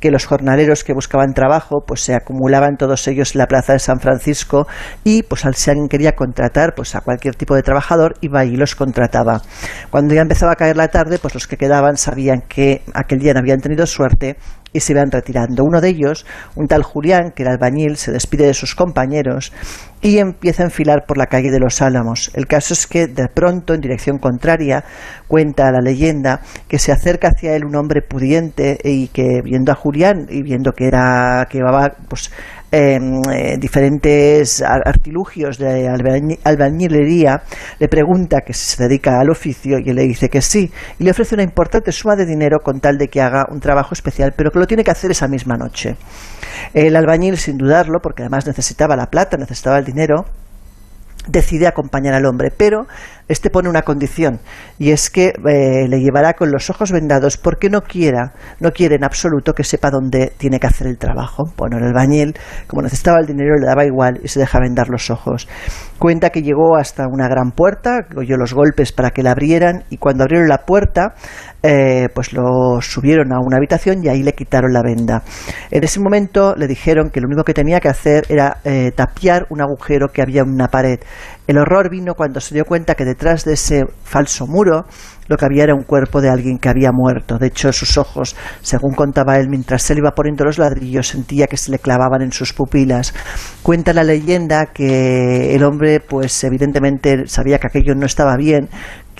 que 0.00 0.10
los 0.10 0.26
jornaleros 0.26 0.82
que 0.82 0.92
buscaban 0.92 1.34
trabajo, 1.34 1.84
pues 1.86 2.00
se 2.00 2.14
acumulaban 2.14 2.76
todos 2.76 3.06
ellos 3.08 3.34
en 3.34 3.40
la 3.40 3.46
plaza 3.46 3.74
de 3.74 3.78
San 3.78 4.00
Francisco 4.00 4.66
y 5.04 5.22
pues 5.22 5.42
si 5.54 5.70
alguien 5.70 5.88
quería 5.88 6.12
contratar 6.12 6.74
pues 6.74 6.94
a 6.94 7.00
cualquier 7.00 7.34
tipo 7.34 7.54
de 7.54 7.62
trabajador 7.62 8.14
iba 8.20 8.44
y 8.44 8.56
los 8.56 8.74
contrataba. 8.74 9.42
Cuando 9.90 10.14
ya 10.14 10.22
empezaba 10.22 10.52
a 10.52 10.56
caer 10.56 10.76
la 10.76 10.88
tarde, 10.88 11.18
pues 11.18 11.34
los 11.34 11.46
que 11.46 11.56
quedaban 11.56 11.96
sabían 11.96 12.42
que 12.48 12.82
aquel 12.94 13.18
día 13.18 13.34
no 13.34 13.40
habían 13.40 13.60
tenido 13.60 13.86
suerte 13.86 14.36
y 14.72 14.80
se 14.80 14.92
iban 14.92 15.10
retirando. 15.10 15.64
Uno 15.64 15.80
de 15.80 15.90
ellos, 15.90 16.26
un 16.54 16.66
tal 16.66 16.82
Julián, 16.82 17.32
que 17.34 17.42
era 17.42 17.52
albañil, 17.52 17.96
se 17.96 18.12
despide 18.12 18.46
de 18.46 18.54
sus 18.54 18.74
compañeros 18.74 19.52
y 20.00 20.18
empieza 20.18 20.62
a 20.62 20.66
enfilar 20.66 21.04
por 21.06 21.18
la 21.18 21.26
calle 21.26 21.50
de 21.50 21.60
los 21.60 21.82
Álamos. 21.82 22.30
Caso 22.46 22.74
es 22.74 22.86
que 22.86 23.06
de 23.06 23.28
pronto, 23.28 23.74
en 23.74 23.80
dirección 23.80 24.18
contraria, 24.18 24.84
cuenta 25.28 25.70
la 25.70 25.80
leyenda 25.80 26.40
que 26.68 26.78
se 26.78 26.92
acerca 26.92 27.28
hacia 27.28 27.54
él 27.54 27.64
un 27.64 27.76
hombre 27.76 28.02
pudiente 28.02 28.78
y 28.84 29.08
que 29.08 29.40
viendo 29.42 29.72
a 29.72 29.74
Julián 29.74 30.26
y 30.28 30.42
viendo 30.42 30.72
que 30.72 30.86
era 30.86 31.46
que 31.48 31.58
llevaba 31.58 31.92
pues 32.08 32.30
Em, 32.74 33.20
eh, 33.30 33.58
diferentes 33.58 34.62
artilugios 34.62 35.58
de 35.58 35.90
albañilería, 36.42 37.42
le 37.78 37.86
pregunta 37.86 38.40
que 38.40 38.54
si 38.54 38.64
se 38.64 38.84
dedica 38.84 39.20
al 39.20 39.28
oficio 39.28 39.78
y 39.78 39.90
él 39.90 39.96
le 39.96 40.04
dice 40.04 40.30
que 40.30 40.40
sí, 40.40 40.72
y 40.98 41.04
le 41.04 41.10
ofrece 41.10 41.34
una 41.34 41.44
importante 41.44 41.92
suma 41.92 42.16
de 42.16 42.24
dinero 42.24 42.60
con 42.60 42.80
tal 42.80 42.96
de 42.96 43.08
que 43.08 43.20
haga 43.20 43.44
un 43.50 43.60
trabajo 43.60 43.92
especial, 43.92 44.32
pero 44.34 44.50
que 44.50 44.58
lo 44.58 44.66
tiene 44.66 44.84
que 44.84 44.90
hacer 44.90 45.10
esa 45.10 45.28
misma 45.28 45.58
noche. 45.58 45.96
El 46.72 46.96
albañil, 46.96 47.36
sin 47.36 47.58
dudarlo, 47.58 47.98
porque 48.02 48.22
además 48.22 48.46
necesitaba 48.46 48.96
la 48.96 49.10
plata, 49.10 49.36
necesitaba 49.36 49.78
el 49.78 49.84
dinero, 49.84 50.24
decide 51.26 51.66
acompañar 51.66 52.14
al 52.14 52.26
hombre, 52.26 52.50
pero 52.50 52.86
este 53.28 53.50
pone 53.50 53.68
una 53.68 53.82
condición 53.82 54.40
y 54.78 54.90
es 54.90 55.10
que 55.10 55.28
eh, 55.28 55.88
le 55.88 56.00
llevará 56.00 56.34
con 56.34 56.50
los 56.50 56.70
ojos 56.70 56.92
vendados 56.92 57.36
porque 57.36 57.70
no 57.70 57.82
quiera, 57.82 58.32
no 58.60 58.72
quiere 58.72 58.96
en 58.96 59.04
absoluto 59.04 59.52
que 59.54 59.64
sepa 59.64 59.90
dónde 59.90 60.32
tiene 60.36 60.58
que 60.58 60.66
hacer 60.66 60.86
el 60.86 60.98
trabajo. 60.98 61.44
Bueno, 61.56 61.78
el 61.78 61.84
albañil, 61.84 62.34
como 62.66 62.82
necesitaba 62.82 63.18
el 63.20 63.26
dinero, 63.26 63.56
le 63.56 63.66
daba 63.66 63.84
igual 63.84 64.20
y 64.22 64.28
se 64.28 64.40
deja 64.40 64.58
vendar 64.60 64.88
los 64.88 65.10
ojos. 65.10 65.48
Cuenta 65.98 66.30
que 66.30 66.42
llegó 66.42 66.76
hasta 66.76 67.06
una 67.06 67.28
gran 67.28 67.52
puerta, 67.52 68.00
oyó 68.16 68.36
los 68.36 68.54
golpes 68.54 68.92
para 68.92 69.10
que 69.10 69.22
la 69.22 69.32
abrieran 69.32 69.84
y 69.88 69.98
cuando 69.98 70.24
abrieron 70.24 70.48
la 70.48 70.58
puerta, 70.66 71.14
eh, 71.62 72.08
pues 72.12 72.32
lo 72.32 72.80
subieron 72.80 73.32
a 73.32 73.38
una 73.38 73.58
habitación 73.58 74.04
y 74.04 74.08
ahí 74.08 74.22
le 74.22 74.32
quitaron 74.32 74.72
la 74.72 74.82
venda. 74.82 75.22
En 75.70 75.84
ese 75.84 76.00
momento 76.00 76.54
le 76.56 76.66
dijeron 76.66 77.10
que 77.10 77.20
lo 77.20 77.28
único 77.28 77.44
que 77.44 77.54
tenía 77.54 77.78
que 77.78 77.88
hacer 77.88 78.24
era 78.28 78.58
eh, 78.64 78.90
tapiar 78.94 79.46
un 79.48 79.60
agujero 79.60 80.08
que 80.08 80.22
había 80.22 80.42
en 80.42 80.50
una 80.50 80.68
pared. 80.68 80.98
El 81.46 81.58
horror 81.58 81.90
vino 81.90 82.14
cuando 82.14 82.40
se 82.40 82.54
dio 82.54 82.64
cuenta 82.64 82.94
que 82.94 83.04
detrás 83.04 83.44
de 83.44 83.54
ese 83.54 83.84
falso 84.04 84.46
muro 84.46 84.84
lo 85.28 85.36
que 85.36 85.44
había 85.44 85.64
era 85.64 85.74
un 85.74 85.82
cuerpo 85.82 86.20
de 86.20 86.28
alguien 86.28 86.58
que 86.58 86.68
había 86.68 86.90
muerto. 86.92 87.38
De 87.38 87.48
hecho, 87.48 87.72
sus 87.72 87.96
ojos, 87.96 88.36
según 88.60 88.94
contaba 88.94 89.38
él, 89.38 89.48
mientras 89.48 89.88
él 89.90 89.98
iba 89.98 90.10
poniendo 90.10 90.44
los 90.44 90.58
ladrillos, 90.58 91.08
sentía 91.08 91.46
que 91.46 91.56
se 91.56 91.70
le 91.70 91.78
clavaban 91.78 92.22
en 92.22 92.32
sus 92.32 92.52
pupilas. 92.52 93.14
Cuenta 93.62 93.92
la 93.92 94.04
leyenda 94.04 94.66
que 94.66 95.54
el 95.54 95.64
hombre, 95.64 96.00
pues 96.00 96.44
evidentemente 96.44 97.26
sabía 97.26 97.58
que 97.58 97.68
aquello 97.68 97.94
no 97.94 98.06
estaba 98.06 98.36
bien, 98.36 98.68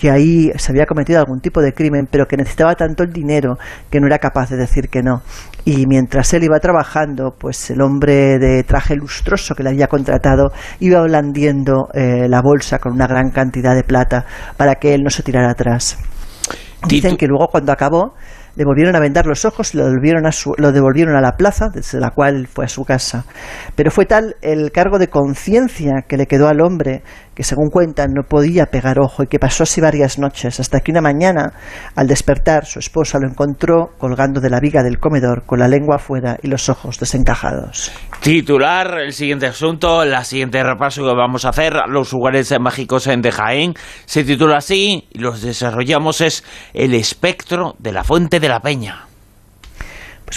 que 0.03 0.11
ahí 0.11 0.51
se 0.57 0.73
había 0.73 0.85
cometido 0.85 1.19
algún 1.19 1.39
tipo 1.39 1.61
de 1.61 1.71
crimen, 1.71 2.09
pero 2.11 2.25
que 2.25 2.35
necesitaba 2.35 2.75
tanto 2.75 3.03
el 3.03 3.13
dinero 3.13 3.55
que 3.89 4.01
no 4.01 4.07
era 4.07 4.19
capaz 4.19 4.49
de 4.49 4.57
decir 4.57 4.89
que 4.89 5.01
no. 5.01 5.21
Y 5.63 5.85
mientras 5.87 6.33
él 6.33 6.43
iba 6.43 6.59
trabajando, 6.59 7.35
pues 7.39 7.69
el 7.69 7.79
hombre 7.81 8.37
de 8.37 8.63
traje 8.63 8.97
lustroso 8.97 9.55
que 9.55 9.63
le 9.63 9.69
había 9.69 9.87
contratado 9.87 10.51
iba 10.81 11.01
blandiendo 11.03 11.87
eh, 11.93 12.27
la 12.27 12.41
bolsa 12.41 12.79
con 12.79 12.91
una 12.91 13.07
gran 13.07 13.29
cantidad 13.29 13.75
de 13.75 13.83
plata 13.83 14.25
para 14.57 14.75
que 14.75 14.93
él 14.93 15.03
no 15.05 15.09
se 15.09 15.23
tirara 15.23 15.51
atrás. 15.51 15.97
Dicen 16.85 17.15
que 17.15 17.25
luego 17.25 17.47
cuando 17.47 17.71
acabó 17.71 18.13
le 18.55 18.65
volvieron 18.65 18.95
a 18.95 18.99
vendar 18.99 19.25
los 19.25 19.45
ojos 19.45 19.73
y 19.73 19.77
lo 19.77 19.85
devolvieron, 19.85 20.25
a 20.25 20.31
lo 20.57 20.71
devolvieron 20.71 21.15
a 21.15 21.21
la 21.21 21.37
plaza, 21.37 21.69
desde 21.73 21.99
la 21.99 22.11
cual 22.11 22.47
fue 22.47 22.65
a 22.65 22.67
su 22.67 22.85
casa. 22.85 23.25
Pero 23.75 23.91
fue 23.91 24.05
tal 24.05 24.35
el 24.41 24.71
cargo 24.71 24.99
de 24.99 25.07
conciencia 25.07 26.05
que 26.07 26.17
le 26.17 26.27
quedó 26.27 26.47
al 26.47 26.61
hombre 26.61 27.03
que 27.33 27.43
según 27.43 27.69
cuentan 27.69 28.11
no 28.13 28.23
podía 28.23 28.67
pegar 28.67 28.99
ojo 28.99 29.23
y 29.23 29.27
que 29.27 29.39
pasó 29.39 29.63
así 29.63 29.81
varias 29.81 30.19
noches, 30.19 30.59
hasta 30.59 30.79
que 30.79 30.91
una 30.91 31.01
mañana, 31.01 31.53
al 31.95 32.07
despertar, 32.07 32.65
su 32.65 32.79
esposa 32.79 33.19
lo 33.19 33.27
encontró 33.27 33.91
colgando 33.97 34.39
de 34.39 34.49
la 34.49 34.59
viga 34.59 34.83
del 34.83 34.99
comedor 34.99 35.43
con 35.45 35.59
la 35.59 35.67
lengua 35.67 35.95
afuera 35.95 36.37
y 36.41 36.47
los 36.47 36.69
ojos 36.69 36.99
desencajados. 36.99 37.91
Titular, 38.21 38.99
el 38.99 39.13
siguiente 39.13 39.47
asunto, 39.47 40.05
la 40.05 40.23
siguiente 40.23 40.63
repaso 40.63 41.03
que 41.03 41.13
vamos 41.15 41.45
a 41.45 41.49
hacer, 41.49 41.73
los 41.87 42.13
lugares 42.13 42.53
mágicos 42.59 43.07
en 43.07 43.21
de 43.21 43.31
Jaén, 43.31 43.73
se 44.05 44.23
titula 44.23 44.57
así 44.57 45.07
y 45.11 45.19
los 45.19 45.41
desarrollamos 45.41 46.21
es 46.21 46.43
El 46.73 46.93
espectro 46.93 47.75
de 47.79 47.91
la 47.91 48.03
fuente 48.03 48.39
de 48.39 48.42
la 48.49 48.59
peña. 48.61 49.07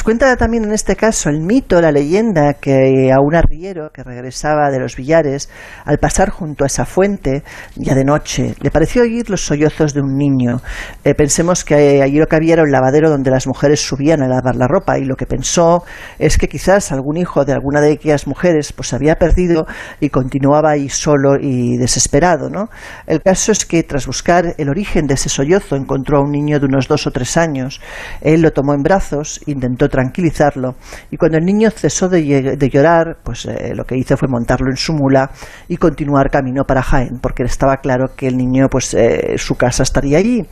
Cuenta 0.03 0.37
también 0.37 0.63
en 0.63 0.73
este 0.73 0.95
caso 0.95 1.31
el 1.31 1.41
mito, 1.41 1.81
la 1.81 1.91
leyenda, 1.91 2.55
que 2.55 3.11
a 3.13 3.21
un 3.21 3.35
arriero 3.35 3.91
que 3.93 4.05
regresaba 4.05 4.71
de 4.71 4.79
los 4.79 4.95
billares, 4.95 5.49
al 5.85 5.99
pasar 5.99 6.31
junto 6.31 6.63
a 6.63 6.69
esa 6.69 6.85
fuente, 6.85 7.43
ya 7.75 7.97
de 7.97 8.05
noche, 8.05 8.55
le 8.61 8.71
pareció 8.71 9.03
oír 9.03 9.29
los 9.29 9.45
sollozos 9.45 9.95
de 9.95 10.03
un 10.03 10.17
niño. 10.17 10.61
Eh, 11.03 11.15
pensemos 11.15 11.65
que 11.65 12.03
allí 12.03 12.19
lo 12.19 12.27
que 12.27 12.37
había 12.37 12.53
era 12.53 12.63
un 12.63 12.71
lavadero 12.71 13.11
donde 13.11 13.33
las 13.33 13.49
mujeres 13.49 13.81
subían 13.81 14.23
a 14.23 14.29
lavar 14.29 14.55
la 14.55 14.69
ropa 14.69 14.97
y 14.99 15.05
lo 15.05 15.17
que 15.17 15.27
pensó 15.27 15.83
es 16.21 16.39
que 16.39 16.49
quizás 16.49 16.93
algún 16.93 17.17
hijo 17.17 17.45
de 17.45 17.53
alguna 17.53 17.81
de 17.81 17.95
aquellas 17.95 18.29
mujeres 18.29 18.73
pues 18.73 18.93
había 18.93 19.17
perdido 19.17 19.67
y 19.99 20.11
continuaba 20.11 20.71
ahí 20.71 20.89
solo 20.89 21.37
y 21.41 21.79
desesperado. 21.79 22.49
¿no? 22.49 22.69
El 23.09 23.23
caso 23.23 23.51
es 23.51 23.67
que 23.67 23.83
tras 23.83 24.07
buscar 24.07 24.55
el 24.57 24.69
origen 24.69 25.07
de 25.07 25.15
ese 25.15 25.29
sollozo 25.29 25.75
encontró 25.75 26.19
a 26.19 26.23
un 26.23 26.31
niño 26.31 26.61
de 26.61 26.67
unos 26.67 26.87
dos 26.87 27.09
o 27.09 27.11
tres 27.11 27.37
años. 27.37 27.81
Él 28.21 28.43
lo 28.43 28.53
tomó 28.53 28.73
en 28.73 28.83
brazos, 28.83 29.41
intentó 29.47 29.86
tranquilizarlo 29.89 30.77
y 31.11 31.17
cuando 31.17 31.39
el 31.39 31.45
niño 31.45 31.71
cesó 31.71 32.09
de, 32.09 32.57
llorar, 32.71 33.19
pues 33.23 33.47
eh, 33.47 33.73
lo 33.75 33.85
que 33.85 33.97
hizo 33.97 34.17
fue 34.17 34.29
montarlo 34.29 34.71
en 34.71 34.77
su 34.77 34.93
mula 34.93 35.31
y 35.69 35.77
continuar 35.77 36.31
camino 36.31 36.65
para 36.65 36.83
Jaén, 36.83 37.19
porque 37.21 37.43
estaba 37.45 37.77
claro 37.79 38.09
que 38.17 38.27
el 38.27 38.37
niño, 38.37 38.69
pues 38.69 38.95
eh, 38.95 39.35
su 39.37 39.55
casa 39.55 39.83
estaría 39.83 40.19
allí. 40.19 40.45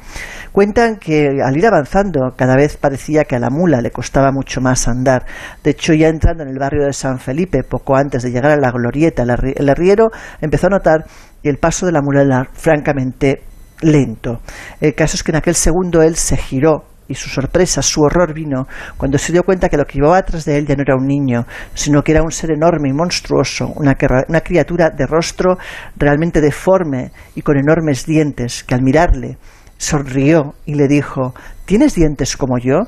Cuentan 0.52 0.96
que 0.96 1.40
al 1.44 1.56
ir 1.56 1.66
avanzando 1.66 2.34
cada 2.36 2.56
vez 2.56 2.76
parecía 2.76 3.24
que 3.24 3.36
a 3.36 3.40
la 3.40 3.50
mula 3.50 3.80
le 3.80 3.90
costaba 3.90 4.30
mucho 4.32 4.60
más 4.60 4.88
andar. 4.88 5.24
De 5.62 5.70
hecho, 5.70 5.92
ya 5.94 6.08
entrando 6.08 6.44
en 6.44 6.50
el 6.50 6.58
barrio 6.58 6.86
de 6.86 6.92
San 6.92 7.18
Felipe, 7.18 7.62
poco 7.64 7.96
antes 7.96 8.22
de 8.22 8.30
llegar 8.30 8.52
a 8.52 8.56
la 8.56 8.70
glorieta, 8.70 9.22
el 9.22 9.68
arriero 9.68 10.10
empezó 10.40 10.68
a 10.68 10.70
notar 10.70 11.04
que 11.42 11.50
el 11.50 11.58
paso 11.58 11.86
de 11.86 11.92
la 11.92 12.00
mula 12.02 12.22
era 12.22 12.48
francamente 12.52 13.42
lento. 13.80 14.40
El 14.80 14.94
caso 14.94 15.16
es 15.16 15.22
que 15.22 15.32
en 15.32 15.36
aquel 15.36 15.54
segundo 15.54 16.02
él 16.02 16.16
se 16.16 16.36
giró 16.36 16.93
y 17.08 17.15
su 17.15 17.28
sorpresa, 17.28 17.83
su 17.83 18.02
horror 18.02 18.33
vino 18.34 18.66
cuando 18.97 19.18
se 19.18 19.33
dio 19.33 19.42
cuenta 19.42 19.68
que 19.68 19.76
lo 19.76 19.84
que 19.84 19.99
llevaba 19.99 20.18
atrás 20.18 20.44
de 20.44 20.57
él 20.57 20.66
ya 20.66 20.74
no 20.76 20.83
era 20.83 20.97
un 20.97 21.07
niño, 21.07 21.47
sino 21.74 22.02
que 22.02 22.12
era 22.12 22.23
un 22.23 22.31
ser 22.31 22.50
enorme 22.52 22.89
y 22.89 22.92
monstruoso, 22.92 23.73
una, 23.76 23.97
una 24.28 24.41
criatura 24.41 24.91
de 24.91 25.07
rostro 25.07 25.57
realmente 25.97 26.41
deforme 26.41 27.10
y 27.34 27.42
con 27.42 27.57
enormes 27.57 28.07
dientes, 28.07 28.65
que 28.65 28.74
al 28.74 28.83
mirarle 28.83 29.39
sonrió 29.84 30.54
y 30.66 30.74
le 30.74 30.88
dijo 30.88 31.34
¿Tienes 31.64 31.94
dientes 31.94 32.36
como 32.36 32.58
yo? 32.58 32.80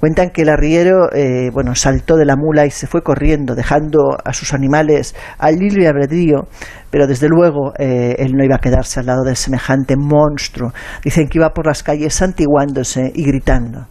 Cuentan 0.00 0.30
que 0.30 0.42
el 0.42 0.48
arriero 0.48 1.12
eh, 1.12 1.50
bueno, 1.52 1.74
saltó 1.74 2.16
de 2.16 2.24
la 2.24 2.34
mula 2.34 2.64
y 2.64 2.70
se 2.70 2.86
fue 2.86 3.02
corriendo, 3.02 3.54
dejando 3.54 4.16
a 4.24 4.32
sus 4.32 4.54
animales 4.54 5.14
al 5.36 5.56
libre 5.56 5.86
albedrío, 5.86 6.48
pero 6.90 7.06
desde 7.06 7.28
luego 7.28 7.74
eh, 7.78 8.16
él 8.18 8.32
no 8.32 8.42
iba 8.42 8.56
a 8.56 8.58
quedarse 8.58 9.00
al 9.00 9.06
lado 9.06 9.22
de 9.22 9.36
semejante 9.36 9.96
monstruo. 9.98 10.72
Dicen 11.04 11.28
que 11.28 11.38
iba 11.38 11.50
por 11.50 11.66
las 11.66 11.82
calles 11.82 12.14
santiguándose 12.14 13.12
y 13.14 13.22
gritando. 13.24 13.86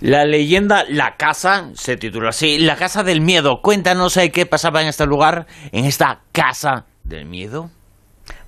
La 0.00 0.24
leyenda 0.24 0.82
La 0.88 1.14
Casa 1.16 1.70
se 1.74 1.96
titula 1.96 2.30
así, 2.30 2.58
La 2.58 2.74
Casa 2.74 3.04
del 3.04 3.20
Miedo. 3.20 3.60
Cuéntanos 3.62 4.16
eh, 4.16 4.32
qué 4.32 4.46
pasaba 4.46 4.82
en 4.82 4.88
este 4.88 5.06
lugar, 5.06 5.46
en 5.70 5.84
esta 5.84 6.22
Casa 6.32 6.86
del 7.04 7.26
Miedo. 7.26 7.70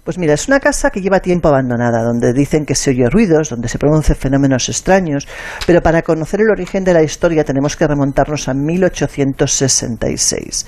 Pues 0.06 0.18
mira, 0.18 0.34
es 0.34 0.46
una 0.46 0.60
casa 0.60 0.90
que 0.90 1.00
lleva 1.00 1.18
tiempo 1.18 1.48
abandonada, 1.48 2.04
donde 2.04 2.32
dicen 2.32 2.64
que 2.64 2.76
se 2.76 2.90
oye 2.90 3.10
ruidos, 3.10 3.50
donde 3.50 3.66
se 3.66 3.76
producen 3.76 4.14
fenómenos 4.14 4.68
extraños, 4.68 5.26
pero 5.66 5.82
para 5.82 6.02
conocer 6.02 6.42
el 6.42 6.50
origen 6.50 6.84
de 6.84 6.94
la 6.94 7.02
historia 7.02 7.42
tenemos 7.42 7.76
que 7.76 7.88
remontarnos 7.88 8.48
a 8.48 8.54
1866. 8.54 10.64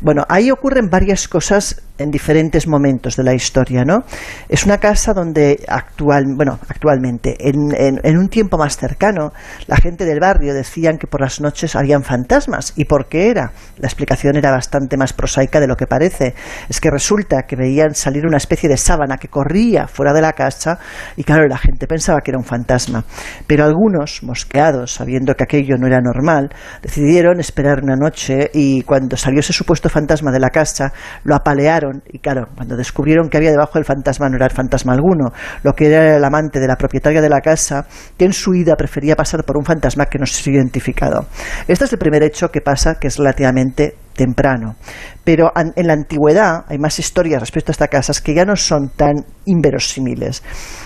Bueno, 0.00 0.24
ahí 0.28 0.50
ocurren 0.50 0.90
varias 0.90 1.28
cosas 1.28 1.80
en 1.98 2.10
diferentes 2.10 2.66
momentos 2.66 3.16
de 3.16 3.22
la 3.22 3.34
historia, 3.34 3.84
¿no? 3.84 4.00
Es 4.48 4.64
una 4.64 4.78
casa 4.78 5.12
donde 5.12 5.62
actual, 5.68 6.24
bueno, 6.36 6.58
actualmente, 6.68 7.36
en, 7.38 8.18
un 8.18 8.28
tiempo 8.28 8.58
más 8.58 8.76
cercano, 8.76 9.32
la 9.68 9.76
gente 9.76 10.04
del 10.04 10.18
barrio 10.18 10.54
decían 10.54 10.98
que 10.98 11.06
por 11.06 11.20
las 11.20 11.40
noches 11.40 11.76
habían 11.76 12.02
fantasmas. 12.02 12.72
¿Y 12.76 12.86
por 12.86 13.06
qué 13.06 13.30
era? 13.30 13.52
La 13.78 13.86
explicación 13.86 14.36
era 14.36 14.50
bastante 14.50 14.96
más 14.96 15.12
prosaica 15.12 15.60
de 15.60 15.68
lo 15.68 15.76
que 15.76 15.86
parece. 15.86 16.34
Es 16.68 16.80
que 16.80 16.90
resulta 16.90 17.42
que 17.42 17.56
veían 17.56 17.94
salir 17.94 18.26
una 18.26 18.38
especie 18.38 18.68
de 18.68 18.71
sábana 18.76 19.16
que 19.16 19.28
corría 19.28 19.86
fuera 19.86 20.12
de 20.12 20.20
la 20.20 20.32
casa 20.32 20.78
y 21.16 21.24
claro, 21.24 21.46
la 21.46 21.58
gente 21.58 21.86
pensaba 21.86 22.20
que 22.20 22.30
era 22.30 22.38
un 22.38 22.44
fantasma. 22.44 23.04
Pero 23.46 23.64
algunos, 23.64 24.22
mosqueados, 24.22 24.92
sabiendo 24.92 25.34
que 25.34 25.44
aquello 25.44 25.76
no 25.78 25.86
era 25.86 26.00
normal, 26.00 26.50
decidieron 26.82 27.40
esperar 27.40 27.80
una 27.82 27.96
noche 27.96 28.50
y 28.52 28.82
cuando 28.82 29.16
salió 29.16 29.40
ese 29.40 29.52
supuesto 29.52 29.88
fantasma 29.88 30.30
de 30.30 30.40
la 30.40 30.50
casa, 30.50 30.92
lo 31.24 31.34
apalearon 31.34 32.02
y 32.10 32.18
claro, 32.18 32.48
cuando 32.54 32.76
descubrieron 32.76 33.28
que 33.28 33.36
había 33.36 33.50
debajo 33.50 33.74
del 33.74 33.84
fantasma 33.84 34.28
no 34.28 34.36
era 34.36 34.46
el 34.46 34.52
fantasma 34.52 34.92
alguno, 34.92 35.32
lo 35.62 35.72
que 35.72 35.86
era 35.86 36.16
el 36.16 36.24
amante 36.24 36.60
de 36.60 36.68
la 36.68 36.76
propietaria 36.76 37.20
de 37.20 37.28
la 37.28 37.40
casa, 37.40 37.86
que 38.16 38.24
en 38.24 38.32
su 38.32 38.54
ida 38.54 38.76
prefería 38.76 39.16
pasar 39.16 39.44
por 39.44 39.56
un 39.56 39.64
fantasma 39.64 40.06
que 40.06 40.18
no 40.18 40.26
se 40.26 40.42
identificado. 40.50 41.26
Este 41.68 41.84
es 41.84 41.92
el 41.92 41.98
primer 41.98 42.22
hecho 42.22 42.50
que 42.50 42.60
pasa, 42.60 42.96
que 42.96 43.08
es 43.08 43.16
relativamente 43.16 43.96
temprano. 44.14 44.76
Pero 45.24 45.52
en 45.54 45.86
la 45.86 45.92
antigüedad 45.92 46.64
hay 46.68 46.78
más 46.78 46.98
historias 46.98 47.40
respecto 47.40 47.70
a 47.70 47.72
estas 47.72 47.88
casas 47.88 48.20
que 48.20 48.34
ya 48.34 48.44
no 48.44 48.56
son 48.56 48.90
tan 48.90 49.24
inverosímiles. 49.44 50.42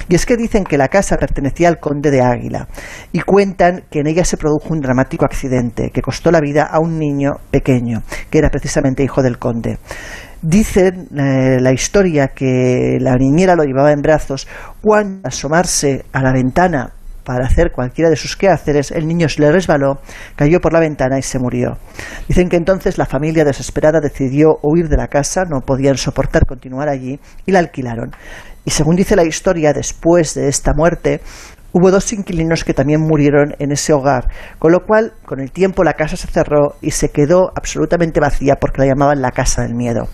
Y 0.08 0.14
es 0.14 0.26
que 0.26 0.36
dicen 0.36 0.64
que 0.64 0.76
la 0.76 0.88
casa 0.88 1.16
pertenecía 1.16 1.68
al 1.68 1.78
conde 1.78 2.10
de 2.10 2.20
Águila 2.20 2.68
y 3.12 3.20
cuentan 3.20 3.84
que 3.90 4.00
en 4.00 4.08
ella 4.08 4.24
se 4.24 4.36
produjo 4.36 4.74
un 4.74 4.80
dramático 4.80 5.24
accidente 5.24 5.90
que 5.90 6.02
costó 6.02 6.30
la 6.30 6.40
vida 6.40 6.64
a 6.64 6.80
un 6.80 6.98
niño 6.98 7.32
pequeño, 7.50 8.02
que 8.30 8.38
era 8.38 8.50
precisamente 8.50 9.02
hijo 9.02 9.22
del 9.22 9.38
conde. 9.38 9.78
Dicen 10.42 11.08
eh, 11.16 11.58
la 11.60 11.72
historia 11.72 12.28
que 12.28 12.98
la 13.00 13.16
niñera 13.16 13.56
lo 13.56 13.64
llevaba 13.64 13.90
en 13.92 14.02
brazos 14.02 14.46
cuando 14.82 15.26
asomarse 15.26 16.05
a 16.12 16.22
la 16.22 16.32
ventana 16.32 16.92
para 17.26 17.44
hacer 17.44 17.72
cualquiera 17.72 18.08
de 18.08 18.16
sus 18.16 18.36
quehaceres, 18.36 18.92
el 18.92 19.08
niño 19.08 19.28
se 19.28 19.42
le 19.42 19.50
resbaló, 19.50 19.98
cayó 20.36 20.60
por 20.60 20.72
la 20.72 20.78
ventana 20.78 21.18
y 21.18 21.22
se 21.22 21.40
murió. 21.40 21.76
Dicen 22.28 22.48
que 22.48 22.56
entonces 22.56 22.98
la 22.98 23.05
familia 23.05 23.44
desesperada 23.44 24.00
decidió 24.00 24.58
huir 24.62 24.88
de 24.88 24.96
la 24.96 25.08
casa, 25.08 25.44
no 25.44 25.60
podían 25.60 25.96
soportar 25.96 26.46
continuar 26.46 26.88
allí 26.88 27.18
y 27.44 27.52
la 27.52 27.58
alquilaron. 27.58 28.12
Y 28.64 28.70
según 28.70 28.94
dice 28.94 29.16
la 29.16 29.24
historia, 29.24 29.72
después 29.72 30.34
de 30.34 30.48
esta 30.48 30.72
muerte, 30.72 31.20
Hubo 31.72 31.90
dos 31.90 32.10
inquilinos 32.14 32.64
que 32.64 32.72
también 32.72 33.02
murieron 33.02 33.55
en 33.58 33.70
ese 33.70 33.92
hogar, 33.92 34.30
con 34.58 34.72
lo 34.72 34.86
cual 34.86 35.12
con 35.26 35.40
el 35.40 35.52
tiempo 35.52 35.84
la 35.84 35.92
casa 35.92 36.16
se 36.16 36.26
cerró 36.26 36.76
y 36.80 36.92
se 36.92 37.10
quedó 37.10 37.52
absolutamente 37.55 38.18
vacía 38.18 38.55
porque 38.58 38.80
la 38.80 38.86
llamaban 38.86 39.20
la 39.20 39.30
casa 39.30 39.60
del 39.60 39.74
miedo. 39.74 40.08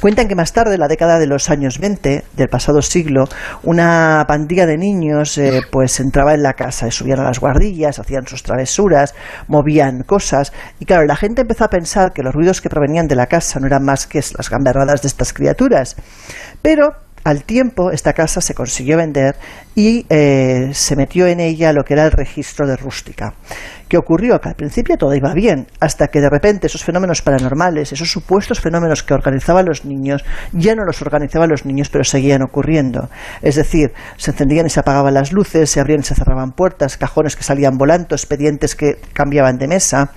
Cuentan 0.00 0.28
que 0.28 0.34
más 0.34 0.52
tarde, 0.52 0.74
en 0.74 0.80
la 0.80 0.88
década 0.88 1.18
de 1.18 1.26
los 1.26 1.50
años 1.50 1.78
20 1.78 2.24
del 2.36 2.48
pasado 2.48 2.82
siglo, 2.82 3.24
una 3.62 4.24
pandilla 4.26 4.66
de 4.66 4.76
niños 4.76 5.38
eh, 5.38 5.60
pues 5.70 6.00
entraba 6.00 6.34
en 6.34 6.42
la 6.42 6.54
casa, 6.54 6.90
subían 6.90 7.20
a 7.20 7.24
las 7.24 7.40
guardillas, 7.40 7.98
hacían 7.98 8.26
sus 8.26 8.42
travesuras, 8.42 9.14
movían 9.46 10.02
cosas 10.02 10.52
y 10.78 10.84
claro, 10.84 11.04
la 11.06 11.16
gente 11.16 11.42
empezó 11.42 11.64
a 11.64 11.70
pensar 11.70 12.12
que 12.12 12.22
los 12.22 12.34
ruidos 12.34 12.60
que 12.60 12.68
provenían 12.68 13.08
de 13.08 13.16
la 13.16 13.26
casa 13.26 13.60
no 13.60 13.66
eran 13.66 13.84
más 13.84 14.06
que 14.06 14.18
las 14.36 14.50
gamberradas 14.50 15.02
de 15.02 15.08
estas 15.08 15.32
criaturas. 15.32 15.96
Pero 16.62 16.92
al 17.24 17.44
tiempo, 17.44 17.90
esta 17.90 18.12
casa 18.12 18.40
se 18.40 18.54
consiguió 18.54 18.96
vender 18.96 19.36
y 19.74 20.06
eh, 20.08 20.70
se 20.72 20.96
metió 20.96 21.26
en 21.26 21.40
ella 21.40 21.72
lo 21.72 21.84
que 21.84 21.94
era 21.94 22.04
el 22.04 22.12
registro 22.12 22.66
de 22.66 22.76
rústica. 22.76 23.34
¿Qué 23.88 23.96
ocurrió? 23.96 24.38
Que 24.40 24.50
al 24.50 24.54
principio 24.54 24.98
todo 24.98 25.14
iba 25.14 25.32
bien, 25.32 25.66
hasta 25.80 26.08
que 26.08 26.20
de 26.20 26.28
repente 26.28 26.66
esos 26.66 26.84
fenómenos 26.84 27.22
paranormales, 27.22 27.92
esos 27.92 28.10
supuestos 28.10 28.60
fenómenos 28.60 29.02
que 29.02 29.14
organizaban 29.14 29.64
los 29.64 29.86
niños, 29.86 30.24
ya 30.52 30.74
no 30.74 30.84
los 30.84 31.00
organizaban 31.00 31.48
los 31.48 31.64
niños, 31.64 31.88
pero 31.88 32.04
seguían 32.04 32.42
ocurriendo. 32.42 33.08
Es 33.40 33.56
decir, 33.56 33.92
se 34.18 34.32
encendían 34.32 34.66
y 34.66 34.70
se 34.70 34.80
apagaban 34.80 35.14
las 35.14 35.32
luces, 35.32 35.70
se 35.70 35.80
abrían 35.80 36.00
y 36.00 36.04
se 36.04 36.14
cerraban 36.14 36.52
puertas, 36.52 36.98
cajones 36.98 37.34
que 37.34 37.44
salían 37.44 37.78
volando, 37.78 38.14
expedientes 38.14 38.74
que 38.74 38.98
cambiaban 39.14 39.56
de 39.56 39.68
mesa, 39.68 40.12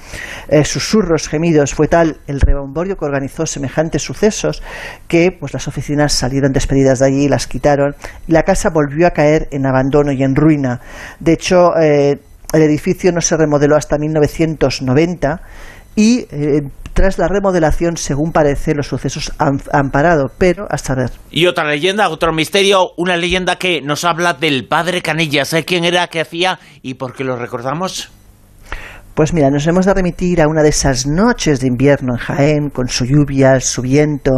eh, 0.50 0.66
susurros, 0.66 1.30
gemidos. 1.30 1.74
Fue 1.74 1.88
tal 1.88 2.18
el 2.28 2.42
rebomborio 2.42 2.98
que 2.98 3.06
organizó 3.06 3.46
semejantes 3.46 4.02
sucesos 4.02 4.62
que 5.08 5.32
pues, 5.32 5.54
las 5.54 5.70
oficinas 5.70 6.12
salieron 6.12 6.52
despedidas 6.52 7.00
de 7.00 7.06
allí, 7.06 7.30
las 7.30 7.48
quitaron 7.48 7.96
y 8.28 8.34
la 8.34 8.44
casa 8.44 8.70
volvió 8.70 9.08
a 9.08 9.12
caer 9.12 9.48
en 9.52 9.66
abandono 9.66 10.12
y 10.12 10.24
en 10.24 10.36
ruina. 10.36 10.82
De 11.20 11.34
hecho, 11.34 11.78
eh, 11.80 12.20
el 12.54 12.62
edificio 12.62 13.12
no 13.12 13.22
se 13.22 13.38
remodeló 13.38 13.76
hasta 13.76 13.98
1990 13.98 15.42
y 15.96 16.26
eh, 16.32 16.62
tras 16.94 17.18
la 17.18 17.28
remodelación, 17.28 17.98
según 17.98 18.32
parece, 18.32 18.76
los 18.76 18.88
sucesos 18.88 19.32
han, 19.38 19.90
parado, 19.92 20.28
pero 20.38 20.68
a 20.70 20.78
saber. 20.78 21.12
Y 21.30 21.46
otra 21.46 21.66
leyenda, 21.66 22.10
otro 22.10 22.34
misterio, 22.34 22.92
una 22.98 23.18
leyenda 23.18 23.56
que 23.56 23.82
nos 23.82 24.04
habla 24.04 24.34
del 24.34 24.68
padre 24.68 25.02
Canillas. 25.02 25.50
¿Sabes 25.50 25.66
quién 25.66 25.86
era, 25.86 26.08
qué 26.08 26.22
hacía 26.22 26.60
y 26.82 26.96
por 26.96 27.14
qué 27.14 27.24
lo 27.24 27.38
recordamos? 27.38 28.12
Pues 29.14 29.34
mira, 29.34 29.50
nos 29.50 29.68
hemos 29.68 29.86
de 29.86 29.94
remitir 29.94 30.42
a 30.42 30.48
una 30.48 30.64
de 30.64 30.70
esas 30.70 31.06
noches 31.06 31.60
de 31.60 31.68
invierno 31.68 32.14
en 32.14 32.20
Jaén, 32.20 32.70
con 32.70 32.88
su 32.88 33.06
lluvia, 33.06 33.60
su 33.60 33.82
viento, 33.82 34.32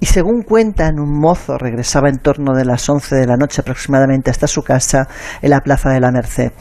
y 0.00 0.06
según 0.06 0.42
cuentan, 0.42 1.00
un 1.00 1.18
mozo 1.18 1.56
regresaba 1.56 2.10
en 2.10 2.18
torno 2.18 2.54
de 2.54 2.66
las 2.66 2.88
11 2.88 3.16
de 3.16 3.26
la 3.26 3.36
noche 3.36 3.62
aproximadamente 3.62 4.30
hasta 4.30 4.46
su 4.46 4.62
casa 4.62 5.08
en 5.40 5.50
la 5.50 5.60
Plaza 5.60 5.90
de 5.90 6.00
la 6.00 6.12
Merced. 6.12 6.52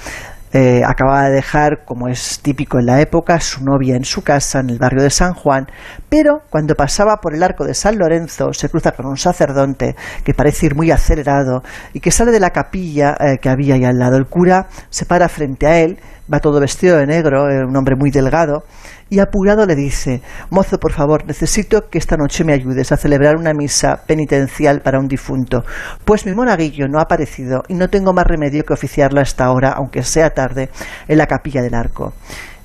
Eh, 0.54 0.82
acababa 0.86 1.30
de 1.30 1.36
dejar, 1.36 1.86
como 1.86 2.10
es 2.10 2.42
típico 2.42 2.78
en 2.78 2.86
la 2.86 3.00
época, 3.00 3.40
su 3.40 3.64
novia 3.64 3.96
en 3.96 4.04
su 4.04 4.22
casa 4.22 4.60
en 4.60 4.70
el 4.70 4.80
barrio 4.80 5.02
de 5.02 5.10
San 5.10 5.34
Juan, 5.34 5.68
pero 6.10 6.42
cuando 6.50 6.76
pasaba 6.76 7.18
por 7.22 7.34
el 7.34 7.42
arco 7.42 7.64
de 7.64 7.74
San 7.74 7.98
Lorenzo 7.98 8.52
se 8.52 8.68
cruza 8.68 8.92
con 8.92 9.06
un 9.06 9.16
sacerdote 9.16 9.96
que 10.26 10.34
parece 10.34 10.66
ir 10.66 10.76
muy 10.76 10.92
acelerado 10.92 11.64
y 11.94 12.02
que 12.02 12.12
sale 12.12 12.32
de 12.32 12.42
la 12.42 12.50
capilla 12.50 13.16
eh, 13.20 13.38
que 13.42 13.48
había 13.48 13.76
ahí 13.76 13.86
al 13.86 13.98
lado. 13.98 14.18
El 14.18 14.26
cura 14.26 14.68
se 14.90 15.06
para 15.06 15.30
frente 15.30 15.68
a 15.68 15.80
él, 15.80 16.00
va 16.32 16.40
todo 16.40 16.60
vestido 16.60 16.98
de 16.98 17.08
negro, 17.08 17.46
un 17.46 17.76
hombre 17.78 17.96
muy 17.96 18.12
delgado, 18.12 18.66
y 19.12 19.20
apurado 19.20 19.66
le 19.66 19.76
dice, 19.76 20.22
mozo, 20.50 20.80
por 20.80 20.94
favor, 20.94 21.28
necesito 21.28 21.90
que 21.90 21.98
esta 21.98 22.16
noche 22.16 22.46
me 22.46 22.54
ayudes 22.54 22.94
a 22.94 22.98
celebrar 22.98 23.36
una 23.36 23.54
misa 23.54 24.04
penitencial 24.08 24.80
para 24.80 25.00
un 25.00 25.10
difunto, 25.10 25.66
pues 26.06 26.26
mi 26.26 26.34
monaguillo 26.34 26.88
no 26.88 26.98
ha 26.98 27.02
aparecido 27.02 27.64
y 27.68 27.74
no 27.74 27.90
tengo 27.90 28.14
más 28.14 28.26
remedio 28.26 28.64
que 28.64 28.72
oficiarla 28.72 29.20
hasta 29.20 29.44
ahora, 29.44 29.74
aunque 29.74 30.04
sea 30.04 30.30
tarde, 30.30 30.70
en 31.10 31.18
la 31.18 31.28
capilla 31.28 31.62
del 31.62 31.74
arco. 31.74 32.14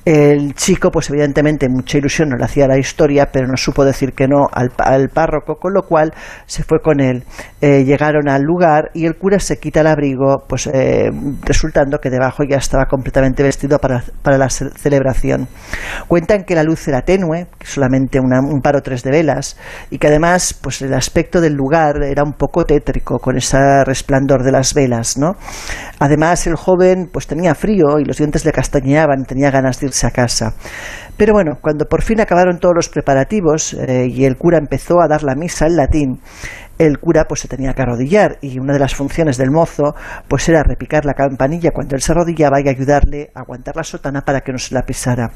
El 0.07 0.55
chico, 0.55 0.93
pues 0.93 1.11
evidentemente, 1.11 1.69
mucha 1.69 1.99
ilusión 1.99 2.29
no 2.29 2.37
le 2.37 2.45
hacía 2.45 2.69
la 2.69 2.79
historia, 2.79 3.31
pero 3.33 3.49
no 3.49 3.57
supo 3.57 3.85
decir 3.85 4.13
que 4.13 4.29
no 4.29 4.47
al, 4.53 5.09
párroco, 5.09 5.57
con 5.57 5.75
lo 5.75 5.83
cual 5.83 6.15
se 6.47 6.63
fue 6.63 6.79
con 6.79 7.01
él. 7.01 7.25
Eh, 7.61 7.83
llegaron 7.85 8.29
al 8.29 8.43
lugar 8.43 8.93
y 8.95 9.07
el 9.07 9.17
cura 9.17 9.41
se 9.41 9.59
quita 9.59 9.81
el 9.81 9.89
abrigo, 9.89 10.45
pues 10.49 10.69
eh, 10.69 11.11
resultando 11.43 11.99
que 11.99 12.11
debajo 12.11 12.45
ya 12.49 12.59
estaba 12.59 12.85
completamente 12.85 13.43
vestido 13.43 13.81
para, 13.81 14.05
la 14.23 14.49
celebración. 14.49 15.49
Cuentan 16.07 16.45
que 16.45 16.55
la 16.55 16.63
luz 16.63 16.87
era 16.87 17.03
tenue, 17.03 17.49
solamente 17.65 18.21
un 18.21 18.61
par 18.63 18.77
o 18.77 18.83
tres 18.83 19.03
de 19.03 19.11
velas, 19.11 19.57
y 19.91 19.99
que 19.99 20.07
además, 20.07 20.55
pues 20.55 20.83
el 20.83 20.95
aspecto 20.95 21.41
del 21.41 21.55
lugar 21.55 22.05
era 22.05 22.23
un 22.23 22.35
poco 22.35 22.65
tétrico, 22.65 23.19
con 23.19 23.37
ese 23.37 23.83
resplandor 23.85 24.45
de 24.45 24.53
las 24.53 24.73
velas, 24.73 25.19
¿no? 25.19 25.33
Además, 25.99 26.47
el 26.47 26.55
joven, 26.55 27.09
pues 27.13 27.27
tenía 27.27 27.57
frío 27.57 27.99
y 27.99 28.05
los 28.05 28.19
dientes 28.19 28.45
le 28.45 28.53
castañeaban, 28.53 29.25
tenía 29.25 29.51
ganas 29.51 29.81
de 29.81 29.87
irse 29.87 29.96
a 30.05 30.11
casa. 30.11 30.55
Pero 31.17 31.33
bueno, 31.33 31.59
cuando 31.61 31.87
por 31.87 32.03
fin 32.03 32.21
acabaron 32.21 32.59
todos 32.59 32.75
los 32.75 32.89
preparativos 32.91 33.73
eh, 33.73 34.07
y 34.11 34.25
el 34.25 34.37
cura 34.37 34.59
empezó 34.59 35.01
a 35.01 35.09
dar 35.09 35.23
la 35.23 35.35
misa 35.35 35.67
en 35.67 35.77
latín, 35.77 36.21
el 36.79 36.99
cura 36.99 37.25
pues 37.27 37.41
se 37.41 37.49
tenía 37.49 37.73
que 37.73 37.83
arrodillar 37.83 38.37
y 38.43 38.59
una 38.59 38.75
de 38.75 38.79
las 38.79 38.95
funciones 38.95 39.39
del 39.39 39.51
mozo 39.51 39.95
pues 40.29 40.47
era 40.49 40.63
repicar 40.63 41.07
la 41.07 41.15
campanilla 41.15 41.71
cuando 41.73 41.97
él 41.97 42.03
se 42.03 42.13
arrodillaba 42.13 42.61
y 42.61 42.69
ayudarle 42.69 43.31
a 43.35 43.41
aguantar 43.41 43.77
la 43.77 43.85
sotana 43.85 44.23
para 44.23 44.41
que 44.41 44.53
no 44.53 44.59
se 44.59 44.75
la 44.75 44.83
pisara. 44.83 45.31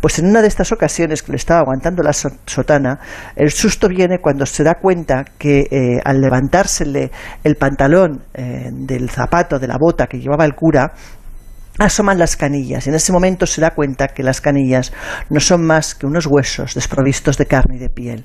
Pues 0.00 0.20
en 0.20 0.26
una 0.26 0.40
de 0.40 0.48
estas 0.48 0.70
ocasiones 0.70 1.22
que 1.22 1.32
le 1.32 1.36
estaba 1.36 1.60
aguantando 1.60 2.02
la 2.02 2.12
sotana, 2.12 3.00
el 3.34 3.50
susto 3.50 3.88
viene 3.88 4.18
cuando 4.20 4.46
se 4.46 4.62
da 4.62 4.74
cuenta 4.74 5.24
que 5.36 5.66
eh, 5.70 6.00
al 6.04 6.20
levantársele 6.20 7.10
el 7.42 7.56
pantalón 7.56 8.22
eh, 8.32 8.70
del 8.72 9.10
zapato, 9.10 9.58
de 9.58 9.66
la 9.66 9.78
bota 9.78 10.06
que 10.06 10.20
llevaba 10.20 10.44
el 10.44 10.54
cura, 10.54 10.92
asoman 11.78 12.18
las 12.18 12.36
canillas 12.36 12.86
y 12.86 12.90
en 12.90 12.94
ese 12.94 13.12
momento 13.12 13.46
se 13.46 13.60
da 13.60 13.72
cuenta 13.72 14.08
que 14.08 14.22
las 14.22 14.40
canillas 14.40 14.92
no 15.28 15.40
son 15.40 15.66
más 15.66 15.94
que 15.94 16.06
unos 16.06 16.26
huesos 16.26 16.74
desprovistos 16.74 17.36
de 17.36 17.46
carne 17.46 17.76
y 17.76 17.78
de 17.78 17.88
piel. 17.88 18.24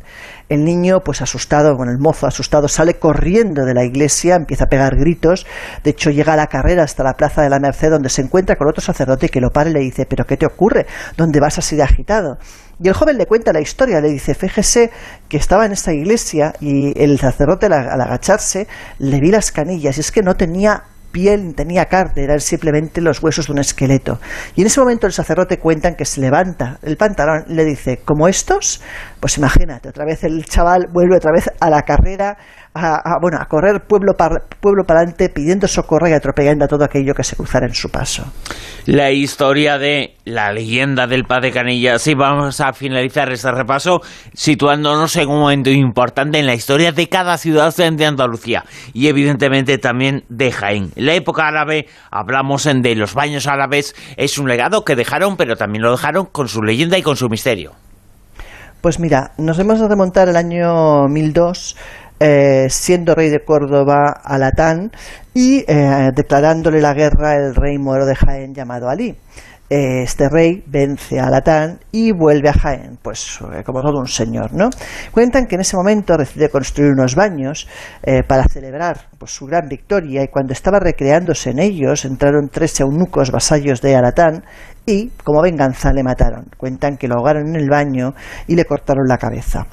El 0.50 0.64
niño, 0.64 1.02
pues 1.04 1.22
asustado, 1.22 1.76
con 1.76 1.90
el 1.90 1.98
mozo 1.98 2.28
asustado, 2.28 2.68
sale 2.68 3.00
corriendo 3.00 3.66
de 3.66 3.74
la 3.74 3.84
iglesia, 3.84 4.36
empieza 4.36 4.66
a 4.66 4.68
pegar 4.68 4.96
gritos, 4.96 5.48
de 5.84 5.92
hecho 5.92 6.12
llega 6.12 6.34
a 6.34 6.38
la 6.38 6.48
carrera 6.48 6.84
hasta 6.84 7.04
la 7.04 7.14
plaza 7.14 7.42
de 7.42 7.50
la 7.50 7.60
Merced 7.60 7.90
donde 7.90 8.10
se 8.10 8.22
encuentra 8.22 8.56
con 8.56 8.68
otro 8.68 8.82
sacerdote 8.82 9.30
que 9.30 9.42
lo 9.42 9.50
para 9.50 9.70
y 9.70 9.74
le 9.74 9.80
dice, 9.80 10.06
pero 10.06 10.26
¿qué 10.26 10.38
te 10.38 10.46
ocurre? 10.46 10.86
¿Dónde 11.18 11.40
vas 11.40 11.58
así 11.58 11.76
de 11.76 11.84
agitado? 11.84 12.38
Y 12.82 12.88
el 12.88 12.94
joven 12.94 13.18
le 13.18 13.26
cuenta 13.26 13.52
la 13.52 13.62
historia, 13.62 14.00
le 14.00 14.10
dice, 14.10 14.36
fíjese 14.36 14.92
que 15.28 15.38
estaba 15.38 15.66
en 15.66 15.72
esta 15.72 15.92
iglesia 15.92 16.54
y 16.62 16.94
el 17.02 17.20
sacerdote 17.20 17.66
al 17.66 18.02
agacharse 18.02 18.68
le 19.00 19.20
vi 19.20 19.32
las 19.32 19.52
canillas 19.52 19.98
y 19.98 20.02
es 20.02 20.12
que 20.12 20.22
no 20.22 20.36
tenía 20.36 20.84
piel 21.12 21.54
tenía 21.56 21.86
carne, 21.86 22.24
eran 22.24 22.40
simplemente 22.40 23.02
los 23.02 23.22
huesos 23.22 23.48
de 23.48 23.54
un 23.54 23.60
esqueleto. 23.60 24.20
Y 24.56 24.62
en 24.62 24.68
ese 24.68 24.80
momento 24.80 25.08
el 25.08 25.14
sacerdote 25.14 25.58
cuentan 25.58 25.96
que 25.96 26.06
se 26.06 26.22
levanta 26.22 26.80
el 26.84 26.98
pantalón 26.98 27.46
y 27.48 27.54
le 27.54 27.66
dice, 27.66 28.02
¿como 28.04 28.28
estos? 28.28 28.82
Pues 29.20 29.38
imagínate, 29.38 29.90
otra 29.90 30.06
vez 30.06 30.24
el 30.24 30.46
chaval 30.46 30.88
vuelve 30.92 31.18
otra 31.18 31.32
vez 31.32 31.50
a 31.60 31.70
la 31.70 31.82
carrera, 31.82 32.38
a, 32.74 33.18
bueno, 33.20 33.38
a 33.42 33.46
correr 33.46 33.82
pueblo 33.88 34.14
para, 34.14 34.42
pueblo 34.60 34.84
para 34.86 35.00
adelante 35.00 35.30
pidiendo 35.30 35.68
socorro 35.68 36.08
y 36.08 36.14
atropellando 36.14 36.66
a 36.66 36.68
todo 36.68 36.84
aquello 36.84 37.14
que 37.14 37.24
se 37.24 37.36
cruzara 37.36 37.66
en 37.66 37.74
su 37.74 37.90
paso. 37.90 38.32
La 38.86 39.12
historia 39.12 39.78
de 39.78 40.16
la 40.26 40.52
leyenda 40.52 41.08
del 41.08 41.26
Padre 41.26 41.52
Canilla. 41.52 42.00
Sí, 42.00 42.14
vamos 42.14 42.62
a 42.62 42.74
finalizar 42.74 43.32
este 43.32 43.52
repaso 43.52 44.02
situándonos 44.34 45.16
en 45.16 45.30
un 45.30 45.40
momento 45.40 45.70
importante 45.70 46.40
en 46.40 46.46
la 46.46 46.54
historia 46.54 46.92
de 46.92 47.10
cada 47.10 47.38
ciudad 47.38 47.74
de 47.76 48.06
Andalucía 48.06 48.64
y 48.94 49.08
evidentemente 49.08 49.78
también 49.78 50.24
de 50.30 50.52
Jaén. 50.52 50.92
En 50.96 51.06
la 51.06 51.14
época 51.14 51.48
árabe 51.48 51.88
hablamos 52.12 52.64
de 52.64 52.96
los 52.96 53.14
baños 53.14 53.48
árabes, 53.48 53.96
es 54.18 54.38
un 54.38 54.48
legado 54.48 54.84
que 54.84 54.96
dejaron, 54.96 55.38
pero 55.38 55.56
también 55.56 55.84
lo 55.84 55.92
dejaron 55.92 56.26
con 56.26 56.48
su 56.48 56.62
leyenda 56.62 56.98
y 56.98 57.02
con 57.02 57.16
su 57.16 57.30
misterio. 57.30 57.74
Pues 58.82 59.00
mira, 59.00 59.32
nos 59.38 59.60
hemos 59.60 59.82
de 59.82 59.90
remontar 59.90 60.30
al 60.30 60.38
año 60.38 61.08
1002 61.10 61.76
eh, 62.20 62.68
siendo 62.70 63.16
rey 63.16 63.30
de 63.30 63.46
Córdoba 63.46 64.22
Alatán 64.24 64.92
y 65.34 65.64
eh, 65.68 66.12
declarándole 66.14 66.82
la 66.82 66.94
guerra 66.94 67.36
el 67.36 67.56
rey 67.56 67.78
moro 67.78 68.06
de 68.06 68.16
Jaén 68.16 68.54
llamado 68.54 68.90
Ali. 68.90 69.16
Eh, 69.70 70.02
este 70.04 70.28
rey 70.30 70.64
vence 70.66 71.20
a 71.20 71.28
Alatán 71.28 71.80
y 71.92 72.12
vuelve 72.12 72.50
a 72.50 72.54
Jaén, 72.54 72.98
pues 73.02 73.40
como 73.66 73.82
todo 73.82 74.00
un 74.00 74.08
señor, 74.08 74.52
¿no? 74.52 74.70
Cuentan 75.12 75.46
que 75.46 75.56
en 75.56 75.62
ese 75.62 75.78
momento 75.78 76.18
decide 76.18 76.50
construir 76.50 76.92
unos 76.92 77.16
baños 77.16 77.68
para 78.28 78.46
celebrar 78.46 79.10
pues, 79.18 79.32
su 79.32 79.46
gran 79.46 79.68
victoria 79.70 80.24
y 80.24 80.28
cuando 80.28 80.54
estaba 80.54 80.80
recreándose 80.80 81.52
en 81.52 81.60
ellos 81.60 82.04
entraron 82.04 82.50
tres 82.52 82.80
eunucos 82.80 83.32
vasallos 83.32 83.80
de 83.82 83.96
Alatán 83.96 84.44
y, 84.90 85.12
como 85.24 85.42
venganza, 85.44 85.94
le 85.94 86.02
mataron. 86.02 86.48
Cuentan 86.58 86.98
que 86.98 87.08
lo 87.08 87.16
ahogaron 87.16 87.48
en 87.48 87.56
el 87.56 87.70
baño 87.70 88.16
y 88.48 88.56
le 88.56 88.66
cortaron 88.66 89.08
la 89.08 89.18
cabeza. 89.18 89.68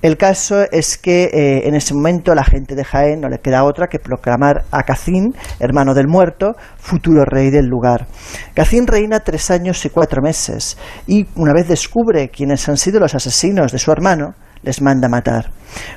El 0.00 0.16
caso 0.16 0.64
es 0.70 0.96
que 0.96 1.24
eh, 1.24 1.66
en 1.66 1.74
ese 1.74 1.92
momento 1.92 2.34
la 2.36 2.44
gente 2.44 2.76
de 2.76 2.84
Jaén 2.84 3.20
no 3.20 3.28
le 3.28 3.38
queda 3.38 3.64
otra 3.64 3.88
que 3.88 3.98
proclamar 3.98 4.62
a 4.70 4.84
Cacín, 4.84 5.34
hermano 5.58 5.92
del 5.92 6.06
muerto, 6.06 6.54
futuro 6.76 7.24
rey 7.24 7.50
del 7.50 7.66
lugar. 7.66 8.06
Cacín 8.54 8.86
reina 8.86 9.20
tres 9.20 9.50
años 9.50 9.84
y 9.84 9.90
cuatro 9.90 10.22
meses 10.22 10.78
y 11.06 11.26
una 11.34 11.52
vez 11.52 11.66
descubre 11.66 12.28
quiénes 12.28 12.68
han 12.68 12.76
sido 12.76 13.00
los 13.00 13.14
asesinos 13.16 13.72
de 13.72 13.78
su 13.78 13.90
hermano, 13.90 14.34
les 14.62 14.82
manda 14.82 15.08
matar. 15.08 15.50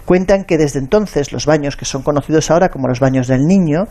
Cuentan 0.06 0.43
que 0.45 0.58
desde 0.58 0.80
entonces 0.80 1.32
los 1.32 1.45
baños, 1.45 1.75
que 1.75 1.85
son 1.85 2.03
conocidos 2.03 2.51
ahora 2.51 2.69
como 2.69 2.88
los 2.88 3.00
baños 3.00 3.27
del 3.27 3.45
niño, 3.45 3.85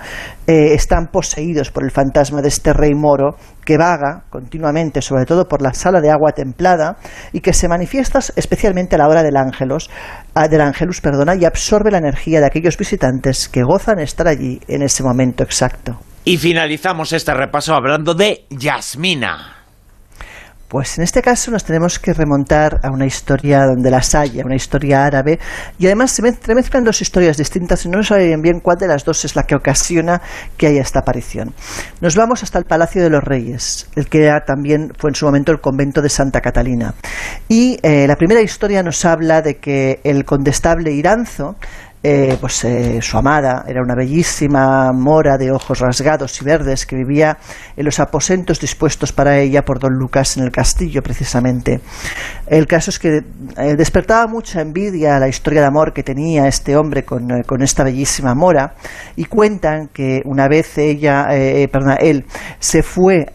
eh, 0.46 0.74
están 0.74 1.08
poseídos 1.12 1.70
por 1.70 1.84
el 1.84 1.90
fantasma 1.90 2.40
de 2.40 2.48
este 2.48 2.72
rey 2.72 2.94
moro 2.94 3.36
que 3.64 3.76
vaga 3.76 4.24
continuamente, 4.30 5.02
sobre 5.02 5.24
todo 5.24 5.46
por 5.46 5.62
la 5.62 5.72
sala 5.72 6.00
de 6.00 6.10
agua 6.10 6.32
templada, 6.32 6.96
y 7.32 7.40
que 7.40 7.52
se 7.52 7.68
manifiesta 7.68 8.20
especialmente 8.36 8.96
a 8.96 8.98
la 8.98 9.08
hora 9.08 9.22
del 9.22 9.36
ángelos, 9.36 9.90
del 10.50 10.60
ángelus, 10.60 11.00
perdona, 11.00 11.34
y 11.34 11.44
absorbe 11.44 11.90
la 11.90 11.98
energía 11.98 12.40
de 12.40 12.46
aquellos 12.46 12.76
visitantes 12.76 13.48
que 13.48 13.62
gozan 13.62 13.98
estar 13.98 14.26
allí 14.28 14.60
en 14.68 14.82
ese 14.82 15.02
momento 15.02 15.42
exacto. 15.42 15.98
Y 16.24 16.38
finalizamos 16.38 17.12
este 17.12 17.34
repaso 17.34 17.74
hablando 17.74 18.14
de 18.14 18.46
Yasmina. 18.50 19.61
Pues 20.72 20.96
en 20.96 21.04
este 21.04 21.20
caso 21.20 21.50
nos 21.50 21.64
tenemos 21.64 21.98
que 21.98 22.14
remontar 22.14 22.80
a 22.82 22.90
una 22.90 23.04
historia 23.04 23.66
donde 23.66 23.90
las 23.90 24.14
haya, 24.14 24.42
una 24.42 24.54
historia 24.54 25.04
árabe, 25.04 25.38
y 25.78 25.84
además 25.84 26.12
se 26.12 26.22
mezclan 26.22 26.82
dos 26.82 27.02
historias 27.02 27.36
distintas 27.36 27.84
y 27.84 27.90
no 27.90 28.02
saben 28.02 28.40
bien 28.40 28.60
cuál 28.60 28.78
de 28.78 28.88
las 28.88 29.04
dos 29.04 29.22
es 29.26 29.36
la 29.36 29.42
que 29.42 29.54
ocasiona 29.54 30.22
que 30.56 30.68
haya 30.68 30.80
esta 30.80 31.00
aparición. 31.00 31.52
Nos 32.00 32.16
vamos 32.16 32.42
hasta 32.42 32.58
el 32.58 32.64
Palacio 32.64 33.02
de 33.02 33.10
los 33.10 33.22
Reyes, 33.22 33.86
el 33.96 34.08
que 34.08 34.32
también 34.46 34.92
fue 34.96 35.10
en 35.10 35.14
su 35.14 35.26
momento 35.26 35.52
el 35.52 35.60
convento 35.60 36.00
de 36.00 36.08
Santa 36.08 36.40
Catalina. 36.40 36.94
Y 37.50 37.78
eh, 37.82 38.06
la 38.06 38.16
primera 38.16 38.40
historia 38.40 38.82
nos 38.82 39.04
habla 39.04 39.42
de 39.42 39.58
que 39.58 40.00
el 40.04 40.24
condestable 40.24 40.90
Iranzo 40.90 41.56
eh, 42.04 42.36
pues 42.40 42.64
eh, 42.64 43.00
su 43.00 43.16
amada 43.16 43.64
era 43.68 43.80
una 43.80 43.94
bellísima 43.94 44.90
mora 44.92 45.38
de 45.38 45.52
ojos 45.52 45.78
rasgados 45.78 46.42
y 46.42 46.44
verdes 46.44 46.84
que 46.84 46.96
vivía 46.96 47.38
en 47.76 47.84
los 47.84 48.00
aposentos 48.00 48.58
dispuestos 48.58 49.12
para 49.12 49.38
ella 49.38 49.62
por 49.64 49.78
don 49.78 49.92
Lucas 49.92 50.36
en 50.36 50.42
el 50.42 50.50
castillo 50.50 51.00
precisamente. 51.00 51.80
El 52.48 52.66
caso 52.66 52.90
es 52.90 52.98
que 52.98 53.18
eh, 53.56 53.76
despertaba 53.76 54.26
mucha 54.26 54.60
envidia 54.60 55.20
la 55.20 55.28
historia 55.28 55.60
de 55.60 55.68
amor 55.68 55.92
que 55.92 56.02
tenía 56.02 56.48
este 56.48 56.76
hombre 56.76 57.04
con, 57.04 57.42
con 57.46 57.62
esta 57.62 57.84
bellísima 57.84 58.34
mora 58.34 58.74
y 59.14 59.26
cuentan 59.26 59.86
que 59.92 60.22
una 60.24 60.48
vez 60.48 60.76
ella, 60.78 61.28
perdón, 61.70 61.96
él 62.00 62.24
se 62.58 62.82
fue 62.82 63.26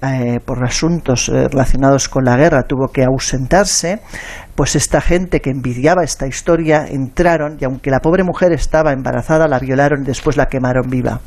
por 0.45 0.63
asuntos 0.63 1.27
relacionados 1.27 2.09
con 2.09 2.25
la 2.25 2.35
guerra, 2.35 2.63
tuvo 2.63 2.89
que 2.89 3.03
ausentarse, 3.03 4.01
pues 4.57 4.75
esta 4.75 5.01
gente 5.01 5.39
que 5.39 5.51
envidiaba 5.51 6.03
esta 6.03 6.25
historia 6.25 6.87
entraron 6.89 7.57
y 7.61 7.65
aunque 7.65 7.91
la 7.91 7.99
pobre 7.99 8.23
mujer 8.23 8.53
estaba 8.53 8.91
embarazada, 8.91 9.47
la 9.47 9.59
violaron 9.59 10.01
y 10.01 10.05
después 10.05 10.35
la 10.35 10.47
quemaron 10.47 10.89
viva. 10.89 11.21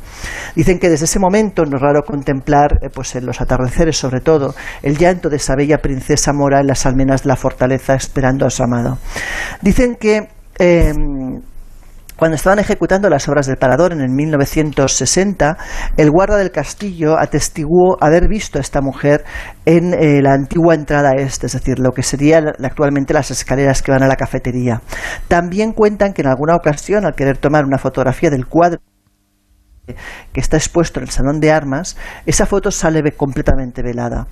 Dicen 0.53 0.79
que 0.79 0.89
desde 0.89 1.05
ese 1.05 1.17
momento 1.17 1.63
no 1.63 1.77
es 1.77 1.81
raro 1.81 2.01
contemplar, 2.05 2.79
eh, 2.81 2.89
pues 2.93 3.15
en 3.15 3.25
los 3.25 3.39
atardeceres 3.39 3.95
sobre 3.95 4.19
todo, 4.19 4.53
el 4.83 4.97
llanto 4.97 5.29
de 5.29 5.37
esa 5.37 5.55
bella 5.55 5.77
princesa 5.77 6.33
mora 6.33 6.59
en 6.59 6.67
las 6.67 6.85
almenas 6.85 7.23
de 7.23 7.29
la 7.29 7.37
fortaleza 7.37 7.95
esperando 7.95 8.45
a 8.45 8.49
su 8.49 8.63
amado. 8.63 8.97
Dicen 9.61 9.95
que 9.95 10.27
em, 10.59 11.41
cuando 12.21 12.35
estaban 12.35 12.59
ejecutando 12.59 13.09
las 13.09 13.27
obras 13.29 13.47
del 13.47 13.57
Parador 13.57 13.93
en 13.93 14.01
el 14.01 14.11
1960, 14.11 15.57
el 15.97 16.11
guarda 16.11 16.37
del 16.37 16.51
castillo 16.51 17.17
atestiguó 17.17 17.97
haber 17.99 18.27
visto 18.27 18.59
a 18.59 18.61
esta 18.61 18.79
mujer 18.79 19.23
en 19.65 19.95
eh, 19.95 20.21
la 20.21 20.33
antigua 20.33 20.75
entrada 20.75 21.13
este, 21.17 21.47
es 21.47 21.53
decir, 21.53 21.79
lo 21.79 21.93
que 21.93 22.03
serían 22.03 22.49
actualmente 22.63 23.15
las 23.15 23.31
escaleras 23.31 23.81
que 23.81 23.91
van 23.91 24.03
a 24.03 24.07
la 24.07 24.17
cafetería. 24.17 24.83
También 25.27 25.73
cuentan 25.73 26.13
que 26.13 26.21
en 26.21 26.27
alguna 26.27 26.55
ocasión, 26.55 27.07
al 27.07 27.15
querer 27.15 27.39
tomar 27.39 27.65
una 27.65 27.79
fotografía 27.79 28.29
del 28.29 28.45
cuadro, 28.45 28.79
que 30.31 30.39
está 30.39 30.57
expuesto 30.57 30.99
en 30.99 31.05
el 31.05 31.09
salón 31.09 31.39
de 31.39 31.51
armas, 31.51 31.97
esa 32.27 32.45
foto 32.45 32.69
sale 32.69 33.01
completamente 33.13 33.81
velada. 33.81 34.27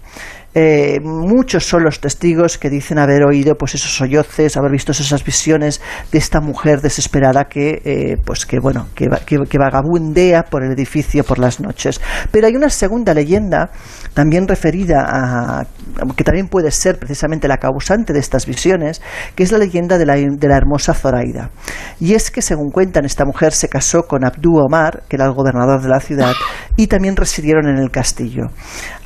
Eh, 0.55 0.99
muchos 1.03 1.65
son 1.65 1.83
los 1.83 1.99
testigos 1.99 2.57
que 2.57 2.71
dicen 2.71 2.97
haber 2.97 3.23
oído 3.23 3.55
pues 3.55 3.75
esos 3.75 3.95
sollozes, 3.95 4.57
haber 4.57 4.71
visto 4.71 4.91
esas 4.91 5.23
visiones 5.23 5.79
de 6.11 6.17
esta 6.17 6.41
mujer 6.41 6.81
desesperada 6.81 7.45
que 7.45 7.81
eh, 7.85 8.17
pues 8.25 8.47
que 8.47 8.59
bueno 8.59 8.87
que, 8.95 9.07
que, 9.25 9.57
vagabundea 9.59 10.43
por 10.43 10.63
el 10.63 10.71
edificio 10.71 11.23
por 11.23 11.37
las 11.37 11.59
noches. 11.59 12.01
Pero 12.31 12.47
hay 12.47 12.55
una 12.55 12.69
segunda 12.69 13.13
leyenda 13.13 13.69
también 14.15 14.47
referida 14.47 15.05
a 15.07 15.67
que 16.15 16.23
también 16.23 16.47
puede 16.47 16.71
ser 16.71 16.97
precisamente 16.97 17.47
la 17.47 17.57
causante 17.57 18.13
de 18.13 18.19
estas 18.19 18.45
visiones, 18.45 19.01
que 19.35 19.43
es 19.43 19.51
la 19.51 19.57
leyenda 19.57 19.97
de 19.97 20.05
la, 20.05 20.15
de 20.15 20.47
la 20.47 20.57
hermosa 20.57 20.93
Zoraida. 20.93 21.51
Y 21.99 22.13
es 22.13 22.31
que 22.31 22.41
según 22.41 22.71
cuentan 22.71 23.05
esta 23.05 23.25
mujer 23.25 23.53
se 23.53 23.69
casó 23.69 24.03
con 24.03 24.25
Abdú 24.25 24.57
Omar, 24.57 25.03
que 25.07 25.15
era 25.15 25.25
el 25.25 25.33
gobernador 25.33 25.81
de 25.81 25.89
la 25.89 25.99
ciudad, 25.99 26.33
y 26.75 26.87
también 26.87 27.15
residieron 27.15 27.67
en 27.67 27.77
el 27.77 27.91
castillo. 27.91 28.47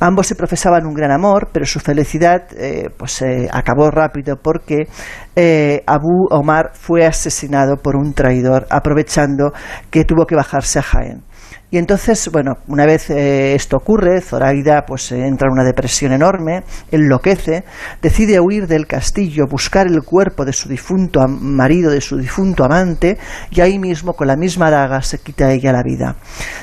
Ambos 0.00 0.26
se 0.26 0.36
profesaban 0.36 0.86
un 0.86 0.94
gran 0.94 1.10
amor 1.10 1.33
pero 1.52 1.66
su 1.66 1.80
felicidad 1.80 2.42
eh, 2.56 2.90
pues 2.96 3.22
eh, 3.22 3.48
acabó 3.52 3.90
rápido 3.90 4.36
porque 4.42 4.88
eh, 5.36 5.82
Abu 5.86 6.26
Omar 6.30 6.70
fue 6.74 7.04
asesinado 7.04 7.76
por 7.76 7.96
un 7.96 8.14
traidor 8.14 8.66
aprovechando 8.70 9.52
que 9.90 10.04
tuvo 10.04 10.26
que 10.26 10.36
bajarse 10.36 10.78
a 10.78 10.82
Jaén. 10.82 11.22
Y 11.70 11.78
entonces, 11.78 12.30
bueno, 12.30 12.58
una 12.68 12.86
vez 12.86 13.10
eh, 13.10 13.54
esto 13.54 13.76
ocurre, 13.76 14.20
Zoraida 14.20 14.84
pues 14.86 15.10
eh, 15.10 15.26
entra 15.26 15.48
en 15.48 15.54
una 15.54 15.64
depresión 15.64 16.12
enorme, 16.12 16.62
enloquece, 16.92 17.64
decide 18.00 18.38
huir 18.38 18.68
del 18.68 18.86
castillo, 18.86 19.46
buscar 19.50 19.88
el 19.88 20.02
cuerpo 20.02 20.44
de 20.44 20.52
su 20.52 20.68
difunto 20.68 21.26
marido, 21.26 21.90
de 21.90 22.00
su 22.00 22.16
difunto 22.16 22.64
amante, 22.64 23.18
y 23.50 23.60
ahí 23.60 23.80
mismo 23.80 24.12
con 24.12 24.28
la 24.28 24.36
misma 24.36 24.70
daga 24.70 25.02
se 25.02 25.18
quita 25.18 25.50
ella 25.50 25.72
la 25.72 25.82
vida. 25.82 26.14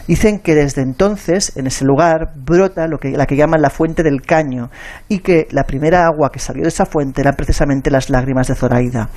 Dicen 0.08 0.40
que 0.40 0.56
desde 0.56 0.82
entonces 0.82 1.58
en 1.58 1.68
ese 1.68 1.84
lugar 1.84 2.32
brota 2.38 2.88
lo 2.88 2.98
que, 2.98 3.12
la 3.12 3.26
que 3.26 3.36
llaman 3.36 3.62
la 3.62 3.70
fuente 3.70 4.04
del 4.04 4.22
caño, 4.22 4.70
y 5.10 5.20
que 5.20 5.48
la 5.52 5.64
primera 5.64 6.06
agua 6.06 6.32
que 6.32 6.40
salió 6.40 6.64
de 6.64 6.70
esa 6.70 6.86
fuente 6.86 7.20
eran 7.20 7.36
precisamente 7.36 7.92
las 7.92 8.10
lágrimas 8.10 8.48
de 8.48 8.56
Zoraida. 8.56 9.10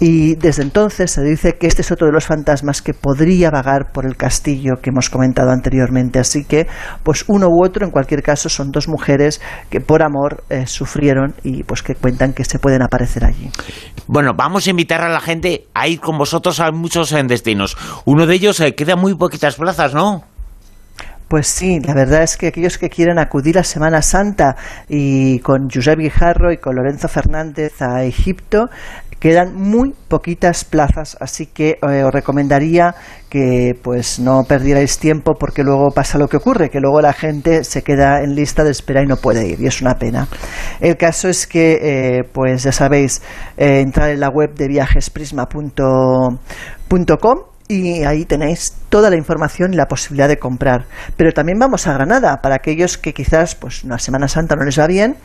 Y 0.00 0.36
desde 0.36 0.62
entonces 0.62 1.10
se 1.10 1.22
dice 1.22 1.58
que 1.58 1.66
este 1.66 1.82
es 1.82 1.92
otro 1.92 2.06
de 2.06 2.14
los 2.14 2.24
fantasmas 2.24 2.80
que 2.80 2.94
podría 2.94 3.50
vagar 3.50 3.92
por 3.92 4.06
el 4.06 4.16
castillo 4.16 4.76
que 4.80 4.88
hemos 4.88 5.10
comentado 5.10 5.25
anteriormente. 5.34 6.18
Así 6.18 6.44
que, 6.44 6.66
pues 7.02 7.24
uno 7.28 7.48
u 7.48 7.64
otro, 7.64 7.84
en 7.84 7.90
cualquier 7.90 8.22
caso, 8.22 8.48
son 8.48 8.70
dos 8.70 8.88
mujeres 8.88 9.40
que 9.70 9.80
por 9.80 10.02
amor 10.02 10.44
eh, 10.50 10.66
sufrieron 10.66 11.34
y 11.42 11.62
pues 11.62 11.82
que 11.82 11.94
cuentan 11.94 12.32
que 12.32 12.44
se 12.44 12.58
pueden 12.58 12.82
aparecer 12.82 13.24
allí. 13.24 13.50
Bueno, 14.06 14.32
vamos 14.36 14.66
a 14.66 14.70
invitar 14.70 15.02
a 15.02 15.08
la 15.08 15.20
gente 15.20 15.66
a 15.74 15.88
ir 15.88 16.00
con 16.00 16.18
vosotros 16.18 16.60
a 16.60 16.70
muchos 16.70 17.12
en 17.12 17.26
destinos. 17.26 17.76
Uno 18.04 18.26
de 18.26 18.34
ellos 18.34 18.60
eh, 18.60 18.74
queda 18.74 18.96
muy 18.96 19.14
poquitas 19.14 19.56
plazas, 19.56 19.94
¿no? 19.94 20.24
Pues 21.28 21.48
sí, 21.48 21.80
la 21.80 21.92
verdad 21.92 22.22
es 22.22 22.36
que 22.36 22.46
aquellos 22.46 22.78
que 22.78 22.88
quieren 22.88 23.18
acudir 23.18 23.58
a 23.58 23.64
Semana 23.64 24.00
Santa 24.00 24.54
y 24.88 25.40
con 25.40 25.68
Josep 25.68 25.98
Guijarro 25.98 26.52
y 26.52 26.58
con 26.58 26.76
Lorenzo 26.76 27.08
Fernández 27.08 27.82
a 27.82 28.04
Egipto, 28.04 28.68
Quedan 29.18 29.54
muy 29.54 29.94
poquitas 30.08 30.64
plazas, 30.64 31.16
así 31.20 31.46
que 31.46 31.78
eh, 31.80 32.04
os 32.04 32.12
recomendaría 32.12 32.94
que 33.30 33.74
pues 33.82 34.18
no 34.18 34.44
perdierais 34.44 34.98
tiempo 34.98 35.34
porque 35.34 35.62
luego 35.62 35.90
pasa 35.90 36.18
lo 36.18 36.28
que 36.28 36.36
ocurre, 36.36 36.68
que 36.68 36.80
luego 36.80 37.00
la 37.00 37.12
gente 37.12 37.64
se 37.64 37.82
queda 37.82 38.22
en 38.22 38.34
lista 38.34 38.62
de 38.62 38.70
espera 38.70 39.02
y 39.02 39.06
no 39.06 39.16
puede 39.16 39.48
ir, 39.48 39.60
y 39.60 39.66
es 39.66 39.80
una 39.80 39.94
pena. 39.94 40.28
El 40.80 40.96
caso 40.96 41.28
es 41.28 41.46
que, 41.46 41.78
eh, 42.18 42.24
pues 42.30 42.62
ya 42.62 42.72
sabéis, 42.72 43.22
eh, 43.56 43.80
entrar 43.80 44.10
en 44.10 44.20
la 44.20 44.28
web 44.28 44.54
de 44.54 44.68
viajesprisma.com 44.68 46.38
y 47.68 48.04
ahí 48.04 48.24
tenéis 48.24 48.76
toda 48.88 49.10
la 49.10 49.16
información 49.16 49.72
y 49.72 49.76
la 49.76 49.86
posibilidad 49.86 50.28
de 50.28 50.38
comprar. 50.38 50.84
Pero 51.16 51.32
también 51.32 51.58
vamos 51.58 51.86
a 51.86 51.92
Granada 51.92 52.40
para 52.42 52.56
aquellos 52.56 52.98
que 52.98 53.12
quizás 53.12 53.54
pues 53.54 53.84
una 53.84 53.98
Semana 53.98 54.28
Santa 54.28 54.56
no 54.56 54.64
les 54.64 54.78
va 54.78 54.86
bien, 54.86 55.16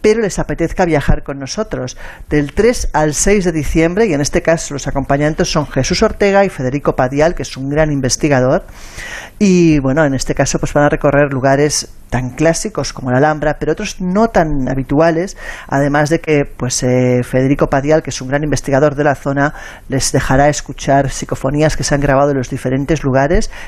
pero 0.00 0.20
les 0.20 0.38
apetezca 0.38 0.84
viajar 0.84 1.22
con 1.22 1.38
nosotros. 1.38 1.96
Del 2.28 2.52
3 2.52 2.90
al 2.92 3.14
6 3.14 3.44
de 3.44 3.52
diciembre, 3.52 4.06
y 4.06 4.14
en 4.14 4.20
este 4.20 4.42
caso 4.42 4.74
los 4.74 4.86
acompañantes 4.86 5.50
son 5.50 5.66
Jesús 5.66 6.02
Ortega 6.02 6.44
y 6.44 6.48
Federico 6.48 6.96
Padial, 6.96 7.34
que 7.34 7.42
es 7.42 7.56
un 7.56 7.68
gran 7.68 7.92
investigador. 7.92 8.64
Y 9.38 9.78
bueno, 9.80 10.04
en 10.04 10.14
este 10.14 10.34
caso 10.34 10.58
pues 10.58 10.72
van 10.72 10.84
a 10.84 10.88
recorrer 10.88 11.32
lugares 11.32 11.88
tan 12.12 12.30
clásicos 12.30 12.92
como 12.92 13.10
la 13.10 13.16
Alhambra, 13.16 13.56
pero 13.58 13.72
otros 13.72 14.00
no 14.00 14.28
tan 14.28 14.68
habituales, 14.68 15.36
además 15.66 16.10
de 16.10 16.20
que 16.20 16.44
pues 16.44 16.82
eh, 16.82 17.22
Federico 17.24 17.68
Padial, 17.68 18.02
que 18.02 18.10
es 18.10 18.20
un 18.20 18.28
gran 18.28 18.44
investigador 18.44 18.94
de 18.94 19.04
la 19.04 19.14
zona, 19.14 19.54
les 19.88 20.12
dejará 20.12 20.50
escuchar 20.50 21.10
psicofonías 21.10 21.74
que 21.74 21.84
se 21.84 21.94
han 21.94 22.02
grabado 22.02 22.32
en 22.32 22.36
los 22.36 22.50
diferentes 22.50 23.02
lugares 23.02 23.11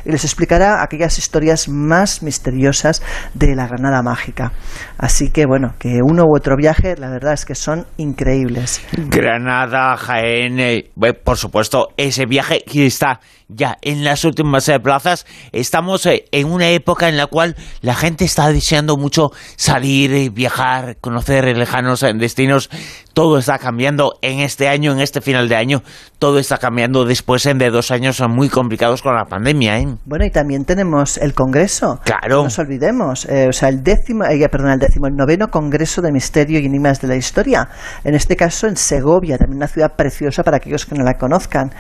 y 0.05 0.11
les 0.11 0.25
explicará 0.25 0.83
aquellas 0.83 1.19
historias 1.19 1.69
más 1.69 2.23
misteriosas 2.23 3.03
de 3.35 3.55
la 3.55 3.67
Granada 3.67 4.03
mágica. 4.03 4.53
Así 4.99 5.31
que 5.31 5.47
bueno, 5.47 5.75
que 5.79 6.01
uno 6.03 6.25
u 6.25 6.37
otro 6.37 6.57
viaje, 6.57 6.97
la 6.97 7.11
verdad 7.11 7.35
es 7.35 7.45
que 7.45 7.55
son 7.55 7.87
increíbles. 7.97 8.85
Granada, 8.97 9.97
Jaén, 9.97 10.59
eh, 10.61 10.91
por 11.25 11.37
supuesto, 11.37 11.89
ese 11.97 12.27
viaje 12.27 12.63
que 12.67 12.87
está 12.87 13.21
ya 13.49 13.79
en 13.83 14.05
las 14.05 14.25
últimas 14.25 14.69
eh, 14.69 14.81
plazas. 14.81 15.27
Estamos 15.53 16.07
eh, 16.07 16.25
en 16.33 16.51
una 16.51 16.69
época 16.71 17.09
en 17.09 17.17
la 17.17 17.27
cual 17.27 17.57
la 17.83 17.95
gente 17.95 18.25
está 18.25 18.49
deseando 18.49 18.97
mucho 18.97 19.31
salir, 19.57 20.13
y 20.13 20.29
viajar, 20.29 20.97
conocer 21.01 21.45
lejanos 21.57 22.05
destinos. 22.17 22.71
Todo 23.13 23.39
está 23.39 23.59
cambiando 23.59 24.19
en 24.23 24.41
este 24.41 24.69
año, 24.69 24.93
en 24.93 25.01
este 25.01 25.21
final 25.21 25.49
de 25.49 25.55
año. 25.55 25.83
Todo 26.19 26.39
está 26.39 26.59
cambiando 26.59 27.05
después 27.05 27.45
de 27.45 27.71
dos 27.71 27.91
años 27.93 28.21
muy 28.29 28.49
complicados 28.49 29.03
con 29.03 29.15
la 29.15 29.27
pandemia. 29.27 29.79
¿eh? 29.79 29.87
Bueno, 30.05 30.25
y 30.25 30.31
también 30.31 30.65
tenemos 30.65 31.19
el 31.19 31.33
Congreso. 31.33 32.01
Claro. 32.05 32.39
No 32.39 32.45
nos 32.45 32.59
olvidemos. 32.59 33.25
o 33.27 33.53
sea, 33.53 33.69
el 33.69 33.85
décimo, 33.85 34.25
perdón, 34.51 34.73
el 34.73 34.81
décimo, 34.81 35.07
el 35.07 35.15
noveno 35.15 35.49
Congreso 35.49 36.03
de 36.03 36.11
Misterio 36.11 36.59
y 36.59 36.67
Enigmas 36.67 37.01
de 37.01 37.09
la 37.09 37.17
Historia. 37.17 37.69
En 38.03 38.15
este 38.15 38.35
caso 38.35 38.67
en 38.67 38.77
Segovia, 38.77 39.39
también 39.39 39.59
una 39.59 39.69
ciudad 39.69 39.95
preciosa 39.95 40.43
para 40.43 40.57
aquellos 40.57 40.85
que 40.85 40.97
no 40.97 41.05
la 41.05 41.15
conozcan. 41.15 41.71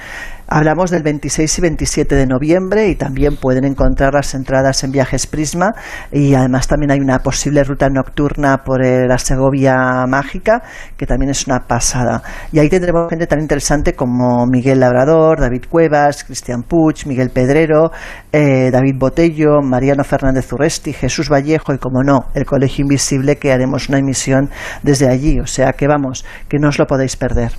Hablamos 0.46 0.90
del 0.90 1.02
26 1.02 1.58
y 1.58 1.62
27 1.62 2.14
de 2.16 2.26
noviembre 2.26 2.88
y 2.88 2.96
también 2.96 3.36
pueden 3.36 3.64
encontrar 3.64 4.12
las 4.12 4.34
entradas 4.34 4.84
en 4.84 4.92
Viajes 4.92 5.26
Prisma 5.26 5.72
y 6.12 6.34
además 6.34 6.68
también 6.68 6.90
hay 6.90 7.00
una 7.00 7.20
posible 7.20 7.64
ruta 7.64 7.88
nocturna 7.88 8.58
por 8.58 8.84
eh, 8.84 9.06
la 9.08 9.16
Segovia 9.16 10.04
Mágica 10.06 10.62
que 10.98 11.06
también 11.06 11.30
es 11.30 11.46
una 11.46 11.60
pasada. 11.60 12.22
Y 12.52 12.58
ahí 12.58 12.68
tendremos 12.68 13.08
gente 13.08 13.26
tan 13.26 13.40
interesante 13.40 13.94
como 13.94 14.46
Miguel 14.46 14.80
Labrador, 14.80 15.40
David 15.40 15.64
Cuevas, 15.70 16.24
Cristian 16.24 16.62
Puig, 16.62 17.06
Miguel 17.06 17.30
Pedrero, 17.30 17.90
eh, 18.30 18.70
David 18.70 18.96
Botello, 18.98 19.62
Mariano 19.62 20.04
Fernández 20.04 20.52
Urresti, 20.52 20.92
Jesús 20.92 21.30
Vallejo 21.30 21.72
y 21.72 21.78
como 21.78 22.02
no, 22.02 22.26
el 22.34 22.44
Colegio 22.44 22.82
Invisible 22.82 23.36
que 23.36 23.50
haremos 23.50 23.88
una 23.88 23.98
emisión 23.98 24.50
desde 24.82 25.08
allí. 25.08 25.40
O 25.40 25.46
sea 25.46 25.72
que 25.72 25.88
vamos, 25.88 26.24
que 26.48 26.58
no 26.58 26.68
os 26.68 26.78
lo 26.78 26.86
podéis 26.86 27.16
perder. 27.16 27.52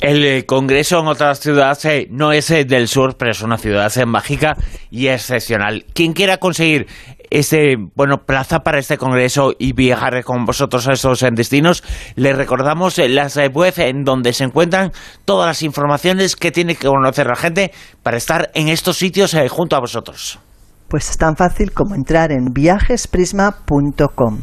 El 0.00 0.24
eh, 0.24 0.46
Congreso 0.46 1.00
en 1.00 1.08
otras 1.08 1.40
ciudades 1.40 1.84
eh, 1.84 2.08
no 2.10 2.32
es 2.32 2.50
eh, 2.50 2.64
del 2.64 2.88
sur, 2.88 3.16
pero 3.18 3.32
es 3.32 3.42
una 3.42 3.58
ciudad 3.58 3.92
mágica 4.06 4.56
y 4.90 5.08
excepcional. 5.08 5.84
Quien 5.92 6.14
quiera 6.14 6.38
conseguir 6.38 6.86
este, 7.28 7.76
bueno, 7.94 8.24
plaza 8.24 8.60
para 8.60 8.78
este 8.78 8.96
Congreso 8.96 9.52
y 9.58 9.74
viajar 9.74 10.24
con 10.24 10.46
vosotros 10.46 10.88
a 10.88 10.92
estos 10.92 11.22
destinos, 11.32 11.84
le 12.16 12.32
recordamos 12.32 12.96
las 12.96 13.38
web 13.52 13.74
en 13.76 14.02
donde 14.04 14.32
se 14.32 14.44
encuentran 14.44 14.90
todas 15.26 15.46
las 15.46 15.62
informaciones 15.62 16.34
que 16.34 16.50
tiene 16.50 16.76
que 16.76 16.88
conocer 16.88 17.26
la 17.26 17.36
gente 17.36 17.70
para 18.02 18.16
estar 18.16 18.50
en 18.54 18.68
estos 18.68 18.96
sitios 18.96 19.36
junto 19.50 19.76
a 19.76 19.80
vosotros. 19.80 20.40
Pues 20.88 21.10
es 21.10 21.18
tan 21.18 21.36
fácil 21.36 21.72
como 21.72 21.94
entrar 21.94 22.32
en 22.32 22.52
viajesprisma.com. 22.52 24.40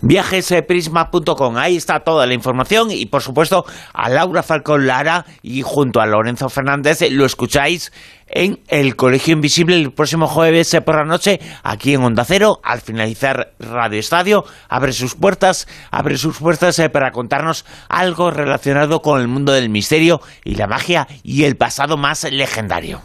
Viajesprisma.com, 0.00 1.56
ahí 1.56 1.76
está 1.76 2.00
toda 2.00 2.26
la 2.26 2.34
información 2.34 2.90
y 2.90 3.06
por 3.06 3.22
supuesto 3.22 3.64
a 3.92 4.08
Laura 4.08 4.42
Falcón 4.42 4.86
Lara 4.86 5.24
y 5.42 5.62
junto 5.62 6.00
a 6.00 6.06
Lorenzo 6.06 6.48
Fernández 6.48 7.00
lo 7.10 7.24
escucháis 7.24 7.92
en 8.26 8.60
el 8.68 8.96
Colegio 8.96 9.34
Invisible 9.34 9.76
el 9.76 9.92
próximo 9.92 10.26
jueves 10.26 10.74
por 10.84 10.96
la 10.96 11.04
noche 11.04 11.38
aquí 11.62 11.94
en 11.94 12.02
Onda 12.02 12.24
Cero 12.24 12.60
al 12.62 12.80
finalizar 12.80 13.52
Radio 13.58 13.98
Estadio 13.98 14.44
abre 14.68 14.92
sus 14.92 15.14
puertas 15.14 15.68
abre 15.90 16.16
sus 16.16 16.38
puertas 16.38 16.78
eh, 16.78 16.88
para 16.88 17.10
contarnos 17.10 17.66
algo 17.88 18.30
relacionado 18.30 19.02
con 19.02 19.20
el 19.20 19.28
mundo 19.28 19.52
del 19.52 19.68
misterio 19.68 20.20
y 20.44 20.54
la 20.54 20.66
magia 20.66 21.06
y 21.22 21.44
el 21.44 21.56
pasado 21.56 21.96
más 21.96 22.24
legendario. 22.24 23.02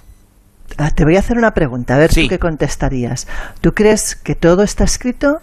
Ah, 0.77 0.91
te 0.91 1.05
voy 1.05 1.15
a 1.15 1.19
hacer 1.19 1.37
una 1.37 1.51
pregunta, 1.51 1.95
a 1.95 1.97
ver 1.97 2.13
tú 2.13 2.27
qué 2.27 2.39
contestarías. 2.39 3.27
¿Tú 3.61 3.73
crees 3.73 4.15
que 4.15 4.35
todo 4.35 4.63
está 4.63 4.83
escrito 4.83 5.39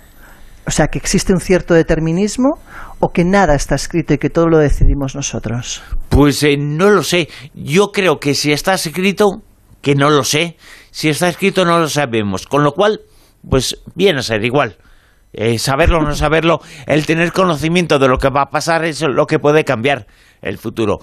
o 0.67 0.71
sea, 0.71 0.89
que 0.89 0.99
existe 0.99 1.33
un 1.33 1.41
cierto 1.41 1.75
determinismo 1.75 2.59
o 3.01 3.11
que 3.11 3.25
nada 3.25 3.55
está 3.55 3.75
escrito 3.75 4.15
y 4.15 4.19
que 4.19 4.31
todo 4.31 4.49
lo 4.49 4.59
decidimos 4.59 5.15
nosotros. 5.15 5.83
Pues 6.09 6.43
eh, 6.43 6.57
no 6.59 6.91
lo 6.91 7.03
sé. 7.03 7.29
Yo 7.55 7.93
creo 7.93 8.19
que 8.19 8.35
si 8.35 8.53
está 8.53 8.75
escrito, 8.75 9.43
que 9.83 9.95
no 9.95 10.11
lo 10.11 10.25
sé. 10.25 10.57
Si 10.91 11.09
está 11.09 11.29
escrito 11.29 11.65
no 11.65 11.79
lo 11.79 11.89
sabemos. 11.89 12.47
Con 12.47 12.65
lo 12.65 12.73
cual, 12.73 13.01
pues 13.49 13.77
viene 13.95 14.21
a 14.21 14.23
ser 14.23 14.45
igual. 14.45 14.77
Eh, 15.37 15.59
saberlo 15.59 15.99
o 15.99 16.03
no 16.03 16.15
saberlo, 16.15 16.61
el 16.87 17.07
tener 17.07 17.33
conocimiento 17.33 17.99
de 17.99 18.07
lo 18.07 18.19
que 18.19 18.29
va 18.31 18.43
a 18.43 18.51
pasar 18.51 18.85
es 18.85 19.03
lo 19.03 19.27
que 19.27 19.41
puede 19.41 19.65
cambiar 19.65 20.07
el 20.43 20.59
futuro. 20.59 20.99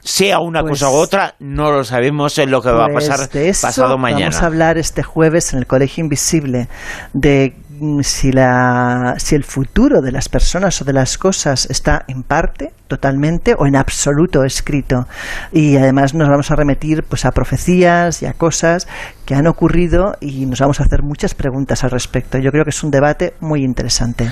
Sea 0.00 0.40
una 0.40 0.62
Pues- 0.62 0.80
cosa 0.80 0.90
u 0.90 0.94
otra, 0.94 1.36
no 1.38 1.70
lo 1.70 1.84
sabemos 1.84 2.36
en 2.38 2.50
lo 2.50 2.60
que 2.60 2.70
va 2.72 2.86
a 2.86 2.88
Pues 2.88 3.08
pasar 3.08 3.28
de 3.30 3.48
eso 3.50 3.64
pasado 3.66 3.96
mañana. 3.96 4.30
Vamos 4.30 4.42
a 4.42 4.46
hablar 4.46 4.76
este 4.76 5.04
jueves 5.04 5.52
en 5.52 5.60
el 5.60 5.66
Colegio 5.66 6.02
Invisible 6.02 6.68
de 7.12 7.54
si, 8.02 8.32
la, 8.32 9.14
si 9.18 9.34
el 9.34 9.44
futuro 9.44 10.00
de 10.00 10.12
las 10.12 10.28
personas 10.28 10.80
o 10.80 10.84
de 10.84 10.92
las 10.92 11.18
cosas 11.18 11.66
está 11.70 12.04
en 12.08 12.22
parte, 12.22 12.72
totalmente 12.88 13.54
o 13.58 13.66
en 13.66 13.76
absoluto 13.76 14.44
escrito. 14.44 15.06
Y 15.52 15.76
además 15.76 16.14
nos 16.14 16.28
vamos 16.28 16.50
a 16.50 16.56
remitir 16.56 17.02
pues, 17.02 17.24
a 17.24 17.32
profecías 17.32 18.22
y 18.22 18.26
a 18.26 18.32
cosas 18.32 18.86
que 19.24 19.34
han 19.34 19.46
ocurrido 19.46 20.16
y 20.20 20.46
nos 20.46 20.60
vamos 20.60 20.80
a 20.80 20.84
hacer 20.84 21.02
muchas 21.02 21.34
preguntas 21.34 21.84
al 21.84 21.90
respecto. 21.90 22.38
Yo 22.38 22.50
creo 22.50 22.64
que 22.64 22.70
es 22.70 22.82
un 22.82 22.90
debate 22.90 23.34
muy 23.40 23.64
interesante. 23.64 24.30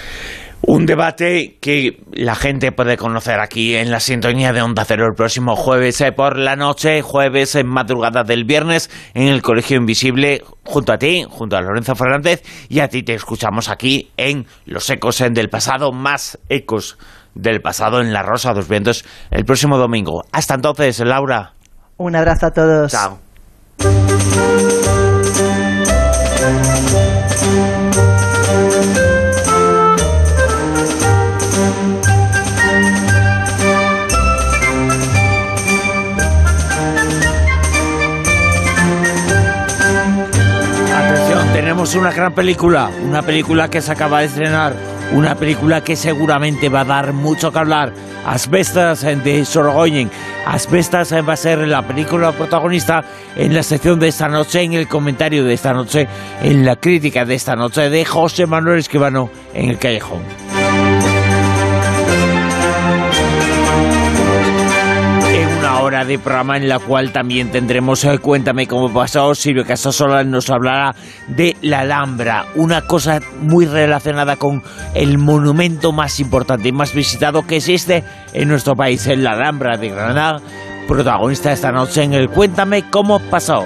Un 0.67 0.87
debate 0.87 1.59
que 1.61 2.01
la 2.13 2.35
gente 2.35 2.73
puede 2.73 2.97
conocer 2.97 3.39
aquí 3.41 3.75
en 3.77 3.91
la 3.91 4.01
sintonía 4.01 4.53
de 4.53 4.63
Onda 4.63 4.85
Cero 4.85 5.07
el 5.07 5.15
próximo 5.15 5.57
jueves 5.57 6.01
eh, 6.01 6.13
por 6.13 6.39
la 6.39 6.57
noche, 6.57 7.03
jueves 7.03 7.55
en 7.55 7.67
madrugada 7.67 8.25
del 8.25 8.45
viernes 8.45 8.91
en 9.13 9.29
el 9.29 9.43
Colegio 9.43 9.77
Invisible, 9.77 10.43
junto 10.65 10.93
a 10.93 10.99
ti, 10.99 11.25
junto 11.29 11.57
a 11.57 11.61
Lorenzo 11.61 11.95
Fernández, 11.95 12.43
y 12.69 12.81
a 12.81 12.89
ti 12.89 13.03
te 13.03 13.15
escuchamos 13.15 13.69
aquí 13.69 14.11
en 14.17 14.47
Los 14.65 14.89
Ecos 14.89 15.21
en 15.21 15.35
del 15.35 15.51
Pasado, 15.51 15.93
más 15.93 16.39
ecos 16.49 16.99
del 17.35 17.61
pasado 17.61 18.01
en 18.01 18.13
La 18.13 18.23
Rosa 18.23 18.51
de 18.51 18.57
los 18.57 18.69
Vientos 18.69 19.05
el 19.31 19.45
próximo 19.45 19.77
domingo. 19.77 20.25
Hasta 20.33 20.55
entonces, 20.55 21.01
Laura. 21.01 21.53
Un 21.97 22.17
abrazo 22.17 22.47
a 22.47 22.51
todos. 22.53 22.93
Chao. 22.93 23.19
Tenemos 41.85 42.07
una 42.07 42.17
gran 42.17 42.33
película, 42.33 42.91
una 43.07 43.21
película 43.21 43.69
que 43.69 43.83
se 43.83 43.93
acaba 43.93 44.21
de 44.21 44.27
estrenar, 44.27 44.75
una 45.13 45.35
película 45.35 45.83
que 45.83 45.97
seguramente 45.97 46.71
va 46.71 46.81
a 46.81 46.85
dar 46.85 47.13
mucho 47.13 47.53
que 47.53 47.59
hablar. 47.59 47.93
Asbestas 48.25 49.03
de 49.03 49.45
Sorogoyen. 49.45 50.11
Asbestas 50.47 51.13
va 51.13 51.35
a 51.35 51.37
ser 51.37 51.59
la 51.69 51.83
película 51.83 52.33
protagonista 52.33 53.05
en 53.37 53.55
la 53.55 53.63
sección 53.63 54.01
de 54.01 54.09
esta 54.09 54.29
noche, 54.29 54.63
en 54.63 54.73
el 54.73 54.89
comentario 54.89 55.45
de 55.45 55.53
esta 55.53 55.75
noche, 55.75 56.09
en 56.43 56.65
la 56.65 56.77
crítica 56.77 57.27
de 57.27 57.35
esta 57.35 57.55
noche 57.55 57.91
de 57.91 58.05
José 58.07 58.47
Manuel 58.47 58.79
Esquivano 58.79 59.29
en 59.53 59.69
el 59.69 59.79
Callejón. 59.79 60.23
Hora 65.85 66.05
de 66.05 66.19
programa 66.19 66.57
en 66.57 66.69
la 66.69 66.79
cual 66.79 67.13
también 67.13 67.51
tendremos 67.51 68.05
eh, 68.05 68.19
Cuéntame 68.19 68.67
cómo 68.67 68.93
pasó. 68.93 69.35
Silvio 69.35 69.65
Casasola 69.65 70.25
nos 70.25 70.51
hablará 70.51 70.95
de 71.29 71.57
la 71.63 71.81
Alhambra, 71.81 72.47
una 72.55 72.83
cosa 72.83 73.21
muy 73.41 73.67
relacionada 73.67 74.37
con 74.37 74.63
el 74.95 75.19
monumento 75.19 75.93
más 75.93 76.21
importante 76.21 76.69
y 76.69 76.73
más 76.73 76.95
visitado 76.95 77.47
que 77.47 77.57
existe 77.57 78.03
en 78.33 78.49
nuestro 78.49 78.75
país, 78.75 79.07
en 79.07 79.23
la 79.23 79.33
Alhambra 79.33 79.77
de 79.77 79.91
Granada, 79.91 80.41
protagonista 80.89 81.53
esta 81.53 81.71
noche 81.71 82.03
en 82.03 82.15
el 82.15 82.29
Cuéntame 82.31 82.89
cómo 82.91 83.21
pasó. 83.21 83.65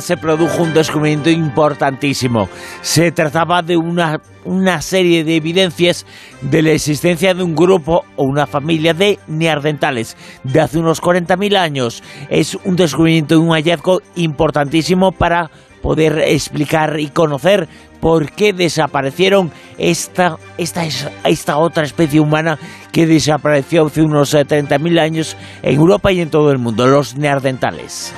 Se 0.00 0.16
produjo 0.16 0.62
un 0.62 0.74
descubrimiento 0.74 1.30
importantísimo. 1.30 2.48
Se 2.82 3.12
trataba 3.12 3.62
de 3.62 3.76
una, 3.76 4.20
una 4.44 4.80
serie 4.82 5.24
de 5.24 5.36
evidencias 5.36 6.06
de 6.40 6.62
la 6.62 6.70
existencia 6.70 7.34
de 7.34 7.42
un 7.42 7.54
grupo 7.54 8.04
o 8.16 8.24
una 8.24 8.46
familia 8.46 8.94
de 8.94 9.18
neandertales 9.26 10.16
de 10.44 10.60
hace 10.60 10.78
unos 10.78 11.02
40.000 11.02 11.56
años. 11.56 12.02
Es 12.28 12.56
un 12.64 12.76
descubrimiento 12.76 13.34
y 13.34 13.38
un 13.38 13.50
hallazgo 13.50 14.00
importantísimo 14.16 15.12
para 15.12 15.50
poder 15.82 16.18
explicar 16.18 17.00
y 17.00 17.08
conocer 17.08 17.68
por 18.00 18.30
qué 18.32 18.52
desaparecieron 18.52 19.50
esta, 19.78 20.36
esta, 20.58 20.84
esta 21.24 21.58
otra 21.58 21.84
especie 21.84 22.20
humana 22.20 22.58
que 22.92 23.06
desapareció 23.06 23.86
hace 23.86 24.02
unos 24.02 24.34
eh, 24.34 24.46
30.000 24.46 25.00
años 25.00 25.36
en 25.62 25.76
Europa 25.76 26.10
y 26.12 26.20
en 26.20 26.30
todo 26.30 26.50
el 26.50 26.58
mundo, 26.58 26.86
los 26.86 27.16
neandertales. 27.16 28.14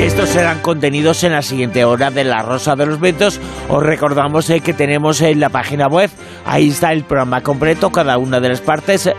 Estos 0.00 0.30
serán 0.30 0.60
contenidos 0.60 1.22
en 1.24 1.32
la 1.32 1.42
siguiente 1.42 1.84
hora 1.84 2.10
de 2.10 2.24
La 2.24 2.40
Rosa 2.40 2.74
de 2.74 2.86
los 2.86 2.98
Vientos. 2.98 3.38
Os 3.68 3.82
recordamos 3.82 4.48
eh, 4.48 4.60
que 4.60 4.72
tenemos 4.72 5.20
en 5.20 5.40
la 5.40 5.50
página 5.50 5.88
web, 5.88 6.08
ahí 6.46 6.70
está 6.70 6.90
el 6.92 7.04
programa 7.04 7.42
completo, 7.42 7.90
cada 7.90 8.16
una 8.16 8.40
de 8.40 8.48
las 8.48 8.62
partes. 8.62 9.10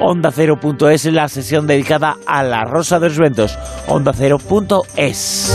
Onda 0.00 0.32
0.es 0.32 1.04
la 1.06 1.28
sesión 1.28 1.68
dedicada 1.68 2.16
a 2.26 2.42
La 2.42 2.64
Rosa 2.64 2.98
de 2.98 3.10
los 3.10 3.18
Vientos. 3.18 3.56
Onda 3.86 4.12
0.es. 4.12 5.52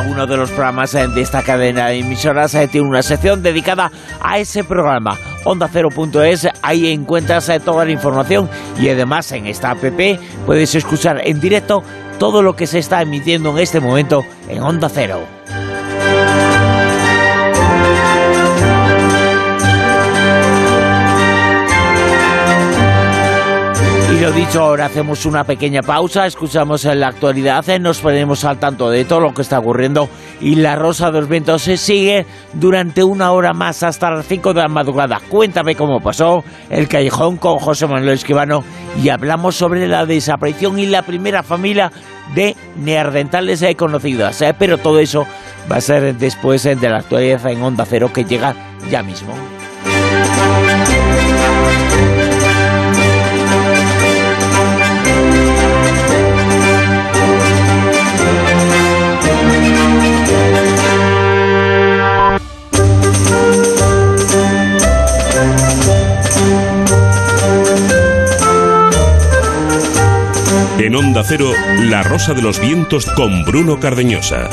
uno 0.00 0.26
de 0.26 0.36
los 0.36 0.50
programas 0.50 0.94
eh, 0.94 1.08
de 1.08 1.20
esta 1.20 1.42
cadena 1.42 1.88
de 1.88 1.98
emisoras 1.98 2.54
eh, 2.54 2.68
tiene 2.68 2.88
una 2.88 3.02
sección 3.02 3.42
dedicada 3.42 3.90
a 4.20 4.38
ese 4.38 4.64
programa. 4.64 5.16
Onda 5.44 5.68
Cero.es, 5.72 6.48
ahí 6.62 6.92
encuentras 6.92 7.48
eh, 7.48 7.60
toda 7.60 7.84
la 7.84 7.90
información 7.90 8.48
y 8.78 8.88
además 8.88 9.32
en 9.32 9.46
esta 9.46 9.70
app 9.70 9.84
puedes 10.46 10.74
escuchar 10.74 11.20
en 11.24 11.40
directo 11.40 11.82
todo 12.18 12.42
lo 12.42 12.54
que 12.54 12.66
se 12.66 12.78
está 12.78 13.02
emitiendo 13.02 13.50
en 13.50 13.58
este 13.58 13.80
momento 13.80 14.24
en 14.48 14.62
Onda 14.62 14.88
Cero. 14.88 15.20
Y 24.10 24.20
lo 24.20 24.32
dicho, 24.32 24.62
ahora 24.62 24.86
hacemos 24.86 25.26
una 25.26 25.44
pequeña 25.44 25.82
pausa, 25.82 26.26
escuchamos 26.26 26.84
en 26.86 27.00
la 27.00 27.08
actualidad, 27.08 27.68
eh, 27.68 27.78
nos 27.78 28.00
ponemos 28.00 28.42
al 28.44 28.58
tanto 28.58 28.88
de 28.88 29.04
todo 29.04 29.20
lo 29.20 29.34
que 29.34 29.42
está 29.42 29.58
ocurriendo 29.58 30.08
y 30.40 30.54
la 30.54 30.76
Rosa 30.76 31.10
de 31.10 31.20
los 31.20 31.28
Vientos 31.28 31.62
se 31.62 31.76
sigue 31.76 32.24
durante 32.54 33.04
una 33.04 33.32
hora 33.32 33.52
más 33.52 33.82
hasta 33.82 34.10
las 34.10 34.26
5 34.26 34.54
de 34.54 34.62
la 34.62 34.68
madrugada. 34.68 35.20
Cuéntame 35.28 35.74
cómo 35.74 36.00
pasó 36.00 36.42
el 36.70 36.88
callejón 36.88 37.36
con 37.36 37.58
José 37.58 37.86
Manuel 37.86 38.14
Esquivano 38.14 38.64
y 39.02 39.10
hablamos 39.10 39.56
sobre 39.56 39.86
la 39.86 40.06
desaparición 40.06 40.78
y 40.78 40.86
la 40.86 41.02
primera 41.02 41.42
familia 41.42 41.92
de 42.34 42.56
neandertales 42.76 43.60
eh, 43.62 43.74
conocidas. 43.74 44.40
eh, 44.40 44.54
pero 44.58 44.78
todo 44.78 45.00
eso 45.00 45.26
va 45.70 45.76
a 45.76 45.80
ser 45.82 46.16
después 46.16 46.64
eh, 46.64 46.76
de 46.76 46.88
la 46.88 46.98
actualidad 46.98 47.46
en 47.46 47.62
Onda 47.62 47.84
Cero 47.84 48.10
que 48.12 48.24
llega 48.24 48.54
ya 48.90 49.02
mismo. 49.02 49.34
En 70.78 70.94
Onda 70.94 71.24
Cero, 71.24 71.50
La 71.82 72.04
Rosa 72.04 72.34
de 72.34 72.40
los 72.40 72.60
Vientos 72.60 73.06
con 73.06 73.44
Bruno 73.44 73.80
Cardeñosa. 73.80 74.48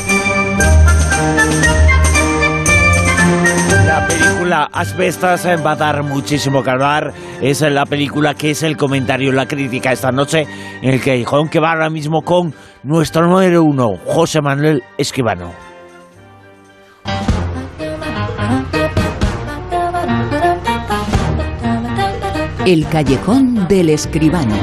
La 3.85 4.07
película 4.07 4.67
Asbestas 4.73 5.45
eh, 5.45 5.55
va 5.57 5.73
a 5.73 5.75
dar 5.75 6.01
muchísimo 6.01 6.63
que 6.63 6.71
hablar. 6.71 7.13
Es 7.41 7.61
la 7.61 7.85
película 7.85 8.33
que 8.33 8.51
es 8.51 8.63
el 8.63 8.75
comentario, 8.75 9.31
la 9.31 9.47
crítica 9.47 9.91
esta 9.91 10.11
noche 10.11 10.47
en 10.81 10.89
el 10.89 10.99
Callejón 10.99 11.47
que 11.47 11.59
va 11.59 11.73
ahora 11.73 11.91
mismo 11.91 12.23
con 12.23 12.55
nuestro 12.81 13.27
número 13.27 13.63
uno, 13.63 13.95
José 14.05 14.41
Manuel 14.41 14.81
Esquivano. 14.97 15.53
El 22.65 22.87
callejón 22.89 23.67
del 23.67 23.89
escribano. 23.91 24.55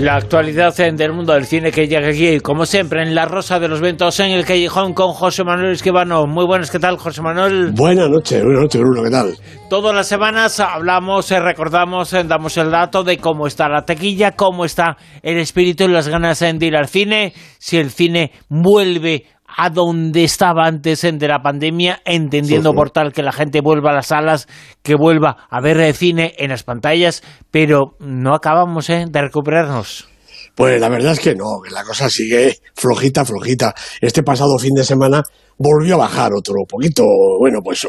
La 0.00 0.16
actualidad 0.16 0.74
del 0.74 1.12
mundo 1.12 1.34
del 1.34 1.44
cine 1.44 1.70
que 1.70 1.86
llega 1.86 2.08
aquí, 2.08 2.40
como 2.40 2.64
siempre, 2.64 3.02
en 3.02 3.14
La 3.14 3.26
Rosa 3.26 3.60
de 3.60 3.68
los 3.68 3.82
Vientos, 3.82 4.18
en 4.20 4.30
el 4.30 4.46
Callejón 4.46 4.94
con 4.94 5.12
José 5.12 5.44
Manuel 5.44 5.72
Esquivano. 5.72 6.26
Muy 6.26 6.46
buenas, 6.46 6.70
¿qué 6.70 6.78
tal, 6.78 6.96
José 6.96 7.20
Manuel? 7.20 7.72
Buenas 7.72 8.08
noches, 8.08 8.42
buenas 8.42 8.62
noches, 8.62 8.80
Bruno, 8.80 9.02
¿qué 9.04 9.10
tal? 9.10 9.34
Todas 9.68 9.94
las 9.94 10.08
semanas 10.08 10.58
hablamos, 10.58 11.30
eh, 11.30 11.38
recordamos, 11.38 12.14
eh, 12.14 12.24
damos 12.24 12.56
el 12.56 12.70
dato 12.70 13.04
de 13.04 13.18
cómo 13.18 13.46
está 13.46 13.68
la 13.68 13.84
tequilla, 13.84 14.30
cómo 14.30 14.64
está 14.64 14.96
el 15.22 15.36
espíritu 15.36 15.84
y 15.84 15.88
las 15.88 16.08
ganas 16.08 16.40
eh, 16.40 16.50
de 16.54 16.66
ir 16.66 16.76
al 16.76 16.88
cine, 16.88 17.34
si 17.58 17.76
el 17.76 17.90
cine 17.90 18.32
vuelve 18.48 19.26
a 19.56 19.70
donde 19.70 20.24
estaba 20.24 20.66
antes 20.66 21.02
de 21.02 21.28
la 21.28 21.42
pandemia, 21.42 22.00
entendiendo 22.04 22.72
por 22.74 22.90
tal 22.90 23.12
que 23.12 23.22
la 23.22 23.32
gente 23.32 23.60
vuelva 23.60 23.90
a 23.90 23.94
las 23.94 24.08
salas, 24.08 24.48
que 24.82 24.94
vuelva 24.94 25.46
a 25.48 25.60
ver 25.60 25.78
el 25.80 25.94
cine 25.94 26.34
en 26.38 26.50
las 26.50 26.62
pantallas, 26.62 27.22
pero 27.50 27.94
no 27.98 28.34
acabamos 28.34 28.90
¿eh? 28.90 29.06
de 29.08 29.22
recuperarnos. 29.22 30.08
Pues 30.54 30.80
la 30.80 30.88
verdad 30.88 31.12
es 31.12 31.20
que 31.20 31.34
no, 31.34 31.60
que 31.64 31.70
la 31.70 31.84
cosa 31.84 32.10
sigue 32.10 32.58
flojita, 32.74 33.24
flojita. 33.24 33.74
Este 34.00 34.22
pasado 34.22 34.58
fin 34.58 34.74
de 34.74 34.84
semana 34.84 35.22
volvió 35.60 35.96
a 35.96 35.98
bajar 35.98 36.32
otro 36.32 36.64
poquito, 36.66 37.04
bueno, 37.38 37.60
pues 37.62 37.86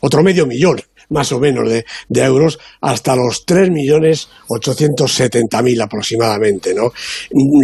otro 0.00 0.22
medio 0.22 0.46
millón 0.46 0.80
más 1.08 1.32
o 1.32 1.38
menos 1.38 1.68
de, 1.68 1.84
euros 2.22 2.58
hasta 2.80 3.14
los 3.16 3.44
3.870.000 3.46 5.82
aproximadamente, 5.82 6.74
¿no? 6.74 6.92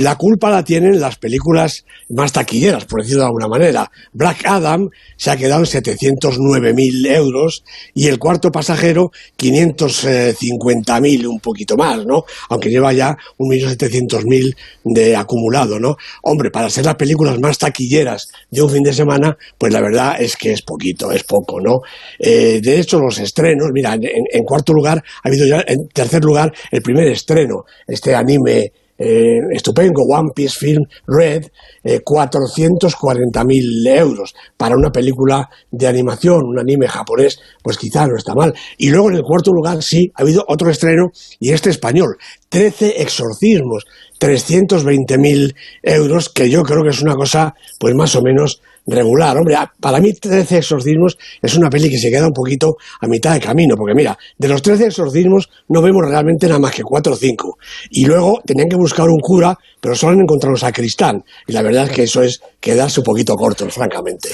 La 0.00 0.16
culpa 0.16 0.50
la 0.50 0.64
tienen 0.64 1.00
las 1.00 1.16
películas 1.16 1.84
más 2.10 2.32
taquilleras, 2.32 2.84
por 2.84 3.02
decirlo 3.02 3.22
de 3.22 3.26
alguna 3.26 3.48
manera. 3.48 3.90
Black 4.12 4.44
Adam 4.44 4.90
se 5.16 5.30
ha 5.30 5.36
quedado 5.36 5.60
en 5.60 5.66
709.000 5.66 7.14
euros 7.14 7.62
y 7.94 8.08
el 8.08 8.18
cuarto 8.18 8.50
pasajero 8.50 9.12
550.000, 9.38 11.26
un 11.26 11.38
poquito 11.40 11.76
más, 11.76 12.04
¿no? 12.04 12.24
Aunque 12.50 12.70
lleva 12.70 12.92
ya 12.92 13.16
1.700.000 13.38 14.56
de 14.84 15.16
acumulado, 15.16 15.78
¿no? 15.78 15.96
Hombre, 16.22 16.50
para 16.50 16.68
ser 16.70 16.84
las 16.84 16.96
películas 16.96 17.38
más 17.40 17.58
taquilleras 17.58 18.28
de 18.50 18.62
un 18.62 18.70
fin 18.70 18.82
de 18.82 18.92
semana, 18.92 19.27
pues 19.56 19.72
la 19.72 19.80
verdad 19.80 20.16
es 20.20 20.36
que 20.36 20.52
es 20.52 20.62
poquito, 20.62 21.10
es 21.12 21.24
poco, 21.24 21.60
¿no? 21.60 21.80
Eh, 22.18 22.60
de 22.62 22.80
hecho, 22.80 22.98
los 22.98 23.18
estrenos, 23.18 23.68
mira, 23.72 23.94
en, 23.94 24.44
cuarto 24.44 24.72
lugar 24.72 25.02
ha 25.22 25.28
habido 25.28 25.46
ya, 25.46 25.64
en 25.66 25.88
tercer 25.88 26.24
lugar, 26.24 26.52
el 26.70 26.82
primer 26.82 27.08
estreno, 27.08 27.64
este 27.86 28.14
anime 28.14 28.72
eh, 29.00 29.38
estupendo, 29.52 30.02
One 30.02 30.30
Piece 30.34 30.58
Film 30.58 30.82
Red, 31.06 31.46
eh, 31.84 32.00
440.000 32.02 33.96
euros 33.96 34.34
para 34.56 34.74
una 34.76 34.90
película 34.90 35.48
de 35.70 35.86
animación, 35.86 36.44
un 36.44 36.58
anime 36.58 36.88
japonés, 36.88 37.38
pues 37.62 37.78
quizá 37.78 38.08
no 38.08 38.16
está 38.16 38.34
mal. 38.34 38.52
Y 38.76 38.90
luego 38.90 39.10
en 39.10 39.16
el 39.16 39.22
cuarto 39.22 39.52
lugar 39.52 39.84
sí, 39.84 40.10
ha 40.16 40.22
habido 40.22 40.44
otro 40.48 40.68
estreno, 40.68 41.12
y 41.38 41.52
este 41.52 41.70
español, 41.70 42.16
13 42.48 43.00
exorcismos, 43.00 43.86
320.000 44.18 45.54
euros, 45.82 46.28
que 46.28 46.50
yo 46.50 46.64
creo 46.64 46.82
que 46.82 46.90
es 46.90 47.00
una 47.00 47.14
cosa, 47.14 47.54
pues 47.78 47.94
más 47.94 48.16
o 48.16 48.22
menos 48.22 48.60
regular. 48.88 49.36
Hombre, 49.36 49.56
para 49.80 50.00
mí 50.00 50.12
13 50.12 50.58
exorcismos 50.58 51.18
es 51.42 51.56
una 51.56 51.70
peli 51.70 51.90
que 51.90 51.98
se 51.98 52.10
queda 52.10 52.26
un 52.26 52.32
poquito 52.32 52.76
a 53.00 53.06
mitad 53.06 53.34
de 53.34 53.40
camino, 53.40 53.76
porque 53.76 53.94
mira, 53.94 54.18
de 54.36 54.48
los 54.48 54.62
13 54.62 54.86
exorcismos 54.86 55.48
no 55.68 55.82
vemos 55.82 56.02
realmente 56.08 56.46
nada 56.46 56.58
más 56.58 56.74
que 56.74 56.82
4 56.82 57.12
o 57.12 57.16
5. 57.16 57.58
Y 57.90 58.04
luego 58.06 58.40
tenían 58.44 58.68
que 58.68 58.76
buscar 58.76 59.08
un 59.08 59.20
cura, 59.20 59.56
pero 59.80 59.94
solo 59.94 60.12
han 60.12 60.20
encontrado 60.20 60.52
un 60.52 60.58
sacristán. 60.58 61.24
Y 61.46 61.52
la 61.52 61.62
verdad 61.62 61.84
es 61.84 61.92
que 61.92 62.02
eso 62.04 62.22
es 62.22 62.40
quedarse 62.60 63.00
un 63.00 63.04
poquito 63.04 63.34
corto, 63.34 63.68
francamente. 63.70 64.30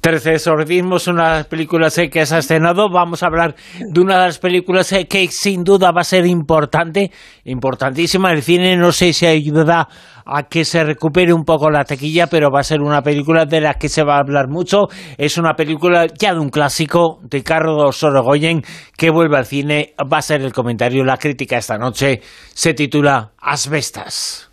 13 0.00 0.34
exorcismos, 0.34 1.06
una 1.06 1.30
de 1.30 1.36
las 1.38 1.46
películas 1.46 1.96
eh, 1.98 2.10
que 2.10 2.26
se 2.26 2.34
ha 2.34 2.38
estrenado. 2.38 2.88
Vamos 2.90 3.22
a 3.22 3.26
hablar 3.26 3.54
de 3.80 4.00
una 4.00 4.18
de 4.18 4.26
las 4.26 4.38
películas 4.38 4.90
eh, 4.92 5.06
que 5.06 5.28
sin 5.28 5.62
duda 5.62 5.92
va 5.92 6.00
a 6.00 6.04
ser 6.04 6.26
importante, 6.26 7.12
importantísima. 7.44 8.32
El 8.32 8.42
cine 8.42 8.76
no 8.76 8.92
sé 8.92 9.12
si 9.12 9.26
ayuda 9.26 9.88
a 10.26 10.44
que 10.44 10.64
se 10.64 10.82
recupere 10.82 11.32
un 11.32 11.44
poco 11.44 11.70
la 11.70 11.84
tequilla, 11.84 12.26
pero 12.26 12.50
va 12.50 12.60
a 12.60 12.64
ser 12.64 12.80
una 12.80 13.02
película 13.02 13.44
de 13.44 13.60
la 13.60 13.74
que 13.74 13.88
se 13.88 14.02
va 14.02 14.16
a 14.16 14.20
hablar 14.20 14.48
mucho. 14.48 14.88
Es 15.16 15.38
una 15.38 15.54
película 15.54 16.06
ya 16.18 16.32
de 16.32 16.40
un 16.40 16.48
clásico, 16.48 17.20
Ricardo 17.30 17.92
Sorogoyen, 17.92 18.62
que 18.96 19.10
vuelve 19.10 19.36
al 19.36 19.46
cine. 19.46 19.94
Va 20.12 20.18
a 20.18 20.22
ser 20.22 20.40
el 20.42 20.52
comentario, 20.52 21.04
la 21.04 21.18
crítica 21.18 21.58
esta 21.58 21.78
noche. 21.78 22.20
Se 22.54 22.74
titula 22.74 23.32
Asbestas. 23.38 24.50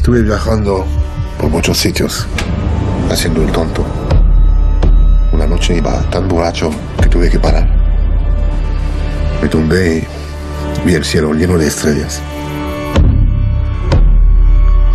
Estuve 0.00 0.22
viajando 0.22 0.86
por 1.38 1.50
muchos 1.50 1.76
sitios, 1.76 2.26
haciendo 3.10 3.42
el 3.42 3.52
tonto. 3.52 3.84
Una 5.30 5.46
noche 5.46 5.76
iba 5.76 6.00
tan 6.08 6.26
borracho 6.26 6.70
que 7.02 7.06
tuve 7.10 7.28
que 7.28 7.38
parar. 7.38 7.68
Me 9.42 9.48
tumbé 9.50 9.98
y 9.98 10.86
vi 10.86 10.94
el 10.94 11.04
cielo 11.04 11.34
lleno 11.34 11.58
de 11.58 11.66
estrellas. 11.66 12.22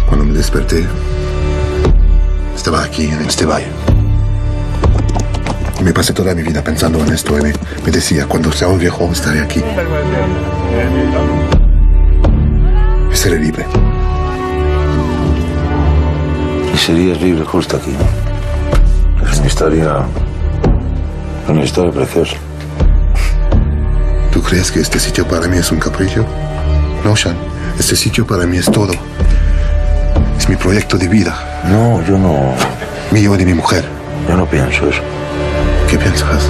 Cuando 0.08 0.26
me 0.26 0.34
desperté, 0.34 0.88
estaba 2.56 2.84
aquí, 2.84 3.06
en 3.06 3.22
este 3.28 3.46
valle. 3.46 3.68
Me 5.84 5.94
pasé 5.94 6.14
toda 6.14 6.34
mi 6.34 6.42
vida 6.42 6.64
pensando 6.64 6.98
en 7.06 7.14
esto. 7.14 7.38
Y 7.38 7.44
me, 7.44 7.92
decía, 7.92 8.26
cuando 8.26 8.52
sea 8.52 8.70
un 8.70 8.80
viejo, 8.80 9.08
estaré 9.12 9.40
aquí. 9.42 9.62
Seré 13.14 13.38
libre. 13.40 13.68
Y 16.76 16.78
serías 16.78 17.22
libre 17.22 17.46
justo 17.46 17.78
aquí. 17.78 17.96
Es 19.32 19.38
una 19.38 19.48
historia. 19.48 20.06
Una 21.48 21.64
historia 21.64 21.90
preciosa. 21.94 22.36
¿Tú 24.30 24.42
crees 24.44 24.74
que 24.74 24.82
este 24.82 25.00
sitio 25.00 25.26
para 25.26 25.48
mí 25.48 25.56
es 25.56 25.72
un 25.72 25.80
capricho? 25.80 26.26
No, 27.06 27.16
Sean. 27.16 27.38
Este 27.80 27.96
sitio 27.96 28.28
para 28.28 28.46
mí 28.46 28.58
es 28.58 28.66
todo. 28.66 28.92
Es 30.38 30.50
mi 30.50 30.58
proyecto 30.58 30.98
de 30.98 31.08
vida. 31.08 31.64
No, 31.70 32.06
yo 32.06 32.18
no. 32.18 32.54
Mío 33.10 33.36
y 33.36 33.38
de 33.38 33.46
mi 33.46 33.54
mujer. 33.54 33.86
Yo 34.28 34.36
no 34.36 34.46
pienso 34.46 34.90
eso. 34.90 35.02
¿Qué 35.90 35.98
piensas? 35.98 36.50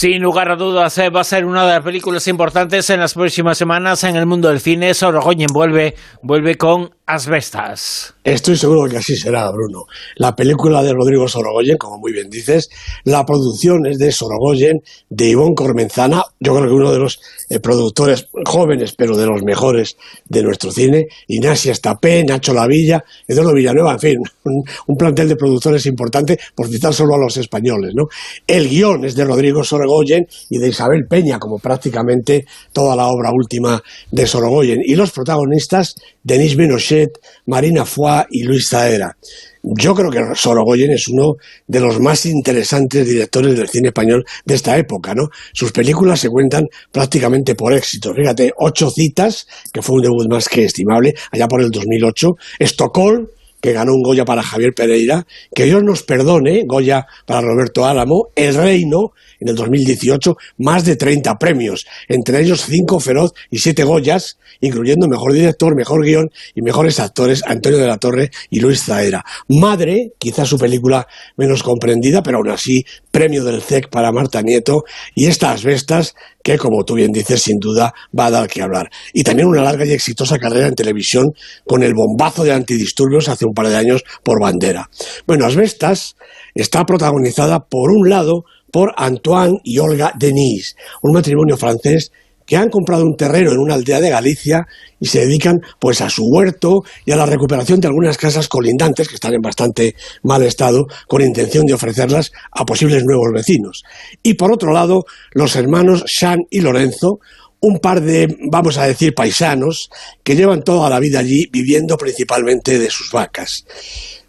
Sin 0.00 0.22
lugar 0.22 0.50
a 0.50 0.56
dudas, 0.56 0.96
eh, 0.96 1.10
va 1.10 1.20
a 1.20 1.24
ser 1.24 1.44
una 1.44 1.66
de 1.66 1.74
las 1.74 1.84
películas 1.84 2.26
importantes 2.26 2.88
en 2.88 3.00
las 3.00 3.12
próximas 3.12 3.58
semanas 3.58 4.02
en 4.04 4.16
el 4.16 4.24
mundo 4.24 4.48
del 4.48 4.58
cine. 4.58 4.94
Sorogoyen 4.94 5.48
vuelve, 5.52 5.94
vuelve 6.22 6.56
con 6.56 6.94
Asbestas. 7.04 8.14
Estoy 8.24 8.56
seguro 8.56 8.88
que 8.88 8.96
así 8.96 9.14
será, 9.14 9.50
Bruno. 9.50 9.84
La 10.16 10.34
película 10.34 10.82
de 10.82 10.94
Rodrigo 10.94 11.28
Sorogoyen, 11.28 11.76
como 11.76 11.98
muy 11.98 12.12
bien 12.12 12.30
dices, 12.30 12.70
la 13.04 13.26
producción 13.26 13.84
es 13.84 13.98
de 13.98 14.10
Sorogoyen, 14.10 14.80
de 15.10 15.28
Ivón 15.28 15.54
Cormenzana, 15.54 16.22
yo 16.38 16.54
creo 16.54 16.68
que 16.68 16.74
uno 16.76 16.92
de 16.92 16.98
los 16.98 17.20
productores 17.58 18.28
jóvenes, 18.46 18.94
pero 18.96 19.16
de 19.16 19.26
los 19.26 19.42
mejores 19.42 19.96
de 20.28 20.42
nuestro 20.42 20.70
cine, 20.70 21.08
Ignacia 21.26 21.72
Estapé, 21.72 22.22
Nacho 22.22 22.54
Lavilla, 22.54 23.04
Eduardo 23.26 23.54
Villanueva, 23.54 23.94
en 23.94 23.98
fin, 23.98 24.18
un, 24.86 24.96
plantel 24.96 25.28
de 25.28 25.36
productores 25.36 25.86
importante, 25.86 26.38
por 26.54 26.68
citar 26.68 26.94
solo 26.94 27.14
a 27.14 27.18
los 27.18 27.36
españoles. 27.36 27.92
¿no? 27.94 28.04
El 28.46 28.68
guion 28.68 29.04
es 29.04 29.16
de 29.16 29.24
Rodrigo 29.24 29.64
Sorogoyen 29.64 30.28
y 30.48 30.58
de 30.58 30.68
Isabel 30.68 31.06
Peña, 31.08 31.40
como 31.40 31.58
prácticamente 31.58 32.46
toda 32.72 32.94
la 32.94 33.08
obra 33.08 33.32
última 33.32 33.82
de 34.12 34.26
Sorogoyen. 34.26 34.80
Y 34.84 34.94
los 34.94 35.10
protagonistas, 35.10 35.96
Denis 36.22 36.56
Menochet, 36.56 37.18
Marina 37.46 37.84
Foix 37.84 38.26
y 38.30 38.44
Luis 38.44 38.68
Zaera. 38.68 39.16
Yo 39.62 39.94
creo 39.94 40.10
que 40.10 40.20
Sorogoyen 40.34 40.90
es 40.90 41.08
uno 41.08 41.34
de 41.66 41.80
los 41.80 42.00
más 42.00 42.24
interesantes 42.24 43.06
directores 43.06 43.56
del 43.56 43.68
cine 43.68 43.88
español 43.88 44.24
de 44.44 44.54
esta 44.54 44.76
época, 44.78 45.14
¿no? 45.14 45.28
Sus 45.52 45.70
películas 45.72 46.20
se 46.20 46.30
cuentan 46.30 46.66
prácticamente 46.90 47.54
por 47.54 47.74
éxito. 47.74 48.14
Fíjate, 48.14 48.52
Ocho 48.56 48.90
citas, 48.90 49.46
que 49.72 49.82
fue 49.82 49.96
un 49.96 50.02
debut 50.02 50.28
más 50.30 50.48
que 50.48 50.64
estimable, 50.64 51.14
allá 51.30 51.46
por 51.46 51.60
el 51.60 51.70
2008. 51.70 52.36
Estocolm, 52.58 53.26
que 53.60 53.72
ganó 53.72 53.92
un 53.92 54.02
Goya 54.02 54.24
para 54.24 54.42
Javier 54.42 54.72
Pereira, 54.74 55.26
que 55.54 55.64
Dios 55.64 55.82
nos 55.82 56.02
perdone, 56.02 56.64
Goya 56.66 57.06
para 57.26 57.42
Roberto 57.42 57.84
Álamo, 57.84 58.28
El 58.34 58.54
Reino, 58.54 59.12
en 59.40 59.48
el 59.48 59.54
2018, 59.54 60.36
más 60.58 60.84
de 60.84 60.96
30 60.96 61.36
premios, 61.36 61.86
entre 62.08 62.40
ellos 62.40 62.64
5 62.66 63.00
Feroz 63.00 63.32
y 63.50 63.58
7 63.58 63.84
Goyas, 63.84 64.38
incluyendo 64.60 65.08
Mejor 65.08 65.32
Director, 65.32 65.74
Mejor 65.74 66.04
Guión 66.04 66.30
y 66.54 66.62
Mejores 66.62 67.00
Actores 67.00 67.42
Antonio 67.46 67.78
de 67.78 67.86
la 67.86 67.98
Torre 67.98 68.30
y 68.50 68.60
Luis 68.60 68.84
Zaera. 68.84 69.24
Madre, 69.48 70.12
quizás 70.18 70.48
su 70.48 70.58
película 70.58 71.06
menos 71.36 71.62
comprendida, 71.62 72.22
pero 72.22 72.38
aún 72.38 72.50
así, 72.50 72.84
premio 73.10 73.44
del 73.44 73.62
CEC 73.62 73.88
para 73.88 74.12
Marta 74.12 74.42
Nieto, 74.42 74.84
y 75.14 75.26
estas 75.26 75.64
bestas 75.64 76.14
que, 76.42 76.58
como 76.58 76.84
tú 76.84 76.94
bien 76.94 77.12
dices, 77.12 77.42
sin 77.42 77.58
duda 77.58 77.92
va 78.18 78.26
a 78.26 78.30
dar 78.30 78.48
que 78.48 78.62
hablar. 78.62 78.90
Y 79.12 79.22
también 79.22 79.48
una 79.48 79.62
larga 79.62 79.84
y 79.84 79.92
exitosa 79.92 80.38
carrera 80.38 80.68
en 80.68 80.74
televisión 80.74 81.32
con 81.66 81.82
el 81.82 81.94
bombazo 81.94 82.44
de 82.44 82.52
antidisturbios 82.52 83.28
hace 83.28 83.44
un 83.44 83.54
par 83.54 83.68
de 83.68 83.76
años 83.76 84.04
por 84.22 84.40
bandera. 84.40 84.88
Bueno, 85.26 85.46
Asbestas 85.46 86.16
está 86.54 86.84
protagonizada 86.84 87.60
por 87.60 87.90
un 87.90 88.08
lado 88.08 88.44
por 88.70 88.92
Antoine 88.96 89.58
y 89.64 89.78
Olga 89.78 90.12
Denis, 90.18 90.76
un 91.02 91.12
matrimonio 91.12 91.56
francés 91.56 92.10
que 92.50 92.56
han 92.56 92.68
comprado 92.68 93.04
un 93.04 93.16
terreno 93.16 93.52
en 93.52 93.58
una 93.58 93.74
aldea 93.74 94.00
de 94.00 94.10
Galicia 94.10 94.66
y 94.98 95.06
se 95.06 95.20
dedican 95.20 95.60
pues 95.78 96.00
a 96.00 96.10
su 96.10 96.24
huerto 96.24 96.82
y 97.04 97.12
a 97.12 97.16
la 97.16 97.24
recuperación 97.24 97.78
de 97.78 97.86
algunas 97.86 98.18
casas 98.18 98.48
colindantes 98.48 99.06
que 99.06 99.14
están 99.14 99.34
en 99.34 99.40
bastante 99.40 99.94
mal 100.24 100.42
estado 100.42 100.86
con 101.06 101.22
intención 101.22 101.64
de 101.64 101.74
ofrecerlas 101.74 102.32
a 102.50 102.64
posibles 102.64 103.04
nuevos 103.04 103.28
vecinos. 103.32 103.84
Y 104.24 104.34
por 104.34 104.50
otro 104.50 104.72
lado, 104.72 105.04
los 105.30 105.54
hermanos 105.54 106.02
Sean 106.08 106.40
y 106.50 106.60
Lorenzo, 106.60 107.20
un 107.60 107.78
par 107.78 108.00
de, 108.00 108.26
vamos 108.50 108.78
a 108.78 108.86
decir, 108.88 109.14
paisanos 109.14 109.88
que 110.24 110.34
llevan 110.34 110.64
toda 110.64 110.90
la 110.90 110.98
vida 110.98 111.20
allí 111.20 111.46
viviendo 111.52 111.96
principalmente 111.96 112.80
de 112.80 112.90
sus 112.90 113.12
vacas. 113.12 113.64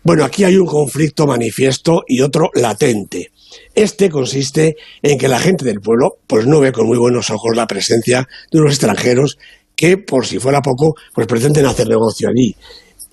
Bueno, 0.03 0.25
aquí 0.25 0.43
hay 0.43 0.57
un 0.57 0.67
conflicto 0.67 1.25
manifiesto 1.25 2.03
y 2.07 2.21
otro 2.21 2.49
latente. 2.53 3.31
Este 3.75 4.09
consiste 4.09 4.75
en 5.01 5.17
que 5.17 5.27
la 5.27 5.39
gente 5.39 5.65
del 5.65 5.79
pueblo 5.79 6.17
pues 6.27 6.45
no 6.45 6.59
ve 6.59 6.71
con 6.71 6.87
muy 6.87 6.97
buenos 6.97 7.29
ojos 7.29 7.55
la 7.55 7.67
presencia 7.67 8.27
de 8.51 8.59
unos 8.59 8.73
extranjeros 8.73 9.37
que, 9.75 9.97
por 9.97 10.25
si 10.25 10.39
fuera 10.39 10.61
poco, 10.61 10.95
pues 11.13 11.27
pretenden 11.27 11.65
hacer 11.65 11.87
negocio 11.87 12.29
allí. 12.29 12.55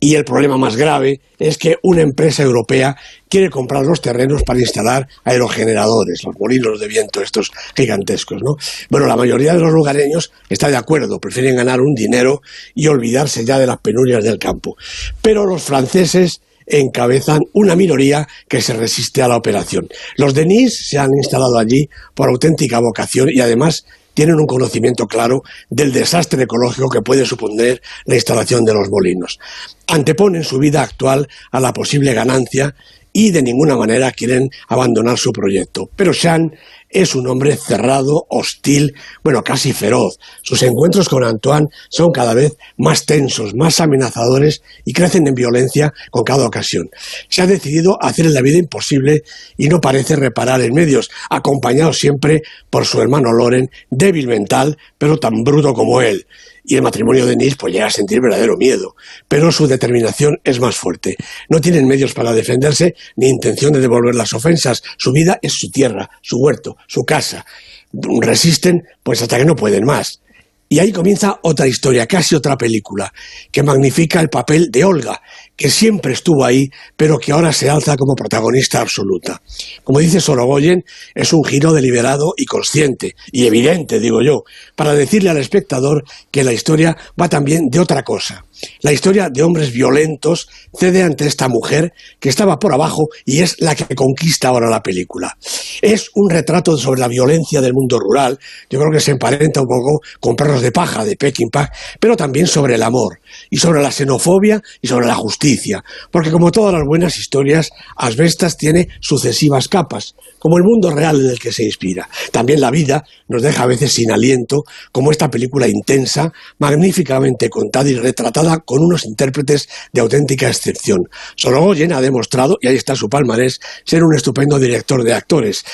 Y 0.01 0.15
el 0.15 0.25
problema 0.25 0.57
más 0.57 0.77
grave 0.77 1.21
es 1.41 1.59
que 1.59 1.77
una 1.83 2.03
empresa 2.03 2.45
europea 2.45 2.97
quiere 3.29 3.51
comprar 3.51 3.85
los 3.85 4.01
terrenos 4.01 4.45
para 4.45 4.61
instalar 4.61 5.09
aerogeneradores, 5.25 6.23
los 6.25 6.39
molinos 6.39 6.79
de 6.79 6.87
viento 6.87 7.21
estos 7.21 7.51
gigantescos, 7.75 8.41
¿no? 8.41 8.55
Bueno, 8.91 9.07
la 9.07 9.17
mayoría 9.17 9.55
de 9.55 9.61
los 9.61 9.73
lugareños 9.73 10.31
está 10.49 10.69
de 10.69 10.77
acuerdo, 10.77 11.19
prefieren 11.19 11.57
ganar 11.57 11.81
un 11.81 11.95
dinero 11.95 12.43
y 12.77 12.87
olvidarse 12.87 13.45
ya 13.45 13.59
de 13.59 13.67
las 13.67 13.79
penurias 13.79 14.23
del 14.23 14.39
campo. 14.39 14.77
Pero 15.21 15.45
los 15.45 15.63
franceses 15.63 16.43
encabezan 16.71 17.41
una 17.53 17.77
minoría 17.77 18.27
que 18.49 18.61
se 18.61 18.75
resiste 18.75 19.23
a 19.23 19.29
la 19.29 19.37
operación. 19.37 19.89
Los 20.17 20.35
Denis 20.35 20.89
se 20.89 20.99
han 20.99 21.11
instalado 21.17 21.59
allí 21.59 21.89
por 22.15 22.29
auténtica 22.29 22.81
vocación 22.81 23.29
y 23.33 23.41
además 23.41 23.85
tienen 24.15 24.41
un 24.41 24.47
conocimiento 24.47 25.07
claro 25.07 25.43
del 25.71 25.93
desastre 25.93 26.43
ecológico 26.43 26.89
que 26.89 27.03
puede 27.03 27.25
suponer 27.25 27.81
la 28.05 28.17
instalación 28.17 28.65
de 28.65 28.75
los 28.75 28.89
molinos. 28.91 29.39
Anteponen 29.87 30.43
su 30.43 30.59
vida 30.59 30.83
actual 30.83 31.29
a 31.53 31.61
la 31.61 31.73
posible 31.73 32.15
ganancia 32.15 32.75
y 33.13 33.31
de 33.31 33.43
ninguna 33.43 33.77
manera 33.77 34.11
quieren 34.11 34.51
abandonar 34.69 35.19
su 35.19 35.33
proyecto. 35.33 35.89
Pero 35.95 36.13
Sean 36.13 36.53
es 36.91 37.15
un 37.15 37.27
hombre 37.27 37.57
cerrado, 37.57 38.27
hostil, 38.29 38.95
bueno, 39.23 39.43
casi 39.43 39.73
feroz. 39.73 40.19
Sus 40.43 40.63
encuentros 40.63 41.09
con 41.09 41.25
Antoine 41.25 41.69
son 41.89 42.11
cada 42.13 42.35
vez 42.35 42.57
más 42.77 43.07
tensos, 43.07 43.55
más 43.55 43.81
amenazadores 43.81 44.63
y 44.85 44.93
crecen 44.93 45.27
en 45.27 45.35
violencia 45.35 45.93
con 46.11 46.25
cada 46.25 46.47
ocasión. 46.47 46.91
Se 47.29 47.43
ha 47.43 47.47
decidido 47.47 47.99
hacer 48.01 48.27
la 48.27 48.41
vida 48.41 48.59
imposible 48.59 49.23
y 49.57 49.69
no 49.69 49.81
parece 49.81 50.17
reparar 50.17 50.61
en 50.61 50.75
medios, 50.75 51.11
acompañado 51.31 51.93
siempre 51.93 52.43
por 52.71 52.87
su 52.87 53.01
hermano 53.01 53.33
Loren, 53.33 53.71
débil 53.91 54.29
mental, 54.29 54.79
pero 54.97 55.19
tan 55.19 55.43
bruto 55.45 55.75
como 55.75 56.01
él 56.01 56.27
y 56.69 56.77
el 56.77 56.83
matrimonio 56.83 57.25
de 57.25 57.35
Nis 57.35 57.57
pues 57.57 57.73
llega 57.73 57.87
a 57.87 57.91
sentir 57.91 58.21
verdadero 58.21 58.59
miedo, 58.59 58.95
pero 59.27 59.51
su 59.51 59.67
determinación 59.67 60.39
es 60.45 60.61
más 60.61 60.77
fuerte. 60.77 61.17
No 61.49 61.63
tienen 61.63 61.89
medios 61.89 62.13
para 62.13 62.35
defenderse 62.35 62.95
ni 63.17 63.29
intención 63.29 63.73
de 63.73 63.81
devolver 63.81 64.15
las 64.15 64.35
ofensas. 64.35 64.83
Su 64.99 65.13
vida 65.13 65.39
es 65.41 65.55
su 65.55 65.71
tierra, 65.71 66.11
su 66.21 66.37
huerto, 66.37 66.77
su 66.87 67.05
casa. 67.05 67.47
Resisten 67.93 68.85
pues 69.03 69.23
hasta 69.23 69.39
que 69.39 69.47
no 69.47 69.57
pueden 69.57 69.85
más. 69.85 70.21
Y 70.69 70.81
ahí 70.81 70.93
comienza 70.93 71.41
otra 71.43 71.67
historia, 71.67 72.07
casi 72.07 72.35
otra 72.35 72.59
película, 72.59 73.15
que 73.51 73.63
magnifica 73.63 74.21
el 74.21 74.29
papel 74.29 74.71
de 74.71 74.85
Olga, 74.85 75.23
que 75.59 75.71
siempre 75.71 76.13
estuvo 76.13 76.45
ahí, 76.45 76.71
pero 76.97 77.19
que 77.19 77.33
ahora 77.33 77.53
se 77.53 77.69
alza 77.69 77.97
como 77.97 78.15
protagonista 78.15 78.81
absoluta. 78.81 79.43
Como 79.83 79.99
dice 79.99 80.21
Sorogoyen, 80.21 80.85
es 81.17 81.33
un 81.33 81.45
giro 81.45 81.73
deliberado 81.73 82.33
y 82.37 82.47
consciente, 82.47 83.17
y 83.33 83.47
evidente, 83.47 83.99
digo 83.99 84.23
yo, 84.23 84.45
para 84.77 84.95
decirle 84.95 85.31
al 85.31 85.39
espectador 85.39 86.05
que 86.31 86.45
la 86.45 86.53
historia 86.53 86.97
va 87.21 87.29
también 87.29 87.69
de 87.71 87.81
otra 87.81 88.05
cosa. 88.05 88.45
La 88.81 88.93
historia 88.93 89.29
de 89.31 89.43
hombres 89.43 89.73
violentos 89.73 90.49
cede 90.79 91.03
ante 91.03 91.27
esta 91.27 91.49
mujer 91.49 91.93
que 92.21 92.29
estaba 92.29 92.59
por 92.59 92.73
abajo 92.73 93.09
y 93.25 93.41
es 93.41 93.61
la 93.61 93.75
que 93.75 93.95
conquista 93.95 94.49
ahora 94.49 94.69
la 94.69 94.83
película. 94.83 95.37
Es 95.83 96.11
un 96.15 96.31
retrato 96.31 96.77
sobre 96.77 97.01
la 97.01 97.09
violencia 97.09 97.61
del 97.61 97.75
mundo 97.75 97.99
rural, 97.99 98.39
yo 98.71 98.79
creo 98.79 98.91
que 98.93 99.01
se 99.01 99.13
emparenta 99.13 99.61
un 99.61 99.67
poco 99.69 100.01
con 100.21 100.37
Perros 100.37 100.63
de 100.63 100.73
Paja 100.73 101.05
de 101.05 101.17
Peckinpah, 101.17 101.71
pero 102.01 102.17
también 102.17 102.47
sobre 102.47 102.75
el 102.75 102.83
amor 102.83 103.21
y 103.51 103.59
sobre 103.59 103.83
la 103.83 103.91
xenofobia 103.91 104.63
y 104.81 104.89
sobre 104.89 105.07
la 105.07 105.15
justicia, 105.15 105.85
porque 106.11 106.31
como 106.31 106.51
todas 106.51 106.75
las 106.75 106.85
buenas 106.87 107.19
historias, 107.19 107.71
Asbestas 107.97 108.57
tiene 108.57 108.89
sucesivas 109.01 109.69
capas, 109.69 110.15
como 110.39 110.57
el 110.57 110.65
mundo 110.65 110.91
real 110.91 111.21
en 111.21 111.31
el 111.31 111.39
que 111.39 111.53
se 111.53 111.65
inspira. 111.65 112.09
También 112.33 112.61
la 112.61 112.71
vida 112.71 113.05
nos 113.29 113.43
deja 113.43 113.65
a 113.65 113.67
veces 113.67 113.93
sin 113.93 114.11
aliento, 114.11 114.63
como 114.93 115.11
esta 115.11 115.31
película 115.31 115.69
intensa, 115.69 116.33
magníficamente 116.59 117.49
contada 117.51 117.89
y 117.89 117.95
retratada 117.95 118.48
con 118.57 118.83
unos 118.83 119.05
intérpretes 119.05 119.69
de 119.93 120.01
auténtica 120.01 120.49
excepción. 120.49 121.01
Sorogoyen 121.37 121.93
ha 121.93 122.01
demostrado, 122.01 122.57
y 122.61 122.69
ahí 122.69 122.77
está 122.77 122.97
su 122.97 123.09
palmarés, 123.09 123.61
ser 123.85 124.03
un 124.03 124.15
estupendo 124.17 124.59
director 124.59 125.05
de 125.05 125.13
actores. 125.13 125.65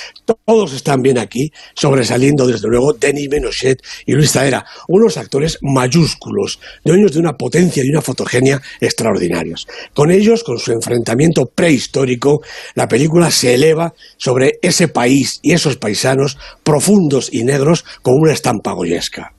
Todos 0.44 0.72
están 0.72 1.00
bien 1.02 1.18
aquí, 1.18 1.50
sobresaliendo 1.74 2.46
desde 2.46 2.68
luego 2.68 2.92
Denis 2.92 3.28
Menochet 3.30 3.82
y 4.06 4.12
Luis 4.12 4.32
Zaera, 4.32 4.64
unos 4.88 5.16
actores 5.16 5.58
mayúsculos, 5.62 6.58
dueños 6.84 7.12
de 7.12 7.20
una 7.20 7.34
potencia 7.34 7.82
y 7.84 7.90
una 7.90 8.02
fotogenia 8.02 8.60
extraordinarios. 8.80 9.66
Con 9.94 10.10
ellos, 10.10 10.42
con 10.44 10.58
su 10.58 10.72
enfrentamiento 10.72 11.46
prehistórico, 11.54 12.40
la 12.74 12.88
película 12.88 13.30
se 13.30 13.54
eleva 13.54 13.94
sobre 14.16 14.58
ese 14.62 14.88
país 14.88 15.38
y 15.42 15.52
esos 15.52 15.76
paisanos 15.76 16.36
profundos 16.62 17.28
y 17.32 17.44
negros 17.44 17.84
con 18.02 18.14
una 18.14 18.32
estampa 18.32 18.72
goyesca. 18.72 19.34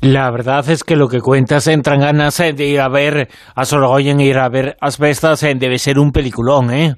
La 0.00 0.30
verdad 0.30 0.68
es 0.68 0.84
que 0.84 0.96
lo 0.96 1.08
que 1.08 1.20
cuentas 1.20 1.66
entran 1.66 2.00
ganas 2.00 2.40
eh, 2.40 2.52
de 2.52 2.66
ir 2.66 2.80
a 2.80 2.88
ver 2.88 3.28
a 3.54 3.64
Sorogoyen 3.64 4.20
e 4.20 4.26
ir 4.26 4.38
a 4.38 4.48
ver 4.48 4.76
Asbestas 4.80 5.42
eh, 5.42 5.54
debe 5.56 5.78
ser 5.78 5.98
un 5.98 6.10
peliculón, 6.12 6.72
¿eh? 6.72 6.94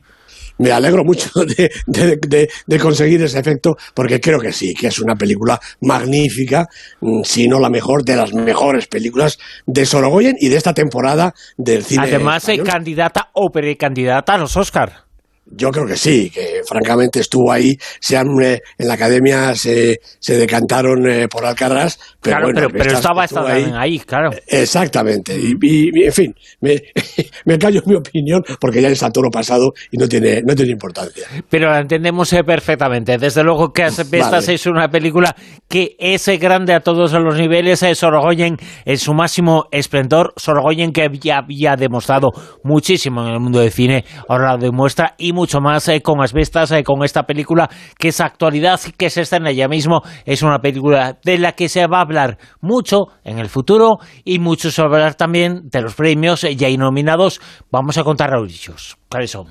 me 0.58 0.70
alegro 0.70 1.04
mucho 1.04 1.28
de, 1.86 2.78
conseguir 2.78 3.22
ese 3.22 3.38
efecto 3.38 3.74
porque 3.94 4.20
creo 4.20 4.38
que 4.38 4.52
sí, 4.52 4.74
que 4.74 4.88
es 4.88 4.98
una 5.00 5.14
película 5.14 5.58
magnífica, 5.80 6.66
mm, 7.00 7.22
si 7.24 7.48
no 7.48 7.58
la 7.58 7.68
mejor 7.68 8.04
de 8.04 8.16
las 8.16 8.32
mejores 8.32 8.86
películas 8.86 9.38
de 9.66 9.84
Sorogoyen 9.86 10.36
y 10.38 10.48
de 10.48 10.56
esta 10.56 10.72
temporada 10.72 11.34
del 11.56 11.84
cine. 11.84 12.04
Además, 12.04 12.48
es 12.48 12.60
candidata 12.62 13.30
o 13.34 13.50
precandidata 13.50 14.34
a 14.34 14.38
los 14.38 14.56
Oscar. 14.56 15.11
Yo 15.54 15.70
creo 15.70 15.86
que 15.86 15.96
sí, 15.96 16.30
que 16.30 16.62
francamente 16.66 17.20
estuvo 17.20 17.52
ahí. 17.52 17.76
Se 18.00 18.16
han, 18.16 18.28
eh, 18.42 18.60
en 18.78 18.88
la 18.88 18.94
academia 18.94 19.54
se, 19.54 20.00
se 20.18 20.36
decantaron 20.36 21.08
eh, 21.08 21.28
por 21.28 21.44
Alcaraz, 21.44 21.98
pero 22.20 22.36
claro, 22.36 22.52
bueno, 22.52 22.68
pero, 22.72 22.92
estaba, 22.92 23.24
estaba 23.24 23.52
ahí. 23.52 23.72
ahí. 23.74 23.98
claro. 24.00 24.30
Exactamente. 24.46 25.36
Y, 25.38 26.04
en 26.04 26.12
fin, 26.12 26.34
me, 26.60 26.82
me 27.44 27.58
callo 27.58 27.82
mi 27.86 27.94
opinión 27.94 28.42
porque 28.60 28.80
ya 28.80 28.88
es 28.88 29.02
a 29.02 29.10
toro 29.10 29.30
pasado 29.30 29.72
y 29.90 29.96
no 29.96 30.08
tiene, 30.08 30.42
no 30.42 30.54
tiene 30.54 30.72
importancia. 30.72 31.26
Pero 31.48 31.70
la 31.70 31.80
entendemos 31.80 32.32
eh, 32.32 32.44
perfectamente. 32.44 33.18
Desde 33.18 33.42
luego 33.42 33.72
que 33.72 33.84
Asbestas 33.84 34.48
es 34.48 34.66
una 34.66 34.88
película 34.88 35.34
que 35.68 35.96
es 35.98 36.26
grande 36.38 36.74
a 36.74 36.80
todos 36.80 37.12
los 37.12 37.36
niveles. 37.36 37.84
Sorogoyen 37.94 38.56
en 38.84 38.98
su 38.98 39.12
máximo 39.14 39.66
esplendor. 39.70 40.32
Sorogoyen 40.36 40.92
que 40.92 41.08
ya 41.20 41.38
había 41.38 41.76
demostrado 41.76 42.30
muchísimo 42.62 43.22
en 43.26 43.34
el 43.34 43.40
mundo 43.40 43.60
del 43.60 43.70
cine, 43.70 44.04
ahora 44.28 44.52
lo 44.52 44.58
demuestra 44.58 45.14
y 45.18 45.32
mucho 45.42 45.60
más 45.60 45.88
eh, 45.88 46.00
con 46.00 46.22
Asbestas, 46.22 46.70
eh, 46.70 46.84
con 46.84 47.02
esta 47.02 47.24
película 47.24 47.68
que 47.98 48.08
es 48.08 48.20
actualidad, 48.20 48.80
que 48.96 49.10
se 49.10 49.22
está 49.22 49.38
en 49.38 49.48
ella 49.48 49.66
mismo. 49.66 50.00
Es 50.24 50.42
una 50.42 50.60
película 50.60 51.18
de 51.24 51.36
la 51.36 51.50
que 51.50 51.68
se 51.68 51.84
va 51.88 51.98
a 51.98 52.02
hablar 52.02 52.38
mucho 52.60 53.06
en 53.24 53.40
el 53.40 53.48
futuro 53.48 53.98
y 54.24 54.38
mucho 54.38 54.70
se 54.70 54.80
va 54.82 54.86
a 54.86 54.92
hablar 54.92 55.14
también 55.16 55.62
de 55.64 55.82
los 55.82 55.94
premios 55.94 56.42
ya 56.42 56.68
nominados. 56.76 57.40
Vamos 57.72 57.98
a 57.98 58.04
contar 58.04 58.30
los 58.30 58.46
dichos. 58.46 58.96
¿Cuáles 59.08 59.32
son? 59.32 59.48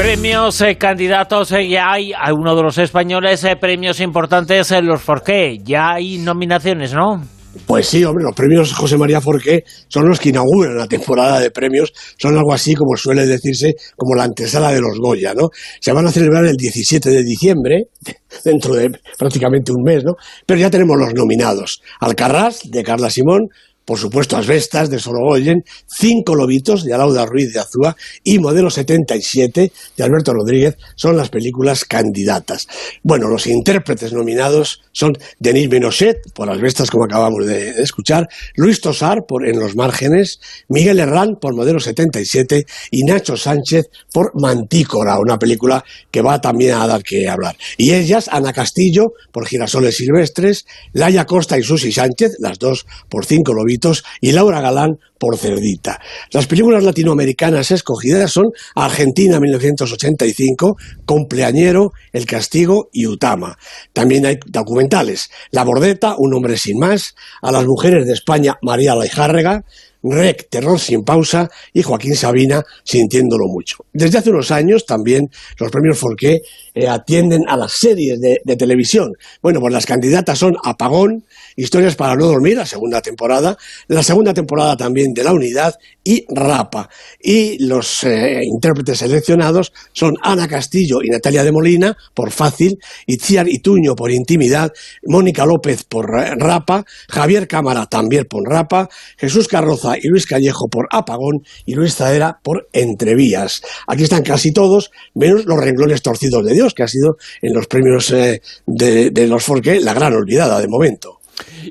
Premios, 0.00 0.58
eh, 0.62 0.78
candidatos, 0.78 1.50
ya 1.50 1.92
hay 1.92 2.12
uno 2.34 2.56
de 2.56 2.62
los 2.62 2.78
españoles, 2.78 3.46
premios 3.60 4.00
importantes, 4.00 4.70
en 4.70 4.86
los 4.86 5.02
Forqué. 5.02 5.58
Ya 5.62 5.90
hay 5.90 6.16
nominaciones, 6.16 6.94
¿no? 6.94 7.20
Pues 7.66 7.88
sí, 7.88 8.02
hombre, 8.04 8.24
los 8.24 8.34
premios 8.34 8.72
José 8.72 8.96
María 8.96 9.20
Forqué 9.20 9.64
son 9.88 10.08
los 10.08 10.18
que 10.18 10.30
inauguran 10.30 10.78
la 10.78 10.86
temporada 10.86 11.38
de 11.38 11.50
premios, 11.50 11.92
son 12.16 12.34
algo 12.34 12.54
así 12.54 12.74
como 12.74 12.96
suele 12.96 13.26
decirse 13.26 13.74
como 13.94 14.14
la 14.14 14.24
antesala 14.24 14.72
de 14.72 14.80
los 14.80 14.98
Goya, 14.98 15.34
¿no? 15.34 15.50
Se 15.80 15.92
van 15.92 16.06
a 16.06 16.10
celebrar 16.10 16.46
el 16.46 16.56
17 16.56 17.10
de 17.10 17.22
diciembre, 17.22 17.88
dentro 18.44 18.74
de 18.74 18.92
prácticamente 19.18 19.70
un 19.70 19.82
mes, 19.82 20.02
¿no? 20.02 20.14
Pero 20.46 20.60
ya 20.60 20.70
tenemos 20.70 20.96
los 20.96 21.12
nominados. 21.12 21.82
Alcarrás, 22.00 22.70
de 22.70 22.82
Carla 22.82 23.10
Simón, 23.10 23.48
por 23.90 23.98
supuesto 23.98 24.36
Asbestas 24.36 24.88
de 24.88 25.00
Sorogoyen, 25.00 25.64
Cinco 25.88 26.36
Lobitos 26.36 26.84
de 26.84 26.94
Alauda 26.94 27.26
Ruiz 27.26 27.52
de 27.52 27.58
Azúa 27.58 27.96
y 28.22 28.38
Modelo 28.38 28.70
77 28.70 29.72
de 29.96 30.04
Alberto 30.04 30.32
Rodríguez 30.32 30.76
son 30.94 31.16
las 31.16 31.28
películas 31.28 31.84
candidatas. 31.84 32.68
Bueno, 33.02 33.26
los 33.26 33.48
intérpretes 33.48 34.12
nominados 34.12 34.82
son 34.92 35.14
Denis 35.40 35.68
Menochet 35.68 36.18
por 36.34 36.48
Asbestas, 36.48 36.88
como 36.88 37.06
acabamos 37.06 37.44
de, 37.46 37.70
escuchar, 37.82 38.28
Luis 38.54 38.80
Tosar 38.80 39.24
por 39.26 39.44
En 39.44 39.58
los 39.58 39.74
márgenes, 39.74 40.38
Miguel 40.68 41.00
Herrán 41.00 41.38
por 41.40 41.56
Modelo 41.56 41.80
77 41.80 42.66
y 42.92 43.02
Nacho 43.02 43.36
Sánchez 43.36 43.86
por 44.12 44.40
Mantícora, 44.40 45.18
una 45.18 45.36
película 45.36 45.84
que 46.12 46.22
va 46.22 46.40
también 46.40 46.74
a 46.74 46.86
dar 46.86 47.02
que 47.02 47.28
hablar. 47.28 47.56
Y 47.76 47.92
ellas, 47.94 48.28
Ana 48.30 48.52
Castillo 48.52 49.14
por 49.32 49.48
Girasoles 49.48 49.96
Silvestres, 49.96 50.64
Laia 50.92 51.26
Costa 51.26 51.58
y 51.58 51.64
Susi 51.64 51.90
Sánchez, 51.90 52.36
las 52.38 52.60
dos 52.60 52.86
por 53.08 53.26
Cinco 53.26 53.52
Lobitos, 53.52 53.79
y 54.20 54.32
Laura 54.32 54.60
Galán 54.60 54.98
por 55.18 55.36
Cerdita. 55.36 56.00
Las 56.32 56.46
películas 56.46 56.82
latinoamericanas 56.82 57.70
escogidas 57.70 58.32
son 58.32 58.52
Argentina 58.74 59.38
1985, 59.38 60.76
Compleañero, 61.04 61.92
El 62.12 62.26
Castigo 62.26 62.88
y 62.92 63.06
Utama. 63.06 63.58
También 63.92 64.26
hay 64.26 64.38
documentales. 64.46 65.30
La 65.50 65.64
Bordeta, 65.64 66.14
Un 66.16 66.34
hombre 66.34 66.56
sin 66.56 66.78
más, 66.78 67.14
A 67.42 67.52
las 67.52 67.66
mujeres 67.66 68.06
de 68.06 68.14
España, 68.14 68.58
María 68.62 68.94
Laijárrega, 68.94 69.64
Rec, 70.02 70.48
Terror 70.48 70.78
sin 70.78 71.04
pausa 71.04 71.50
y 71.72 71.82
Joaquín 71.82 72.16
Sabina, 72.16 72.64
sintiéndolo 72.84 73.46
mucho. 73.48 73.84
Desde 73.92 74.18
hace 74.18 74.30
unos 74.30 74.50
años 74.50 74.86
también 74.86 75.30
los 75.58 75.70
premios 75.70 75.98
Forqué 75.98 76.42
eh, 76.74 76.88
atienden 76.88 77.48
a 77.48 77.56
las 77.56 77.72
series 77.72 78.20
de, 78.20 78.40
televisión. 78.56 79.12
Bueno, 79.42 79.60
pues 79.60 79.72
las 79.72 79.86
candidatas 79.86 80.38
son 80.38 80.56
Apagón, 80.64 81.24
Historias 81.56 81.96
para 81.96 82.16
no 82.16 82.26
dormir, 82.26 82.56
la 82.56 82.64
segunda 82.64 83.02
temporada, 83.02 83.56
la 83.88 84.02
segunda 84.02 84.32
temporada 84.32 84.76
también 84.76 85.12
de 85.12 85.24
La 85.24 85.32
Unidad 85.32 85.74
y 86.04 86.24
Rapa. 86.28 86.88
Y 87.20 87.58
los 87.64 88.04
eh, 88.04 88.40
intérpretes 88.44 88.98
seleccionados 88.98 89.72
son 89.92 90.16
Ana 90.22 90.48
Castillo 90.48 91.02
y 91.02 91.08
Natalia 91.08 91.44
de 91.44 91.52
Molina 91.52 91.96
por 92.14 92.30
Fácil, 92.30 92.78
Itziar 93.06 93.48
Ituño 93.48 93.94
por 93.94 94.10
Intimidad, 94.10 94.72
Mónica 95.04 95.44
López 95.44 95.84
por 95.84 96.06
eh, 96.18 96.34
Rapa, 96.36 96.84
Javier 97.08 97.46
Cámara 97.46 97.86
también 97.86 98.24
por 98.24 98.48
Rapa, 98.48 98.88
Jesús 99.18 99.48
Carroza 99.48 99.89
y 99.96 100.08
Luis 100.08 100.26
Callejo 100.26 100.68
por 100.68 100.86
Apagón 100.90 101.42
y 101.66 101.74
Luis 101.74 101.94
Zaera 101.94 102.38
por 102.42 102.68
Entrevías. 102.72 103.62
Aquí 103.86 104.04
están 104.04 104.22
casi 104.22 104.52
todos, 104.52 104.90
menos 105.14 105.44
los 105.46 105.58
renglones 105.58 106.02
torcidos 106.02 106.44
de 106.44 106.54
Dios, 106.54 106.74
que 106.74 106.82
ha 106.82 106.88
sido 106.88 107.16
en 107.42 107.54
los 107.54 107.66
premios 107.66 108.10
eh, 108.12 108.40
de, 108.66 109.26
los 109.26 109.44
Forqué 109.44 109.80
la 109.80 109.94
gran 109.94 110.12
olvidada 110.14 110.60
de 110.60 110.68
momento 110.68 111.20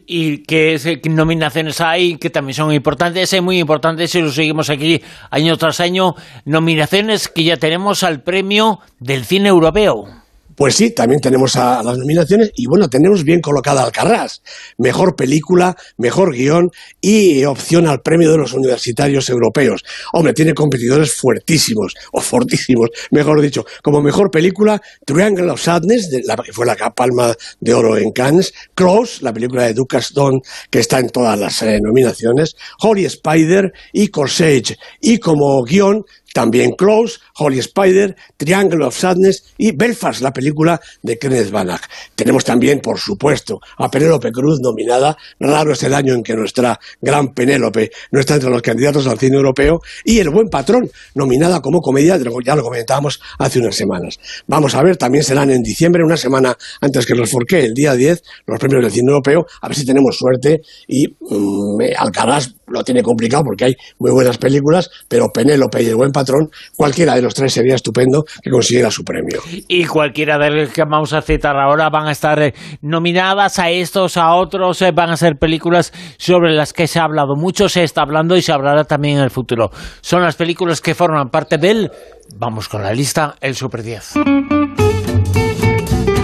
y 0.07 0.43
qué 0.43 0.99
nominaciones 1.09 1.79
hay 1.81 2.17
que 2.17 2.29
también 2.29 2.55
son 2.55 2.73
importantes, 2.73 3.31
es 3.31 3.41
muy 3.41 3.59
importantes 3.59 4.13
y 4.15 4.21
lo 4.21 4.31
seguimos 4.31 4.69
aquí 4.69 5.01
año 5.29 5.57
tras 5.57 5.79
año, 5.79 6.15
nominaciones 6.45 7.27
que 7.27 7.43
ya 7.43 7.57
tenemos 7.57 8.03
al 8.03 8.23
premio 8.23 8.79
del 8.99 9.25
cine 9.25 9.49
europeo. 9.49 10.18
Pues 10.59 10.75
sí, 10.75 10.89
también 10.89 11.21
tenemos 11.21 11.55
a, 11.55 11.81
las 11.81 11.97
nominaciones 11.97 12.51
y 12.53 12.65
bueno, 12.65 12.89
tenemos 12.89 13.23
bien 13.23 13.39
colocada 13.39 13.81
Alcarrás. 13.81 14.41
Mejor 14.77 15.15
película, 15.15 15.77
mejor 15.95 16.35
guion 16.35 16.69
y 16.99 17.45
opción 17.45 17.87
al 17.87 18.01
premio 18.01 18.29
de 18.29 18.39
los 18.39 18.51
universitarios 18.51 19.29
europeos. 19.29 19.85
Hombre, 20.11 20.33
tiene 20.33 20.53
competidores 20.53 21.13
fuertísimos, 21.13 21.93
o 22.11 22.19
fortísimos, 22.19 22.89
mejor 23.09 23.39
dicho. 23.39 23.65
Como 23.81 24.01
mejor 24.01 24.31
película, 24.31 24.81
Triangle 25.05 25.49
of 25.49 25.61
Sadness, 25.61 26.09
la, 26.25 26.35
que 26.35 26.51
fue 26.51 26.65
la 26.65 26.75
palma 26.93 27.33
de 27.61 27.73
oro 27.73 27.95
en 27.95 28.11
Cannes. 28.11 28.53
Close, 28.75 29.23
la 29.23 29.31
película 29.31 29.63
de 29.63 29.75
Lucas 29.75 30.11
Don, 30.13 30.41
que 30.69 30.79
está 30.79 30.99
en 30.99 31.09
todas 31.09 31.39
las 31.39 31.61
eh, 31.61 31.79
nominaciones. 31.81 32.57
Holy 32.81 33.05
Spider 33.05 33.71
y 33.93 34.09
Corsage. 34.09 34.77
Y 34.99 35.19
como 35.19 35.63
guion, 35.63 36.03
también 36.33 36.71
Close, 36.71 37.19
Holy 37.37 37.59
Spider, 37.59 38.15
Triangle 38.37 38.85
of 38.85 38.97
Sadness 38.97 39.53
y 39.57 39.71
Belfast, 39.71 40.21
la 40.21 40.31
película 40.31 40.79
de 41.01 41.17
Kenneth 41.17 41.51
Branagh. 41.51 41.81
Tenemos 42.15 42.43
también, 42.43 42.79
por 42.79 42.99
supuesto, 42.99 43.59
a 43.77 43.89
Penélope 43.89 44.31
Cruz 44.31 44.59
nominada. 44.61 45.17
Raro 45.39 45.73
es 45.73 45.83
el 45.83 45.93
año 45.93 46.13
en 46.13 46.23
que 46.23 46.35
nuestra 46.35 46.79
gran 47.01 47.33
Penélope 47.33 47.91
no 48.11 48.19
está 48.19 48.35
entre 48.35 48.49
los 48.49 48.61
candidatos 48.61 49.07
al 49.07 49.19
cine 49.19 49.37
europeo. 49.37 49.79
Y 50.03 50.19
El 50.19 50.29
Buen 50.29 50.49
Patrón, 50.49 50.89
nominada 51.15 51.61
como 51.61 51.81
comedia, 51.81 52.17
ya 52.45 52.55
lo 52.55 52.63
comentábamos 52.63 53.19
hace 53.37 53.59
unas 53.59 53.75
semanas. 53.75 54.19
Vamos 54.47 54.75
a 54.75 54.83
ver, 54.83 54.97
también 54.97 55.23
serán 55.23 55.49
en 55.51 55.61
diciembre, 55.61 56.03
una 56.03 56.17
semana 56.17 56.57
antes 56.81 57.05
que 57.05 57.15
los 57.15 57.29
Forqué, 57.29 57.65
el 57.65 57.73
día 57.73 57.93
10, 57.95 58.23
los 58.45 58.59
premios 58.59 58.83
del 58.83 58.91
cine 58.91 59.09
europeo. 59.11 59.45
A 59.61 59.67
ver 59.67 59.77
si 59.77 59.85
tenemos 59.85 60.17
suerte 60.17 60.61
y 60.87 61.07
mm, 61.07 61.79
Alcaraz 61.97 62.49
lo 62.69 62.83
tiene 62.83 63.01
complicado 63.01 63.43
porque 63.43 63.65
hay 63.65 63.75
muy 63.99 64.11
buenas 64.11 64.37
películas, 64.37 64.89
pero 65.07 65.27
Penélope 65.33 65.81
y 65.83 65.87
El 65.87 65.95
Buen 65.95 66.11
Patrón, 66.11 66.49
cualquiera 66.75 67.15
de 67.15 67.21
los 67.21 67.33
tres 67.33 67.53
sería 67.53 67.75
estupendo 67.75 68.23
que 68.41 68.49
consiguiera 68.49 68.91
su 68.91 69.03
premio. 69.03 69.41
Y 69.67 69.85
cualquiera 69.85 70.37
de 70.37 70.49
los 70.51 70.69
que 70.69 70.83
vamos 70.83 71.13
a 71.13 71.21
citar 71.21 71.57
ahora 71.57 71.89
van 71.89 72.07
a 72.07 72.11
estar 72.11 72.41
eh, 72.41 72.53
nominadas 72.81 73.59
a 73.59 73.69
estos, 73.69 74.17
a 74.17 74.33
otros, 74.33 74.81
eh, 74.81 74.91
van 74.91 75.09
a 75.09 75.17
ser 75.17 75.37
películas 75.37 75.93
sobre 76.17 76.53
las 76.53 76.73
que 76.73 76.87
se 76.87 76.99
ha 76.99 77.03
hablado 77.03 77.35
mucho, 77.35 77.69
se 77.69 77.83
está 77.83 78.01
hablando 78.01 78.35
y 78.35 78.41
se 78.41 78.51
hablará 78.51 78.83
también 78.83 79.17
en 79.17 79.23
el 79.23 79.31
futuro. 79.31 79.71
Son 80.01 80.21
las 80.21 80.35
películas 80.35 80.81
que 80.81 80.95
forman 80.95 81.29
parte 81.29 81.57
del, 81.57 81.91
vamos 82.37 82.67
con 82.67 82.83
la 82.83 82.93
lista, 82.93 83.35
el 83.41 83.55
Super 83.55 83.83
10. 83.83 84.13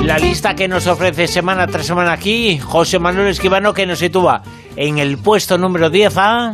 La 0.05 0.19
lista 0.19 0.53
que 0.53 0.67
nos 0.67 0.85
ofrece 0.85 1.27
semana 1.27 1.65
tras 1.65 1.87
semana 1.87 2.13
aquí, 2.13 2.59
José 2.59 2.99
Manuel 2.99 3.29
Esquivano, 3.29 3.73
que 3.73 3.87
nos 3.87 3.97
sitúa 3.97 4.43
en 4.75 4.97
el 4.97 5.17
puesto 5.17 5.57
número 5.57 5.89
10 5.89 6.13
a... 6.17 6.53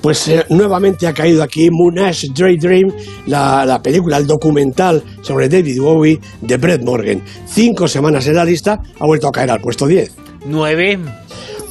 Pues 0.00 0.28
eh, 0.28 0.44
nuevamente 0.50 1.06
ha 1.06 1.12
caído 1.12 1.42
aquí 1.42 1.68
Moonage 1.70 2.28
Dream, 2.32 2.92
la, 3.26 3.64
la, 3.64 3.82
película, 3.82 4.18
el 4.18 4.26
documental 4.26 5.02
sobre 5.22 5.48
David 5.48 5.80
Bowie 5.80 6.20
de 6.42 6.56
Brett 6.58 6.84
Morgan. 6.84 7.22
Cinco 7.46 7.88
semanas 7.88 8.26
en 8.28 8.36
la 8.36 8.44
lista, 8.44 8.80
ha 9.00 9.06
vuelto 9.06 9.26
a 9.26 9.32
caer 9.32 9.50
al 9.50 9.60
puesto 9.60 9.86
10. 9.86 10.14
Nueve 10.44 11.00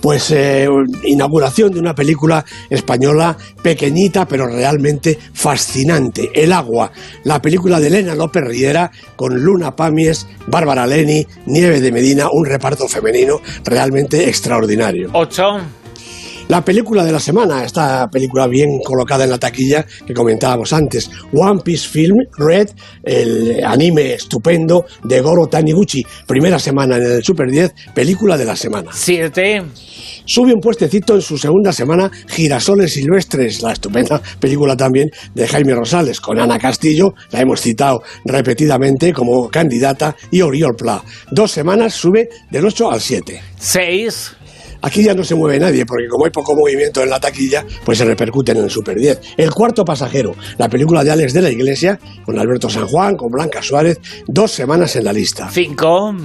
pues 0.06 0.30
eh, 0.30 0.68
inauguración 1.06 1.72
de 1.72 1.80
una 1.80 1.96
película 1.96 2.46
española 2.70 3.36
pequeñita 3.64 4.28
pero 4.28 4.46
realmente 4.46 5.18
fascinante, 5.34 6.30
El 6.32 6.54
agua, 6.54 6.92
la 7.24 7.42
película 7.42 7.80
de 7.80 7.88
Elena 7.88 8.14
López 8.14 8.44
Riera 8.44 8.92
con 9.16 9.34
Luna 9.44 9.76
Pamies, 9.76 10.28
Bárbara 10.46 10.86
Leni, 10.86 11.26
Nieve 11.48 11.82
de 11.82 11.92
Medina, 11.92 12.28
un 12.32 12.46
reparto 12.46 12.88
femenino 12.88 13.42
realmente 13.64 14.30
extraordinario. 14.30 15.10
Ocho. 15.14 15.58
La 16.48 16.64
película 16.64 17.04
de 17.04 17.12
la 17.12 17.20
semana, 17.20 17.64
esta 17.64 18.08
película 18.08 18.46
bien 18.46 18.80
colocada 18.86 19.24
en 19.24 19.32
la 19.32 19.40
taquilla 19.40 19.84
que 20.06 20.14
comentábamos 20.14 20.74
antes, 20.74 21.10
One 21.34 21.62
Piece 21.64 21.90
Film 21.90 22.18
Red, 22.38 22.70
el 23.04 23.64
anime 23.66 24.14
estupendo 24.14 24.86
de 25.04 25.22
Goro 25.22 25.48
Taniguchi, 25.48 26.06
primera 26.28 26.60
semana 26.60 26.98
en 26.98 27.04
el 27.04 27.24
Super 27.24 27.50
10, 27.50 27.74
película 27.96 28.38
de 28.38 28.46
la 28.46 28.56
semana. 28.56 28.92
Siete. 28.94 29.64
Sube 30.26 30.54
un 30.54 30.60
puestecito 30.62 31.16
en 31.16 31.22
su 31.22 31.36
segunda 31.36 31.74
semana 31.74 32.12
Girasoles 32.28 32.94
Silvestres, 32.94 33.64
la 33.64 33.74
estupenda 33.74 34.22
película 34.40 34.78
también 34.78 35.10
de 35.34 35.48
Jaime 35.48 35.74
Rosales, 35.74 36.22
con 36.22 36.40
Ana 36.40 36.60
Castillo, 36.60 37.16
la 37.32 37.42
hemos 37.42 37.60
citado 37.60 38.04
repetidamente 38.24 39.14
como 39.14 39.50
candidata, 39.50 40.16
y 40.30 40.42
Oriol 40.42 40.76
Pla. 40.76 41.04
Dos 41.32 41.52
semanas 41.52 41.96
sube 41.96 42.30
del 42.52 42.66
8 42.66 42.92
al 42.92 43.02
7. 43.02 43.42
Seis. 43.58 44.36
Aquí 44.86 45.02
ya 45.04 45.16
no 45.16 45.24
se 45.24 45.34
mueve 45.34 45.60
nadie, 45.60 45.84
porque 45.84 46.08
como 46.08 46.26
hay 46.26 46.32
poco 46.32 46.56
movimiento 46.56 47.02
en 47.02 47.10
la 47.10 47.20
taquilla, 47.20 47.66
pues 47.84 47.98
se 47.98 48.06
repercute 48.06 48.52
en 48.52 48.60
el 48.60 48.70
Super 48.70 48.96
10. 48.96 49.20
El 49.36 49.50
cuarto 49.50 49.84
pasajero, 49.84 50.36
la 50.60 50.70
película 50.70 51.04
de 51.04 51.10
Alex 51.10 51.34
de 51.34 51.42
la 51.42 51.50
Iglesia, 51.50 52.00
con 52.24 52.38
Alberto 52.38 52.70
San 52.70 52.86
Juan, 52.86 53.18
con 53.18 53.32
Blanca 53.32 53.64
Suárez, 53.64 54.00
dos 54.28 54.52
semanas 54.52 54.96
en 54.96 55.06
la 55.06 55.12
lista. 55.12 55.50
Cinco. 55.52 56.16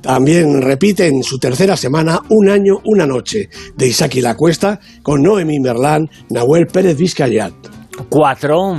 También 0.00 0.62
repite 0.62 1.06
en 1.06 1.22
su 1.22 1.38
tercera 1.38 1.76
semana 1.76 2.20
Un 2.28 2.48
año, 2.48 2.80
una 2.86 3.06
noche, 3.06 3.48
de 3.76 3.86
Isaac 3.86 4.16
y 4.16 4.20
la 4.20 4.34
Cuesta, 4.34 4.80
con 5.04 5.22
Noemí 5.22 5.60
Merlán, 5.60 6.10
Nahuel 6.28 6.66
Pérez 6.66 6.96
Vizcayat. 6.96 7.52
Cuatro. 8.08 8.78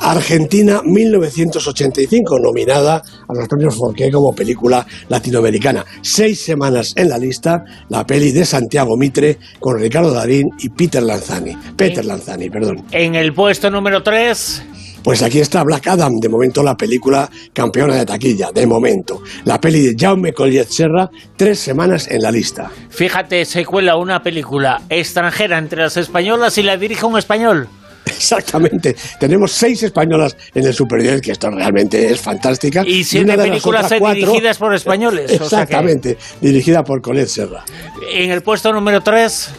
Argentina 0.00 0.80
1985, 0.82 2.38
nominada 2.38 3.02
a 3.28 3.34
los 3.34 3.48
premios 3.48 3.76
Forqué 3.76 4.10
como 4.10 4.34
película 4.34 4.86
latinoamericana. 5.08 5.84
Seis 6.02 6.40
semanas 6.40 6.94
en 6.96 7.08
la 7.08 7.18
lista, 7.18 7.62
la 7.88 8.06
peli 8.06 8.32
de 8.32 8.44
Santiago 8.44 8.96
Mitre 8.96 9.38
con 9.58 9.78
Ricardo 9.78 10.12
Darín 10.12 10.48
y 10.58 10.70
Peter 10.70 11.02
Lanzani. 11.02 11.56
Peter 11.76 12.04
Lanzani, 12.04 12.48
perdón. 12.48 12.84
En 12.90 13.14
el 13.14 13.34
puesto 13.34 13.70
número 13.70 14.02
3. 14.02 14.62
Pues 15.02 15.22
aquí 15.22 15.40
está 15.40 15.62
Black 15.64 15.86
Adam, 15.86 16.16
de 16.20 16.28
momento 16.28 16.62
la 16.62 16.76
película 16.76 17.30
campeona 17.54 17.94
de 17.96 18.04
taquilla, 18.04 18.50
de 18.52 18.66
momento. 18.66 19.22
La 19.44 19.58
peli 19.58 19.80
de 19.80 19.94
Jaume 19.98 20.34
Collet 20.34 20.68
Serra, 20.68 21.10
tres 21.36 21.58
semanas 21.58 22.08
en 22.10 22.20
la 22.20 22.30
lista. 22.30 22.70
Fíjate, 22.90 23.46
se 23.46 23.64
cuela 23.64 23.96
una 23.96 24.22
película 24.22 24.82
extranjera 24.90 25.56
entre 25.56 25.82
las 25.82 25.96
españolas 25.96 26.58
y 26.58 26.62
la 26.62 26.76
dirige 26.76 27.06
un 27.06 27.16
español. 27.16 27.68
Exactamente. 28.06 28.96
Tenemos 29.18 29.52
seis 29.52 29.82
españolas 29.82 30.36
en 30.54 30.66
el 30.66 30.74
Super 30.74 31.02
10, 31.02 31.20
que 31.20 31.32
esto 31.32 31.50
realmente 31.50 32.10
es 32.10 32.20
fantástica. 32.20 32.82
Y 32.86 33.04
siete 33.04 33.36
películas 33.36 33.90
dirigidas 33.90 34.58
por 34.58 34.74
españoles. 34.74 35.30
Exactamente, 35.30 36.16
dirigida 36.40 36.84
por 36.84 37.00
Colette 37.00 37.28
Serra. 37.28 37.64
En 38.12 38.30
el 38.30 38.42
puesto 38.42 38.72
número 38.72 39.02
3... 39.02 39.50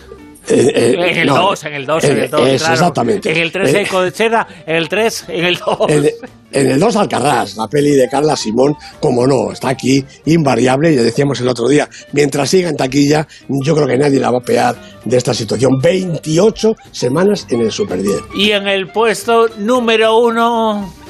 Eh, 0.47 0.71
eh, 0.73 1.11
en 1.11 1.17
el 1.17 1.27
2, 1.27 1.63
en 1.65 1.73
el 1.73 1.85
2, 1.85 2.03
en 2.03 2.17
el 2.17 2.29
2. 2.29 2.49
Exactamente. 2.49 3.31
En 3.31 3.37
el 3.37 3.51
3 3.51 3.73
eh, 3.73 3.87
de 4.03 4.11
Chera, 4.11 4.47
en 4.65 4.75
el 4.75 4.89
3, 4.89 5.25
en 5.29 5.45
el 5.45 5.57
2. 5.57 5.77
En, 6.53 6.67
el 6.67 6.79
2 6.79 6.95
Alcarrás, 6.97 7.55
la 7.55 7.67
peli 7.67 7.91
de 7.91 8.09
Carla 8.09 8.35
Simón, 8.35 8.75
como 8.99 9.25
no, 9.25 9.53
está 9.53 9.69
aquí 9.69 10.03
invariable, 10.25 10.93
ya 10.93 11.01
decíamos 11.01 11.39
el 11.39 11.47
otro 11.47 11.67
día, 11.69 11.87
mientras 12.11 12.49
siga 12.49 12.69
en 12.69 12.75
taquilla, 12.75 13.27
yo 13.47 13.73
creo 13.75 13.87
que 13.87 13.97
nadie 13.97 14.19
la 14.19 14.31
va 14.31 14.39
a 14.39 14.43
pear 14.43 14.75
de 15.05 15.15
esta 15.15 15.33
situación. 15.33 15.79
28 15.79 16.75
semanas 16.91 17.47
en 17.49 17.61
el 17.61 17.71
Super 17.71 18.01
10. 18.01 18.15
Y 18.35 18.51
en 18.51 18.67
el 18.67 18.87
puesto 18.89 19.47
número 19.59 20.17
1 20.17 21.00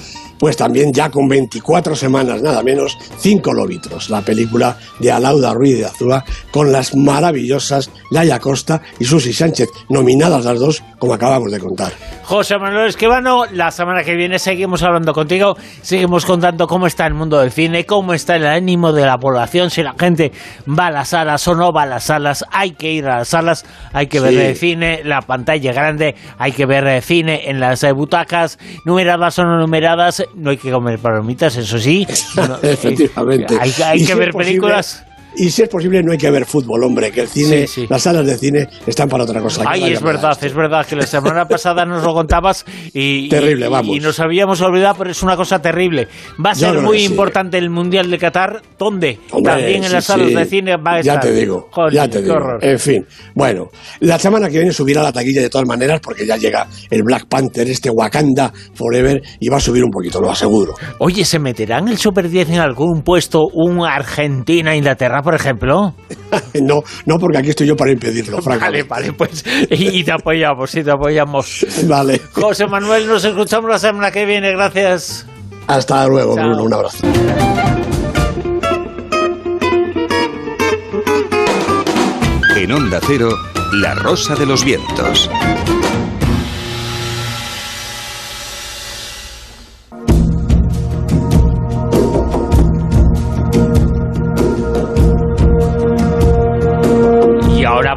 pues 0.42 0.58
también 0.58 0.92
ya 0.92 1.12
con 1.12 1.28
24 1.28 1.96
semanas, 1.96 2.42
nada 2.42 2.64
menos, 2.64 2.98
Cinco 3.20 3.54
Lóbitros, 3.54 4.10
la 4.10 4.22
película 4.22 4.76
de 4.98 5.12
Alauda 5.12 5.54
Ruiz 5.54 5.78
de 5.78 5.86
Azúa, 5.86 6.26
con 6.50 6.72
las 6.72 6.96
maravillosas 6.96 7.92
Laia 8.10 8.40
Costa 8.40 8.82
y 8.98 9.06
Susi 9.06 9.34
Sánchez, 9.34 9.70
nominadas 9.90 10.44
las 10.44 10.60
dos, 10.60 10.84
como 10.98 11.14
acabamos 11.14 11.52
de 11.52 11.60
contar. 11.60 11.92
José 12.24 12.58
Manuel 12.58 12.88
Esquivano, 12.88 13.46
la 13.52 13.70
semana 13.70 14.04
que 14.04 14.16
viene 14.16 14.40
seguimos 14.40 14.82
hablando 14.82 15.14
contigo, 15.14 15.56
seguimos 15.84 16.26
contando 16.26 16.66
cómo 16.66 16.88
está 16.88 17.06
el 17.06 17.14
mundo 17.14 17.38
del 17.38 17.52
cine, 17.52 17.86
cómo 17.86 18.16
está 18.16 18.36
el 18.36 18.48
ánimo 18.48 18.94
de 18.94 19.06
la 19.06 19.20
población, 19.20 19.70
si 19.70 19.84
la 19.84 19.94
gente 19.94 20.32
va 20.68 20.88
a 20.88 20.92
las 20.92 21.10
salas 21.10 21.48
o 21.48 21.54
no 21.54 21.72
va 21.72 21.84
a 21.84 21.86
las 21.86 22.06
salas, 22.06 22.44
hay 22.52 22.72
que 22.72 22.92
ir 22.92 23.06
a 23.06 23.20
las 23.20 23.28
salas, 23.28 23.64
hay 23.94 24.08
que 24.08 24.20
ver 24.20 24.34
el 24.34 24.56
cine, 24.56 25.02
la 25.04 25.22
pantalla 25.22 25.72
grande, 25.72 26.16
hay 26.40 26.52
que 26.52 26.66
ver 26.66 26.88
el 26.88 27.04
cine 27.04 27.42
en 27.48 27.60
las 27.60 27.86
butacas, 27.94 28.58
numeradas 28.86 29.38
o 29.38 29.44
no 29.44 29.60
numeradas, 29.60 30.24
no 30.36 30.50
hay 30.50 30.58
que 30.58 30.72
comer 30.72 31.00
palomitas, 31.00 31.56
eso 31.58 31.80
sí. 31.80 32.06
Efectivamente. 32.62 33.58
Hay, 33.60 33.74
hay 33.84 34.06
que 34.06 34.16
ver 34.16 34.34
películas 34.34 35.06
y 35.36 35.50
si 35.50 35.64
es 35.64 35.70
posible, 35.70 36.04
no 36.04 36.12
hay 36.12 36.18
que 36.18 36.30
ver 36.30 36.46
fútbol, 36.46 36.84
hombre, 36.84 37.12
que 37.12 37.22
el 37.22 37.28
cine, 37.28 37.66
las 37.90 38.02
salas 38.02 38.26
de 38.26 38.38
cine 38.38 38.68
están 38.86 39.08
para 39.08 39.24
otra 39.24 39.42
cosa. 39.42 39.64
Ay, 39.66 39.94
es 39.94 40.02
verdad, 40.02 40.38
es 40.42 40.54
verdad, 40.54 40.86
que 40.86 40.96
la 40.96 41.08
semana 41.08 41.46
pasada 41.46 41.86
nos 41.86 42.04
lo 42.04 42.14
contabas 42.14 42.66
y, 42.94 43.30
terrible, 43.30 43.68
vamos. 43.68 43.96
y 43.96 44.00
nos 44.00 44.20
habíamos 44.20 44.62
olvidado, 44.62 44.96
pero 44.98 45.12
es 45.12 45.24
una 45.24 45.38
cosa 45.38 45.62
terrible. 45.62 46.08
Va 46.44 46.52
a 46.52 46.56
ser 46.56 46.82
muy 46.82 47.04
importante 47.04 47.58
el 47.58 47.70
Mundial 47.70 48.10
de 48.12 48.18
Qatar. 48.18 48.62
¿Dónde? 48.78 49.20
También 49.44 49.84
en 49.84 49.92
las 49.92 50.06
salas 50.06 50.34
de 50.34 50.46
cine 50.46 50.76
va 50.78 50.96
a 50.96 51.00
estar. 51.00 51.16
Ya 51.16 51.20
te 51.20 51.34
digo, 51.34 51.70
ya 51.92 52.08
te 52.08 52.22
digo. 52.22 52.38
En 52.62 52.80
fin, 52.80 53.06
bueno, 53.34 53.70
la 54.02 54.20
semana 54.20 54.50
que 54.50 54.58
viene 54.58 54.74
subirá 54.74 55.02
la 55.02 55.12
taquilla 55.12 55.42
de 55.42 55.50
todas 55.50 55.68
maneras 55.68 56.00
porque 56.02 56.26
ya 56.26 56.38
llega 56.38 56.68
el 56.90 57.04
Black 57.04 57.28
Panther, 57.28 57.70
este 57.70 57.90
Wakanda 57.90 58.52
Forever, 58.74 59.22
y 59.40 59.50
va 59.50 59.58
a 59.58 59.62
subir 59.62 59.84
un 59.84 59.92
poquito, 59.92 60.20
lo 60.20 60.30
aseguro. 60.30 60.74
Oye, 61.00 61.24
¿se 61.24 61.40
meterán 61.40 61.88
el 61.88 61.98
Super 61.98 62.30
10 62.30 62.50
en 62.50 62.60
algún 62.60 63.02
puesto 63.04 63.48
un 63.54 63.86
Argentina-Inglaterra? 63.86 65.21
Por 65.22 65.36
ejemplo? 65.36 65.94
no, 66.62 66.82
no, 67.06 67.20
porque 67.20 67.38
aquí 67.38 67.50
estoy 67.50 67.68
yo 67.68 67.76
para 67.76 67.92
impedirlo, 67.92 68.42
francamente. 68.42 68.88
Vale, 68.88 69.12
vale, 69.12 69.14
pues 69.14 69.44
y 69.70 70.04
te 70.04 70.12
apoyamos, 70.12 70.74
y 70.76 70.84
te 70.84 70.92
apoyamos. 70.92 71.66
Vale. 71.88 72.22
José 72.34 72.68
Manuel, 72.68 73.08
nos 73.08 73.24
escuchamos 73.24 73.70
la 73.70 73.80
semana 73.80 74.12
que 74.12 74.26
viene, 74.26 74.52
gracias. 74.52 75.26
Hasta 75.68 76.08
luego, 76.08 76.36
Bruno, 76.36 76.64
un 76.64 76.74
abrazo. 76.74 77.08
En 82.56 82.72
Onda 82.72 83.00
Cero, 83.08 83.30
La 83.74 83.96
Rosa 83.96 84.36
de 84.36 84.46
los 84.46 84.64
Vientos. 84.64 85.30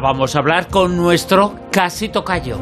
Vamos 0.05 0.35
a 0.35 0.39
hablar 0.39 0.67
con 0.67 0.95
nuestro 0.95 1.55
casi 1.71 2.09
tocayo. 2.09 2.59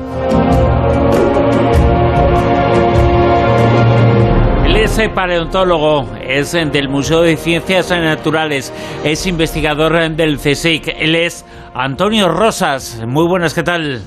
Él 4.66 4.78
es 4.78 5.10
paleontólogo, 5.14 6.08
es 6.26 6.54
del 6.54 6.88
Museo 6.88 7.22
de 7.22 7.36
Ciencias 7.36 7.90
Naturales, 7.90 8.72
es 9.04 9.28
investigador 9.28 10.16
del 10.16 10.40
CSIC. 10.40 10.96
Él 10.98 11.16
es 11.16 11.44
Antonio 11.74 12.30
Rosas. 12.30 13.02
Muy 13.06 13.28
buenas, 13.28 13.54
¿qué 13.54 13.64
tal? 13.64 14.02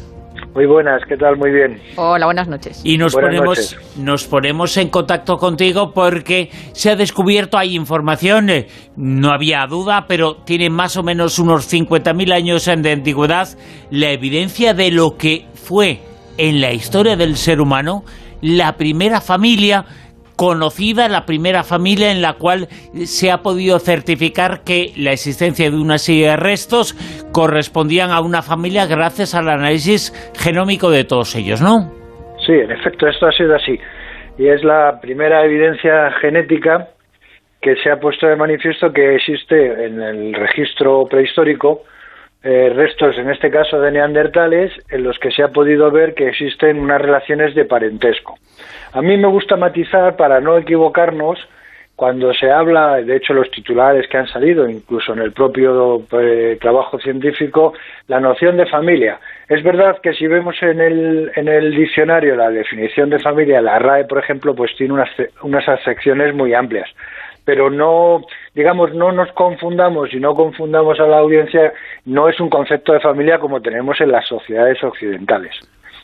Muy 0.56 0.64
buenas, 0.64 1.02
¿qué 1.06 1.18
tal? 1.18 1.36
Muy 1.36 1.50
bien. 1.50 1.78
Hola, 1.96 2.24
buenas 2.24 2.48
noches. 2.48 2.80
Y 2.82 2.96
nos 2.96 3.14
ponemos 3.14 3.76
nos 3.98 4.24
ponemos 4.24 4.74
en 4.78 4.88
contacto 4.88 5.36
contigo 5.36 5.92
porque 5.92 6.48
se 6.72 6.90
ha 6.90 6.96
descubierto, 6.96 7.58
hay 7.58 7.76
información, 7.76 8.48
eh, 8.48 8.66
no 8.96 9.32
había 9.32 9.66
duda, 9.66 10.06
pero 10.08 10.36
tiene 10.46 10.70
más 10.70 10.96
o 10.96 11.02
menos 11.02 11.38
unos 11.38 11.70
50.000 11.70 12.32
años 12.32 12.64
de 12.64 12.90
antigüedad, 12.90 13.48
la 13.90 14.12
evidencia 14.12 14.72
de 14.72 14.90
lo 14.90 15.18
que 15.18 15.44
fue 15.52 16.00
en 16.38 16.62
la 16.62 16.72
historia 16.72 17.16
del 17.16 17.36
ser 17.36 17.60
humano 17.60 18.04
la 18.40 18.76
primera 18.76 19.20
familia 19.20 19.84
conocida, 20.36 21.08
la 21.08 21.24
primera 21.24 21.65
familia 21.65 22.12
en 22.12 22.23
la 22.23 22.34
cual 22.34 22.68
se 23.06 23.31
ha 23.31 23.39
podido 23.39 23.78
certificar 23.78 24.60
que 24.65 24.92
la 24.97 25.12
existencia 25.12 25.70
de 25.70 25.76
una 25.76 25.98
serie 25.98 26.28
de 26.28 26.36
restos 26.36 26.94
correspondían 27.32 28.10
a 28.10 28.20
una 28.20 28.42
familia 28.42 28.86
gracias 28.86 29.34
al 29.34 29.48
análisis 29.48 30.12
genómico 30.39 30.90
de 30.90 31.05
todos 31.05 31.34
ellos, 31.34 31.62
¿no? 31.62 31.90
Sí, 32.44 32.52
en 32.52 32.70
efecto, 32.70 33.08
esto 33.08 33.26
ha 33.26 33.32
sido 33.32 33.55
así. 33.55 33.78
Y 34.39 34.48
es 34.48 34.62
la 34.62 35.00
primera 35.00 35.44
evidencia 35.44 36.12
genética 36.20 36.89
que 37.60 37.74
se 37.82 37.90
ha 37.90 37.97
puesto 37.97 38.26
de 38.26 38.36
manifiesto 38.36 38.92
que 38.92 39.16
existe 39.16 39.86
en 39.86 40.00
el 40.00 40.34
registro 40.34 41.05
prehistórico 41.10 41.82
eh, 42.49 42.70
restos, 42.73 43.18
en 43.18 43.28
este 43.28 43.50
caso 43.50 43.81
de 43.81 43.91
neandertales, 43.91 44.73
en 44.89 45.02
los 45.02 45.18
que 45.18 45.33
se 45.33 45.42
ha 45.42 45.49
podido 45.49 45.91
ver 45.91 46.15
que 46.15 46.28
existen 46.28 46.78
unas 46.78 47.00
relaciones 47.00 47.57
de 47.57 47.65
parentesco. 47.65 48.39
A 48.92 49.02
mí 49.02 49.16
me 49.16 49.26
gusta 49.26 49.57
matizar 49.57 50.15
para 50.15 50.41
no 50.41 50.57
equivocarnos 50.57 51.41
cuando 51.97 52.33
se 52.34 52.49
habla, 52.49 53.02
de 53.02 53.16
hecho 53.16 53.33
los 53.33 53.50
titulares 53.50 54.07
que 54.08 54.18
han 54.18 54.28
salido, 54.28 54.68
incluso 54.68 55.15
en 55.15 55.23
el 55.23 55.33
propio 55.33 56.05
eh, 56.12 56.57
trabajo 56.60 57.00
científico, 57.00 57.73
la 58.07 58.20
noción 58.20 58.57
de 58.57 58.66
familia. 58.66 59.18
Es 59.49 59.65
verdad 59.65 59.99
que 60.00 60.15
si 60.15 60.28
vemos 60.28 60.55
en 60.62 60.81
el, 60.81 61.33
en 61.34 61.49
el 61.49 61.75
diccionario 61.75 62.36
la 62.36 62.50
definición 62.50 63.10
de 63.10 63.18
familia, 63.18 63.60
la 63.60 63.81
RAE, 63.81 64.05
por 64.05 64.18
ejemplo, 64.18 64.55
pues 64.55 64.70
tiene 64.76 64.94
unas, 64.94 65.10
unas 65.42 65.68
acepciones 65.68 66.33
muy 66.33 66.55
amplias. 66.55 66.89
Pero 67.47 67.70
no, 67.70 68.20
digamos, 68.55 68.92
no 68.92 69.12
nos 69.12 69.33
confundamos 69.33 70.12
y 70.12 70.18
no 70.18 70.34
confundamos 70.34 71.00
a 71.00 71.07
la 71.07 71.18
audiencia, 71.18 71.73
no 72.05 72.28
es 72.28 72.39
un 72.41 72.50
concepto 72.50 72.92
de 72.92 73.00
familia 73.00 73.39
como 73.39 73.62
tenemos 73.62 73.99
en 74.00 74.10
las 74.10 74.26
sociedades 74.26 74.83
occidentales. 74.84 75.55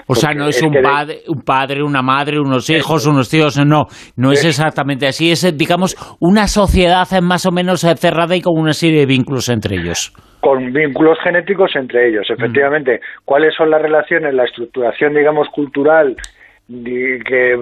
O 0.07 0.15
sea, 0.15 0.35
no 0.35 0.47
es, 0.49 0.63
un, 0.63 0.73
padre, 0.83 1.19
un 1.29 1.43
padre, 1.43 1.83
una 1.83 2.03
madre, 2.03 2.39
unos 2.39 2.69
hijos, 2.71 3.07
unos 3.07 3.29
tíos, 3.29 3.59
no, 3.65 3.85
no 4.17 4.33
es 4.33 4.45
exactamente 4.45 5.07
así, 5.07 5.31
es, 5.31 5.57
digamos, 5.57 5.97
una 6.21 6.47
sociedad 6.47 7.07
más 7.23 7.47
o 7.47 7.53
menos 7.53 7.81
cerrada 7.81 8.35
y 8.37 8.41
con 8.41 8.59
una 8.59 8.73
serie 8.73 9.01
de 9.01 9.07
vínculos 9.07 9.49
entre 9.49 9.77
ellos. 9.77 10.13
Con 10.41 10.73
vínculos 10.73 11.19
genéticos 11.23 11.77
entre 11.77 12.09
ellos, 12.09 12.27
mm. 12.29 12.33
efectivamente. 12.33 13.01
¿Cuáles 13.25 13.55
son 13.55 13.71
las 13.71 13.81
relaciones, 13.81 14.35
la 14.35 14.45
estructuración, 14.45 15.15
digamos, 15.15 15.49
cultural? 15.51 16.17
Que 17.25 17.53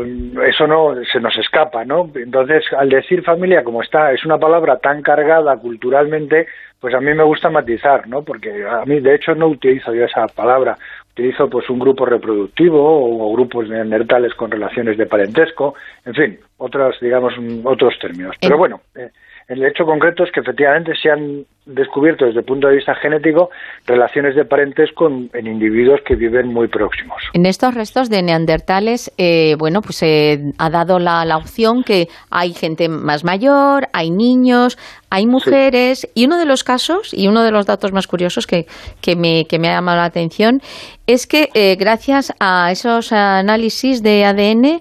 eso 0.49 0.67
no 0.67 0.95
se 1.11 1.21
nos 1.21 1.37
escapa, 1.39 1.85
¿no? 1.85 2.11
Entonces, 2.15 2.65
al 2.77 2.89
decir 2.89 3.23
familia, 3.23 3.65
como 3.65 3.83
está, 3.83 4.13
es 4.13 4.25
una 4.25 4.39
palabra 4.39 4.79
tan 4.79 5.03
cargada 5.03 5.57
culturalmente, 5.57 6.47
pues 6.79 6.95
a 6.95 7.01
mí 7.01 7.13
me 7.15 7.25
gusta 7.25 7.51
matizar, 7.51 8.09
¿no? 8.09 8.23
Porque 8.23 8.65
a 8.65 8.85
mí, 8.87 9.01
de 9.01 9.15
hecho, 9.15 9.35
no 9.35 9.49
utilizo 9.49 9.95
yo 9.95 10.05
esa 10.05 10.27
palabra 10.27 10.77
utilizo 11.13 11.51
pues 11.51 11.69
un 11.69 11.79
grupo 11.79 12.07
reproductivo 12.07 12.79
o, 12.81 13.33
grupos 13.33 13.69
neandertales 13.69 14.35
con 14.35 14.51
relaciones 14.51 14.97
de 14.97 15.07
parentesco, 15.07 15.75
en 16.05 16.15
fin, 16.15 16.39
otros 16.57 16.97
digamos 17.01 17.35
otros 17.65 17.99
términos. 17.99 18.37
Pero 18.41 18.57
bueno, 18.57 18.81
eh, 18.95 19.11
el 19.51 19.65
hecho 19.65 19.85
concreto 19.85 20.23
es 20.23 20.31
que 20.31 20.41
efectivamente 20.41 20.93
se 20.95 21.11
han 21.11 21.45
descubierto 21.67 22.25
desde 22.25 22.39
el 22.39 22.45
punto 22.45 22.69
de 22.69 22.77
vista 22.77 22.95
genético 22.95 23.51
relaciones 23.85 24.37
de 24.37 24.45
parentesco 24.45 25.09
en, 25.09 25.47
individuos 25.47 26.01
que 26.07 26.15
viven 26.15 26.49
muy 26.49 26.69
próximos. 26.69 27.21
En 27.35 27.47
estos 27.47 27.75
restos 27.75 28.09
de 28.11 28.23
neandertales, 28.23 29.13
eh, 29.19 29.57
bueno, 29.59 29.83
pues 29.83 29.97
se 29.97 30.33
eh, 30.33 30.39
ha 30.59 30.71
dado 30.71 31.01
la, 31.01 31.37
opción 31.37 31.83
que 31.83 32.07
hay 32.31 32.53
gente 32.53 32.89
más 32.89 33.25
mayor, 33.25 33.89
hay 33.93 34.11
niños, 34.11 34.79
hay 35.11 35.27
mujeres, 35.27 36.09
y 36.15 36.27
uno 36.27 36.39
de 36.39 36.47
los 36.47 36.63
casos, 36.63 37.13
y 37.13 37.27
uno 37.27 37.43
de 37.43 37.51
los 37.51 37.67
datos 37.67 37.93
más 37.93 38.07
curiosos 38.07 38.47
que, 38.47 38.67
que, 39.01 39.17
me, 39.17 39.47
que 39.47 39.59
me 39.59 39.69
ha 39.69 39.75
llamado 39.75 39.99
la 39.99 40.05
atención, 40.05 40.61
es 41.09 41.27
que 41.27 41.49
eh, 41.55 41.77
gracias 41.77 42.33
a 42.39 42.71
esos 42.71 43.13
análisis 43.13 44.03
de 44.03 44.25
ADN 44.25 44.81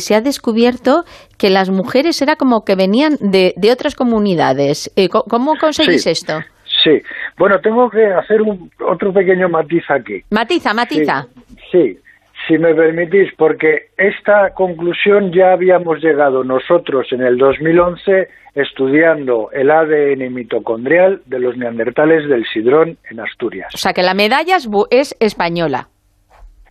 se 0.00 0.14
ha 0.14 0.20
descubierto 0.22 1.04
que 1.38 1.50
las 1.50 1.70
mujeres 1.70 2.20
era 2.20 2.36
como 2.36 2.64
que 2.64 2.74
venían 2.74 3.16
de, 3.20 3.54
de 3.56 3.72
otras 3.72 3.94
comunidades. 3.94 4.92
¿Cómo 5.10 5.56
conseguís 5.56 6.06
esto? 6.06 6.40
Sí, 6.84 7.00
bueno, 7.36 7.60
tengo 7.60 7.88
que 7.90 8.04
hacer 8.06 8.42
un, 8.42 8.70
otro 8.86 9.12
pequeño 9.12 9.48
matiz 9.48 9.84
aquí. 9.88 10.22
Matiza, 10.30 10.74
matiza. 10.74 11.26
Sí, 11.70 11.98
si 12.46 12.58
me 12.58 12.74
permitís, 12.74 13.32
porque 13.36 13.88
esta 13.96 14.54
conclusión 14.54 15.32
ya 15.32 15.52
habíamos 15.52 16.00
llegado 16.02 16.44
nosotros 16.44 17.06
en 17.12 17.22
el 17.22 17.36
2011 17.36 18.28
estudiando 18.54 19.50
el 19.52 19.70
ADN 19.70 20.32
mitocondrial 20.32 21.20
de 21.26 21.38
los 21.38 21.56
neandertales 21.56 22.28
del 22.28 22.44
Sidrón 22.46 22.96
en 23.10 23.20
Asturias. 23.20 23.68
O 23.74 23.78
sea 23.78 23.92
que 23.92 24.02
la 24.02 24.14
medalla 24.14 24.56
es, 24.90 25.16
española. 25.20 25.88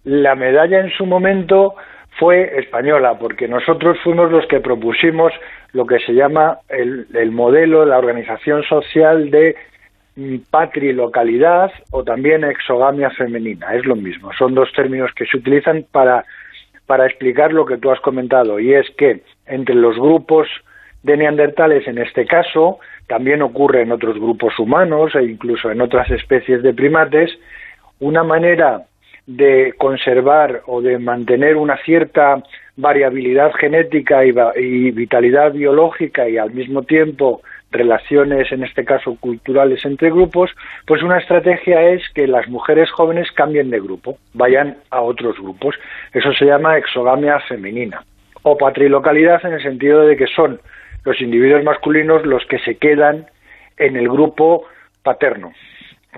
La 0.03 0.35
medalla 0.35 0.79
en 0.79 0.89
su 0.91 1.05
momento 1.05 1.75
fue 2.17 2.59
española, 2.59 3.17
porque 3.19 3.47
nosotros 3.47 3.97
fuimos 4.03 4.31
los 4.31 4.45
que 4.47 4.59
propusimos 4.59 5.31
lo 5.73 5.85
que 5.85 5.99
se 5.99 6.13
llama 6.13 6.59
el, 6.69 7.07
el 7.13 7.31
modelo, 7.31 7.85
la 7.85 7.97
organización 7.97 8.63
social 8.63 9.29
de 9.29 9.55
patrilocalidad 10.49 11.71
o 11.91 12.03
también 12.03 12.43
exogamia 12.43 13.11
femenina, 13.11 13.75
es 13.75 13.85
lo 13.85 13.95
mismo, 13.95 14.31
son 14.33 14.55
dos 14.55 14.71
términos 14.73 15.11
que 15.15 15.25
se 15.27 15.37
utilizan 15.37 15.85
para, 15.91 16.25
para 16.87 17.05
explicar 17.05 17.53
lo 17.53 17.65
que 17.65 17.77
tú 17.77 17.91
has 17.91 17.99
comentado 17.99 18.59
y 18.59 18.73
es 18.73 18.89
que 18.97 19.21
entre 19.45 19.75
los 19.75 19.95
grupos 19.95 20.47
de 21.03 21.17
neandertales 21.17 21.87
en 21.87 21.99
este 21.99 22.25
caso, 22.25 22.79
también 23.07 23.43
ocurre 23.43 23.83
en 23.83 23.91
otros 23.91 24.15
grupos 24.15 24.57
humanos 24.57 25.13
e 25.15 25.23
incluso 25.23 25.69
en 25.69 25.81
otras 25.81 26.09
especies 26.09 26.63
de 26.63 26.73
primates, 26.73 27.31
una 27.99 28.23
manera 28.23 28.81
de 29.27 29.73
conservar 29.77 30.61
o 30.67 30.81
de 30.81 30.97
mantener 30.97 31.57
una 31.57 31.77
cierta 31.83 32.41
variabilidad 32.77 33.51
genética 33.53 34.23
y, 34.25 34.91
vitalidad 34.91 35.51
biológica 35.51 36.27
y 36.29 36.37
al 36.37 36.51
mismo 36.51 36.83
tiempo 36.83 37.41
relaciones, 37.69 38.49
en 38.53 38.63
este 38.63 38.85
caso 38.85 39.17
culturales 39.19 39.83
entre 39.83 40.09
grupos, 40.09 40.51
pues 40.85 41.03
una 41.03 41.17
estrategia 41.17 41.81
es 41.89 42.01
que 42.13 42.25
las 42.25 42.47
mujeres 42.47 42.89
jóvenes 42.89 43.29
cambien 43.33 43.69
de 43.69 43.81
grupo, 43.81 44.17
vayan 44.33 44.77
a 44.89 45.01
otros 45.01 45.37
grupos. 45.37 45.75
Eso 46.13 46.31
se 46.31 46.45
llama 46.45 46.77
exogamia 46.77 47.41
femenina 47.41 48.05
o 48.43 48.57
patrilocalidad 48.57 49.45
en 49.45 49.53
el 49.53 49.61
sentido 49.61 50.07
de 50.07 50.15
que 50.15 50.27
son 50.27 50.61
los 51.03 51.19
individuos 51.19 51.63
masculinos 51.65 52.25
los 52.25 52.45
que 52.45 52.59
se 52.59 52.77
quedan 52.77 53.25
en 53.77 53.97
el 53.97 54.07
grupo 54.07 54.65
paterno 55.03 55.51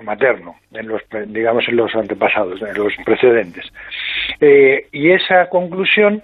materno 0.02 0.56
en 0.72 0.88
los 0.88 1.02
digamos 1.26 1.68
en 1.68 1.76
los 1.76 1.94
antepasados 1.94 2.62
en 2.62 2.74
los 2.74 2.92
precedentes 3.04 3.66
eh, 4.40 4.86
y 4.92 5.10
esa 5.10 5.48
conclusión 5.48 6.22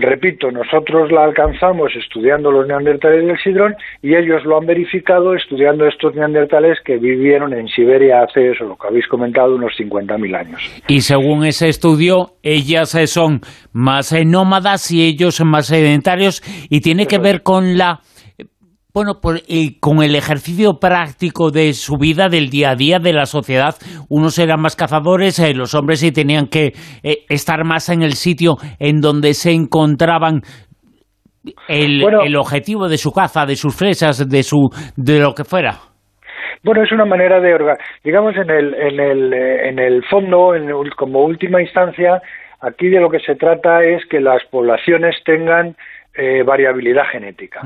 repito, 0.00 0.50
nosotros 0.50 1.12
la 1.12 1.24
alcanzamos 1.24 1.92
estudiando 1.94 2.50
los 2.50 2.66
neandertales 2.66 3.26
del 3.26 3.38
Sidrón 3.38 3.76
y 4.02 4.14
ellos 4.14 4.44
lo 4.44 4.58
han 4.58 4.66
verificado 4.66 5.34
estudiando 5.34 5.86
estos 5.86 6.14
neandertales 6.14 6.78
que 6.84 6.96
vivieron 6.96 7.52
en 7.52 7.68
Siberia 7.68 8.22
hace 8.22 8.52
eso, 8.52 8.64
lo 8.64 8.76
que 8.76 8.88
habéis 8.88 9.06
comentado, 9.06 9.54
unos 9.54 9.72
50.000 9.78 10.36
años. 10.36 10.82
Y 10.88 11.02
según 11.02 11.44
ese 11.44 11.68
estudio, 11.68 12.32
ellas 12.42 12.94
eh, 12.94 13.06
son 13.06 13.40
más 13.72 14.12
eh, 14.12 14.24
nómadas 14.24 14.90
y 14.90 15.06
ellos 15.06 15.40
más 15.42 15.66
sedentarios 15.66 16.42
y 16.68 16.80
tiene 16.80 17.06
que 17.06 17.18
ver 17.18 17.42
con 17.42 17.78
la 17.78 18.00
bueno, 18.94 19.14
por, 19.20 19.40
con 19.80 20.04
el 20.04 20.14
ejercicio 20.14 20.78
práctico 20.80 21.50
de 21.50 21.72
su 21.72 21.96
vida, 21.96 22.28
del 22.28 22.48
día 22.48 22.70
a 22.70 22.76
día, 22.76 22.98
de 23.00 23.12
la 23.12 23.26
sociedad, 23.26 23.74
unos 24.08 24.38
eran 24.38 24.60
más 24.60 24.76
cazadores, 24.76 25.40
eh, 25.40 25.52
los 25.52 25.74
hombres 25.74 25.98
sí 25.98 26.12
tenían 26.12 26.46
que 26.46 26.72
eh, 27.02 27.24
estar 27.28 27.64
más 27.64 27.88
en 27.88 28.02
el 28.02 28.12
sitio 28.12 28.54
en 28.78 29.00
donde 29.00 29.34
se 29.34 29.50
encontraban 29.50 30.42
el, 31.68 32.04
el 32.24 32.36
objetivo 32.36 32.88
de 32.88 32.96
su 32.96 33.10
caza, 33.10 33.46
de 33.46 33.56
sus 33.56 33.76
fresas, 33.76 34.28
de, 34.28 34.42
su, 34.44 34.70
de 34.96 35.18
lo 35.18 35.34
que 35.34 35.42
fuera. 35.42 35.72
Bueno, 36.62 36.82
es 36.82 36.92
una 36.92 37.04
manera 37.04 37.40
de, 37.40 37.52
digamos, 38.04 38.36
en 38.36 38.48
el, 38.48 38.74
en 38.74 39.00
el, 39.00 39.32
eh, 39.34 39.68
en 39.68 39.78
el 39.80 40.04
fondo, 40.08 40.54
en 40.54 40.70
como 40.96 41.24
última 41.24 41.60
instancia, 41.60 42.22
aquí 42.60 42.88
de 42.88 43.00
lo 43.00 43.10
que 43.10 43.18
se 43.18 43.34
trata 43.34 43.82
es 43.82 44.02
que 44.08 44.20
las 44.20 44.42
poblaciones 44.50 45.16
tengan 45.24 45.74
eh, 46.16 46.42
variabilidad 46.44 47.06
genética. 47.06 47.62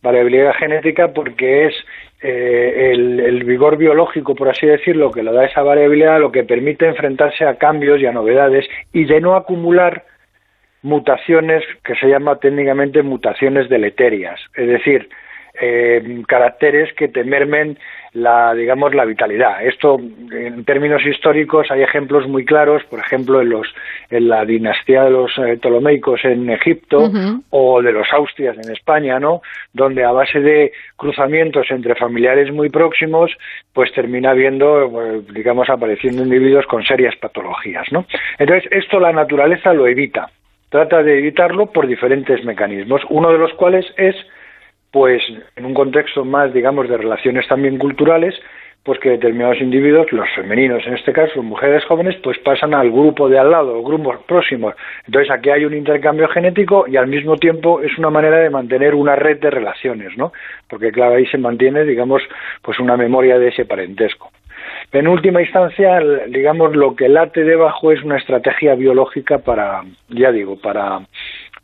Variabilidad 0.00 0.54
genética 0.54 1.12
porque 1.12 1.66
es 1.66 1.74
eh, 2.22 2.92
el, 2.92 3.44
vigor 3.44 3.76
biológico, 3.76 4.34
por 4.34 4.48
así 4.48 4.66
decirlo, 4.66 5.10
que 5.10 5.22
le 5.22 5.32
da 5.32 5.44
esa 5.44 5.62
variabilidad, 5.62 6.20
lo 6.20 6.30
que 6.30 6.44
permite 6.44 6.86
enfrentarse 6.86 7.44
a 7.44 7.56
cambios 7.56 8.00
y 8.00 8.06
a 8.06 8.12
novedades 8.12 8.66
y 8.92 9.06
de 9.06 9.20
no 9.20 9.34
acumular 9.34 10.04
mutaciones 10.82 11.64
que 11.84 11.94
se 11.96 12.08
llama 12.08 12.36
técnicamente 12.36 13.02
mutaciones 13.02 13.68
deleterias, 13.68 14.40
es 14.54 14.68
decir, 14.68 15.08
eh, 15.60 16.22
caracteres 16.26 16.92
que 16.94 17.08
te 17.08 17.24
mermen 17.24 17.76
la 18.12 18.54
digamos 18.54 18.94
la 18.94 19.04
vitalidad. 19.04 19.64
Esto 19.64 19.98
en 19.98 20.64
términos 20.64 21.04
históricos 21.04 21.70
hay 21.70 21.82
ejemplos 21.82 22.26
muy 22.28 22.44
claros, 22.44 22.82
por 22.84 22.98
ejemplo 22.98 23.40
en 23.40 23.50
los 23.50 23.66
en 24.10 24.28
la 24.28 24.44
dinastía 24.44 25.04
de 25.04 25.10
los 25.10 25.30
eh, 25.38 25.56
Ptolomeicos 25.58 26.24
en 26.24 26.50
Egipto 26.50 27.10
o 27.50 27.82
de 27.82 27.92
los 27.92 28.06
Austrias 28.12 28.56
en 28.58 28.72
España, 28.72 29.20
¿no? 29.20 29.42
Donde 29.72 30.04
a 30.04 30.12
base 30.12 30.40
de 30.40 30.72
cruzamientos 30.96 31.70
entre 31.70 31.94
familiares 31.94 32.52
muy 32.52 32.68
próximos, 32.68 33.30
pues 33.72 33.92
termina 33.92 34.30
habiendo 34.30 34.86
eh, 35.02 35.22
digamos 35.32 35.70
apareciendo 35.70 36.22
individuos 36.22 36.66
con 36.66 36.82
serias 36.82 37.14
patologías, 37.16 37.86
¿no? 37.92 38.06
Entonces 38.38 38.70
esto 38.72 38.98
la 38.98 39.12
naturaleza 39.12 39.72
lo 39.72 39.86
evita. 39.86 40.30
Trata 40.68 41.02
de 41.02 41.18
evitarlo 41.18 41.66
por 41.66 41.86
diferentes 41.86 42.44
mecanismos, 42.44 43.02
uno 43.08 43.32
de 43.32 43.38
los 43.38 43.52
cuales 43.54 43.84
es 43.96 44.14
pues 44.90 45.22
en 45.56 45.64
un 45.64 45.74
contexto 45.74 46.24
más, 46.24 46.52
digamos, 46.52 46.88
de 46.88 46.96
relaciones 46.96 47.46
también 47.48 47.78
culturales, 47.78 48.34
pues 48.82 48.98
que 48.98 49.10
determinados 49.10 49.60
individuos, 49.60 50.10
los 50.10 50.28
femeninos 50.34 50.86
en 50.86 50.94
este 50.94 51.12
caso, 51.12 51.42
mujeres 51.42 51.84
jóvenes, 51.84 52.16
pues 52.22 52.38
pasan 52.38 52.72
al 52.72 52.90
grupo 52.90 53.28
de 53.28 53.38
al 53.38 53.50
lado, 53.50 53.82
grupos 53.82 54.18
próximos. 54.26 54.74
Entonces 55.06 55.30
aquí 55.30 55.50
hay 55.50 55.64
un 55.66 55.74
intercambio 55.74 56.28
genético 56.28 56.86
y 56.88 56.96
al 56.96 57.06
mismo 57.06 57.36
tiempo 57.36 57.82
es 57.82 57.96
una 57.98 58.08
manera 58.08 58.38
de 58.38 58.48
mantener 58.48 58.94
una 58.94 59.16
red 59.16 59.38
de 59.38 59.50
relaciones, 59.50 60.16
¿no? 60.16 60.32
Porque 60.68 60.90
claro, 60.92 61.16
ahí 61.16 61.26
se 61.26 61.36
mantiene, 61.36 61.84
digamos, 61.84 62.22
pues 62.62 62.78
una 62.78 62.96
memoria 62.96 63.38
de 63.38 63.48
ese 63.48 63.66
parentesco. 63.66 64.30
En 64.92 65.06
última 65.08 65.42
instancia, 65.42 66.00
digamos, 66.28 66.74
lo 66.74 66.96
que 66.96 67.08
late 67.08 67.44
debajo 67.44 67.92
es 67.92 68.02
una 68.02 68.16
estrategia 68.16 68.74
biológica 68.74 69.38
para, 69.38 69.82
ya 70.08 70.32
digo, 70.32 70.58
para 70.58 71.00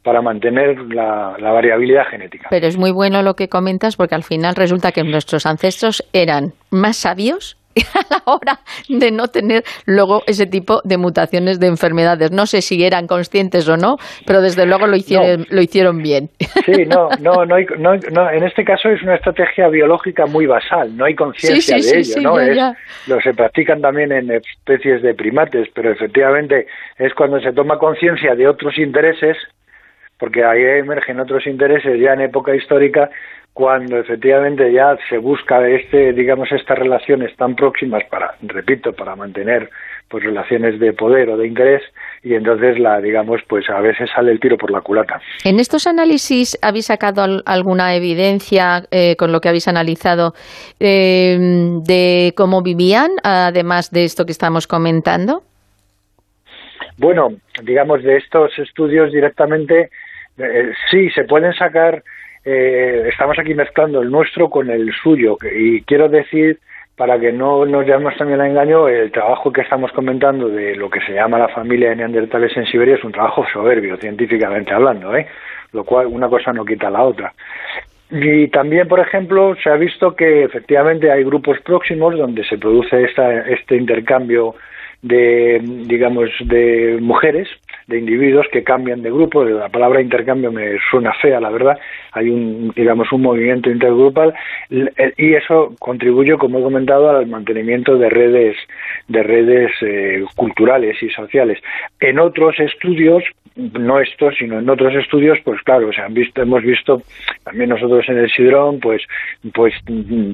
para 0.06 0.22
mantener 0.22 0.78
la, 0.94 1.36
variabilidad 1.40 2.06
genética. 2.08 2.46
Pero 2.48 2.68
es 2.68 2.76
muy 2.76 2.92
bueno 2.92 3.22
lo 3.22 3.34
que 3.34 3.48
comentas 3.48 3.96
porque 3.96 4.14
al 4.14 4.22
final 4.22 4.54
resulta 4.54 4.92
que 4.92 5.02
nuestros 5.02 5.46
ancestros 5.46 6.04
eran 6.12 6.52
más 6.70 6.96
sabios 6.96 7.56
a 7.74 8.14
la 8.14 8.22
hora 8.24 8.60
de 8.88 9.10
no 9.10 9.26
tener 9.26 9.64
luego 9.84 10.22
ese 10.28 10.46
tipo 10.46 10.80
de 10.84 10.96
mutaciones 10.96 11.58
de 11.58 11.66
enfermedades. 11.66 12.30
No 12.30 12.46
sé 12.46 12.62
si 12.62 12.84
eran 12.84 13.08
conscientes 13.08 13.68
o 13.68 13.76
no, 13.76 13.96
pero 14.24 14.40
desde 14.40 14.64
luego 14.64 14.86
lo 14.86 14.94
hicieron, 14.94 15.44
lo 15.50 15.60
hicieron 15.60 16.00
bien. 16.00 16.28
Sí, 16.64 16.84
no, 16.86 17.08
no, 17.20 17.44
no, 17.44 17.56
no, 18.12 18.30
en 18.30 18.44
este 18.44 18.64
caso 18.64 18.88
es 18.88 19.02
una 19.02 19.16
estrategia 19.16 19.66
biológica 19.66 20.26
muy 20.26 20.46
basal, 20.46 20.96
no 20.96 21.04
hay 21.04 21.16
conciencia 21.16 21.78
de 21.78 21.98
ello, 21.98 22.20
¿no? 22.22 22.38
Es, 22.38 22.56
lo 23.08 23.20
se 23.20 23.34
practican 23.34 23.80
también 23.80 24.12
en 24.12 24.30
especies 24.30 25.02
de 25.02 25.14
primates, 25.14 25.66
pero 25.74 25.90
efectivamente 25.90 26.68
es 26.96 27.12
cuando 27.12 27.40
se 27.40 27.52
toma 27.52 27.76
conciencia 27.76 28.36
de 28.36 28.46
otros 28.46 28.78
intereses 28.78 29.36
porque 30.18 30.44
ahí 30.44 30.62
emergen 30.62 31.20
otros 31.20 31.46
intereses 31.46 32.00
ya 32.00 32.14
en 32.14 32.22
época 32.22 32.54
histórica 32.54 33.10
cuando 33.56 33.98
efectivamente 33.98 34.70
ya 34.70 34.98
se 35.08 35.16
busca 35.16 35.66
este 35.66 36.12
digamos 36.12 36.52
estas 36.52 36.78
relaciones 36.78 37.34
tan 37.36 37.56
próximas 37.56 38.04
para 38.10 38.34
repito 38.42 38.92
para 38.92 39.16
mantener 39.16 39.70
pues 40.08 40.24
relaciones 40.24 40.78
de 40.78 40.92
poder 40.92 41.30
o 41.30 41.38
de 41.38 41.46
interés 41.46 41.82
y 42.22 42.34
entonces 42.34 42.78
la 42.78 43.00
digamos 43.00 43.40
pues 43.48 43.68
a 43.70 43.80
veces 43.80 44.10
sale 44.14 44.30
el 44.30 44.40
tiro 44.40 44.58
por 44.58 44.70
la 44.70 44.82
culata. 44.82 45.22
En 45.42 45.58
estos 45.58 45.86
análisis 45.86 46.58
habéis 46.60 46.84
sacado 46.86 47.42
alguna 47.46 47.94
evidencia 47.94 48.84
eh, 48.90 49.16
con 49.16 49.32
lo 49.32 49.40
que 49.40 49.48
habéis 49.48 49.68
analizado 49.68 50.34
eh, 50.78 51.38
de 51.82 52.34
cómo 52.36 52.62
vivían 52.62 53.12
además 53.22 53.90
de 53.90 54.04
esto 54.04 54.26
que 54.26 54.32
estamos 54.32 54.66
comentando 54.66 55.42
bueno 56.98 57.28
digamos 57.62 58.02
de 58.02 58.18
estos 58.18 58.58
estudios 58.58 59.10
directamente 59.12 59.88
eh, 60.38 60.72
sí, 60.90 61.10
se 61.10 61.24
pueden 61.24 61.52
sacar, 61.54 62.02
eh, 62.44 63.08
estamos 63.08 63.38
aquí 63.38 63.54
mezclando 63.54 64.02
el 64.02 64.10
nuestro 64.10 64.50
con 64.50 64.70
el 64.70 64.92
suyo, 64.92 65.36
y 65.54 65.82
quiero 65.82 66.08
decir, 66.08 66.58
para 66.96 67.18
que 67.18 67.30
no 67.30 67.66
nos 67.66 67.84
llevemos 67.84 68.16
también 68.16 68.40
a 68.40 68.48
engaño, 68.48 68.88
el 68.88 69.12
trabajo 69.12 69.52
que 69.52 69.60
estamos 69.60 69.92
comentando 69.92 70.48
de 70.48 70.74
lo 70.76 70.88
que 70.88 71.00
se 71.00 71.12
llama 71.12 71.38
la 71.38 71.48
familia 71.48 71.90
de 71.90 71.96
neandertales 71.96 72.56
en 72.56 72.66
Siberia 72.66 72.94
es 72.94 73.04
un 73.04 73.12
trabajo 73.12 73.44
soberbio, 73.52 73.98
científicamente 73.98 74.72
hablando, 74.72 75.14
¿eh? 75.14 75.26
lo 75.72 75.84
cual 75.84 76.06
una 76.06 76.28
cosa 76.28 76.52
no 76.52 76.64
quita 76.64 76.88
la 76.88 77.02
otra. 77.02 77.34
Y 78.10 78.48
también, 78.48 78.88
por 78.88 79.00
ejemplo, 79.00 79.56
se 79.62 79.68
ha 79.68 79.74
visto 79.74 80.14
que 80.14 80.44
efectivamente 80.44 81.10
hay 81.10 81.24
grupos 81.24 81.60
próximos 81.60 82.16
donde 82.16 82.44
se 82.44 82.56
produce 82.56 83.02
esta, 83.02 83.40
este 83.40 83.76
intercambio 83.76 84.54
de, 85.02 85.60
digamos, 85.62 86.30
de 86.44 86.98
mujeres, 87.00 87.48
de 87.86 87.98
individuos 87.98 88.46
que 88.52 88.64
cambian 88.64 89.02
de 89.02 89.10
grupo. 89.10 89.44
La 89.44 89.68
palabra 89.68 90.00
intercambio 90.00 90.50
me 90.50 90.76
suena 90.90 91.12
fea, 91.14 91.40
la 91.40 91.50
verdad. 91.50 91.78
Hay 92.12 92.28
un, 92.30 92.72
digamos, 92.74 93.10
un 93.12 93.22
movimiento 93.22 93.70
intergrupal 93.70 94.34
y 94.70 95.34
eso 95.34 95.74
contribuye, 95.78 96.36
como 96.36 96.58
he 96.58 96.62
comentado, 96.62 97.10
al 97.10 97.26
mantenimiento 97.26 97.96
de 97.96 98.10
redes, 98.10 98.56
de 99.08 99.22
redes 99.22 99.70
eh, 99.82 100.24
culturales 100.34 101.00
y 101.02 101.10
sociales. 101.10 101.58
En 102.00 102.18
otros 102.18 102.58
estudios, 102.58 103.22
no 103.56 104.00
estos, 104.00 104.34
sino 104.38 104.58
en 104.58 104.68
otros 104.68 104.94
estudios, 104.94 105.38
pues 105.44 105.60
claro, 105.62 105.92
se 105.92 106.02
han 106.02 106.12
visto, 106.12 106.42
hemos 106.42 106.62
visto 106.62 107.02
también 107.44 107.70
nosotros 107.70 108.04
en 108.08 108.18
el 108.18 108.30
Sidrón, 108.30 108.80
pues, 108.80 109.02
pues 109.54 109.74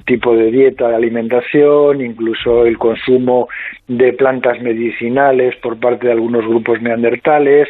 tipo 0.05 0.37
de 0.37 0.51
dieta, 0.51 0.89
de 0.89 0.97
alimentación, 0.97 2.01
incluso 2.01 2.67
el 2.67 2.79
consumo 2.79 3.49
de 3.87 4.13
plantas 4.13 4.61
medicinales 4.61 5.55
por 5.57 5.79
parte 5.79 6.07
de 6.07 6.13
algunos 6.13 6.47
grupos 6.47 6.83
neandertales, 6.83 7.69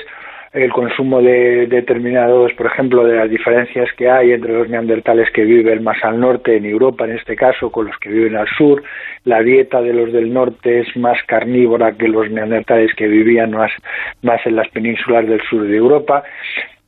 el 0.53 0.71
consumo 0.71 1.23
de 1.23 1.67
determinados, 1.67 2.53
por 2.55 2.67
ejemplo, 2.67 3.05
de 3.05 3.17
las 3.17 3.31
diferencias 3.31 3.89
que 3.97 4.11
hay 4.11 4.33
entre 4.33 4.53
los 4.53 4.69
neandertales 4.69 5.31
que 5.31 5.45
viven 5.45 5.83
más 5.83 5.97
al 6.05 6.21
norte, 6.21 6.57
en 6.57 6.67
Europa 6.67 7.05
en 7.05 7.13
este 7.13 7.37
caso, 7.37 7.71
con 7.71 7.87
los 7.87 7.97
que 7.99 8.11
viven 8.11 8.37
al 8.37 8.49
sur. 8.59 8.83
La 9.25 9.43
dieta 9.43 9.81
de 9.81 9.95
los 9.95 10.13
del 10.13 10.33
norte 10.33 10.81
es 10.81 10.97
más 10.97 11.19
carnívora 11.27 11.93
que 11.93 12.07
los 12.09 12.31
neandertales 12.31 12.95
que 12.95 13.07
vivían 13.07 13.53
más, 13.53 13.73
más 14.21 14.45
en 14.45 14.57
las 14.57 14.69
penínsulas 14.69 15.27
del 15.27 15.41
sur 15.49 15.67
de 15.67 15.77
Europa. 15.77 16.23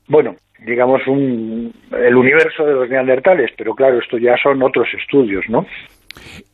Bueno, 0.09 0.37
digamos, 0.67 1.07
un, 1.07 1.73
el 1.93 2.17
universo 2.17 2.67
de 2.67 2.75
los 2.75 2.91
neandertales, 2.91 3.51
pero 3.57 3.75
claro, 3.75 3.99
esto 3.99 4.19
ya 4.19 4.37
son 4.37 4.63
otros 4.63 4.89
estudios, 4.93 5.45
¿no? 5.49 5.67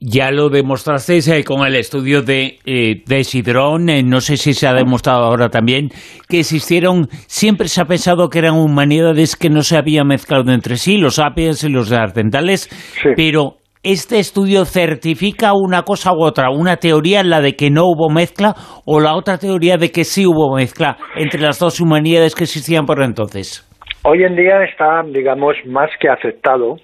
Ya 0.01 0.31
lo 0.31 0.49
demostrasteis 0.49 1.29
eh, 1.29 1.45
con 1.45 1.67
el 1.67 1.77
estudio 1.77 2.23
de, 2.23 2.59
eh, 2.65 3.03
de 3.07 3.25
Sidrón, 3.25 3.89
eh, 3.89 4.03
no 4.03 4.21
sé 4.21 4.37
si 4.37 4.55
se 4.55 4.67
ha 4.67 4.73
demostrado 4.73 5.25
ahora 5.25 5.49
también, 5.49 5.91
que 6.29 6.41
existieron, 6.41 7.09
siempre 7.27 7.69
se 7.69 7.81
ha 7.81 7.85
pensado 7.85 8.29
que 8.29 8.39
eran 8.39 8.55
humanidades 8.55 9.37
que 9.37 9.51
no 9.51 9.63
se 9.63 9.77
habían 9.77 10.07
mezclado 10.07 10.53
entre 10.53 10.77
sí, 10.77 10.97
los 10.97 11.17
sapiens 11.17 11.65
y 11.65 11.69
los 11.69 11.91
neandertales, 11.91 12.69
pero 13.17 13.57
este 13.83 14.19
estudio 14.19 14.67
certifica 14.67 15.53
una 15.55 15.83
cosa 15.83 16.13
u 16.13 16.23
otra, 16.23 16.51
una 16.51 16.77
teoría 16.77 17.23
la 17.23 17.41
de 17.41 17.55
que 17.55 17.71
no 17.71 17.85
hubo 17.85 18.11
mezcla 18.11 18.55
o 18.85 19.01
la 19.01 19.15
otra 19.15 19.39
teoría 19.39 19.79
de 19.79 19.91
que 19.91 20.05
sí 20.05 20.27
hubo 20.27 20.55
mezcla 20.55 20.99
entre 21.17 21.41
las 21.41 21.59
dos 21.59 21.81
humanidades 21.81 22.35
que 22.35 22.45
existían 22.45 22.85
por 22.85 23.03
entonces. 23.03 23.67
Hoy 24.03 24.23
en 24.23 24.37
día 24.37 24.63
está, 24.65 25.03
digamos, 25.11 25.57
más 25.67 25.91
que 26.01 26.09
aceptado 26.09 26.77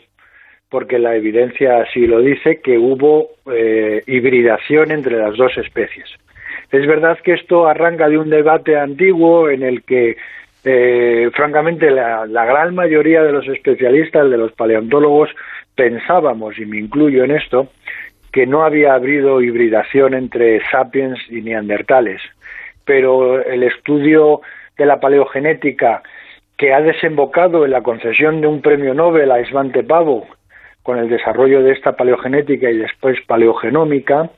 porque 0.77 0.99
la 0.99 1.17
evidencia 1.17 1.79
así 1.79 2.07
lo 2.07 2.21
dice, 2.21 2.61
que 2.61 2.77
hubo 2.77 3.31
eh, 3.51 4.03
hibridación 4.07 4.91
entre 4.91 5.17
las 5.17 5.35
dos 5.35 5.57
especies. 5.57 6.05
Es 6.71 6.87
verdad 6.87 7.19
que 7.25 7.33
esto 7.33 7.67
arranca 7.67 8.11
de 8.11 8.19
un 8.19 8.29
debate 8.29 8.79
antiguo 8.79 9.49
en 9.49 9.63
el 9.63 9.85
que, 9.85 10.19
eh, 10.67 11.31
francamente, 11.33 11.91
la, 11.91 12.27
gran 12.27 12.75
mayoría 12.75 13.23
de 13.23 13.33
los 13.33 13.49
especialistas, 13.49 14.29
de 14.29 14.37
los 14.37 14.53
paleontólogos, 14.53 15.31
pensábamos, 15.75 16.59
y 16.59 16.67
me 16.67 16.77
incluyo 16.77 17.25
en 17.25 17.31
esto, 17.31 17.69
que 18.31 18.47
no 18.47 18.63
había 18.63 18.93
habido 18.93 19.41
hibridación 19.41 20.13
entre 20.13 20.61
sapiens 20.71 21.19
y 21.31 21.41
neandertales. 21.41 22.21
Pero 22.85 23.43
el 23.43 23.63
estudio 23.63 24.43
de 24.77 24.85
la 24.85 25.01
paleogenética 25.01 26.03
que 26.59 26.75
ha 26.75 26.83
desembocado 26.83 27.65
en 27.65 27.71
la 27.71 27.83
concesión 27.83 28.43
de 28.43 28.47
un 28.47 28.61
premio 28.61 28.93
Nobel 28.93 29.31
a 29.31 29.43
Svante 29.47 29.83
Pavo 29.83 30.27
con 30.87 30.99
el 30.99 31.09
desarrollo 31.09 31.65
de 31.65 31.73
esta 31.73 31.97
paleogenética 31.97 32.71
y 32.71 32.79
después 32.79 33.19
paleogenómica, 33.27 34.31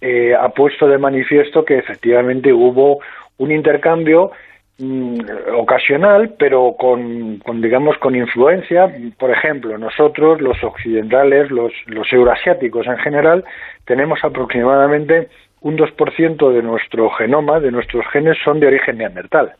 eh, 0.00 0.34
ha 0.34 0.48
puesto 0.50 0.86
de 0.86 0.98
manifiesto 0.98 1.64
que 1.64 1.78
efectivamente 1.78 2.52
hubo 2.52 3.00
un 3.38 3.50
intercambio 3.50 4.30
mm, 4.78 5.18
ocasional, 5.58 6.36
pero 6.38 6.76
con, 6.78 7.40
digamos, 7.60 7.98
con 7.98 8.14
influencia. 8.14 8.88
Por 9.18 9.32
ejemplo, 9.32 9.76
nosotros, 9.78 10.40
los 10.40 10.62
occidentales, 10.62 11.50
los, 11.50 11.72
los 11.86 12.10
euroasiáticos 12.12 12.86
en 12.86 12.98
general, 12.98 13.44
tenemos 13.84 14.20
aproximadamente 14.22 15.28
un 15.60 15.76
2% 15.76 16.52
de 16.52 16.62
nuestro 16.62 17.10
genoma, 17.10 17.58
de 17.58 17.72
nuestros 17.72 18.06
genes, 18.12 18.38
son 18.44 18.60
de 18.60 18.68
origen 18.68 18.98
neandertal. 18.98 19.54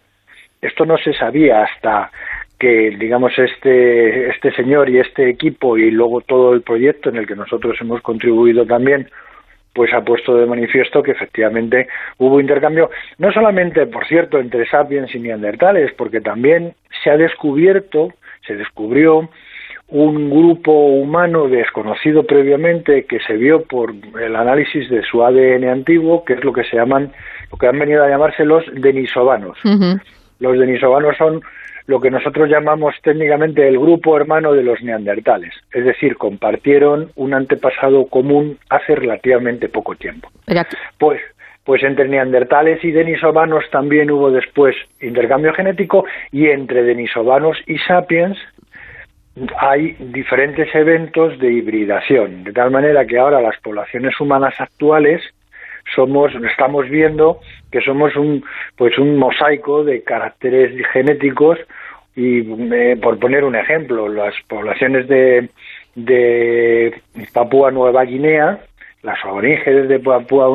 Esto 0.62 0.86
no 0.86 0.96
se 0.96 1.12
sabía 1.14 1.64
hasta 1.64 2.12
que 2.60 2.94
digamos 2.98 3.32
este 3.38 4.28
este 4.28 4.52
señor 4.52 4.90
y 4.90 4.98
este 4.98 5.30
equipo 5.30 5.78
y 5.78 5.90
luego 5.90 6.20
todo 6.20 6.52
el 6.52 6.60
proyecto 6.60 7.08
en 7.08 7.16
el 7.16 7.26
que 7.26 7.34
nosotros 7.34 7.76
hemos 7.80 8.02
contribuido 8.02 8.66
también 8.66 9.08
pues 9.72 9.92
ha 9.94 10.04
puesto 10.04 10.36
de 10.36 10.46
manifiesto 10.46 11.02
que 11.02 11.12
efectivamente 11.12 11.88
hubo 12.18 12.38
intercambio 12.38 12.90
no 13.16 13.32
solamente 13.32 13.86
por 13.86 14.06
cierto 14.06 14.38
entre 14.38 14.68
sapiens 14.68 15.12
y 15.14 15.20
neandertales 15.20 15.92
porque 15.96 16.20
también 16.20 16.74
se 17.02 17.10
ha 17.10 17.16
descubierto 17.16 18.12
se 18.46 18.54
descubrió 18.56 19.30
un 19.88 20.28
grupo 20.28 20.70
humano 20.70 21.48
desconocido 21.48 22.24
previamente 22.24 23.06
que 23.06 23.20
se 23.20 23.38
vio 23.38 23.62
por 23.62 23.94
el 24.20 24.36
análisis 24.36 24.90
de 24.90 25.02
su 25.02 25.24
ADN 25.24 25.66
antiguo 25.66 26.26
que 26.26 26.34
es 26.34 26.44
lo 26.44 26.52
que 26.52 26.64
se 26.64 26.76
llaman 26.76 27.10
lo 27.50 27.56
que 27.56 27.68
han 27.68 27.78
venido 27.78 28.04
a 28.04 28.08
llamarse 28.08 28.44
los 28.44 28.64
denisovanos. 28.74 29.58
Los 30.38 30.58
denisovanos 30.58 31.16
son 31.16 31.42
lo 31.90 32.00
que 32.00 32.08
nosotros 32.08 32.48
llamamos 32.48 32.94
técnicamente 33.02 33.66
el 33.66 33.76
grupo 33.76 34.16
hermano 34.16 34.52
de 34.52 34.62
los 34.62 34.80
neandertales, 34.80 35.52
es 35.72 35.84
decir, 35.84 36.16
compartieron 36.16 37.10
un 37.16 37.34
antepasado 37.34 38.06
común 38.06 38.58
hace 38.68 38.94
relativamente 38.94 39.68
poco 39.68 39.96
tiempo. 39.96 40.30
Pues, 40.98 41.20
pues 41.64 41.82
entre 41.82 42.06
neandertales 42.06 42.84
y 42.84 42.92
denisovanos 42.92 43.64
también 43.72 44.08
hubo 44.12 44.30
después 44.30 44.76
intercambio 45.00 45.52
genético 45.52 46.04
y 46.30 46.46
entre 46.46 46.84
denisovanos 46.84 47.58
y 47.66 47.76
sapiens 47.78 48.38
hay 49.58 49.96
diferentes 49.98 50.72
eventos 50.72 51.40
de 51.40 51.52
hibridación, 51.52 52.44
de 52.44 52.52
tal 52.52 52.70
manera 52.70 53.04
que 53.04 53.18
ahora 53.18 53.40
las 53.40 53.58
poblaciones 53.58 54.14
humanas 54.20 54.54
actuales 54.60 55.22
somos 55.94 56.32
estamos 56.48 56.88
viendo 56.88 57.40
que 57.72 57.80
somos 57.80 58.14
un 58.16 58.44
pues 58.76 58.96
un 58.98 59.16
mosaico 59.16 59.82
de 59.82 60.02
caracteres 60.02 60.70
genéticos 60.92 61.58
y 62.20 62.40
eh, 62.74 62.98
por 63.00 63.18
poner 63.18 63.44
un 63.44 63.56
ejemplo 63.56 64.08
las 64.08 64.34
poblaciones 64.46 65.08
de 65.08 65.48
de 65.94 67.00
Papúa 67.32 67.70
Nueva 67.70 68.04
Guinea 68.04 68.60
las 69.02 69.24
aborígenes 69.24 69.88
de 69.88 69.98
Papúa 69.98 70.54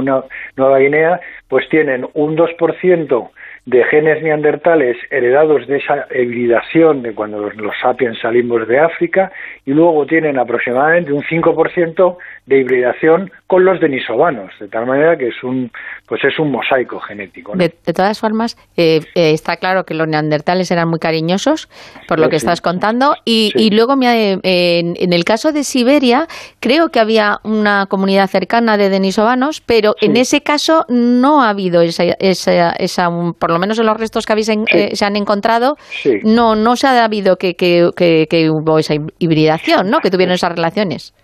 Nueva 0.56 0.80
Guinea 0.80 1.19
pues 1.48 1.68
tienen 1.69 2.08
un 2.14 2.38
2% 2.38 3.30
de 3.66 3.84
genes 3.85 4.22
neandertales 4.22 4.95
heredados 5.10 5.66
de 5.66 5.77
esa 5.77 6.06
hibridación 6.14 7.02
de 7.02 7.16
cuando 7.16 7.50
los, 7.50 7.74
sapiens 7.82 8.19
salimos 8.19 8.68
de 8.68 8.77
África 8.77 9.32
y 9.66 9.72
luego 9.72 10.06
tienen 10.06 10.38
aproximadamente 10.38 11.11
un 11.11 11.24
5% 11.24 12.18
de 12.46 12.60
hibridación 12.60 13.32
con 13.48 13.66
los 13.66 13.80
denisovanos, 13.80 14.52
de 14.60 14.68
tal 14.68 14.86
manera 14.86 15.18
que 15.18 15.30
es 15.30 15.44
un 15.44 15.72
pues 16.08 16.24
es 16.24 16.38
un 16.38 16.52
mosaico 16.52 17.00
genético. 17.00 17.54
De, 17.56 17.70
todas 17.70 18.20
formas, 18.20 18.58
eh, 18.78 19.00
eh, 19.16 19.32
está 19.32 19.58
claro 19.58 19.86
que 19.86 19.96
los 19.96 20.08
neandertales 20.08 20.70
eran 20.70 20.88
muy 20.88 21.00
cariñosos, 21.00 21.68
por 22.08 22.20
lo 22.20 22.30
que 22.30 22.36
estás 22.36 22.62
contando, 22.62 23.16
y, 23.26 23.52
luego 23.72 23.96
en, 24.00 25.14
el 25.14 25.24
caso 25.24 25.52
de 25.52 25.64
Siberia, 25.64 26.28
creo 26.60 26.90
que 26.90 27.00
había 27.00 27.38
una 27.44 27.88
comunidad 27.88 28.28
cercana 28.28 28.78
de 28.78 28.90
denisovanos, 28.90 29.62
pero 29.62 29.96
en 30.00 30.16
ese 30.16 30.42
caso 30.42 30.86
no 30.90 31.42
ha 31.42 31.50
habido 31.50 31.82
esa, 31.82 32.04
esa, 32.20 32.72
esa 32.74 33.10
por 33.40 33.52
lo 33.52 33.58
menos 33.58 33.80
en 33.80 33.88
los 33.88 33.98
restos 33.98 34.28
que 34.28 34.34
habéis 34.34 34.50
eh, 34.50 34.92
se 34.94 35.06
han 35.06 35.16
encontrado, 35.16 35.78
no, 36.24 36.56
no 36.56 36.76
se 36.76 36.86
ha 36.86 37.04
habido 37.04 37.38
que, 37.38 37.56
que, 37.56 37.90
que, 37.96 38.50
hubo 38.50 38.78
esa 38.78 38.94
hibridación, 39.18 39.90
¿no? 39.90 40.00
que 40.02 40.12
tuvieron 40.12 40.36
esas 40.36 40.52
relaciones. 40.52 41.16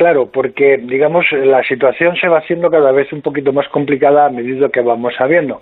Claro, 0.00 0.30
porque 0.32 0.78
digamos 0.78 1.26
la 1.30 1.62
situación 1.62 2.16
se 2.16 2.26
va 2.26 2.38
haciendo 2.38 2.70
cada 2.70 2.90
vez 2.90 3.12
un 3.12 3.20
poquito 3.20 3.52
más 3.52 3.68
complicada 3.68 4.24
a 4.24 4.30
medida 4.30 4.70
que 4.70 4.80
vamos 4.80 5.12
sabiendo 5.14 5.60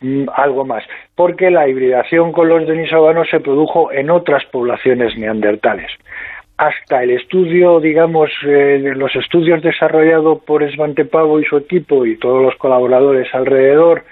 mm, 0.00 0.28
algo 0.34 0.64
más, 0.64 0.82
porque 1.14 1.50
la 1.50 1.68
hibridación 1.68 2.32
con 2.32 2.48
los 2.48 2.66
denisovanos 2.66 3.28
se 3.28 3.38
produjo 3.38 3.92
en 3.92 4.08
otras 4.08 4.46
poblaciones 4.46 5.14
neandertales. 5.18 5.92
Hasta 6.56 7.02
el 7.02 7.10
estudio, 7.10 7.78
digamos, 7.78 8.30
eh, 8.46 8.94
los 8.96 9.14
estudios 9.14 9.60
desarrollados 9.60 10.42
por 10.44 10.66
Svante 10.72 11.04
Pavo 11.04 11.38
y 11.38 11.44
su 11.44 11.58
equipo 11.58 12.06
y 12.06 12.16
todos 12.16 12.42
los 12.42 12.56
colaboradores 12.56 13.28
alrededor, 13.34 14.04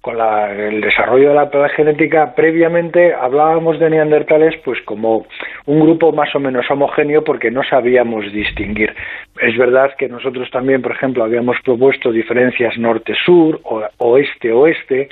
con 0.00 0.16
el 0.20 0.80
desarrollo 0.80 1.30
de 1.30 1.34
la 1.34 1.68
genética, 1.70 2.34
previamente 2.34 3.12
hablábamos 3.12 3.78
de 3.80 3.90
neandertales 3.90 4.54
pues 4.64 4.80
como 4.82 5.26
un 5.66 5.80
grupo 5.80 6.12
más 6.12 6.34
o 6.34 6.40
menos 6.40 6.70
homogéneo 6.70 7.24
porque 7.24 7.50
no 7.50 7.62
sabíamos 7.64 8.32
distinguir. 8.32 8.94
Es 9.40 9.56
verdad 9.56 9.94
que 9.98 10.08
nosotros 10.08 10.48
también, 10.50 10.82
por 10.82 10.92
ejemplo, 10.92 11.24
habíamos 11.24 11.56
propuesto 11.64 12.12
diferencias 12.12 12.78
norte-sur 12.78 13.60
oeste-oeste, 13.98 15.08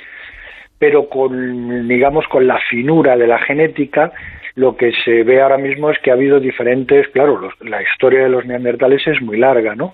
pero 0.79 1.09
con, 1.09 1.87
digamos, 1.87 2.25
con 2.27 2.47
la 2.47 2.59
finura 2.69 3.17
de 3.17 3.27
la 3.27 3.39
genética, 3.39 4.13
lo 4.55 4.77
que 4.77 4.91
se 5.03 5.23
ve 5.23 5.41
ahora 5.41 5.57
mismo 5.57 5.91
es 5.91 5.99
que 5.99 6.11
ha 6.11 6.13
habido 6.13 6.39
diferentes, 6.39 7.07
claro, 7.09 7.51
la 7.61 7.81
historia 7.83 8.23
de 8.23 8.29
los 8.29 8.45
neandertales 8.45 9.05
es 9.05 9.21
muy 9.21 9.37
larga, 9.37 9.75
¿no? 9.75 9.93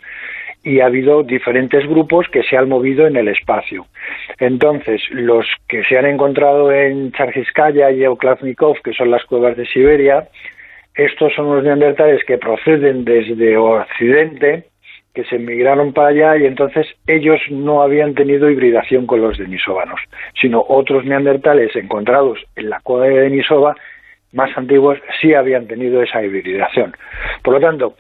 Y 0.63 0.79
ha 0.79 0.85
habido 0.85 1.23
diferentes 1.23 1.85
grupos 1.87 2.27
que 2.29 2.43
se 2.43 2.57
han 2.57 2.69
movido 2.69 3.05
en 3.05 3.17
el 3.17 3.27
espacio. 3.27 3.85
Entonces, 4.39 5.01
los 5.11 5.45
que 5.67 5.83
se 5.83 5.97
han 5.97 6.05
encontrado 6.05 6.71
en 6.71 7.11
Chargiskaya 7.11 7.91
y 7.91 8.03
Euklavnikov, 8.03 8.81
que 8.81 8.93
son 8.93 9.11
las 9.11 9.25
cuevas 9.25 9.57
de 9.57 9.65
Siberia, 9.65 10.29
estos 10.95 11.33
son 11.35 11.53
los 11.53 11.63
neandertales 11.63 12.23
que 12.25 12.37
proceden 12.37 13.03
desde 13.03 13.57
Occidente, 13.57 14.65
que 15.13 15.25
se 15.25 15.35
emigraron 15.35 15.93
para 15.93 16.09
allá 16.09 16.37
y 16.37 16.45
entonces 16.45 16.87
ellos 17.07 17.39
no 17.49 17.83
habían 17.83 18.15
tenido 18.15 18.49
hibridación 18.49 19.05
con 19.05 19.21
los 19.21 19.37
denisovanos, 19.37 19.99
sino 20.41 20.63
otros 20.67 21.05
neandertales 21.05 21.75
encontrados 21.75 22.39
en 22.55 22.69
la 22.69 22.79
cueva 22.79 23.07
de 23.07 23.21
Denisova 23.21 23.75
más 24.33 24.49
antiguos 24.57 24.97
sí 25.21 25.33
habían 25.33 25.67
tenido 25.67 26.01
esa 26.01 26.23
hibridación. 26.23 26.95
Por 27.43 27.53
lo 27.53 27.59
tanto, 27.59 27.95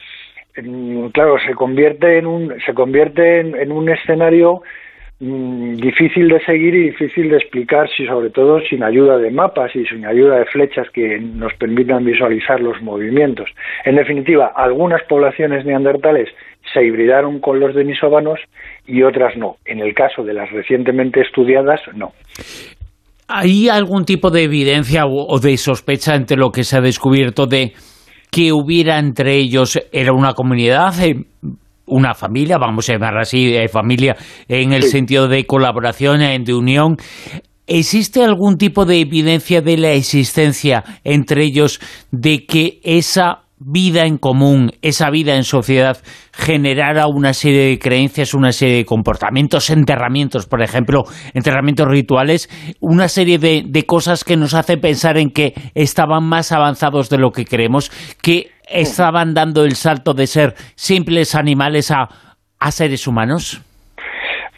claro, 1.11 1.37
se 1.45 1.53
convierte 1.53 2.17
en 2.17 2.27
un, 2.27 2.53
se 2.65 2.73
convierte 2.73 3.39
en, 3.39 3.71
un 3.71 3.89
escenario 3.89 4.61
mm, 5.19 5.75
difícil 5.75 6.27
de 6.29 6.43
seguir 6.45 6.75
y 6.75 6.89
difícil 6.91 7.29
de 7.29 7.37
explicar, 7.37 7.89
si 7.89 8.05
sobre 8.05 8.29
todo 8.29 8.61
sin 8.61 8.83
ayuda 8.83 9.17
de 9.17 9.31
mapas 9.31 9.75
y 9.75 9.85
sin 9.85 10.05
ayuda 10.05 10.39
de 10.39 10.45
flechas 10.45 10.87
que 10.91 11.19
nos 11.19 11.53
permitan 11.55 12.05
visualizar 12.05 12.59
los 12.59 12.81
movimientos. 12.81 13.49
En 13.85 13.95
definitiva, 13.95 14.51
algunas 14.55 15.01
poblaciones 15.03 15.65
neandertales 15.65 16.29
se 16.71 16.83
hibridaron 16.83 17.39
con 17.39 17.59
los 17.59 17.73
denisovanos 17.73 18.39
y 18.85 19.01
otras 19.03 19.35
no. 19.35 19.57
En 19.65 19.79
el 19.79 19.93
caso 19.93 20.23
de 20.23 20.33
las 20.33 20.51
recientemente 20.51 21.21
estudiadas, 21.21 21.81
no. 21.95 22.13
¿Hay 23.27 23.69
algún 23.69 24.05
tipo 24.05 24.29
de 24.29 24.43
evidencia 24.43 25.05
o 25.07 25.39
de 25.39 25.57
sospecha 25.57 26.13
entre 26.13 26.37
lo 26.37 26.51
que 26.51 26.63
se 26.63 26.77
ha 26.77 26.81
descubierto 26.81 27.47
de 27.47 27.73
que 28.33 28.51
hubiera 28.51 28.97
entre 28.97 29.37
ellos, 29.37 29.79
era 29.91 30.11
una 30.11 30.33
comunidad, 30.33 30.99
eh, 31.03 31.27
una 31.85 32.15
familia, 32.15 32.57
vamos 32.57 32.89
a 32.89 32.93
llamar 32.93 33.19
así, 33.19 33.55
eh, 33.55 33.67
familia, 33.67 34.15
en 34.47 34.73
el 34.73 34.83
sentido 34.83 35.27
de 35.27 35.45
colaboración, 35.45 36.23
eh, 36.23 36.39
de 36.39 36.55
unión? 36.55 36.97
¿Existe 37.67 38.23
algún 38.23 38.57
tipo 38.57 38.85
de 38.85 39.01
evidencia 39.01 39.61
de 39.61 39.77
la 39.77 39.91
existencia 39.91 40.83
entre 41.03 41.43
ellos 41.45 41.79
de 42.09 42.47
que 42.47 42.79
esa 42.83 43.42
vida 43.65 44.05
en 44.05 44.17
común, 44.17 44.71
esa 44.81 45.09
vida 45.09 45.35
en 45.35 45.43
sociedad, 45.43 45.97
generara 46.33 47.07
una 47.07 47.33
serie 47.33 47.69
de 47.69 47.79
creencias, 47.79 48.33
una 48.33 48.51
serie 48.51 48.77
de 48.77 48.85
comportamientos, 48.85 49.69
enterramientos, 49.69 50.45
por 50.45 50.61
ejemplo, 50.61 51.03
enterramientos 51.33 51.87
rituales, 51.87 52.49
una 52.79 53.07
serie 53.07 53.37
de, 53.39 53.85
cosas 53.85 54.23
que 54.23 54.37
nos 54.37 54.53
hace 54.53 54.77
pensar 54.77 55.17
en 55.17 55.29
que 55.29 55.53
estaban 55.75 56.23
más 56.23 56.51
avanzados 56.51 57.09
de 57.09 57.17
lo 57.17 57.31
que 57.31 57.45
creemos, 57.45 57.91
que 58.21 58.51
estaban 58.67 59.33
dando 59.33 59.65
el 59.65 59.75
salto 59.75 60.13
de 60.13 60.27
ser 60.27 60.55
simples 60.75 61.35
animales 61.35 61.91
a, 61.91 62.09
a 62.59 62.71
seres 62.71 63.07
humanos? 63.07 63.61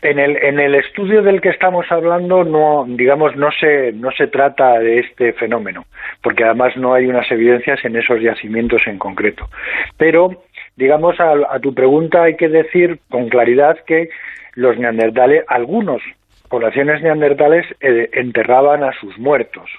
En 0.06 0.20
el, 0.20 0.38
en 0.38 0.60
el 0.60 0.76
estudio 0.76 1.24
del 1.24 1.42
que 1.42 1.50
estamos 1.50 1.92
hablando, 1.92 2.44
no, 2.44 2.86
digamos, 2.88 3.36
no 3.36 3.50
se, 3.52 3.92
no 3.92 4.12
se 4.12 4.28
trata 4.28 4.78
de 4.78 5.00
este 5.00 5.34
fenómeno, 5.34 5.86
porque 6.22 6.44
además 6.44 6.78
no 6.78 6.94
hay 6.94 7.08
unas 7.08 7.32
evidencias 7.32 7.84
en 7.84 7.96
esos 7.96 8.22
yacimientos 8.22 8.84
en 8.86 9.00
concreto. 9.00 9.50
Pero, 9.98 10.44
digamos, 10.76 11.20
a, 11.20 11.60
tu 11.60 11.74
pregunta 11.74 12.22
hay 12.22 12.36
que 12.36 12.50
decir 12.50 13.00
con 13.10 13.30
claridad 13.30 13.80
que 13.88 14.10
los 14.54 14.78
neandertales, 14.78 15.44
algunos 15.48 16.04
poblaciones 16.50 17.02
neandertales 17.02 17.66
eh, 17.82 18.08
enterraban 18.14 18.84
a 18.84 18.92
sus 19.00 19.18
muertos. 19.18 19.72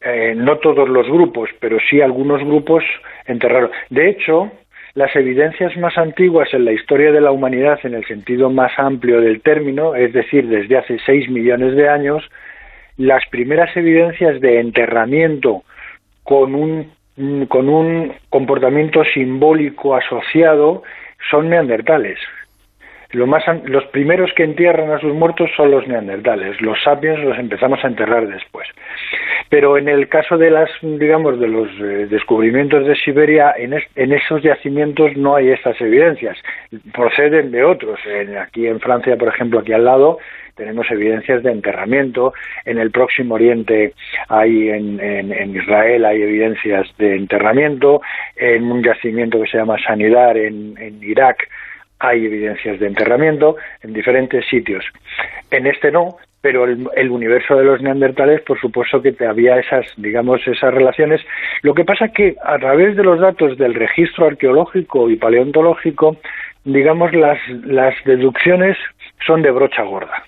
Eh, 0.00 0.32
no 0.34 0.56
todos 0.56 0.88
los 0.88 1.06
grupos, 1.06 1.50
pero 1.60 1.76
sí 1.90 2.00
algunos 2.00 2.42
grupos 2.42 2.82
enterraron. 3.26 3.72
De 3.90 4.08
hecho, 4.08 4.50
las 4.98 5.14
evidencias 5.14 5.76
más 5.76 5.96
antiguas 5.96 6.52
en 6.52 6.64
la 6.64 6.72
historia 6.72 7.12
de 7.12 7.20
la 7.20 7.30
humanidad 7.30 7.78
en 7.84 7.94
el 7.94 8.04
sentido 8.04 8.50
más 8.50 8.72
amplio 8.78 9.20
del 9.20 9.40
término, 9.42 9.94
es 9.94 10.12
decir, 10.12 10.48
desde 10.48 10.76
hace 10.76 10.98
seis 11.06 11.30
millones 11.30 11.76
de 11.76 11.88
años, 11.88 12.28
las 12.96 13.22
primeras 13.30 13.74
evidencias 13.76 14.40
de 14.40 14.58
enterramiento 14.58 15.62
con 16.24 16.56
un, 16.56 16.90
con 17.46 17.68
un 17.68 18.12
comportamiento 18.28 19.04
simbólico 19.14 19.94
asociado 19.94 20.82
son 21.30 21.48
neandertales. 21.48 22.18
los 23.12 23.84
primeros 23.92 24.32
que 24.34 24.42
entierran 24.42 24.90
a 24.90 24.98
sus 24.98 25.14
muertos 25.14 25.48
son 25.56 25.70
los 25.70 25.86
neandertales. 25.86 26.60
Los 26.60 26.82
sapiens 26.82 27.20
los 27.20 27.38
empezamos 27.38 27.84
a 27.84 27.86
enterrar 27.86 28.26
después. 28.26 28.66
Pero 29.50 29.78
en 29.78 29.88
el 29.88 30.08
caso 30.08 30.36
de 30.36 30.50
las, 30.50 30.68
digamos, 30.82 31.40
de 31.40 31.48
los 31.48 31.68
eh, 31.80 32.06
descubrimientos 32.10 32.86
de 32.86 32.94
Siberia, 32.96 33.54
en, 33.56 33.72
esos 34.12 34.42
yacimientos 34.42 35.16
no 35.16 35.36
hay 35.36 35.50
estas 35.50 35.80
evidencias. 35.80 36.36
Proceden 36.92 37.50
de 37.50 37.64
otros. 37.64 37.98
aquí 38.40 38.66
en 38.66 38.80
Francia, 38.80 39.16
por 39.16 39.28
ejemplo, 39.28 39.60
aquí 39.60 39.72
al 39.72 39.84
lado, 39.84 40.18
tenemos 40.54 40.90
evidencias 40.90 41.42
de 41.42 41.52
enterramiento. 41.52 42.34
En 42.64 42.78
el 42.78 42.90
Próximo 42.90 43.36
Oriente 43.36 43.94
hay, 44.28 44.68
en, 44.68 45.00
en, 45.00 45.56
Israel 45.56 46.04
hay 46.04 46.22
evidencias 46.22 46.86
de 46.98 47.16
enterramiento. 47.16 48.02
En 48.36 48.70
un 48.70 48.82
yacimiento 48.82 49.40
que 49.40 49.48
se 49.48 49.58
llama 49.58 49.78
Sanidar 49.78 50.36
en, 50.36 50.74
en 50.78 51.02
Irak 51.02 51.48
hay 52.00 52.26
evidencias 52.26 52.78
de 52.78 52.86
enterramiento 52.86 53.56
en 53.82 53.92
diferentes 53.92 54.46
sitios. 54.46 54.84
En 55.50 55.66
este 55.66 55.90
no, 55.90 56.18
pero 56.40 56.64
el, 56.64 57.10
universo 57.10 57.56
de 57.56 57.64
los 57.64 57.82
neandertales, 57.82 58.42
por 58.42 58.60
supuesto 58.60 59.02
que 59.02 59.14
había 59.26 59.58
esas, 59.58 59.86
digamos, 59.96 60.46
esas 60.46 60.72
relaciones. 60.72 61.20
Lo 61.62 61.74
que 61.74 61.84
pasa 61.84 62.06
es 62.06 62.12
que 62.12 62.36
a 62.44 62.58
través 62.58 62.96
de 62.96 63.02
los 63.02 63.18
datos 63.18 63.58
del 63.58 63.74
registro 63.74 64.26
arqueológico 64.26 65.10
y 65.10 65.16
paleontológico, 65.16 66.16
digamos, 66.64 67.12
las, 67.12 67.38
las 67.64 67.94
deducciones 68.04 68.76
son 69.26 69.42
de 69.42 69.50
brocha 69.50 69.82
gorda. 69.82 70.22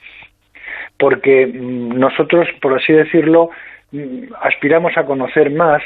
Porque 0.98 1.46
mm, 1.46 1.98
nosotros, 1.98 2.48
por 2.60 2.76
así 2.76 2.92
decirlo, 2.92 3.50
mm, 3.92 4.32
aspiramos 4.42 4.96
a 4.96 5.04
conocer 5.04 5.50
más, 5.52 5.80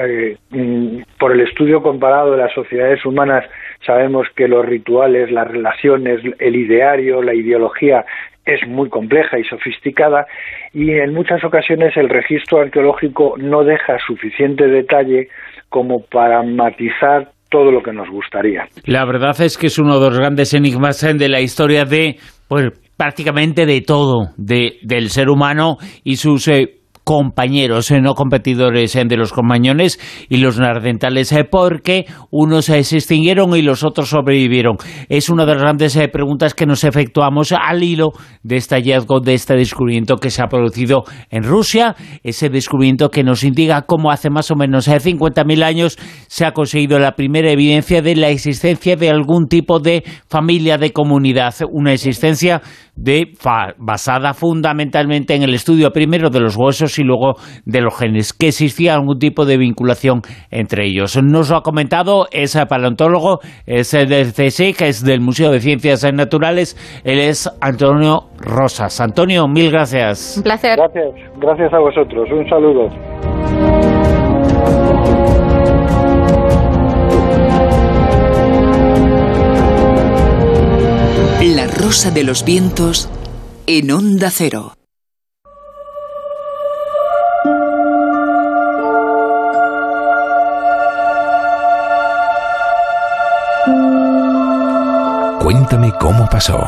eh, 0.00 0.36
mm, 0.50 1.02
por 1.20 1.32
el 1.32 1.40
estudio 1.40 1.82
comparado 1.82 2.32
de 2.32 2.38
las 2.38 2.52
sociedades 2.52 3.06
humanas, 3.06 3.44
sabemos 3.86 4.26
que 4.34 4.48
los 4.48 4.66
rituales, 4.66 5.30
las 5.30 5.46
relaciones, 5.46 6.20
el 6.40 6.56
ideario, 6.56 7.22
la 7.22 7.34
ideología 7.34 8.04
es 8.48 8.66
muy 8.66 8.88
compleja 8.88 9.38
y 9.38 9.44
sofisticada 9.44 10.26
y 10.72 10.90
en 10.92 11.12
muchas 11.12 11.44
ocasiones 11.44 11.96
el 11.96 12.08
registro 12.08 12.60
arqueológico 12.60 13.34
no 13.38 13.62
deja 13.62 13.98
suficiente 14.06 14.66
detalle 14.66 15.28
como 15.68 16.00
para 16.10 16.42
matizar 16.42 17.30
todo 17.50 17.70
lo 17.70 17.82
que 17.82 17.92
nos 17.92 18.08
gustaría. 18.10 18.66
La 18.84 19.04
verdad 19.04 19.40
es 19.40 19.56
que 19.56 19.68
es 19.68 19.78
uno 19.78 19.98
de 20.00 20.10
los 20.10 20.18
grandes 20.18 20.54
enigmas 20.54 21.00
de 21.00 21.28
la 21.28 21.40
historia 21.40 21.84
de 21.84 22.16
pues, 22.48 22.72
prácticamente 22.96 23.66
de 23.66 23.80
todo, 23.80 24.32
de, 24.36 24.78
del 24.82 25.08
ser 25.08 25.28
humano 25.28 25.76
y 26.04 26.16
sus 26.16 26.48
eh, 26.48 26.78
compañeros, 27.08 27.90
eh, 27.90 28.02
no 28.02 28.12
competidores 28.12 28.94
eh, 28.94 29.02
de 29.06 29.16
los 29.16 29.32
compañones 29.32 29.98
y 30.28 30.36
los 30.36 30.58
nardentales, 30.58 31.32
eh, 31.32 31.44
porque 31.50 32.04
unos 32.30 32.66
se 32.66 32.78
extinguieron 32.80 33.56
y 33.56 33.62
los 33.62 33.82
otros 33.82 34.10
sobrevivieron. 34.10 34.76
Es 35.08 35.30
una 35.30 35.46
de 35.46 35.54
las 35.54 35.62
grandes 35.62 35.98
preguntas 36.12 36.52
que 36.52 36.66
nos 36.66 36.84
efectuamos 36.84 37.52
al 37.52 37.82
hilo 37.82 38.10
de 38.42 38.56
este 38.56 38.74
hallazgo, 38.74 39.20
de 39.20 39.32
este 39.32 39.54
descubrimiento 39.54 40.16
que 40.16 40.28
se 40.28 40.42
ha 40.42 40.48
producido 40.48 41.04
en 41.30 41.44
Rusia, 41.44 41.96
ese 42.22 42.50
descubrimiento 42.50 43.08
que 43.08 43.24
nos 43.24 43.42
indica 43.42 43.80
cómo 43.86 44.10
hace 44.10 44.28
más 44.28 44.50
o 44.50 44.56
menos 44.56 44.86
50.000 44.86 45.62
años 45.62 45.96
se 46.26 46.44
ha 46.44 46.52
conseguido 46.52 46.98
la 46.98 47.12
primera 47.12 47.50
evidencia 47.50 48.02
de 48.02 48.16
la 48.16 48.28
existencia 48.28 48.96
de 48.96 49.08
algún 49.08 49.48
tipo 49.48 49.80
de 49.80 50.04
familia, 50.28 50.76
de 50.76 50.92
comunidad, 50.92 51.54
una 51.72 51.94
existencia 51.94 52.60
de, 52.94 53.32
basada 53.78 54.34
fundamentalmente 54.34 55.34
en 55.34 55.42
el 55.42 55.54
estudio 55.54 55.90
primero 55.90 56.28
de 56.28 56.40
los 56.40 56.54
huesos 56.54 56.97
y 56.98 57.04
luego 57.04 57.36
de 57.64 57.80
los 57.80 57.96
genes, 57.96 58.32
que 58.32 58.48
existía 58.48 58.94
algún 58.94 59.18
tipo 59.18 59.44
de 59.44 59.56
vinculación 59.56 60.22
entre 60.50 60.86
ellos. 60.86 61.18
Nos 61.22 61.50
lo 61.50 61.56
ha 61.56 61.62
comentado, 61.62 62.26
es 62.30 62.56
paleontólogo, 62.68 63.40
es 63.66 63.92
del 63.92 64.32
CSIC, 64.32 64.82
es 64.82 65.04
del 65.04 65.20
Museo 65.20 65.50
de 65.50 65.60
Ciencias 65.60 66.06
Naturales, 66.12 66.76
él 67.04 67.18
es 67.18 67.50
Antonio 67.60 68.24
Rosas. 68.38 69.00
Antonio, 69.00 69.48
mil 69.48 69.70
gracias. 69.70 70.36
Un 70.36 70.42
placer. 70.42 70.76
Gracias, 70.76 71.14
gracias 71.38 71.72
a 71.72 71.78
vosotros. 71.78 72.28
Un 72.30 72.48
saludo. 72.48 72.88
La 81.54 81.66
rosa 81.66 82.10
de 82.10 82.24
los 82.24 82.44
vientos 82.44 83.08
en 83.66 83.90
onda 83.90 84.28
cero. 84.30 84.77
Cuéntame 95.50 95.94
cómo 95.98 96.28
pasó. 96.30 96.58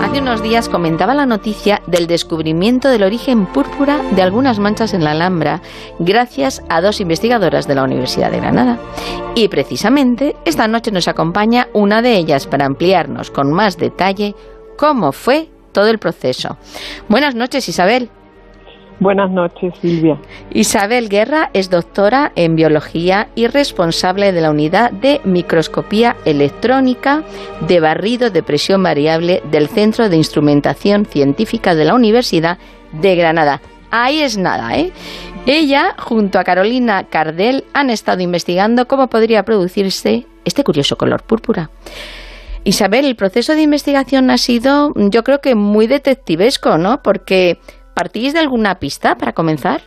Hace 0.00 0.20
unos 0.20 0.44
días 0.44 0.68
comentaba 0.68 1.12
la 1.12 1.26
noticia 1.26 1.82
del 1.88 2.06
descubrimiento 2.06 2.88
del 2.88 3.02
origen 3.02 3.46
púrpura 3.46 4.00
de 4.12 4.22
algunas 4.22 4.60
manchas 4.60 4.94
en 4.94 5.02
la 5.02 5.10
Alhambra 5.10 5.60
gracias 5.98 6.62
a 6.68 6.80
dos 6.80 7.00
investigadoras 7.00 7.66
de 7.66 7.74
la 7.74 7.82
Universidad 7.82 8.30
de 8.30 8.38
Granada. 8.38 8.78
Y 9.34 9.48
precisamente 9.48 10.36
esta 10.44 10.68
noche 10.68 10.92
nos 10.92 11.08
acompaña 11.08 11.66
una 11.74 12.00
de 12.00 12.16
ellas 12.16 12.46
para 12.46 12.64
ampliarnos 12.64 13.32
con 13.32 13.52
más 13.52 13.76
detalle 13.76 14.36
cómo 14.76 15.10
fue 15.10 15.48
todo 15.72 15.88
el 15.88 15.98
proceso. 15.98 16.58
Buenas 17.08 17.34
noches, 17.34 17.68
Isabel. 17.68 18.08
Buenas 19.00 19.30
noches, 19.30 19.74
Silvia. 19.80 20.18
Isabel 20.50 21.08
Guerra 21.08 21.50
es 21.52 21.70
doctora 21.70 22.32
en 22.34 22.56
biología 22.56 23.28
y 23.36 23.46
responsable 23.46 24.32
de 24.32 24.40
la 24.40 24.50
unidad 24.50 24.90
de 24.90 25.20
microscopía 25.22 26.16
electrónica 26.24 27.22
de 27.68 27.78
barrido 27.78 28.30
de 28.30 28.42
presión 28.42 28.82
variable 28.82 29.40
del 29.52 29.68
Centro 29.68 30.08
de 30.08 30.16
Instrumentación 30.16 31.06
Científica 31.06 31.76
de 31.76 31.84
la 31.84 31.94
Universidad 31.94 32.58
de 32.90 33.14
Granada. 33.14 33.60
Ahí 33.90 34.20
es 34.20 34.36
nada, 34.36 34.76
¿eh? 34.76 34.92
Ella, 35.46 35.94
junto 35.98 36.38
a 36.38 36.44
Carolina 36.44 37.04
Cardel, 37.04 37.64
han 37.72 37.90
estado 37.90 38.20
investigando 38.20 38.88
cómo 38.88 39.06
podría 39.06 39.44
producirse 39.44 40.26
este 40.44 40.64
curioso 40.64 40.98
color 40.98 41.22
púrpura. 41.22 41.70
Isabel, 42.64 43.06
el 43.06 43.16
proceso 43.16 43.54
de 43.54 43.62
investigación 43.62 44.30
ha 44.30 44.36
sido, 44.36 44.92
yo 44.94 45.24
creo 45.24 45.40
que 45.40 45.54
muy 45.54 45.86
detectivesco, 45.86 46.76
¿no? 46.76 47.02
Porque 47.02 47.60
¿Partís 47.98 48.32
de 48.32 48.38
alguna 48.38 48.76
pista 48.76 49.16
para 49.16 49.32
comenzar? 49.32 49.80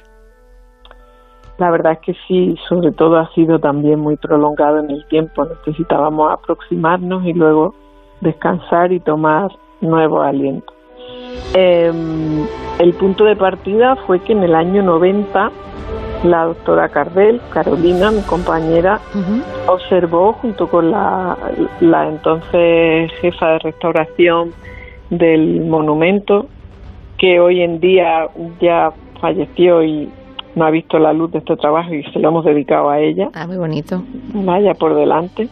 La 1.57 1.71
verdad 1.71 1.93
es 1.93 1.99
que 1.99 2.15
sí, 2.27 2.57
sobre 2.67 2.91
todo 2.91 3.15
ha 3.15 3.33
sido 3.33 3.57
también 3.57 4.01
muy 4.01 4.17
prolongado 4.17 4.79
en 4.79 4.89
el 4.89 5.07
tiempo. 5.07 5.45
Necesitábamos 5.45 6.29
aproximarnos 6.29 7.25
y 7.25 7.31
luego 7.31 7.73
descansar 8.19 8.91
y 8.91 8.99
tomar 8.99 9.49
nuevo 9.79 10.21
aliento. 10.21 10.73
Em, 11.53 12.45
el 12.79 12.93
punto 12.95 13.23
de 13.23 13.37
partida 13.37 13.95
fue 14.05 14.19
que 14.19 14.33
en 14.33 14.43
el 14.43 14.55
año 14.55 14.83
90 14.83 15.49
la 16.25 16.43
doctora 16.47 16.89
Cardel, 16.89 17.39
Carolina, 17.53 18.11
mi 18.11 18.23
compañera, 18.23 18.99
observó 19.67 20.33
junto 20.33 20.67
con 20.67 20.91
la, 20.91 21.37
la 21.79 22.09
entonces 22.09 23.09
jefa 23.21 23.51
de 23.53 23.59
restauración 23.59 24.51
del 25.09 25.61
monumento, 25.61 26.47
que 27.21 27.39
hoy 27.39 27.61
en 27.61 27.79
día 27.79 28.27
ya 28.59 28.91
falleció 29.21 29.83
y 29.83 30.09
no 30.55 30.65
ha 30.65 30.71
visto 30.71 30.97
la 30.97 31.13
luz 31.13 31.31
de 31.31 31.37
este 31.37 31.55
trabajo 31.55 31.93
y 31.93 32.03
se 32.05 32.17
lo 32.17 32.29
hemos 32.29 32.43
dedicado 32.43 32.89
a 32.89 32.99
ella. 32.99 33.29
Ah, 33.35 33.45
muy 33.45 33.57
bonito. 33.57 34.01
Vaya 34.33 34.73
por 34.73 34.95
delante. 34.95 35.47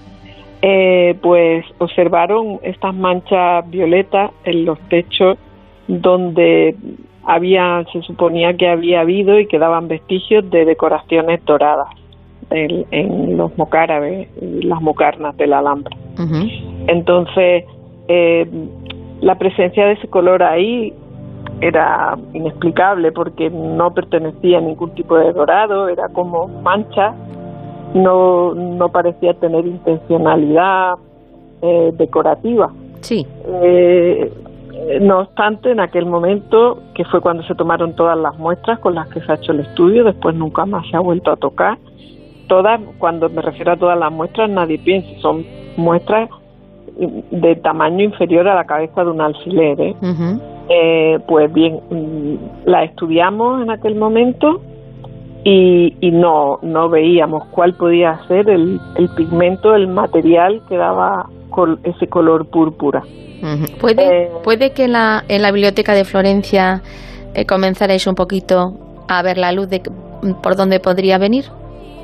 Eh, 0.63 1.15
pues 1.21 1.63
observaron 1.77 2.59
estas 2.63 2.95
manchas 2.95 3.69
violetas 3.69 4.31
en 4.45 4.65
los 4.65 4.79
techos 4.89 5.37
donde 5.87 6.75
había, 7.23 7.85
se 7.93 8.01
suponía 8.01 8.57
que 8.57 8.67
había 8.67 9.01
habido 9.01 9.39
y 9.39 9.45
quedaban 9.45 9.87
vestigios 9.87 10.49
de 10.49 10.65
decoraciones 10.65 11.45
doradas 11.45 11.89
en, 12.49 13.37
los 13.37 13.55
mocárabes 13.59 14.27
y 14.41 14.63
las 14.63 14.81
mocarnas 14.81 15.37
de 15.37 15.45
la 15.45 15.59
Alhambra. 15.59 15.95
Entonces, 16.87 17.63
eh, 18.07 18.47
la 19.21 19.37
presencia 19.37 19.85
de 19.85 19.93
ese 19.93 20.07
color 20.07 20.41
ahí 20.41 20.95
era 21.61 22.17
inexplicable 22.33 23.11
porque 23.11 23.49
no 23.49 23.93
pertenecía 23.93 24.59
a 24.59 24.61
ningún 24.61 24.91
tipo 24.91 25.17
de 25.17 25.33
dorado, 25.33 25.89
era 25.89 26.07
como 26.09 26.47
mancha, 26.47 27.13
no, 27.93 28.53
no 28.53 28.89
parecía 28.89 29.33
tener 29.33 29.65
intencionalidad 29.65 30.95
eh, 31.61 31.91
decorativa. 31.97 32.71
Sí. 33.01 33.25
Eh, 33.45 34.31
no 35.01 35.19
obstante, 35.19 35.71
en 35.71 35.79
aquel 35.79 36.05
momento, 36.05 36.79
que 36.93 37.03
fue 37.05 37.21
cuando 37.21 37.43
se 37.43 37.55
tomaron 37.55 37.95
todas 37.95 38.17
las 38.17 38.37
muestras 38.37 38.79
con 38.79 38.95
las 38.95 39.07
que 39.09 39.21
se 39.21 39.31
ha 39.31 39.35
hecho 39.35 39.51
el 39.51 39.61
estudio, 39.61 40.03
después 40.03 40.35
nunca 40.35 40.65
más 40.65 40.87
se 40.89 40.95
ha 40.95 40.99
vuelto 40.99 41.31
a 41.31 41.35
tocar. 41.35 41.77
Todas, 42.47 42.79
cuando 42.97 43.29
me 43.29 43.41
refiero 43.41 43.73
a 43.73 43.77
todas 43.77 43.99
las 43.99 44.11
muestras, 44.11 44.49
nadie 44.49 44.79
piensa, 44.79 45.09
son 45.21 45.45
muestras 45.77 46.29
de 47.31 47.55
tamaño 47.57 48.05
inferior 48.05 48.47
a 48.47 48.55
la 48.55 48.65
cabeza 48.65 49.03
de 49.03 49.11
un 49.11 49.21
alfiler. 49.21 49.79
¿eh? 49.79 49.95
Eh, 50.69 51.17
pues 51.27 51.51
bien, 51.51 51.79
mm, 51.89 52.35
la 52.65 52.83
estudiamos 52.83 53.61
en 53.63 53.71
aquel 53.71 53.95
momento 53.95 54.61
y, 55.43 56.11
no, 56.11 56.59
no 56.61 56.89
veíamos 56.89 57.45
cuál 57.45 57.73
podía 57.73 58.19
ser 58.27 58.49
el, 58.49 58.79
el 58.95 59.09
pigmento, 59.09 59.73
el 59.73 59.87
material 59.87 60.61
que 60.69 60.77
daba 60.77 61.27
ese 61.83 62.07
color 62.07 62.45
púrpura. 62.45 63.03
¿Puede, 63.79 64.23
eh, 64.23 64.29
¿Puede 64.43 64.71
que 64.71 64.85
en 64.85 64.93
la, 64.93 65.23
en 65.27 65.41
la 65.41 65.51
biblioteca 65.51 65.93
de 65.93 66.05
Florencia 66.05 66.81
eh, 67.33 67.45
comenzarais 67.45 68.05
un 68.05 68.15
poquito 68.15 68.73
a 69.07 69.21
ver 69.23 69.37
la 69.37 69.51
luz 69.51 69.69
de 69.69 69.81
por 70.43 70.55
dónde 70.55 70.79
podría 70.79 71.17
venir? 71.17 71.45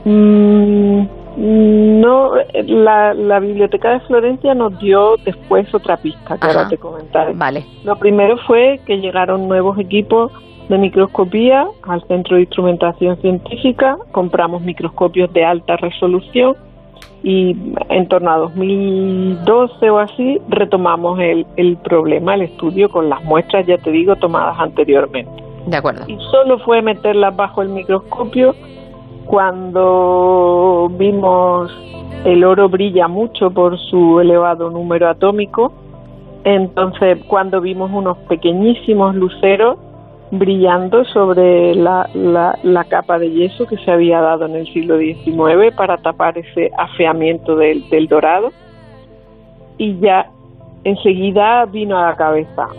Mm, 0.06 1.06
no, 1.38 2.32
la, 2.66 3.14
la, 3.14 3.40
biblioteca 3.40 3.92
de 3.92 4.00
Florencia 4.02 4.54
nos 4.54 4.78
dio 4.80 5.18
después 5.18 5.74
otra 5.74 5.98
pista 5.98 6.38
que 6.38 6.48
ahora 6.48 6.70
te 6.70 6.78
comentaré. 6.78 7.34
Vale. 7.34 7.66
Lo 7.84 7.98
primero 7.98 8.38
fue 8.48 8.80
que 8.86 8.98
llegaron 8.98 9.48
nuevos 9.48 9.78
equipos 9.78 10.32
de 10.70 10.78
microscopía 10.78 11.68
al 11.84 12.02
Centro 12.08 12.38
de 12.38 12.44
Instrumentación 12.44 13.18
Científica, 13.22 13.98
compramos 14.12 14.62
microscopios 14.62 15.32
de 15.34 15.46
alta 15.46 15.78
resolución 15.78 16.56
y 17.22 17.56
en 17.90 18.08
torno 18.08 18.32
a 18.32 18.38
2012 18.38 19.90
o 19.90 20.00
así 20.00 20.40
retomamos 20.50 21.20
el, 21.20 21.46
el 21.58 21.78
problema, 21.78 22.36
el 22.36 22.44
estudio 22.44 22.90
con 22.90 23.10
las 23.10 23.24
muestras, 23.24 23.66
ya 23.66 23.78
te 23.78 23.92
digo, 23.92 24.16
tomadas 24.16 24.58
anteriormente. 24.60 25.44
De 25.68 25.78
acuerdo. 25.78 26.06
Y 26.08 26.18
solo 26.32 26.60
fue 26.60 26.82
meterlas 26.82 27.36
bajo 27.36 27.62
el 27.62 27.70
microscopio 27.70 28.56
cuando 29.26 30.90
vimos 30.98 31.72
el 32.26 32.44
oro 32.44 32.70
brilla 32.70 33.08
mucho 33.08 33.52
por 33.52 33.78
su 33.78 34.20
elevado 34.20 34.70
número 34.70 35.10
atómico. 35.10 35.74
Entonces, 36.44 37.20
cuando 37.28 37.62
vimos 37.62 37.92
unos 37.92 38.18
pequeñísimos 38.30 39.16
luceros 39.16 39.78
brillando 40.32 41.06
sobre 41.06 41.76
la, 41.76 42.10
la, 42.14 42.84
capa 42.86 43.20
de 43.20 43.32
yeso 43.32 43.66
que 43.68 43.78
se 43.78 43.92
había 43.92 44.22
dado 44.22 44.46
en 44.46 44.56
el 44.56 44.74
siglo 44.74 44.98
XIX 44.98 45.74
para 45.76 45.98
tapar 45.98 46.38
ese 46.38 46.72
afeamiento 46.78 47.56
del, 47.56 47.88
del 47.90 48.08
dorado. 48.08 48.52
Y 49.78 50.00
ya 50.00 50.32
enseguida 50.86 51.66
vino 51.66 51.98
a 51.98 52.12
la 52.12 52.16
cabeza. 52.16 52.70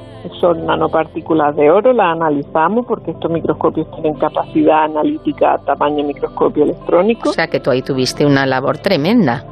Son 0.40 0.66
nanopartículas 0.66 1.54
de 1.54 1.70
oro, 1.70 1.92
las 1.92 2.16
analizamos 2.16 2.86
porque 2.86 3.12
estos 3.12 3.30
microscopios 3.30 3.88
tienen 3.92 4.14
capacidad 4.14 4.84
analítica 4.84 5.54
a 5.54 5.58
tamaño 5.58 6.02
microscopio 6.04 6.64
electrónico. 6.64 7.30
O 7.30 7.32
sea 7.32 7.46
que 7.46 7.60
tú 7.60 7.70
ahí 7.70 7.82
tuviste 7.82 8.24
una 8.26 8.46
labor 8.46 8.78
tremenda. 8.78 9.44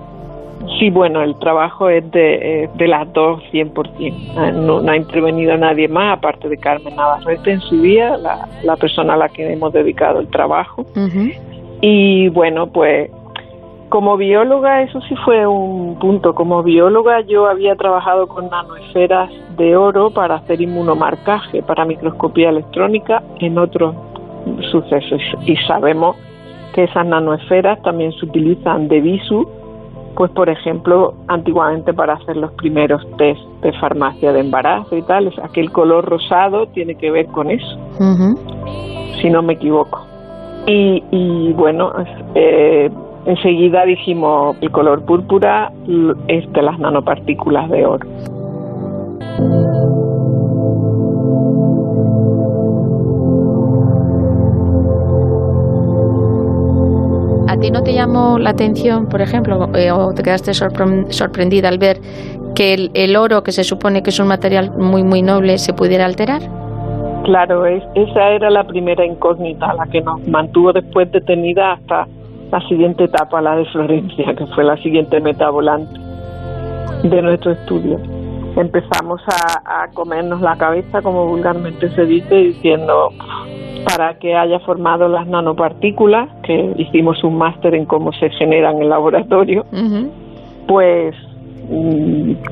Sí, 0.78 0.90
bueno, 0.90 1.22
el 1.22 1.38
trabajo 1.38 1.88
es 1.88 2.10
de, 2.10 2.64
eh, 2.64 2.70
de 2.74 2.88
las 2.88 3.12
dos 3.12 3.40
100%. 3.52 3.86
Eh, 4.00 4.52
no, 4.52 4.80
no 4.80 4.90
ha 4.90 4.96
intervenido 4.96 5.56
nadie 5.56 5.86
más, 5.88 6.18
aparte 6.18 6.48
de 6.48 6.56
Carmen 6.56 6.96
Navarrete 6.96 7.52
en 7.52 7.60
su 7.60 7.80
día, 7.80 8.16
la, 8.16 8.48
la 8.62 8.76
persona 8.76 9.14
a 9.14 9.16
la 9.16 9.28
que 9.28 9.52
hemos 9.52 9.72
dedicado 9.72 10.20
el 10.20 10.28
trabajo. 10.28 10.86
Y 11.80 12.28
bueno, 12.30 12.66
pues 12.68 13.10
como 13.94 14.16
bióloga, 14.16 14.82
eso 14.82 15.00
sí 15.02 15.14
fue 15.24 15.46
un 15.46 15.96
punto. 16.00 16.34
Como 16.34 16.64
bióloga 16.64 17.20
yo 17.20 17.46
había 17.46 17.76
trabajado 17.76 18.26
con 18.26 18.50
nanoesferas 18.50 19.30
de 19.56 19.76
oro 19.76 20.10
para 20.10 20.34
hacer 20.34 20.60
inmunomarcaje, 20.60 21.62
para 21.62 21.84
microscopía 21.84 22.48
electrónica 22.48 23.22
en 23.38 23.56
otros 23.56 23.94
sucesos. 24.72 25.22
Y 25.46 25.54
sabemos 25.68 26.16
que 26.74 26.82
esas 26.82 27.06
nanoesferas 27.06 27.80
también 27.82 28.10
se 28.14 28.26
utilizan 28.26 28.88
de 28.88 29.00
visu 29.00 29.48
pues 30.16 30.30
por 30.32 30.48
ejemplo, 30.48 31.14
antiguamente 31.28 31.92
para 31.92 32.14
hacer 32.14 32.36
los 32.36 32.50
primeros 32.54 33.00
test 33.16 33.40
de 33.62 33.72
farmacia 33.74 34.32
de 34.32 34.40
embarazo 34.40 34.96
y 34.96 35.02
tal, 35.02 35.32
aquel 35.40 35.70
color 35.70 36.04
rosado 36.04 36.66
tiene 36.66 36.96
que 36.96 37.12
ver 37.12 37.26
con 37.26 37.50
eso, 37.50 37.78
si 39.20 39.30
no 39.30 39.42
me 39.42 39.54
equivoco. 39.54 40.04
Y, 40.66 41.02
y 41.10 41.52
bueno, 41.52 41.92
eh, 42.34 42.90
enseguida 43.26 43.84
dijimos 43.84 44.56
el 44.60 44.70
color 44.70 45.04
púrpura 45.04 45.72
es 46.28 46.52
de 46.52 46.62
las 46.62 46.78
nanopartículas 46.78 47.70
de 47.70 47.86
oro. 47.86 48.06
no 57.70 57.82
te 57.82 57.92
llamó 57.92 58.38
la 58.38 58.50
atención, 58.50 59.08
por 59.08 59.20
ejemplo, 59.20 59.68
eh, 59.74 59.90
o 59.90 60.12
te 60.12 60.22
quedaste 60.22 60.52
sorprendida 60.54 61.68
al 61.68 61.78
ver 61.78 61.98
que 62.54 62.90
el, 62.94 63.16
oro, 63.16 63.42
que 63.42 63.52
se 63.52 63.64
supone 63.64 64.02
que 64.02 64.10
es 64.10 64.20
un 64.20 64.28
material 64.28 64.72
muy, 64.76 65.02
muy 65.02 65.22
noble, 65.22 65.58
se 65.58 65.72
pudiera 65.72 66.04
alterar? 66.04 66.42
Claro, 67.24 67.66
esa 67.66 68.30
era 68.30 68.50
la 68.50 68.64
primera 68.64 69.04
incógnita, 69.04 69.72
la 69.74 69.86
que 69.86 70.00
nos 70.02 70.26
mantuvo 70.28 70.72
después 70.72 71.10
detenida 71.10 71.72
hasta 71.72 72.06
la 72.54 72.68
siguiente 72.68 73.04
etapa, 73.04 73.40
la 73.40 73.56
de 73.56 73.64
Florencia, 73.64 74.32
que 74.36 74.46
fue 74.54 74.62
la 74.62 74.76
siguiente 74.76 75.20
meta 75.20 75.50
volante 75.50 75.98
de 77.02 77.20
nuestro 77.20 77.50
estudio. 77.50 77.98
Empezamos 78.54 79.20
a 79.26 79.88
comernos 79.92 80.40
la 80.40 80.56
cabeza, 80.56 81.02
como 81.02 81.26
vulgarmente 81.26 81.88
se 81.90 82.04
dice, 82.04 82.32
diciendo, 82.32 83.10
para 83.84 84.20
que 84.20 84.36
haya 84.36 84.60
formado 84.60 85.08
las 85.08 85.26
nanopartículas, 85.26 86.28
que 86.44 86.74
hicimos 86.76 87.24
un 87.24 87.38
máster 87.38 87.74
en 87.74 87.86
cómo 87.86 88.12
se 88.12 88.30
generan 88.30 88.76
en 88.76 88.82
el 88.82 88.88
laboratorio, 88.90 89.66
pues 90.68 91.16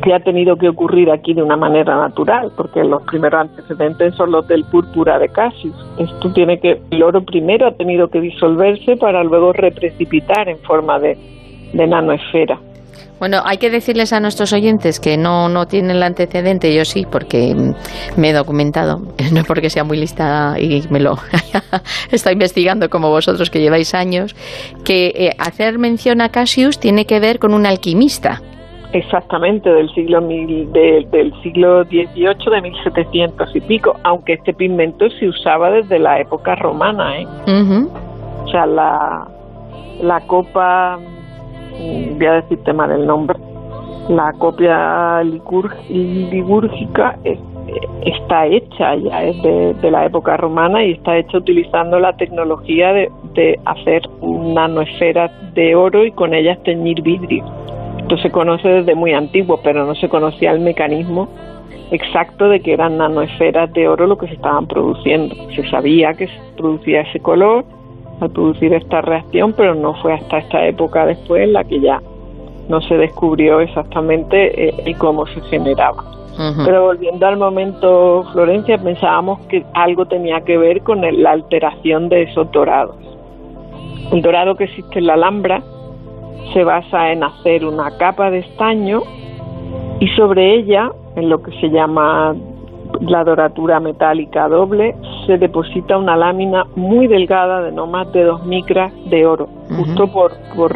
que 0.02 0.14
ha 0.14 0.20
tenido 0.20 0.56
que 0.56 0.68
ocurrir 0.68 1.10
aquí 1.10 1.34
de 1.34 1.42
una 1.42 1.56
manera 1.56 1.96
natural, 1.96 2.52
porque 2.56 2.82
los 2.84 3.02
primeros 3.02 3.42
antecedentes 3.42 4.14
son 4.14 4.32
los 4.32 4.46
del 4.48 4.64
púrpura 4.64 5.18
de 5.18 5.28
Cassius. 5.28 5.74
Esto 5.98 6.32
tiene 6.32 6.58
que, 6.58 6.80
el 6.90 7.02
oro 7.02 7.22
primero 7.22 7.66
ha 7.66 7.72
tenido 7.72 8.08
que 8.08 8.20
disolverse 8.20 8.96
para 8.96 9.22
luego 9.24 9.52
reprecipitar 9.52 10.48
en 10.48 10.58
forma 10.58 10.98
de, 10.98 11.16
de 11.72 11.86
nanoesfera. 11.86 12.58
Bueno, 13.22 13.40
hay 13.44 13.58
que 13.58 13.70
decirles 13.70 14.12
a 14.12 14.18
nuestros 14.18 14.52
oyentes 14.52 14.98
que 14.98 15.16
no, 15.16 15.48
no 15.48 15.68
tienen 15.68 15.92
el 15.92 16.02
antecedente, 16.02 16.74
yo 16.74 16.84
sí, 16.84 17.06
porque 17.08 17.54
mm, 17.54 18.20
me 18.20 18.30
he 18.30 18.32
documentado, 18.32 19.00
no 19.32 19.44
porque 19.44 19.70
sea 19.70 19.84
muy 19.84 19.96
lista 19.96 20.56
y 20.58 20.82
me 20.90 20.98
lo 20.98 21.16
está 22.10 22.32
investigando 22.32 22.90
como 22.90 23.10
vosotros 23.10 23.48
que 23.48 23.60
lleváis 23.60 23.94
años, 23.94 24.34
que 24.84 25.12
eh, 25.14 25.30
hacer 25.38 25.78
mención 25.78 26.20
a 26.20 26.30
Cassius 26.30 26.80
tiene 26.80 27.04
que 27.04 27.20
ver 27.20 27.38
con 27.38 27.54
un 27.54 27.64
alquimista. 27.64 28.42
Exactamente, 28.92 29.72
del 29.72 29.88
siglo 29.94 30.20
del 30.20 31.32
siglo 31.42 31.84
XVIII, 31.84 32.50
de 32.50 32.60
1700 32.60 33.56
y 33.56 33.60
pico, 33.62 33.96
aunque 34.04 34.34
este 34.34 34.52
pigmento 34.52 35.08
se 35.10 35.28
usaba 35.28 35.70
desde 35.70 35.98
la 35.98 36.20
época 36.20 36.54
romana. 36.56 37.20
¿eh? 37.20 37.26
O 38.44 38.48
sea, 38.48 38.66
la, 38.66 39.26
la 40.02 40.20
copa 40.26 40.98
voy 42.18 42.26
a 42.26 42.32
decirte 42.32 42.72
mal 42.74 42.90
el 42.90 43.06
nombre, 43.06 43.38
la 44.08 44.32
copia 44.34 45.22
ligúrgica 45.22 47.18
está 48.04 48.46
hecha, 48.46 48.94
ya 48.96 49.24
es 49.24 49.42
de, 49.42 49.90
la 49.90 50.04
época 50.06 50.36
romana 50.36 50.84
y 50.84 50.92
está 50.92 51.16
hecha 51.16 51.38
utilizando 51.38 51.98
la 51.98 52.14
tecnología 52.16 52.92
de, 52.92 53.10
de 53.34 53.58
hacer 53.64 54.02
nanoesferas 54.20 55.30
de 55.54 55.74
oro 55.74 56.04
y 56.04 56.12
con 56.12 56.34
ellas 56.34 56.62
teñir 56.64 57.00
vidrio. 57.02 57.44
Esto 58.02 58.16
se 58.18 58.30
conoce 58.30 58.68
desde 58.68 58.94
muy 58.94 59.12
antiguo, 59.12 59.60
pero 59.62 59.86
no 59.86 59.94
se 59.94 60.08
conocía 60.08 60.50
el 60.50 60.60
mecanismo 60.60 61.28
exacto 61.90 62.48
de 62.48 62.60
que 62.60 62.72
eran 62.72 62.98
nanoesferas 62.98 63.72
de 63.72 63.86
oro 63.86 64.06
lo 64.06 64.18
que 64.18 64.26
se 64.26 64.34
estaban 64.34 64.66
produciendo. 64.66 65.34
Se 65.54 65.68
sabía 65.70 66.14
que 66.14 66.26
se 66.26 66.40
producía 66.56 67.02
ese 67.02 67.20
color 67.20 67.64
al 68.20 68.30
producir 68.30 68.72
esta 68.72 69.02
reacción, 69.02 69.52
pero 69.56 69.74
no 69.74 69.94
fue 69.94 70.14
hasta 70.14 70.38
esta 70.38 70.66
época 70.66 71.06
después 71.06 71.44
en 71.44 71.52
la 71.52 71.64
que 71.64 71.80
ya 71.80 72.02
no 72.68 72.80
se 72.80 72.96
descubrió 72.96 73.60
exactamente 73.60 74.68
eh, 74.68 74.94
cómo 74.98 75.26
se 75.26 75.40
generaba. 75.42 76.04
Pero 76.64 76.84
volviendo 76.84 77.26
al 77.26 77.36
momento 77.36 78.24
Florencia, 78.32 78.78
pensábamos 78.78 79.38
que 79.48 79.64
algo 79.74 80.06
tenía 80.06 80.40
que 80.40 80.56
ver 80.56 80.82
con 80.82 81.02
la 81.02 81.30
alteración 81.30 82.08
de 82.08 82.22
esos 82.22 82.50
dorados. 82.52 82.96
El 84.10 84.22
dorado 84.22 84.56
que 84.56 84.64
existe 84.64 84.98
en 84.98 85.06
la 85.06 85.14
Alhambra 85.14 85.62
se 86.52 86.64
basa 86.64 87.12
en 87.12 87.24
hacer 87.24 87.64
una 87.64 87.96
capa 87.98 88.30
de 88.30 88.40
estaño 88.40 89.02
y 90.00 90.08
sobre 90.08 90.54
ella, 90.56 90.90
en 91.16 91.28
lo 91.28 91.42
que 91.42 91.52
se 91.60 91.70
llama 91.70 92.34
la 93.00 93.24
doratura 93.24 93.80
metálica 93.80 94.48
doble, 94.48 94.94
se 95.26 95.38
deposita 95.38 95.96
una 95.96 96.16
lámina 96.16 96.66
muy 96.76 97.06
delgada 97.06 97.62
de 97.62 97.72
no 97.72 97.86
más 97.86 98.12
de 98.12 98.24
dos 98.24 98.44
micras 98.44 98.92
de 99.10 99.26
oro, 99.26 99.48
justo 99.76 100.08
por, 100.08 100.32
por, 100.56 100.72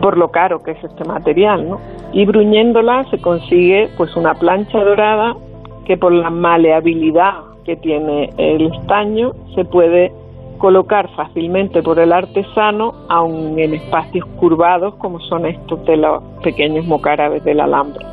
por 0.00 0.16
lo 0.16 0.30
caro 0.30 0.62
que 0.62 0.72
es 0.72 0.84
este 0.84 1.04
material, 1.04 1.68
¿no? 1.68 1.80
Y 2.12 2.24
bruñéndola 2.24 3.04
se 3.10 3.18
consigue 3.18 3.88
pues 3.96 4.16
una 4.16 4.34
plancha 4.34 4.82
dorada 4.82 5.36
que 5.84 5.96
por 5.96 6.12
la 6.12 6.30
maleabilidad 6.30 7.34
que 7.64 7.76
tiene 7.76 8.30
el 8.36 8.72
estaño 8.72 9.32
se 9.54 9.64
puede 9.64 10.12
colocar 10.60 11.08
fácilmente 11.16 11.82
por 11.82 11.98
el 11.98 12.12
artesano, 12.12 12.94
aun 13.08 13.58
en 13.58 13.74
espacios 13.74 14.24
curvados 14.38 14.94
como 14.96 15.18
son 15.20 15.46
estos 15.46 15.84
de 15.86 15.96
los 15.96 16.22
pequeños 16.44 16.84
mocárabes 16.84 17.42
del 17.44 17.60
alambre. 17.60 18.04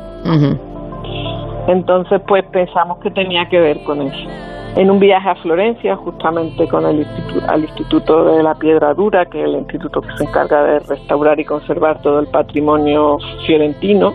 Entonces, 1.68 2.20
pues 2.26 2.44
pensamos 2.46 2.98
que 2.98 3.10
tenía 3.10 3.48
que 3.48 3.60
ver 3.60 3.84
con 3.84 4.00
eso. 4.00 4.28
En 4.76 4.90
un 4.90 4.98
viaje 4.98 5.28
a 5.28 5.34
Florencia, 5.36 5.96
justamente 5.96 6.66
con 6.68 6.86
el 6.86 7.00
instituto, 7.00 7.50
al 7.50 7.64
Instituto 7.64 8.24
de 8.24 8.42
la 8.42 8.54
Piedra 8.54 8.94
Dura, 8.94 9.26
que 9.26 9.40
es 9.40 9.48
el 9.48 9.56
instituto 9.56 10.00
que 10.00 10.16
se 10.16 10.24
encarga 10.24 10.62
de 10.62 10.78
restaurar 10.80 11.38
y 11.38 11.44
conservar 11.44 12.00
todo 12.00 12.20
el 12.20 12.28
patrimonio 12.28 13.18
fiorentino, 13.46 14.14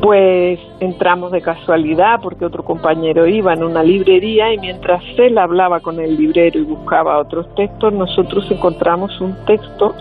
pues 0.00 0.60
entramos 0.80 1.32
de 1.32 1.40
casualidad 1.40 2.20
porque 2.22 2.44
otro 2.44 2.64
compañero 2.64 3.26
iba 3.26 3.52
en 3.52 3.64
una 3.64 3.82
librería 3.82 4.52
y 4.52 4.58
mientras 4.58 5.02
él 5.16 5.38
hablaba 5.38 5.80
con 5.80 5.98
el 6.00 6.16
librero 6.16 6.58
y 6.58 6.64
buscaba 6.64 7.18
otros 7.18 7.52
textos, 7.54 7.92
nosotros 7.92 8.50
encontramos 8.50 9.18
un 9.20 9.34
texto 9.46 9.94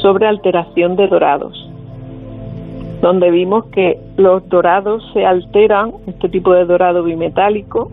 sobre 0.00 0.26
alteración 0.26 0.96
de 0.96 1.08
dorados, 1.08 1.68
donde 3.02 3.30
vimos 3.30 3.66
que 3.66 3.98
los 4.16 4.48
dorados 4.48 5.02
se 5.12 5.24
alteran, 5.26 5.92
este 6.06 6.28
tipo 6.28 6.52
de 6.52 6.64
dorado 6.64 7.02
bimetálico, 7.02 7.90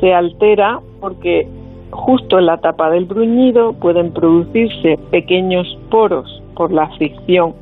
se 0.00 0.12
altera 0.14 0.80
porque 1.00 1.48
justo 1.90 2.38
en 2.38 2.46
la 2.46 2.58
tapa 2.58 2.90
del 2.90 3.04
bruñido 3.04 3.72
pueden 3.74 4.12
producirse 4.12 4.98
pequeños 5.10 5.78
poros 5.90 6.42
por 6.54 6.72
la 6.72 6.88
fricción 6.96 7.54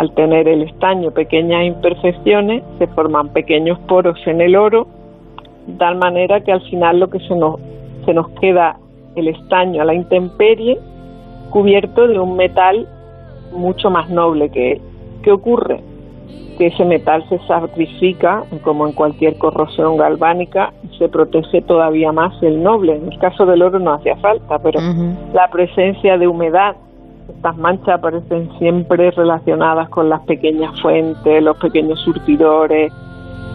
al 0.00 0.14
tener 0.14 0.48
el 0.48 0.62
estaño 0.62 1.10
pequeñas 1.10 1.66
imperfecciones, 1.66 2.62
se 2.78 2.86
forman 2.86 3.28
pequeños 3.34 3.78
poros 3.80 4.18
en 4.26 4.40
el 4.40 4.56
oro, 4.56 4.86
de 5.66 5.74
tal 5.74 5.96
manera 5.96 6.40
que 6.40 6.52
al 6.52 6.62
final 6.70 7.00
lo 7.00 7.10
que 7.10 7.18
se 7.20 7.36
nos, 7.36 7.60
se 8.06 8.14
nos 8.14 8.30
queda 8.40 8.78
el 9.14 9.28
estaño 9.28 9.82
a 9.82 9.84
la 9.84 9.92
intemperie 9.92 10.78
cubierto 11.50 12.08
de 12.08 12.18
un 12.18 12.34
metal 12.34 12.88
mucho 13.52 13.90
más 13.90 14.08
noble 14.08 14.48
que 14.48 14.72
él. 14.72 14.80
¿Qué 15.22 15.32
ocurre? 15.32 15.82
Que 16.56 16.68
ese 16.68 16.86
metal 16.86 17.22
se 17.28 17.38
sacrifica, 17.40 18.44
como 18.62 18.86
en 18.86 18.94
cualquier 18.94 19.36
corrosión 19.36 19.98
galvánica, 19.98 20.72
y 20.82 20.96
se 20.96 21.10
protege 21.10 21.60
todavía 21.60 22.10
más 22.10 22.42
el 22.42 22.62
noble. 22.62 22.96
En 22.96 23.12
el 23.12 23.18
caso 23.18 23.44
del 23.44 23.60
oro 23.60 23.78
no 23.78 23.92
hacía 23.92 24.16
falta, 24.16 24.60
pero 24.60 24.80
la 25.34 25.50
presencia 25.50 26.16
de 26.16 26.26
humedad 26.26 26.74
estas 27.36 27.56
manchas 27.56 27.98
aparecen 27.98 28.50
siempre 28.58 29.10
relacionadas 29.10 29.88
con 29.88 30.08
las 30.08 30.20
pequeñas 30.22 30.78
fuentes, 30.80 31.42
los 31.42 31.56
pequeños 31.58 32.00
surtidores, 32.00 32.92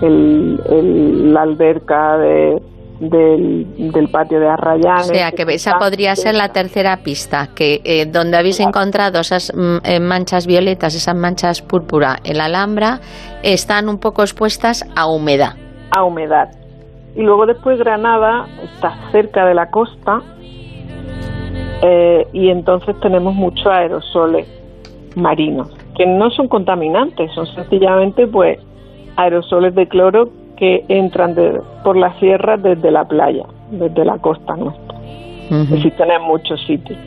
la 0.01 1.41
alberca 1.41 2.17
del, 2.17 2.61
patio 4.11 4.39
de 4.39 4.47
Arrayán. 4.47 4.99
O 4.99 5.03
sea, 5.03 5.31
que 5.31 5.43
esa 5.49 5.77
podría 5.77 6.15
ser 6.15 6.35
la 6.35 6.49
tercera 6.49 6.97
pista, 6.97 7.49
que 7.55 7.81
eh, 7.83 8.05
donde 8.05 8.37
habéis 8.37 8.59
encontrado 8.59 9.19
esas 9.19 9.53
mm, 9.55 9.77
eh, 9.83 9.99
manchas 9.99 10.47
violetas, 10.47 10.95
esas 10.95 11.15
manchas 11.15 11.61
púrpura 11.61 12.17
en 12.23 12.37
la 12.37 12.45
Alhambra, 12.45 12.99
están 13.43 13.89
un 13.89 13.99
poco 13.99 14.23
expuestas 14.23 14.85
a 14.95 15.07
humedad. 15.07 15.53
A 15.91 16.03
humedad. 16.03 16.49
Y 17.15 17.21
luego 17.21 17.45
después 17.45 17.79
Granada 17.79 18.47
está 18.63 18.93
cerca 19.11 19.45
de 19.45 19.53
la 19.53 19.69
costa 19.69 20.21
eh, 21.87 22.27
y 22.33 22.49
entonces 22.49 22.99
tenemos 22.99 23.35
muchos 23.35 23.67
aerosoles 23.67 24.47
marinos, 25.15 25.69
que 25.95 26.07
no 26.07 26.31
son 26.31 26.47
contaminantes, 26.47 27.31
son 27.33 27.45
sencillamente 27.45 28.25
pues 28.25 28.57
aerosoles 29.17 29.75
de 29.75 29.87
cloro 29.87 30.29
que 30.57 30.83
entran 30.87 31.35
por 31.83 31.95
la 31.95 32.17
sierra 32.19 32.57
desde 32.57 32.89
la 32.89 33.05
playa, 33.05 33.45
desde 33.69 34.03
la 34.03 34.17
costa 34.17 34.55
nuestra. 34.55 34.97
Existen 35.75 36.09
en 36.09 36.23
muchos 36.23 36.59
sitios. 36.65 36.97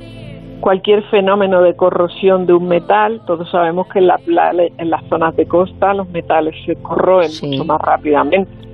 Cualquier 0.60 1.02
fenómeno 1.10 1.60
de 1.60 1.74
corrosión 1.74 2.46
de 2.46 2.52
un 2.52 2.68
metal, 2.68 3.20
todos 3.26 3.50
sabemos 3.50 3.88
que 3.88 3.98
en, 3.98 4.06
la, 4.06 4.20
en 4.26 4.90
las 4.90 5.04
zonas 5.08 5.34
de 5.34 5.46
costa 5.46 5.92
los 5.92 6.08
metales 6.10 6.54
se 6.64 6.76
corroen 6.76 7.30
mucho 7.42 7.64
más 7.64 7.80
rápidamente 7.80 8.67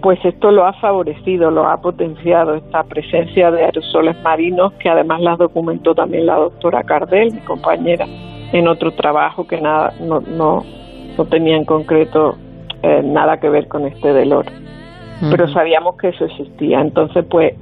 pues 0.00 0.18
esto 0.24 0.50
lo 0.50 0.66
ha 0.66 0.72
favorecido, 0.74 1.50
lo 1.50 1.68
ha 1.68 1.80
potenciado 1.80 2.54
esta 2.54 2.82
presencia 2.84 3.50
de 3.50 3.64
aerosoles 3.64 4.20
marinos 4.22 4.72
que 4.74 4.88
además 4.88 5.20
las 5.20 5.38
documentó 5.38 5.94
también 5.94 6.26
la 6.26 6.36
doctora 6.36 6.82
Cardel, 6.82 7.32
mi 7.32 7.40
compañera, 7.40 8.06
en 8.52 8.68
otro 8.68 8.92
trabajo 8.92 9.46
que 9.46 9.60
nada 9.60 9.92
no, 10.00 10.20
no, 10.20 10.64
no 11.16 11.24
tenía 11.26 11.56
en 11.56 11.64
concreto 11.64 12.36
eh, 12.82 13.02
nada 13.04 13.38
que 13.38 13.48
ver 13.48 13.68
con 13.68 13.86
este 13.86 14.12
del 14.12 14.32
oro. 14.32 14.50
Pero 15.30 15.48
sabíamos 15.48 15.98
que 15.98 16.08
eso 16.08 16.24
existía. 16.24 16.80
Entonces, 16.80 17.26
pues, 17.28 17.52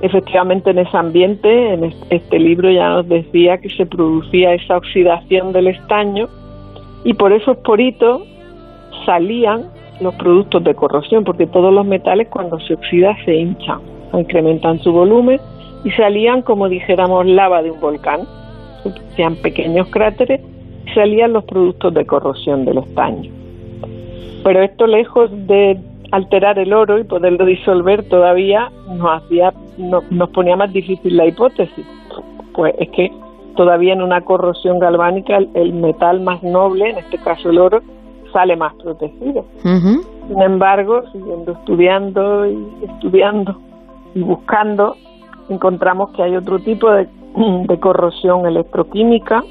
efectivamente 0.00 0.70
en 0.70 0.78
ese 0.80 0.96
ambiente, 0.96 1.74
en 1.74 1.94
este 2.10 2.38
libro 2.40 2.70
ya 2.70 2.88
nos 2.88 3.08
decía 3.08 3.58
que 3.58 3.70
se 3.70 3.86
producía 3.86 4.52
esa 4.52 4.76
oxidación 4.76 5.52
del 5.52 5.68
estaño 5.68 6.28
y 7.04 7.14
por 7.14 7.32
esos 7.32 7.56
poritos 7.58 8.22
salían 9.06 9.68
los 10.00 10.14
productos 10.14 10.64
de 10.64 10.74
corrosión, 10.74 11.24
porque 11.24 11.46
todos 11.46 11.72
los 11.72 11.86
metales 11.86 12.28
cuando 12.28 12.58
se 12.60 12.74
oxida 12.74 13.16
se 13.24 13.34
hinchan, 13.34 13.80
incrementan 14.12 14.78
su 14.80 14.92
volumen 14.92 15.40
y 15.84 15.90
salían 15.92 16.42
como 16.42 16.68
dijéramos 16.68 17.26
lava 17.26 17.62
de 17.62 17.70
un 17.70 17.80
volcán, 17.80 18.22
sean 19.16 19.36
pequeños 19.36 19.88
cráteres, 19.88 20.40
salían 20.94 21.32
los 21.32 21.44
productos 21.44 21.94
de 21.94 22.06
corrosión 22.06 22.64
del 22.64 22.78
estaño. 22.78 23.30
Pero 24.42 24.62
esto 24.62 24.86
lejos 24.86 25.30
de 25.46 25.78
alterar 26.10 26.58
el 26.58 26.72
oro 26.72 26.98
y 26.98 27.04
poderlo 27.04 27.44
disolver 27.44 28.08
todavía 28.08 28.70
nos 28.88 29.22
hacía 29.22 29.52
nos 29.78 30.28
ponía 30.30 30.56
más 30.56 30.72
difícil 30.72 31.16
la 31.16 31.26
hipótesis. 31.26 31.84
Pues 32.52 32.74
es 32.78 32.88
que 32.90 33.10
todavía 33.56 33.94
en 33.94 34.02
una 34.02 34.20
corrosión 34.20 34.78
galvánica 34.78 35.38
el 35.54 35.72
metal 35.72 36.20
más 36.20 36.42
noble, 36.42 36.90
en 36.90 36.98
este 36.98 37.18
caso 37.18 37.50
el 37.50 37.58
oro, 37.58 37.82
sale 38.34 38.56
más 38.56 38.74
protegido. 38.74 39.46
Sin 39.62 40.42
embargo, 40.42 41.02
siguiendo 41.12 41.52
estudiando 41.52 42.46
y 42.46 42.58
estudiando 42.82 43.56
y 44.14 44.20
buscando, 44.20 44.96
encontramos 45.48 46.10
que 46.10 46.22
hay 46.22 46.36
otro 46.36 46.58
tipo 46.58 46.90
de, 46.90 47.08
corrosión 47.80 48.44
electroquímica 48.44 49.42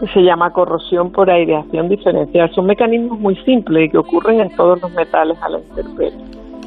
que 0.00 0.06
se 0.08 0.20
llama 0.20 0.52
corrosión 0.52 1.10
por 1.10 1.30
aireación 1.30 1.88
diferencial. 1.88 2.50
Son 2.54 2.66
mecanismos 2.66 3.18
muy 3.18 3.36
simples 3.44 3.86
y 3.86 3.90
que 3.90 3.98
ocurren 3.98 4.40
en 4.40 4.56
todos 4.56 4.80
los 4.80 4.92
metales 4.92 5.36
a 5.42 5.48
la 5.48 5.58
intemperie. 5.58 6.18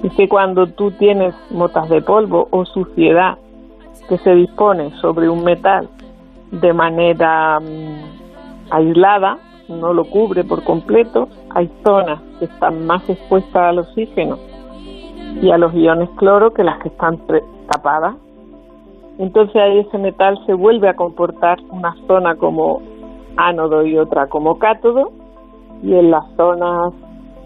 Es 0.04 0.14
que 0.14 0.28
cuando 0.28 0.68
tú 0.68 0.92
tienes 0.92 1.34
motas 1.52 1.90
de 1.90 2.02
polvo 2.02 2.48
o 2.52 2.66
suciedad 2.66 3.38
que 4.08 4.18
se 4.20 4.36
dispone 4.36 4.92
sobre 5.02 5.30
un 5.30 5.44
metal 5.44 5.90
de 6.52 6.74
manera 6.74 7.60
mm, 7.60 8.72
aislada, 8.72 9.38
no 9.70 9.94
lo 9.94 10.06
cubre 10.06 10.44
por 10.44 10.64
completo. 10.64 11.28
Hay 11.50 11.70
zonas 11.86 12.22
que 12.40 12.46
están 12.46 12.86
más 12.86 13.08
expuestas 13.10 13.56
al 13.56 13.80
oxígeno 13.80 14.38
y 15.42 15.52
a 15.52 15.58
los 15.58 15.74
iones 15.74 16.10
cloro 16.18 16.54
que 16.54 16.64
las 16.64 16.80
que 16.80 16.90
están 16.90 17.20
tapadas. 17.70 18.16
Entonces 19.18 19.56
ahí 19.56 19.80
ese 19.80 19.98
metal 19.98 20.38
se 20.46 20.54
vuelve 20.54 20.90
a 20.90 20.96
comportar 20.96 21.60
una 21.72 21.96
zona 22.08 22.36
como 22.36 22.82
ánodo 23.38 23.86
y 23.86 23.98
otra 23.98 24.28
como 24.28 24.58
cátodo 24.60 25.12
y 25.82 25.94
en 25.94 26.12
las 26.12 26.24
zonas 26.36 26.94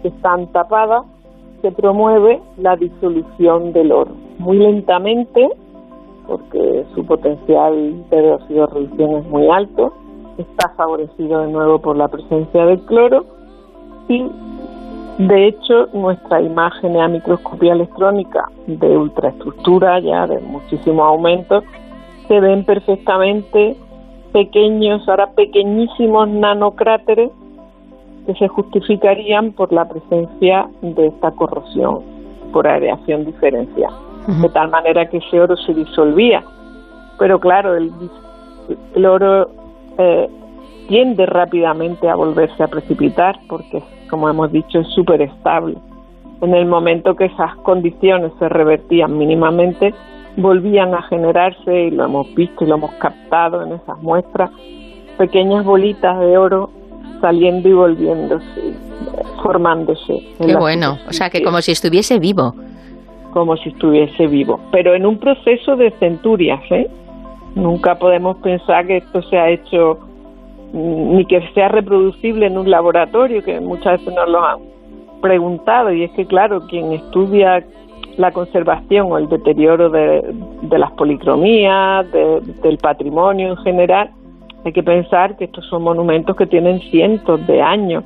que 0.02 0.08
están 0.08 0.46
tapadas 0.52 1.04
se 1.62 1.70
promueve 1.72 2.40
la 2.56 2.76
disolución 2.76 3.72
del 3.72 3.92
oro. 3.92 4.12
Muy 4.38 4.58
lentamente, 4.58 5.48
porque 6.26 6.86
su 6.94 7.04
potencial 7.04 8.08
de 8.08 8.32
oxidorreducción 8.32 9.16
es 9.16 9.26
muy 9.28 9.48
alto, 9.48 9.92
está 10.38 10.70
favorecido 10.76 11.40
de 11.40 11.52
nuevo 11.52 11.78
por 11.80 11.96
la 11.96 12.08
presencia 12.08 12.64
del 12.66 12.80
cloro 12.80 13.24
y 14.08 14.30
de 15.18 15.48
hecho 15.48 15.88
nuestra 15.92 16.40
imagen 16.40 16.98
a 16.98 17.08
microscopía 17.08 17.74
electrónica 17.74 18.48
de 18.66 18.96
ultraestructura 18.96 20.00
ya 20.00 20.26
de 20.26 20.40
muchísimo 20.40 21.04
aumento 21.04 21.62
se 22.30 22.38
ven 22.38 22.64
perfectamente 22.64 23.76
pequeños, 24.32 25.06
ahora 25.08 25.32
pequeñísimos 25.32 26.28
nanocráteres 26.28 27.30
que 28.24 28.34
se 28.34 28.46
justificarían 28.46 29.52
por 29.52 29.72
la 29.72 29.88
presencia 29.88 30.68
de 30.80 31.08
esta 31.08 31.32
corrosión 31.32 32.02
por 32.52 32.68
aireación 32.68 33.24
diferencial, 33.24 33.92
de 34.26 34.48
tal 34.50 34.70
manera 34.70 35.08
que 35.08 35.18
ese 35.18 35.40
oro 35.40 35.56
se 35.56 35.74
disolvía. 35.74 36.44
Pero 37.18 37.40
claro, 37.40 37.76
el, 37.76 37.90
el 38.94 39.06
oro 39.06 39.50
eh, 39.98 40.28
tiende 40.88 41.26
rápidamente 41.26 42.08
a 42.08 42.16
volverse 42.16 42.62
a 42.62 42.68
precipitar 42.68 43.38
porque, 43.48 43.82
como 44.08 44.28
hemos 44.28 44.50
dicho, 44.50 44.80
es 44.80 44.88
súper 44.88 45.22
estable. 45.22 45.76
En 46.42 46.54
el 46.54 46.66
momento 46.66 47.14
que 47.14 47.26
esas 47.26 47.54
condiciones 47.56 48.32
se 48.38 48.48
revertían 48.48 49.16
mínimamente, 49.16 49.94
volvían 50.36 50.94
a 50.94 51.02
generarse, 51.02 51.84
y 51.84 51.90
lo 51.90 52.04
hemos 52.04 52.34
visto 52.34 52.64
y 52.64 52.68
lo 52.68 52.76
hemos 52.76 52.92
captado 52.94 53.62
en 53.62 53.72
esas 53.72 54.00
muestras, 54.02 54.50
pequeñas 55.18 55.64
bolitas 55.64 56.18
de 56.18 56.38
oro 56.38 56.70
saliendo 57.20 57.68
y 57.68 57.72
volviéndose, 57.72 58.74
formándose. 59.42 60.26
Qué 60.44 60.56
bueno, 60.56 60.98
o 61.08 61.12
sea 61.12 61.30
que 61.30 61.42
como 61.42 61.60
si 61.60 61.72
estuviese 61.72 62.18
vivo. 62.18 62.54
Como 63.32 63.56
si 63.58 63.68
estuviese 63.68 64.26
vivo, 64.26 64.58
pero 64.72 64.94
en 64.94 65.06
un 65.06 65.18
proceso 65.18 65.76
de 65.76 65.92
centurias, 66.00 66.60
¿eh? 66.70 66.90
Nunca 67.54 67.98
podemos 67.98 68.36
pensar 68.38 68.86
que 68.86 68.98
esto 68.98 69.22
se 69.22 69.38
ha 69.38 69.48
hecho 69.50 69.98
mm, 70.72 71.16
ni 71.16 71.24
que 71.26 71.42
sea 71.54 71.68
reproducible 71.68 72.46
en 72.46 72.58
un 72.58 72.70
laboratorio, 72.70 73.42
que 73.42 73.60
muchas 73.60 74.00
veces 74.00 74.14
nos 74.14 74.28
lo 74.28 74.44
han 74.44 74.58
preguntado, 75.20 75.92
y 75.92 76.04
es 76.04 76.10
que 76.12 76.26
claro, 76.26 76.66
quien 76.66 76.92
estudia 76.92 77.64
la 78.16 78.32
conservación 78.32 79.12
o 79.12 79.18
el 79.18 79.28
deterioro 79.28 79.90
de, 79.90 80.22
las 80.70 80.90
policromías, 80.92 82.06
del 82.12 82.78
patrimonio 82.78 83.50
en 83.50 83.56
general, 83.58 84.10
hay 84.64 84.72
que 84.72 84.82
pensar 84.82 85.36
que 85.36 85.44
estos 85.44 85.66
son 85.66 85.82
monumentos 85.82 86.36
que 86.36 86.46
tienen 86.46 86.80
cientos 86.90 87.46
de 87.46 87.62
años. 87.62 88.04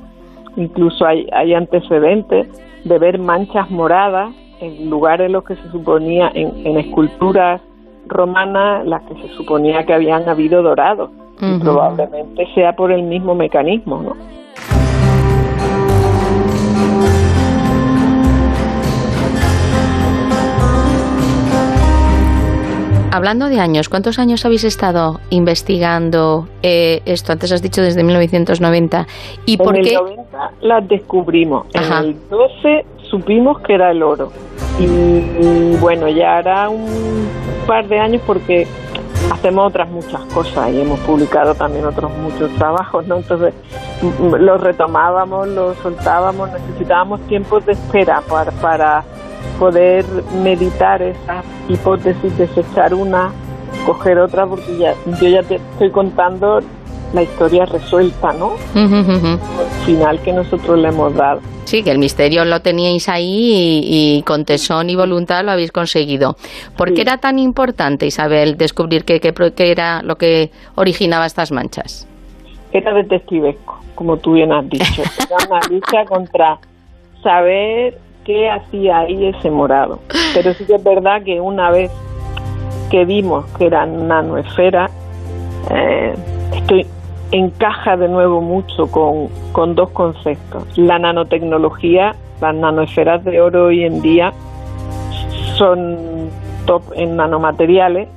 Incluso 0.55 1.05
hay, 1.05 1.27
hay 1.33 1.53
antecedentes 1.53 2.47
de 2.85 2.99
ver 2.99 3.19
manchas 3.19 3.69
moradas 3.69 4.33
en 4.61 4.89
lugares 4.89 5.25
en 5.25 5.33
los 5.33 5.43
que 5.43 5.55
se 5.55 5.69
suponía, 5.69 6.31
en, 6.33 6.77
esculturas 6.77 7.61
romanas, 8.07 8.85
las 8.85 9.03
que 9.03 9.15
se 9.15 9.27
suponía 9.35 9.85
que 9.85 9.93
habían 9.93 10.27
habido 10.27 10.61
dorados. 10.61 11.09
Probablemente 11.61 12.47
sea 12.55 12.73
por 12.73 12.91
el 12.91 13.03
mismo 13.03 13.35
mecanismo, 13.35 14.01
¿no? 14.01 14.15
Hablando 23.15 23.47
de 23.47 23.61
años, 23.61 23.87
¿cuántos 23.87 24.19
años 24.19 24.43
habéis 24.43 24.65
estado 24.65 25.21
investigando 25.29 26.49
eh, 26.61 27.01
esto? 27.05 27.31
Antes 27.31 27.53
has 27.53 27.61
dicho 27.61 27.81
desde 27.81 28.03
1990. 28.03 29.07
¿Y 29.45 29.55
por 29.55 29.73
qué? 29.75 29.91
el 29.91 29.95
90 29.95 30.51
las 30.59 30.87
descubrimos. 30.89 31.65
En 31.73 31.93
el 31.93 32.29
12 32.29 32.85
supimos 33.15 33.59
que 33.61 33.73
era 33.73 33.91
el 33.91 34.03
oro. 34.03 34.31
Y, 34.77 35.77
bueno, 35.77 36.09
ya 36.09 36.37
hará 36.37 36.69
un 36.69 37.29
par 37.65 37.87
de 37.87 37.97
años 37.97 38.21
porque 38.27 38.67
hacemos 39.31 39.67
otras 39.67 39.89
muchas 39.89 40.21
cosas 40.33 40.71
y 40.71 40.81
hemos 40.81 40.99
publicado 40.99 41.55
también 41.55 41.85
otros 41.85 42.11
muchos 42.17 42.51
trabajos, 42.55 43.07
¿no? 43.07 43.17
Entonces 43.17 43.53
los 44.19 44.61
retomábamos, 44.61 45.47
los 45.47 45.77
soltábamos, 45.77 46.51
necesitábamos 46.51 47.21
tiempos 47.21 47.65
de 47.65 47.71
espera 47.71 48.21
para, 48.29 48.51
para 48.51 49.03
poder 49.57 50.05
meditar 50.43 51.01
esas 51.01 51.45
hipótesis, 51.69 52.37
desechar 52.37 52.93
una, 52.93 53.31
coger 53.85 54.19
otra, 54.19 54.45
porque 54.45 54.77
ya, 54.77 54.93
yo 55.21 55.29
ya 55.29 55.41
te 55.41 55.55
estoy 55.55 55.89
contando 55.89 56.59
la 57.15 57.23
historia 57.23 57.65
resuelta, 57.65 58.33
¿no? 58.33 58.55
El 58.75 59.39
final 59.85 60.19
que 60.21 60.33
nosotros 60.33 60.77
le 60.77 60.89
hemos 60.89 61.15
dado. 61.15 61.41
Sí, 61.63 61.81
que 61.81 61.89
el 61.89 61.97
misterio 61.97 62.45
lo 62.45 62.61
teníais 62.61 63.09
ahí 63.09 63.81
y, 63.83 64.21
con 64.23 64.45
tesón 64.45 64.89
y 64.89 64.95
voluntad 64.95 65.43
lo 65.43 65.51
habéis 65.51 65.71
conseguido. 65.71 66.35
¿Por 66.77 66.93
qué 66.93 67.01
era 67.01 67.17
tan 67.17 67.39
importante, 67.39 68.05
Isabel, 68.05 68.57
descubrir 68.57 69.03
qué 69.03 69.19
que, 69.19 69.33
era 69.71 70.03
lo 70.03 70.17
que 70.17 70.51
originaba 70.75 71.25
estas 71.25 71.51
manchas? 71.51 72.07
Era 72.71 72.93
detectivesco, 72.93 73.79
como 73.95 74.17
tú 74.17 74.33
bien 74.33 74.51
has 74.51 74.69
dicho. 74.69 75.01
Era 75.25 75.37
una 75.47 75.59
lucha 75.69 76.05
contra 76.05 76.59
saber 77.23 77.97
qué 78.25 78.49
hacía 78.49 78.99
ahí 78.99 79.27
ese 79.27 79.49
morado. 79.49 80.01
Pero 80.33 80.53
sí 80.53 80.65
que 80.65 80.75
es 80.75 80.83
verdad 80.83 81.23
que 81.23 81.39
una 81.39 81.71
vez 81.71 81.89
que 82.91 83.05
vimos 83.05 83.45
que 83.57 83.65
era 83.65 83.85
nanoesfera, 83.85 84.89
eh, 85.71 86.13
estoy 86.53 86.85
encaja 87.31 87.97
de 87.97 88.07
nuevo 88.07 88.41
mucho 88.41 88.87
con, 88.87 89.29
con 89.51 89.75
dos 89.75 89.89
conceptos. 89.91 90.77
La 90.77 90.99
nanotecnología, 90.99 92.15
las 92.41 92.55
nanoesferas 92.55 93.23
de 93.23 93.41
oro 93.41 93.65
hoy 93.65 93.83
en 93.83 94.01
día 94.01 94.33
son 95.57 96.29
top 96.65 96.83
en 96.95 97.15
nanomateriales. 97.15 98.07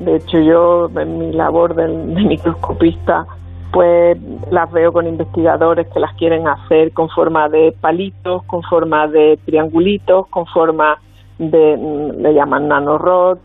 De 0.00 0.16
hecho, 0.16 0.38
yo 0.40 0.90
en 0.98 1.18
mi 1.18 1.32
labor 1.32 1.74
de 1.74 1.88
microscopista 1.88 3.26
pues 3.72 4.18
las 4.50 4.70
veo 4.72 4.92
con 4.92 5.06
investigadores 5.06 5.86
que 5.88 6.00
las 6.00 6.14
quieren 6.16 6.48
hacer 6.48 6.92
con 6.92 7.08
forma 7.08 7.48
de 7.48 7.72
palitos, 7.80 8.42
con 8.44 8.62
forma 8.62 9.06
de 9.06 9.38
triangulitos, 9.44 10.26
con 10.28 10.46
forma 10.46 10.98
de, 11.38 12.12
le 12.18 12.34
llaman 12.34 12.68
nanorod, 12.68 13.38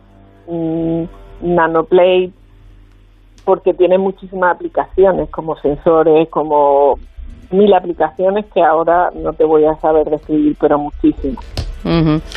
mm, 0.48 1.04
nanoplate, 1.42 2.32
porque 3.46 3.74
tiene 3.74 3.98
muchísimas 3.98 4.56
aplicaciones 4.56 5.30
como 5.30 5.56
sensores, 5.58 6.28
como 6.30 7.00
mil 7.52 7.74
aplicaciones 7.74 8.46
que 8.54 8.62
ahora 8.62 9.12
no 9.14 9.34
te 9.34 9.44
voy 9.44 9.66
a 9.66 9.76
saber 9.76 10.10
describir, 10.10 10.58
pero 10.60 10.80
muchísimas. 10.80 11.46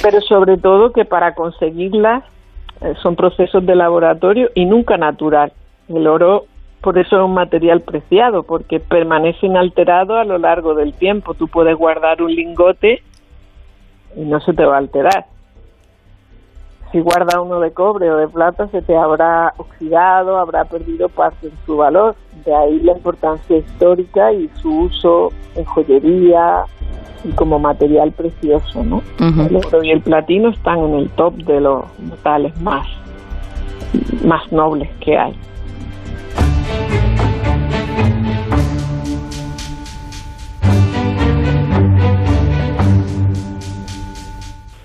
Pero 0.02 0.20
sobre 0.20 0.58
todo 0.58 0.92
que 0.92 1.06
para 1.06 1.34
conseguirlas 1.34 2.22
eh, 2.82 2.94
son 3.02 3.16
procesos 3.16 3.64
de 3.64 3.74
laboratorio 3.74 4.50
y 4.54 4.66
nunca 4.66 4.98
natural. 4.98 5.52
El 5.88 6.06
oro 6.06 6.44
por 6.80 6.96
eso 6.98 7.16
es 7.16 7.22
un 7.22 7.34
material 7.34 7.80
preciado, 7.80 8.44
porque 8.44 8.78
permanece 8.78 9.46
inalterado 9.46 10.16
a 10.16 10.24
lo 10.24 10.38
largo 10.38 10.74
del 10.74 10.94
tiempo. 10.94 11.34
Tú 11.34 11.48
puedes 11.48 11.76
guardar 11.76 12.22
un 12.22 12.32
lingote 12.34 13.02
y 14.16 14.20
no 14.20 14.40
se 14.40 14.52
te 14.52 14.64
va 14.64 14.76
a 14.76 14.78
alterar. 14.78 15.26
Si 16.92 17.00
guardas 17.00 17.36
uno 17.42 17.60
de 17.60 17.70
cobre 17.70 18.10
o 18.10 18.16
de 18.16 18.28
plata, 18.28 18.66
se 18.68 18.80
te 18.80 18.96
habrá 18.96 19.52
oxidado, 19.58 20.38
habrá 20.38 20.64
perdido 20.64 21.08
parte 21.08 21.48
de 21.48 21.56
su 21.66 21.76
valor. 21.76 22.16
De 22.46 22.54
ahí 22.54 22.80
la 22.80 22.92
importancia 22.92 23.58
histórica 23.58 24.32
y 24.32 24.48
su 24.60 24.84
uso 24.84 25.32
en 25.54 25.64
joyería 25.66 26.64
y 27.24 27.32
como 27.32 27.58
material 27.58 28.12
precioso, 28.12 28.82
¿no? 28.84 29.02
El 29.18 29.56
oro 29.56 29.82
y 29.82 29.90
el 29.90 30.00
platino 30.00 30.48
están 30.50 30.78
en 30.78 30.94
el 30.94 31.10
top 31.10 31.34
de 31.34 31.60
los 31.60 31.84
metales 31.98 32.58
más, 32.60 32.86
más 34.24 34.50
nobles 34.50 34.88
que 35.00 35.18
hay. 35.18 35.34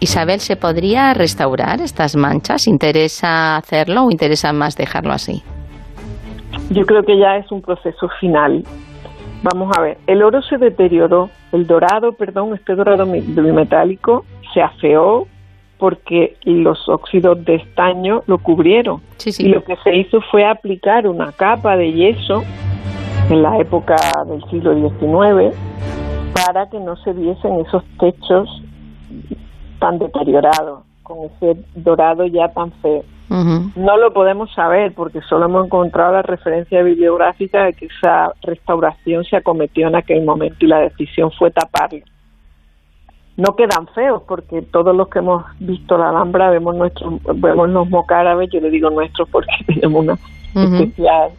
Isabel, 0.04 0.42
¿se 0.42 0.58
podría 0.58 1.14
restaurar 1.14 1.80
estas 1.80 2.18
manchas? 2.18 2.68
¿Interesa 2.68 3.56
hacerlo 3.56 4.04
o 4.04 4.12
interesa 4.12 4.52
más 4.52 4.76
dejarlo 4.76 5.14
así? 5.14 5.42
Yo 6.72 6.86
creo 6.86 7.04
que 7.04 7.18
ya 7.18 7.38
es 7.38 7.50
un 7.54 7.62
proceso 7.62 8.10
final. 8.20 8.66
Vamos 9.44 9.72
a 9.78 9.82
ver, 9.82 9.98
el 10.08 10.22
oro 10.22 10.42
se 10.42 10.58
deterioró, 10.58 11.30
el 11.54 11.66
dorado, 11.68 12.12
perdón, 12.12 12.54
este 12.54 12.76
dorado 12.76 13.06
bimetálico 13.06 14.26
se 14.54 14.62
afeó 14.62 15.26
porque 15.78 16.36
los 16.44 16.90
óxidos 16.90 17.44
de 17.46 17.56
estaño 17.56 18.24
lo 18.28 18.40
cubrieron. 18.40 19.02
Y 19.26 19.48
lo 19.48 19.64
que 19.64 19.78
se 19.86 19.96
hizo 19.96 20.20
fue 20.32 20.46
aplicar 20.46 21.08
una 21.08 21.32
capa 21.32 21.78
de 21.78 21.94
yeso 21.94 22.44
en 23.30 23.42
la 23.42 23.58
época 23.58 23.96
del 24.28 24.44
siglo 24.50 24.74
XIX 24.76 25.56
para 26.34 26.70
que 26.70 26.80
no 26.82 26.98
se 26.98 27.14
viesen 27.14 27.62
esos 27.62 27.86
techos 27.98 28.50
tan 29.84 30.00
deteriorado. 30.00 30.84
con 31.04 31.26
ese 31.26 31.62
dorado 31.76 32.26
ya 32.26 32.48
tan 32.48 32.72
feo. 32.82 33.04
No 33.76 33.98
lo 33.98 34.14
podemos 34.14 34.54
saber 34.54 34.94
porque 34.94 35.20
solo 35.22 35.46
hemos 35.46 35.66
encontrado 35.66 36.14
la 36.14 36.22
referencia 36.22 36.82
bibliográfica 36.82 37.66
de 37.66 37.74
que 37.74 37.88
esa 37.88 38.32
restauración 38.44 39.26
se 39.26 39.36
acometió 39.36 39.88
en 39.88 39.96
aquel 39.96 40.24
momento 40.24 40.58
y 40.62 40.68
la 40.68 40.80
decisión 40.80 41.32
fue 41.32 41.52
taparlo. 41.52 42.00
No 43.36 43.56
quedan 43.58 43.88
feos 43.88 44.22
porque 44.26 44.62
todos 44.62 44.96
los 44.96 45.10
que 45.10 45.20
hemos 45.20 45.44
visto 45.60 45.98
la 45.98 46.10
Alhambra 46.10 46.52
vemos 46.52 46.76
nuestros, 46.76 47.16
vemos 47.36 47.70
los 47.70 47.90
mocárabes, 47.90 48.50
yo 48.52 48.62
le 48.62 48.70
digo 48.70 48.90
nuestros 48.90 49.28
porque 49.30 49.52
tenemos 49.68 50.06
una 50.06 50.18
especial 50.54 51.32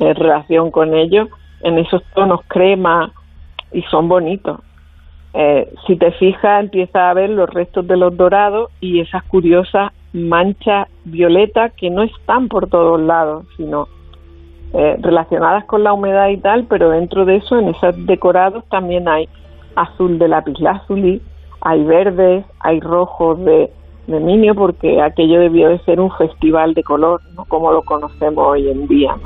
eh, 0.00 0.14
relación 0.14 0.72
con 0.72 0.94
ellos, 0.94 1.28
en 1.60 1.78
esos 1.78 2.02
tonos 2.14 2.40
crema 2.48 3.12
y 3.70 3.82
son 3.82 4.08
bonitos. 4.08 4.58
Eh, 5.36 5.68
si 5.86 5.96
te 5.96 6.12
fijas, 6.12 6.62
empieza 6.62 7.10
a 7.10 7.14
ver 7.14 7.28
los 7.28 7.50
restos 7.50 7.86
de 7.88 7.96
los 7.96 8.16
dorados 8.16 8.70
y 8.80 9.00
esas 9.00 9.24
curiosas 9.24 9.90
manchas 10.12 10.86
violetas 11.04 11.72
que 11.72 11.90
no 11.90 12.04
están 12.04 12.46
por 12.48 12.68
todos 12.68 13.00
lados, 13.00 13.44
sino 13.56 13.88
eh, 14.74 14.96
relacionadas 15.00 15.64
con 15.64 15.82
la 15.82 15.92
humedad 15.92 16.28
y 16.28 16.36
tal, 16.36 16.66
pero 16.68 16.90
dentro 16.90 17.24
de 17.24 17.36
eso, 17.36 17.58
en 17.58 17.68
esos 17.68 18.06
decorados 18.06 18.64
también 18.70 19.08
hay 19.08 19.28
azul 19.74 20.20
de 20.20 20.28
lapislázuli, 20.28 21.20
hay 21.60 21.82
verdes, 21.82 22.44
hay 22.60 22.78
rojos 22.78 23.44
de, 23.44 23.70
de 24.06 24.20
minio, 24.20 24.54
porque 24.54 25.02
aquello 25.02 25.40
debió 25.40 25.68
de 25.68 25.80
ser 25.80 25.98
un 25.98 26.12
festival 26.12 26.74
de 26.74 26.84
color, 26.84 27.20
no 27.34 27.44
como 27.46 27.72
lo 27.72 27.82
conocemos 27.82 28.46
hoy 28.46 28.68
en 28.68 28.86
día. 28.86 29.16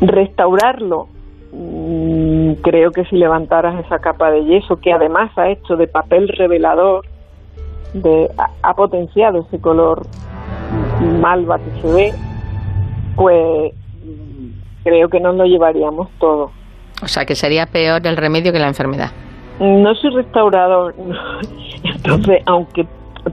Restaurarlo 0.00 1.08
creo 2.62 2.92
que 2.92 3.04
si 3.04 3.16
levantaras 3.16 3.84
esa 3.84 3.98
capa 3.98 4.30
de 4.30 4.44
yeso, 4.44 4.76
que 4.76 4.92
además 4.92 5.30
ha 5.36 5.50
hecho 5.50 5.76
de 5.76 5.86
papel 5.86 6.28
revelador, 6.28 7.04
de, 7.92 8.30
ha, 8.62 8.74
potenciado 8.74 9.40
ese 9.46 9.60
color 9.60 10.06
malva 11.20 11.58
que 11.58 11.82
se 11.82 11.92
ve, 11.92 12.12
pues 13.16 13.74
creo 14.82 15.08
que 15.08 15.20
nos 15.20 15.36
lo 15.36 15.44
llevaríamos 15.44 16.08
todo. 16.18 16.50
O 17.02 17.08
sea, 17.08 17.26
que 17.26 17.34
sería 17.34 17.66
peor 17.66 18.06
el 18.06 18.16
remedio 18.16 18.52
que 18.52 18.58
la 18.58 18.68
enfermedad. 18.68 19.10
No 19.60 19.94
soy 19.94 20.10
restaurador, 20.14 20.94
entonces, 21.84 22.42
aunque 22.46 22.86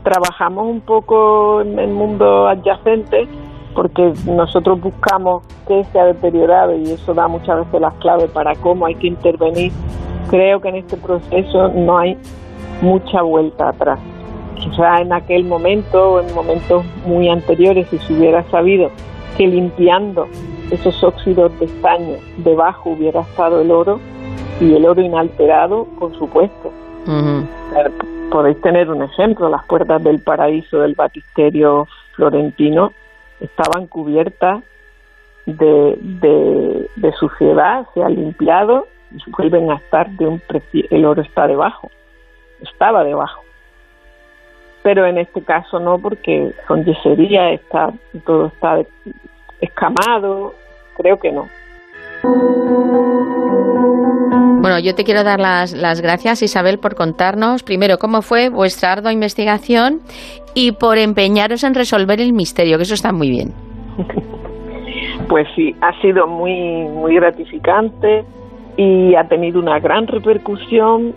trabajamos 0.04 0.68
un 0.68 0.82
poco 0.82 1.62
en 1.62 1.80
el 1.80 1.90
mundo 1.90 2.48
adyacente, 2.48 3.28
porque 3.80 4.11
nosotros 4.25 4.82
buscamos 4.82 5.41
qué 5.66 5.85
se 5.85 5.98
ha 6.01 6.03
deteriorado 6.03 6.75
y 6.75 6.91
eso 6.91 7.14
da 7.14 7.30
muchas 7.30 7.59
veces 7.59 7.80
las 7.80 7.93
claves 7.93 8.30
para 8.32 8.53
cómo 8.56 8.85
hay 8.85 8.95
que 8.95 9.08
intervenir. 9.08 9.72
Creo 10.30 10.59
que 10.59 10.67
en 10.67 10.75
este 10.75 10.98
proceso 10.98 11.69
no 11.69 11.98
hay 11.98 12.17
mucha 12.82 13.22
vuelta 13.22 13.69
atrás. 13.69 13.98
Sea, 14.75 14.99
en 14.99 15.14
aquel 15.14 15.45
momento 15.45 16.16
o 16.16 16.19
en 16.19 16.35
momentos 16.35 16.83
muy 17.06 17.30
anteriores, 17.30 17.88
si 17.88 17.99
se 17.99 18.11
hubiera 18.16 18.43
sabido 18.51 18.91
que 19.38 19.48
limpiando 19.48 20.27
esos 20.72 21.01
óxidos 21.01 21.58
de 21.61 21.67
estaño 21.67 22.17
debajo 22.40 22.90
hubiera 22.90 23.22
estado 23.22 23.61
el 23.61 23.72
oro 23.72 24.01
y 24.59 24.74
el 24.74 24.85
oro 24.85 25.01
inalterado, 25.01 25.88
por 25.98 26.14
supuesto. 26.17 26.69
Podéis 28.30 28.59
tener 28.59 28.90
un 28.90 29.03
ejemplo, 29.03 29.48
las 29.48 29.66
puertas 29.67 30.03
del 30.03 30.22
paraíso 30.22 30.80
del 30.80 30.95
batisterio 30.95 31.88
florentino 32.17 32.91
estaban 33.40 33.88
cubiertas 33.88 34.64
de, 35.45 36.88
de, 36.95 37.14
suciedad, 37.14 37.85
se 37.93 38.03
ha 38.03 38.09
limpiado 38.09 38.88
y 39.11 39.32
vuelven 39.32 39.72
a 39.72 39.76
estar 39.76 40.09
de 40.11 40.27
un 40.27 40.40
precio, 40.40 40.85
el 40.92 41.06
oro 41.06 41.22
está 41.22 41.48
debajo, 41.48 41.90
estaba 42.61 43.03
debajo. 43.03 43.42
Pero 44.84 45.06
en 45.06 45.18
este 45.18 45.42
caso 45.42 45.80
no, 45.80 46.00
porque 46.00 46.53
con 46.68 46.85
yesería 46.85 47.51
está, 47.51 47.92
todo 48.26 48.48
está 48.48 48.82
escamado, 49.59 50.53
creo 50.95 51.18
que 51.18 51.32
no. 51.32 51.50
Bueno, 54.61 54.77
yo 54.80 54.93
te 54.93 55.03
quiero 55.03 55.24
dar 55.24 55.40
las, 55.40 55.72
las, 55.74 56.01
gracias, 56.01 56.42
Isabel, 56.42 56.80
por 56.80 56.95
contarnos 56.95 57.64
primero 57.64 57.98
cómo 57.98 58.22
fue 58.22 58.50
vuestra 58.50 58.92
ardua 58.92 59.14
investigación 59.14 60.01
y 60.60 60.74
por 60.74 60.98
empeñaros 60.98 61.64
en 61.64 61.74
resolver 61.74 62.20
el 62.20 62.34
misterio, 62.34 62.76
que 62.76 62.84
eso 62.84 62.94
está 62.94 63.14
muy 63.14 63.30
bien. 63.30 63.54
Pues 65.30 65.48
sí, 65.56 65.76
ha 65.80 65.94
sido 66.02 66.28
muy, 66.28 66.52
muy 66.90 67.16
gratificante 67.16 68.26
y 68.76 69.16
ha 69.16 69.28
tenido 69.28 69.60
una 69.60 69.80
gran 69.80 70.08
repercusión 70.08 71.14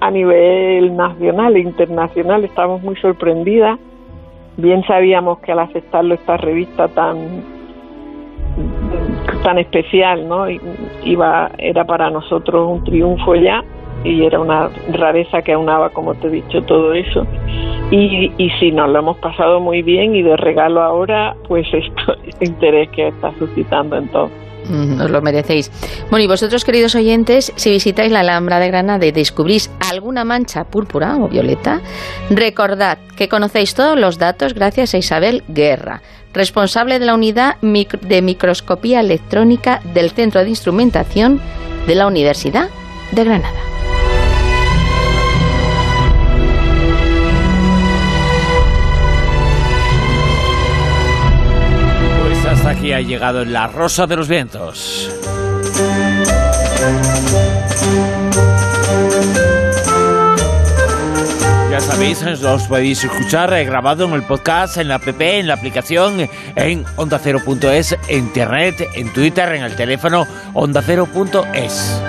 a 0.00 0.10
nivel 0.10 0.96
nacional 0.96 1.56
e 1.56 1.60
internacional. 1.60 2.44
Estamos 2.44 2.82
muy 2.82 2.96
sorprendidas. 2.96 3.78
Bien 4.56 4.82
sabíamos 4.84 5.40
que 5.40 5.52
al 5.52 5.58
aceptarlo 5.58 6.14
esta 6.14 6.36
revista 6.36 6.88
tan 6.88 7.42
tan 9.42 9.58
especial, 9.58 10.28
¿no? 10.28 10.46
Iba, 11.04 11.50
era 11.58 11.84
para 11.84 12.10
nosotros 12.10 12.68
un 12.70 12.84
triunfo 12.84 13.34
ya 13.34 13.62
y 14.04 14.24
era 14.24 14.40
una 14.40 14.70
rareza 14.92 15.42
que 15.42 15.52
aunaba, 15.52 15.90
como 15.90 16.14
te 16.14 16.28
he 16.28 16.30
dicho, 16.30 16.62
todo 16.62 16.92
eso. 16.92 17.26
Y, 17.90 18.32
y 18.36 18.50
sí, 18.60 18.70
nos 18.70 18.90
lo 18.90 18.98
hemos 18.98 19.18
pasado 19.18 19.60
muy 19.60 19.82
bien 19.82 20.14
y 20.14 20.22
de 20.22 20.36
regalo 20.36 20.82
ahora, 20.82 21.34
pues 21.46 21.66
esto, 21.72 22.14
este 22.26 22.44
interés 22.44 22.88
que 22.90 23.08
está 23.08 23.32
suscitando 23.38 23.96
en 23.96 24.08
todo. 24.08 24.30
Os 25.02 25.10
lo 25.10 25.22
merecéis. 25.22 25.70
Bueno, 26.10 26.24
y 26.24 26.26
vosotros, 26.26 26.64
queridos 26.64 26.94
oyentes, 26.94 27.52
si 27.56 27.70
visitáis 27.70 28.12
la 28.12 28.20
Alhambra 28.20 28.58
de 28.58 28.68
Granada 28.68 29.06
y 29.06 29.12
descubrís 29.12 29.70
alguna 29.90 30.24
mancha 30.24 30.64
púrpura 30.64 31.16
o 31.16 31.28
violeta, 31.28 31.80
recordad 32.28 32.98
que 33.16 33.28
conocéis 33.28 33.74
todos 33.74 33.98
los 33.98 34.18
datos 34.18 34.52
gracias 34.52 34.92
a 34.92 34.98
Isabel 34.98 35.42
Guerra, 35.48 36.02
responsable 36.34 36.98
de 36.98 37.06
la 37.06 37.14
unidad 37.14 37.56
de 37.60 38.22
microscopía 38.22 39.00
electrónica 39.00 39.80
del 39.94 40.10
Centro 40.10 40.42
de 40.42 40.50
Instrumentación 40.50 41.40
de 41.86 41.94
la 41.94 42.06
Universidad 42.06 42.68
de 43.12 43.24
Granada. 43.24 43.67
Ha 52.94 53.00
llegado 53.02 53.44
La 53.44 53.66
Rosa 53.66 54.06
de 54.06 54.16
los 54.16 54.28
Vientos. 54.28 55.10
Ya 61.70 61.80
sabéis, 61.80 62.22
los 62.40 62.62
podéis 62.62 63.04
escuchar 63.04 63.52
eh, 63.52 63.64
grabado 63.66 64.06
en 64.06 64.14
el 64.14 64.22
podcast, 64.22 64.78
en 64.78 64.88
la 64.88 64.94
app, 64.94 65.20
en 65.20 65.48
la 65.48 65.54
aplicación, 65.54 66.28
en 66.56 66.84
onda0.es, 66.96 67.96
en 68.08 68.18
internet, 68.18 68.88
en 68.94 69.12
Twitter, 69.12 69.52
en 69.52 69.64
el 69.64 69.76
teléfono 69.76 70.26
onda0.es. 70.54 72.02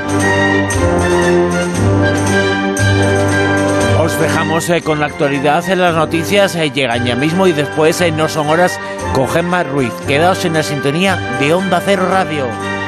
Os 4.01 4.19
dejamos 4.21 4.69
eh, 4.69 4.81
con 4.81 5.01
la 5.01 5.07
actualidad 5.07 5.69
en 5.69 5.81
las 5.81 5.93
noticias, 5.93 6.55
eh, 6.55 6.71
llegan 6.71 7.05
ya 7.05 7.15
mismo 7.15 7.47
y 7.47 7.51
después 7.51 8.01
no 8.13 8.29
son 8.29 8.47
horas 8.47 8.79
con 9.13 9.27
Gemma 9.27 9.63
Ruiz. 9.63 9.93
Quedaos 10.07 10.45
en 10.45 10.53
la 10.53 10.63
sintonía 10.63 11.15
de 11.39 11.53
Onda 11.53 11.81
Cero 11.83 12.07
Radio. 12.09 12.78